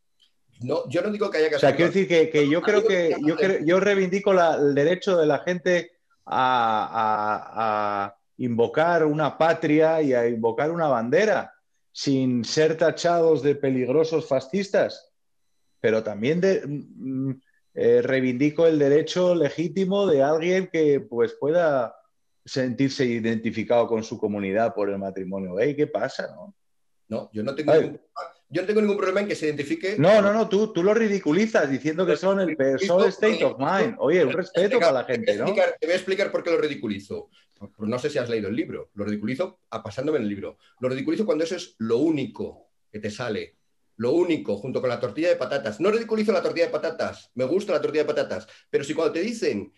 No, 0.61 0.88
yo 0.90 1.01
no 1.01 1.09
digo 1.09 1.32
que 1.32 1.40
haya 1.40 1.49
que... 1.49 1.56
O 1.56 1.59
sea, 1.59 1.75
quiero 1.75 1.91
decir 1.91 2.07
que, 2.07 2.48
yo 2.48 2.61
creo 2.61 2.85
que 2.85 3.15
yo, 3.25 3.35
yo 3.64 3.80
reivindico 3.80 4.32
el 4.32 4.75
derecho 4.75 5.17
de 5.17 5.25
la 5.25 5.40
gente 5.40 5.91
a 6.27 8.15
invocar 8.38 9.05
una 9.05 9.38
patria 9.38 10.01
y 10.01 10.14
a 10.14 10.27
invocar 10.27 10.72
una 10.72 10.88
bandera 10.88 11.53
sin 11.91 12.43
ser 12.43 12.77
tachados 12.77 13.41
de 13.41 13.55
peligrosos 13.55 14.27
fascistas, 14.27 15.14
pero 15.80 16.03
también 16.03 16.41
de, 16.41 16.61
mm, 16.65 17.31
eh, 17.73 18.01
reivindico 18.01 18.67
el 18.67 18.80
derecho 18.80 19.35
legítimo 19.35 20.05
de 20.07 20.22
alguien 20.22 20.67
que 20.72 20.99
pues, 20.99 21.33
pueda 21.39 21.95
sentirse 22.43 23.05
identificado 23.05 23.88
con 23.88 24.03
su 24.03 24.17
comunidad 24.17 24.73
por 24.73 24.89
el 24.89 24.99
matrimonio 24.99 25.55
gay. 25.55 25.75
¿Qué 25.75 25.88
pasa? 25.88 26.27
No, 26.35 26.55
no 27.07 27.30
yo 27.33 27.43
no 27.43 27.55
tengo 27.55 27.73
ningún 27.73 27.99
yo 28.49 28.61
no 28.61 28.67
tengo 28.67 28.81
ningún 28.81 28.97
problema 28.97 29.22
en 29.22 29.27
que 29.27 29.35
se 29.35 29.47
identifique. 29.47 29.95
No, 29.97 30.22
no, 30.22 30.31
no, 30.31 30.47
tú, 30.47 30.72
tú 30.72 30.83
lo 30.83 30.93
ridiculizas 30.93 31.69
diciendo 31.69 32.05
que 32.05 32.15
son 32.15 32.39
el 32.39 32.55
personal 32.55 33.07
state 33.09 33.43
of 33.43 33.57
mind. 33.57 33.95
Oye, 33.97 34.23
un 34.23 34.31
respeto 34.31 34.80
para 34.80 34.91
la 34.91 35.03
gente, 35.03 35.35
¿no? 35.35 35.45
Te 35.45 35.51
voy 35.81 35.91
a 35.91 35.95
explicar 35.95 36.31
por 36.31 36.43
qué 36.43 36.51
lo 36.51 36.57
ridiculizo. 36.57 37.30
Pues 37.58 37.90
no 37.90 37.98
sé 38.00 38.09
si 38.09 38.17
has 38.17 38.30
leído 38.30 38.50
el 38.50 38.56
libro. 38.56 38.90
Lo 38.95 39.06
ridiculizo 39.06 39.59
pasándome 39.69 40.17
en 40.17 40.24
el 40.24 40.30
libro. 40.30 40.58
Lo 40.80 40.90
ridiculizo 40.90 41.25
cuando 41.25 41.43
eso 41.43 41.56
es 41.56 41.75
lo 41.80 41.98
único 41.98 42.69
que 42.92 43.00
te 43.00 43.09
sale. 43.09 43.56
Lo 43.98 44.11
único, 44.11 44.58
junto 44.58 44.82
con 44.82 44.90
la 44.90 45.00
tortilla 45.00 45.30
de 45.30 45.38
patatas. 45.38 45.80
No 45.80 45.90
ridiculizo 45.90 46.34
la 46.34 46.42
tortilla 46.42 46.66
de 46.66 46.72
patatas. 46.72 47.32
Me 47.35 47.45
gusta 47.45 47.72
la 47.72 47.82
tortilla 47.82 48.03
de 48.03 48.14
patatas. 48.14 48.48
Pero 48.69 48.84
si 48.84 48.93
cuando 48.93 49.14
te 49.14 49.22
dicen 49.22 49.72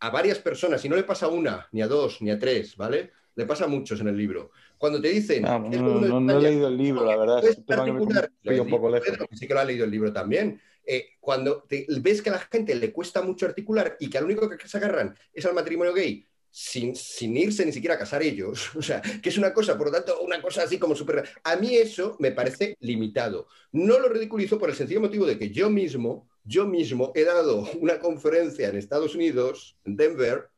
a 0.00 0.10
varias 0.10 0.38
personas, 0.38 0.84
y 0.84 0.88
no 0.88 0.96
le 0.96 1.04
pasa 1.04 1.26
a 1.26 1.30
una, 1.30 1.68
ni 1.72 1.82
a 1.82 1.88
dos, 1.88 2.22
ni 2.22 2.30
a 2.30 2.38
tres, 2.38 2.76
¿vale? 2.76 3.10
Le 3.34 3.46
pasa 3.46 3.64
a 3.64 3.68
muchos 3.68 4.00
en 4.00 4.08
el 4.08 4.16
libro. 4.16 4.52
Cuando 4.78 5.00
te 5.00 5.08
dicen. 5.08 5.44
Ah, 5.44 5.58
no, 5.58 6.20
no, 6.20 6.38
he 6.38 6.42
leído 6.42 6.68
el 6.68 6.76
libro, 6.76 7.04
la 7.04 7.16
verdad. 7.16 7.44
Es 7.44 7.56
particular. 7.56 8.30
un 8.44 8.70
poco 8.70 8.90
lejos. 8.90 9.26
sí 9.32 9.48
que 9.48 9.54
lo 9.54 9.60
ha 9.60 9.64
leído 9.64 9.84
el 9.84 9.90
libro 9.90 10.12
también. 10.12 10.60
Eh, 10.86 11.14
cuando 11.18 11.64
ves 12.00 12.20
que 12.20 12.28
a 12.28 12.34
la 12.34 12.38
gente 12.38 12.74
le 12.74 12.92
cuesta 12.92 13.22
mucho 13.22 13.46
articular 13.46 13.96
y 13.98 14.10
que 14.10 14.18
al 14.18 14.24
único 14.24 14.48
que 14.48 14.68
se 14.68 14.76
agarran 14.76 15.16
es 15.32 15.46
al 15.46 15.54
matrimonio 15.54 15.94
gay, 15.94 16.26
sin, 16.56 16.94
sin, 16.94 17.36
irse 17.36 17.66
ni 17.66 17.72
siquiera 17.72 17.96
a 17.96 17.98
casar 17.98 18.22
ellos. 18.22 18.70
O 18.76 18.82
sea, 18.82 19.02
que 19.02 19.28
es 19.28 19.38
una 19.38 19.52
cosa, 19.52 19.76
por 19.76 19.88
lo 19.88 19.92
tanto, 19.92 20.20
una 20.20 20.40
cosa 20.40 20.62
así 20.62 20.78
como 20.78 20.94
súper... 20.94 21.28
A 21.42 21.56
mí 21.56 21.74
eso 21.74 22.16
me 22.20 22.30
parece 22.30 22.76
limitado. 22.80 23.48
No 23.72 23.98
lo 23.98 24.08
ridiculizo 24.08 24.56
por 24.56 24.70
el 24.70 24.76
sencillo 24.76 25.00
motivo 25.00 25.26
de 25.26 25.36
que 25.36 25.50
yo 25.50 25.68
mismo, 25.68 26.28
yo 26.44 26.64
mismo 26.66 27.10
he 27.16 27.24
dado 27.24 27.68
una 27.80 27.98
conferencia 27.98 28.68
en 28.68 28.76
Estados 28.76 29.16
Unidos, 29.16 29.76
en 29.84 29.96
Denver, 29.96 30.48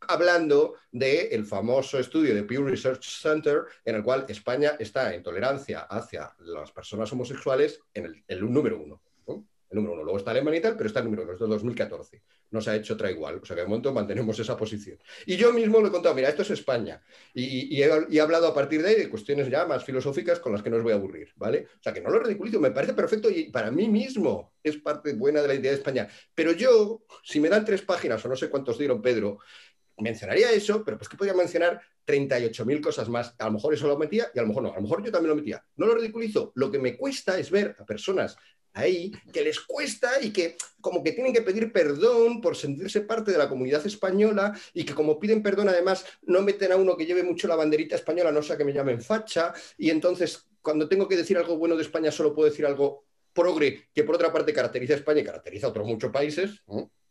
hablando 0.00 0.74
del 0.90 1.44
famoso 1.44 2.00
estudio 2.00 2.34
de 2.34 2.42
Pew 2.42 2.64
Research 2.64 3.04
Center, 3.04 3.62
en 3.84 3.94
el 3.94 4.02
cual 4.02 4.26
España 4.28 4.72
está 4.80 5.14
en 5.14 5.22
tolerancia 5.22 5.82
hacia 5.82 6.34
las 6.40 6.72
personas 6.72 7.12
homosexuales 7.12 7.80
en 7.94 8.24
el 8.26 8.52
número 8.52 8.80
uno 8.80 9.00
el 9.74 9.76
número 9.76 9.94
uno. 9.94 10.04
Luego 10.04 10.18
está 10.18 10.30
Alemania 10.30 10.58
y 10.58 10.62
tal, 10.62 10.76
pero 10.76 10.86
está 10.86 11.00
el 11.00 11.06
número 11.06 11.30
es 11.32 11.38
de 11.38 11.46
2014. 11.46 12.22
No 12.50 12.60
se 12.60 12.70
ha 12.70 12.76
hecho 12.76 12.94
otra 12.94 13.10
igual. 13.10 13.40
O 13.42 13.44
sea 13.44 13.56
que 13.56 13.62
de 13.62 13.68
momento 13.68 13.92
mantenemos 13.92 14.38
esa 14.38 14.56
posición. 14.56 14.98
Y 15.26 15.36
yo 15.36 15.52
mismo 15.52 15.80
lo 15.80 15.88
he 15.88 15.90
contado, 15.90 16.14
mira, 16.14 16.28
esto 16.28 16.42
es 16.42 16.50
España. 16.50 17.02
Y, 17.34 17.82
he, 17.82 18.20
hablado 18.20 18.46
a 18.46 18.54
partir 18.54 18.82
de 18.82 18.90
ahí 18.90 18.94
de 18.94 19.10
cuestiones 19.10 19.50
ya 19.50 19.66
más 19.66 19.84
filosóficas 19.84 20.38
con 20.38 20.52
las 20.52 20.62
que 20.62 20.70
no 20.70 20.76
os 20.76 20.82
voy 20.82 20.92
a 20.92 20.96
aburrir, 20.96 21.32
¿vale? 21.36 21.66
O 21.78 21.82
sea 21.82 21.92
que 21.92 22.00
no 22.00 22.10
lo 22.10 22.20
ridiculizo, 22.20 22.60
me 22.60 22.70
parece 22.70 22.94
perfecto 22.94 23.28
y 23.28 23.50
para 23.50 23.70
mí 23.70 23.88
mismo 23.88 24.54
es 24.62 24.76
parte 24.78 25.12
buena 25.14 25.42
de 25.42 25.48
la 25.48 25.54
idea 25.54 25.72
de 25.72 25.78
España. 25.78 26.08
Pero 26.34 26.52
yo, 26.52 27.04
si 27.22 27.40
me 27.40 27.48
dan 27.48 27.64
tres 27.64 27.82
páginas 27.82 28.24
o 28.24 28.28
no 28.28 28.36
sé 28.36 28.48
cuántos 28.48 28.78
dieron 28.78 29.02
Pedro, 29.02 29.38
mencionaría 29.98 30.50
eso, 30.52 30.84
pero 30.84 30.98
pues 30.98 31.08
que 31.08 31.16
podría 31.16 31.34
mencionar 31.34 31.80
38.000 32.06 32.80
cosas 32.80 33.08
más. 33.08 33.34
A 33.38 33.46
lo 33.46 33.52
mejor 33.52 33.74
eso 33.74 33.86
lo 33.86 33.96
metía 33.96 34.26
y 34.34 34.38
a 34.38 34.42
lo 34.42 34.48
mejor 34.48 34.62
no. 34.62 34.72
A 34.72 34.76
lo 34.76 34.82
mejor 34.82 35.04
yo 35.04 35.10
también 35.10 35.30
lo 35.30 35.36
metía. 35.36 35.64
No 35.76 35.86
lo 35.86 35.94
ridiculizo. 35.94 36.52
Lo 36.54 36.70
que 36.70 36.78
me 36.78 36.96
cuesta 36.96 37.38
es 37.38 37.50
ver 37.50 37.76
a 37.78 37.84
personas 37.84 38.36
ahí 38.74 39.12
que 39.32 39.42
les 39.42 39.60
cuesta 39.60 40.20
y 40.20 40.30
que 40.30 40.56
como 40.80 41.02
que 41.02 41.12
tienen 41.12 41.32
que 41.32 41.42
pedir 41.42 41.72
perdón 41.72 42.40
por 42.40 42.56
sentirse 42.56 43.00
parte 43.00 43.32
de 43.32 43.38
la 43.38 43.48
comunidad 43.48 43.86
española 43.86 44.52
y 44.74 44.84
que 44.84 44.94
como 44.94 45.18
piden 45.18 45.42
perdón 45.42 45.68
además 45.68 46.04
no 46.22 46.42
meten 46.42 46.72
a 46.72 46.76
uno 46.76 46.96
que 46.96 47.06
lleve 47.06 47.22
mucho 47.22 47.48
la 47.48 47.56
banderita 47.56 47.94
española, 47.94 48.32
no 48.32 48.42
sea 48.42 48.56
que 48.56 48.64
me 48.64 48.72
llamen 48.72 49.00
facha 49.00 49.54
y 49.78 49.90
entonces 49.90 50.46
cuando 50.60 50.88
tengo 50.88 51.08
que 51.08 51.16
decir 51.16 51.38
algo 51.38 51.56
bueno 51.56 51.76
de 51.76 51.82
España 51.82 52.10
solo 52.10 52.34
puedo 52.34 52.50
decir 52.50 52.66
algo 52.66 53.04
progre 53.34 53.88
que 53.92 54.04
por 54.04 54.14
otra 54.14 54.32
parte 54.32 54.52
caracteriza 54.52 54.94
a 54.94 54.96
España 54.96 55.20
y 55.20 55.24
caracteriza 55.24 55.66
a 55.66 55.70
otros 55.70 55.86
muchos 55.86 56.10
países. 56.10 56.62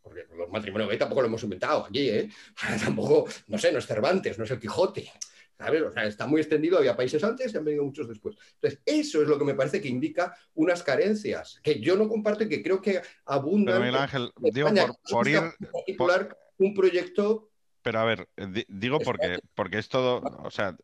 Porque 0.01 0.25
los 0.35 0.49
matrimonios 0.49 0.89
gay 0.89 0.97
tampoco 0.97 1.21
lo 1.21 1.27
hemos 1.27 1.43
inventado 1.43 1.85
aquí, 1.85 2.09
¿eh? 2.09 2.29
tampoco, 2.83 3.25
no 3.47 3.57
sé, 3.57 3.71
no 3.71 3.79
es 3.79 3.85
Cervantes, 3.85 4.37
no 4.37 4.45
es 4.45 4.51
el 4.51 4.59
Quijote. 4.59 5.11
O 5.59 5.91
sea, 5.91 6.05
está 6.05 6.27
muy 6.27 6.41
extendido, 6.41 6.77
había 6.77 6.95
países 6.95 7.23
antes 7.23 7.53
y 7.53 7.57
han 7.57 7.63
venido 7.63 7.83
muchos 7.83 8.07
después. 8.07 8.35
Entonces, 8.55 8.81
eso 8.85 9.21
es 9.21 9.27
lo 9.27 9.37
que 9.37 9.45
me 9.45 9.55
parece 9.55 9.81
que 9.81 9.87
indica 9.87 10.35
unas 10.55 10.83
carencias 10.83 11.59
que 11.63 11.79
yo 11.79 11.95
no 11.95 12.09
comparto 12.09 12.43
y 12.43 12.49
que 12.49 12.61
creo 12.61 12.81
que 12.81 13.01
abundan. 13.25 13.81
Pero 13.81 13.99
Ángel, 13.99 14.31
digo 14.51 14.69
por, 15.09 15.27
ir. 15.27 15.41
Particular, 15.71 16.37
un 16.57 16.73
proyecto 16.73 17.49
pero 17.83 17.99
a 17.99 18.05
ver, 18.05 18.29
eh, 18.37 18.65
digo 18.69 18.99
porque, 18.99 19.39
porque 19.55 19.77
es 19.77 19.89
todo, 19.89 20.21
o 20.21 20.49
sea, 20.49 20.77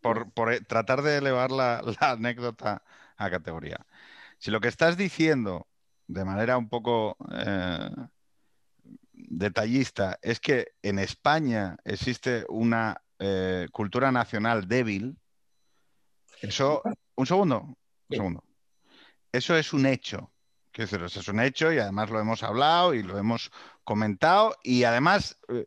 por, 0.00 0.32
tratar 0.66 1.02
de 1.02 1.18
elevar 1.18 1.52
la, 1.52 1.78
anécdota 2.00 2.82
a 3.16 3.30
categoría. 3.30 3.86
Si 4.38 4.50
lo 4.50 4.60
que 4.60 4.66
estás 4.66 4.96
diciendo 4.96 5.68
de 6.08 6.24
manera 6.24 6.58
un 6.58 6.68
poco 6.68 7.16
eh, 7.32 7.90
detallista 9.12 10.18
es 10.20 10.40
que 10.40 10.72
en 10.82 10.98
España 10.98 11.76
existe 11.84 12.44
una 12.48 13.02
eh, 13.24 13.68
cultura 13.70 14.10
nacional 14.10 14.66
débil, 14.66 15.16
eso, 16.40 16.82
un 17.14 17.24
segundo, 17.24 17.60
un 17.60 17.76
segundo. 18.16 18.44
Eso 19.30 19.56
es 19.56 19.72
un 19.72 19.86
hecho. 19.86 20.32
Eso 20.72 21.04
es 21.04 21.28
un 21.28 21.38
hecho 21.38 21.72
y 21.72 21.78
además 21.78 22.10
lo 22.10 22.18
hemos 22.18 22.42
hablado 22.42 22.94
y 22.94 23.04
lo 23.04 23.18
hemos 23.18 23.52
comentado 23.84 24.56
y 24.64 24.82
además, 24.82 25.38
eh, 25.48 25.66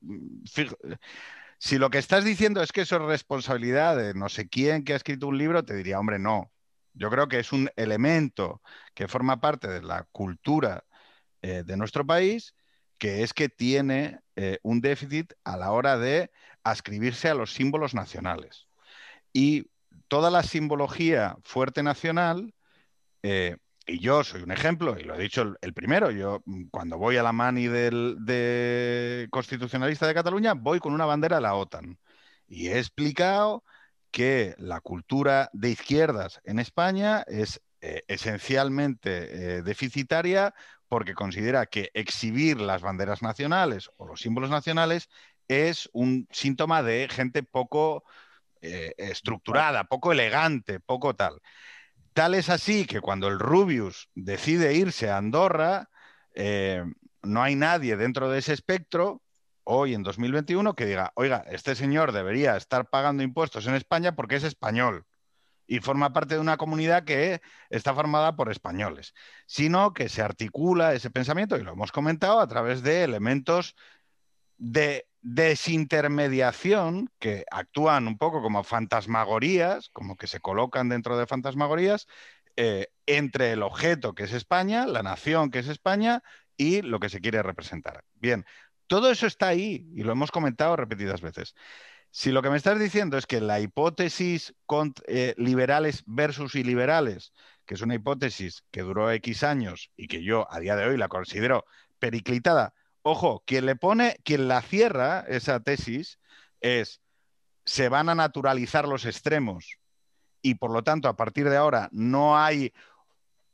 si 1.58 1.78
lo 1.78 1.90
que 1.90 2.00
estás 2.00 2.26
diciendo 2.26 2.62
es 2.62 2.74
que 2.74 2.82
eso 2.82 2.98
es 2.98 3.04
responsabilidad 3.04 3.96
de 3.96 4.14
no 4.14 4.28
sé 4.28 4.50
quién 4.50 4.84
que 4.84 4.92
ha 4.92 4.98
escrito 4.98 5.28
un 5.28 5.38
libro, 5.38 5.64
te 5.64 5.76
diría, 5.76 5.98
hombre, 5.98 6.20
no. 6.20 6.52
Yo 6.94 7.10
creo 7.10 7.30
que 7.30 7.40
es 7.40 7.54
un 7.54 7.70
elemento 7.78 8.62
que 8.94 9.08
forma 9.08 9.40
parte 9.40 9.70
de 9.70 9.82
la 9.82 10.04
cultura 10.12 10.84
eh, 11.42 11.64
de 11.66 11.78
nuestro 11.78 12.06
país, 12.06 12.54
que 12.98 13.24
es 13.24 13.34
que 13.34 13.48
tiene 13.48 14.20
un 14.64 14.82
déficit 14.82 15.32
a 15.46 15.56
la 15.56 15.72
hora 15.72 15.98
de 15.98 16.30
ascribirse 16.66 17.30
a 17.30 17.36
los 17.36 17.54
símbolos 17.54 17.94
nacionales. 17.94 18.68
Y 19.32 19.68
toda 20.10 20.30
la 20.30 20.44
simbología 20.44 21.38
fuerte 21.44 21.84
nacional, 21.84 22.54
eh, 23.24 23.58
y 23.88 24.00
yo 24.00 24.24
soy 24.24 24.42
un 24.42 24.52
ejemplo, 24.52 25.00
y 25.00 25.04
lo 25.04 25.16
he 25.16 25.20
dicho 25.20 25.56
el, 25.62 25.74
primero, 25.74 26.12
yo 26.12 26.42
mm, 26.46 26.66
cuando 26.72 26.98
voy 26.98 27.18
a 27.18 27.24
la 27.24 27.32
mani 27.32 27.68
del 27.68 28.18
de 28.20 29.28
constitucionalista 29.30 30.08
de 30.08 30.16
Cataluña, 30.16 30.54
voy 30.54 30.80
con 30.80 30.94
una 30.94 31.06
bandera 31.06 31.38
de 31.38 31.44
la 31.44 31.56
OTAN. 31.56 31.98
Y 32.48 32.68
he 32.68 32.80
explicado 32.80 33.64
que 34.12 34.56
la 34.58 34.82
cultura 34.82 35.50
de 35.54 35.70
izquierdas 35.70 36.42
en 36.46 36.60
España 36.60 37.24
es 37.28 37.62
eh, 37.82 38.04
esencialmente 38.08 39.58
eh, 39.58 39.62
deficitaria 39.62 40.54
porque 40.88 41.14
considera 41.14 41.66
que 41.66 41.92
exhibir 41.94 42.60
las 42.62 42.82
banderas 42.82 43.22
nacionales 43.22 43.90
o 43.98 44.08
los 44.08 44.22
símbolos 44.22 44.50
nacionales 44.50 45.10
es 45.48 45.90
un 45.94 46.28
síntoma 46.32 46.84
de 46.84 47.08
gente 47.10 47.44
poco 47.44 48.04
eh, 48.62 48.94
estructurada, 48.98 49.86
poco 49.86 50.12
elegante, 50.12 50.80
poco 50.80 51.16
tal. 51.16 51.42
Tal 52.14 52.34
es 52.34 52.50
así 52.50 52.86
que 52.86 53.02
cuando 53.02 53.28
el 53.28 53.40
Rubius 53.40 54.10
decide 54.16 54.74
irse 54.74 55.10
a 55.10 55.18
Andorra, 55.18 55.90
eh, 56.34 56.84
no 57.24 57.44
hay 57.44 57.56
nadie 57.56 57.98
dentro 57.98 58.30
de 58.30 58.40
ese 58.40 58.54
espectro, 58.54 59.22
hoy 59.64 59.94
en 59.94 60.04
2021, 60.04 60.76
que 60.76 60.86
diga, 60.86 61.12
oiga, 61.16 61.44
este 61.50 61.76
señor 61.76 62.12
debería 62.12 62.56
estar 62.56 62.90
pagando 62.90 63.24
impuestos 63.24 63.68
en 63.68 63.76
España 63.76 64.16
porque 64.16 64.36
es 64.36 64.44
español 64.44 65.06
y 65.68 65.80
forma 65.80 66.14
parte 66.14 66.36
de 66.36 66.42
una 66.42 66.58
comunidad 66.58 67.04
que 67.04 67.42
está 67.70 67.94
formada 67.94 68.36
por 68.36 68.52
españoles, 68.52 69.14
sino 69.46 69.94
que 69.94 70.10
se 70.10 70.22
articula 70.22 70.94
ese 70.94 71.10
pensamiento, 71.10 71.58
y 71.58 71.64
lo 71.64 71.74
hemos 71.74 71.92
comentado, 71.92 72.40
a 72.40 72.48
través 72.48 72.84
de 72.84 73.04
elementos 73.04 73.76
de 74.58 75.08
desintermediación 75.28 77.10
que 77.18 77.46
actúan 77.50 78.08
un 78.08 78.16
poco 78.20 78.44
como 78.44 78.64
fantasmagorías, 78.64 79.90
como 79.90 80.18
que 80.18 80.28
se 80.28 80.40
colocan 80.40 80.88
dentro 80.88 81.18
de 81.18 81.26
fantasmagorías, 81.26 82.06
eh, 82.58 82.90
entre 83.08 83.54
el 83.54 83.64
objeto 83.64 84.14
que 84.14 84.26
es 84.26 84.34
España, 84.34 84.86
la 84.86 85.02
nación 85.02 85.50
que 85.50 85.60
es 85.60 85.68
España 85.68 86.22
y 86.58 86.84
lo 86.84 87.00
que 87.00 87.10
se 87.10 87.22
quiere 87.22 87.42
representar. 87.42 88.04
Bien, 88.14 88.46
todo 88.86 89.10
eso 89.10 89.26
está 89.26 89.48
ahí 89.48 89.88
y 89.96 90.04
lo 90.04 90.12
hemos 90.12 90.30
comentado 90.30 90.76
repetidas 90.76 91.22
veces. 91.22 91.56
Si 92.12 92.32
lo 92.32 92.44
que 92.44 92.52
me 92.52 92.58
estás 92.58 92.80
diciendo 92.80 93.18
es 93.18 93.26
que 93.26 93.42
la 93.42 93.60
hipótesis 93.60 94.54
eh, 95.08 95.34
liberales 95.38 96.04
versus 96.06 96.54
iliberales, 96.54 97.34
que 97.66 97.74
es 97.74 97.82
una 97.82 97.96
hipótesis 97.96 98.64
que 98.70 98.84
duró 98.84 99.10
X 99.12 99.44
años 99.44 99.90
y 99.98 100.08
que 100.08 100.24
yo 100.24 100.48
a 100.52 100.60
día 100.60 100.76
de 100.76 100.86
hoy 100.86 100.98
la 100.98 101.08
considero 101.08 101.66
periclitada, 101.98 102.76
Ojo, 103.08 103.44
quien 103.46 103.68
le 103.68 103.76
pone, 103.76 104.18
quien 104.24 104.48
la 104.48 104.64
cierra 104.64 105.24
esa 105.28 105.60
tesis 105.60 106.18
es 106.60 107.02
se 107.64 107.88
van 107.88 108.10
a 108.10 108.16
naturalizar 108.16 108.88
los 108.88 109.06
extremos 109.06 109.78
y 110.42 110.56
por 110.56 110.72
lo 110.72 110.84
tanto 110.84 111.08
a 111.08 111.16
partir 111.16 111.48
de 111.48 111.56
ahora 111.56 111.88
no 111.92 112.36
hay 112.36 112.74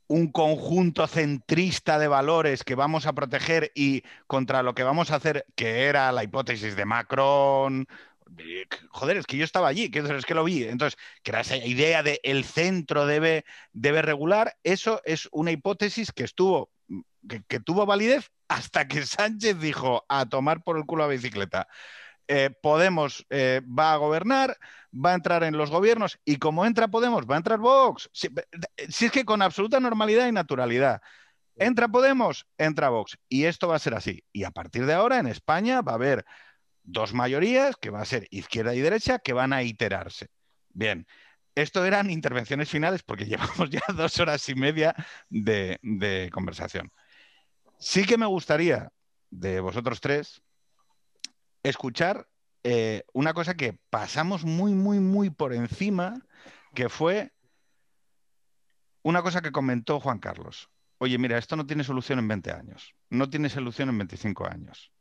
un 0.06 0.32
conjunto 0.32 1.06
centrista 1.06 1.98
de 1.98 2.08
valores 2.08 2.64
que 2.64 2.74
vamos 2.74 3.04
a 3.04 3.12
proteger 3.12 3.70
y 3.74 4.04
contra 4.26 4.62
lo 4.62 4.74
que 4.74 4.84
vamos 4.84 5.10
a 5.10 5.16
hacer, 5.16 5.44
que 5.54 5.84
era 5.84 6.10
la 6.12 6.24
hipótesis 6.24 6.74
de 6.74 6.86
Macron. 6.86 7.86
Joder, 8.88 9.18
es 9.18 9.26
que 9.26 9.36
yo 9.36 9.44
estaba 9.44 9.68
allí, 9.68 9.90
es 9.92 10.24
que 10.24 10.34
lo 10.34 10.44
vi. 10.44 10.64
Entonces, 10.64 10.98
que 11.22 11.30
era 11.30 11.42
esa 11.42 11.58
idea 11.58 12.02
de 12.02 12.20
el 12.22 12.44
centro 12.44 13.04
debe, 13.04 13.44
debe 13.74 14.00
regular, 14.00 14.56
eso 14.62 15.02
es 15.04 15.28
una 15.30 15.50
hipótesis 15.50 16.10
que 16.10 16.24
estuvo, 16.24 16.71
que 17.48 17.60
tuvo 17.60 17.86
validez 17.86 18.30
hasta 18.52 18.86
que 18.86 19.04
Sánchez 19.06 19.58
dijo 19.58 20.04
a 20.08 20.26
tomar 20.26 20.62
por 20.62 20.76
el 20.76 20.84
culo 20.84 21.04
a 21.04 21.08
bicicleta. 21.08 21.68
Eh, 22.28 22.50
Podemos 22.62 23.26
eh, 23.30 23.62
va 23.66 23.92
a 23.92 23.96
gobernar, 23.96 24.56
va 24.92 25.12
a 25.12 25.14
entrar 25.14 25.42
en 25.42 25.56
los 25.56 25.70
gobiernos 25.70 26.18
y 26.24 26.36
como 26.36 26.64
entra 26.64 26.88
Podemos, 26.88 27.26
va 27.26 27.34
a 27.34 27.38
entrar 27.38 27.58
Vox. 27.58 28.10
Si, 28.12 28.28
es 28.78 29.12
que 29.12 29.24
con 29.24 29.42
absoluta 29.42 29.80
normalidad 29.80 30.28
y 30.28 30.32
naturalidad. 30.32 31.00
Entra 31.56 31.88
Podemos, 31.88 32.46
entra 32.58 32.88
Vox. 32.90 33.18
Y 33.28 33.44
esto 33.44 33.68
va 33.68 33.76
a 33.76 33.80
ser 33.80 33.94
así. 33.94 34.24
Y 34.32 34.44
a 34.44 34.50
partir 34.50 34.86
de 34.86 34.94
ahora 34.94 35.18
en 35.18 35.26
España 35.26 35.82
va 35.82 35.92
a 35.92 35.96
haber 35.96 36.24
dos 36.82 37.12
mayorías, 37.14 37.76
que 37.76 37.90
va 37.90 38.00
a 38.00 38.04
ser 38.04 38.26
izquierda 38.30 38.74
y 38.74 38.80
derecha, 38.80 39.18
que 39.18 39.32
van 39.32 39.52
a 39.52 39.62
iterarse. 39.62 40.28
Bien, 40.70 41.06
esto 41.54 41.84
eran 41.84 42.10
intervenciones 42.10 42.70
finales 42.70 43.02
porque 43.02 43.26
llevamos 43.26 43.70
ya 43.70 43.82
dos 43.94 44.18
horas 44.20 44.48
y 44.48 44.54
media 44.54 44.94
de 45.28 46.30
conversación. 46.32 46.90
Sí 47.84 48.04
que 48.04 48.16
me 48.16 48.26
gustaría 48.26 48.92
de 49.30 49.58
vosotros 49.58 50.00
tres 50.00 50.40
escuchar 51.64 52.28
eh, 52.62 53.02
una 53.12 53.34
cosa 53.34 53.54
que 53.54 53.76
pasamos 53.90 54.44
muy, 54.44 54.72
muy, 54.72 55.00
muy 55.00 55.30
por 55.30 55.52
encima, 55.52 56.24
que 56.76 56.88
fue 56.88 57.32
una 59.02 59.20
cosa 59.22 59.42
que 59.42 59.50
comentó 59.50 59.98
Juan 59.98 60.20
Carlos. 60.20 60.70
Oye, 60.98 61.18
mira, 61.18 61.38
esto 61.38 61.56
no 61.56 61.66
tiene 61.66 61.82
solución 61.82 62.20
en 62.20 62.28
20 62.28 62.52
años, 62.52 62.94
no 63.10 63.28
tiene 63.28 63.48
solución 63.48 63.88
en 63.88 63.98
25 63.98 64.46
años, 64.46 64.92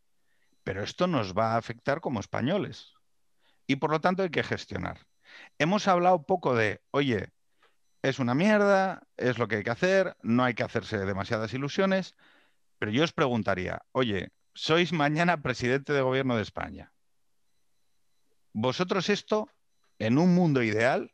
pero 0.63 0.81
esto 0.81 1.05
nos 1.05 1.37
va 1.37 1.53
a 1.53 1.57
afectar 1.57 2.01
como 2.01 2.19
españoles 2.19 2.93
y 3.67 3.75
por 3.75 3.91
lo 3.91 4.01
tanto 4.01 4.23
hay 4.23 4.31
que 4.31 4.41
gestionar. 4.41 5.05
Hemos 5.59 5.87
hablado 5.87 6.23
poco 6.23 6.55
de, 6.55 6.81
oye, 6.89 7.29
es 8.01 8.17
una 8.17 8.33
mierda, 8.33 9.03
es 9.17 9.37
lo 9.37 9.47
que 9.47 9.57
hay 9.57 9.63
que 9.63 9.69
hacer, 9.69 10.17
no 10.23 10.43
hay 10.43 10.55
que 10.55 10.63
hacerse 10.63 10.97
demasiadas 10.97 11.53
ilusiones, 11.53 12.15
pero 12.81 12.91
yo 12.91 13.03
os 13.03 13.13
preguntaría, 13.13 13.85
oye, 13.91 14.33
sois 14.57 14.89
mañana 14.89 15.43
presidente 15.45 15.93
de 15.93 16.01
gobierno 16.01 16.35
de 16.35 16.41
España. 16.41 16.91
¿Vosotros 18.53 19.07
esto, 19.09 19.47
en 19.99 20.17
un 20.17 20.33
mundo 20.33 20.63
ideal, 20.63 21.13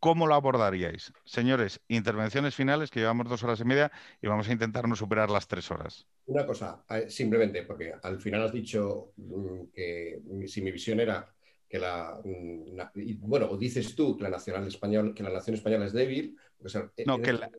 cómo 0.00 0.26
lo 0.26 0.34
abordaríais? 0.34 1.12
Señores, 1.26 1.82
intervenciones 1.88 2.54
finales, 2.54 2.90
que 2.90 3.00
llevamos 3.00 3.28
dos 3.28 3.44
horas 3.44 3.60
y 3.60 3.66
media 3.66 3.92
y 4.22 4.28
vamos 4.28 4.48
a 4.48 4.52
intentar 4.52 4.88
no 4.88 4.96
superar 4.96 5.28
las 5.28 5.46
tres 5.46 5.70
horas. 5.70 6.06
Una 6.24 6.46
cosa, 6.46 6.82
eh, 6.88 7.04
simplemente, 7.10 7.64
porque 7.64 7.92
al 8.02 8.18
final 8.18 8.44
has 8.44 8.52
dicho 8.52 9.12
mm, 9.18 9.64
que 9.74 10.22
si 10.46 10.62
mi 10.62 10.72
visión 10.72 11.00
era 11.00 11.34
que 11.72 11.78
la 11.78 12.20
mm, 12.22 13.18
bueno, 13.20 13.46
o 13.50 13.56
dices 13.56 13.94
tú 13.94 14.14
que 14.14 14.24
la 14.24 14.28
nacional 14.28 14.68
que 15.14 15.22
la 15.22 15.30
nación 15.30 15.56
española 15.56 15.86
es 15.86 15.94
débil, 15.94 16.36
pues, 16.58 16.74
eh, 16.74 17.04
no, 17.06 17.18
que 17.18 17.32
la, 17.32 17.50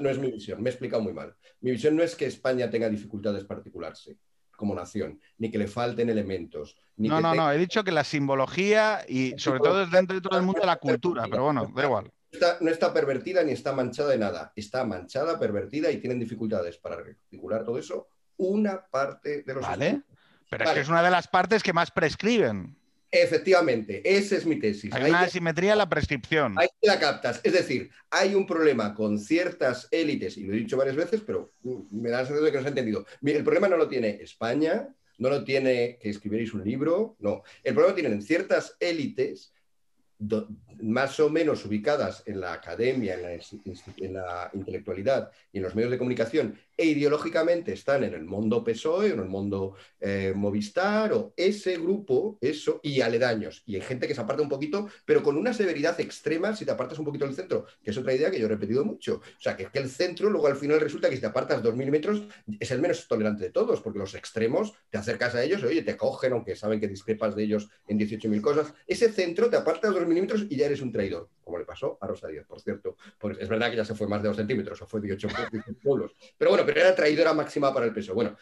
no 0.00 0.08
es, 0.08 0.18
mi 0.18 0.32
visión, 0.32 0.62
me 0.62 0.70
he 0.70 0.72
explicado 0.72 1.02
muy 1.02 1.12
mal. 1.12 1.36
Mi 1.60 1.72
visión 1.72 1.94
no 1.94 2.02
es 2.02 2.16
que 2.16 2.24
España 2.24 2.70
tenga 2.70 2.88
dificultades 2.88 3.44
para 3.44 3.58
articularse 3.58 4.16
como 4.56 4.74
nación, 4.74 5.20
ni 5.36 5.50
que 5.50 5.58
le 5.58 5.66
falten 5.66 6.08
elementos. 6.08 6.74
no, 6.96 7.20
no, 7.20 7.34
no, 7.34 7.52
he 7.52 7.58
dicho 7.58 7.84
que 7.84 7.92
la 7.92 8.02
simbología 8.02 9.04
y 9.06 9.34
sobre 9.36 9.60
todo 9.60 9.86
dentro 9.86 10.14
de 10.14 10.22
todo 10.22 10.38
el 10.38 10.44
mundo 10.46 10.62
de 10.62 10.66
la 10.66 10.76
cultura, 10.76 11.24
pero 11.30 11.44
bueno, 11.44 11.70
da 11.76 11.84
igual. 11.84 12.10
no 12.62 12.70
está 12.70 12.94
pervertida 12.94 13.44
ni 13.44 13.52
está 13.52 13.74
manchada 13.74 14.08
de 14.12 14.18
nada. 14.18 14.54
Está 14.56 14.86
manchada, 14.86 15.38
pervertida 15.38 15.90
y 15.90 15.98
tienen 15.98 16.18
dificultades 16.18 16.78
para 16.78 16.96
articular 16.96 17.62
todo 17.62 17.78
eso 17.78 18.08
una 18.38 18.86
parte 18.86 19.42
de 19.42 19.54
los... 19.54 19.62
Vale, 19.62 20.00
pero 20.48 20.64
es 20.64 20.70
que 20.70 20.80
es 20.80 20.88
una 20.88 21.02
de 21.02 21.10
las 21.10 21.28
partes 21.28 21.62
que 21.62 21.74
más 21.74 21.90
prescriben. 21.90 22.79
Efectivamente, 23.12 24.02
esa 24.04 24.36
es 24.36 24.46
mi 24.46 24.58
tesis. 24.58 24.92
Hay, 24.94 25.10
una 25.10 25.22
asimetría 25.22 25.72
en 25.72 25.78
la 25.78 25.88
prescripción. 25.88 26.56
Ahí 26.56 26.68
la 26.82 27.00
captas. 27.00 27.40
Es 27.42 27.52
decir, 27.52 27.90
hay 28.08 28.34
un 28.34 28.46
problema 28.46 28.94
con 28.94 29.18
ciertas 29.18 29.88
élites, 29.90 30.36
y 30.36 30.44
lo 30.44 30.54
he 30.54 30.58
dicho 30.58 30.76
varias 30.76 30.96
veces, 30.96 31.20
pero 31.26 31.52
me 31.90 32.10
da 32.10 32.18
la 32.18 32.26
sensación 32.26 32.44
de 32.44 32.50
que 32.52 32.56
no 32.58 32.62
se 32.62 32.68
ha 32.68 32.70
entendido. 32.70 33.06
El 33.22 33.42
problema 33.42 33.68
no 33.68 33.76
lo 33.76 33.88
tiene 33.88 34.10
España, 34.22 34.88
no 35.18 35.28
lo 35.28 35.44
tiene 35.44 35.98
que 36.00 36.08
escribiréis 36.08 36.54
un 36.54 36.64
libro, 36.64 37.16
no. 37.18 37.42
El 37.64 37.74
problema 37.74 37.90
lo 37.90 38.00
tienen 38.00 38.22
ciertas 38.22 38.76
élites 38.78 39.52
más 40.82 41.20
o 41.20 41.28
menos 41.30 41.64
ubicadas 41.64 42.22
en 42.26 42.40
la 42.40 42.52
academia, 42.52 43.14
en 43.14 44.14
la, 44.14 44.50
intelectualidad 44.54 45.30
y 45.52 45.58
en 45.58 45.64
los 45.64 45.74
medios 45.74 45.90
de 45.90 45.98
comunicación, 45.98 46.58
e 46.76 46.86
ideológicamente 46.86 47.72
están 47.72 48.04
en 48.04 48.14
el 48.14 48.24
mundo 48.24 48.64
PSOE, 48.64 49.10
en 49.10 49.20
el 49.20 49.26
mundo 49.26 49.74
eh, 50.00 50.32
Movistar, 50.34 51.12
o 51.12 51.34
ese 51.36 51.76
grupo, 51.76 52.38
eso, 52.40 52.80
y 52.82 53.02
aledaños. 53.02 53.62
Y 53.66 53.74
hay 53.74 53.82
gente 53.82 54.08
que 54.08 54.14
se 54.14 54.20
aparta 54.20 54.42
un 54.42 54.48
poquito, 54.48 54.88
pero 55.04 55.22
con 55.22 55.36
una 55.36 55.52
severidad 55.52 56.00
extrema 56.00 56.56
si 56.56 56.64
te 56.64 56.70
apartas 56.70 56.98
un 56.98 57.04
poquito 57.04 57.26
del 57.26 57.34
centro, 57.34 57.66
que 57.82 57.90
es 57.90 57.98
otra 57.98 58.14
idea 58.14 58.30
que 58.30 58.38
yo 58.38 58.46
he 58.46 58.48
repetido 58.48 58.84
mucho. 58.84 59.16
O 59.16 59.40
sea, 59.40 59.56
que 59.56 59.68
el 59.74 59.90
centro, 59.90 60.30
luego 60.30 60.46
al 60.46 60.56
final 60.56 60.80
resulta 60.80 61.10
que 61.10 61.16
si 61.16 61.20
te 61.20 61.26
apartas 61.26 61.62
dos 61.62 61.76
milímetros, 61.76 62.22
es 62.58 62.70
el 62.70 62.80
menos 62.80 63.06
tolerante 63.06 63.44
de 63.44 63.50
todos, 63.50 63.80
porque 63.82 63.98
los 63.98 64.14
extremos 64.14 64.72
te 64.88 64.98
acercas 64.98 65.34
a 65.34 65.42
ellos, 65.42 65.62
oye, 65.62 65.82
te 65.82 65.96
cogen, 65.96 66.32
aunque 66.32 66.56
saben 66.56 66.80
que 66.80 66.88
discrepas 66.88 67.36
de 67.36 67.44
ellos 67.44 67.68
en 67.88 67.98
18.000 67.98 68.40
cosas. 68.40 68.72
Ese 68.86 69.12
centro 69.12 69.50
te 69.50 69.56
apartas 69.56 69.92
dos 69.92 70.06
milímetros 70.10 70.46
y 70.48 70.56
ya 70.56 70.66
eres 70.66 70.82
un 70.82 70.92
traidor, 70.92 71.28
como 71.42 71.58
le 71.58 71.64
pasó 71.64 71.98
a 72.00 72.06
Rosa 72.06 72.28
Díaz, 72.28 72.46
por 72.46 72.60
cierto. 72.60 72.96
es 73.38 73.48
verdad 73.48 73.70
que 73.70 73.76
ya 73.76 73.84
se 73.84 73.94
fue 73.94 74.06
más 74.06 74.22
de 74.22 74.28
dos 74.28 74.36
centímetros, 74.36 74.82
o 74.82 74.86
fue 74.86 75.00
de 75.00 75.12
8 75.12 75.28
pueblos. 75.82 76.14
Pero 76.36 76.50
bueno, 76.50 76.66
pero 76.66 76.80
era 76.80 76.94
traidora 76.94 77.32
máxima 77.32 77.72
para 77.72 77.86
el 77.86 77.92
peso. 77.92 78.14
Bueno, 78.14 78.36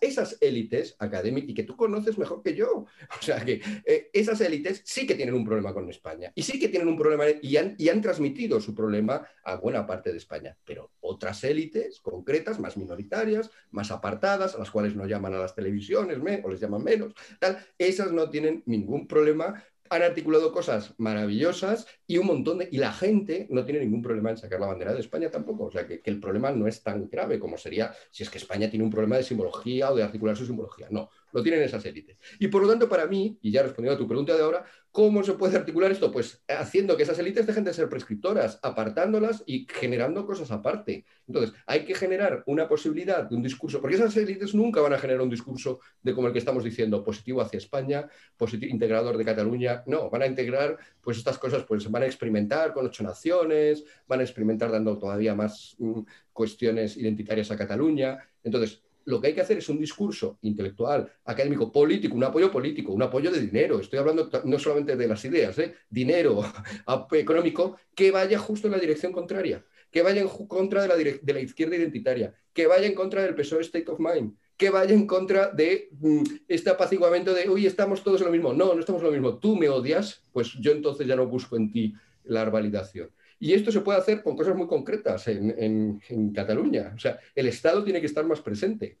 esas 0.00 0.36
élites 0.40 0.96
académicas, 0.98 1.50
y 1.50 1.54
que 1.54 1.62
tú 1.62 1.76
conoces 1.76 2.18
mejor 2.18 2.42
que 2.42 2.54
yo, 2.54 2.86
o 3.20 3.22
sea 3.22 3.44
que 3.44 3.60
eh, 3.84 4.10
esas 4.12 4.40
élites 4.40 4.82
sí 4.84 5.06
que 5.06 5.14
tienen 5.14 5.34
un 5.34 5.44
problema 5.44 5.72
con 5.72 5.88
España, 5.88 6.32
y 6.34 6.42
sí 6.42 6.58
que 6.58 6.68
tienen 6.68 6.88
un 6.88 6.96
problema, 6.96 7.24
y 7.40 7.56
han, 7.56 7.74
y 7.78 7.88
han 7.88 8.02
transmitido 8.02 8.60
su 8.60 8.74
problema 8.74 9.26
a 9.44 9.56
buena 9.56 9.86
parte 9.86 10.10
de 10.10 10.18
España. 10.18 10.56
Pero 10.64 10.90
otras 11.00 11.44
élites 11.44 12.00
concretas, 12.00 12.58
más 12.58 12.76
minoritarias, 12.76 13.50
más 13.70 13.90
apartadas, 13.90 14.54
a 14.54 14.58
las 14.58 14.70
cuales 14.70 14.96
no 14.96 15.06
llaman 15.06 15.34
a 15.34 15.38
las 15.38 15.54
televisiones, 15.54 16.18
o 16.42 16.48
les 16.48 16.60
llaman 16.60 16.82
menos, 16.82 17.14
tal, 17.38 17.58
esas 17.78 18.12
no 18.12 18.28
tienen 18.30 18.62
ningún 18.66 19.06
problema 19.06 19.62
han 19.90 20.02
articulado 20.02 20.52
cosas 20.52 20.94
maravillosas 20.98 21.86
y 22.06 22.18
un 22.18 22.26
montón 22.26 22.58
de... 22.58 22.68
Y 22.70 22.78
la 22.78 22.92
gente 22.92 23.46
no 23.50 23.64
tiene 23.64 23.80
ningún 23.80 24.02
problema 24.02 24.30
en 24.30 24.36
sacar 24.36 24.60
la 24.60 24.66
bandera 24.66 24.94
de 24.94 25.00
España 25.00 25.30
tampoco. 25.30 25.64
O 25.64 25.70
sea, 25.70 25.86
que, 25.86 26.00
el 26.04 26.20
problema 26.20 26.50
no 26.50 26.66
es 26.66 26.82
tan 26.82 27.08
grave 27.08 27.38
como 27.38 27.58
sería 27.58 27.92
si 28.10 28.22
es 28.22 28.30
que 28.30 28.38
España 28.38 28.70
tiene 28.70 28.84
un 28.84 28.90
problema 28.90 29.16
de 29.16 29.22
simbología 29.22 29.90
o 29.90 29.96
de 29.96 30.02
articular 30.02 30.36
su 30.36 30.46
simbología. 30.46 30.88
No, 30.90 31.10
lo 31.32 31.42
tienen 31.42 31.62
esas 31.62 31.84
élites. 31.84 32.18
Y 32.38 32.48
por 32.48 32.62
lo 32.62 32.68
tanto, 32.68 32.88
para 32.88 33.06
mí, 33.06 33.38
y 33.42 33.50
ya 33.50 33.62
respondiendo 33.62 33.94
a 33.94 33.98
tu 33.98 34.08
pregunta 34.08 34.34
de 34.34 34.42
ahora, 34.42 34.64
¿cómo 34.90 35.22
se 35.22 35.34
puede 35.34 35.56
articular 35.56 35.92
esto? 35.92 36.10
Pues 36.10 36.42
haciendo 36.48 36.96
que 36.96 37.02
esas 37.02 37.18
élites 37.18 37.46
dejen 37.46 37.64
de 37.64 37.72
ser 37.72 37.88
prescriptoras, 37.88 38.58
apartándolas 38.62 39.42
y 39.46 39.66
generando 39.70 40.26
cosas 40.26 40.50
aparte. 40.50 41.04
Entonces, 41.26 41.54
hay 41.66 41.84
que 41.84 41.94
generar 41.94 42.42
una 42.46 42.68
posibilidad 42.68 43.24
de 43.28 43.36
un 43.36 43.42
discurso, 43.42 43.80
porque 43.80 43.96
esas 43.96 44.16
élites 44.16 44.54
nunca 44.54 44.80
van 44.80 44.94
a 44.94 44.98
generar 44.98 45.22
un 45.22 45.30
discurso 45.30 45.80
de 46.02 46.14
como 46.14 46.28
el 46.28 46.32
que 46.32 46.38
estamos 46.38 46.64
diciendo, 46.64 47.04
positivo 47.04 47.40
hacia 47.40 47.58
España, 47.58 48.08
positivo, 48.36 48.72
integrador 48.72 49.16
de 49.16 49.24
Cataluña. 49.24 49.82
No, 49.86 50.10
van 50.10 50.22
a 50.22 50.26
integrar, 50.26 50.78
pues 51.00 51.18
estas 51.18 51.38
cosas, 51.38 51.64
pues 51.64 51.88
van 51.90 52.02
a 52.02 52.06
experimentar 52.06 52.72
con 52.72 52.86
ocho 52.86 53.02
naciones, 53.02 53.84
van 54.06 54.20
a 54.20 54.22
experimentar 54.22 54.70
dando 54.70 54.98
todavía 54.98 55.34
más 55.34 55.76
mm, 55.78 56.00
cuestiones 56.32 56.96
identitarias 56.96 57.50
a 57.50 57.56
Cataluña. 57.56 58.18
Entonces, 58.42 58.82
lo 59.08 59.20
que 59.20 59.28
hay 59.28 59.34
que 59.34 59.40
hacer 59.40 59.56
es 59.56 59.68
un 59.70 59.78
discurso 59.78 60.38
intelectual, 60.42 61.10
académico, 61.24 61.72
político, 61.72 62.14
un 62.14 62.24
apoyo 62.24 62.52
político, 62.52 62.92
un 62.92 63.02
apoyo 63.02 63.30
de 63.30 63.40
dinero. 63.40 63.80
Estoy 63.80 63.98
hablando 63.98 64.28
no 64.44 64.58
solamente 64.58 64.96
de 64.96 65.08
las 65.08 65.24
ideas, 65.24 65.58
¿eh? 65.58 65.74
dinero 65.88 66.44
económico 67.12 67.78
que 67.94 68.10
vaya 68.10 68.38
justo 68.38 68.68
en 68.68 68.72
la 68.72 68.78
dirección 68.78 69.10
contraria, 69.10 69.64
que 69.90 70.02
vaya 70.02 70.20
en 70.20 70.28
contra 70.28 70.86
de 70.86 71.32
la, 71.32 71.40
izquierda 71.40 71.76
identitaria, 71.76 72.34
que 72.52 72.66
vaya 72.66 72.86
en 72.86 72.94
contra 72.94 73.22
del 73.22 73.34
PSOE 73.34 73.62
State 73.62 73.90
of 73.90 73.98
Mind, 73.98 74.36
que 74.58 74.68
vaya 74.68 74.92
en 74.92 75.06
contra 75.06 75.52
de 75.52 75.88
mm, 75.98 76.24
este 76.46 76.68
apaciguamiento 76.68 77.32
de, 77.32 77.48
uy, 77.48 77.64
estamos 77.64 78.04
todos 78.04 78.20
lo 78.20 78.30
mismo. 78.30 78.52
No, 78.52 78.74
no 78.74 78.80
estamos 78.80 79.02
lo 79.02 79.10
mismo. 79.10 79.38
Tú 79.38 79.56
me 79.56 79.70
odias, 79.70 80.22
pues 80.32 80.52
yo 80.60 80.72
entonces 80.72 81.06
ya 81.06 81.16
no 81.16 81.26
busco 81.26 81.56
en 81.56 81.72
ti 81.72 81.94
la 82.24 82.44
validación. 82.50 83.10
Y 83.40 83.52
esto 83.52 83.70
se 83.70 83.80
puede 83.80 83.98
hacer 83.98 84.22
con 84.22 84.36
cosas 84.36 84.56
muy 84.56 84.66
concretas 84.66 85.28
en, 85.28 86.00
Cataluña. 86.34 86.92
O 86.94 86.98
sea, 86.98 87.18
el 87.34 87.46
Estado 87.46 87.84
tiene 87.84 88.00
que 88.00 88.06
estar 88.06 88.24
más 88.24 88.40
presente. 88.40 88.98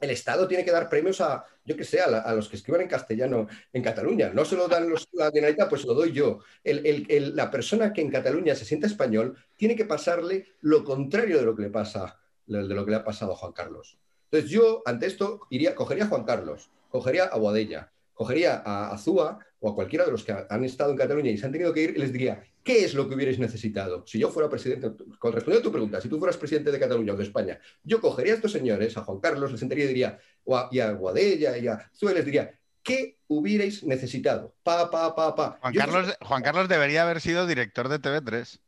El 0.00 0.10
Estado 0.10 0.46
tiene 0.46 0.64
que 0.64 0.70
dar 0.70 0.88
premios 0.88 1.20
a, 1.20 1.44
yo 1.64 1.76
que 1.76 1.84
sé, 1.84 2.00
a, 2.00 2.32
los 2.34 2.48
que 2.48 2.56
escriban 2.56 2.82
en 2.82 2.88
castellano 2.88 3.48
en 3.72 3.82
Cataluña. 3.82 4.30
No 4.32 4.44
se 4.44 4.56
lo 4.56 4.68
dan 4.68 4.88
los, 4.88 5.08
la 5.12 5.30
Generalitat, 5.32 5.68
pues 5.68 5.84
lo 5.84 5.94
doy 5.94 6.12
yo. 6.12 6.40
la 6.64 7.50
persona 7.50 7.92
que 7.92 8.02
en 8.02 8.10
Cataluña 8.10 8.54
se 8.54 8.64
sienta 8.64 8.86
español 8.86 9.36
tiene 9.56 9.74
que 9.74 9.86
pasarle 9.86 10.46
lo 10.60 10.84
contrario 10.84 11.38
de 11.38 11.44
lo 11.44 11.56
que 11.56 11.62
le 11.62 11.70
pasa, 11.70 12.18
de 12.46 12.62
lo 12.62 12.84
que 12.84 12.90
le 12.90 12.96
ha 12.98 13.04
pasado 13.04 13.32
a 13.32 13.36
Juan 13.36 13.52
Carlos. 13.52 13.98
Entonces 14.30 14.50
yo, 14.50 14.82
ante 14.84 15.06
esto, 15.06 15.40
iría, 15.50 15.74
cogería 15.74 16.04
a 16.04 16.08
Juan 16.08 16.24
Carlos, 16.24 16.70
cogería 16.90 17.24
a 17.24 17.38
Boadella, 17.38 17.90
cogería 18.18 18.62
a 18.66 18.90
Azúa 18.90 19.38
o 19.60 19.70
a 19.70 19.74
cualquiera 19.76 20.04
de 20.04 20.10
los 20.10 20.24
que 20.24 20.32
han 20.32 20.64
estado 20.64 20.90
en 20.90 20.96
Cataluña 20.96 21.30
y 21.30 21.38
se 21.38 21.46
han 21.46 21.52
tenido 21.52 21.72
que 21.72 21.82
ir 21.82 21.90
y 21.96 22.00
les 22.00 22.12
diría, 22.12 22.42
¿qué 22.64 22.84
es 22.84 22.92
lo 22.94 23.08
que 23.08 23.14
hubierais 23.14 23.38
necesitado? 23.38 24.04
Si 24.08 24.18
yo 24.18 24.28
fuera 24.28 24.48
presidente, 24.48 24.90
con 25.20 25.32
respondiendo 25.32 25.60
a 25.60 25.62
tu 25.62 25.70
pregunta, 25.70 26.00
si 26.00 26.08
tú 26.08 26.18
fueras 26.18 26.36
presidente 26.36 26.72
de 26.72 26.80
Cataluña 26.80 27.12
o 27.12 27.16
de 27.16 27.22
España, 27.22 27.60
yo 27.84 28.00
cogería 28.00 28.32
a 28.32 28.36
estos 28.36 28.50
señores, 28.50 28.96
a 28.96 29.04
Juan 29.04 29.20
Carlos, 29.20 29.52
les 29.52 29.60
sentaría 29.60 29.84
y 29.84 29.88
diría, 29.88 30.18
o 30.44 30.68
y 30.72 30.80
a 30.80 30.90
Guadella 30.90 31.56
y 31.58 31.68
a 31.68 31.88
Zue, 31.94 32.12
les 32.12 32.24
diría, 32.24 32.52
¿qué 32.82 33.18
hubierais 33.28 33.84
necesitado? 33.84 34.52
Pa, 34.64 34.90
pa, 34.90 35.14
pa, 35.14 35.36
pa. 35.36 35.58
Juan, 35.60 35.74
Carlos, 35.74 36.16
Juan 36.20 36.42
Carlos 36.42 36.68
debería 36.68 37.02
haber 37.02 37.20
sido 37.20 37.46
director 37.46 37.88
de 37.88 38.00
TV3. 38.00 38.58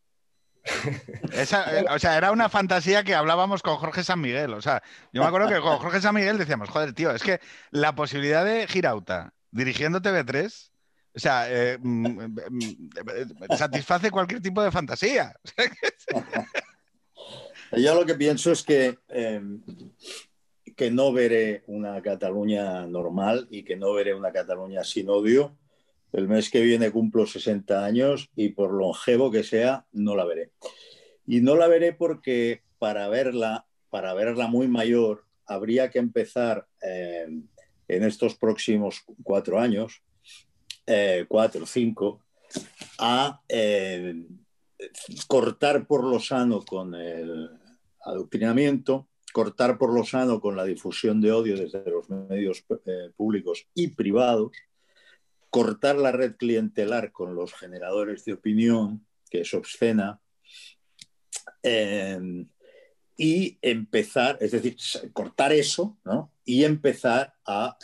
Eh, 1.32 1.84
o 1.88 1.98
sea, 1.98 2.16
era 2.18 2.32
una 2.32 2.48
fantasía 2.48 3.02
que 3.02 3.14
hablábamos 3.14 3.62
con 3.62 3.76
Jorge 3.76 4.04
San 4.04 4.20
Miguel. 4.20 4.52
O 4.52 4.60
sea, 4.60 4.82
yo 5.12 5.22
me 5.22 5.28
acuerdo 5.28 5.48
que 5.48 5.60
con 5.60 5.78
Jorge 5.78 6.00
San 6.00 6.14
Miguel 6.14 6.38
decíamos, 6.38 6.68
joder, 6.68 6.92
tío, 6.92 7.12
es 7.12 7.22
que 7.22 7.40
la 7.70 7.94
posibilidad 7.94 8.44
de 8.44 8.66
Girauta 8.66 9.32
dirigiendo 9.50 10.00
TV3 10.00 10.70
o 11.14 11.18
sea, 11.18 11.50
eh, 11.50 11.78
mm, 11.78 12.06
mm, 12.06 12.36
mm, 12.50 13.56
satisface 13.56 14.10
cualquier 14.10 14.40
tipo 14.40 14.62
de 14.62 14.70
fantasía. 14.70 15.34
Yo 17.72 17.94
lo 17.94 18.06
que 18.06 18.14
pienso 18.14 18.52
es 18.52 18.62
que, 18.62 18.98
em, 19.08 19.60
que 20.76 20.90
no 20.90 21.12
veré 21.12 21.62
una 21.66 22.00
Cataluña 22.02 22.86
normal 22.86 23.48
y 23.50 23.64
que 23.64 23.76
no 23.76 23.92
veré 23.92 24.14
una 24.14 24.32
Cataluña 24.32 24.84
sin 24.84 25.08
odio. 25.08 25.56
El 26.12 26.28
mes 26.28 26.50
que 26.50 26.60
viene 26.60 26.90
cumplo 26.90 27.26
60 27.26 27.84
años 27.84 28.30
y 28.34 28.50
por 28.50 28.72
longevo 28.72 29.30
que 29.30 29.44
sea, 29.44 29.86
no 29.92 30.16
la 30.16 30.24
veré. 30.24 30.50
Y 31.26 31.40
no 31.40 31.54
la 31.56 31.68
veré 31.68 31.92
porque 31.92 32.62
para 32.78 33.08
verla, 33.08 33.66
para 33.90 34.14
verla 34.14 34.48
muy 34.48 34.66
mayor, 34.68 35.24
habría 35.46 35.90
que 35.90 35.98
empezar 35.98 36.66
em, 36.82 37.46
en 37.96 38.04
estos 38.04 38.36
próximos 38.36 39.04
cuatro 39.22 39.58
años 39.58 40.02
eh, 40.92 41.24
cuatro 41.28 41.62
o 41.62 41.66
cinco, 41.66 42.24
a 42.98 43.40
eh, 43.48 44.26
cortar 45.28 45.86
por 45.86 46.02
lo 46.02 46.18
sano 46.18 46.64
con 46.64 46.96
el 46.96 47.48
adoctrinamiento, 48.00 49.08
cortar 49.32 49.78
por 49.78 49.94
lo 49.94 50.04
sano 50.04 50.40
con 50.40 50.56
la 50.56 50.64
difusión 50.64 51.20
de 51.20 51.30
odio 51.30 51.56
desde 51.56 51.88
los 51.88 52.10
medios 52.10 52.64
eh, 52.86 53.10
públicos 53.16 53.68
y 53.72 53.88
privados, 53.88 54.50
cortar 55.48 55.94
la 55.94 56.10
red 56.10 56.34
clientelar 56.34 57.12
con 57.12 57.36
los 57.36 57.54
generadores 57.54 58.24
de 58.24 58.32
opinión, 58.32 59.06
que 59.30 59.42
es 59.42 59.54
obscena, 59.54 60.20
y 63.22 63.58
empezar, 63.60 64.38
es 64.40 64.52
decir, 64.52 64.78
cortar 65.12 65.52
eso, 65.52 65.98
¿no? 66.06 66.32
Y 66.42 66.64
empezar 66.64 67.34
a 67.44 67.76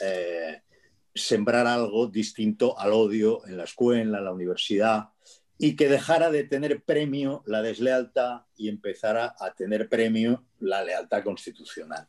sembrar 1.15 1.67
algo 1.67 2.07
distinto 2.07 2.79
al 2.79 2.95
odio 2.95 3.47
en 3.47 3.59
la 3.59 3.65
escuela, 3.65 4.17
en 4.17 4.25
la 4.25 4.33
universidad, 4.33 5.11
y 5.59 5.77
que 5.77 5.91
dejara 5.91 6.31
de 6.31 6.45
tener 6.45 6.83
premio 6.85 7.43
la 7.45 7.61
deslealtad 7.61 8.45
y 8.57 8.71
empezara 8.71 9.37
a 9.39 9.53
tener 9.53 9.91
premio 9.91 10.47
la 10.59 10.83
lealtad 10.83 11.23
constitucional. 11.23 12.09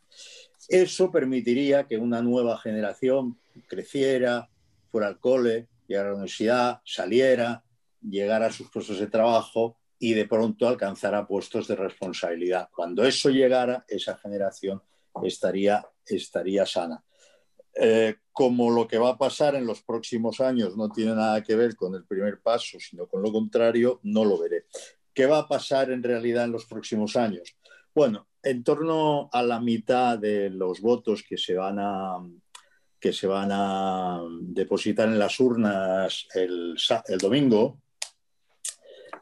Eso 0.69 1.11
permitiría 1.11 1.85
que 1.85 1.97
una 1.97 2.21
nueva 2.21 2.57
generación 2.57 3.37
creciera, 3.67 4.49
fuera 4.89 5.07
al 5.07 5.19
cole, 5.19 5.67
llegara 5.85 6.07
a 6.07 6.11
la 6.11 6.15
universidad, 6.15 6.81
saliera, 6.85 7.61
llegara 8.01 8.45
a 8.45 8.53
sus 8.53 8.69
puestos 8.69 8.99
de 8.99 9.07
trabajo 9.07 9.76
y 9.99 10.13
de 10.13 10.25
pronto 10.25 10.67
alcanzara 10.67 11.27
puestos 11.27 11.67
de 11.67 11.75
responsabilidad. 11.75 12.69
Cuando 12.73 13.03
eso 13.03 13.29
llegara, 13.29 13.85
esa 13.87 14.17
generación 14.17 14.81
estaría, 15.23 15.85
estaría 16.05 16.65
sana. 16.65 17.03
Eh, 17.79 18.15
como 18.31 18.71
lo 18.71 18.87
que 18.87 18.97
va 18.97 19.09
a 19.09 19.17
pasar 19.17 19.55
en 19.55 19.65
los 19.65 19.83
próximos 19.83 20.39
años 20.39 20.75
no 20.75 20.89
tiene 20.89 21.13
nada 21.13 21.43
que 21.43 21.55
ver 21.55 21.75
con 21.75 21.93
el 21.95 22.05
primer 22.05 22.41
paso, 22.41 22.79
sino 22.79 23.07
con 23.07 23.21
lo 23.21 23.31
contrario, 23.31 23.99
no 24.03 24.25
lo 24.25 24.37
veré. 24.39 24.65
¿Qué 25.13 25.25
va 25.25 25.39
a 25.39 25.47
pasar 25.47 25.91
en 25.91 26.03
realidad 26.03 26.45
en 26.45 26.51
los 26.51 26.65
próximos 26.65 27.15
años? 27.15 27.55
Bueno, 27.93 28.27
en 28.43 28.63
torno 28.63 29.29
a 29.31 29.41
la 29.41 29.59
mitad 29.59 30.19
de 30.19 30.49
los 30.49 30.81
votos 30.81 31.23
que 31.27 31.37
se 31.37 31.55
van 31.55 31.79
a, 31.79 32.17
que 32.99 33.13
se 33.13 33.27
van 33.27 33.49
a 33.51 34.21
depositar 34.41 35.07
en 35.07 35.19
las 35.19 35.39
urnas 35.39 36.27
el, 36.33 36.75
domingo 37.19 37.81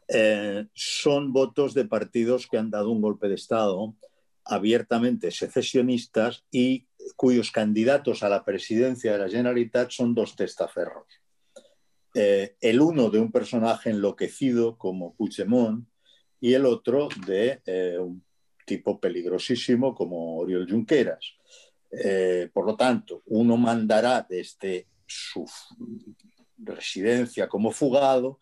eh, 0.07 0.67
son 0.73 1.33
votos 1.33 1.73
de 1.73 1.85
partidos 1.85 2.47
que 2.47 2.57
han 2.57 2.69
dado 2.69 2.91
un 2.91 3.01
golpe 3.01 3.27
de 3.27 3.35
Estado 3.35 3.95
abiertamente 4.43 5.31
secesionistas 5.31 6.45
y 6.51 6.87
cuyos 7.15 7.51
candidatos 7.51 8.21
a 8.21 8.29
la 8.29 8.45
presidencia 8.45 9.13
de 9.13 9.19
la 9.19 9.29
Generalitat 9.29 9.89
son 9.89 10.13
dos 10.13 10.35
testaferros. 10.35 11.07
Eh, 12.13 12.55
el 12.61 12.79
uno 12.79 13.09
de 13.09 13.19
un 13.19 13.31
personaje 13.31 13.89
enloquecido 13.89 14.77
como 14.77 15.15
Puigdemont 15.15 15.87
y 16.39 16.53
el 16.53 16.65
otro 16.65 17.09
de 17.25 17.61
eh, 17.65 17.97
un 17.99 18.23
tipo 18.65 18.99
peligrosísimo 18.99 19.95
como 19.95 20.37
Oriol 20.37 20.69
Junqueras. 20.69 21.33
Por 22.51 22.65
lo 22.65 22.75
tanto, 22.75 23.21
uno 23.27 23.55
mandará 23.55 24.25
desde 24.27 24.87
su 25.05 25.45
residencia 26.57 27.47
como 27.47 27.71
fugado 27.71 28.39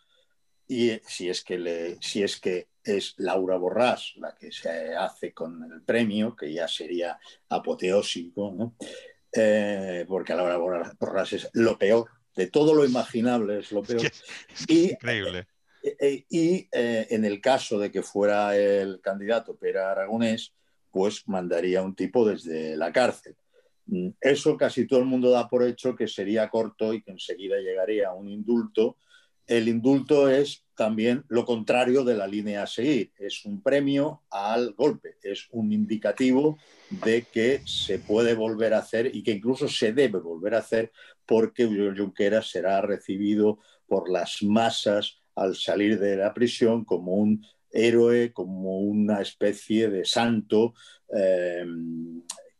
y 0.67 0.91
si 1.05 1.29
es 1.29 1.43
que, 1.43 1.57
le, 1.57 1.97
si 2.01 2.23
es, 2.23 2.39
que 2.39 2.67
es 2.83 3.13
Laura 3.17 3.57
Borrás 3.57 4.13
la 4.17 4.35
que 4.35 4.51
se 4.51 4.95
hace 4.95 5.33
con 5.33 5.71
el 5.71 5.81
premio, 5.83 6.35
que 6.35 6.51
ya 6.53 6.67
sería 6.67 7.19
apoteósico, 7.49 8.75
eh, 9.31 10.05
porque 10.07 10.35
Laura 10.35 10.57
Borrás 10.57 11.33
es 11.33 11.49
lo 11.53 11.77
peor, 11.77 12.09
de 12.35 12.47
todo 12.47 12.73
lo 12.73 12.85
imaginable 12.85 13.59
es 13.59 13.71
lo 13.71 13.83
peor. 13.83 14.01
increíble. 14.67 15.47
Eh, 15.83 16.25
y 16.29 16.67
en 16.71 17.25
el 17.25 17.41
caso 17.41 17.77
de 17.77 17.91
que 17.91 18.03
fuera 18.03 18.55
el 18.57 19.01
candidato 19.01 19.57
Pera 19.57 19.91
Aragonés, 19.91 20.53
pues 20.93 21.27
mandaría 21.27 21.81
un 21.81 21.95
tipo 21.95 22.25
desde 22.25 22.77
la 22.77 22.91
cárcel. 22.91 23.35
Mm, 23.87 24.09
eso 24.21 24.55
casi 24.55 24.85
todo 24.85 24.99
el 24.99 25.05
mundo 25.05 25.31
da 25.31 25.49
por 25.49 25.63
hecho 25.63 25.95
que 25.95 26.07
sería 26.07 26.49
corto 26.49 26.93
y 26.93 27.01
que 27.01 27.11
enseguida 27.11 27.57
llegaría 27.57 28.09
a 28.09 28.13
un 28.13 28.29
indulto. 28.29 28.97
El 29.47 29.67
indulto 29.67 30.29
es 30.29 30.63
también 30.75 31.23
lo 31.27 31.45
contrario 31.45 32.03
de 32.03 32.15
la 32.15 32.27
línea 32.27 32.63
a 32.63 32.67
seguir. 32.67 33.11
Es 33.17 33.45
un 33.45 33.61
premio 33.61 34.23
al 34.29 34.73
golpe, 34.73 35.17
es 35.21 35.47
un 35.51 35.71
indicativo 35.71 36.57
de 36.89 37.23
que 37.31 37.61
se 37.65 37.99
puede 37.99 38.33
volver 38.33 38.73
a 38.73 38.79
hacer 38.79 39.15
y 39.15 39.23
que 39.23 39.31
incluso 39.31 39.67
se 39.67 39.93
debe 39.93 40.19
volver 40.19 40.55
a 40.55 40.59
hacer 40.59 40.91
porque 41.25 41.65
Junqueras 41.65 42.49
será 42.49 42.81
recibido 42.81 43.59
por 43.87 44.09
las 44.09 44.41
masas 44.41 45.21
al 45.35 45.55
salir 45.55 45.99
de 45.99 46.17
la 46.17 46.33
prisión 46.33 46.85
como 46.85 47.13
un 47.13 47.45
héroe, 47.71 48.31
como 48.33 48.79
una 48.79 49.21
especie 49.21 49.89
de 49.89 50.05
santo, 50.05 50.73
eh, 51.15 51.65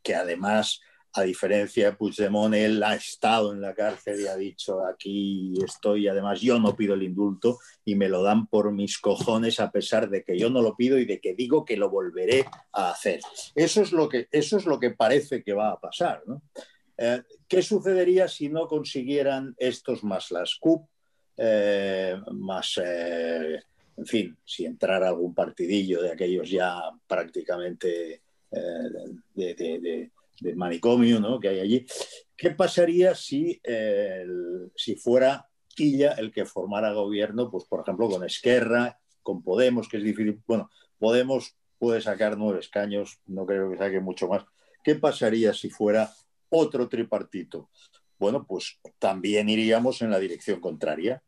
que 0.01 0.15
además 0.15 0.81
a 1.15 1.21
diferencia 1.21 1.85
de 1.85 1.95
Puigdemont, 1.95 2.55
él 2.55 2.81
ha 2.81 2.95
estado 2.95 3.53
en 3.53 3.61
la 3.61 3.75
cárcel 3.75 4.21
y 4.21 4.27
ha 4.27 4.35
dicho 4.35 4.83
aquí 4.85 5.53
estoy, 5.63 6.07
además 6.07 6.41
yo 6.41 6.59
no 6.59 6.75
pido 6.75 6.95
el 6.95 7.03
indulto 7.03 7.59
y 7.85 7.95
me 7.95 8.09
lo 8.09 8.23
dan 8.23 8.47
por 8.47 8.71
mis 8.71 8.97
cojones 8.97 9.59
a 9.59 9.71
pesar 9.71 10.09
de 10.09 10.23
que 10.23 10.37
yo 10.37 10.49
no 10.49 10.63
lo 10.63 10.75
pido 10.75 10.97
y 10.97 11.05
de 11.05 11.19
que 11.19 11.35
digo 11.35 11.65
que 11.65 11.77
lo 11.77 11.91
volveré 11.91 12.45
a 12.71 12.89
hacer. 12.89 13.19
Eso 13.53 13.81
es 13.81 13.91
lo 13.91 14.09
que, 14.09 14.27
eso 14.31 14.57
es 14.57 14.65
lo 14.65 14.79
que 14.79 14.89
parece 14.91 15.43
que 15.43 15.53
va 15.53 15.69
a 15.69 15.79
pasar. 15.79 16.23
Eh, 16.97 17.21
¿Qué 17.47 17.61
sucedería 17.61 18.27
si 18.27 18.49
no 18.49 18.67
consiguieran 18.67 19.53
estos 19.57 20.03
más 20.03 20.31
las 20.31 20.55
CUP, 20.55 20.87
eh, 21.37 22.15
más, 22.31 22.79
eh, 22.83 23.59
en 23.97 24.05
fin, 24.05 24.37
si 24.43 24.65
entrara 24.65 25.09
algún 25.09 25.35
partidillo 25.35 26.01
de 26.01 26.11
aquellos 26.11 26.49
ya 26.49 26.81
prácticamente 27.07 28.21
de 29.33 30.11
del 30.39 30.55
manicomio 30.55 31.19
¿no? 31.19 31.39
que 31.39 31.49
hay 31.49 31.59
allí. 31.59 31.85
¿Qué 32.35 32.51
pasaría 32.51 33.15
si, 33.15 33.61
si 34.75 34.95
fuera 34.95 35.47
Quilla 35.67 36.13
el 36.13 36.31
que 36.31 36.45
formara 36.45 36.93
gobierno, 36.93 37.49
pues 37.49 37.65
por 37.65 37.81
ejemplo 37.81 38.09
con 38.09 38.23
Esquerra, 38.23 38.99
con 39.21 39.41
Podemos, 39.43 39.87
que 39.87 39.97
es 39.97 40.03
difícil? 40.03 40.41
Bueno, 40.45 40.69
Podemos 40.99 41.55
puede 41.83 41.99
sacar 41.99 42.37
nueve 42.37 42.61
escaños, 42.61 43.19
no 43.25 43.45
creo 43.45 43.69
que 43.69 43.77
saque 43.77 43.99
mucho 43.99 44.29
más. 44.29 44.45
¿Qué 44.83 44.95
pasaría 44.95 45.53
si 45.53 45.69
fuera 45.69 46.09
otro 46.47 46.87
tripartito? 46.87 47.69
Bueno, 48.17 48.45
pues 48.47 48.79
también 48.99 49.49
iríamos 49.49 50.01
en 50.01 50.11
la 50.11 50.19
dirección 50.19 50.61
contraria. 50.61 51.21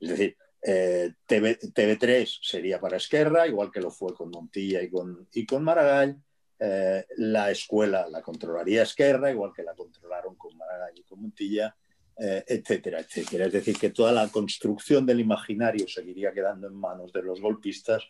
Es 0.00 0.08
decir, 0.08 0.36
eh, 0.62 1.12
TV, 1.26 1.96
3 1.96 2.40
sería 2.42 2.80
para 2.80 2.96
Esquerra, 2.96 3.46
igual 3.46 3.70
que 3.70 3.80
lo 3.80 3.92
fue 3.92 4.12
con 4.14 4.30
Montilla 4.30 4.82
y 4.82 4.90
con, 4.90 5.28
y 5.32 5.46
con 5.46 5.62
Maragall. 5.62 6.20
Eh, 6.62 7.06
la 7.16 7.50
escuela 7.50 8.06
la 8.10 8.20
controlaría 8.20 8.82
Esquerra, 8.82 9.30
igual 9.30 9.50
que 9.56 9.62
la 9.62 9.74
controlaron 9.74 10.34
con 10.34 10.54
Maragall 10.58 10.92
y 10.94 11.02
con 11.04 11.22
Montilla, 11.22 11.74
eh, 12.18 12.44
etcétera, 12.46 13.00
etcétera. 13.00 13.46
Es 13.46 13.52
decir, 13.52 13.78
que 13.78 13.88
toda 13.88 14.12
la 14.12 14.28
construcción 14.28 15.06
del 15.06 15.20
imaginario 15.20 15.88
seguiría 15.88 16.32
quedando 16.32 16.66
en 16.66 16.74
manos 16.74 17.14
de 17.14 17.22
los 17.22 17.40
golpistas 17.40 18.04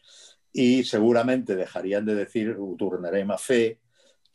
y 0.52 0.82
seguramente 0.82 1.54
dejarían 1.54 2.04
de 2.04 2.16
decir 2.16 2.56
turnarem 2.76 3.30
a 3.30 3.38
fe, 3.38 3.78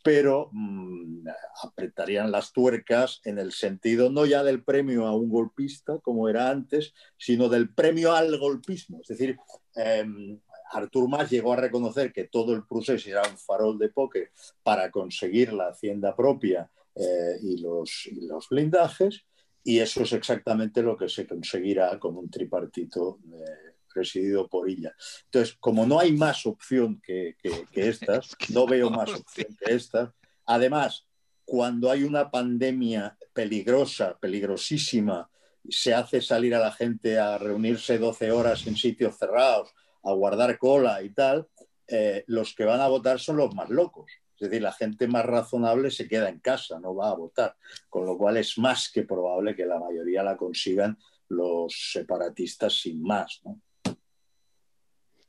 pero 0.02 0.48
mm, 0.52 1.26
apretarían 1.64 2.30
las 2.30 2.54
tuercas 2.54 3.20
en 3.24 3.38
el 3.38 3.52
sentido 3.52 4.08
no 4.08 4.24
ya 4.24 4.42
del 4.44 4.62
premio 4.62 5.04
a 5.06 5.14
un 5.14 5.28
golpista, 5.28 5.98
como 5.98 6.30
era 6.30 6.48
antes, 6.48 6.94
sino 7.18 7.50
del 7.50 7.68
premio 7.68 8.14
al 8.14 8.38
golpismo. 8.38 9.00
Es 9.02 9.08
decir, 9.08 9.36
em, 9.74 10.40
Artur 10.72 11.08
Mas 11.08 11.30
llegó 11.30 11.52
a 11.52 11.56
reconocer 11.56 12.12
que 12.12 12.24
todo 12.24 12.52
el 12.52 12.66
proceso 12.66 13.08
era 13.08 13.22
un 13.28 13.38
farol 13.38 13.78
de 13.78 13.88
póker 13.88 14.30
para 14.62 14.90
conseguir 14.90 15.52
la 15.52 15.68
hacienda 15.68 16.14
propia 16.14 16.70
eh, 16.94 17.38
y, 17.42 17.58
los, 17.58 18.08
los, 18.22 18.48
blindajes, 18.48 19.24
y 19.62 19.78
eso 19.78 20.02
es 20.02 20.12
exactamente 20.12 20.82
lo 20.82 20.96
que 20.96 21.08
se 21.08 21.26
conseguirá 21.26 21.98
con 21.98 22.16
un 22.16 22.30
tripartito 22.30 23.18
eh, 23.32 23.74
presidido 23.92 24.48
por 24.48 24.68
ella. 24.68 24.94
Entonces, 25.24 25.56
como 25.60 25.86
no 25.86 25.98
hay 25.98 26.12
más 26.12 26.46
opción 26.46 27.00
que, 27.04 27.36
que 27.42 27.88
estas, 27.88 28.36
no 28.52 28.66
veo 28.66 28.90
más 28.90 29.10
opción 29.10 29.56
que 29.58 29.74
estas, 29.74 30.10
además, 30.44 31.06
cuando 31.44 31.90
hay 31.90 32.02
una 32.02 32.30
pandemia 32.30 33.16
peligrosa, 33.32 34.18
peligrosísima, 34.18 35.30
se 35.68 35.94
hace 35.94 36.20
salir 36.20 36.54
a 36.54 36.58
la 36.58 36.72
gente 36.72 37.18
a 37.18 37.38
reunirse 37.38 37.98
12 37.98 38.30
horas 38.32 38.66
en 38.66 38.76
sitios 38.76 39.16
cerrados, 39.16 39.72
a 40.06 40.12
guardar 40.12 40.58
cola 40.58 41.02
y 41.02 41.10
tal, 41.10 41.48
eh, 41.88 42.24
los 42.26 42.54
que 42.54 42.64
van 42.64 42.80
a 42.80 42.88
votar 42.88 43.18
son 43.18 43.36
los 43.36 43.54
más 43.54 43.68
locos. 43.70 44.10
Es 44.38 44.50
decir, 44.50 44.62
la 44.62 44.72
gente 44.72 45.08
más 45.08 45.24
razonable 45.24 45.90
se 45.90 46.08
queda 46.08 46.28
en 46.28 46.40
casa, 46.40 46.78
no 46.78 46.94
va 46.94 47.10
a 47.10 47.14
votar. 47.14 47.56
Con 47.88 48.04
lo 48.04 48.18
cual 48.18 48.36
es 48.36 48.58
más 48.58 48.90
que 48.90 49.02
probable 49.02 49.56
que 49.56 49.64
la 49.64 49.78
mayoría 49.78 50.22
la 50.22 50.36
consigan 50.36 50.98
los 51.28 51.90
separatistas 51.92 52.80
sin 52.80 53.02
más. 53.02 53.40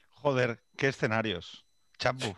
Joder, 0.10 0.60
qué 0.76 0.90
escenarios. 0.90 1.66
Chapu. 1.98 2.36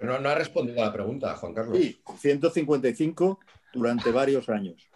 No, 0.00 0.18
no 0.18 0.28
ha 0.30 0.34
respondido 0.34 0.82
a 0.82 0.86
la 0.86 0.92
pregunta, 0.92 1.34
Juan 1.36 1.54
Carlos. 1.54 1.78
Sí, 1.78 2.02
155 2.18 3.38
durante 3.72 4.10
varios 4.10 4.48
años. 4.48 4.89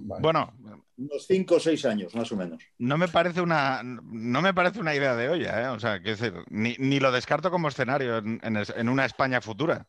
Bueno, 0.00 0.52
unos 0.96 1.26
cinco 1.26 1.56
o 1.56 1.60
seis 1.60 1.84
años, 1.84 2.14
más 2.14 2.30
o 2.32 2.36
menos. 2.36 2.62
No 2.78 2.98
me 2.98 3.08
parece 3.08 3.40
una, 3.40 3.82
no 3.82 4.42
me 4.42 4.54
parece 4.54 4.80
una 4.80 4.94
idea 4.94 5.14
de 5.14 5.28
olla, 5.28 5.62
¿eh? 5.62 5.68
O 5.68 5.78
sea, 5.78 6.00
que 6.00 6.10
decir, 6.10 6.34
ni, 6.50 7.00
lo 7.00 7.12
descarto 7.12 7.50
como 7.50 7.68
escenario 7.68 8.18
en, 8.18 8.88
una 8.88 9.04
España 9.04 9.40
futura. 9.40 9.86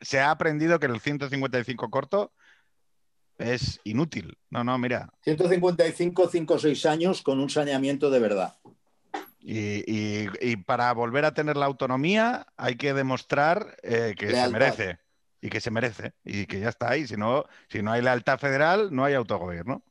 se 0.00 0.20
ha 0.20 0.30
aprendido 0.30 0.78
que 0.78 0.86
el 0.86 1.00
155 1.00 1.90
corto 1.90 2.32
es 3.38 3.80
inútil. 3.84 4.38
No, 4.50 4.64
no, 4.64 4.78
mira. 4.78 5.12
155, 5.22 6.28
5 6.28 6.54
o 6.54 6.58
6 6.58 6.86
años 6.86 7.22
con 7.22 7.40
un 7.40 7.50
saneamiento 7.50 8.10
de 8.10 8.18
verdad. 8.18 8.56
Y, 9.42 10.56
para 10.66 10.92
volver 10.92 11.24
a 11.24 11.32
tener 11.32 11.56
la 11.56 11.66
autonomía 11.66 12.46
hay 12.56 12.76
que 12.76 12.92
demostrar 12.92 13.76
eh, 13.82 14.14
que 14.16 14.30
se 14.30 14.48
merece 14.50 14.98
y 15.40 15.48
que 15.48 15.60
se 15.60 15.70
merece 15.70 16.12
y 16.24 16.46
que 16.46 16.60
ya 16.60 16.68
está 16.68 16.90
ahí. 16.90 17.06
Si 17.06 17.16
no, 17.16 17.44
si 17.68 17.82
no 17.82 17.92
hay 17.92 18.02
lealtad 18.02 18.38
federal, 18.38 18.88
no 18.92 19.04
hay 19.04 19.14
autogobierno. 19.14 19.82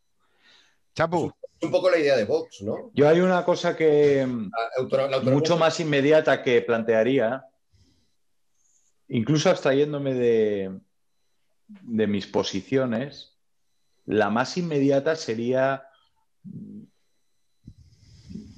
Chapu. 0.96 1.32
un 1.62 1.72
poco 1.72 1.90
la 1.90 1.98
idea 1.98 2.18
de 2.18 2.26
Vox, 2.26 2.62
¿no? 2.62 2.92
Yo 2.94 3.08
hay 3.08 3.22
una 3.22 3.44
cosa 3.46 3.76
que 3.76 4.22
ah, 4.22 5.20
mucho 5.24 5.58
más 5.58 5.80
inmediata 5.80 6.44
que 6.44 6.62
plantearía, 6.62 7.46
incluso 9.08 9.50
abstrayéndome 9.50 10.14
de, 10.14 10.80
de 11.68 12.08
mis 12.08 12.28
posiciones, 12.28 13.38
la 14.06 14.30
más 14.30 14.58
inmediata 14.58 15.16
sería 15.16 15.86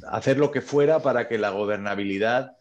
hacer 0.08 0.38
lo 0.38 0.52
que 0.52 0.61
fuera 0.61 1.02
para 1.02 1.28
que 1.28 1.38
la 1.38 1.50
gobernabilidad, 1.50 2.58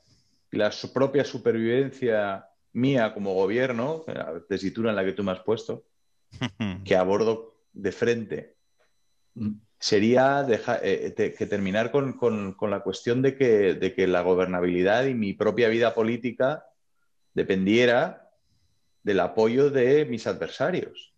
la 0.51 0.73
propia 0.93 1.25
supervivencia 1.25 2.50
mía 2.73 3.13
como 3.15 3.35
gobierno, 3.35 4.05
la 4.07 4.41
tesitura 4.49 4.91
en 4.91 4.97
la 4.97 5.05
que 5.05 5.13
tú 5.13 5.23
me 5.23 5.33
has 5.33 5.41
puesto, 5.41 5.85
que 6.85 6.97
abordo 6.97 7.55
de 7.73 7.93
frente 7.93 8.57
sería 9.79 10.47
eh, 10.83 11.35
que 11.37 11.47
terminar 11.47 11.91
con, 11.91 12.57
la 12.61 12.81
cuestión 12.81 13.23
de 13.23 13.37
que, 13.37 13.75
de 13.75 13.95
que 13.95 14.07
la 14.07 14.21
gobernabilidad 14.21 15.07
y 15.07 15.15
mi 15.15 15.33
propia 15.33 15.69
vida 15.69 15.95
política 15.95 16.67
dependiera 17.33 18.31
del 19.03 19.21
apoyo 19.21 19.71
de 19.71 20.05
mis 20.05 20.27
adversarios. 20.27 21.15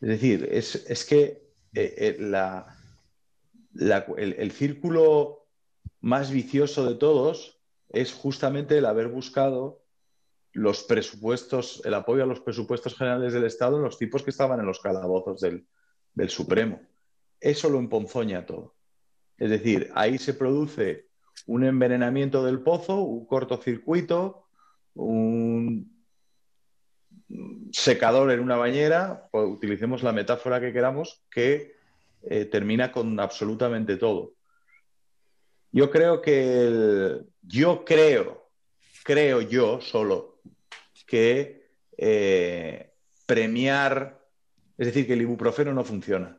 Es 0.00 0.08
decir, 0.08 0.48
es, 0.50 1.04
que 1.04 1.52
eh, 1.74 2.18
eh, 2.18 2.64
el, 4.16 4.50
círculo 4.50 5.46
más 6.00 6.30
vicioso 6.30 6.88
de 6.88 6.96
todos 6.96 7.59
es 7.90 8.12
justamente 8.12 8.78
el 8.78 8.86
haber 8.86 9.08
buscado 9.08 9.82
los 10.52 10.82
presupuestos, 10.82 11.82
el 11.84 11.94
apoyo 11.94 12.24
a 12.24 12.26
los 12.26 12.40
presupuestos 12.40 12.96
generales 12.96 13.32
del 13.32 13.44
Estado 13.44 13.76
en 13.76 13.84
los 13.84 13.98
tipos 13.98 14.22
que 14.22 14.30
estaban 14.30 14.58
en 14.60 14.66
los 14.66 14.80
calabozos 14.80 15.40
del, 15.40 15.66
del 16.14 16.30
Supremo. 16.30 16.80
Eso 17.40 17.68
lo 17.68 17.78
emponzoña 17.78 18.46
todo. 18.46 18.74
Es 19.38 19.50
decir, 19.50 19.90
ahí 19.94 20.18
se 20.18 20.34
produce 20.34 21.08
un 21.46 21.64
envenenamiento 21.64 22.44
del 22.44 22.60
pozo, 22.60 23.00
un 23.00 23.26
cortocircuito, 23.26 24.44
un 24.94 25.90
secador 27.72 28.30
en 28.32 28.40
una 28.40 28.56
bañera, 28.56 29.28
pues 29.30 29.46
utilicemos 29.48 30.02
la 30.02 30.12
metáfora 30.12 30.60
que 30.60 30.72
queramos, 30.72 31.22
que 31.30 31.74
eh, 32.22 32.44
termina 32.44 32.92
con 32.92 33.18
absolutamente 33.20 33.96
todo. 33.96 34.34
Yo 35.72 35.90
creo 35.90 36.20
que 36.20 37.20
yo 37.42 37.84
creo, 37.84 38.48
creo 39.04 39.40
yo 39.40 39.80
solo, 39.80 40.40
que 41.06 41.68
eh, 41.96 42.92
premiar, 43.26 44.20
es 44.78 44.86
decir, 44.86 45.06
que 45.06 45.14
el 45.14 45.22
ibuprofeno 45.22 45.72
no 45.72 45.84
funciona, 45.84 46.38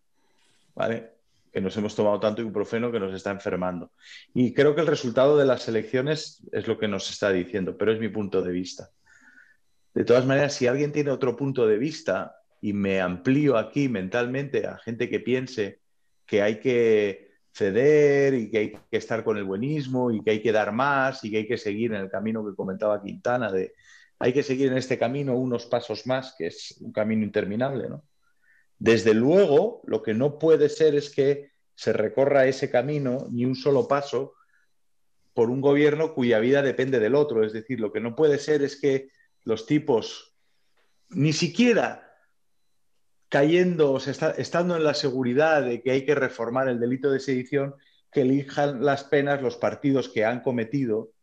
¿vale? 0.76 1.12
Que 1.52 1.62
nos 1.62 1.76
hemos 1.78 1.96
tomado 1.96 2.20
tanto 2.20 2.42
ibuprofeno 2.42 2.92
que 2.92 3.00
nos 3.00 3.14
está 3.14 3.32
enfermando. 3.32 3.92
Y 4.34 4.54
creo 4.54 4.76
que 4.76 4.82
el 4.82 4.88
resultado 4.88 5.38
de 5.38 5.46
las 5.46 5.68
elecciones 5.68 6.42
es 6.52 6.68
lo 6.68 6.78
que 6.78 6.88
nos 6.88 7.10
está 7.10 7.32
diciendo, 7.32 7.78
pero 7.78 7.92
es 7.92 8.00
mi 8.00 8.10
punto 8.10 8.42
de 8.42 8.52
vista. 8.52 8.90
De 9.94 10.06
todas 10.06 10.26
maneras, 10.26 10.54
si 10.54 10.68
alguien 10.68 10.94
tiene 10.94 11.12
otro 11.12 11.36
punto 11.36 11.68
de 11.68 11.78
vista 11.78 12.38
y 12.62 12.72
me 12.74 13.02
amplío 13.02 13.58
aquí 13.58 13.90
mentalmente 13.90 14.66
a 14.68 14.78
gente 14.78 15.10
que 15.10 15.20
piense 15.20 15.82
que 16.26 16.42
hay 16.42 16.60
que 16.60 17.31
ceder 17.54 18.34
y 18.34 18.50
que 18.50 18.58
hay 18.58 18.72
que 18.90 18.98
estar 18.98 19.24
con 19.24 19.38
el 19.38 19.44
buenismo 19.44 20.12
y 20.12 20.24
que 20.24 20.32
hay 20.32 20.42
que 20.42 20.52
dar 20.52 20.72
más 20.72 21.24
y 21.24 21.32
que 21.32 21.38
hay 21.38 21.48
que 21.48 21.58
seguir 21.58 21.94
en 21.94 22.02
el 22.02 22.10
camino 22.10 22.46
que 22.46 22.56
comentaba 22.56 23.02
Quintana 23.02 23.52
de 23.52 23.74
hay 24.20 24.34
que 24.34 24.44
seguir 24.44 24.72
en 24.72 24.78
este 24.78 25.00
camino 25.00 25.36
unos 25.36 25.66
pasos 25.66 26.06
más, 26.06 26.36
que 26.38 26.46
es 26.48 26.78
un 26.82 26.92
camino 26.92 27.24
interminable, 27.24 27.90
¿no? 27.90 28.04
Desde 28.78 29.16
luego, 29.16 29.82
lo 29.86 30.04
que 30.04 30.14
no 30.14 30.38
puede 30.38 30.70
ser 30.70 30.94
es 30.94 31.10
que 31.10 31.52
se 31.74 31.92
recorra 31.92 32.46
ese 32.46 32.70
camino 32.70 33.28
ni 33.32 33.46
un 33.46 33.56
solo 33.56 33.88
paso 33.88 34.34
por 35.34 35.50
un 35.50 35.60
gobierno 35.60 36.14
cuya 36.14 36.40
vida 36.40 36.62
depende 36.62 37.00
del 37.00 37.16
otro. 37.16 37.44
Es 37.44 37.52
decir, 37.52 37.80
lo 37.80 37.92
que 37.92 38.00
no 38.00 38.16
puede 38.16 38.38
ser 38.38 38.62
es 38.62 38.80
que 38.80 39.10
los 39.44 39.66
tipos, 39.66 40.36
ni 41.10 41.34
siquiera 41.34 42.11
cayendo, 43.32 43.94
o 43.94 43.98
estando 43.98 44.76
en 44.76 44.84
la 44.84 44.94
seguridad 44.94 45.64
de 45.64 45.82
que 45.82 45.92
hay 45.92 46.06
que 46.06 46.16
reformar 46.16 46.68
el 46.68 46.82
delito 46.82 47.10
de 47.10 47.22
sedición, 47.22 47.76
que 48.12 48.24
elijan 48.24 48.84
las 48.84 49.06
penas 49.06 49.42
los 49.42 49.56
partidos 49.56 50.10
que 50.10 50.26
han 50.26 50.42
cometido 50.42 51.14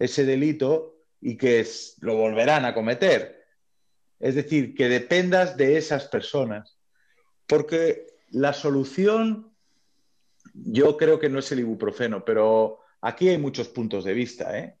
ese 0.00 0.24
delito 0.24 0.96
y 1.20 1.36
que 1.36 1.64
lo 2.00 2.16
volverán 2.16 2.64
a 2.64 2.74
cometer. 2.74 3.44
Es 4.18 4.34
decir, 4.34 4.74
que 4.74 4.88
dependas 4.88 5.56
de 5.56 5.76
esas 5.76 6.08
personas. 6.08 6.76
Porque 7.46 8.08
la 8.30 8.54
solución, 8.54 9.54
yo 10.54 10.96
creo 10.96 11.20
que 11.20 11.28
no 11.28 11.38
es 11.38 11.52
el 11.52 11.60
ibuprofeno, 11.60 12.24
pero 12.24 12.80
aquí 13.00 13.28
hay 13.28 13.38
muchos 13.38 13.68
puntos 13.68 14.02
de 14.02 14.14
vista. 14.14 14.58
¿eh? 14.58 14.78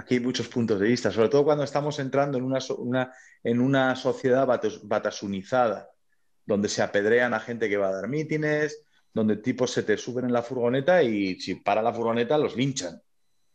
Aquí 0.00 0.14
hay 0.14 0.20
muchos 0.20 0.48
puntos 0.48 0.80
de 0.80 0.88
vista, 0.88 1.12
sobre 1.12 1.28
todo 1.28 1.44
cuando 1.44 1.62
estamos 1.62 1.98
entrando 1.98 2.38
en 2.38 2.44
una, 2.44 3.12
en 3.44 3.60
una 3.60 3.94
sociedad 3.94 4.46
batasunizada, 4.82 5.90
donde 6.46 6.70
se 6.70 6.80
apedrean 6.80 7.34
a 7.34 7.40
gente 7.40 7.68
que 7.68 7.76
va 7.76 7.88
a 7.88 7.92
dar 7.92 8.08
mítines, 8.08 8.82
donde 9.12 9.36
tipos 9.36 9.70
se 9.70 9.82
te 9.82 9.98
suben 9.98 10.24
en 10.24 10.32
la 10.32 10.42
furgoneta 10.42 11.02
y 11.02 11.38
si 11.38 11.56
para 11.56 11.82
la 11.82 11.92
furgoneta 11.92 12.38
los 12.38 12.56
linchan. 12.56 13.02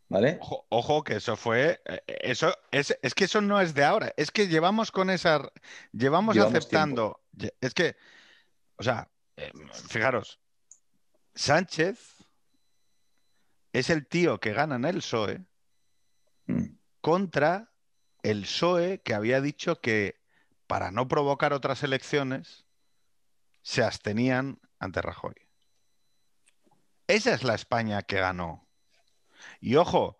¿Vale? 0.07 0.37
Ojo, 0.69 1.03
que 1.03 1.15
eso 1.15 1.35
fue. 1.35 1.81
Eh, 1.83 2.03
eso 2.05 2.55
es, 2.69 2.95
es, 3.01 3.15
que 3.15 3.23
eso 3.23 3.41
no 3.41 3.59
es 3.59 3.73
de 3.73 3.83
ahora. 3.83 4.13
Es 4.15 4.29
que 4.29 4.47
llevamos 4.47 4.91
con 4.91 5.09
esa. 5.09 5.51
Llevamos, 5.93 6.37
aceptando. 6.37 7.21
Es 7.59 7.73
que. 7.73 7.95
O 8.77 8.83
sea, 8.83 9.09
eh, 9.35 9.51
fijaros. 9.89 10.39
Sánchez 11.33 12.23
es 13.73 13.89
el 13.89 14.05
tío 14.05 14.39
que 14.39 14.53
gana 14.53 14.75
en 14.75 14.85
el 14.85 14.97
PSOE. 14.97 15.43
Contra 17.01 17.71
el 18.23 18.41
PSOE 18.41 19.01
que 19.01 19.13
había 19.13 19.41
dicho 19.41 19.79
que 19.81 20.21
para 20.67 20.91
no 20.91 21.07
provocar 21.07 21.53
otras 21.53 21.83
elecciones 21.83 22.65
se 23.61 23.83
abstenían 23.83 24.59
ante 24.79 25.01
Rajoy. 25.01 25.35
Esa 27.07 27.33
es 27.33 27.43
la 27.43 27.55
España 27.55 28.01
que 28.01 28.19
ganó. 28.19 28.67
Y 29.59 29.75
ojo, 29.75 30.19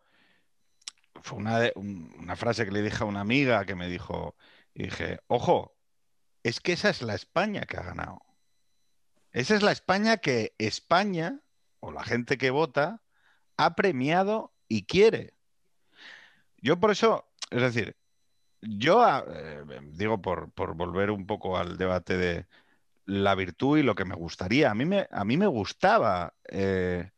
fue 1.22 1.40
una, 1.40 2.36
frase 2.36 2.66
que 2.66 2.72
le 2.72 2.82
dije 2.82 3.04
a 3.04 3.08
una 3.08 3.22
amiga 3.22 3.66
que 3.66 3.76
me 3.76 3.88
dijo, 3.88 4.36
y 4.74 4.84
dije, 4.84 5.20
ojo, 5.28 5.76
es 6.44 6.60
que 6.60 6.74
esa 6.74 6.90
es 6.90 7.02
la 7.02 7.16
España 7.16 7.62
que 7.62 7.78
ha 7.78 7.84
ganado. 7.84 8.22
Esa 9.32 9.56
es 9.56 9.64
la 9.64 9.72
España 9.72 10.18
que 10.18 10.54
España, 10.60 11.42
o 11.80 11.92
la 11.92 12.04
gente 12.04 12.38
que 12.38 12.52
vota, 12.52 13.02
ha 13.58 13.76
premiado 13.76 14.54
y 14.68 14.86
quiere. 14.86 15.34
Yo 16.66 16.80
por 16.80 16.90
eso, 16.90 17.28
es 17.52 17.62
decir, 17.62 17.96
yo 18.60 19.04
ah, 19.04 19.24
eh, 19.30 19.64
digo 19.92 20.20
por, 20.20 20.52
volver 20.76 21.12
un 21.12 21.28
poco 21.28 21.60
al 21.60 21.78
debate 21.78 22.18
de 22.18 22.48
la 23.06 23.36
virtud 23.36 23.78
y 23.78 23.84
lo 23.84 23.94
que 23.94 24.04
me 24.04 24.16
gustaría. 24.16 24.72
A 24.72 24.74
mí 24.74 24.84
me, 24.84 25.08
a 25.12 25.24
mí 25.26 25.38
me 25.38 25.46
gustaba 25.46 26.34
eh, 26.46 27.12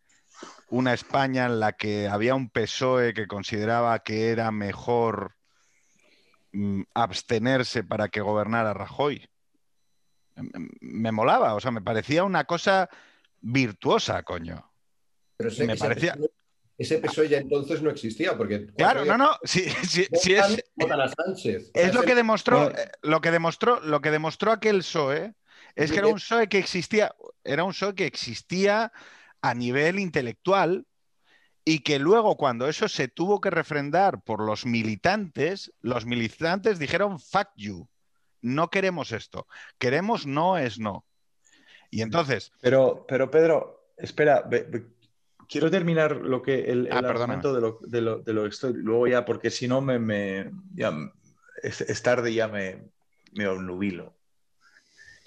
una 0.67 0.93
España 0.93 1.45
en 1.45 1.61
la 1.61 1.71
que 1.71 2.09
había 2.09 2.35
un 2.35 2.49
PSOE 2.49 3.13
que 3.13 3.25
consideraba 3.25 3.99
que 3.99 4.31
era 4.31 4.51
mejor 4.51 5.37
mm, 6.51 6.81
abstenerse 6.93 7.85
para 7.85 8.09
que 8.09 8.19
gobernara 8.19 8.73
Rajoy. 8.73 9.29
Me, 10.81 11.13
molaba, 11.13 11.55
o 11.55 11.61
sea, 11.61 11.71
me 11.71 11.81
parecía 11.81 12.25
una 12.25 12.43
cosa 12.43 12.89
virtuosa, 13.39 14.23
coño. 14.23 14.69
Pero 15.37 15.51
me 15.65 15.77
parecía 15.77 16.17
ese 16.77 16.99
PSOE 16.99 17.27
ya 17.27 17.37
entonces 17.39 17.81
no 17.81 17.89
existía, 17.89 18.37
porque... 18.37 18.67
Claro, 18.77 19.03
no, 19.03 19.17
no, 19.17 19.31
sí, 19.43 19.67
sí, 19.87 20.07
es... 20.35 20.63
Es 21.73 21.93
lo 21.93 22.03
que 22.03 22.13
demostró, 22.13 22.69
eh, 22.69 22.91
lo 23.01 23.19
que 23.19 23.31
demostró, 23.31 23.79
lo 23.81 23.99
que 23.99 24.11
demostró 24.11 24.51
aquel 24.51 24.79
PSOE 24.79 25.33
es 25.75 25.91
que 25.91 25.97
era 25.97 26.07
un 26.07 26.15
PSOE 26.15 26.47
que 26.47 26.59
existía, 26.59 27.15
era 27.43 27.63
un 27.63 27.71
PSOE 27.71 27.95
que 27.95 28.05
existía 28.05 28.91
a 29.41 29.53
nivel 29.55 29.99
intelectual 29.99 30.85
y 31.65 31.79
que 31.79 31.99
luego 31.99 32.37
cuando 32.37 32.67
eso 32.67 32.87
se 32.87 33.07
tuvo 33.07 33.41
que 33.41 33.49
refrendar 33.49 34.21
por 34.21 34.45
los 34.45 34.65
militantes, 34.65 35.73
los 35.81 36.05
militantes 36.05 36.79
dijeron 36.79 37.19
fuck 37.19 37.49
you, 37.55 37.87
no 38.41 38.69
queremos 38.69 39.11
esto, 39.11 39.47
queremos 39.79 40.27
no 40.27 40.57
es 40.57 40.79
no. 40.79 41.05
Y 41.89 42.01
entonces... 42.01 42.51
Pero, 42.61 43.05
pero 43.07 43.31
Pedro, 43.31 43.91
espera, 43.97 44.47
quiero 45.47 45.71
terminar 45.71 46.17
lo 46.17 46.41
que 46.41 46.71
el, 46.71 46.89
ah, 46.91 46.99
argumento 46.99 47.53
de 47.53 47.61
lo, 47.61 47.79
de, 47.81 48.01
lo, 48.01 48.19
de 48.19 48.33
lo, 48.33 48.43
que 48.43 48.49
estoy. 48.49 48.73
Luego 48.73 49.07
ya, 49.07 49.25
porque 49.25 49.49
si 49.49 49.67
no 49.67 49.81
me, 49.81 49.99
me 49.99 50.51
ya, 50.73 50.93
es, 51.63 52.03
tarde 52.03 52.31
y 52.31 52.35
ya 52.35 52.47
me, 52.47 52.83
me 53.33 53.47
obnubilo. 53.47 54.13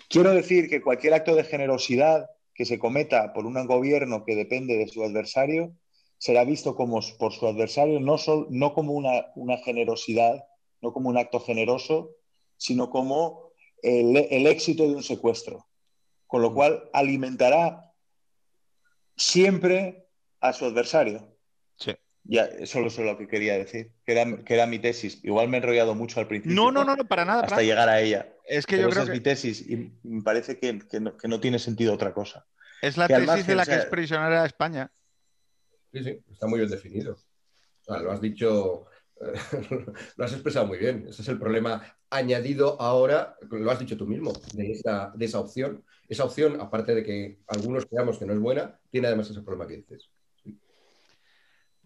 Quiero 0.08 0.32
decir 0.32 0.68
que 0.68 0.82
cualquier 0.82 1.14
acto 1.14 1.34
de 1.34 1.44
generosidad 1.44 2.28
que 2.54 2.64
se 2.64 2.78
cometa 2.78 3.32
por 3.32 3.46
un 3.46 3.66
gobierno 3.66 4.24
que 4.24 4.36
depende 4.36 4.76
de 4.76 4.88
su 4.88 5.02
adversario 5.04 5.72
será 6.18 6.44
visto 6.44 6.74
como, 6.74 7.00
por 7.18 7.32
su 7.32 7.46
adversario 7.46 8.00
no, 8.00 8.16
no 8.50 8.74
como 8.74 8.92
una, 8.92 9.26
una, 9.36 9.56
generosidad, 9.58 10.44
no 10.82 10.92
como 10.92 11.08
un 11.08 11.16
acto 11.16 11.40
generoso, 11.40 12.10
sino 12.56 12.90
como 12.90 13.52
el, 13.82 14.16
el 14.16 14.46
éxito 14.46 14.86
de 14.86 14.96
un 14.96 15.02
secuestro. 15.02 15.66
Con 16.26 16.42
lo 16.42 16.50
mm. 16.50 16.54
cual 16.54 16.90
alimentará 16.92 17.90
siempre 19.16 20.09
a 20.40 20.52
su 20.52 20.64
adversario. 20.64 21.36
Sí. 21.76 21.96
Ya, 22.24 22.44
eso 22.44 22.80
es 22.80 22.98
lo 22.98 23.16
que 23.16 23.26
quería 23.26 23.54
decir, 23.54 23.92
que 24.04 24.12
era, 24.12 24.44
que 24.44 24.54
era, 24.54 24.66
mi 24.66 24.78
tesis. 24.78 25.20
Igual 25.24 25.48
me 25.48 25.56
he 25.56 25.60
enrollado 25.60 25.94
mucho 25.94 26.20
al 26.20 26.28
principio. 26.28 26.54
No, 26.54 26.70
no, 26.70 26.84
no, 26.84 26.96
no 26.96 27.06
para 27.06 27.24
nada. 27.24 27.42
Hasta 27.42 27.62
llegar 27.62 27.88
a 27.88 28.00
ella. 28.00 28.32
Es 28.46 28.66
que 28.66 28.78
yo 28.78 28.90
creo 28.90 29.04
es 29.04 29.10
mi 29.10 29.20
tesis 29.20 29.68
y 29.68 29.92
me 30.02 30.22
parece 30.22 30.58
que, 30.58 30.78
que, 30.80 31.00
no, 31.00 31.40
tiene 31.40 31.58
sentido 31.58 31.94
otra 31.94 32.12
cosa. 32.12 32.46
Es 32.82 32.96
la 32.96 33.08
tesis 33.08 33.46
de 33.46 33.54
la 33.54 33.64
que 33.64 33.74
es 33.74 33.86
prisionera 33.86 34.44
España. 34.44 34.90
Sí, 35.92 36.04
sí, 36.04 36.24
está 36.30 36.46
muy 36.46 36.60
bien 36.60 36.70
definido. 36.70 37.14
O 37.14 37.84
sea, 37.84 37.98
lo 37.98 38.12
has 38.12 38.20
dicho 38.20 38.86
lo 40.16 40.24
has 40.24 40.32
expresado 40.32 40.66
muy 40.66 40.78
bien. 40.78 41.06
Ese 41.08 41.22
es 41.22 41.28
el 41.28 41.38
problema 41.38 41.82
añadido 42.08 42.80
ahora, 42.80 43.36
lo 43.50 43.70
has 43.70 43.78
dicho 43.78 43.96
tú 43.96 44.06
mismo, 44.06 44.32
de 44.54 44.72
esa, 44.72 45.12
de 45.14 45.24
esa 45.24 45.40
opción. 45.40 45.84
Esa 46.08 46.24
opción, 46.24 46.60
aparte 46.60 46.94
de 46.94 47.04
que 47.04 47.38
algunos 47.46 47.86
creamos 47.86 48.18
que 48.18 48.26
no 48.26 48.32
es 48.32 48.40
buena, 48.40 48.78
tiene 48.90 49.06
además 49.06 49.30
ese 49.30 49.42
problema 49.42 49.68
que 49.68 49.76
dices. 49.76 50.10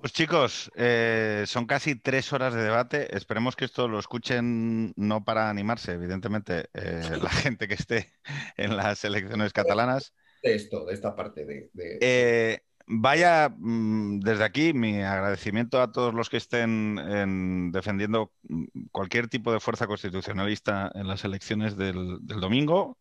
Pues 0.04 0.12
chicos, 0.12 0.70
eh, 0.76 1.44
son 1.46 1.64
casi 1.64 1.94
tres 1.94 2.30
horas 2.34 2.52
de 2.52 2.62
debate. 2.62 3.16
Esperemos 3.16 3.56
que 3.56 3.64
esto 3.64 3.88
lo 3.88 3.98
escuchen 3.98 4.92
no 4.96 5.24
para 5.24 5.48
animarse, 5.48 5.92
evidentemente, 5.92 6.68
eh, 6.74 7.18
la 7.22 7.30
gente 7.30 7.66
que 7.66 7.72
esté 7.72 8.12
en 8.58 8.76
las 8.76 9.02
elecciones 9.06 9.54
catalanas. 9.54 10.12
De 10.42 10.56
esto, 10.56 10.84
de 10.84 10.92
esta 10.92 11.16
parte 11.16 11.46
de... 11.46 11.70
Eh, 12.02 12.60
Vaya, 12.86 13.48
mm, 13.48 14.20
desde 14.20 14.44
aquí 14.44 14.74
mi 14.74 15.00
agradecimiento 15.00 15.80
a 15.80 15.90
todos 15.90 16.12
los 16.12 16.28
que 16.28 16.36
estén 16.36 17.72
defendiendo 17.72 18.30
mm, 18.42 18.88
cualquier 18.92 19.28
tipo 19.28 19.54
de 19.54 19.60
fuerza 19.60 19.86
constitucionalista 19.86 20.92
en 20.94 21.08
las 21.08 21.24
elecciones 21.24 21.78
del, 21.78 22.18
domingo. 22.26 22.98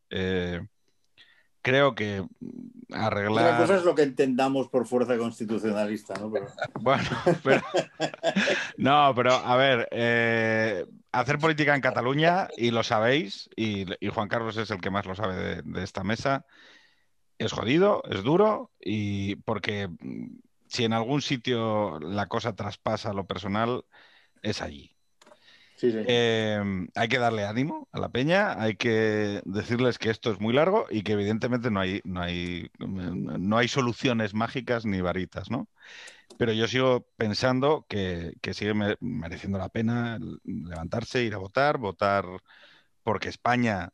Creo 1.64 1.96
que 1.96 2.22
mm, 2.22 2.94
arreglar. 2.94 3.56
Una 3.56 3.58
cosa 3.58 3.78
es 3.78 3.84
lo 3.84 3.96
que 3.96 4.04
entendamos 4.04 4.70
por 4.70 4.86
fuerza 4.86 5.18
constitucionalista, 5.18 6.14
¿no? 6.20 6.32
Bueno, 6.80 7.10
pero. 7.44 7.64
no, 8.78 9.12
pero 9.16 9.34
a 9.34 9.56
ver, 9.56 9.88
eh, 9.90 10.86
hacer 11.12 11.40
política 11.40 11.74
en 11.74 11.82
Cataluña, 11.82 12.48
y 12.56 12.70
lo 12.70 12.84
sabéis, 12.84 13.50
y, 13.56 13.86
Juan 14.14 14.30
Carlos 14.30 14.58
es 14.58 14.70
el 14.70 14.80
que 14.80 14.92
más 14.92 15.08
lo 15.08 15.16
sabe 15.16 15.64
de 15.64 15.84
esta 15.84 16.04
mesa 16.04 16.46
es 17.38 17.52
jodido, 17.52 18.04
es 18.10 18.24
duro, 18.24 18.72
y 18.80 19.36
porque 19.38 19.88
mm, 19.88 20.40
si 20.68 20.86
en 20.86 20.94
algún 20.94 21.22
sitio 21.22 22.00
la 22.00 22.28
cosa 22.28 22.56
traspasa 22.56 23.14
lo 23.14 23.26
personal, 23.26 23.86
es 24.42 24.62
allí. 24.62 24.93
Em, 25.84 26.88
hay 26.96 27.08
que 27.10 27.20
darle 27.20 27.46
ánimo 27.46 27.88
a 27.92 28.00
la 28.00 28.10
peña, 28.10 28.62
hay 28.62 28.76
que 28.76 29.42
decirles 29.46 29.98
que 29.98 30.10
esto 30.10 30.32
es 30.32 30.40
muy 30.40 30.54
largo 30.54 30.86
y 30.90 31.04
que 31.04 31.14
evidentemente 31.14 31.72
no 31.72 31.80
hay, 31.82 32.02
no 32.06 32.22
hay, 32.22 32.70
no 32.80 33.58
hay 33.58 33.68
soluciones 33.68 34.34
mágicas 34.34 34.86
ni 34.86 35.02
varitas, 35.02 35.50
¿no? 35.52 35.68
Pero 36.38 36.54
yo 36.54 36.68
sigo 36.68 37.08
pensando 37.18 37.86
que, 37.88 38.34
que 38.42 38.54
sigue 38.54 38.74
mereciendo 39.02 39.58
la 39.60 39.70
pena 39.70 40.20
levantarse, 40.44 41.24
ir 41.24 41.36
a 41.36 41.38
votar, 41.38 41.78
votar 41.78 42.26
porque 43.04 43.30
España 43.30 43.90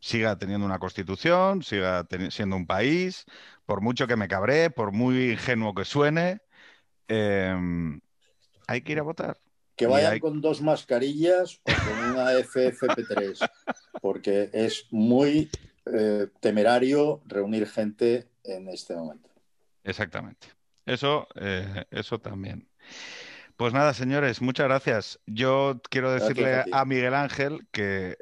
siga 0.00 0.36
teniendo 0.38 0.66
una 0.66 0.78
constitución, 0.78 1.62
siga 1.62 2.06
siendo 2.30 2.56
un 2.56 2.66
país, 2.66 3.24
por 3.66 3.80
mucho 3.80 4.06
que 4.06 4.16
me 4.16 4.28
cabré, 4.28 4.70
por 4.70 4.92
muy 4.92 5.32
ingenuo 5.32 5.74
que 5.74 5.84
suene, 5.84 6.40
em, 7.08 8.00
hay 8.66 8.82
que 8.82 8.92
ir 8.92 9.00
a 9.00 9.02
votar. 9.02 9.38
Que 9.78 9.86
vayan 9.86 10.18
con 10.18 10.40
dos 10.40 10.60
mascarillas 10.60 11.60
o 11.62 11.72
con 11.72 12.10
una 12.10 12.32
FFP3, 12.38 13.48
porque 14.02 14.50
es 14.52 14.86
muy 14.90 15.50
eh, 15.86 16.26
temerario 16.40 17.22
reunir 17.26 17.66
gente 17.66 18.28
en 18.44 18.68
este 18.68 18.94
momento. 18.94 19.30
Exactamente. 19.84 20.48
Eso, 20.84 21.28
eh, 21.36 21.84
eso 21.90 22.18
también. 22.18 22.68
Pues 23.56 23.72
nada, 23.72 23.92
señores, 23.92 24.40
muchas 24.40 24.68
gracias. 24.68 25.20
Yo 25.26 25.80
quiero 25.90 26.12
decirle 26.12 26.64
a 26.70 26.84
Miguel 26.84 27.14
Ángel 27.14 27.66
que 27.72 28.16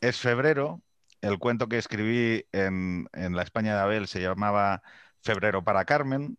es 0.00 0.18
febrero. 0.18 0.82
El 1.20 1.38
cuento 1.38 1.68
que 1.68 1.78
escribí 1.78 2.44
en, 2.50 3.06
la 3.12 3.42
España 3.42 3.74
de 3.76 3.80
Abel 3.80 4.08
se 4.08 4.20
llamaba 4.20 4.82
Febrero 5.20 5.62
para 5.62 5.84
Carmen. 5.84 6.38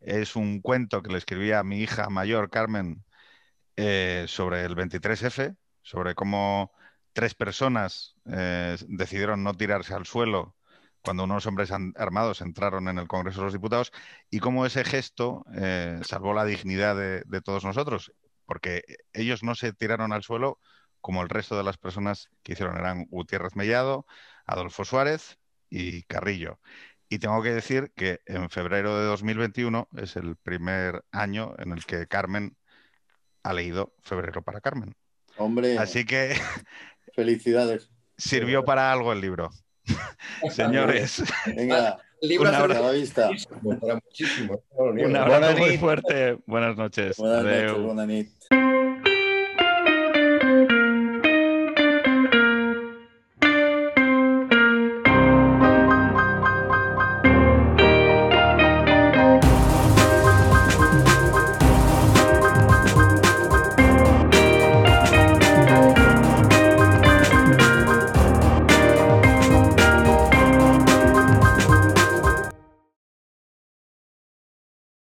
Es 0.00 0.34
un 0.36 0.60
cuento 0.60 1.02
que 1.02 1.12
le 1.12 1.18
escribí 1.18 1.52
a 1.52 1.62
mi 1.62 1.80
hija 1.80 2.10
mayor, 2.10 2.50
Carmen, 2.50 3.04
eh, 3.76 4.24
sobre 4.28 4.64
el 4.64 4.74
23F, 4.74 5.56
sobre 5.82 6.14
cómo 6.14 6.72
tres 7.12 7.34
personas 7.34 8.16
eh, 8.26 8.76
decidieron 8.88 9.42
no 9.42 9.54
tirarse 9.54 9.94
al 9.94 10.06
suelo 10.06 10.56
cuando 11.06 11.24
unos 11.24 11.46
hombres 11.46 11.70
armados 11.70 12.40
entraron 12.40 12.88
en 12.88 12.98
el 12.98 13.06
Congreso 13.06 13.38
de 13.40 13.44
los 13.44 13.52
Diputados 13.52 13.92
y 14.28 14.40
cómo 14.40 14.66
ese 14.66 14.84
gesto 14.84 15.44
eh, 15.54 16.00
salvó 16.02 16.34
la 16.34 16.44
dignidad 16.44 16.96
de, 16.96 17.40
todos 17.42 17.64
nosotros, 17.64 18.12
porque 18.44 18.82
ellos 19.12 19.44
no 19.44 19.54
se 19.54 19.72
tiraron 19.72 20.12
al 20.12 20.24
suelo 20.24 20.58
como 21.00 21.22
el 21.22 21.28
resto 21.28 21.56
de 21.56 21.62
las 21.62 21.78
personas 21.78 22.28
que 22.42 22.54
hicieron 22.54 22.76
eran 22.76 23.06
Gutiérrez 23.06 23.54
Mellado, 23.54 24.04
Adolfo 24.46 24.84
Suárez 24.84 25.38
y 25.70 26.02
Carrillo. 26.02 26.58
Y 27.08 27.20
tengo 27.20 27.40
que 27.40 27.54
decir 27.54 27.92
que 27.94 28.20
en 28.26 28.50
febrero 28.50 28.98
de 28.98 29.06
2021 29.06 29.88
es 29.96 30.16
el 30.16 30.34
primer 30.36 31.04
año 31.12 31.54
en 31.58 31.70
el 31.70 31.86
que 31.86 32.08
Carmen 32.08 32.56
ha 33.46 33.52
leído 33.52 33.92
Febrero 34.02 34.42
para 34.42 34.60
Carmen. 34.60 34.94
Hombre. 35.36 35.78
Así 35.78 36.04
que. 36.04 36.34
Felicidades. 37.14 37.90
Sirvió 38.18 38.64
para 38.64 38.92
algo 38.92 39.12
el 39.12 39.20
libro. 39.20 39.50
Señores. 40.50 41.22
Venga. 41.46 41.98
Un 42.40 42.46
abrazo. 42.46 42.92
Vista. 42.92 43.30
Un 43.62 45.16
abrazo 45.16 45.58
muy 45.58 45.76
fuerte. 45.76 46.38
Buenas 46.46 46.76
noches. 46.76 47.18
Buenas 47.18 47.44
noches. 47.44 47.82
Buenas 47.82 48.08
noches. 48.08 48.75